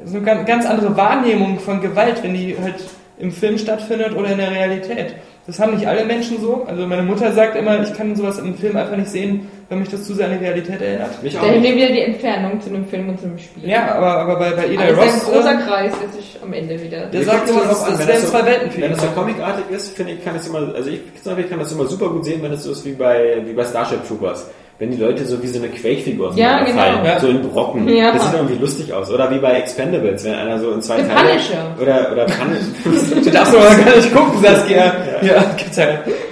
so 0.05 0.17
eine 0.17 0.45
ganz 0.45 0.65
andere 0.65 0.95
Wahrnehmung 0.95 1.59
von 1.59 1.81
Gewalt, 1.81 2.23
wenn 2.23 2.33
die 2.35 2.55
halt 2.61 2.75
im 3.17 3.31
Film 3.31 3.57
stattfindet 3.57 4.15
oder 4.15 4.29
in 4.31 4.37
der 4.37 4.51
Realität. 4.51 5.15
Das 5.47 5.59
haben 5.59 5.75
nicht 5.75 5.87
alle 5.87 6.03
Menschen 6.05 6.41
so. 6.41 6.63
Also 6.67 6.87
meine 6.87 7.03
Mutter 7.03 7.31
sagt 7.31 7.55
immer, 7.55 7.79
ich 7.81 7.93
kann 7.93 8.15
sowas 8.15 8.39
im 8.39 8.55
Film 8.57 8.75
einfach 8.77 8.97
nicht 8.97 9.09
sehen, 9.09 9.47
weil 9.69 9.77
mich 9.77 9.89
das 9.89 10.03
zu 10.05 10.15
sehr 10.15 10.25
an 10.25 10.39
die 10.39 10.43
Realität 10.43 10.81
erinnert. 10.81 11.21
Mich 11.21 11.37
auch 11.37 11.43
Da 11.43 11.53
wir 11.53 11.75
wieder 11.75 11.87
die 11.87 12.01
Entfernung 12.01 12.59
zu 12.59 12.69
einem 12.69 12.87
Film 12.87 13.09
und 13.09 13.19
zu 13.19 13.27
einem 13.27 13.37
Spiel. 13.37 13.69
Ja, 13.69 13.93
aber, 13.95 14.17
aber 14.21 14.35
bei, 14.39 14.51
bei 14.51 14.63
Eli 14.65 14.77
Also 14.79 15.01
Ross, 15.01 15.13
ein 15.13 15.19
großer 15.33 15.51
äh, 15.53 15.63
Kreis, 15.67 15.93
der 16.01 16.09
sich 16.09 16.39
am 16.41 16.51
Ende 16.51 16.81
wieder. 16.81 17.05
der 17.05 17.23
sagt 17.23 17.47
immer, 17.49 17.61
das, 17.61 17.85
das 17.85 17.99
wenn 17.99 18.07
wären 18.07 18.07
das 18.09 18.21
so- 18.23 18.27
zwei 18.37 18.45
Welten 18.45 18.71
für 18.71 18.81
Wenn 18.81 18.91
es 18.93 19.01
so 19.01 19.07
comicartig 19.07 19.65
ist, 19.69 19.95
finde 19.95 20.13
ich, 20.13 20.25
kann 20.25 20.35
es 20.35 20.47
immer, 20.47 20.73
also 20.75 20.89
ich 20.89 21.13
persönlich 21.13 21.47
kann 21.49 21.59
das 21.59 21.71
immer 21.71 21.85
super 21.85 22.09
gut 22.09 22.25
sehen, 22.25 22.41
wenn 22.41 22.51
es 22.51 22.63
so 22.63 22.71
ist 22.71 22.83
wie 22.83 22.93
bei, 22.93 23.37
wie 23.45 23.53
bei 23.53 23.63
Starship 23.63 24.05
Troopers. 24.07 24.49
Wenn 24.77 24.91
die 24.91 24.97
Leute 24.97 25.25
so 25.25 25.41
wie 25.41 25.47
so 25.47 25.59
eine 25.59 25.69
Quake-Figur 25.69 26.33
Ja, 26.35 26.57
fallen, 26.65 26.97
genau. 26.97 27.05
Ja. 27.05 27.19
so 27.19 27.27
in 27.27 27.41
Brocken. 27.41 27.87
Ja. 27.87 28.11
Das 28.11 28.25
sieht 28.25 28.33
irgendwie 28.33 28.57
lustig 28.57 28.93
aus. 28.93 29.09
Oder 29.09 29.31
wie 29.31 29.39
bei 29.39 29.53
Expendables, 29.53 30.25
wenn 30.25 30.33
einer 30.33 30.59
so 30.59 30.71
in 30.71 30.81
zwei 30.81 31.01
The 31.01 31.07
Teile... 31.07 31.29
Punisher. 31.29 31.75
Oder, 31.81 32.11
oder 32.11 32.25
Punisher. 32.25 33.21
Du 33.23 33.29
darfst 33.31 33.55
aber 33.55 33.83
gar 33.83 33.95
nicht 33.95 34.13
gucken, 34.13 34.41
Saskia. 34.43 34.93
Ja, 35.21 35.43
gibt's 35.57 35.77
ja. 35.77 35.85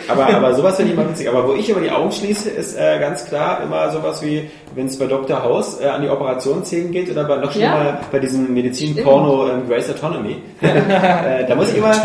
Aber, 0.08 0.28
aber 0.28 0.54
sowas 0.54 0.76
finde 0.76 0.92
ich 0.94 0.98
immer 0.98 1.10
witzig. 1.10 1.30
Aber 1.30 1.48
wo 1.48 1.54
ich 1.54 1.70
immer 1.70 1.82
die 1.82 1.92
Augen 1.92 2.12
schließe, 2.12 2.50
ist 2.50 2.78
äh, 2.78 3.00
ganz 3.00 3.26
klar 3.26 3.62
immer 3.64 3.90
sowas 3.92 4.22
wie, 4.22 4.50
wenn 4.76 4.88
es 4.88 4.98
bei 4.98 5.06
Dr. 5.06 5.44
House 5.44 5.80
äh, 5.82 5.88
an 5.88 6.02
die 6.02 6.10
Operationsszenen 6.10 6.92
geht 6.92 7.10
oder 7.12 7.24
bei, 7.24 7.38
noch 7.38 7.52
schlimmer 7.52 7.86
Ja. 7.86 8.00
bei 8.12 8.20
diesem 8.20 8.54
Medizin-Porno 8.54 9.48
ähm, 9.50 9.68
Grace 9.68 9.90
Autonomy. 9.92 10.38
äh, 10.62 11.46
da 11.48 11.56
muss 11.56 11.70
ich 11.72 11.78
immer... 11.78 11.92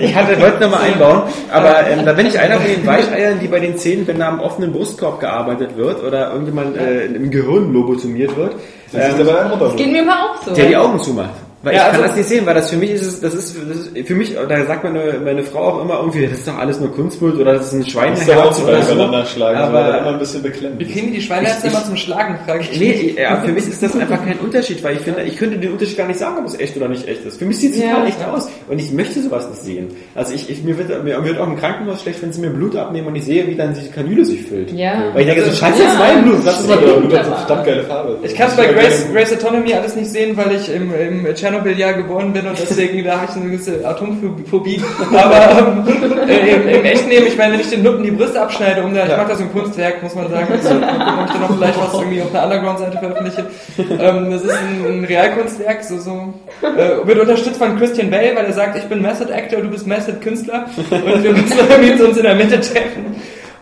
Ich 0.00 0.14
hatte, 0.14 0.40
wollte 0.40 0.60
noch 0.64 0.70
mal 0.70 0.80
einbauen, 0.80 1.22
aber 1.52 1.86
ähm, 1.88 2.04
da 2.04 2.12
bin 2.12 2.26
ich 2.26 2.38
einer 2.38 2.56
von 2.56 2.66
den 2.66 2.86
Weicheiern, 2.86 3.38
die 3.40 3.48
bei 3.48 3.60
den 3.60 3.76
Szenen, 3.78 4.06
wenn 4.06 4.18
da 4.18 4.28
am 4.28 4.40
offenen 4.40 4.72
Brustkorb 4.72 5.20
gearbeitet 5.20 5.76
wird 5.76 6.02
oder 6.02 6.30
irgendjemand 6.30 6.76
äh, 6.76 7.06
im 7.06 7.30
Gehirn 7.30 7.72
lobotomiert 7.72 8.36
wird, 8.36 8.54
Das 8.92 9.08
ist 9.08 9.20
ähm, 9.20 9.52
Unterschied. 9.52 9.76
Geht 9.76 9.92
mir 9.92 10.04
mal 10.04 10.14
auch 10.30 10.42
so. 10.42 10.54
der 10.54 10.66
die 10.66 10.76
Augen 10.76 10.98
zumacht. 11.00 11.30
Weil 11.62 11.74
Ja, 11.74 11.80
ich 11.80 11.84
kann 11.92 11.96
also- 11.96 12.06
das 12.08 12.16
nicht 12.16 12.28
sehen, 12.30 12.46
weil 12.46 12.54
das 12.54 12.70
für 12.70 12.76
mich 12.76 12.90
ist, 12.90 13.02
es- 13.06 13.20
das 13.20 13.34
ist, 13.34 13.54
das 13.68 13.78
ist 13.78 14.06
für 14.08 14.14
mich, 14.14 14.34
da 14.34 14.64
sagt 14.64 14.82
meine, 14.82 15.20
meine 15.22 15.42
Frau 15.42 15.58
auch 15.60 15.82
immer 15.82 15.98
irgendwie, 15.98 16.26
das 16.26 16.38
ist 16.38 16.48
doch 16.48 16.56
alles 16.58 16.80
nur 16.80 16.90
Kunstbild 16.94 17.34
oder 17.36 17.52
das 17.54 17.66
ist 17.66 17.72
ein 17.74 17.78
Das 17.80 17.86
ist 17.88 17.92
Schweineherz 17.92 18.30
auch 18.30 18.62
oder 18.64 18.82
so. 18.82 18.92
übereinander 18.94 19.26
schlagen, 19.26 19.58
aber 19.58 19.78
Aber- 19.84 19.98
immer 19.98 20.08
ein 20.08 20.18
bisschen 20.18 20.42
beklemmt. 20.42 20.78
Wie 20.80 20.86
kriegen 20.86 21.08
die 21.08 21.18
die 21.18 21.20
Schweineherzen 21.20 21.68
immer 21.70 21.84
zum 21.84 21.96
Schlagen, 21.96 22.38
frage 22.46 22.60
ich 22.62 22.80
Nee, 22.80 23.14
ja, 23.20 23.36
für 23.42 23.52
mich 23.52 23.68
ist 23.68 23.82
das 23.82 23.94
einfach 23.94 24.24
kein 24.24 24.38
Unterschied, 24.38 24.82
weil 24.82 24.94
ich 24.96 25.02
finde, 25.02 25.22
ich 25.22 25.36
könnte 25.36 25.58
den 25.58 25.72
Unterschied 25.72 25.98
gar 25.98 26.06
nicht 26.06 26.18
sagen, 26.18 26.36
ob 26.38 26.46
es 26.46 26.58
echt 26.58 26.76
oder 26.78 26.88
nicht 26.88 27.06
echt 27.06 27.26
ist. 27.26 27.38
Für 27.38 27.44
mich 27.44 27.58
sieht 27.58 27.72
es 27.74 27.78
Ja. 27.80 27.90
total 27.90 28.06
echt 28.08 28.24
aus 28.24 28.48
und 28.68 28.78
ich 28.78 28.90
möchte 28.92 29.20
sowas 29.20 29.48
nicht 29.50 29.62
sehen. 29.62 29.88
Also 30.14 30.32
ich, 30.32 30.48
ich 30.48 30.62
mir, 30.64 30.78
wird, 30.78 31.04
mir 31.04 31.22
wird 31.24 31.38
auch 31.38 31.46
im 31.46 31.56
Krankenhaus 31.58 32.00
schlecht, 32.00 32.22
wenn 32.22 32.32
sie 32.32 32.40
mir 32.40 32.48
Blut 32.50 32.74
abnehmen 32.74 33.08
und 33.08 33.16
ich 33.16 33.24
sehe, 33.26 33.46
wie 33.46 33.54
dann 33.54 33.74
die 33.74 33.86
Kanüle 33.90 34.24
sich 34.24 34.40
füllt. 34.42 34.72
Ja. 34.72 35.10
Weil 35.12 35.20
ich 35.22 35.26
denke, 35.34 35.44
so 35.50 35.54
scheiße, 35.54 35.82
Ja. 35.82 35.84
das 35.92 35.92
ist 35.94 35.98
mein 35.98 36.22
Blut, 36.24 36.42
mal 36.42 36.52
Aber 36.54 36.76
durch. 36.86 37.00
Blut 37.00 37.18
hat 37.18 37.26
so 37.26 37.32
verdammt 37.34 37.66
geile 37.66 37.82
Farbe. 37.84 38.18
Ich 38.22 38.34
kann 38.34 38.48
es 38.48 38.56
bei 38.56 38.66
Grace, 38.66 39.06
Grace 39.12 39.32
Autonomy 39.34 39.74
alles 39.74 39.94
nicht 39.94 40.10
sehen, 40.10 40.34
weil 40.38 40.56
ich 40.56 40.72
im, 40.74 40.94
im 40.94 41.26
Tschernobyl-Jahr 41.50 41.94
geboren 41.94 42.32
bin 42.32 42.46
und 42.46 42.58
deswegen 42.58 43.04
da 43.04 43.20
habe 43.20 43.26
ich 43.30 43.36
eine 43.36 43.46
gewisse 43.46 43.86
Atomphobie. 43.86 44.82
Aber 45.12 45.84
äh, 46.28 46.54
im, 46.54 46.68
im 46.68 46.84
echten 46.84 47.10
Leben, 47.10 47.26
ich 47.26 47.36
meine, 47.36 47.54
wenn 47.54 47.60
ich 47.60 47.70
den 47.70 47.82
Nutten 47.82 48.02
die 48.02 48.10
Brüste 48.10 48.40
abschneide, 48.40 48.82
um 48.82 48.94
da, 48.94 49.04
ich 49.04 49.16
mache 49.16 49.28
das 49.28 49.40
im 49.40 49.52
Kunstwerk, 49.52 50.02
muss 50.02 50.14
man 50.14 50.30
sagen, 50.30 50.46
also, 50.52 50.68
ob 50.70 51.26
ich 51.26 51.32
dann 51.32 51.40
noch 51.40 51.56
vielleicht 51.56 51.80
was 51.80 51.94
irgendwie 51.94 52.22
auf 52.22 52.34
einer 52.34 52.44
Underground-Seite 52.44 52.98
veröffentliche. 52.98 53.46
Ähm, 53.78 54.30
das 54.30 54.42
ist 54.42 54.50
ein, 54.50 54.86
ein 54.86 55.04
Realkunstwerk, 55.04 55.84
so, 55.84 55.98
so 55.98 56.34
äh, 56.62 57.06
wird 57.06 57.18
unterstützt 57.18 57.58
von 57.58 57.78
Christian 57.78 58.10
Bale, 58.10 58.34
weil 58.36 58.46
er 58.46 58.52
sagt, 58.52 58.76
ich 58.76 58.84
bin 58.84 59.02
Method 59.02 59.32
Actor, 59.32 59.60
du 59.60 59.68
bist 59.68 59.86
Method 59.86 60.18
Künstler 60.20 60.66
und 60.76 61.24
wir 61.24 61.32
müssen 61.32 61.58
irgendwie 61.68 62.02
uns 62.04 62.16
in 62.16 62.22
der 62.22 62.34
Mitte 62.34 62.60
treffen. 62.60 63.16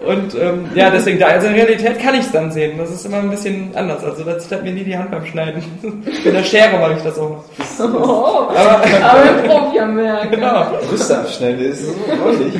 Und 0.08 0.34
ähm, 0.34 0.64
ja, 0.74 0.88
deswegen 0.90 1.18
da, 1.18 1.26
also 1.26 1.48
in 1.48 1.54
Realität 1.54 1.98
kann 2.00 2.14
ich 2.14 2.22
es 2.22 2.32
dann 2.32 2.50
sehen. 2.50 2.78
Das 2.78 2.90
ist 2.90 3.04
immer 3.04 3.18
ein 3.18 3.28
bisschen 3.30 3.70
anders. 3.74 4.02
Also 4.02 4.24
da 4.24 4.38
zittert 4.38 4.62
mir 4.64 4.72
nie 4.72 4.84
die 4.84 4.96
Hand 4.96 5.10
beim 5.10 5.26
Schneiden. 5.26 5.62
Mit 5.82 6.34
der 6.34 6.42
Schere 6.42 6.78
mache 6.78 6.94
ich 6.96 7.02
das 7.02 7.18
auch. 7.18 7.44
Oh, 7.80 8.48
Aber 8.48 8.80
aber 9.02 9.22
ein 9.22 9.44
Profi 9.46 9.78
am 9.80 9.96
Werk. 9.98 10.30
genau, 10.30 10.66
Brüste 10.88 11.18
abschneiden, 11.18 11.68
das 11.68 11.78
ist 11.80 11.86
so 11.88 11.94
ordentlich. 12.24 12.54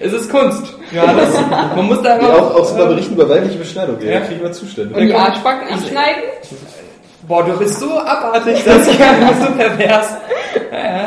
es 0.00 0.12
ist 0.14 0.30
Kunst. 0.30 0.74
Ja, 0.92 1.12
das, 1.12 1.34
man 1.76 1.86
muss 1.86 2.00
da 2.02 2.16
Ja, 2.16 2.18
immer... 2.20 2.36
auch, 2.38 2.54
auch 2.54 2.64
so 2.64 2.76
mal 2.76 2.86
berichten 2.86 3.14
über 3.14 3.28
weibliche 3.28 3.58
Beschneidung, 3.58 3.96
ja. 4.00 4.12
Ja. 4.12 4.20
kriegen 4.20 4.40
wir 4.42 4.52
Zustände. 4.52 4.94
Und 4.94 5.06
die 5.06 5.14
Arschbacken 5.14 5.68
abschneiden? 5.72 6.22
Boah, 7.26 7.44
du 7.44 7.58
bist 7.58 7.78
so 7.80 7.98
abartig, 7.98 8.62
das 8.64 8.86
ist 8.88 8.98
ja 8.98 9.06
so 9.38 9.52
pervers. 9.52 10.08
Ja, 10.72 10.78
ja. 10.78 11.02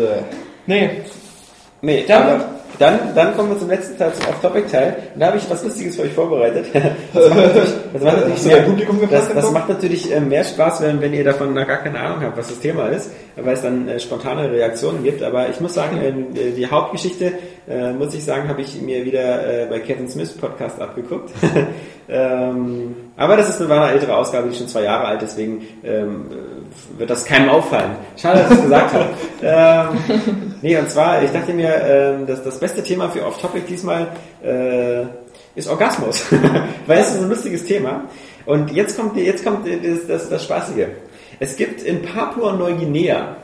Äh, 0.00 0.22
Nee, 0.66 0.90
Nee, 1.82 2.04
Dann- 2.06 2.22
aber 2.22 2.44
dann, 2.78 3.14
dann 3.14 3.36
kommen 3.36 3.50
wir 3.50 3.58
zum 3.58 3.68
letzten 3.68 3.96
Teil, 3.96 4.12
zum 4.14 4.26
Off-Topic-Teil. 4.28 4.96
Da 5.16 5.26
habe 5.26 5.36
ich 5.36 5.48
was 5.48 5.62
Lustiges 5.62 5.96
für 5.96 6.02
euch 6.02 6.12
vorbereitet. 6.12 6.66
Das 7.14 7.28
macht 7.30 7.46
natürlich, 7.46 7.72
das 7.92 8.02
macht 8.02 8.16
natürlich, 8.16 8.44
mehr, 8.44 8.62
Publikum 8.62 9.00
das, 9.10 9.32
das 9.32 9.50
macht 9.52 9.68
natürlich 9.68 10.12
äh, 10.12 10.20
mehr 10.20 10.44
Spaß, 10.44 10.82
wenn, 10.82 11.00
wenn 11.00 11.14
ihr 11.14 11.24
davon 11.24 11.54
gar 11.54 11.64
keine 11.64 12.00
Ahnung 12.00 12.22
habt, 12.22 12.36
was 12.36 12.48
das 12.48 12.58
Thema 12.58 12.88
ist, 12.88 13.10
weil 13.36 13.54
es 13.54 13.62
dann 13.62 13.88
äh, 13.88 14.00
spontane 14.00 14.50
Reaktionen 14.50 15.02
gibt. 15.04 15.22
Aber 15.22 15.48
ich 15.48 15.60
muss 15.60 15.74
sagen, 15.74 15.98
äh, 16.34 16.52
die 16.52 16.66
Hauptgeschichte, 16.66 17.32
äh, 17.68 17.92
muss 17.92 18.14
ich 18.14 18.24
sagen, 18.24 18.48
habe 18.48 18.62
ich 18.62 18.80
mir 18.80 19.04
wieder 19.04 19.62
äh, 19.62 19.66
bei 19.66 19.78
Kevin 19.80 20.08
Smiths 20.08 20.32
Podcast 20.32 20.80
abgeguckt. 20.80 21.30
ähm, 22.08 22.96
aber 23.16 23.36
das 23.36 23.48
ist 23.48 23.62
eine, 23.62 23.72
eine 23.72 23.92
ältere 23.92 24.16
Ausgabe, 24.16 24.48
die 24.48 24.56
schon 24.56 24.68
zwei 24.68 24.82
Jahre 24.82 25.06
alt, 25.06 25.22
deswegen 25.22 25.62
ähm, 25.84 26.26
wird 26.98 27.10
das 27.10 27.24
keinem 27.24 27.48
auffallen. 27.48 27.92
Schade, 28.16 28.40
dass 28.40 28.50
ich 28.50 28.56
es 28.56 28.62
gesagt 28.64 28.92
habe. 28.92 29.06
Ähm, 29.46 30.53
nee, 30.64 30.76
und 30.76 30.90
zwar, 30.90 31.22
ich 31.22 31.30
dachte 31.30 31.52
mir, 31.52 31.72
ähm, 31.84 32.26
dass 32.26 32.42
das 32.42 32.58
beste 32.58 32.82
Thema 32.82 33.08
für 33.10 33.24
Off-Topic 33.24 33.64
diesmal 33.68 34.08
äh, 34.42 35.02
ist 35.54 35.68
Orgasmus. 35.68 36.24
Weil 36.86 36.98
es 36.98 37.10
ist 37.14 37.20
ein 37.22 37.28
lustiges 37.28 37.64
Thema. 37.64 38.04
Und 38.46 38.72
jetzt 38.72 38.98
kommt, 38.98 39.16
jetzt 39.16 39.44
kommt 39.44 39.66
das, 39.66 40.06
das, 40.08 40.28
das 40.28 40.42
Spaßige. 40.44 40.86
Es 41.40 41.56
gibt 41.56 41.82
in 41.82 42.02
Papua-Neuguinea, 42.02 43.36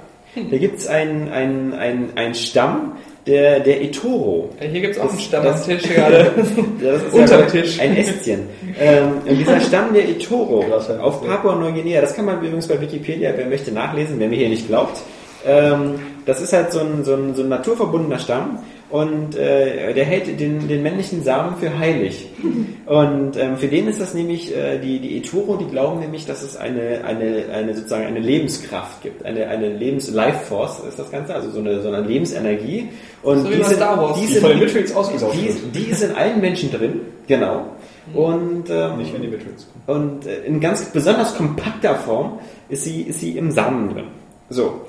da 0.50 0.56
gibt 0.58 0.78
es 0.78 0.86
einen 0.86 1.28
ein, 1.30 1.72
ein, 1.74 2.10
ein 2.14 2.34
Stamm, 2.34 2.92
der, 3.26 3.60
der 3.60 3.82
Etoro. 3.82 4.50
hier 4.60 4.80
gibt's 4.80 4.98
auch 4.98 5.08
einen 5.08 5.16
Das- 5.16 5.22
Stamm 5.24 5.44
das- 5.44 5.68
am 5.68 5.78
Tisch 5.78 5.88
gerade. 5.94 6.30
Das 6.82 7.02
ist 7.02 7.12
Unterm 7.14 7.40
ja 7.40 7.46
Tisch. 7.50 7.80
ein 7.80 7.96
Ästchen. 7.96 8.40
Ähm, 8.78 9.08
und 9.26 9.36
dieser 9.36 9.60
Stamm 9.60 9.92
der 9.92 10.08
Etoro 10.08 10.64
Krass, 10.68 10.88
auf 10.90 11.26
Papua-Neuguinea, 11.26 12.00
das 12.00 12.14
kann 12.14 12.24
man 12.26 12.38
übrigens 12.38 12.66
bei 12.68 12.80
Wikipedia, 12.80 13.32
wer 13.36 13.46
möchte 13.46 13.72
nachlesen, 13.72 14.16
wer 14.18 14.28
mir 14.28 14.36
hier 14.36 14.48
nicht 14.48 14.66
glaubt. 14.68 15.00
Ähm, 15.46 15.94
das 16.30 16.40
ist 16.40 16.52
halt 16.52 16.72
so 16.72 16.78
ein, 16.78 17.04
so 17.04 17.14
ein, 17.14 17.34
so 17.34 17.42
ein 17.42 17.48
naturverbundener 17.48 18.20
Stamm 18.20 18.60
und 18.88 19.36
äh, 19.36 19.92
der 19.94 20.04
hält 20.04 20.38
den, 20.40 20.68
den 20.68 20.82
männlichen 20.82 21.24
Samen 21.24 21.56
für 21.56 21.76
heilig. 21.76 22.28
Und 22.86 23.36
ähm, 23.36 23.56
für 23.56 23.68
den 23.68 23.86
ist 23.86 24.00
das 24.00 24.14
nämlich, 24.14 24.56
äh, 24.56 24.78
die, 24.80 24.98
die 24.98 25.18
Etoro, 25.18 25.56
die 25.56 25.66
glauben 25.66 26.00
nämlich, 26.00 26.26
dass 26.26 26.42
es 26.42 26.56
eine, 26.56 27.04
eine, 27.04 27.44
eine 27.52 27.74
sozusagen 27.74 28.04
eine 28.04 28.18
Lebenskraft 28.18 29.00
gibt, 29.02 29.24
eine, 29.24 29.46
eine 29.46 29.68
Lebens-Life-Force 29.76 30.82
ist 30.88 30.98
das 30.98 31.08
Ganze, 31.12 31.34
also 31.34 31.50
so 31.50 31.60
eine, 31.60 31.80
so 31.82 31.88
eine 31.88 32.00
Lebensenergie. 32.00 32.88
Und 33.22 33.42
So 33.42 33.50
wie 33.50 33.58
bei 33.58 33.64
Star 33.64 33.96
Wars. 33.96 34.18
die 34.18 34.26
die 34.26 34.32
sind, 34.32 34.40
von 34.40 34.50
den 34.50 34.58
Midfields 34.58 34.92
ausgesaugt 34.92 35.34
die, 35.34 35.78
die 35.78 35.90
ist 35.90 36.02
in 36.02 36.16
allen 36.16 36.40
Menschen 36.40 36.72
drin, 36.72 37.00
genau. 37.28 37.66
Und, 38.12 38.70
ähm, 38.70 38.98
Nicht, 38.98 39.14
wenn 39.14 39.22
die 39.22 39.28
Midfields 39.28 39.68
kommen. 39.86 40.02
und 40.02 40.26
äh, 40.26 40.40
in 40.46 40.58
ganz 40.58 40.84
besonders 40.86 41.36
kompakter 41.36 41.94
Form 41.94 42.40
ist 42.68 42.82
sie, 42.82 43.02
ist 43.02 43.20
sie 43.20 43.36
im 43.38 43.52
Samen 43.52 43.90
drin. 43.90 44.06
So. 44.48 44.80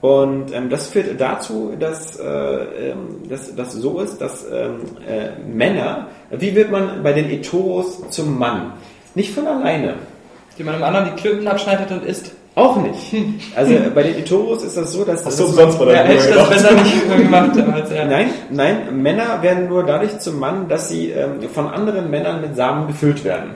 Und 0.00 0.54
ähm, 0.54 0.70
das 0.70 0.88
führt 0.88 1.20
dazu, 1.20 1.74
dass 1.78 2.18
äh, 2.18 2.24
ähm, 2.24 3.28
dass 3.28 3.54
das 3.54 3.72
so 3.74 4.00
ist, 4.00 4.20
dass 4.20 4.46
ähm, 4.50 4.80
äh, 5.06 5.38
Männer, 5.46 6.08
wie 6.30 6.54
wird 6.54 6.70
man 6.70 7.02
bei 7.02 7.12
den 7.12 7.28
Etoros 7.28 8.08
zum 8.08 8.38
Mann? 8.38 8.72
Nicht 9.14 9.34
von 9.34 9.46
alleine. 9.46 9.96
Die 10.58 10.64
man 10.64 10.74
einem 10.74 10.84
anderen 10.84 11.14
die 11.14 11.20
Klüppen 11.20 11.46
abschneidet 11.46 11.90
und 11.90 12.04
isst. 12.04 12.32
Auch 12.54 12.76
nicht. 12.76 13.14
Also 13.56 13.74
bei 13.94 14.02
den 14.02 14.18
Etoros 14.18 14.62
ist 14.62 14.76
das 14.76 14.92
so, 14.92 15.04
dass... 15.04 15.24
Hast 15.24 15.38
du 15.38 15.44
dass 15.44 15.50
umsonst 15.52 15.78
bei 15.78 15.92
Ja, 15.92 16.02
hätte 16.02 16.28
ich 16.28 16.34
das 16.34 16.48
besser 16.48 16.72
nicht 16.72 17.16
gemacht 17.16 17.50
als 17.72 17.90
er. 17.90 18.06
Nein, 18.06 18.30
nein, 18.50 19.02
Männer 19.02 19.42
werden 19.42 19.68
nur 19.68 19.84
dadurch 19.84 20.18
zum 20.18 20.38
Mann, 20.38 20.68
dass 20.68 20.88
sie 20.88 21.10
ähm, 21.10 21.40
von 21.52 21.68
anderen 21.68 22.10
Männern 22.10 22.40
mit 22.40 22.56
Samen 22.56 22.86
gefüllt 22.86 23.24
werden. 23.24 23.50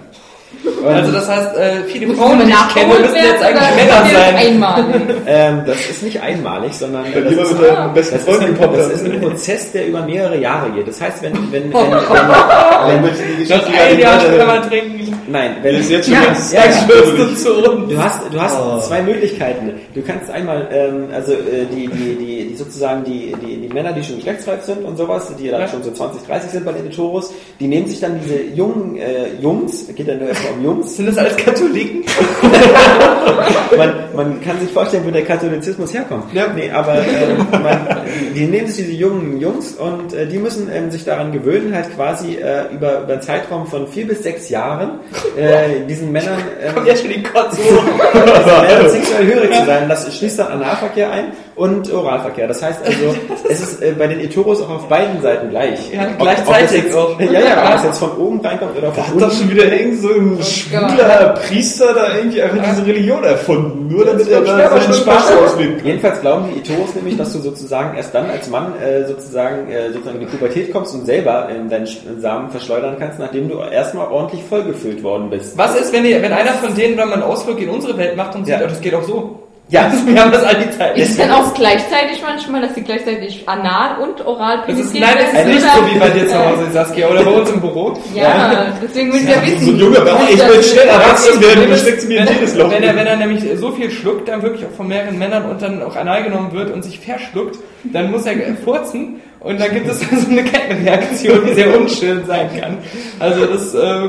Also 0.86 1.12
das 1.12 1.28
heißt, 1.28 1.56
äh, 1.56 1.70
viele 1.86 2.06
Muss 2.08 2.18
Frauen, 2.18 2.38
die 2.40 2.44
man 2.44 2.48
ich 2.68 2.74
kenne, 2.74 2.98
müssen 3.00 3.14
jetzt 3.16 3.42
eigentlich 3.42 3.76
Männer 3.76 4.06
sein. 4.12 4.36
Einmalig. 4.36 4.84
ähm, 5.26 5.62
das 5.66 5.76
ist 5.90 6.02
nicht 6.02 6.20
einmalig, 6.20 6.74
sondern 6.74 7.04
Wenn 7.12 7.24
das 7.24 7.50
ist, 7.50 7.58
mit 7.58 7.68
das 7.96 8.08
ist, 8.10 8.28
ein, 8.28 8.56
das 8.72 8.88
ist 8.90 9.04
ein 9.04 9.20
Prozess, 9.20 9.72
der 9.72 9.86
über 9.88 10.02
mehrere 10.02 10.38
Jahre 10.38 10.70
geht. 10.72 10.86
Das 10.88 11.00
heißt, 11.00 11.22
wenn, 11.22 11.32
wenn, 11.50 11.72
wenn, 11.72 11.90
Dann 11.90 13.02
wenn, 13.02 13.02
Geschichte 13.38 13.48
gar 13.72 13.82
ein 13.86 13.98
Jahr 13.98 14.20
später 14.20 14.46
mal 14.46 14.60
trinken. 14.62 15.18
nein, 15.28 15.56
wenn, 15.62 15.76
ist 15.76 15.90
jetzt 15.90 16.06
schon 16.06 16.14
ja, 16.14 16.24
ganz- 16.24 16.52
ja, 16.52 16.62
uns. 16.62 17.44
Du 17.88 17.98
hast, 17.98 18.20
du 18.32 18.40
hast 18.40 18.54
Oh. 18.60 18.78
zwei 18.80 19.02
Möglichkeiten. 19.02 19.72
Du 19.94 20.02
kannst 20.02 20.30
einmal, 20.30 20.68
ähm, 20.72 21.08
also 21.14 21.32
äh, 21.32 21.66
die, 21.74 21.88
die, 21.88 22.14
die, 22.16 22.48
die 22.50 22.56
sozusagen 22.56 23.04
die, 23.04 23.34
die, 23.44 23.56
die 23.66 23.68
Männer, 23.72 23.92
die 23.92 24.02
schon 24.04 24.16
geschlechtsreif 24.16 24.62
sind 24.64 24.84
und 24.84 24.96
sowas, 24.96 25.32
die 25.38 25.48
dann 25.48 25.60
Ja. 25.62 25.68
schon 25.68 25.82
so 25.82 25.90
20, 25.90 26.26
30 26.26 26.50
sind 26.50 26.64
bei 26.64 26.72
den 26.72 26.90
Toros, 26.90 27.32
die 27.58 27.66
nehmen 27.68 27.86
sich 27.88 28.00
dann 28.00 28.20
diese 28.22 28.42
jungen 28.54 28.96
äh, 28.96 29.40
Jungs, 29.40 29.86
geht 29.94 30.06
ja 30.06 30.14
nur 30.14 30.28
erstmal 30.28 30.43
um 30.52 30.64
Jungs, 30.64 30.96
Sind 30.96 31.06
das 31.06 31.18
alles 31.18 31.36
Katholiken? 31.36 32.04
man, 33.76 33.94
man 34.14 34.40
kann 34.40 34.60
sich 34.60 34.70
vorstellen, 34.70 35.04
wo 35.06 35.10
der 35.10 35.24
Katholizismus 35.24 35.92
herkommt. 35.92 36.32
Ja. 36.32 36.48
Nee, 36.54 36.70
aber 36.70 36.96
ähm, 36.98 37.46
man, 37.50 37.86
die 38.34 38.46
nehmen 38.46 38.66
sich 38.66 38.84
diese 38.86 38.96
jungen 38.96 39.40
Jungs 39.40 39.72
und 39.72 40.12
äh, 40.12 40.26
die 40.26 40.38
müssen 40.38 40.68
ähm, 40.72 40.90
sich 40.90 41.04
daran 41.04 41.32
gewöhnen, 41.32 41.74
halt 41.74 41.94
quasi 41.94 42.36
äh, 42.36 42.72
über, 42.72 43.02
über 43.02 43.12
einen 43.14 43.22
Zeitraum 43.22 43.66
von 43.66 43.86
vier 43.86 44.06
bis 44.06 44.22
sechs 44.22 44.48
Jahren 44.48 45.00
äh, 45.36 45.86
diesen 45.88 46.12
Männern 46.12 46.38
ähm, 46.62 46.74
Kommt 46.74 46.86
ja 46.86 46.96
schon 46.96 47.10
die 47.10 47.22
Kotze. 47.22 47.60
Männern 48.14 48.90
sexuell 48.90 49.26
hörig 49.26 49.52
zu 49.52 49.66
sein. 49.66 49.88
Das 49.88 50.16
schließt 50.16 50.38
dann 50.38 50.48
Analverkehr 50.48 51.10
ein 51.10 51.32
und 51.56 51.92
Oralverkehr. 51.92 52.48
Das 52.48 52.62
heißt 52.62 52.80
also, 52.84 53.14
es 53.48 53.60
ist 53.60 53.82
äh, 53.82 53.92
bei 53.98 54.06
den 54.08 54.20
Etoros 54.20 54.60
auch 54.62 54.70
auf 54.70 54.88
beiden 54.88 55.22
Seiten 55.22 55.50
gleich. 55.50 55.92
Ja, 55.92 56.02
Ob- 56.02 56.08
ob 56.14 56.18
gleichzeitig 56.20 56.66
das 56.66 56.72
jetzt, 56.86 56.96
auch. 56.96 57.20
Ja, 57.20 57.32
ja, 57.32 57.62
ob 57.64 57.72
das 57.74 57.84
jetzt 57.84 57.98
von 57.98 58.16
oben 58.16 58.40
reinkommt 58.40 58.76
oder 58.76 58.92
von 58.92 59.02
Hat 59.02 59.12
unten. 59.12 59.20
doch 59.24 59.32
schon 59.32 59.50
wieder 59.50 59.64
irgend 59.72 60.00
so 60.00 60.08
ein 60.08 60.38
schwuler 60.42 61.34
Priester 61.46 61.94
da 61.94 62.16
irgendwie 62.16 62.42
einfach 62.42 62.64
diese 62.70 62.86
Religion 62.86 63.24
erfunden, 63.24 63.88
nur 63.94 64.04
damit 64.04 64.28
er 64.28 64.40
da 64.40 64.68
seinen 64.80 64.92
Spaß 64.94 65.32
auslebt. 65.32 65.84
Jedenfalls 65.84 66.20
glauben 66.20 66.46
die 66.52 66.58
Etoros 66.60 66.94
nämlich, 66.94 67.16
dass 67.16 67.32
du 67.32 67.38
sozusagen 67.40 67.96
erst 67.96 68.14
dann 68.14 68.30
als 68.30 68.48
Mann 68.48 68.72
äh, 68.80 69.06
sozusagen, 69.06 69.70
äh, 69.70 69.92
sozusagen 69.92 70.20
in 70.20 70.26
die 70.26 70.32
Pubertät 70.36 70.72
kommst 70.72 70.94
und 70.94 71.06
selber 71.06 71.48
ähm, 71.50 71.68
deinen 71.70 71.86
Samen 72.20 72.50
verschleudern 72.50 72.96
kannst, 72.98 73.18
nachdem 73.18 73.48
du 73.48 73.58
erstmal 73.60 74.08
ordentlich 74.08 74.42
vollgefüllt 74.44 75.02
worden 75.02 75.30
bist. 75.30 75.56
Was 75.56 75.76
ist, 75.78 75.92
wenn, 75.92 76.04
die, 76.04 76.10
wenn 76.20 76.32
einer 76.32 76.52
von 76.54 76.74
denen 76.74 76.96
dann 76.96 77.08
mal 77.08 77.14
einen 77.14 77.22
Ausflug 77.22 77.60
in 77.60 77.68
unsere 77.68 77.96
Welt 77.96 78.16
macht 78.16 78.34
und 78.34 78.44
sieht, 78.44 78.54
Ja. 78.58 78.60
oh, 78.64 78.68
das 78.68 78.80
geht 78.80 78.94
auch 78.94 79.02
so? 79.04 79.38
Ja, 79.68 79.90
Wir 80.06 80.20
haben 80.20 80.30
das 80.30 80.44
all 80.44 80.56
die 80.56 80.70
Zeit. 80.76 80.96
Ist 80.98 81.10
es 81.12 81.16
dann 81.16 81.30
auch 81.30 81.54
gleichzeitig 81.54 82.22
manchmal, 82.22 82.60
dass 82.60 82.74
sie 82.74 82.82
gleichzeitig 82.82 83.48
anal 83.48 83.98
und 83.98 84.24
oral 84.26 84.62
Das 84.66 84.78
ist, 84.78 84.92
penetriert 84.92 85.16
nein, 85.16 85.26
das 85.32 85.40
ist 85.40 85.46
nicht 85.46 85.74
so 85.74 85.94
wie 85.94 85.98
bei 85.98 86.10
dir 86.10 86.28
zu 86.28 86.38
Hause, 86.38 86.70
Saskia, 86.72 87.08
oder 87.08 87.24
bei 87.24 87.30
uns 87.30 87.50
im 87.50 87.60
Büro. 87.60 87.94
Ja, 88.14 88.74
deswegen 88.82 89.12
will 89.12 89.20
ich 89.22 89.28
ja 89.28 89.42
wissen. 89.42 89.64
So 89.64 89.72
ein 89.72 89.78
junger 89.78 90.00
Bauch, 90.00 90.28
ich 90.30 90.38
will 90.38 90.62
schnell 90.62 90.88
erwachsen 90.88 91.40
werden, 91.40 91.70
du 91.70 91.76
steckst 91.78 92.08
mir 92.08 92.20
in 92.20 92.28
jedes 92.28 92.54
Loch. 92.56 92.70
Wenn 92.70 92.82
er, 92.82 92.94
wenn 92.94 93.06
er 93.06 93.16
nämlich 93.16 93.44
so 93.58 93.72
viel 93.72 93.90
schluckt, 93.90 94.28
dann 94.28 94.42
wirklich 94.42 94.66
auch 94.66 94.76
von 94.76 94.86
mehreren 94.86 95.18
Männern 95.18 95.46
und 95.46 95.62
dann 95.62 95.82
auch 95.82 95.96
anal 95.96 96.22
genommen 96.24 96.52
wird 96.52 96.70
und 96.70 96.84
sich 96.84 97.00
verschluckt, 97.00 97.56
dann 97.84 98.10
muss 98.10 98.26
er 98.26 98.34
furzen 98.62 99.20
und 99.40 99.60
dann 99.60 99.72
gibt 99.72 99.88
es 99.88 100.00
so 100.24 100.30
eine 100.30 100.44
Kettenreaktion, 100.44 101.46
die 101.46 101.54
sehr 101.54 101.78
unschön 101.78 102.24
sein 102.26 102.50
kann. 102.60 102.78
Also 103.18 103.46
das, 103.46 103.74
äh, 103.74 104.08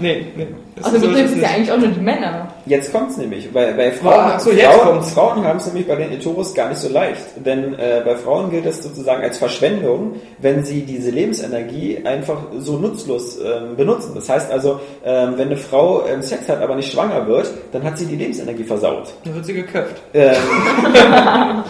nee, 0.00 0.26
nee. 0.36 0.46
Das 0.76 0.84
Also 0.84 1.00
betrifft 1.08 1.24
das 1.24 1.32
es 1.32 1.42
ja 1.42 1.48
eigentlich 1.48 1.72
auch 1.72 1.78
nur 1.78 1.88
die 1.88 2.00
Männer. 2.00 2.48
Jetzt 2.66 2.92
kommt's 2.92 3.16
nämlich. 3.16 3.50
Bei, 3.50 3.72
bei 3.72 3.90
Frauen, 3.92 4.32
Ach 4.34 4.40
so, 4.40 4.50
jetzt 4.50 4.66
Frauen. 4.66 5.02
Frauen 5.02 5.44
haben 5.44 5.56
es 5.56 5.66
nämlich 5.66 5.88
bei 5.88 5.96
den 5.96 6.12
Etoros 6.12 6.54
gar 6.54 6.68
nicht 6.68 6.78
so 6.78 6.90
leicht. 6.90 7.22
Denn 7.46 7.72
äh, 7.74 8.02
bei 8.04 8.14
Frauen 8.14 8.50
gilt 8.50 8.66
das 8.66 8.82
sozusagen 8.82 9.22
als 9.22 9.38
Verschwendung, 9.38 10.16
wenn 10.38 10.64
sie 10.64 10.82
diese 10.82 11.10
Lebensenergie 11.10 12.04
einfach 12.04 12.38
so 12.58 12.76
nutzlos 12.76 13.38
ähm, 13.38 13.76
benutzen. 13.76 14.12
Das 14.14 14.28
heißt 14.28 14.52
also, 14.52 14.80
ähm, 15.02 15.34
wenn 15.36 15.46
eine 15.46 15.56
Frau 15.56 16.04
ähm, 16.06 16.20
Sex 16.20 16.46
hat, 16.50 16.60
aber 16.60 16.74
nicht 16.76 16.92
schwanger 16.92 17.26
wird, 17.26 17.50
dann 17.72 17.82
hat 17.82 17.96
sie 17.96 18.04
die 18.04 18.16
Lebensenergie 18.16 18.64
versaut. 18.64 19.14
Dann 19.24 19.34
wird 19.34 19.46
sie 19.46 19.54
geköpft. 19.54 19.96
Ähm, 20.12 20.34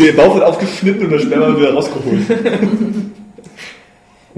Der 0.00 0.12
Bauch 0.12 0.34
wird 0.34 0.44
aufgeschnitten 0.44 1.04
und 1.04 1.10
der 1.10 1.18
Sperma 1.20 1.46
wird 1.48 1.58
wieder 1.58 1.74
rausgeholt. 1.74 2.22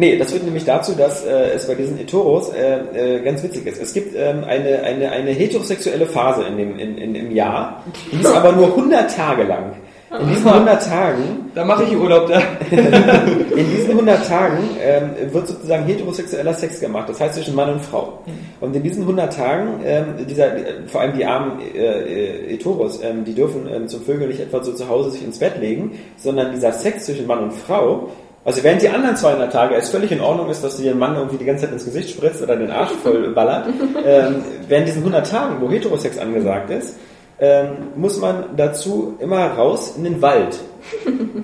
Nee, 0.01 0.17
das 0.17 0.33
führt 0.33 0.45
nämlich 0.45 0.65
dazu, 0.65 0.93
dass 0.93 1.27
äh, 1.27 1.51
es 1.55 1.67
bei 1.67 1.75
diesen 1.75 2.01
Etoros 2.01 2.51
äh, 2.55 3.17
äh, 3.19 3.21
ganz 3.23 3.43
witzig 3.43 3.67
ist. 3.67 3.83
Es 3.83 3.93
gibt 3.93 4.17
ähm, 4.17 4.45
eine, 4.45 4.83
eine, 4.83 5.13
eine 5.13 5.31
heterosexuelle 5.31 6.07
Phase 6.07 6.45
in 6.45 6.57
dem, 6.57 6.79
in, 6.79 6.97
in, 6.97 7.15
im 7.15 7.31
Jahr, 7.31 7.85
die 8.11 8.17
ist 8.17 8.35
aber 8.35 8.53
nur 8.53 8.69
100 8.69 9.15
Tage 9.15 9.43
lang. 9.43 9.75
In 10.19 10.29
diesen 10.29 10.49
100 10.49 10.83
Tagen, 10.83 11.51
Da 11.55 11.67
mache 11.67 11.85
ich 11.85 11.95
Urlaub 11.95 12.29
da. 12.29 12.41
in 12.71 13.71
diesen 13.71 13.91
100 13.91 14.27
Tagen 14.27 14.71
ähm, 14.83 15.11
wird 15.35 15.47
sozusagen 15.47 15.85
heterosexueller 15.85 16.55
Sex 16.55 16.81
gemacht, 16.81 17.11
das 17.11 17.21
heißt 17.21 17.35
zwischen 17.35 17.55
Mann 17.55 17.71
und 17.71 17.83
Frau. 17.83 18.21
Und 18.63 18.75
in 18.75 18.83
diesen 18.83 19.03
100 19.03 19.37
Tagen, 19.37 19.81
ähm, 19.85 20.27
dieser, 20.27 20.53
vor 20.87 21.03
allem 21.03 21.15
die 21.15 21.27
armen 21.27 21.61
äh, 21.75 21.79
äh, 21.79 22.55
Etoros, 22.55 23.03
ähm, 23.03 23.27
die 23.27 23.35
dürfen 23.35 23.69
ähm, 23.71 23.87
zum 23.87 24.01
Vögel 24.01 24.29
nicht 24.29 24.41
etwa 24.41 24.65
so 24.65 24.73
zu 24.73 24.89
Hause 24.89 25.11
sich 25.11 25.23
ins 25.23 25.39
Bett 25.39 25.59
legen, 25.61 25.93
sondern 26.17 26.53
dieser 26.53 26.73
Sex 26.73 27.05
zwischen 27.05 27.27
Mann 27.27 27.41
und 27.41 27.53
Frau, 27.53 28.09
also 28.45 28.63
während 28.63 28.83
die 28.83 28.89
anderen 28.89 29.17
200 29.17 29.53
Tage 29.53 29.75
es 29.75 29.91
völlig 29.91 30.13
in 30.13 30.21
Ordnung 30.21 30.49
ist, 30.51 30.65
dass 30.65 30.77
du 30.77 30.83
den 30.83 30.99
Mann 30.99 31.15
irgendwie 31.15 31.37
die 31.37 31.45
ganze 31.45 31.65
Zeit 31.65 31.73
ins 31.73 31.85
Gesicht 31.85 32.11
spritzt 32.11 32.43
oder 32.43 32.57
den 32.57 32.71
Arsch 32.71 32.93
voll 33.03 33.31
ballert, 33.31 33.67
ähm, 34.05 34.45
während 34.69 34.89
diesen 34.89 35.01
100 35.01 35.31
Tagen, 35.31 35.57
wo 35.61 35.71
Heterosex 35.71 36.19
angesagt 36.19 36.71
ist, 36.71 36.97
ähm, 37.43 37.69
muss 37.97 38.19
man 38.21 38.45
dazu 38.57 39.17
immer 39.19 39.47
raus 39.53 39.95
in 39.97 40.05
den 40.05 40.21
Wald. 40.21 40.59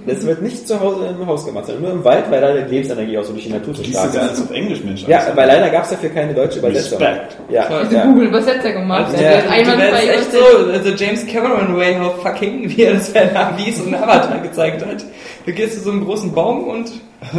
Das 0.06 0.24
wird 0.24 0.42
nicht 0.42 0.68
zu 0.68 0.78
Hause 0.78 1.06
im 1.18 1.26
Haus 1.26 1.44
gemacht, 1.44 1.66
sondern 1.66 1.84
nur 1.84 1.92
im 1.92 2.04
Wald, 2.04 2.30
weil 2.30 2.40
da 2.40 2.52
die 2.52 2.74
Lebensenergie 2.74 3.18
auch 3.18 3.24
so 3.24 3.32
durch 3.32 3.44
die 3.44 3.52
Natur 3.52 3.74
zu 3.74 3.84
stark 3.84 4.12
das 4.12 4.16
alles 4.16 4.32
ist. 4.38 4.44
auf 4.44 4.50
Englisch, 4.50 4.84
Mensch. 4.84 5.06
Ja, 5.06 5.22
weil 5.34 5.46
leider 5.46 5.70
gab 5.70 5.84
es 5.84 5.90
dafür 5.90 6.10
keine 6.10 6.34
deutsche 6.34 6.58
Übersetzung. 6.58 6.98
Respekt. 6.98 7.36
Ja, 7.48 7.66
Diese 7.82 7.96
ja. 7.96 8.04
Google-Übersetzer 8.04 8.72
gemacht. 8.72 9.12
Ja, 9.14 9.20
Der 9.20 9.50
einwandfrei 9.50 10.06
wärst 10.06 10.08
echt 10.08 10.32
so, 10.32 10.72
also 10.72 10.90
James 10.90 11.26
Cameron 11.26 11.76
way 11.76 11.96
how 11.98 12.14
fucking, 12.22 12.68
wie 12.76 12.82
er 12.82 12.94
das 12.94 13.10
bei 13.10 13.24
Navis 13.32 13.80
und 13.80 13.94
Avatar 13.94 14.38
gezeigt 14.40 14.84
hat. 14.84 15.04
Du 15.46 15.52
gehst 15.52 15.74
zu 15.74 15.80
so 15.80 15.90
einem 15.92 16.04
großen 16.04 16.32
Baum 16.34 16.64
und 16.64 16.90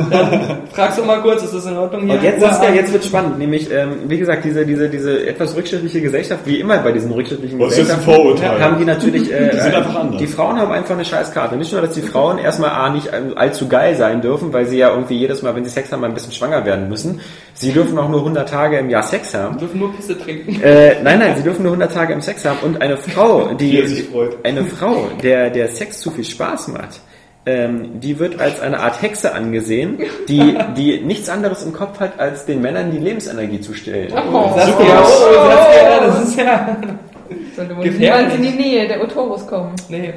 dann 0.09 0.59
fragst 0.73 0.97
du 0.97 1.03
mal 1.03 1.21
kurz, 1.21 1.43
ist 1.43 1.53
das 1.53 1.65
in 1.65 1.75
Ordnung 1.77 2.03
hier? 2.05 2.13
Und 2.13 2.23
jetzt, 2.23 2.41
ist 2.41 2.63
ja, 2.63 2.69
jetzt 2.73 2.91
wird 2.93 3.03
spannend, 3.05 3.37
nämlich, 3.37 3.69
ähm, 3.71 3.97
wie 4.07 4.17
gesagt, 4.17 4.45
diese, 4.45 4.65
diese, 4.65 4.89
diese 4.89 5.27
etwas 5.27 5.55
rückschrittliche 5.55 6.01
Gesellschaft, 6.01 6.41
wie 6.45 6.59
immer 6.59 6.77
bei 6.79 6.93
diesen 6.93 7.11
rückschrittlichen 7.11 7.59
Das 7.59 7.73
ist 7.73 7.77
jetzt 7.79 7.91
ein 7.91 7.97
Gesellschaften, 7.97 8.21
Vorurteil. 8.23 8.61
haben 8.63 8.77
die 8.79 8.85
natürlich, 8.85 9.31
äh, 9.33 9.49
Die 9.51 9.59
sind 9.59 9.75
einfach 9.75 9.95
anders. 9.99 10.17
die 10.19 10.27
Frauen 10.27 10.57
haben 10.57 10.71
einfach 10.71 10.95
eine 10.95 11.03
scheiß 11.05 11.33
Karte. 11.33 11.57
Nicht 11.57 11.71
nur, 11.73 11.81
dass 11.81 11.91
die 11.91 12.01
Frauen 12.01 12.37
erstmal 12.37 12.69
A, 12.71 12.89
nicht 12.89 13.11
allzu 13.35 13.67
geil 13.67 13.95
sein 13.95 14.21
dürfen, 14.21 14.51
weil 14.53 14.65
sie 14.65 14.77
ja 14.77 14.89
irgendwie 14.91 15.17
jedes 15.17 15.41
Mal, 15.41 15.53
wenn 15.55 15.65
sie 15.65 15.69
Sex 15.69 15.91
haben, 15.91 16.03
ein 16.05 16.13
bisschen 16.13 16.31
schwanger 16.31 16.65
werden 16.65 16.87
müssen. 16.89 17.19
Sie 17.53 17.71
dürfen 17.73 17.97
auch 17.99 18.09
nur 18.09 18.19
100 18.21 18.47
Tage 18.49 18.77
im 18.77 18.89
Jahr 18.89 19.03
Sex 19.03 19.33
haben. 19.35 19.57
dürfen 19.57 19.79
nur 19.79 19.93
Pisse 19.93 20.17
trinken. 20.17 20.61
Äh, 20.63 21.03
nein, 21.03 21.19
nein, 21.19 21.33
sie 21.35 21.43
dürfen 21.43 21.63
nur 21.63 21.73
100 21.73 21.93
Tage 21.93 22.13
im 22.13 22.21
Sex 22.21 22.45
haben 22.45 22.59
und 22.63 22.81
eine 22.81 22.95
Frau, 22.97 23.53
die 23.53 23.85
sich 23.85 24.05
freut. 24.07 24.37
eine 24.43 24.63
Frau, 24.63 25.07
der 25.21 25.49
der 25.49 25.67
Sex 25.67 25.99
zu 25.99 26.09
viel 26.11 26.23
Spaß 26.23 26.69
macht, 26.69 27.01
ähm, 27.47 28.01
die 28.01 28.19
wird 28.19 28.41
als 28.41 28.59
eine 28.59 28.81
Art 28.81 29.01
Hexe 29.01 29.33
angesehen, 29.33 29.99
die 30.27 30.57
die 30.75 30.99
nichts 30.99 31.29
anderes 31.29 31.63
im 31.63 31.71
Kopf 31.71 31.99
hat, 32.01 32.19
als 32.19 32.45
den 32.45 32.61
Männern 32.61 32.91
die 32.91 32.99
Lebensenergie 32.99 33.61
zu 33.61 33.73
stellen. 33.73 34.11
Oh, 34.11 34.51
Saskia, 34.53 35.01
oh, 35.01 35.49
Saskia, 35.49 35.99
das 36.01 36.23
ist 36.23 36.37
ja... 36.37 36.77
sollte 37.55 37.77
wohl 37.77 37.87
niemals 37.87 38.35
in 38.35 38.41
die 38.41 38.51
Nähe 38.51 38.87
der 38.87 39.01
Otoros 39.01 39.47
kommen. 39.47 39.73
Nee. 39.87 40.13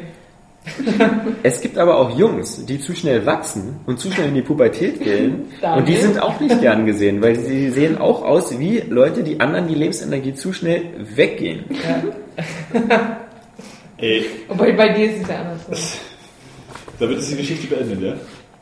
Es 1.42 1.60
gibt 1.60 1.78
aber 1.78 1.96
auch 1.96 2.18
Jungs, 2.18 2.66
die 2.66 2.78
zu 2.80 2.94
schnell 2.94 3.24
wachsen 3.24 3.80
und 3.86 3.98
zu 3.98 4.10
schnell 4.10 4.28
in 4.28 4.34
die 4.34 4.42
Pubertät 4.42 5.02
gehen 5.02 5.46
und 5.76 5.88
die 5.88 5.96
sind 5.96 6.20
auch 6.20 6.38
nicht 6.40 6.60
gern 6.60 6.84
gesehen, 6.84 7.22
weil 7.22 7.36
sie 7.36 7.70
sehen 7.70 7.96
auch 7.98 8.22
aus 8.22 8.58
wie 8.58 8.82
Leute, 8.88 9.22
die 9.22 9.40
anderen 9.40 9.68
die 9.68 9.74
Lebensenergie 9.74 10.34
zu 10.34 10.52
schnell 10.52 10.82
weggehen. 11.14 11.64
Ey, 13.96 14.24
Wobei 14.48 14.72
bei 14.72 14.88
dir 14.88 15.12
ist 15.12 15.22
es 15.22 15.28
ja 15.28 15.36
anders. 15.36 15.98
damit 17.00 17.18
ist 17.18 17.30
die 17.32 17.36
Geschichte 17.36 17.66
beendet, 17.66 18.00
ja? 18.00 18.12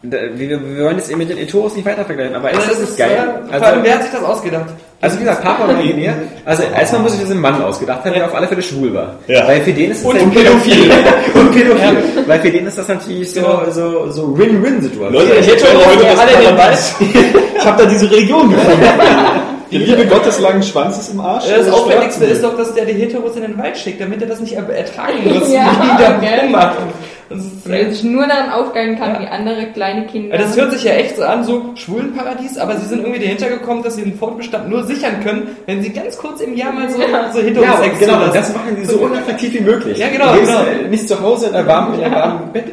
Da- 0.00 0.16
Wir, 0.36 0.50
wir 0.50 0.84
wollen 0.84 0.96
jetzt 0.96 1.10
eben 1.10 1.18
mit 1.18 1.28
den 1.28 1.38
Etoros 1.38 1.74
nicht 1.74 1.84
weiter 1.84 2.04
vergleichen, 2.04 2.36
aber 2.36 2.52
ist 2.52 2.70
das 2.70 2.78
nicht 2.80 2.94
äh, 2.94 3.02
geil? 3.02 3.42
vor 3.50 3.66
allem, 3.66 3.82
wer 3.82 3.94
hat 3.94 4.02
sich 4.04 4.12
das 4.12 4.22
ausgedacht? 4.22 4.66
Also 5.00 5.16
wie 5.16 5.20
gesagt, 5.24 5.42
Papa 5.42 5.64
und 5.64 5.96
mir, 5.96 6.14
also 6.44 6.62
erstmal 6.62 7.02
muss 7.02 7.14
ich 7.14 7.20
diesen 7.20 7.40
Mann 7.40 7.60
ausgedacht 7.62 8.04
haben, 8.04 8.12
der 8.14 8.24
auf 8.26 8.34
alle 8.34 8.46
Fälle 8.48 8.62
schwul 8.62 8.94
war. 8.94 9.16
Ja. 9.26 9.46
Weil 9.48 9.60
für 9.62 9.72
den 9.72 9.90
ist 9.90 9.98
es 9.98 10.04
Und 10.04 10.14
halt- 10.20 10.32
pädophil. 10.32 10.90
und 11.34 11.52
pädophil. 11.52 11.96
Weil 12.26 12.40
für 12.40 12.50
den 12.50 12.66
ist 12.66 12.78
das 12.78 12.86
natürlich 12.88 13.30
so, 13.32 13.40
Genau. 13.40 13.62
so, 13.70 14.10
so 14.10 14.38
Win-Win-Situation. 14.38 15.12
Leute, 15.12 15.34
ich 15.40 15.46
hätte 15.48 15.66
Heteros 15.66 15.86
heute 15.86 16.04
das 16.04 16.18
alle 16.18 16.32
in 16.32 16.56
den. 16.56 17.34
Ich 17.58 17.64
habe 17.66 17.82
da 17.82 17.88
diese 17.90 18.08
Religion 18.08 18.50
gefunden. 18.50 18.84
Die 19.70 19.78
Liebe 19.78 20.06
Gottes 20.06 20.40
langen 20.40 20.62
Schwanzes 20.62 21.10
im 21.10 21.20
Arsch. 21.20 21.44
Das 21.48 21.68
Aufwendigste 21.70 22.24
ist 22.24 22.42
doch, 22.42 22.56
dass 22.56 22.74
der 22.74 22.84
die 22.86 22.94
Heteros 22.94 23.36
in 23.36 23.42
den 23.42 23.58
Wald 23.58 23.76
schickt, 23.76 24.00
damit 24.00 24.20
er 24.22 24.28
das 24.28 24.40
nicht 24.40 24.54
er- 24.54 24.68
ertragen 24.68 25.18
muss, 25.24 25.52
Ja, 25.52 25.66
wie 25.80 25.86
die 25.96 26.02
da 26.02 26.18
gell. 26.18 26.40
rummachen. 26.44 26.84
Das, 27.28 27.38
ist, 27.44 27.66
er 27.68 27.90
sich 27.92 28.02
nur 28.04 28.26
daran 28.26 28.50
aufgeilen 28.50 28.98
kann, 28.98 29.20
wie 29.20 29.26
andere 29.26 29.66
kleine 29.74 30.06
Kinder. 30.06 30.38
das 30.38 30.56
hört 30.56 30.72
sich 30.72 30.84
ja 30.84 30.92
echt 30.92 31.16
so 31.18 31.24
an, 31.24 31.44
so 31.44 31.72
Schwulenparadies, 31.74 32.56
aber 32.56 32.78
sie 32.78 32.86
sind 32.86 33.00
irgendwie 33.02 33.20
dahinter 33.20 33.50
gekommen, 33.50 33.82
dass 33.82 33.96
sie 33.96 34.02
den 34.04 34.16
Fortbestand 34.18 34.70
nur 34.70 34.84
sichern 34.84 35.20
können, 35.22 35.48
wenn 35.66 35.82
sie 35.82 35.92
ganz 35.92 36.16
kurz 36.16 36.40
im 36.40 36.54
Jahr 36.56 36.72
mal 36.72 36.88
so, 36.88 36.96
so 36.96 37.02
Ja, 37.02 37.44
Heterosex 37.44 37.98
genau, 37.98 38.14
und 38.14 38.18
zulassen. 38.20 38.32
das 38.32 38.54
machen 38.54 38.76
die 38.80 38.84
so 38.86 38.96
unattraktiv 39.00 39.52
wie 39.52 39.60
möglich. 39.60 39.98
Ja, 39.98 40.08
genau, 40.08 40.32
Du 40.32 40.40
gehst, 40.40 40.52
genau. 40.52 40.88
Nicht 40.88 41.06
zu 41.06 41.20
Hause 41.20 41.48
in 41.48 41.52
der 41.52 41.66
warmen, 41.66 41.94
in 41.94 42.00
der 42.00 42.12
warmen 42.12 42.50
Bett. 42.54 42.64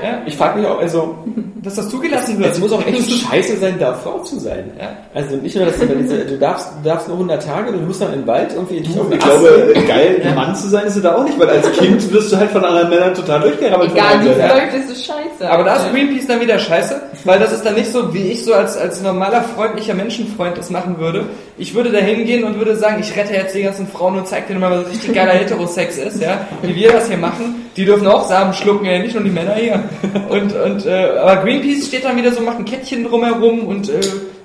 Ja. 0.00 0.22
Ich 0.24 0.36
frage 0.36 0.60
mich 0.60 0.68
auch, 0.68 0.78
also, 0.80 1.16
dass 1.62 1.74
das 1.74 1.88
zugelassen 1.88 2.38
wird. 2.38 2.52
es 2.52 2.58
muss 2.58 2.72
auch 2.72 2.86
echt 2.86 3.10
scheiße 3.10 3.56
sein, 3.58 3.76
da 3.78 3.94
Frau 3.94 4.20
zu 4.20 4.38
sein. 4.38 4.70
Ja. 4.78 4.96
Also 5.14 5.36
nicht 5.36 5.56
nur, 5.56 5.66
dass 5.66 5.78
du, 5.78 5.86
diese, 5.86 6.24
du 6.24 6.38
darfst, 6.38 6.68
du 6.82 6.88
darfst 6.88 7.08
nur 7.08 7.16
100 7.16 7.44
Tage, 7.44 7.72
du 7.72 7.78
musst 7.78 8.00
dann 8.00 8.12
in 8.12 8.20
den 8.20 8.26
Wald 8.26 8.52
irgendwie 8.54 8.78
auf 8.98 9.10
Ich 9.10 9.18
glaube, 9.18 9.74
geil, 9.86 10.22
ein 10.24 10.34
Mann 10.34 10.54
zu 10.54 10.68
sein 10.68 10.86
ist 10.86 10.96
er 10.96 11.02
da 11.02 11.16
auch 11.16 11.24
nicht, 11.24 11.38
weil 11.38 11.48
als 11.48 11.70
Kind 11.72 12.12
wirst 12.12 12.32
du 12.32 12.36
halt 12.36 12.50
von 12.50 12.64
anderen 12.64 12.88
Männern 12.88 13.14
total 13.14 13.40
durchgerammelt. 13.40 13.92
Egal 13.92 14.24
wie 14.24 14.28
es 14.28 14.38
läuft, 14.38 14.74
ist 14.74 14.90
es 14.90 15.04
scheiße. 15.04 15.50
Aber 15.50 15.64
da 15.64 15.76
ist 15.76 15.92
Greenpeace 15.92 16.26
dann 16.26 16.40
wieder 16.40 16.58
scheiße, 16.58 17.00
weil 17.24 17.38
das 17.38 17.52
ist 17.52 17.64
dann 17.64 17.74
nicht 17.74 17.92
so, 17.92 18.12
wie 18.14 18.30
ich 18.30 18.44
so 18.44 18.54
als, 18.54 18.76
als 18.76 19.02
normaler, 19.02 19.42
freundlicher 19.42 19.94
Menschenfreund 19.94 20.56
das 20.56 20.70
machen 20.70 20.98
würde. 20.98 21.26
Ich 21.58 21.74
würde 21.74 21.90
da 21.90 21.98
hingehen 21.98 22.44
und 22.44 22.56
würde 22.58 22.76
sagen, 22.76 23.00
ich 23.00 23.14
rette 23.16 23.34
jetzt 23.34 23.54
die 23.54 23.62
ganzen 23.62 23.86
Frauen 23.86 24.16
und 24.16 24.26
zeig 24.26 24.46
denen 24.46 24.60
mal, 24.60 24.70
was 24.70 24.90
richtig 24.90 25.14
geiler 25.14 25.32
Heterosex 25.32 25.98
ist, 25.98 26.22
ja. 26.22 26.46
Wie 26.62 26.74
wir 26.74 26.92
das 26.92 27.08
hier 27.08 27.18
machen. 27.18 27.66
Die 27.76 27.84
dürfen 27.84 28.06
auch 28.06 28.28
Samen 28.28 28.52
schlucken, 28.52 28.84
ja, 28.84 28.98
nicht 28.98 29.14
nur 29.14 29.22
die 29.22 29.30
Männer 29.30 29.54
hier. 29.54 29.82
Und, 30.28 30.54
und, 30.54 30.86
äh, 30.86 31.18
aber 31.18 31.36
Greenpeace 31.36 31.49
steht 31.86 32.04
dann 32.04 32.16
wieder 32.16 32.32
so, 32.32 32.40
macht 32.42 32.58
ein 32.58 32.64
Kettchen 32.64 33.04
drumherum 33.04 33.66
und, 33.66 33.88
äh, 33.88 34.00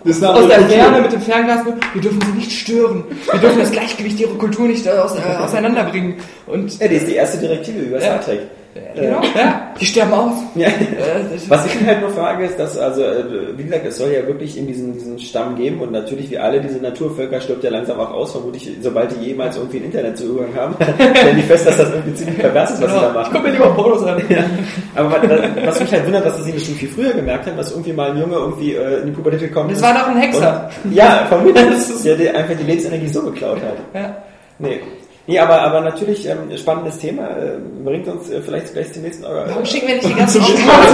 aus 0.06 0.20
der. 0.20 0.60
Ferne 0.70 1.02
mit 1.02 1.12
dem 1.12 1.22
Fernglas, 1.22 1.66
wir 1.94 2.02
dürfen 2.02 2.22
sie 2.22 2.38
nicht 2.38 2.52
stören. 2.52 3.04
Wir 3.32 3.40
dürfen 3.40 3.60
das 3.60 3.72
Gleichgewicht 3.72 4.20
ihrer 4.20 4.38
Kultur 4.38 4.68
nicht 4.68 4.86
äh, 4.86 4.92
aus, 4.92 5.16
äh, 5.16 5.44
auseinanderbringen. 5.44 6.16
Und, 6.48 6.80
Ja, 6.80 6.88
die 6.88 6.96
ist 6.96 7.08
die 7.08 7.16
erste 7.16 7.38
Direktive 7.40 7.80
über 7.80 8.00
Star. 8.00 8.22
Trek. 8.22 8.42
Genau, 8.96 9.22
ja, 9.36 9.72
die 9.80 9.86
sterben 9.86 10.14
aus. 10.14 10.34
Ja. 10.56 10.68
Äh, 10.68 10.72
das- 11.34 11.50
Was 11.50 11.66
ich 11.66 11.80
mir 11.82 11.88
halt 11.88 12.02
nur 12.02 12.10
frage, 12.12 12.46
ist, 12.46 12.58
dass, 12.60 12.78
also, 12.78 13.02
äh, 13.02 13.24
wie 13.58 13.64
gesagt, 13.64 13.86
es 13.86 13.98
soll 13.98 14.12
ja 14.12 14.26
wirklich 14.28 14.58
in 14.58 14.68
diesen, 14.68 14.94
diesen 14.94 15.18
Stamm 15.20 15.56
geben 15.56 15.80
und 15.82 15.92
natürlich, 15.92 16.30
wie 16.30 16.38
alle 16.38 16.60
diese 16.62 16.80
Naturvölker, 16.80 17.40
stirbt 17.42 17.64
ja 17.64 17.70
langsam 17.70 18.00
auch 18.00 18.12
aus, 18.12 18.32
vermutlich, 18.34 18.70
sobald 18.82 19.12
die 19.12 19.26
jemals 19.26 19.58
irgendwie 19.58 19.78
einen 19.78 19.86
Internetzugang 19.88 20.54
haben, 20.56 20.76
stellen 21.16 21.36
die 21.38 21.42
fest, 21.44 21.68
dass 21.68 21.78
das 21.78 21.90
irgendwie 21.92 22.14
ziemlich 22.16 22.38
pervers 22.38 22.72
ist, 22.72 22.82
was 22.82 22.92
sie 22.94 23.00
da 23.00 23.08
Genau. 23.08 23.10
Ich 23.10 23.16
machen. 23.28 23.30
guck 23.34 23.44
mir 23.44 23.52
lieber 23.52 23.70
Pornos 23.74 24.04
an. 24.04 24.22
Aber 24.96 25.12
was, 25.66 25.80
mich 25.80 25.92
halt 25.92 26.06
wundert, 26.06 26.26
dass 26.26 26.44
sie 26.44 26.52
das 26.52 26.64
schon 26.66 26.76
viel 26.76 26.90
früher 26.90 27.14
gemerkt 27.14 27.48
haben, 27.48 27.58
dass 27.58 27.72
irgendwie 27.72 27.94
mal 27.94 28.12
ein 28.12 28.18
Junge 28.18 28.36
irgendwie 28.36 28.74
äh, 28.76 29.00
in 29.02 29.08
die 29.08 29.12
Pubertät 29.12 29.40
gekommen 29.42 29.70
Das 29.70 29.78
ist. 29.80 29.84
war 29.84 29.94
doch 29.94 30.08
ein 30.08 30.18
Hexer. 30.18 30.70
Und, 30.84 30.94
ja, 30.94 31.26
vermutlich, 31.28 31.64
der, 32.04 32.16
der 32.16 32.36
einfach 32.38 32.56
die 32.56 32.64
Lebensenergie 32.64 33.08
so 33.08 33.22
geklaut 33.24 33.58
hat. 33.62 33.78
Ja. 34.02 34.16
Nee. 34.60 34.80
Nee, 35.28 35.40
aber, 35.40 35.60
aber 35.62 35.82
natürlich 35.82 36.28
ähm, 36.28 36.56
spannendes 36.56 37.00
Thema, 37.00 37.24
äh, 37.24 37.58
bringt 37.84 38.08
uns 38.08 38.30
äh, 38.30 38.42
vielleicht 38.42 38.74
gleich 38.74 38.94
zum 38.94 39.02
nächsten 39.02 39.26
Euro. 39.26 39.42
Warum 39.50 39.66
schicken 39.66 39.88
wir 39.88 39.96
nicht 39.96 40.08
die 40.10 40.14
ganzen 40.14 40.40
ganz- 40.42 40.52
Warum 40.68 40.94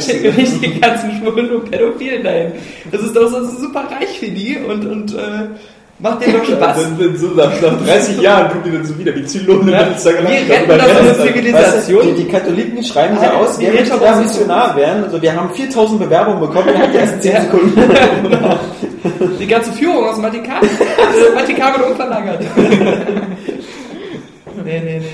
schicken 0.00 0.22
wir 0.24 0.32
nicht- 0.32 0.62
wir 0.62 0.68
die 0.70 0.80
ganzen 0.80 1.10
Schwulen 1.18 1.50
und 1.50 1.70
Pädophilen 1.70 2.24
dahin? 2.24 2.52
Das 2.90 3.02
ist 3.02 3.14
doch 3.14 3.28
so 3.28 3.44
super 3.44 3.84
reich 3.98 4.18
für 4.18 4.28
die 4.28 4.56
und, 4.66 4.86
und 4.86 5.14
äh, 5.14 5.18
macht 5.98 6.22
denen 6.24 6.38
doch 6.38 6.44
Spaß. 6.46 6.76
Dann, 6.82 6.98
dann 6.98 7.16
so 7.18 7.26
nach, 7.28 7.52
nach 7.60 7.84
30 7.86 8.20
Jahren 8.22 8.48
kommen 8.50 8.62
die 8.64 8.70
dann 8.72 8.84
so 8.86 8.98
wieder 8.98 9.14
wie 9.14 9.26
Zylone. 9.26 9.70
Ja. 9.70 9.80
Wir 9.90 10.54
retten 10.54 10.68
das 10.68 10.86
Rest- 10.86 11.22
Zivilisation. 11.22 11.98
Weißt 12.00 12.08
du, 12.08 12.14
die, 12.14 12.24
die 12.24 12.28
Katholiken 12.30 12.82
schreiben 12.84 13.18
Alter, 13.18 13.36
aus, 13.36 13.58
die 13.58 13.66
wir 13.66 13.74
möchten 13.74 14.00
da 14.00 14.16
Missionar 14.16 14.74
werden. 14.76 15.04
Also 15.04 15.20
wir 15.20 15.36
haben 15.36 15.50
4000 15.54 16.00
Bewerbungen 16.00 16.40
bekommen 16.40 16.68
innerhalb 16.70 16.92
der 16.92 17.02
ersten 17.02 17.20
10 17.20 17.32
Ja. 17.34 17.40
Sekunden. 17.42 17.74
Die 19.40 19.46
ganze 19.46 19.72
Führung 19.72 20.04
aus 20.04 20.14
dem 20.16 20.24
Vatikan, 20.24 20.62
äh, 20.62 21.38
Vatikan 21.38 21.74
wird 21.74 21.90
umverlagert. 21.90 22.40
nee, 24.64 24.80
nee, 24.80 25.00
nee. 25.00 25.06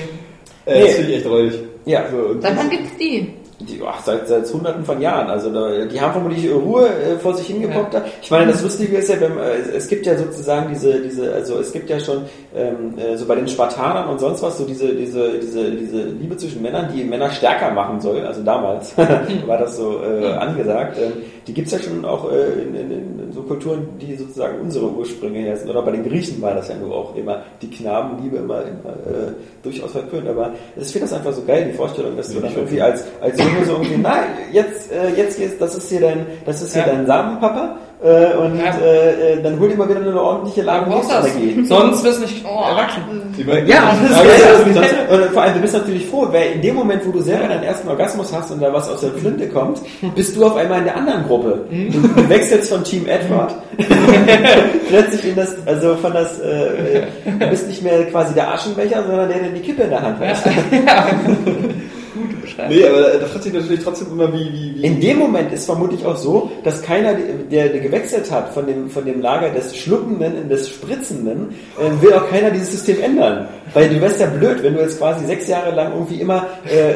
Äh, 0.65 0.81
das 0.81 0.93
finde 0.95 1.11
ich 1.11 1.17
echt 1.17 1.25
räudig. 1.25 1.59
Ja. 1.85 2.03
So, 2.11 2.39
Seit 2.39 2.57
wann 2.57 2.69
gibt's 2.69 2.91
die? 2.99 3.33
Die, 3.61 3.77
ach, 3.85 4.01
seit, 4.05 4.25
seit 4.27 4.51
hunderten 4.53 4.85
von 4.85 5.01
Jahren. 5.01 5.27
Also 5.29 5.49
da, 5.51 5.85
die 5.85 5.99
haben 5.99 6.13
vermutlich 6.13 6.49
Ruhe 6.49 6.87
äh, 6.87 7.17
vor 7.19 7.33
sich 7.33 7.47
hingepoppt. 7.47 7.93
da. 7.93 8.05
Ich 8.21 8.31
meine, 8.31 8.51
das 8.53 8.63
Lustige 8.63 8.95
ist 8.97 9.09
ja, 9.09 9.19
wenn, 9.19 9.37
äh, 9.37 9.51
es- 9.61 9.83
es 9.83 9.87
gibt 9.89 10.05
ja 10.05 10.17
sozusagen 10.17 10.69
diese, 10.69 11.01
diese, 11.01 11.33
also 11.33 11.59
es 11.59 11.73
gibt 11.73 11.89
ja 11.89 11.99
schon 11.99 12.21
ähm, 12.55 12.97
äh, 12.97 13.17
so 13.17 13.25
bei 13.25 13.35
den 13.35 13.49
Spartanern 13.49 14.07
und 14.07 14.19
sonst 14.19 14.41
was 14.41 14.57
so 14.57 14.63
diese, 14.65 14.95
diese, 14.95 15.39
diese, 15.39 15.71
diese 15.71 16.03
Liebe 16.03 16.37
zwischen 16.37 16.61
Männern, 16.61 16.87
die 16.95 17.03
Männer 17.03 17.29
stärker 17.31 17.71
machen 17.71 17.99
soll. 17.99 18.21
Also 18.25 18.41
damals 18.43 18.97
war 19.45 19.57
das 19.57 19.75
so 19.75 19.99
äh, 20.03 20.31
angesagt. 20.35 20.97
Ähm, 20.97 21.11
die 21.45 21.53
gibt's 21.53 21.71
ja 21.73 21.79
schon 21.79 22.05
auch 22.05 22.31
äh, 22.31 22.61
in, 22.61 22.75
in, 22.75 22.91
in 22.91 23.31
so 23.33 23.41
Kulturen, 23.41 23.87
die 23.99 24.15
sozusagen 24.15 24.61
unsere 24.61 24.85
Ursprünge 24.89 25.39
her 25.39 25.57
sind. 25.57 25.69
Oder 25.69 25.81
bei 25.81 25.91
den 25.91 26.03
Griechen 26.07 26.41
war 26.41 26.53
das 26.53 26.69
ja 26.69 26.75
nur 26.75 26.95
auch 26.95 27.15
immer 27.15 27.41
die 27.61 27.69
Knabenliebe 27.69 28.37
immer, 28.37 28.61
immer 28.61 28.93
äh, 28.93 29.31
durchaus 29.63 29.91
verpönt. 29.91 30.27
Aber 30.29 30.51
ich 30.77 30.87
finde 30.87 31.07
das 31.07 31.13
einfach 31.17 31.33
so 31.33 31.41
geil, 31.43 31.67
die 31.71 31.75
Vorstellung, 31.77 32.15
dass 32.15 32.29
du 32.31 32.39
dann 32.39 32.53
irgendwie 32.55 32.81
als, 32.81 33.03
als 33.19 33.37
Junge 33.53 33.65
so 33.65 33.71
irgendwie, 33.73 33.99
na, 34.01 34.15
jetzt, 34.51 34.91
äh, 34.91 35.09
jetzt 35.17 35.37
geht's, 35.37 35.57
das 35.59 35.75
ist 35.75 35.89
hier 35.89 36.01
dein, 36.01 36.25
das 36.45 36.61
ist 36.61 36.73
hier 36.73 36.83
Ja. 36.83 36.93
dein 36.93 37.05
Samenpapa. 37.05 37.75
Äh, 38.01 38.37
und 38.37 38.57
Ja. 38.57 38.73
äh, 38.81 39.33
äh, 39.33 39.43
dann 39.43 39.59
hol 39.59 39.67
dir 39.67 39.75
mal 39.75 39.89
wieder 39.89 39.99
eine 39.99 40.21
ordentliche 40.21 40.61
Lage 40.61 40.89
geht. 40.89 41.67
Sonst 41.67 42.01
wirst 42.01 42.19
du 42.19 42.21
nicht 42.21 42.45
erwachsen. 42.45 43.01
Ich 43.37 43.45
meine, 43.45 43.67
Ja, 43.67 43.93
das 44.07 44.17
aber 44.17 44.29
ist 44.29 44.45
das- 44.45 44.73
das, 44.73 44.91
das, 45.09 45.19
und 45.19 45.31
vor 45.33 45.41
allem, 45.41 45.53
du 45.55 45.59
bist 45.59 45.73
natürlich 45.73 46.07
froh, 46.07 46.25
weil 46.31 46.51
in 46.53 46.61
dem 46.61 46.75
Moment, 46.75 47.05
wo 47.05 47.11
du 47.11 47.19
selber 47.19 47.49
deinen 47.49 47.63
ersten 47.63 47.89
Orgasmus 47.89 48.31
hast 48.33 48.51
und 48.51 48.61
da 48.61 48.71
was 48.71 48.89
aus 48.89 49.01
der 49.01 49.09
Flinte 49.11 49.49
kommt, 49.49 49.81
bist 50.15 50.33
du 50.37 50.45
auf 50.45 50.55
einmal 50.55 50.79
in 50.79 50.85
der 50.85 50.95
anderen 50.95 51.25
Gruppe. 51.27 51.59
Du, 51.69 51.99
du 52.21 52.29
wechselst 52.29 52.71
von 52.71 52.85
Team 52.85 53.05
Edward 53.05 53.53
plötzlich 54.87 55.25
in 55.31 55.35
das, 55.35 55.55
also 55.65 55.95
von 55.97 56.13
das, 56.13 56.39
äh, 56.39 57.01
du 57.37 57.47
bist 57.49 57.67
nicht 57.67 57.83
mehr 57.83 58.05
quasi 58.05 58.33
der 58.33 58.53
Aschenbecher, 58.53 59.03
sondern 59.05 59.27
der, 59.27 59.39
der 59.39 59.49
die 59.49 59.59
Kippe 59.59 59.83
in 59.83 59.89
der 59.89 60.01
Hand 60.01 60.19
hat. 60.19 60.37
Nee, 62.69 62.85
aber 62.85 63.01
da 63.19 63.25
fragt 63.25 63.43
sich 63.43 63.53
natürlich 63.53 63.83
trotzdem 63.83 64.07
immer, 64.11 64.31
wie, 64.33 64.51
wie, 64.51 64.75
wie 64.75 64.83
In 64.83 64.99
dem 64.99 65.17
Moment 65.17 65.51
ist 65.51 65.65
vermutlich 65.65 66.05
auch 66.05 66.17
so, 66.17 66.51
dass 66.63 66.81
keiner, 66.81 67.13
der, 67.13 67.69
der 67.69 67.79
gewechselt 67.79 68.29
hat 68.31 68.53
von 68.53 68.67
dem, 68.67 68.89
von 68.89 69.05
dem 69.05 69.21
Lager 69.21 69.49
des 69.49 69.75
Schluckenden 69.75 70.37
in 70.37 70.49
das 70.49 70.69
Spritzenden, 70.69 71.55
äh, 71.77 72.01
will 72.01 72.13
auch 72.13 72.29
keiner 72.29 72.51
dieses 72.51 72.71
System 72.71 73.01
ändern. 73.01 73.47
Weil 73.73 73.89
du 73.89 74.01
wärst 74.01 74.19
ja 74.19 74.27
blöd, 74.27 74.63
wenn 74.63 74.73
du 74.73 74.81
jetzt 74.81 74.97
quasi 74.97 75.25
sechs 75.25 75.47
Jahre 75.47 75.75
lang 75.75 75.93
irgendwie 75.93 76.21
immer 76.21 76.47
äh, 76.67 76.91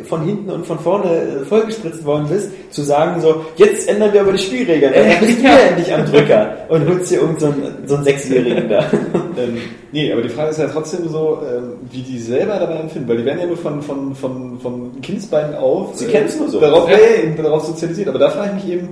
äh, 0.00 0.04
von 0.04 0.24
hinten 0.24 0.50
und 0.50 0.66
von 0.66 0.78
vorne 0.78 1.10
äh, 1.10 1.44
vollgespritzt 1.44 2.04
worden 2.04 2.26
bist, 2.28 2.50
zu 2.70 2.82
sagen 2.82 3.20
so, 3.20 3.44
jetzt 3.56 3.88
ändern 3.88 4.12
wir 4.12 4.20
aber 4.20 4.32
die 4.32 4.38
Spielregeln. 4.38 4.92
Dann 4.94 5.20
bist 5.20 5.38
du 5.38 5.44
ja 5.44 5.58
endlich 5.58 5.92
am 5.92 6.04
Drücker 6.06 6.56
und 6.68 6.88
holst 6.88 7.10
dir 7.10 7.20
irgend 7.20 7.40
so 7.40 7.46
einen, 7.46 7.86
so 7.86 7.96
einen 7.96 8.04
Sechsjährigen 8.04 8.68
da. 8.68 8.84
Ähm, 9.34 9.58
nee, 9.92 10.12
aber 10.12 10.20
die 10.20 10.28
Frage 10.28 10.50
ist 10.50 10.58
ja 10.58 10.68
trotzdem 10.68 11.08
so, 11.08 11.40
ähm, 11.42 11.72
wie 11.90 12.02
die 12.02 12.18
selber 12.18 12.58
dabei 12.58 12.74
empfinden, 12.74 13.08
weil 13.08 13.16
die 13.16 13.24
werden 13.24 13.40
ja 13.40 13.46
nur 13.46 13.56
von, 13.56 13.80
von, 13.80 14.14
von, 14.14 14.60
von 14.62 15.00
Kindsbeinen 15.02 15.54
auf 15.56 15.96
Sie 15.96 16.06
kennen's 16.06 16.38
nur 16.38 16.48
so. 16.48 16.60
darauf, 16.60 16.88
Ja. 16.88 16.96
ja. 16.96 17.22
eben 17.24 17.36
darauf 17.42 17.64
sozialisiert. 17.66 18.08
Aber 18.08 18.18
da 18.18 18.30
frage 18.30 18.52
ich 18.56 18.64
mich 18.64 18.72
eben, 18.74 18.88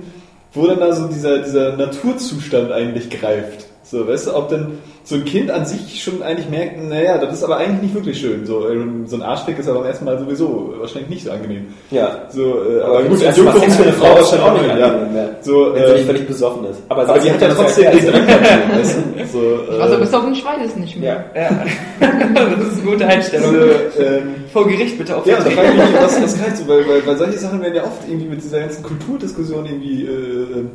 wo 0.53 0.67
dann 0.67 0.79
da 0.79 0.93
so 0.93 1.07
dieser, 1.07 1.39
dieser 1.39 1.77
Naturzustand 1.77 2.71
eigentlich 2.71 3.09
greift. 3.09 3.67
So, 3.91 4.07
weißt 4.07 4.27
du, 4.27 4.35
ob 4.37 4.47
denn 4.47 4.77
so 5.03 5.15
ein 5.15 5.25
Kind 5.25 5.51
an 5.51 5.65
sich 5.65 6.01
schon 6.01 6.23
eigentlich 6.23 6.47
merkt, 6.49 6.81
naja, 6.81 7.17
das 7.17 7.33
ist 7.33 7.43
aber 7.43 7.57
eigentlich 7.57 7.81
nicht 7.81 7.93
wirklich 7.93 8.17
schön. 8.21 8.45
So, 8.45 8.69
ähm, 8.69 9.05
so 9.05 9.17
ein 9.17 9.21
Arschfick 9.21 9.59
ist 9.59 9.67
aber 9.67 9.79
beim 9.79 9.87
ersten 9.89 10.05
Mal 10.05 10.17
sowieso 10.17 10.75
wahrscheinlich 10.79 11.09
nicht 11.09 11.25
so 11.25 11.31
angenehm. 11.31 11.65
Ja. 11.89 12.21
So, 12.29 12.41
äh, 12.41 12.81
Aber 12.83 12.99
aber 12.99 13.03
gut, 13.09 13.21
erste 13.21 13.43
Mal 13.43 13.51
für 13.51 13.83
eine 13.83 13.91
Frau 13.99 14.15
wahrscheinlich 14.15 14.47
auch 14.47 14.55
auch 14.55 14.61
nicht 14.61 14.71
angenehm, 14.71 15.15
ja. 15.15 15.21
ja. 15.23 15.29
So, 15.41 15.73
Wenn 15.73 15.85
sie 15.87 15.91
nicht 15.91 15.99
ähm, 16.01 16.05
völlig 16.07 16.27
besoffen 16.27 16.65
ist. 16.69 16.79
Aber, 16.87 17.01
aber 17.09 17.19
die 17.19 17.31
hat 17.31 17.41
ja 17.41 17.53
trotzdem 17.53 17.91
den 17.91 18.05
Drang 18.11 18.27
weißt 18.77 18.95
du? 18.95 19.25
So, 19.27 19.39
äh, 19.77 19.81
Also 19.81 19.97
bis 19.97 20.13
auf 20.13 20.23
den 20.23 20.35
Schwein 20.35 20.61
ist 20.63 20.77
nicht 20.77 20.97
mehr. 20.97 21.25
Ja. 21.35 21.41
Ja. 21.41 21.65
das 21.99 22.67
ist 22.73 22.81
eine 22.81 22.91
gute 22.91 23.05
Einstellung. 23.07 23.53
so, 23.53 24.01
ähm, 24.01 24.35
Vor 24.53 24.67
Gericht 24.69 24.97
bitte 24.97 25.11
Ja, 25.11 25.17
und 25.17 25.27
da 25.27 25.35
auftreten. 25.35 25.55
frage 25.57 25.67
ich 25.69 25.75
mich, 25.91 26.01
was, 26.01 26.23
was 26.23 26.37
kann 26.41 26.53
ich 26.53 26.59
so, 26.59 26.67
weil, 26.69 26.87
weil, 26.87 27.05
weil 27.07 27.17
solche 27.17 27.39
Sachen 27.39 27.61
werden 27.61 27.75
ja 27.75 27.83
oft 27.83 28.07
irgendwie 28.07 28.27
mit 28.29 28.41
dieser 28.41 28.61
ganzen 28.61 28.83
Kulturdiskussion 28.83 29.65
irgendwie 29.65 30.03
äh, 30.05 30.65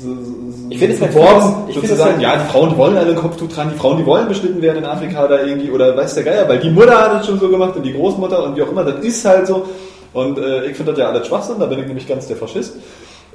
so, 0.00 0.14
so, 0.14 0.16
Ich 0.70 0.78
finde 0.78 0.94
es 0.94 1.00
halt- 1.00 1.12
beworben, 1.12 1.54
ich 1.68 1.74
finde 1.74 1.88
sozusagen, 1.88 2.12
halt- 2.14 2.22
ja, 2.22 2.36
die 2.36 2.48
Frauen 2.52 2.76
wollen 2.76 2.96
alle 2.96 3.10
ein 3.10 3.16
Kopftuch 3.16 3.48
tragen, 3.48 3.70
die 3.74 3.78
Frauen, 3.78 3.98
die 3.98 4.06
wollen 4.06 4.28
beschnitten 4.28 4.62
werden 4.62 4.78
in 4.78 4.84
Afrika 4.84 5.26
da 5.26 5.42
irgendwie, 5.42 5.70
oder 5.70 5.96
weiß 5.96 6.14
der 6.14 6.24
Geier, 6.24 6.48
weil 6.48 6.58
die 6.60 6.70
Mutter 6.70 6.96
hat 6.98 7.20
es 7.20 7.26
schon 7.26 7.40
so 7.40 7.48
gemacht 7.48 7.74
und 7.76 7.82
die 7.82 7.92
Großmutter 7.92 8.44
und 8.44 8.56
wie 8.56 8.62
auch 8.62 8.70
immer, 8.70 8.84
das 8.84 9.04
ist 9.04 9.24
halt 9.24 9.46
so. 9.46 9.66
Und 10.12 10.38
äh, 10.38 10.64
ich 10.66 10.76
finde 10.76 10.92
das 10.92 11.00
ja 11.00 11.08
alles 11.10 11.26
Schwachsinn, 11.26 11.56
da 11.58 11.66
bin 11.66 11.80
ich 11.80 11.86
nämlich 11.86 12.06
ganz 12.08 12.26
der 12.28 12.36
Faschist. 12.36 12.76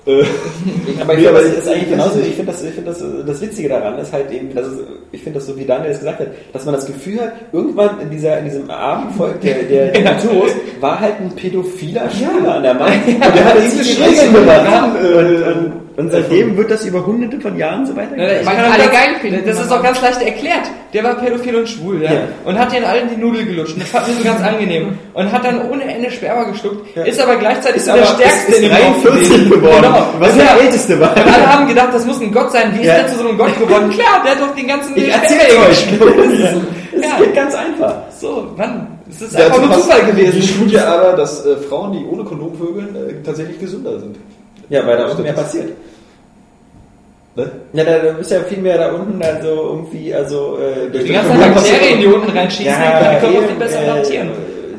Äh, 0.05 0.11
Aber 1.01 1.13
ich 1.13 1.19
Nee, 1.19 1.25
finde, 1.25 1.29
aber 1.29 1.39
das 1.39 1.47
ist 1.59 1.67
eigentlich 1.67 1.83
ich- 1.83 1.89
genauso. 1.91 2.19
Ich 2.19 2.35
finde 2.35 2.51
das, 2.51 2.61
ich 2.63 2.73
finde 2.73 2.91
das, 2.91 3.03
das 3.25 3.41
Witzige 3.41 3.69
daran 3.69 3.97
ist 3.99 4.11
halt 4.11 4.29
eben, 4.31 4.53
dass 4.53 4.65
es, 4.67 4.79
ich 5.13 5.21
finde 5.23 5.39
das 5.39 5.47
so, 5.47 5.55
wie 5.57 5.63
Daniel 5.63 5.91
es 5.91 5.99
gesagt 5.99 6.19
hat, 6.19 6.27
dass 6.51 6.65
man 6.65 6.73
das 6.73 6.85
Gefühl 6.85 7.21
hat, 7.21 7.31
irgendwann 7.53 8.01
in 8.01 8.09
dieser, 8.09 8.37
in 8.39 8.45
diesem 8.45 8.69
armen 8.69 9.13
Volk 9.13 9.39
der, 9.39 9.63
der, 9.63 9.91
der 9.91 10.15
Kulturos 10.17 10.51
war 10.81 10.99
halt 10.99 11.21
ein 11.21 11.31
pädophiler 11.35 12.09
Schüler 12.09 12.55
an 12.55 12.63
der 12.63 12.73
Macht. 12.73 12.91
Und 13.07 13.21
der 13.21 13.45
hat 13.45 13.55
diese 13.63 14.03
Regeln 14.03 14.33
gemacht. 14.33 14.61
Und, 14.99 15.15
und, 15.25 15.65
und 15.65 15.73
seitdem 15.95 16.57
wird 16.57 16.71
das 16.71 16.85
über 16.85 17.05
hunderte 17.05 17.39
von 17.39 17.55
Jahren 17.57 17.85
so 17.85 17.93
Ja, 17.93 17.99
weitergehen. 17.99 18.39
ich 18.41 18.45
kann 18.47 18.57
alle 18.65 18.83
ganz, 18.83 18.91
geil 18.91 19.09
finden. 19.21 19.43
Das 19.45 19.59
ist 19.59 19.71
auch 19.71 19.83
ganz 19.83 20.01
leicht 20.01 20.21
erklärt. 20.21 20.63
Der 20.93 21.03
war 21.03 21.15
pädophil 21.15 21.55
und 21.55 21.69
schwul, 21.69 22.01
ja. 22.01 22.13
Ja. 22.13 22.19
Und 22.45 22.57
hat 22.57 22.71
den 22.73 22.83
allen 22.83 23.09
die 23.09 23.15
Nudel 23.19 23.45
gelutscht. 23.45 23.73
Und 23.75 23.81
das 23.83 23.89
fand 23.89 24.07
mir 24.07 24.13
so 24.15 24.23
ganz 24.23 24.41
angenehm. 24.41 24.97
Und 25.13 25.31
hat 25.31 25.43
dann 25.45 25.69
ohne 25.69 25.83
Ende 25.83 26.09
Sperma 26.09 26.43
geschluckt. 26.45 26.95
Ja. 26.95 27.03
Ist 27.03 27.19
aber 27.21 27.35
gleichzeitig 27.35 27.77
Ist 27.77 27.85
so 27.85 27.93
der 27.93 28.05
Stärkste 28.05 28.51
ist 28.53 28.57
in 28.61 28.69
dem 28.69 28.71
Raum 28.71 29.03
43 29.03 29.29
gewesen. 29.29 29.49
geworden, 29.51 29.75
Genau. 29.83 30.07
was 30.19 30.31
Und 30.31 30.37
der 30.39 30.45
ja, 30.45 30.57
Älteste 30.57 30.99
war. 30.99 31.11
Und 31.15 31.17
alle 31.33 31.53
haben 31.53 31.67
gedacht, 31.67 31.89
das 31.93 32.05
muss 32.05 32.21
ein 32.21 32.31
Gott 32.31 32.51
sein. 32.51 32.71
Wie 32.75 32.79
ist 32.81 32.87
Ja. 32.87 32.95
der 32.95 33.07
zu 33.07 33.15
so 33.19 33.27
einem 33.27 33.37
Gott 33.37 33.59
geworden? 33.59 33.89
Klar, 33.97 34.21
der 34.23 34.31
hat 34.31 34.41
doch 34.41 34.55
den 34.55 34.67
ganzen 34.67 34.95
Ich 34.97 35.07
erzähl's 35.09 35.57
euch. 35.69 35.87
Es 36.95 37.01
Ja. 37.09 37.17
geht 37.17 37.35
ganz 37.35 37.55
einfach. 37.55 37.95
So, 38.19 38.47
Mann. 38.55 38.87
Es 39.09 39.21
ist 39.21 39.35
einfach 39.35 39.59
nur 39.59 39.67
passt 39.69 39.83
Zufall 39.83 40.03
gewesen. 40.05 40.33
Die 40.41 40.47
Studie 40.47 40.77
aber, 40.79 41.13
dass 41.17 41.43
äh, 41.45 41.57
Frauen, 41.57 41.91
die 41.93 42.05
ohne 42.05 42.23
Kondom 42.23 42.55
vögeln, 42.55 42.95
äh, 42.95 43.13
tatsächlich 43.25 43.59
gesünder 43.59 43.99
sind. 43.99 44.15
Ja, 44.69 44.85
weil 44.85 44.97
da 44.97 45.05
unten 45.09 45.23
mehr 45.23 45.33
passiert. 45.33 45.71
Ne? 47.35 47.51
Ja, 47.73 47.83
da, 47.83 47.95
ist 48.19 48.31
ja 48.31 48.41
viel 48.41 48.59
mehr 48.59 48.77
da 48.77 48.91
unten, 48.91 49.21
also 49.23 49.47
irgendwie, 49.47 50.13
also 50.13 50.57
äh, 50.59 50.89
durch 50.91 51.05
Die 51.05 51.13
ganzen 51.13 51.37
Bakterien, 51.39 51.99
die 51.99 52.05
unten 52.05 52.29
reinschießen, 52.29 52.73
die 52.73 53.19
können 53.19 53.37
auch 53.37 53.47
viel 53.47 53.55
besser 53.55 53.79
adaptieren. 53.79 54.29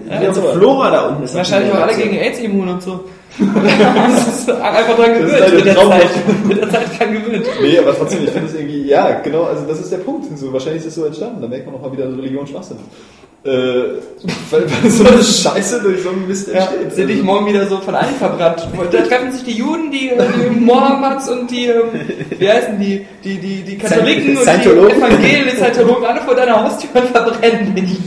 Ja, 0.09 0.19
die 0.19 0.25
ganze 0.27 0.43
Flora 0.43 0.91
da 0.91 1.09
unten 1.09 1.25
ist 1.25 1.35
Wahrscheinlich 1.35 1.73
auch 1.73 1.81
alle 1.81 1.95
gegen 1.95 2.17
AIDS 2.17 2.39
immun 2.41 2.69
und 2.69 2.83
so. 2.83 3.05
das 3.39 4.29
ist 4.29 4.51
einfach 4.51 4.97
dran 4.97 5.15
gewöhnt 5.15 5.41
halt 5.41 5.55
mit 5.55 5.67
der. 5.67 5.75
Zeit. 5.75 6.11
Mit 6.47 6.57
der 6.57 6.71
Zeit 6.71 7.01
dran 7.01 7.13
gewöhnt. 7.15 7.47
Nee, 7.61 7.79
aber 7.79 7.97
trotzdem, 7.97 8.23
ich 8.23 8.31
finde 8.31 8.47
es 8.47 8.55
irgendwie, 8.55 8.87
ja, 8.87 9.19
genau, 9.21 9.45
also 9.45 9.65
das 9.67 9.81
ist 9.81 9.91
der 9.91 9.99
Punkt. 9.99 10.39
So, 10.39 10.53
wahrscheinlich 10.53 10.83
ist 10.83 10.89
es 10.89 10.95
so 10.95 11.05
entstanden. 11.05 11.43
Da 11.43 11.49
merkt 11.49 11.67
man 11.67 11.75
auch 11.75 11.81
mal 11.81 11.91
wieder, 11.91 12.07
dass 12.07 12.17
Religion 12.17 12.47
Schwachsinn 12.47 12.77
ist. 12.77 13.24
Äh, 13.45 13.51
weil, 14.51 14.63
weil 14.63 14.91
so 14.91 15.05
eine 15.07 15.23
Scheiße 15.23 15.83
durch 15.83 16.03
so 16.03 16.09
einen 16.11 16.27
Mist 16.27 16.49
Ja, 16.49 16.61
entsteht. 16.61 16.95
sind 16.95 17.09
dich 17.09 17.23
morgen 17.23 17.47
wieder 17.47 17.67
so 17.67 17.77
von 17.79 17.95
allen 17.95 18.15
verbrannt. 18.15 18.67
Da 18.91 19.03
treffen 19.03 19.33
sich 19.33 19.45
die 19.45 19.59
Juden, 19.59 19.91
die, 19.91 20.11
die 20.11 20.61
Mohammeds 20.61 21.29
und 21.29 21.51
die, 21.51 21.67
ähm, 21.67 21.91
wie 22.39 22.49
heißen 22.49 22.79
die, 22.79 23.05
die, 23.23 23.39
die, 23.39 23.63
die 23.63 23.77
Katholiken 23.77 24.39
und 24.39 24.47
die. 24.47 24.69
Evangelien, 24.71 25.45
die 25.53 25.57
Scientologen, 25.57 26.05
alle 26.07 26.23
vor 26.23 26.35
deiner 26.35 26.65
Haustür 26.65 26.89
und 26.95 27.09
verbrennen 27.13 27.75
dich. 27.75 27.99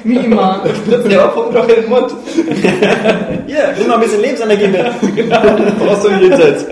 Immer. 0.04 0.62
Spritzen 0.74 1.10
dir 1.10 1.24
auch 1.24 1.52
noch 1.52 1.68
in 1.68 1.82
den 1.82 1.90
Mund. 1.90 2.10
Hier, 3.46 3.74
nimm 3.78 3.86
mal 3.86 3.94
ein 3.94 4.00
bisschen 4.00 4.22
Lebensenergie 4.22 4.68
mit. 4.68 5.78
brauchst 5.78 6.04
du 6.04 6.10
jenseits. 6.10 6.64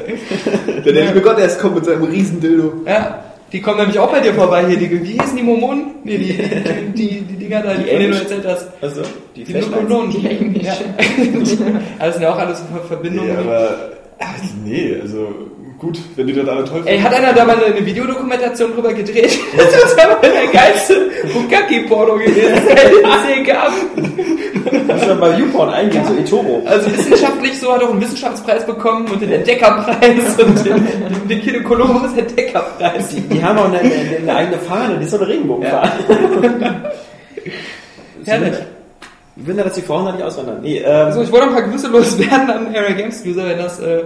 Der, 0.84 0.92
der 0.92 1.04
liebe 1.04 1.20
Gott 1.20 1.38
erst 1.38 1.60
kommt 1.60 1.74
mit 1.76 1.84
seinem 1.84 2.04
riesen 2.04 2.40
Dildo. 2.40 2.72
Ja, 2.86 3.22
die 3.52 3.60
kommen 3.60 3.78
nämlich 3.78 3.98
auch 3.98 4.10
bei 4.10 4.20
dir 4.20 4.34
vorbei 4.34 4.66
hier. 4.66 4.76
Die, 4.78 4.90
wie 5.02 5.12
hießen 5.18 5.36
die 5.36 5.42
Mormonen? 5.42 5.86
Nee, 6.04 6.18
die, 6.18 6.32
die, 6.34 6.92
die, 6.94 7.20
die 7.22 7.36
Dinger 7.36 7.62
da, 7.62 7.74
die, 7.74 7.84
denen 7.84 8.12
du 8.12 8.18
erzählt 8.18 8.44
hast. 8.46 8.68
Also, 8.80 9.02
die 9.36 9.44
Die. 9.44 10.10
Die 10.10 10.26
Englische. 10.26 10.84
Ja. 11.98 12.06
Das 12.06 12.14
sind 12.14 12.22
ja 12.22 12.32
auch 12.34 12.38
alles 12.38 12.60
Ver- 12.72 12.84
Verbindungen. 12.86 13.30
Nee, 13.30 13.36
aber, 13.36 13.76
ach, 14.18 14.34
nee, 14.64 14.96
also, 15.00 15.28
gut, 15.78 15.98
wenn 16.16 16.26
die 16.26 16.32
das 16.32 16.48
alle 16.48 16.64
toll 16.64 16.82
Ey, 16.84 16.98
hat 16.98 17.14
einer 17.14 17.32
da 17.32 17.44
mal 17.44 17.62
eine 17.62 17.84
Videodokumentation 17.84 18.74
drüber 18.74 18.92
gedreht? 18.92 19.38
Das 19.56 19.74
ist 19.74 19.98
aber 19.98 20.28
der 20.28 20.46
geilste 20.52 21.10
Bukaki-Porno 21.32 22.14
gewesen, 22.14 22.40
den 22.40 22.76
es 23.04 23.36
je 23.36 23.42
gab. 23.44 23.72
Muss 24.86 25.06
man 25.06 25.20
bei 25.20 25.38
YouPorn 25.38 25.70
eingeben, 25.70 26.04
so 26.06 26.14
eToro. 26.14 26.62
Also 26.66 26.90
wissenschaftlich 26.92 27.58
so, 27.58 27.72
hat 27.72 27.82
auch 27.82 27.90
einen 27.90 28.00
Wissenschaftspreis 28.00 28.66
bekommen 28.66 29.08
und 29.08 29.20
den 29.20 29.32
Entdeckerpreis 29.32 30.38
und 30.44 30.64
den, 30.64 31.28
den, 31.28 31.40
Kino 31.40 31.62
Columbus 31.66 32.16
Entdeckerpreis. 32.16 33.08
Die, 33.08 33.20
die 33.20 33.42
haben 33.42 33.58
auch 33.58 33.66
eine, 33.66 33.78
eine, 33.78 34.16
eine 34.18 34.36
eigene 34.36 34.58
Fahne, 34.58 34.98
die 34.98 35.04
ist 35.04 35.10
so 35.10 35.18
eine 35.18 35.28
Regenbogenfahne. 35.28 35.92
Herrlich. 38.24 38.54
Ich 39.36 39.44
finde, 39.44 39.62
dass 39.62 39.74
die 39.74 39.82
Frauen 39.82 40.06
da 40.06 40.12
nicht 40.12 40.24
auswandern. 40.24 40.58
Nee, 40.62 40.78
ähm, 40.78 41.06
Also 41.06 41.22
ich 41.22 41.30
wollte 41.30 41.46
ein 41.46 41.52
paar 41.52 41.62
Grüße 41.62 41.88
loswerden 41.88 42.50
an 42.50 42.66
Area 42.74 42.92
Games 42.92 43.24
User, 43.24 43.46
wenn 43.46 43.58
das 43.58 43.78
äh, 43.78 44.02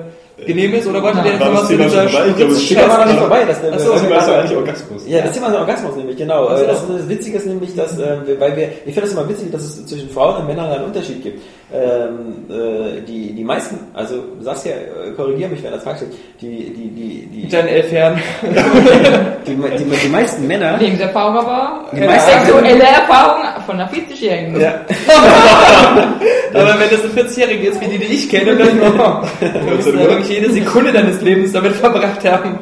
genehm 0.47 0.75
ist, 0.75 0.87
oder 0.87 1.03
wolltet 1.03 1.25
ihr 1.25 1.31
jetzt 1.33 1.41
War 1.41 1.49
noch 1.49 1.55
das 1.55 1.63
was 1.63 1.69
Thema 1.69 1.85
dieser 1.85 2.07
glaube, 2.07 2.53
das 2.55 2.67
Thema 2.69 2.89
war 2.89 2.99
noch 2.99 3.07
nicht 3.07 3.19
vorbei. 3.19 3.45
Das, 3.47 3.61
so, 3.61 3.71
das, 3.93 4.09
Das 4.09 4.29
war 4.29 4.39
eigentlich 4.39 4.57
Orgasmus. 4.57 5.03
Ja, 5.07 5.21
das 5.23 5.33
Thema 5.33 5.47
ist 5.49 5.55
Orgasmus 5.57 5.97
nämlich, 5.97 6.17
genau. 6.17 6.49
Ach 6.49 6.57
so. 6.59 6.65
Äh, 6.65 6.67
Das, 6.69 6.87
das 6.89 7.09
Witzige 7.09 7.37
ist 7.39 7.47
nämlich, 7.47 7.75
dass, 7.75 7.99
äh, 7.99 8.17
wir- 8.27 8.41
weil 8.41 8.57
wir, 8.57 8.69
ich 8.85 8.95
finde 8.95 9.03
das 9.03 9.13
immer 9.13 9.29
witzig, 9.29 9.51
dass 9.53 9.63
es 9.63 9.87
zwischen 9.87 10.11
Frauen 10.11 10.37
und 10.43 10.47
Männern 10.47 10.71
einen 10.71 10.85
Unterschied 10.85 11.23
gibt. 11.23 11.41
Ähm, 11.75 12.45
äh, 12.51 13.01
die, 13.09 13.33
die 13.33 13.45
meisten, 13.45 13.79
also 13.95 14.17
Saskia, 14.41 14.73
äh, 14.73 15.13
korrigiere 15.17 15.49
mich, 15.51 15.63
wenn 15.63 15.73
das 15.73 15.83
falsch 15.83 16.03
ist, 16.03 16.13
die, 16.41 16.47
die, 16.71 16.89
die, 16.91 17.27
die, 17.33 17.43
Mit 17.45 17.53
deinen 17.53 17.69
elf 17.69 17.91
Jahren. 17.91 18.21
die, 19.47 19.55
die, 19.55 19.85
die 19.85 20.09
meisten 20.09 20.47
Männer, 20.47 20.77
Lebenserfahrung 20.79 21.37
aber. 21.39 21.87
die 21.93 22.01
meisten, 22.01 22.31
Sexuelle 22.45 22.83
Erfahrung 22.85 23.43
von 23.65 23.75
einer 23.81 23.89
40-Jährigen. 23.91 24.61
ja, 24.61 24.75
Aber 26.55 26.79
wenn 26.79 26.91
das 26.91 27.03
eine 27.03 27.13
40-Jährige 27.13 27.69
ist, 27.69 27.81
wie 27.81 27.87
die, 27.87 27.99
die 27.99 28.13
ich 28.13 28.29
kenne, 28.29 28.57
dann 28.57 28.81
oh, 28.81 29.27
du 29.41 29.75
musst 29.75 29.89
da 29.89 29.93
wirklich 29.93 30.29
jede 30.29 30.53
Sekunde 30.53 30.93
deines 30.93 31.21
Lebens 31.21 31.53
damit 31.53 31.73
verbracht 31.75 32.25
haben. 32.25 32.59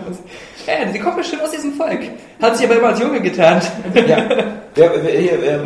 Ja, 0.66 0.84
die 0.92 0.98
kommt 0.98 1.16
bestimmt 1.16 1.42
aus 1.42 1.50
diesem 1.50 1.72
Volk. 1.72 2.00
Hat 2.40 2.56
sich 2.56 2.66
aber 2.66 2.76
immer 2.78 2.88
als 2.88 3.00
Junge 3.00 3.20
getarnt. 3.20 3.70
Ja. 3.94 4.28
Wer, 4.74 4.92
wer, 5.02 5.18
hier, 5.18 5.32
äh, 5.32 5.58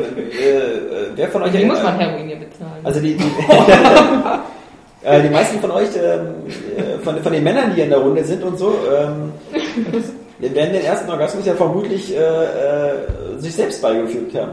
wer 1.14 1.28
von 1.28 1.42
euch... 1.42 1.52
Wie 1.52 1.64
muss 1.64 1.82
man 1.82 1.98
Heroin 1.98 2.26
hier 2.26 2.36
bezahlen? 2.36 2.80
Also 2.82 3.00
die, 3.00 3.14
die, 3.14 3.24
äh, 5.04 5.22
die 5.22 5.28
meisten 5.28 5.60
von 5.60 5.70
euch, 5.72 5.88
ähm, 5.96 6.28
äh, 6.76 6.98
von, 7.02 7.22
von 7.22 7.32
den 7.32 7.44
Männern, 7.44 7.72
die 7.74 7.82
in 7.82 7.90
der 7.90 7.98
Runde 7.98 8.24
sind 8.24 8.42
und 8.42 8.58
so, 8.58 8.74
ähm, 8.90 9.32
werden 10.38 10.72
den 10.72 10.84
ersten 10.84 11.10
Orgasmus 11.10 11.44
ja 11.46 11.54
vermutlich 11.54 12.16
äh, 12.16 12.18
äh, 12.18 13.38
sich 13.38 13.54
selbst 13.54 13.82
beigefügt 13.82 14.34
haben. 14.34 14.52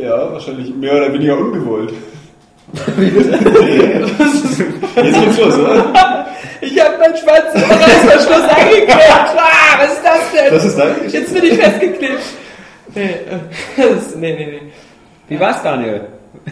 Ja, 0.00 0.32
wahrscheinlich 0.32 0.74
mehr 0.74 0.94
oder 0.94 1.12
weniger 1.12 1.36
ungewollt. 1.36 1.92
Jetzt 4.96 5.20
geht's 5.20 5.38
los, 5.38 5.58
oder? 5.58 6.26
Ich 6.60 6.78
habe 6.84 6.98
meinen 6.98 7.16
Schwanz 7.16 7.54
im 7.54 7.62
Reißverschluss 7.62 8.48
angeklebt. 8.48 8.90
Ah, 9.36 9.78
was 9.78 9.92
ist 9.92 10.04
das 10.04 10.20
denn? 10.34 10.52
Das 10.54 10.64
ist 10.64 10.76
Geschichte. 10.76 11.18
Jetzt 11.18 11.34
bin 11.34 11.44
ich 11.44 11.54
festgeklebt. 11.58 12.20
Nee, 12.94 13.02
äh, 13.02 13.14
das, 13.94 14.14
nee, 14.16 14.34
nee, 14.34 14.46
nee. 14.46 14.62
Wie 15.28 15.40
war's, 15.40 15.62
Daniel? 15.62 16.02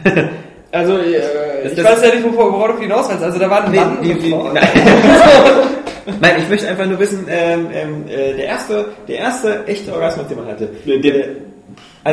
Also, 0.70 0.99
äh, 0.99 1.66
ich 1.66 1.74
Das- 1.77 1.82
weiß 1.86 2.03
ja 2.03 2.15
nicht, 2.15 2.27
wovor- 2.27 2.53
worauf 2.53 2.77
du 2.77 2.82
hinaus 2.82 3.09
willst. 3.09 3.23
Also, 3.24 3.39
da 3.39 3.49
war 3.49 3.65
ein 3.65 3.70
Nee, 3.70 3.78
Mann 3.78 3.99
die, 4.03 4.12
und 4.12 4.23
die, 4.23 4.35
nein. 4.35 4.69
nein, 6.20 6.32
ich 6.43 6.49
möchte 6.51 6.69
einfach 6.69 6.85
nur 6.85 6.99
wissen, 6.99 7.27
ähm, 7.27 7.69
ähm, 7.73 8.05
äh, 8.07 8.35
der 8.35 8.45
erste, 8.49 8.85
der 9.09 9.16
erste 9.16 9.65
echte 9.66 9.95
Orgasmus, 9.95 10.28
den 10.28 10.36
man 10.36 10.47
hatte. 10.49 10.69
Der- 10.86 10.99
der- 10.99 11.24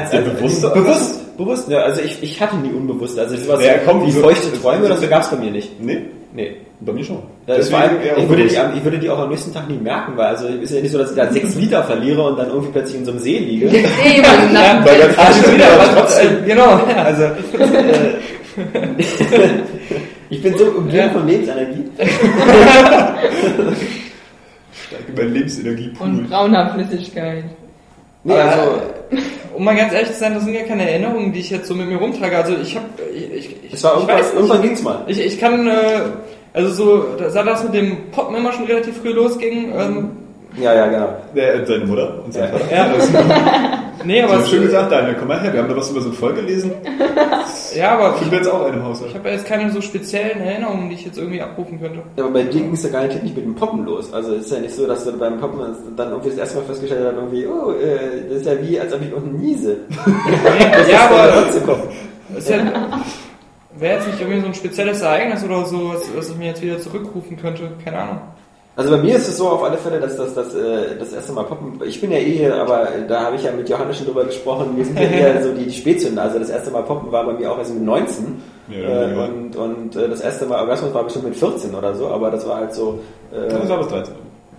als, 0.02 0.12
als, 0.12 0.26
bewusste 0.26 0.70
bewusst, 0.70 1.38
bewusst, 1.38 1.70
ja, 1.70 1.80
also 1.80 2.02
ich, 2.02 2.22
ich 2.24 2.40
hatte 2.42 2.56
nie 2.58 2.70
unbewusst, 2.72 3.18
also 3.20 3.36
sowas 3.38 3.64
Ja, 3.66 3.74
komm, 3.86 4.02
wie 4.04 4.08
wieso- 4.08 4.22
feuchte 4.22 4.52
Träume 4.62 4.86
oder 4.86 4.98
so 4.98 5.08
gab's 5.08 5.30
bei 5.30 5.38
mir 5.38 5.52
nicht. 5.52 5.80
Nee, 5.82 6.00
Nee. 6.34 6.56
bei 6.82 6.92
mir 6.94 7.04
schon. 7.04 7.20
Ja, 7.48 7.56
das 7.58 7.74
allem, 7.74 8.02
eher 8.02 8.18
ich, 8.18 8.28
würde 8.30 8.44
die, 8.48 8.56
ich 8.78 8.84
würde 8.84 9.00
die 9.00 9.10
auch 9.10 9.20
am 9.20 9.30
nächsten 9.30 9.54
Tag 9.54 9.70
nie 9.70 9.78
merken, 9.78 10.14
weil 10.18 10.26
also 10.28 10.48
ist 10.48 10.74
ja 10.74 10.82
nicht 10.82 10.92
so, 10.92 10.98
dass 10.98 11.12
ich 11.12 11.16
da 11.16 11.32
sechs 11.32 11.56
Liter 11.62 11.84
verliere 11.84 12.22
und 12.24 12.38
dann 12.38 12.48
irgendwie 12.50 12.72
plötzlich 12.74 12.98
in 13.00 13.06
so 13.06 13.12
einem 13.12 13.20
See 13.22 13.38
liege. 13.40 13.68
Nee, 13.68 13.86
man 14.22 14.52
nach 14.54 14.86
Weil 14.86 15.00
dann 15.00 15.14
schon 15.44 15.54
wieder, 15.56 15.68
aber 15.72 15.96
trotzdem. 16.02 16.44
äh, 16.44 16.48
genau. 16.48 16.80
Ja. 16.90 17.04
Also 17.04 17.24
äh, 17.24 17.30
ich 20.30 20.42
bin 20.42 20.58
so 20.58 20.66
umgeben 20.66 20.98
Ja. 20.98 21.10
von 21.10 21.28
Lebensenergie. 21.28 21.84
Steig 24.88 25.08
über 25.08 25.24
Lebensenergiepool. 25.24 26.08
und 26.08 26.30
brauner 26.30 26.74
Flüssigkeit. 26.74 27.46
Nee, 28.24 28.34
also, 28.34 28.82
um 29.56 29.64
mal 29.64 29.76
ganz 29.76 29.94
ehrlich 29.94 30.12
zu 30.12 30.20
sein, 30.20 30.34
das 30.34 30.44
sind 30.44 30.54
ja 30.54 30.64
keine 30.64 30.90
Erinnerungen, 30.90 31.34
die 31.34 31.40
ich 31.40 31.50
jetzt 31.50 31.68
so 31.68 31.76
mit 31.76 31.88
mir 31.88 31.98
rumtrage. 31.98 32.36
Also 32.38 32.56
ich 32.62 32.76
habe, 32.76 32.86
ich, 33.14 33.34
ich, 33.34 33.64
ich, 33.66 33.74
es 33.74 33.84
war 33.84 33.94
ich 33.94 33.98
irgendwann, 34.00 34.20
weiß 34.20 34.34
irgendwann 34.34 34.62
ging's 34.62 34.84
mal. 34.84 35.04
Ich, 35.08 35.20
ich 35.20 35.40
kann, 35.40 35.68
äh, 35.68 36.02
also 36.54 36.72
so, 36.72 37.06
sah 37.30 37.44
das 37.44 37.64
mit 37.64 37.74
dem 37.74 38.12
Poppen 38.12 38.36
immer 38.36 38.52
schon 38.54 38.66
relativ 38.66 38.98
früh 38.98 39.12
losging. 39.12 39.74
Ähm, 39.78 40.12
Ja, 40.60 40.74
ja, 40.74 40.88
genau. 40.88 41.10
Der, 41.36 41.66
seine 41.66 41.86
Mutter 41.86 42.24
und 42.24 42.34
sein 42.34 42.50
Ja. 42.72 42.86
Vater. 42.86 43.20
Ja. 43.20 43.80
Nee, 44.06 44.22
aber 44.22 44.44
schön 44.46 44.62
gesagt, 44.62 44.92
Daniel, 44.92 45.16
komm 45.18 45.28
mal 45.28 45.42
her, 45.42 45.52
wir 45.52 45.62
haben 45.62 45.70
da 45.70 45.76
was 45.76 45.90
über 45.90 46.02
so 46.02 46.10
ein 46.10 46.14
Volk 46.14 46.36
gelesen. 46.36 46.72
ja, 47.76 47.98
aber 47.98 48.14
Finden 48.14 48.32
wir 48.32 48.38
jetzt 48.40 48.48
auch 48.50 48.66
einen 48.66 48.76
im 48.76 48.84
Haushalt. 48.84 49.10
ich 49.10 49.16
habe 49.16 49.30
ja 49.30 49.36
jetzt 49.36 49.46
keine 49.46 49.72
so 49.72 49.82
speziellen 49.82 50.42
Erinnerungen, 50.42 50.90
die 50.90 50.96
ich 50.96 51.06
jetzt 51.06 51.18
irgendwie 51.18 51.42
abrufen 51.42 51.80
könnte. 51.80 52.00
Ja, 52.16 52.24
aber 52.24 52.34
bei 52.34 52.44
dir 52.44 52.62
ging 52.62 52.74
es 52.74 52.84
ja 52.84 52.90
garantiert 52.90 53.24
nicht 53.24 53.36
mit 53.36 53.46
dem 53.46 53.56
Poppen 53.56 53.86
los. 53.86 54.14
Also 54.14 54.36
es 54.36 54.46
ist 54.46 54.52
ja 54.52 54.60
nicht 54.60 54.76
so, 54.76 54.86
dass 54.86 55.04
du 55.06 55.12
beim 55.14 55.40
Poppen 55.40 55.60
dann 55.96 56.10
irgendwie 56.10 56.30
das 56.30 56.38
erste 56.38 56.58
Mal 56.58 56.66
festgestellt 56.66 57.06
hast, 57.06 57.16
irgendwie, 57.16 57.48
oh, 57.48 57.72
äh, 57.72 58.30
das 58.30 58.40
ist 58.40 58.46
ja 58.46 58.62
wie, 58.62 58.80
als 58.80 58.94
ob 58.94 59.02
ich 59.02 59.14
unten 59.14 59.40
niese. 59.40 59.78
ja, 60.92 61.10
aber 61.10 61.42
trotzdem 61.42 61.66
kommen. 61.66 61.84
ist 62.38 62.50
ja, 62.50 62.58
wäre 63.78 63.96
jetzt 63.96 64.08
nicht 64.08 64.22
irgendwie 64.22 64.42
so 64.42 64.48
ein 64.48 64.54
spezielles 64.54 65.02
Ereignis 65.02 65.44
oder 65.44 65.66
so, 65.66 65.94
was, 65.94 66.04
was 66.16 66.30
ich 66.30 66.38
mir 66.38 66.48
jetzt 66.48 66.62
wieder 66.62 66.80
zurückrufen 66.80 67.38
könnte. 67.38 67.72
Keine 67.84 68.00
Ahnung. 68.00 68.20
Also 68.78 68.92
bei 68.92 68.98
mir 68.98 69.16
ist 69.16 69.28
es 69.30 69.38
so 69.38 69.48
auf 69.48 69.64
alle 69.64 69.78
Fälle, 69.78 70.00
dass 70.02 70.18
das, 70.18 70.34
das, 70.34 70.54
äh, 70.54 70.98
das 71.00 71.14
erste 71.14 71.32
Mal 71.32 71.46
Poppen, 71.46 71.80
ich 71.86 72.02
bin 72.02 72.12
ja 72.12 72.18
eh 72.18 72.32
hier, 72.32 72.56
aber 72.62 72.90
da 73.08 73.22
habe 73.22 73.38
ich 73.38 73.44
ja 73.44 73.52
mit 73.54 73.70
Johannes 73.70 73.98
schon 73.98 74.08
drüber 74.08 74.26
gesprochen, 74.26 74.74
wir 74.76 74.84
sind 74.84 75.00
ja 75.00 75.06
eher 75.06 75.42
so 75.44 75.54
die, 75.54 75.66
die 75.66 75.74
Spätzünder. 75.74 76.24
Also 76.24 76.40
das 76.40 76.50
erste 76.50 76.72
Mal 76.72 76.84
Poppen 76.84 77.10
war 77.12 77.26
bei 77.26 77.34
mir 77.34 77.52
auch 77.52 77.58
erst 77.58 77.74
mit 77.74 77.84
19 77.84 78.42
Ja, 78.70 78.78
äh, 78.78 79.16
ja. 79.16 79.24
und, 79.26 79.56
und 79.56 79.96
äh, 79.96 80.10
das 80.10 80.20
erste 80.20 80.46
Mal 80.46 80.60
Orgasmus 80.60 80.94
war 80.94 81.04
bestimmt 81.06 81.26
mit 81.26 81.36
14 81.38 81.74
oder 81.74 81.96
so, 81.96 82.08
aber 82.08 82.30
das 82.32 82.46
war 82.48 82.58
halt 82.58 82.74
so... 82.74 83.00
Äh, 83.32 83.48
Das 83.48 83.70
war 83.70 83.78
bis 83.78 83.88
13. 83.88 84.14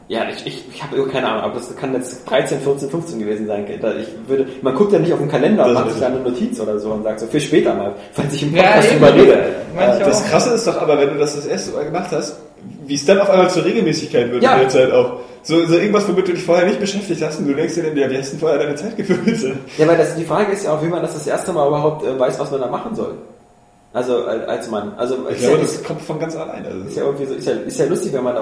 Ja, 0.09 0.20
ich, 0.30 0.47
ich, 0.47 0.64
ich 0.72 0.82
habe 0.82 1.05
keine 1.09 1.28
Ahnung, 1.28 1.43
aber 1.43 1.55
das 1.55 1.74
kann 1.76 1.93
jetzt 1.93 2.30
13, 2.30 2.60
14, 2.60 2.88
15 2.88 3.18
gewesen 3.18 3.47
sein. 3.48 3.66
Ich 3.68 4.09
würde, 4.28 4.47
man 4.62 4.74
guckt 4.76 4.93
ja 4.93 5.01
nicht 5.01 5.12
auf 5.12 5.18
den 5.18 5.28
Kalender 5.28 5.64
und 5.66 5.74
Das 5.74 5.78
macht 5.80 5.88
ist 5.88 5.93
sich 5.94 6.02
da 6.02 6.06
eine 6.09 6.20
Notiz 6.20 6.60
oder 6.60 6.78
so 6.78 6.90
und 6.90 7.02
sagt 7.02 7.20
so, 7.20 7.26
für 7.26 7.40
später 7.40 7.74
mal, 7.74 7.93
falls 8.12 8.32
ich 8.32 8.44
im 8.44 8.55
Ja, 8.55 8.62
Podcast 8.62 8.93
eben. 8.93 9.01
drüber 9.05 9.14
rede. 9.14 9.32
Äh, 9.76 9.98
Das. 9.98 10.24
Krasse 10.30 10.55
ist 10.55 10.66
doch 10.66 10.80
aber, 10.80 10.97
wenn 11.01 11.09
du 11.09 11.18
das 11.18 11.34
das 11.34 11.47
erste 11.47 11.72
Mal 11.72 11.84
gemacht 11.86 12.10
hast, 12.12 12.36
wie 12.86 12.94
es 12.94 13.04
dann 13.04 13.18
auf 13.20 13.28
einmal 13.30 13.50
zur 13.50 13.64
Regelmäßigkeit 13.64 14.30
wird 14.30 14.42
Ja. 14.42 14.54
in 14.54 14.60
der 14.60 14.68
Zeit 14.68 14.92
auch. 14.92 15.20
So, 15.42 15.64
so 15.66 15.74
irgendwas, 15.76 16.08
womit 16.08 16.26
du 16.28 16.32
dich 16.32 16.42
vorher 16.42 16.66
nicht 16.66 16.80
beschäftigt 16.80 17.22
hast 17.22 17.38
und 17.38 17.46
du 17.46 17.54
denkst 17.54 17.74
dir 17.74 17.84
dann, 17.84 17.96
ja, 17.96 18.10
wie 18.10 18.18
hast 18.18 18.28
du 18.28 18.30
denn 18.32 18.40
vorher 18.40 18.58
deine 18.58 18.74
Zeit 18.74 18.96
gefüllt? 18.96 19.54
Ja, 19.78 19.86
weil 19.86 19.96
das, 19.96 20.16
die 20.16 20.24
Frage 20.24 20.52
ist 20.52 20.64
ja 20.64 20.72
auch, 20.74 20.82
wie 20.82 20.88
man 20.88 21.02
das 21.02 21.14
das 21.14 21.26
erste 21.26 21.52
Mal 21.52 21.66
überhaupt 21.68 22.04
äh, 22.04 22.18
weiß, 22.18 22.38
was 22.40 22.50
man 22.50 22.60
da 22.60 22.66
machen 22.66 22.94
soll. 22.96 23.14
Also 23.97 24.24
als 24.27 24.70
Mann. 24.70 24.93
Also 24.98 25.16
Ich 25.31 25.40
ja, 25.40 25.48
glaube, 25.48 25.64
ist, 25.64 25.77
das 25.78 25.85
kommt 25.85 26.02
von 26.02 26.18
ganz 26.20 26.36
alleine. 26.36 26.68
Also, 26.68 26.81
ist 26.86 26.97
ja 26.98 27.05
irgendwie 27.05 27.24
so, 27.24 27.35
ist 27.35 27.47
ja, 27.47 27.52
ist 27.55 27.78
ja 27.81 27.86
lustig, 27.86 28.12
wenn 28.12 28.24
man 28.24 28.35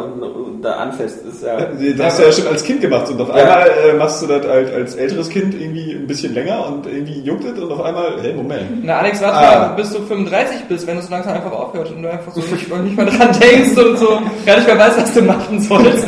da 0.62 0.72
anfasst. 0.72 1.18
Ist 1.24 1.44
ja, 1.44 1.56
Das 1.96 2.06
hast 2.06 2.18
du 2.18 2.22
ja 2.24 2.32
schon 2.32 2.46
als 2.48 2.64
Kind 2.64 2.80
gemacht 2.80 3.08
und 3.08 3.20
auf 3.20 3.28
Ja. 3.28 3.34
einmal 3.34 3.68
äh, 3.68 3.92
machst 3.96 4.20
du 4.20 4.26
das 4.26 4.44
als, 4.46 4.72
als 4.72 4.94
älteres 4.96 5.28
Kind 5.28 5.54
irgendwie 5.54 5.92
ein 5.92 6.08
bisschen 6.08 6.34
länger 6.34 6.66
und 6.66 6.86
irgendwie 6.86 7.20
juckt 7.20 7.44
es 7.44 7.56
und 7.56 7.70
auf 7.70 7.80
einmal, 7.84 8.20
hey, 8.20 8.34
Moment. 8.34 8.82
Na 8.84 8.98
Alex, 8.98 9.22
warte 9.22 9.36
Ah. 9.36 9.68
mal, 9.68 9.74
bis 9.76 9.92
du 9.92 10.00
35 10.02 10.64
bist, 10.68 10.86
wenn 10.88 10.96
du 10.96 11.02
so 11.02 11.10
langsam 11.12 11.34
einfach 11.34 11.52
aufhört 11.52 11.88
und 11.92 12.02
du 12.02 12.10
einfach 12.10 12.32
so 12.34 12.40
nicht, 12.40 12.76
nicht 12.82 12.96
mehr 12.96 13.06
dran 13.06 13.28
denkst 13.40 13.78
und 13.78 13.96
so 13.96 14.08
gar 14.44 14.56
nicht 14.56 14.66
mehr 14.66 14.78
weißt, 14.78 14.98
was 15.02 15.14
du 15.14 15.22
machen 15.22 15.60
sollst. 15.60 16.06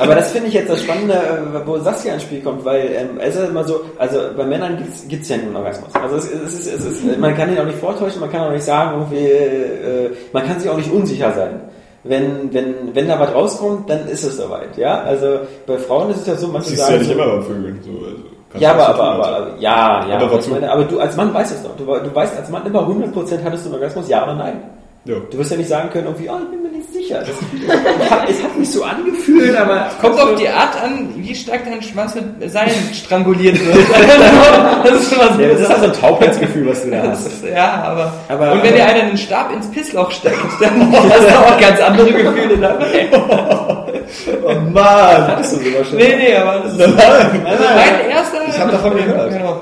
Aber 0.00 0.16
das 0.16 0.32
finde 0.32 0.48
ich 0.48 0.54
jetzt 0.54 0.70
das 0.70 0.80
Spannende, 0.82 1.14
äh, 1.14 1.66
wo 1.66 1.78
Saskia 1.78 2.14
ins 2.14 2.22
Spiel 2.24 2.40
kommt, 2.40 2.64
weil 2.64 2.86
ähm, 2.96 3.20
es 3.20 3.36
ist 3.36 3.48
immer 3.48 3.62
so, 3.64 3.82
also 3.98 4.18
bei 4.36 4.44
Männern 4.44 4.76
gibt's 4.78 5.04
gibt's 5.06 5.28
ja 5.28 5.36
nur 5.36 5.46
einen 5.46 5.56
Orgasmus. 5.56 5.90
Also 5.94 6.16
es, 6.16 6.24
es, 6.32 6.54
ist, 6.66 6.74
es 6.74 6.84
ist, 6.84 7.18
man 7.18 7.36
kann 7.36 7.52
ihn 7.52 7.58
auch 7.60 7.64
nicht 7.64 7.78
vortäuschen, 7.78 8.20
man 8.20 8.30
kann 8.32 8.40
auch 8.42 8.50
nicht 8.50 8.64
sagen, 8.64 8.71
irgendwie, 8.92 9.26
äh, 9.26 10.10
man 10.32 10.46
kann 10.46 10.58
sich 10.58 10.68
auch 10.70 10.76
nicht 10.76 10.92
unsicher 10.92 11.32
sein. 11.32 11.60
Wenn, 12.04 12.52
wenn, 12.52 12.94
wenn 12.94 13.08
da 13.08 13.20
was 13.20 13.32
rauskommt, 13.32 13.88
dann 13.88 14.08
ist 14.08 14.24
es 14.24 14.36
soweit, 14.36 14.76
ja. 14.76 15.02
Also 15.02 15.40
bei 15.66 15.78
Frauen 15.78 16.10
ist 16.10 16.22
es 16.22 16.26
ja 16.26 16.36
so, 16.36 16.48
manche 16.48 16.70
Siehst 16.70 16.80
du 16.80 16.84
sagen 16.84 16.94
ja 16.94 16.98
nicht 16.98 17.08
so, 17.08 17.14
immer 17.14 17.26
beim 17.26 17.42
Vögeln. 17.44 17.80
So, 17.84 17.90
also, 17.90 18.16
ja, 18.58 18.74
du 18.74 18.80
aber, 18.80 18.88
aber, 18.88 19.04
aber, 19.04 19.36
aber, 19.36 19.60
ja, 19.60 20.06
ja. 20.08 20.16
Aber 20.16 20.40
meine, 20.50 20.72
aber 20.72 20.84
du 20.84 20.98
als 20.98 21.16
Mann 21.16 21.32
weißt 21.32 21.52
es 21.52 21.62
doch. 21.62 21.76
Du, 21.76 21.84
du 21.84 22.14
weißt 22.14 22.36
als 22.36 22.50
Mann 22.50 22.66
immer 22.66 22.80
100% 22.80 23.44
hattest 23.44 23.64
du 23.64 23.68
einen 23.68 23.74
Orgasmus, 23.74 24.08
ja 24.08 24.24
oder 24.24 24.34
nein. 24.34 24.62
Ja. 25.04 25.16
Du 25.30 25.36
wirst 25.38 25.50
ja 25.50 25.56
nicht 25.56 25.68
sagen 25.68 25.90
können, 25.90 26.06
irgendwie, 26.06 26.28
oh, 26.28 26.38
ich 26.44 26.48
bin 26.50 26.62
mir 26.62 26.68
nicht 26.78 26.92
sicher. 26.92 27.24
Hab, 28.08 28.28
es 28.28 28.40
hat 28.40 28.56
mich 28.56 28.70
so 28.70 28.84
angefühlt, 28.84 29.56
aber... 29.56 29.90
Kommt 30.00 30.20
auf 30.20 30.36
die 30.36 30.48
Art 30.48 30.80
an, 30.80 31.08
wie 31.16 31.34
stark 31.34 31.64
dein 31.64 31.82
Schwanz 31.82 32.14
mit 32.14 32.48
Seilen 32.52 32.70
stranguliert 32.94 33.58
wird. 33.66 33.78
das 34.84 35.00
ist 35.02 35.12
immer 35.12 35.34
so. 35.34 35.40
Ja, 35.42 35.48
das 35.48 35.60
ist 35.62 35.70
also 35.70 35.86
ein 35.86 35.92
Taubheitsgefühl, 35.92 36.68
was 36.68 36.84
du 36.84 36.90
da 36.92 37.02
hast. 37.02 37.26
Ist- 37.26 37.44
ja, 37.44 37.82
aber, 37.82 38.12
Aber- 38.28 38.52
und 38.52 38.62
wenn 38.62 38.74
dir 38.76 38.86
einer 38.86 39.02
einen 39.02 39.18
Stab 39.18 39.52
ins 39.52 39.68
Pissloch 39.72 40.12
steckt, 40.12 40.36
dann 40.60 40.92
hast 40.92 41.28
du 41.28 41.36
auch 41.36 41.60
ganz 41.60 41.80
andere 41.80 42.12
Gefühle 42.12 42.56
dabei. 42.58 43.08
Oh 44.44 44.52
Mann! 44.72 45.26
Hattest 45.26 45.56
du 45.56 45.64
sogar 45.64 45.84
schon? 45.84 45.96
Nee, 45.96 46.16
nee, 46.18 46.36
aber 46.36 46.58
das 46.64 46.72
ist 46.72 46.78
Nein, 46.78 46.94
nein, 46.96 47.42
mein 47.44 48.10
erster. 48.10 48.38
Ich 48.46 48.58
hab 48.60 48.70
davon 48.70 48.94
gehört. 48.96 49.30
Genau. 49.32 49.60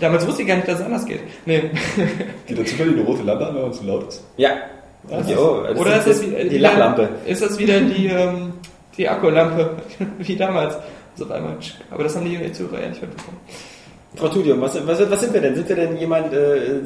Damals 0.00 0.26
wusste 0.26 0.42
ich 0.42 0.48
gar 0.48 0.56
nicht, 0.56 0.66
dass 0.66 0.80
es 0.80 0.84
anders 0.84 1.06
geht. 1.06 1.20
Nee. 1.46 1.70
Geht 2.46 2.58
da 2.58 2.64
zufällig 2.64 2.96
eine 2.96 3.04
rote 3.04 3.22
Lampe 3.22 3.46
an, 3.46 3.54
wenn 3.54 3.62
man 3.62 3.72
zu 3.72 3.84
laut 3.84 4.08
ist? 4.08 4.24
Ja. 4.36 4.50
Jo, 5.28 5.64
das 5.68 5.78
Oder 5.78 5.96
ist 5.98 6.06
das 6.06 6.22
wieder, 6.22 6.44
die 6.44 6.58
Lachlampe? 6.58 7.08
Ist 7.26 7.42
das 7.42 7.58
wieder 7.58 7.80
die, 7.80 8.06
ähm, 8.06 8.52
die 8.96 9.08
Akkulampe, 9.08 9.70
wie 10.18 10.36
damals? 10.36 10.74
Also 11.14 11.24
auf 11.26 11.30
einmal, 11.32 11.56
aber 11.90 12.04
das 12.04 12.16
haben 12.16 12.24
die 12.24 12.52
Zuhörer 12.52 12.80
ja 12.82 12.88
nicht 12.88 13.02
mitbekommen. 13.02 13.36
Frau 14.14 14.28
Tudium, 14.28 14.60
was, 14.60 14.74
was, 14.86 15.10
was 15.10 15.20
sind 15.20 15.32
wir 15.32 15.40
denn? 15.40 15.54
Sind 15.54 15.68
wir 15.70 15.76
denn 15.76 15.96
jemand, 15.96 16.34
äh, 16.34 16.56
äh, 16.56 16.80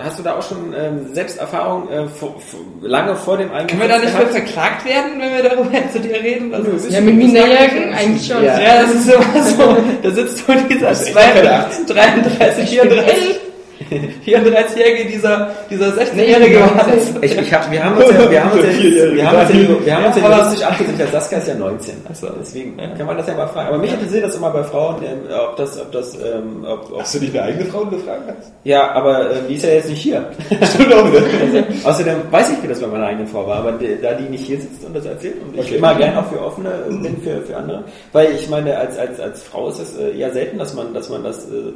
hast 0.00 0.18
du 0.20 0.22
da 0.22 0.36
auch 0.36 0.42
schon 0.42 0.72
ähm, 0.78 1.12
Selbsterfahrung 1.12 1.88
äh, 1.90 2.06
vor, 2.06 2.36
vor, 2.40 2.60
lange 2.82 3.16
vor 3.16 3.36
dem 3.36 3.50
eigenen 3.50 3.66
Können 3.66 3.80
wir 3.82 3.88
da 3.88 3.98
nicht 3.98 4.16
mehr 4.16 4.28
verklagt 4.28 4.84
werden, 4.84 5.20
wenn 5.20 5.32
wir 5.34 5.42
darüber 5.42 5.70
zu 5.92 5.98
dir 5.98 6.14
reden? 6.22 6.54
Also, 6.54 6.70
das 6.70 6.84
ist- 6.84 6.92
Ja, 6.92 7.00
mit 7.00 7.16
Minderjährigen 7.16 7.92
eigentlich 7.94 8.26
schon. 8.28 8.44
Ja. 8.44 8.60
ja, 8.60 8.82
das 8.82 8.94
ist 8.94 9.08
immer 9.12 9.42
so. 9.44 9.76
Da 10.02 10.10
sitzt 10.12 10.44
dieser 10.70 10.90
ist 10.92 11.06
echt 11.08 11.16
keine 11.16 11.42
32, 11.42 11.86
33, 11.86 12.68
34, 12.68 13.40
34-Jährige, 14.26 15.08
dieser, 15.10 15.50
dieser 15.70 15.86
16-Jährige 15.88 16.60
war 16.60 16.86
das. 16.90 17.12
Ich, 17.20 17.36
ich 17.38 17.54
hab, 17.54 17.70
wir 17.70 17.84
haben 17.84 17.96
uns 17.96 18.10
ja, 18.10 18.30
wir 18.30 18.44
haben 18.44 18.52
uns 18.58 18.62
ja, 18.64 18.70
wir 19.14 19.30
haben 19.30 19.38
uns 19.40 19.50
ja, 19.50 19.84
wir 19.84 19.96
haben 19.96 20.04
uns 20.06 20.16
ja 20.16 20.22
Ja, 20.22 20.28
aber- 20.28 20.36
juristisch 20.38 20.66
abgesichert. 20.66 21.12
Saskia 21.12 21.38
ist 21.38 21.48
ja 21.48 21.54
19. 21.54 21.94
so. 22.14 22.28
Deswegen 22.40 22.76
kann 22.76 23.06
man 23.06 23.16
das 23.16 23.26
ja 23.26 23.34
mal 23.34 23.46
fragen. 23.48 23.68
Aber 23.68 23.78
mich 23.78 23.92
interessiert 23.92 24.24
das 24.24 24.36
immer 24.36 24.50
bei 24.50 24.64
Frauen, 24.64 24.96
ähm, 25.04 25.18
ob 25.50 25.56
das, 25.56 25.80
ob 25.80 25.92
das, 25.92 26.14
ähm, 26.14 26.64
ob, 26.66 26.90
ob, 26.92 27.00
Hast 27.00 27.14
du 27.14 27.18
nicht 27.20 27.34
eine 27.36 27.42
eigene 27.48 27.64
Frau, 27.66 27.80
fragen 27.80 28.22
kannst? 28.26 28.52
ja, 28.64 28.90
aber 28.92 29.30
äh, 29.30 29.34
die 29.48 29.54
ist 29.56 29.64
ja 29.64 29.70
jetzt 29.70 29.88
nicht 29.90 30.02
hier. 30.02 30.24
Stimmt 30.74 30.92
auch 30.94 31.06
wieder. 31.12 31.22
Also, 31.40 31.88
außerdem 31.88 32.16
weiß 32.30 32.50
ich, 32.52 32.62
wie 32.62 32.68
das 32.68 32.80
bei 32.80 32.86
meiner 32.86 33.06
eigenen 33.06 33.26
Frau 33.28 33.46
war, 33.46 33.58
aber 33.58 33.72
da 33.72 34.14
die 34.14 34.28
nicht 34.30 34.46
hier 34.46 34.60
sitzt 34.60 34.84
und 34.84 34.94
das 34.96 35.04
erzählt 35.04 35.34
und 35.42 35.54
ich 35.54 35.66
Okay. 35.66 35.76
immer 35.76 35.94
gern 35.96 36.16
auch 36.16 36.26
für 36.30 36.40
offene 36.40 36.70
äh, 36.88 36.94
bin 36.94 37.20
für, 37.22 37.40
für 37.42 37.56
andere, 37.56 37.84
weil 38.12 38.32
ich 38.32 38.48
meine, 38.48 38.76
als, 38.78 38.98
als, 38.98 39.18
als 39.20 39.42
Frau 39.42 39.68
ist 39.68 39.80
es 39.80 39.96
äh, 39.98 40.16
eher 40.16 40.32
selten, 40.32 40.58
dass 40.58 40.74
man, 40.74 40.94
dass 40.94 41.08
man 41.08 41.22
das 41.24 41.44
äh, 41.46 41.72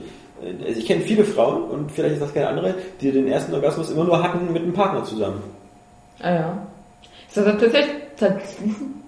also 0.66 0.78
ich 0.78 0.86
kenne 0.86 1.00
viele 1.02 1.24
Frauen 1.24 1.62
und 1.64 1.90
vielleicht 1.92 2.14
ist 2.14 2.22
das 2.22 2.34
keine 2.34 2.48
andere, 2.48 2.74
die 3.00 3.10
den 3.12 3.28
ersten 3.28 3.54
Orgasmus 3.54 3.90
immer 3.90 4.04
nur 4.04 4.22
hatten 4.22 4.52
mit 4.52 4.62
einem 4.62 4.72
Partner 4.72 5.04
zusammen. 5.04 5.42
Ah 6.22 6.30
ja. 6.34 6.58
Ist 7.28 7.36
das 7.36 7.44
tatsächlich, 7.44 7.94
tats 8.18 8.56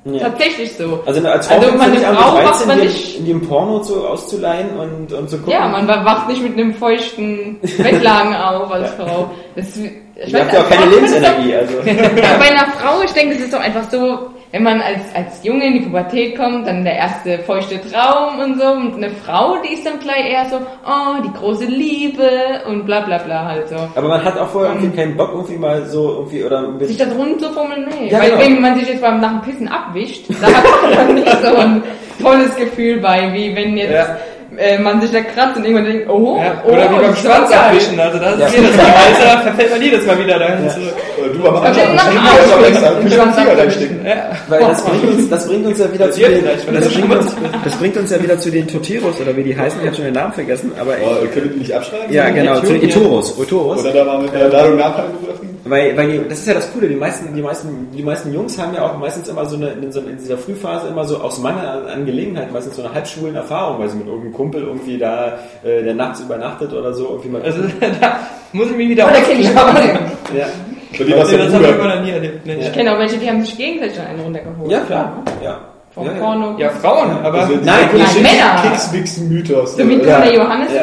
Ja. 0.05 0.19
tatsächlich 0.21 0.73
so? 0.75 1.01
Also 1.07 1.27
als 1.29 1.47
Frau 1.49 1.55
Also 1.57 1.77
meine 1.77 1.97
Frau 1.97 2.37
13 2.41 2.69
man 2.69 2.79
nicht- 2.81 3.19
in 3.19 3.25
die 3.25 3.31
im 3.33 3.41
Porno 3.47 3.81
zu, 3.81 4.07
auszuleihen 4.07 4.71
und, 4.79 5.13
und 5.13 5.29
zu 5.31 5.37
gucken. 5.39 5.53
Ja, 5.53 5.69
man 5.69 5.87
wacht 5.89 6.29
nicht 6.29 6.43
mit 6.43 6.53
einem 6.55 6.75
feuchten 6.75 7.59
Bettlagen 7.79 8.35
auf 8.35 8.71
als 8.71 8.91
Frau. 8.93 9.31
Das, 9.57 9.77
ich 9.77 10.33
Ihr 10.33 10.41
habt 10.41 10.53
ja 10.53 10.61
auch 10.61 10.69
keine 10.69 10.87
Lebensenergie, 10.87 11.55
also. 11.55 11.75
bei 11.85 12.51
einer 12.51 12.67
Frau, 12.73 13.03
ich 13.05 13.11
denke, 13.13 13.35
das 13.35 13.45
ist 13.45 13.53
doch 13.55 13.61
einfach 13.61 13.91
so, 13.91 14.31
wenn 14.53 14.63
man 14.65 14.83
als, 14.83 15.01
als 15.15 15.43
Junge 15.43 15.67
in 15.67 15.73
die 15.75 15.81
Pubertät 15.81 16.37
kommt, 16.37 16.67
dann 16.67 16.85
der 16.85 16.95
erste 16.97 17.39
feuchte 17.39 17.81
Traum 17.81 18.39
und 18.39 18.61
so. 18.61 18.67
Und 18.67 18.95
eine 18.97 19.11
Frau, 19.11 19.57
die 19.67 19.73
ist 19.75 19.87
dann 19.87 19.99
gleich 19.99 20.31
eher 20.31 20.45
so, 20.51 20.57
oh, 20.87 21.23
die 21.27 21.33
große 21.39 21.65
Liebe 21.65 22.29
und 22.69 22.85
bla 22.85 23.01
bla 23.01 23.17
bla 23.19 23.47
halt 23.47 23.69
so. 23.71 23.77
Aber 23.95 24.09
man 24.09 24.23
hat 24.23 24.39
auch 24.39 24.49
vorher 24.49 24.75
irgendwie 24.75 24.95
keinen 24.97 25.17
Bock, 25.17 25.31
irgendwie 25.33 25.57
mal 25.57 25.87
so 25.87 26.11
irgendwie 26.19 26.45
oder 26.45 26.59
ein 26.59 26.79
Sich 26.81 26.99
bisschen. 26.99 27.09
da 27.11 27.15
drunter 27.17 27.47
zu 27.49 27.53
fummeln, 27.55 27.89
nee. 27.99 28.11
Ja, 28.11 28.19
Weil 28.21 28.31
genau. 28.31 28.43
wenn 28.43 28.61
man 28.61 28.79
sich 28.79 28.89
jetzt 28.89 29.01
beim 29.01 29.21
nach 29.21 29.31
dem 29.31 29.41
Pissen 29.41 29.69
abwischt, 29.69 30.27
da 30.41 30.47
hat 30.49 30.97
man 31.07 31.15
nicht 31.15 31.43
so 31.43 31.57
ein 31.57 31.83
tolles 32.23 32.55
Gefühl 32.57 33.01
bei, 33.01 33.33
wie 33.33 33.57
wenn 33.57 33.77
jetzt 33.79 33.93
Ja. 33.93 34.17
äh, 34.59 34.79
man 34.79 35.01
sich 35.01 35.11
da 35.11 35.21
kratzt 35.23 35.57
und 35.57 35.65
irgendwann 35.65 35.87
denkt, 35.87 36.11
oh, 36.11 36.37
Ja, 36.39 36.63
oh, 36.65 36.73
oder 36.73 36.91
wie 36.91 36.97
beim 36.97 37.07
das 37.11 37.21
Schwanz 37.23 37.51
abwischen, 37.53 37.99
also 37.99 38.19
das 38.19 38.39
Ja. 38.39 38.47
ist 38.47 38.55
jedes 38.57 38.77
Mal, 38.77 38.85
da 39.25 39.41
verfällt 39.41 39.71
man 39.71 39.83
jedes 39.83 40.07
Mal 40.07 40.19
wieder 40.19 40.39
dahin 40.39 40.69
zurück. 40.69 40.95
Du 41.33 41.49
am 41.49 43.07
Ich 43.07 43.19
reinstecken. 43.19 44.05
Ja. 44.05 44.31
Weil 44.49 44.61
das 44.61 44.85
bringt 44.85 45.05
uns, 45.05 45.29
das 45.29 45.47
bringt 45.47 45.67
uns 45.67 45.79
ja 45.79 45.93
wieder 45.93 46.11
zu 46.11 46.21
den, 46.21 46.45
das 46.45 46.65
bringt, 46.93 47.15
uns, 47.15 47.37
das 47.65 47.77
bringt 47.77 47.97
uns 47.97 48.11
ja 48.11 48.23
wieder 48.23 48.39
zu 48.39 48.51
den 48.51 48.69
Toteros 48.69 49.21
oder 49.21 49.37
wie 49.37 49.43
die 49.43 49.57
heißen, 49.57 49.81
ich 49.81 49.87
habe 49.87 49.97
schon 49.97 50.05
den 50.07 50.15
Namen 50.15 50.33
vergessen, 50.33 50.73
aber 50.79 50.93
Oh, 51.03 51.27
können 51.33 51.47
wir 51.47 51.53
die 51.53 51.59
nicht 51.61 51.73
abschreiben? 51.73 52.13
ja 52.13 52.29
genau, 52.31 52.61
zu 52.61 52.67
den. 52.73 52.83
Etoros, 52.83 53.39
Otoros. 53.39 53.81
Oder 53.81 53.93
da 53.93 54.05
mal 54.05 54.23
mit 54.23 54.33
der 54.35 54.49
Ladung 54.49 54.77
Napalm 54.77 55.13
bewerfen? 55.21 55.53
Weil, 55.65 55.97
weil 55.97 56.11
die, 56.11 56.29
das 56.29 56.41
ist 56.41 56.49
ja 56.49 56.55
das 56.55 56.73
Coole, 56.73 56.89
die 56.89 56.97
meisten, 56.97 57.33
die 57.35 57.41
meisten, 57.41 57.89
die 57.97 58.03
meisten 58.03 58.33
Jungs 58.35 58.59
haben 58.59 58.75
ja 58.75 58.83
auch 58.83 58.99
meistens 58.99 59.29
immer 59.29 59.47
so 59.47 59.55
eine, 59.57 59.69
in, 59.71 59.93
so, 59.93 60.01
in 60.01 60.19
dieser 60.19 60.37
Frühphase 60.37 60.89
immer 60.89 61.05
so 61.05 61.19
aus 61.19 61.39
Mangel 61.39 61.65
an, 61.65 61.87
an 61.87 62.05
Gelegenheit 62.05 62.53
meistens 62.53 62.77
so 62.77 62.83
eine 62.83 62.93
halbschwulen 62.93 63.37
Erfahrung, 63.37 63.79
weil 63.79 63.89
sie 63.89 63.97
mit 63.97 64.07
irgendeinem 64.07 64.33
Kumpel 64.33 64.63
irgendwie 64.63 64.99
da, 64.99 65.39
äh, 65.63 65.83
der 65.85 65.95
nachts 65.95 66.21
übernachtet 66.21 66.73
oder 66.73 66.93
so, 66.93 67.11
irgendwie 67.11 67.29
mal. 67.29 67.43
Also 67.43 67.63
da 68.01 68.19
muss 68.53 68.71
ich 68.71 68.77
mich 68.77 68.89
wieder 68.89 69.07
Oh, 69.07 70.37
ja. 70.37 70.47
Bei 70.99 71.05
dir 71.05 71.17
das 71.17 71.33
haben 71.33 71.63
wir 71.63 71.73
Bruder. 71.73 71.97
noch 71.97 72.03
nie 72.03 72.11
erlebt. 72.11 72.47
Nee. 72.47 72.57
Ich 72.61 72.73
kenne 72.73 72.95
auch 72.95 72.99
welche, 72.99 73.17
die 73.19 73.29
haben 73.29 73.43
sich 73.43 73.57
gegenseitig 73.57 73.97
schon 73.97 74.07
einen 74.07 74.21
runtergeholt. 74.21 74.71
ja, 74.71 74.81
klar, 74.81 75.13
ja. 75.43 75.59
Vom 75.95 76.07
ja, 76.07 76.13
ja. 76.13 76.19
Porno. 76.19 76.55
Ja, 76.59 76.71
Frauen, 76.71 77.11
aber 77.23 77.41
Also, 77.41 77.53
Nein, 77.55 77.65
Nein, 77.65 78.23
Männer. 78.23 78.63
Kekswichsen-Mythos. 78.71 79.77
So 79.77 79.87
wie 79.89 79.95
Ja. 80.03 80.21
der 80.21 80.35
Johannes 80.35 80.73
Ja. 80.73 80.83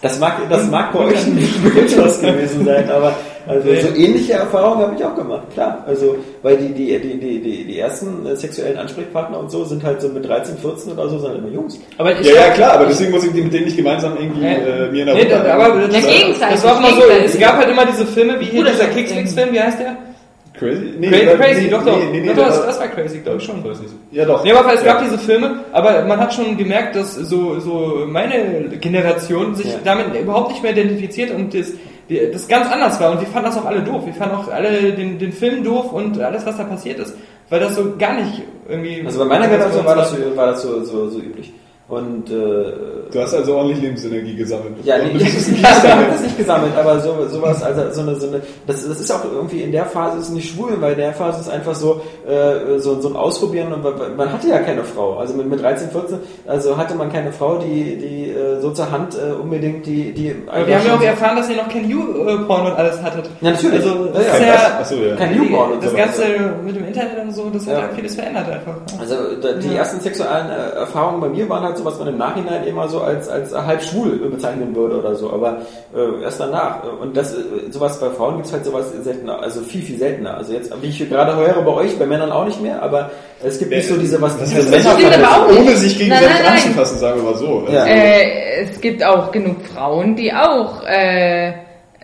Das 0.00 0.18
mag, 0.18 0.34
das 0.50 0.70
mag 0.70 0.92
bei 0.92 0.98
euch 1.00 1.26
ein 1.26 1.34
Mythos 1.34 2.20
gewesen 2.22 2.64
sein, 2.64 2.90
aber 2.90 3.14
also 3.46 3.68
Nee. 3.68 3.80
so 3.80 3.88
ähnliche 3.94 4.32
Erfahrungen 4.34 4.82
habe 4.82 4.94
ich 4.98 5.04
auch 5.04 5.14
gemacht, 5.14 5.42
klar. 5.52 5.84
Also, 5.86 6.16
weil 6.42 6.56
die, 6.56 6.68
die, 6.72 6.98
die, 6.98 7.18
die, 7.18 7.40
die, 7.40 7.64
die 7.64 7.78
ersten 7.78 8.24
äh, 8.26 8.36
sexuellen 8.36 8.76
Ansprechpartner 8.78 9.38
und 9.38 9.50
so 9.50 9.64
sind 9.64 9.82
halt 9.84 10.00
so 10.00 10.08
mit 10.08 10.26
13, 10.28 10.56
14 10.58 10.92
oder 10.92 11.08
so, 11.08 11.18
sind 11.18 11.28
halt 11.30 11.38
immer 11.38 11.48
Jungs. 11.48 11.78
aber 11.98 12.18
ich 12.18 12.26
Ja, 12.26 12.34
ja, 12.34 12.50
klar, 12.50 12.72
aber 12.74 12.86
deswegen 12.86 13.10
muss 13.12 13.24
ich 13.24 13.32
mit 13.34 13.52
denen 13.52 13.64
nicht 13.66 13.76
gemeinsam 13.76 14.16
irgendwie 14.18 14.44
äh, 14.46 14.90
mir 14.90 15.00
in 15.00 15.06
der 15.06 15.14
Nee, 15.14 15.24
das, 15.26 15.38
Runde- 15.40 15.54
aber 15.54 15.86
das, 15.86 15.94
Ja, 16.04 16.10
gegenseitig, 16.10 16.54
das 16.54 16.64
war 16.64 16.76
auch 16.76 16.80
mal 16.80 16.92
so, 16.94 17.02
es 17.24 17.38
gab 17.38 17.56
halt 17.58 17.68
immer 17.70 17.86
diese 17.86 18.06
Filme, 18.06 18.40
wie 18.40 18.44
hier 18.46 18.64
dieser 18.64 18.84
das- 18.84 18.90
Kriegsfilm, 18.94 19.52
wie 19.52 19.60
heißt 19.60 19.78
der? 19.80 19.96
Crazy? 20.56 20.94
Nee, 21.00 21.08
Crazy, 21.08 21.26
crazy 21.36 21.60
nee, 21.62 21.68
doch, 21.70 21.84
doch. 21.84 21.98
Nee, 21.98 22.04
nee, 22.12 22.20
nee, 22.20 22.28
doch, 22.32 22.46
das, 22.46 22.58
war- 22.60 22.66
das 22.66 22.78
war 22.78 22.86
crazy, 22.86 23.18
glaube 23.18 23.38
ich 23.38 23.44
schon. 23.44 23.64
Weiß 23.64 23.80
nicht. 23.80 23.92
Ja, 24.12 24.24
doch. 24.24 24.44
Nee, 24.44 24.52
aber 24.52 24.72
es 24.72 24.84
gab 24.84 24.98
Ja. 25.00 25.04
diese 25.04 25.18
Filme, 25.18 25.56
aber 25.72 26.04
man 26.04 26.20
hat 26.20 26.32
schon 26.32 26.56
gemerkt, 26.56 26.94
dass 26.94 27.16
so, 27.16 27.58
so 27.58 28.04
meine 28.06 28.68
Generation 28.80 29.56
sich 29.56 29.66
Ja. 29.66 29.78
damit 29.84 30.14
überhaupt 30.14 30.50
nicht 30.52 30.62
mehr 30.62 30.70
identifiziert 30.70 31.32
und 31.32 31.52
das, 31.54 31.72
die, 32.08 32.30
das 32.30 32.48
ganz 32.48 32.70
anders 32.70 33.00
war. 33.00 33.12
Und 33.12 33.20
wir 33.20 33.28
fanden 33.28 33.48
das 33.48 33.58
auch 33.58 33.64
alle 33.64 33.82
doof. 33.82 34.06
Wir 34.06 34.14
fanden 34.14 34.36
auch 34.36 34.48
alle 34.48 34.92
den, 34.92 35.18
den 35.18 35.32
Film 35.32 35.64
doof 35.64 35.92
und 35.92 36.20
alles, 36.20 36.44
was 36.46 36.56
da 36.56 36.64
passiert 36.64 36.98
ist, 36.98 37.14
weil 37.48 37.60
das 37.60 37.74
so 37.76 37.96
gar 37.96 38.14
nicht 38.14 38.42
irgendwie. 38.68 39.02
Also 39.04 39.18
bei 39.20 39.24
meiner 39.24 39.48
Generation 39.48 39.84
war 39.84 39.96
das, 39.96 40.10
so, 40.10 40.36
war 40.36 40.46
das 40.46 40.62
so, 40.62 40.84
so, 40.84 41.08
so 41.08 41.18
üblich. 41.18 41.52
Und 41.86 42.30
äh, 42.30 42.34
Du 43.12 43.20
hast 43.20 43.34
also 43.34 43.56
ordentlich 43.56 43.80
Lebensenergie 43.82 44.34
gesammelt. 44.34 44.72
Ja, 44.84 44.96
nee, 44.98 45.10
du 45.12 45.18
ich 45.22 45.62
habe 45.64 46.06
das 46.10 46.20
nicht 46.22 46.38
gesammelt, 46.38 46.72
aber 46.76 46.98
so, 46.98 47.28
sowas, 47.28 47.62
also 47.62 47.92
so 47.92 48.00
eine, 48.00 48.16
so 48.18 48.26
eine 48.28 48.40
das, 48.66 48.88
das 48.88 48.98
ist 49.00 49.10
auch 49.12 49.22
irgendwie 49.24 49.60
in 49.60 49.70
der 49.70 49.84
Phase 49.84 50.18
ist 50.18 50.30
nicht 50.30 50.50
schwul, 50.54 50.72
weil 50.80 50.92
in 50.94 50.98
der 51.00 51.12
Phase 51.12 51.40
ist 51.42 51.50
einfach 51.50 51.74
so, 51.74 52.00
äh, 52.26 52.78
so, 52.78 53.00
so 53.00 53.08
ein 53.10 53.16
Ausprobieren 53.16 53.72
und 53.74 53.84
man- 53.84 54.16
man 54.16 54.32
hatte 54.32 54.48
ja 54.48 54.60
keine 54.60 54.82
Frau. 54.82 55.18
Also 55.18 55.34
mit, 55.34 55.46
mit 55.48 55.62
13, 55.62 55.90
14, 55.90 56.18
also 56.46 56.76
hatte 56.78 56.94
man 56.94 57.12
keine 57.12 57.30
Frau, 57.32 57.58
die, 57.58 57.96
die 57.98 58.30
äh, 58.30 58.60
so 58.60 58.70
zur 58.70 58.90
Hand 58.90 59.14
äh, 59.16 59.32
unbedingt 59.34 59.84
die, 59.84 60.12
die 60.14 60.34
Aber 60.46 60.66
wir 60.66 60.78
haben 60.78 60.86
ja 60.86 60.94
auch 60.96 61.02
erfahren, 61.02 61.36
dass 61.36 61.50
ihr 61.50 61.56
noch 61.56 61.68
kein 61.68 61.88
You-Porn 61.88 62.66
und 62.66 62.72
alles 62.72 63.00
hattet. 63.02 63.26
Ja, 63.42 63.50
natürlich. 63.50 63.74
Also, 63.84 64.06
das 64.06 64.26
Ja, 64.26 64.32
ist 64.32 64.40
ja, 64.40 64.46
ja, 64.46 64.78
Achso, 64.80 64.94
ja. 64.96 65.16
kein 65.16 65.38
und 65.38 65.82
das 65.84 65.90
sowas. 65.92 66.04
Ganze 66.06 66.22
mit 66.64 66.74
dem 66.76 66.86
Internet 66.86 67.18
und 67.22 67.32
so, 67.34 67.50
das 67.52 67.66
hat 67.66 67.72
Ja. 67.74 67.78
ja 67.80 67.88
vieles 67.94 68.14
verändert 68.14 68.48
einfach. 68.48 68.74
Also 68.98 69.14
die 69.62 69.76
ersten 69.76 70.00
sexuellen 70.00 70.48
äh, 70.48 70.76
Erfahrungen 70.78 71.20
bei 71.20 71.28
mir 71.28 71.46
waren 71.48 71.62
halt 71.62 71.73
so, 71.76 71.84
was 71.84 71.98
man 71.98 72.08
im 72.08 72.18
Nachhinein 72.18 72.64
immer 72.66 72.88
so 72.88 73.00
als, 73.00 73.28
als 73.28 73.54
halb 73.54 73.82
schwul 73.82 74.10
bezeichnen 74.30 74.74
würde 74.74 74.98
oder 74.98 75.14
so, 75.14 75.32
aber 75.32 75.58
äh, 75.96 76.22
erst 76.22 76.40
danach. 76.40 76.78
Und 77.00 77.16
das, 77.16 77.34
äh, 77.34 77.38
sowas 77.70 77.98
bei 78.00 78.10
Frauen 78.10 78.36
gibt's 78.36 78.52
halt 78.52 78.64
sowas 78.64 78.86
seltener, 79.02 79.40
also 79.42 79.60
viel, 79.60 79.82
viel 79.82 79.98
seltener. 79.98 80.36
Also 80.36 80.52
jetzt, 80.52 80.72
wie 80.82 80.88
ich 80.88 81.08
gerade 81.08 81.36
höre 81.36 81.62
bei 81.62 81.72
euch, 81.72 81.98
bei 81.98 82.06
Männern 82.06 82.32
auch 82.32 82.44
nicht 82.46 82.60
mehr, 82.62 82.82
aber 82.82 83.10
es 83.42 83.58
gibt 83.58 83.70
nicht 83.70 83.88
so 83.88 83.96
diese, 83.96 84.20
was 84.22 84.38
Das 84.38 84.54
heißt, 84.54 84.70
Männer- 84.70 84.92
stimmt 84.96 85.14
aber 85.24 85.44
auch 85.44 85.50
nicht. 85.50 85.60
ohne 85.60 85.76
sich 85.76 85.98
gegenseitig 85.98 86.28
Nein, 86.28 86.36
nein, 86.42 86.52
nein. 86.54 86.62
anzufassen, 86.62 86.98
sagen 86.98 87.16
wir 87.22 87.30
mal 87.30 87.38
so. 87.38 87.64
Ja. 87.70 87.84
Äh, 87.86 88.62
es 88.64 88.80
gibt 88.80 89.04
auch 89.04 89.30
genug 89.32 89.56
Frauen, 89.74 90.16
die 90.16 90.32
auch, 90.32 90.82
äh, 90.86 91.52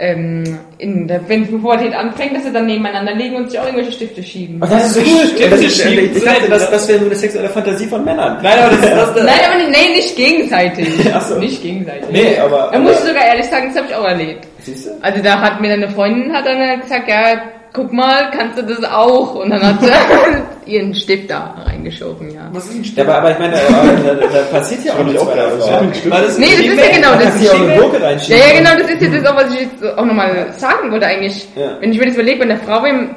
ähm, 0.01 0.59
in 0.79 1.07
der, 1.07 1.29
wenn 1.29 1.47
Pubertät 1.47 1.95
anfängt, 1.95 2.35
dass 2.35 2.45
sie 2.45 2.53
dann 2.53 2.67
nebeneinander 2.67 3.15
liegen 3.15 3.37
und 3.37 3.51
sich 3.51 3.61
auch 3.61 3.65
irgendwelche 3.67 3.93
Stifte 3.93 4.23
schieben. 4.23 4.59
Ach, 4.65 4.69
das 4.71 4.87
ist 4.87 4.95
so 4.95 5.01
cool. 5.01 5.27
Stimmt, 5.27 5.53
Das- 5.53 5.77
schieben. 5.77 6.17
Ich 6.17 6.25
dachte, 6.25 6.49
das, 6.49 6.71
das 6.71 6.89
wäre 6.89 6.99
nur 7.01 7.09
eine 7.11 7.17
sexuelle 7.19 7.49
Fantasie 7.51 7.87
von 7.87 8.05
Männern. 8.05 8.39
Nein, 8.43 8.59
aber 8.59 8.71
das 8.77 8.85
ist 8.85 8.91
das, 8.93 9.15
das 9.15 9.25
Nein, 9.25 9.41
aber 9.47 9.59
nicht, 9.59 9.71
nee, 9.71 9.95
nicht 9.97 10.17
gegenseitig. 10.17 10.89
Ach 11.15 11.21
so. 11.23 11.39
Nicht 11.39 11.63
gegenseitig. 11.63 12.09
Nee, 12.11 12.39
aber- 12.39 12.71
Da 12.73 12.79
muss 12.79 12.93
ich 12.93 13.09
sogar 13.09 13.25
ehrlich 13.27 13.47
sagen, 13.47 13.69
das 13.69 13.77
habe 13.77 13.87
ich 13.91 13.95
auch 13.95 14.05
erlebt. 14.09 14.47
Siehst 14.63 14.87
du? 14.87 14.91
Also 15.03 15.23
da 15.23 15.41
hat 15.41 15.61
mir 15.61 15.73
eine 15.73 15.89
Freundin 15.91 16.33
hat 16.33 16.47
dann 16.47 16.81
gesagt, 16.81 17.09
ja, 17.09 17.43
guck 17.73 17.93
mal, 17.93 18.31
kannst 18.31 18.59
du 18.59 18.63
das 18.63 18.83
auch? 18.85 19.35
Und 19.35 19.51
dann 19.51 19.63
hat 19.63 19.81
sie 19.81 19.91
ihren 20.73 20.95
Stift 20.95 21.31
da 21.31 21.55
reingeschoben, 21.67 22.31
ja. 22.31 22.49
was 22.53 22.67
ist 22.67 22.77
ein 22.77 22.85
Ja, 22.97 23.05
aber, 23.05 23.19
aber 23.19 23.33
ich 23.33 23.39
meine, 23.39 23.55
aber, 23.57 24.15
da, 24.15 24.27
da 24.27 24.43
passiert 24.51 24.85
ja 24.85 24.95
auch 24.95 25.05
nichts 25.05 25.25
bei 25.25 25.35
der 25.35 25.51
Frau. 25.51 25.83
Das 26.11 26.39
Nee, 26.39 26.47
das 26.57 26.67
ist 26.67 26.79
ja 26.79 26.97
genau 26.97 27.13
Da 27.13 27.25
das. 27.25 27.39
du 27.39 27.45
ja 27.45 28.37
Ja, 28.37 28.59
genau, 28.59 28.71
das 28.79 28.91
ist 28.91 29.03
ja 29.03 29.09
das, 29.09 29.27
auch, 29.27 29.37
was 29.37 29.55
ich 29.55 29.61
jetzt 29.61 29.99
auch 29.99 30.05
nochmal 30.05 30.53
sagen 30.57 30.91
wollte 30.91 31.07
eigentlich. 31.07 31.49
Ja. 31.57 31.77
Wenn 31.81 31.93
ich 31.93 31.99
mir 31.99 32.07
das 32.07 32.15
überlege, 32.15 32.41
wenn 32.41 32.51
eine 32.51 32.61
Frau 32.61 32.85
im 32.85 33.11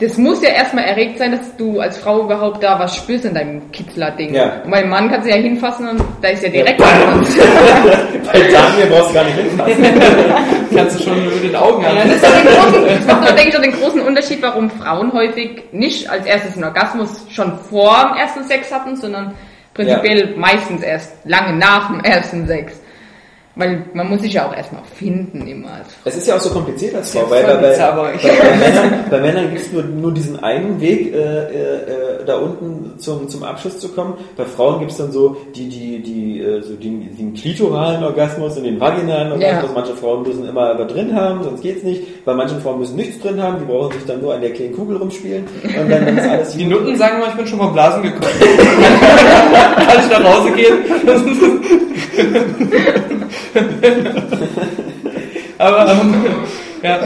das 0.00 0.16
muss 0.16 0.42
ja 0.42 0.48
erstmal 0.48 0.84
erregt 0.84 1.18
sein, 1.18 1.32
dass 1.32 1.56
du 1.56 1.78
als 1.78 1.98
Frau 1.98 2.22
überhaupt 2.22 2.62
da 2.62 2.78
was 2.78 2.96
spürst 2.96 3.26
in 3.26 3.34
deinem 3.34 3.70
Kitzler-Ding. 3.70 4.32
Ja. 4.32 4.62
Und 4.64 4.70
beim 4.70 4.88
Mann 4.88 5.10
kannst 5.10 5.26
du 5.26 5.30
ja 5.30 5.36
hinfassen 5.36 5.88
und 5.88 6.02
da 6.22 6.28
ist 6.28 6.42
ja 6.42 6.48
direkt 6.48 6.80
Ja. 6.80 6.86
Bei 8.32 8.40
Daniel 8.40 8.86
brauchst 8.88 9.10
du 9.10 9.14
gar 9.14 9.24
nicht 9.24 9.36
hinfassen. 9.36 9.84
kannst 10.74 10.98
du 10.98 11.04
schon 11.04 11.24
mit 11.24 11.44
den 11.44 11.54
Augen 11.54 11.82
Ja, 11.82 11.94
das, 11.94 12.14
ist 12.14 12.24
doch 12.24 12.32
den 12.32 12.46
großen, 12.46 12.86
das 12.86 13.06
macht 13.06 13.28
doch, 13.28 13.34
denke 13.34 13.48
ich, 13.50 13.56
auch 13.56 13.62
den 13.62 13.72
großen 13.72 14.00
Unterschied, 14.00 14.42
warum 14.42 14.70
Frauen 14.70 15.12
häufig 15.12 15.64
nicht 15.72 16.08
als 16.08 16.24
erstes 16.24 16.54
einen 16.54 16.64
Orgasmus 16.64 17.26
schon 17.28 17.58
vor 17.68 18.10
dem 18.10 18.18
ersten 18.18 18.44
Sex 18.44 18.72
hatten, 18.72 18.96
sondern 18.96 19.34
prinzipiell 19.74 20.34
meistens 20.36 20.82
erst 20.82 21.12
lange 21.24 21.56
nach 21.58 21.90
dem 21.90 22.00
ersten 22.00 22.46
Sex. 22.46 22.79
Weil 23.60 23.84
man 23.92 24.08
muss 24.08 24.22
sich 24.22 24.32
ja 24.32 24.48
auch 24.48 24.56
erstmal 24.56 24.80
finden 24.96 25.46
immer 25.46 25.68
als 25.68 25.88
Frau. 25.88 26.00
Es 26.06 26.16
ist 26.16 26.26
ja 26.26 26.36
auch 26.36 26.40
so 26.40 26.48
kompliziert 26.48 26.94
als 26.94 27.12
Frau, 27.12 27.20
Ja, 27.20 27.30
weil 27.30 27.44
bei, 27.44 27.56
bei, 27.56 27.76
bei, 27.76 28.56
Männern, 28.56 29.04
bei 29.10 29.20
Männern 29.20 29.50
gibt 29.50 29.60
es 29.60 29.70
nur, 29.70 29.82
nur 29.82 30.14
diesen 30.14 30.42
einen 30.42 30.80
Weg, 30.80 31.12
äh, 31.12 31.18
äh, 31.18 31.42
äh, 31.42 32.24
da 32.24 32.38
unten 32.38 32.98
zum, 32.98 33.28
zum 33.28 33.42
Abschluss 33.42 33.78
zu 33.78 33.90
kommen. 33.90 34.14
Bei 34.38 34.46
Frauen 34.46 34.78
gibt 34.78 34.92
es 34.92 34.96
dann 34.96 35.12
so 35.12 35.36
die, 35.54 35.68
die, 35.68 36.02
die, 36.02 36.40
äh, 36.40 36.62
so 36.62 36.72
den, 36.72 37.14
den 37.14 37.34
klitoralen 37.34 38.02
Orgasmus 38.02 38.56
und 38.56 38.64
den 38.64 38.80
vaginalen 38.80 39.32
Orgasmus. 39.32 39.70
Ja. 39.70 39.74
Manche 39.74 39.94
Frauen 39.94 40.22
müssen 40.22 40.48
immer 40.48 40.70
aber 40.70 40.86
drin 40.86 41.14
haben, 41.14 41.44
sonst 41.44 41.60
geht's 41.60 41.82
nicht. 41.82 42.24
Bei 42.24 42.32
manchen 42.32 42.62
Frauen 42.62 42.78
müssen 42.78 42.96
nichts 42.96 43.20
drin 43.20 43.42
haben, 43.42 43.58
die 43.58 43.66
brauchen 43.66 43.92
sich 43.92 44.06
dann 44.06 44.22
nur 44.22 44.32
an 44.32 44.40
der 44.40 44.54
kleinen 44.54 44.74
Kugel 44.74 44.96
rumspielen 44.96 45.44
und 45.64 45.90
dann, 45.90 46.06
dann 46.06 46.16
ist 46.16 46.26
alles 46.26 46.56
Die. 46.56 46.64
Nutten 46.64 46.96
sagen 46.96 47.18
immer, 47.18 47.28
ich 47.28 47.34
bin 47.34 47.46
schon 47.46 47.58
vom 47.58 47.74
Blasen 47.74 48.02
gekommen. 48.02 48.24
Kann 49.76 49.98
ich 50.02 50.18
nach 50.18 50.24
Hause 50.24 50.50
gehen? 50.52 50.78
Aber, 55.58 55.92
ähm, 55.92 56.14
ja. 56.82 56.98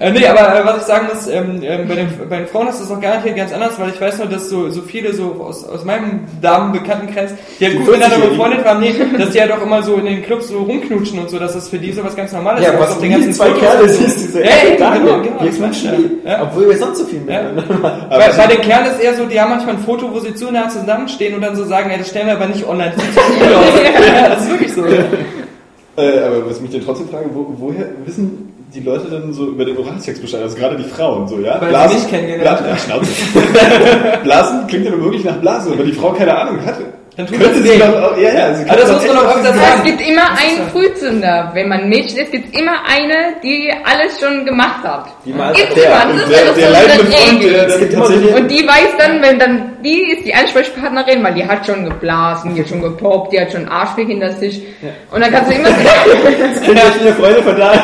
Äh, 0.00 0.10
nee, 0.10 0.26
aber 0.26 0.58
äh, 0.60 0.66
was 0.66 0.78
ich 0.78 0.82
sagen 0.82 1.06
muss, 1.06 1.28
ähm, 1.28 1.60
ähm, 1.62 1.86
bei, 1.86 1.94
den, 1.94 2.08
bei 2.28 2.38
den 2.38 2.48
Frauen 2.48 2.66
ist 2.66 2.80
das 2.80 2.90
auch 2.90 3.00
garantiert 3.00 3.36
ganz 3.36 3.52
anders, 3.52 3.78
weil 3.78 3.90
ich 3.90 4.00
weiß 4.00 4.18
nur, 4.18 4.26
dass 4.26 4.48
so, 4.50 4.68
so 4.68 4.82
viele 4.82 5.14
so 5.14 5.36
aus, 5.40 5.64
aus 5.68 5.84
meinem 5.84 6.22
Damenbekanntenkreis, 6.42 7.30
die 7.60 7.66
halt 7.66 7.76
gut 7.76 7.86
miteinander 7.86 8.16
40-Jährigen. 8.16 8.36
befreundet 8.36 8.64
waren, 8.64 8.80
nee, 8.80 8.92
dass 9.16 9.30
die 9.30 9.40
halt 9.40 9.52
auch 9.52 9.62
immer 9.62 9.84
so 9.84 9.94
in 9.94 10.06
den 10.06 10.22
Clubs 10.24 10.48
so 10.48 10.58
rumknutschen 10.64 11.20
und 11.20 11.30
so, 11.30 11.38
dass 11.38 11.52
das 11.52 11.68
für 11.68 11.78
die 11.78 11.92
so 11.92 12.02
was 12.02 12.16
ganz 12.16 12.32
Normales 12.32 12.64
Ja, 12.64 12.72
ist. 12.72 12.80
was 12.80 12.90
auf 12.90 12.98
den 13.00 13.10
ganzen 13.12 13.32
zwei 13.34 13.50
Kerle 13.50 13.88
siehst, 13.88 14.18
diese 14.18 14.40
Ja, 14.40 14.46
ja, 14.46 14.76
Daniel, 14.76 15.04
genau, 15.04 15.22
genau, 15.22 15.44
das 15.46 15.56
knutschen 15.56 16.10
ja. 16.26 16.42
Obwohl 16.42 16.68
wir 16.70 16.76
sonst 16.76 16.98
so 16.98 17.04
viel 17.04 17.20
Ja. 17.28 17.42
miteinander 17.52 17.78
machen. 17.78 18.06
Bei, 18.10 18.28
bei 18.36 18.46
den 18.48 18.60
Kerlen 18.62 18.86
ist 18.86 19.00
eher 19.00 19.14
so, 19.14 19.26
die 19.26 19.40
haben 19.40 19.50
manchmal 19.50 19.76
ein 19.76 19.80
Foto, 19.82 20.12
wo 20.12 20.18
sie 20.18 20.34
zu 20.34 20.50
nah 20.50 20.68
zusammenstehen 20.68 21.36
und 21.36 21.40
dann 21.40 21.54
so 21.54 21.62
sagen, 21.64 21.92
ja, 21.92 21.98
das 21.98 22.08
stellen 22.08 22.26
wir 22.26 22.34
aber 22.34 22.46
nicht 22.46 22.66
online, 22.66 22.92
das 22.96 23.04
sieht 23.04 23.14
so 23.14 23.20
cool 23.20 23.54
aus. 23.54 23.64
ja, 24.08 24.28
das 24.28 24.42
ist 24.42 24.50
wirklich 24.50 24.72
so. 24.74 24.82
Äh, 25.96 26.18
aber 26.20 26.50
was 26.50 26.60
mich 26.60 26.70
denn 26.70 26.84
trotzdem 26.84 27.08
frage, 27.08 27.26
wo, 27.32 27.54
woher 27.58 27.86
wissen 28.04 28.52
die 28.74 28.80
Leute 28.80 29.08
denn 29.08 29.32
so 29.32 29.46
über 29.46 29.64
den 29.64 29.76
Oralsex 29.78 30.20
Bescheid? 30.20 30.42
Also 30.42 30.56
gerade 30.56 30.76
die 30.76 30.84
Frauen 30.84 31.28
so, 31.28 31.38
ja? 31.38 31.60
Weil 31.60 31.88
sie 31.88 31.94
mich 31.96 32.08
kennengelernt 32.08 32.64
Blasen, 32.64 32.78
Schnauze. 32.86 33.10
Blasen 34.24 34.66
klingt 34.66 34.84
ja 34.86 34.90
nur 34.90 35.04
wirklich 35.04 35.24
nach 35.24 35.36
Blasen, 35.36 35.72
aber 35.72 35.84
die 35.84 35.92
Frau 35.92 36.12
keine 36.12 36.36
Ahnung 36.36 36.64
hat. 36.64 36.76
Dann 37.16 37.28
tut 37.28 37.38
Könnte 37.38 37.60
das 37.60 37.62
sie 37.62 37.70
weh. 37.74 37.78
doch 37.78 38.02
auch, 38.10 38.16
ja, 38.18 38.32
ja, 38.34 38.52
sie 38.54 38.68
Aber 38.68 38.80
das 38.80 38.90
muss 38.90 39.06
man 39.06 39.16
öfter 39.24 39.42
sagen. 39.44 39.56
Ja, 39.56 39.62
sagen. 39.68 39.78
es 39.78 39.84
gibt 39.84 40.00
immer 40.08 40.22
Das 40.22 40.40
einen 40.42 40.68
Frühzünder. 40.72 41.50
Wenn 41.54 41.68
man 41.68 41.88
Mädchen 41.88 42.18
ist, 42.18 42.32
gibt 42.32 42.52
es 42.52 42.60
immer 42.60 42.72
eine, 42.90 43.14
die 43.40 43.72
alles 43.84 44.18
schon 44.18 44.44
gemacht 44.44 44.82
hat. 44.82 45.06
Die 45.24 45.32
mal 45.32 45.52
Gibt's 45.52 45.74
der- 45.74 45.84
immer, 45.84 46.06
das 46.12 46.22
ist 46.22 46.30
der, 46.30 46.44
der 46.44 46.52
so 46.96 47.04
Freund, 47.04 47.44
der, 47.44 47.78
gibt 47.78 47.94
tatsächlich... 47.94 48.34
Und 48.34 48.48
die 48.50 48.66
weiß 48.66 48.88
dann, 48.98 49.22
wenn 49.22 49.38
dann, 49.38 49.72
die 49.84 50.10
ist 50.12 50.24
die 50.26 50.34
Ansprechpartnerin, 50.34 51.22
weil 51.22 51.34
die 51.34 51.46
hat 51.46 51.64
schon 51.64 51.84
geblasen, 51.84 52.52
die 52.56 52.62
hat 52.62 52.68
schon 52.68 52.82
gepoppt, 52.82 53.32
die 53.32 53.40
hat 53.40 53.52
schon 53.52 53.68
Arschweg 53.68 54.08
hinter 54.08 54.32
sich. 54.32 54.60
Und 55.12 55.20
dann 55.20 55.30
kannst 55.30 55.52
du 55.52 55.56
immer 55.56 55.68
Ich 55.68 56.66
bin 56.66 56.76
ja 56.76 56.82
eine 57.00 57.12
Freunde 57.12 57.42
von 57.44 57.56
da. 57.56 57.74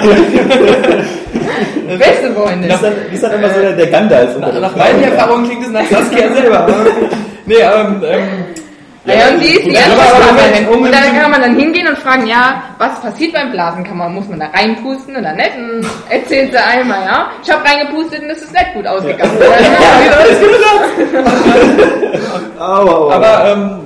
beste 1.99 2.33
Freundin. 2.35 2.69
Die 3.11 3.15
ist 3.15 3.23
dann, 3.23 3.33
immer 3.33 3.51
so 3.55 3.61
der, 3.61 3.87
Gandalf. 3.87 4.37
Nach 4.39 4.77
meinen 4.77 5.03
Erfahrungen 5.05 5.45
klingt 5.47 5.65
es 5.67 5.71
nach 5.71 5.85
Saskia 5.87 6.33
selber. 6.33 6.67
nee, 7.47 7.55
ähm, 7.57 8.03
ähm, 8.05 8.29
Ja, 9.05 9.29
und 9.31 9.41
die 9.41 9.47
ist 9.47 9.65
die 9.65 9.73
Ja, 9.73 9.81
Ansprechpartnerin. 9.81 10.69
Und 10.69 10.93
dann 10.93 11.19
kann 11.19 11.31
man 11.31 11.41
dann 11.41 11.57
hingehen 11.59 11.89
und 11.89 11.99
fragen, 11.99 12.27
ja, 12.27 12.63
was 12.79 13.01
passiert 13.01 13.33
beim 13.33 13.51
Blasen? 13.51 13.83
Kann 13.83 13.97
man, 13.97 14.15
muss 14.15 14.29
man 14.29 14.41
da 14.41 14.47
reinpusten 14.47 15.17
oder 15.17 15.33
nicht? 15.33 15.53
Und 15.57 15.87
erzählt 16.11 16.53
sie 16.53 16.59
einmal, 16.59 16.99
ja. 17.07 17.31
Ich 17.43 17.51
habe 17.51 17.65
reingepustet 17.65 18.23
und 18.23 18.31
es 18.31 18.43
ist 18.43 18.53
nicht 18.53 18.75
gut 18.75 18.87
ausgegangen. 18.87 19.33
Au, 22.59 22.63
au, 22.63 22.89
au. 22.89 23.11
Aber 23.11 23.49
ähm, 23.51 23.81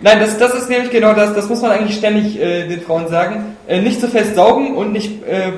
nein, 0.00 0.20
das, 0.20 0.38
das 0.38 0.54
ist 0.54 0.70
nämlich 0.70 0.90
genau 0.90 1.12
das. 1.12 1.34
Das 1.34 1.48
muss 1.48 1.60
man 1.60 1.72
eigentlich 1.72 1.96
ständig 1.98 2.40
äh, 2.40 2.66
den 2.66 2.80
Frauen 2.80 3.08
sagen. 3.08 3.56
Äh, 3.68 3.82
nicht 3.82 4.00
zu 4.00 4.08
fest 4.08 4.34
saugen 4.34 4.74
und 4.74 4.92
nicht 4.92 5.22
äh, 5.26 5.52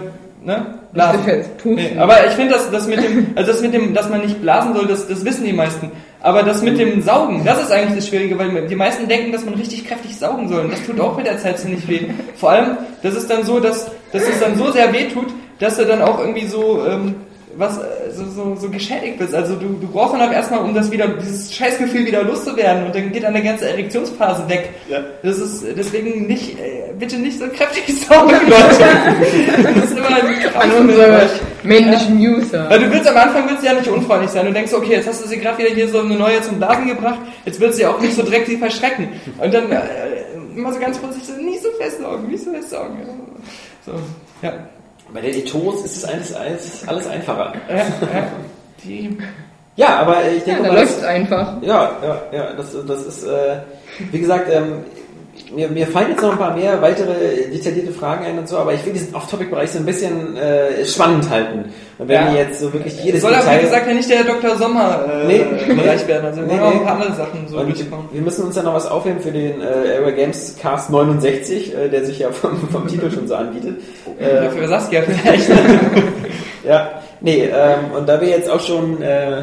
ne, 0.44 0.78
blasen. 0.92 1.20
Nicht 1.20 1.24
zu 1.24 1.36
fest 1.36 1.56
pusten. 1.58 1.74
Nee, 1.74 1.96
aber 1.98 2.26
ich 2.26 2.32
finde, 2.32 2.54
das, 2.54 2.70
das 2.70 2.88
mit 2.88 3.02
dem, 3.02 3.28
also 3.36 3.52
das 3.52 3.62
mit 3.62 3.72
dem, 3.74 3.94
dass 3.94 4.08
man 4.08 4.22
nicht 4.22 4.42
blasen 4.42 4.74
soll, 4.74 4.86
das, 4.86 5.06
das 5.06 5.24
wissen 5.24 5.44
die 5.44 5.52
meisten. 5.52 5.92
Aber 6.22 6.44
das 6.44 6.62
mit 6.62 6.78
dem 6.78 7.02
Saugen, 7.02 7.44
das 7.44 7.60
ist 7.62 7.72
eigentlich 7.72 7.96
das 7.96 8.08
Schwierige, 8.08 8.38
weil 8.38 8.68
die 8.68 8.76
meisten 8.76 9.08
denken, 9.08 9.32
dass 9.32 9.44
man 9.44 9.54
richtig 9.54 9.84
kräftig 9.84 10.16
saugen 10.16 10.48
soll. 10.48 10.60
Und 10.60 10.72
das 10.72 10.84
tut 10.86 11.00
auch 11.00 11.16
mit 11.16 11.26
der 11.26 11.38
Zeit 11.38 11.58
ziemlich 11.58 11.86
weh. 11.88 12.06
Vor 12.36 12.50
allem, 12.50 12.76
das 13.02 13.14
ist 13.16 13.28
dann 13.28 13.44
so, 13.44 13.58
dass, 13.58 13.90
dass 14.12 14.22
es 14.22 14.38
dann 14.38 14.56
so 14.56 14.70
sehr 14.70 14.92
weh 14.92 15.08
tut, 15.08 15.26
dass 15.58 15.76
du 15.76 15.84
dann 15.84 16.00
auch 16.00 16.20
irgendwie 16.20 16.46
so 16.46 16.86
ähm, 16.86 17.16
was 17.56 17.78
äh, 17.78 17.82
so, 18.12 18.24
so, 18.26 18.56
so 18.56 18.68
geschädigt 18.70 19.18
bist. 19.18 19.34
Also 19.34 19.56
du, 19.56 19.68
du 19.80 19.88
brauchst 19.88 20.14
dann 20.14 20.22
auch 20.22 20.32
erstmal, 20.32 20.60
um 20.60 20.74
das 20.74 20.90
wieder, 20.90 21.08
dieses 21.08 21.54
Scheißgefühl 21.54 22.06
wieder 22.06 22.22
loszuwerden 22.22 22.86
und 22.86 22.94
dann 22.94 23.12
geht 23.12 23.22
dann 23.22 23.34
eine 23.34 23.44
ganze 23.44 23.68
Erektionsphase 23.68 24.48
weg. 24.48 24.70
Ja. 24.88 25.00
Das 25.22 25.38
ist 25.38 25.64
deswegen 25.76 26.26
nicht, 26.26 26.58
äh, 26.58 26.92
bitte 26.98 27.16
nicht 27.16 27.38
so 27.38 27.46
kräftig 27.48 27.84
saugen, 28.08 28.36
Leute. 28.48 29.72
Das 29.74 29.84
ist 29.84 29.96
immer 29.96 30.08
ein 30.08 30.40
Krampf 30.40 30.56
An 30.56 30.70
unsere 30.72 31.28
männlichen 31.62 32.18
User. 32.18 32.68
Weil 32.68 32.80
du 32.80 32.90
willst 32.90 33.08
am 33.08 33.16
Anfang 33.16 33.48
willst 33.48 33.62
du 33.62 33.66
ja 33.66 33.74
nicht 33.74 33.88
unfreundlich 33.88 34.30
sein. 34.30 34.46
Du 34.46 34.52
denkst, 34.52 34.72
okay, 34.72 34.92
jetzt 34.92 35.08
hast 35.08 35.24
du 35.24 35.28
sie 35.28 35.38
gerade 35.38 35.58
wieder 35.58 35.70
hier 35.70 35.88
so 35.88 36.00
eine 36.00 36.14
neue 36.14 36.40
zum 36.42 36.58
Blasen 36.58 36.86
gebracht, 36.86 37.20
jetzt 37.44 37.60
willst 37.60 37.78
du 37.78 37.82
sie 37.82 37.86
auch 37.86 38.00
nicht 38.00 38.14
so 38.14 38.22
direkt 38.22 38.46
sie 38.46 38.56
verschrecken. 38.56 39.08
Und 39.38 39.52
dann 39.52 39.70
äh, 39.70 39.78
immer 40.56 40.72
so 40.72 40.80
ganz 40.80 40.98
vorsichtig, 40.98 41.34
so, 41.34 41.42
nicht 41.42 41.62
so 41.62 41.70
festsaugen, 41.78 42.28
nicht 42.28 42.44
so 42.44 42.52
festsaugen. 42.52 42.98
So, 43.84 43.92
ja. 44.42 44.52
Bei 45.12 45.20
den 45.20 45.34
Etos 45.34 45.84
ist 45.84 45.96
es 45.98 46.04
alles, 46.04 46.34
alles, 46.34 46.88
alles 46.88 47.06
einfacher. 47.06 47.52
ja, 47.68 47.76
ja. 47.76 47.84
Die, 48.84 49.18
Ja, 49.76 49.96
aber 50.00 50.28
ich 50.30 50.46
Ja, 50.46 50.54
denke 50.54 50.62
da 50.64 50.68
mal, 50.72 50.78
läuft 50.80 51.04
einfach. 51.04 51.62
ja, 51.62 51.90
ja, 52.02 52.22
ja, 52.32 52.52
das, 52.54 52.68
das 52.86 53.02
ist, 53.06 53.24
äh, 53.24 53.56
wie 54.10 54.18
gesagt, 54.20 54.48
ähm, 54.50 54.84
mir, 55.54 55.68
mir 55.68 55.86
fallen 55.86 56.10
jetzt 56.10 56.22
noch 56.22 56.32
ein 56.32 56.38
paar 56.38 56.54
mehr 56.56 56.80
weitere 56.82 57.12
detaillierte 57.52 57.92
Fragen 57.92 58.24
ein 58.24 58.38
und 58.38 58.48
so, 58.48 58.58
aber 58.58 58.72
ich 58.74 58.84
will 58.86 58.92
diesen 58.92 59.14
Off-Topic-Bereich 59.14 59.70
so 59.70 59.78
ein 59.78 59.86
bisschen 59.86 60.36
äh, 60.36 60.84
spannend 60.84 61.28
halten. 61.30 61.72
Und 61.98 62.08
wenn 62.08 62.14
Ja. 62.26 62.32
wir 62.32 62.38
jetzt 62.40 62.60
so 62.60 62.72
wirklich 62.72 63.02
jedes 63.02 63.20
soll 63.22 63.32
aber, 63.34 63.42
Detail... 63.44 63.58
wie 63.58 63.62
gesagt, 63.64 63.86
ja 63.88 63.94
nicht 63.94 64.10
der 64.10 64.24
Dr. 64.24 64.56
Sommer 64.56 65.04
äh, 65.08 65.26
Nee, 65.26 65.44
Bereich 65.74 66.06
werden. 66.08 66.26
Also 66.26 66.40
wir 66.42 66.46
Nee, 66.48 66.60
auch 66.60 66.70
nee. 66.72 66.78
ein 66.80 66.84
paar 66.84 66.94
andere 66.94 67.14
Sachen 67.14 67.46
so 67.48 67.62
durchkommen. 67.62 68.06
wir 68.12 68.22
müssen 68.22 68.44
uns 68.46 68.56
ja 68.56 68.62
noch 68.62 68.74
was 68.74 68.86
aufheben 68.90 69.20
für 69.20 69.32
den 69.32 69.60
äh, 69.60 69.64
Area 69.98 70.10
Games 70.10 70.56
Cast 70.60 70.90
69, 70.90 71.74
äh, 71.76 71.88
der 71.88 72.04
sich 72.04 72.18
ja 72.20 72.30
vom, 72.30 72.56
vom 72.68 72.86
Titel 72.86 73.10
schon 73.10 73.26
so 73.28 73.34
anbietet. 73.34 73.80
Ja, 74.20 74.26
Äh, 74.44 74.50
für 74.50 74.68
Saskia 74.68 75.02
vielleicht. 75.02 75.48
Ja, 76.64 77.02
nee, 77.20 77.44
ähm, 77.52 77.90
und 77.98 78.08
da 78.08 78.20
wir 78.20 78.28
jetzt 78.28 78.48
auch 78.48 78.60
schon 78.60 79.02
äh, 79.02 79.42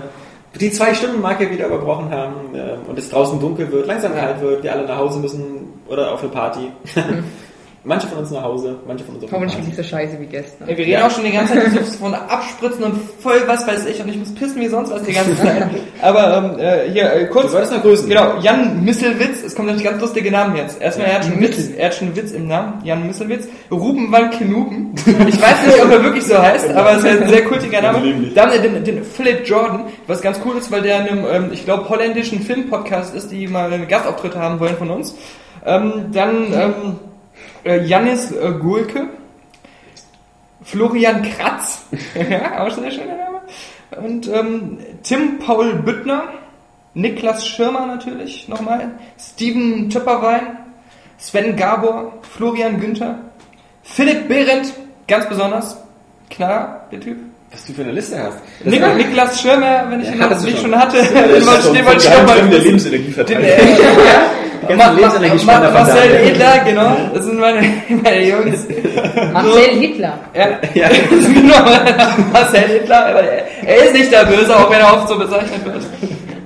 die 0.56 0.72
Zwei-Stunden-Marke 0.72 1.52
wieder 1.52 1.68
überbrochen 1.68 2.10
haben 2.10 2.56
ähm, 2.56 2.80
und 2.88 2.98
es 2.98 3.10
draußen 3.10 3.40
dunkel 3.40 3.72
wird, 3.72 3.88
langsam 3.88 4.14
kalt 4.14 4.42
wird, 4.42 4.64
wir 4.64 4.72
alle 4.72 4.88
nach 4.88 4.98
Hause 4.98 5.20
müssen 5.20 5.82
oder 5.88 6.14
auf 6.14 6.22
eine 6.22 6.32
Party. 6.32 6.72
manche 7.84 8.08
von 8.08 8.20
uns 8.20 8.32
nach 8.32 8.44
Hause, 8.44 8.78
manche 8.88 9.04
von 9.06 9.16
uns 9.16 9.24
auf 9.24 9.32
Hoffentlich 9.32 9.66
nicht 9.66 9.76
so 9.76 9.84
scheiße 9.84 10.20
wie 10.20 10.26
gestern. 10.26 10.68
Ey, 10.68 10.78
wir 10.78 10.86
reden 10.86 10.92
Ja. 11.00 11.08
auch 11.08 11.12
schon 11.12 11.24
die 11.24 11.32
ganze 11.32 11.54
Zeit 11.54 11.86
von 12.00 12.14
abspritzen 12.14 12.84
und 12.84 13.00
voll 13.20 13.42
was 13.48 13.66
weiß 13.68 13.86
ich 13.86 14.02
und 14.02 14.10
ich 14.10 14.18
muss 14.18 14.34
pissen 14.36 14.62
wie 14.62 14.68
sonst 14.68 14.92
was 14.92 15.04
die 15.04 15.14
ganze 15.14 15.36
Zeit. 15.38 15.68
Aber 16.02 16.38
ähm, 16.38 16.60
äh, 16.60 16.92
hier 16.92 17.12
äh, 17.14 17.26
kurz. 17.28 17.48
Du 17.48 17.54
wolltest 17.54 17.74
noch 17.74 17.82
grüßen. 17.82 18.08
Genau, 18.10 18.38
Jan 18.42 18.84
Misselwitz, 18.84 19.44
es 19.44 19.56
kommt 19.56 19.68
nämlich 19.68 19.84
ganz 19.86 20.02
lustige 20.02 20.32
Namen 20.32 20.56
jetzt. 20.56 20.82
Erstmal, 20.82 21.08
er 21.08 21.16
hat 21.16 21.26
schon 21.26 21.40
Witz, 21.40 21.70
er 21.78 21.86
hat 21.88 21.96
schon 21.96 22.08
einen 22.10 22.18
Witz 22.18 22.32
im 22.32 22.48
Namen, 22.48 22.74
Jan 22.84 23.08
Misselwitz. 23.08 23.48
Ruben 23.72 24.12
van 24.12 24.30
Kenuben. 24.32 24.94
Ich 25.28 25.42
weiß 25.42 25.66
nicht, 25.68 25.84
ob 25.84 25.92
er 25.92 26.04
wirklich 26.04 26.26
so 26.26 26.38
heißt, 26.38 26.70
aber 26.72 26.92
es 26.98 27.04
ist 27.04 27.22
ein 27.22 27.30
sehr 27.30 27.46
kultiger 27.46 27.82
Name. 27.82 28.00
Dann 28.36 28.52
äh, 28.52 28.60
den, 28.62 28.84
den 28.84 29.04
Philip 29.04 29.48
Jordan, 29.48 29.84
was 30.08 30.22
ganz 30.22 30.40
cool 30.46 30.58
ist, 30.58 30.72
weil 30.72 30.82
der 30.82 31.02
in 31.02 31.08
einem, 31.10 31.26
ähm, 31.32 31.50
ich 31.52 31.66
glaube, 31.66 31.88
holländischen 31.90 32.42
Filmpodcast 32.42 33.16
ist, 33.16 33.32
die 33.32 33.48
mal 33.48 33.72
einen 33.72 33.88
Gastauftritt 33.88 34.36
haben 34.36 34.60
wollen 34.60 34.76
von 34.78 34.90
uns. 34.90 35.16
Ähm, 35.66 36.06
dann 36.14 36.54
ähm, 36.54 37.00
äh, 37.64 37.84
Janis 37.86 38.32
äh, 38.32 38.52
Gulke. 38.60 39.08
Florian 40.64 41.22
Kratz, 41.24 41.84
ja, 42.30 42.62
auch 42.64 42.70
schon 42.74 42.84
ein 42.84 42.92
schöner 42.92 43.16
Name. 43.16 43.42
Und 44.06 44.28
ähm, 44.28 44.78
Tim 45.04 45.40
Paul 45.40 45.76
Büttner, 45.76 46.24
Niklas 46.94 47.48
Schirmer 47.48 47.86
natürlich 47.88 48.48
nochmal, 48.50 48.90
Steven 49.18 49.90
Töpperwein, 49.90 50.58
Sven 51.18 51.56
Gabor, 51.56 52.14
Florian 52.36 52.80
Günther, 52.80 53.16
Philipp 53.84 54.28
Behrendt, 54.28 54.74
ganz 55.08 55.28
besonders, 55.30 55.78
klar, 56.30 56.88
der 56.92 57.00
Typ. 57.00 57.18
Was 57.52 57.66
du 57.66 57.74
für 57.74 57.82
eine 57.82 57.94
Liste 57.94 58.22
hast. 58.22 58.38
Nik 58.64 58.82
Niklas 58.98 59.42
Schirmer, 59.42 59.86
wenn 59.90 60.02
ich 60.02 60.08
Ja, 60.08 60.14
ihn 60.14 60.20
noch 60.20 60.42
nicht 60.44 60.60
schon. 60.60 60.76
hatte, 60.78 60.98
den 61.04 61.48
wollte 61.48 61.72
den 61.72 61.78
ich 61.98 62.10
noch 62.10 62.26
mal 62.28 62.36
Geheimständen 62.36 62.52
der 62.52 62.60
grüßen. 62.60 62.92
Lebensenergie 62.92 63.04
Den, 63.06 63.14
verteilt. 63.14 63.44
äh, 63.46 64.39
ganzen 64.78 65.46
Ma- 65.46 65.54
Ma- 65.54 65.60
Ma- 65.60 65.72
Marcel. 65.72 66.16
Edler, 66.28 66.60
genau, 66.66 66.96
das 67.14 67.26
sind 67.26 67.40
meine, 67.40 67.62
meine 68.04 68.24
Jungs. 68.28 68.68
Marcel 69.34 69.64
Hitler. 69.80 70.14
Ja, 70.34 70.48
Ja. 70.74 70.88
genau, 71.34 71.56
Marcel 72.34 72.62
Hitler, 72.62 73.06
aber 73.08 73.24
er, 73.66 73.86
ist 73.86 73.94
nicht 73.94 74.12
der 74.12 74.26
Böse, 74.26 74.56
auch 74.56 74.70
wenn 74.70 74.80
er 74.80 74.94
oft 74.94 75.08
so 75.10 75.18
bezeichnet 75.18 75.66
wird. 75.66 75.84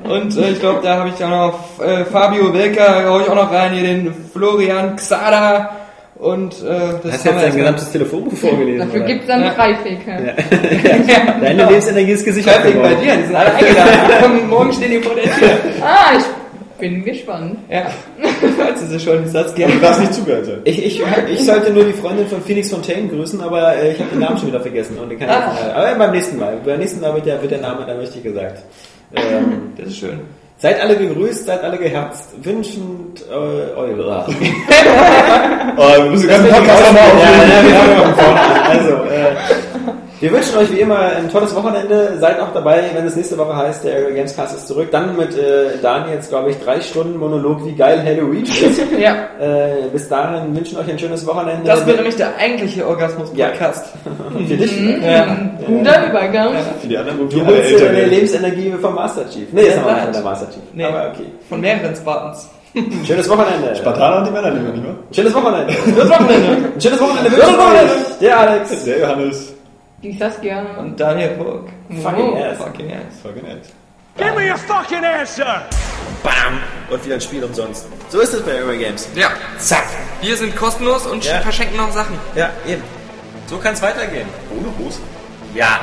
Und 0.05 0.37
äh, 0.37 0.49
ich 0.51 0.59
glaube, 0.59 0.79
da 0.83 0.97
habe 0.97 1.09
ich 1.15 1.23
auch 1.23 1.29
noch 1.29 1.85
äh, 1.85 2.03
Fabio 2.05 2.53
Welker, 2.53 3.05
hau 3.07 3.19
ich 3.21 3.29
auch 3.29 3.35
noch 3.35 3.51
rein, 3.51 3.71
hier 3.73 3.83
den 3.83 4.13
Florian 4.33 4.95
Xada 4.97 5.69
und 6.15 6.53
äh, 6.53 6.55
das 7.03 7.13
Hast 7.13 7.25
jetzt 7.25 7.25
dein 7.25 7.35
erstmal. 7.35 7.51
gesamtes 7.51 7.91
Telefonbuch 7.91 8.37
vorgelesen? 8.37 8.79
Dafür 8.87 9.01
gibt 9.05 9.21
es 9.21 9.27
dann 9.27 9.43
Ja. 9.43 9.51
Freifähigkeit. 9.51 10.35
Deine 11.41 11.65
Lebensenergie 11.65 12.11
ist 12.11 12.25
gesichert. 12.25 12.55
Fertig 12.55 12.81
bei 12.81 12.93
dir, 12.95 13.15
die 13.15 13.23
sind 13.27 13.35
alle 13.35 13.53
eingeladen. 13.53 14.49
Morgen 14.49 14.73
stehen 14.73 14.91
die 14.91 14.99
vor 14.99 15.15
der 15.15 15.23
Tür. 15.23 15.49
Ah, 15.81 16.17
ich 16.17 16.23
bin 16.83 17.03
gespannt. 17.05 17.57
Ja, 17.69 17.85
falls 18.57 18.81
sie 18.81 18.99
schon, 18.99 19.23
ich 19.25 19.31
gerne. 19.55 19.73
Du 19.75 19.79
darfst 19.79 20.01
nicht 20.01 20.13
zugehört 20.13 20.45
sein. 20.45 20.57
Ich, 20.65 20.85
ich, 20.85 21.01
ich 21.31 21.45
sollte 21.45 21.71
nur 21.71 21.85
die 21.85 21.93
Freundin 21.93 22.27
von 22.27 22.41
Felix 22.41 22.69
Fontaine 22.71 23.07
grüßen, 23.07 23.39
aber 23.41 23.75
äh, 23.77 23.93
ich 23.93 23.99
habe 23.99 24.09
den 24.09 24.19
Namen 24.19 24.37
schon 24.37 24.47
wieder 24.49 24.59
vergessen. 24.59 24.97
Und 24.97 25.09
den 25.09 25.17
kann 25.19 25.29
ich 25.29 25.33
Ah. 25.35 25.53
jetzt, 25.65 25.75
aber 25.75 25.95
beim 25.95 26.11
nächsten 26.11 26.37
Mal. 26.37 26.57
Beim 26.65 26.79
nächsten 26.79 26.99
Mal 26.99 27.13
wird 27.15 27.25
der, 27.25 27.41
wird 27.41 27.51
der 27.51 27.61
Name 27.61 27.85
dann 27.85 27.97
richtig 27.99 28.23
gesagt. 28.23 28.63
Ähm, 29.15 29.71
Das 29.77 29.87
ist 29.87 29.97
schön. 29.97 30.19
seid 30.57 30.81
alle 30.81 30.95
gegrüßt, 30.97 31.45
seid 31.45 31.63
alle 31.63 31.77
geherzt. 31.77 32.29
Wünschend 32.41 33.23
äh, 33.29 33.33
eure. 33.33 34.25
Oh, 35.77 36.03
wir 36.03 36.09
müssen 36.11 36.27
ganzen 36.27 36.49
Podcast 36.49 36.83
nochmal 36.83 37.01
Ja, 37.01 37.29
aufnehmen. 37.29 37.49
ja, 37.49 37.63
wir 37.63 37.73
fangen 37.73 37.97
mal 37.97 38.05
von 38.05 38.15
vorne 38.15 38.41
an. 38.41 38.61
Also, 38.69 38.89
äh, 39.05 39.31
wir 40.23 40.31
wünschen 40.31 40.57
euch 40.57 40.71
wie 40.71 40.79
immer 40.79 40.99
ein 40.99 41.29
tolles 41.29 41.53
Wochenende. 41.53 42.17
Seid 42.17 42.39
auch 42.39 42.53
dabei, 42.53 42.81
wenn 42.93 43.05
es 43.05 43.17
nächste 43.17 43.37
Woche 43.37 43.53
heißt, 43.57 43.83
der 43.83 44.09
Gamescast 44.11 44.55
ist 44.55 44.67
zurück. 44.69 44.87
Dann 44.89 45.17
mit 45.17 45.37
äh, 45.37 45.77
Daniels, 45.81 46.29
glaube 46.29 46.51
ich, 46.51 46.59
drei 46.63 46.79
Stunden 46.79 47.19
Monolog, 47.19 47.65
wie 47.65 47.73
geil 47.73 48.01
Halloween 48.01 48.45
ist. 48.45 48.81
Ja, 48.97 49.15
äh, 49.41 49.89
bis 49.91 50.07
dahin 50.07 50.55
wünschen 50.55 50.77
euch 50.77 50.89
ein 50.89 50.97
schönes 50.97 51.27
Wochenende. 51.27 51.63
das 51.65 51.85
wird 51.85 51.97
nämlich 51.97 52.15
der 52.15 52.37
eigentliche 52.37 52.87
Orgasmus-Podcast. 52.87 53.85
für 54.47 54.55
dich. 54.55 54.81
Ja. 55.03 55.25
Guter 55.67 56.07
Übergang. 56.09 56.53
Für 56.79 56.87
die 56.87 56.97
anderen, 56.97 57.19
wo 57.19 57.23
Du 57.25 57.41
alle 57.43 57.57
holst 57.57 57.81
deine. 57.83 58.05
Lebensenergie 58.05 58.73
vom 58.81 58.95
Master 58.95 59.29
Chief. 59.29 59.47
Nee, 59.51 59.63
ist 59.63 59.75
Ja, 59.75 59.81
noch 59.81 59.87
nicht 59.87 59.95
nein. 59.97 60.03
von 60.05 60.13
der 60.13 60.21
Master 60.23 60.45
Chief. 60.51 60.63
Nee. 60.73 60.85
Aber 60.85 61.11
okay. 61.13 61.25
Von 61.49 61.59
mehreren 61.59 61.93
Spartans. 61.97 62.49
Schönes 63.05 63.29
Wochenende. 63.29 63.75
Spartaner 63.75 64.19
und 64.19 64.27
die 64.27 64.31
Männer 64.31 64.51
nehmen 64.51 64.65
wir 64.67 64.73
nicht 64.73 64.83
mehr. 64.83 64.95
Schönes 65.11 65.33
Wochenende. 65.33 65.73
Schönes 65.73 66.09
Wochenende. 66.09 66.81
Schönes 66.81 67.01
Wochenende. 67.01 67.29
Schönes 67.29 67.57
Wochenende. 67.57 67.93
Der 68.21 68.39
Alex. 68.39 68.83
Der 68.85 68.99
Johannes. 68.99 69.52
Die 70.03 70.17
Saskia. 70.17 70.61
Und 70.79 70.99
Daniel 70.99 71.29
Burg. 71.37 71.69
Fucking 72.01 72.37
ass. 72.37 72.57
Fucking 72.57 72.91
ass. 72.91 73.19
Fucking 73.23 73.45
ass. 73.47 73.69
Give 74.17 74.35
me 74.35 74.51
a 74.51 74.57
fucking 74.57 75.03
answer! 75.03 75.63
Bam! 76.21 76.59
Und 76.91 77.03
wieder 77.03 77.15
ein 77.15 77.21
Spiel 77.21 77.43
umsonst. 77.43 77.87
So 78.09 78.19
ist 78.19 78.33
es 78.33 78.41
bei 78.43 78.55
Eurogames. 78.61 79.07
Ja, 79.15 79.29
Zack! 79.57 79.85
wir 80.21 80.37
sind 80.37 80.55
kostenlos 80.55 81.07
und 81.07 81.25
Ja. 81.25 81.39
verschenken 81.41 81.77
noch 81.77 81.91
Sachen. 81.91 82.19
Ja, 82.35 82.51
eben. 82.67 82.83
So 83.47 83.57
kann 83.57 83.73
es 83.73 83.81
weitergehen. 83.81 84.27
Ohne 84.55 84.67
Hose? 84.77 84.99
Ja. 85.55 85.79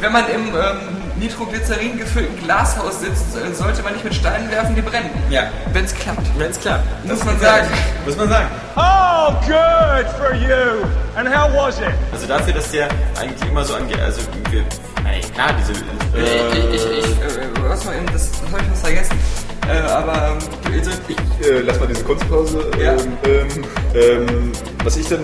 Wenn 0.00 0.12
man 0.12 0.24
im 0.30 0.46
ähm, 0.46 1.01
Nitroglycerin 1.22 1.96
gefüllten 1.98 2.36
Glashaus 2.42 3.00
sitzt, 3.00 3.36
äh, 3.36 3.54
sollte 3.54 3.82
man 3.82 3.92
nicht 3.92 4.04
mit 4.04 4.12
Steinen 4.12 4.50
werfen, 4.50 4.74
die 4.74 4.82
brennen. 4.82 5.10
Ja. 5.30 5.44
Wenn 5.72 5.84
es 5.84 5.94
klappt. 5.94 6.26
Wenn 6.36 6.50
es 6.50 6.60
klappt. 6.60 6.84
Muss 7.06 7.24
man 7.24 7.38
sagen. 7.38 7.68
Muss 8.04 8.16
man 8.16 8.28
sagen. 8.28 8.46
Oh, 8.74 9.32
good 9.46 10.06
for 10.18 10.34
you! 10.34 10.84
And 11.14 11.28
how 11.28 11.48
was 11.54 11.78
it? 11.78 11.86
Also 12.12 12.26
dafür, 12.26 12.54
dass 12.54 12.70
der 12.72 12.88
eigentlich 13.20 13.48
immer 13.48 13.64
so 13.64 13.74
angeht, 13.74 14.00
also 14.00 14.20
wir, 14.50 14.64
ey, 15.08 15.20
klar, 15.32 15.50
diese, 15.58 15.72
Ich, 15.72 16.18
äh, 16.18 16.74
ich, 16.74 16.98
ich, 16.98 17.20
äh, 17.20 17.68
was 17.68 17.84
mal 17.84 17.94
eben, 17.94 18.06
das, 18.12 18.30
das 18.32 18.40
habe 18.50 18.60
ich 18.60 18.68
fast 18.68 18.82
vergessen. 18.82 19.18
Äh, 19.68 19.78
aber 19.90 20.12
ähm, 20.14 20.72
also, 20.78 20.90
ich, 21.08 21.16
Äh, 21.46 21.60
lass 21.66 21.80
mal 21.80 21.86
diese 21.88 22.04
Kunstpause. 22.04 22.70
Ja. 22.80 22.92
Ähm, 22.92 22.98
ähm, 23.24 23.48
ähm, 23.94 24.52
was 24.84 24.96
ich 24.96 25.08
dann. 25.08 25.20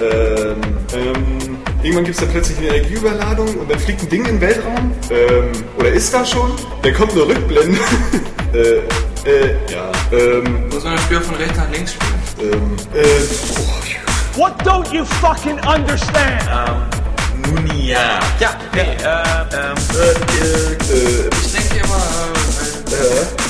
Ähm, 0.00 0.56
ähm, 0.94 1.58
irgendwann 1.82 2.04
gibt 2.04 2.16
es 2.16 2.20
dann 2.24 2.30
plötzlich 2.30 2.58
eine 2.58 2.68
Energieüberladung 2.68 3.54
und 3.56 3.70
dann 3.70 3.78
fliegt 3.78 4.02
ein 4.02 4.08
Ding 4.08 4.24
in 4.24 4.32
den 4.36 4.40
Weltraum. 4.40 4.92
Ähm, 5.10 5.52
oder 5.78 5.90
ist 5.90 6.12
da 6.12 6.24
schon? 6.24 6.52
Dann 6.82 6.94
kommt 6.94 7.12
eine 7.12 7.22
Rückblende. 7.22 7.78
äh, 8.54 8.58
äh, 9.28 9.54
ja. 9.72 9.90
Ähm, 10.12 10.68
muss 10.70 10.82
man 10.84 10.94
das 10.94 11.02
Spiel 11.04 11.20
von 11.20 11.34
rechts 11.36 11.56
nach 11.56 11.70
links 11.70 11.92
spielen. 11.92 12.52
ähm, 12.52 12.76
äh, 12.94 13.04
oh, 13.58 14.40
What 14.40 14.52
don't 14.64 14.92
you 14.92 15.04
fucking 15.04 15.58
understand? 15.66 16.42
nun 17.46 17.66
ja. 17.76 18.20
Ja, 18.38 18.50
nee, 18.74 18.80
äh, 18.80 18.84
ähm, 18.84 19.76
äh, 19.94 20.12
äh, 20.94 21.30
Ich 21.44 21.52
denke 21.52 21.84
immer, 21.84 21.96
äh, 21.96 22.94
äh, 22.94 22.96
äh, 22.96 23.22
äh, 23.22 23.49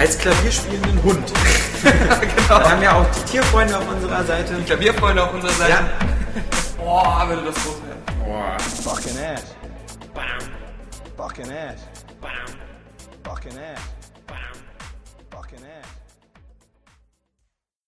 Als 0.00 0.16
klavierspielenden 0.16 1.02
Hund. 1.02 1.30
genau. 1.82 2.58
Wir 2.58 2.70
haben 2.70 2.82
ja 2.82 2.94
auch 2.94 3.06
die 3.10 3.32
Tierfreunde 3.32 3.76
auf 3.76 3.86
unserer 3.86 4.24
Seite. 4.24 4.54
Klavierfreunde 4.64 5.22
auf 5.22 5.34
unserer 5.34 5.52
Seite. 5.52 5.70
Ja. 5.72 5.88
Boah, 6.78 7.28
würde 7.28 7.42
das 7.44 7.54
groß 7.56 7.74
werden. 7.86 8.02
Boah. 8.24 8.56
Fucking 8.82 9.18
ass. 9.22 9.42
Bam, 10.14 10.24
Fucking 11.18 11.44
ass. 11.52 11.80
bam, 12.18 12.30
Fucking 12.32 12.48
ass. 12.48 12.78
bam. 13.22 13.30
Fucking 13.34 13.58
ass. 13.58 13.99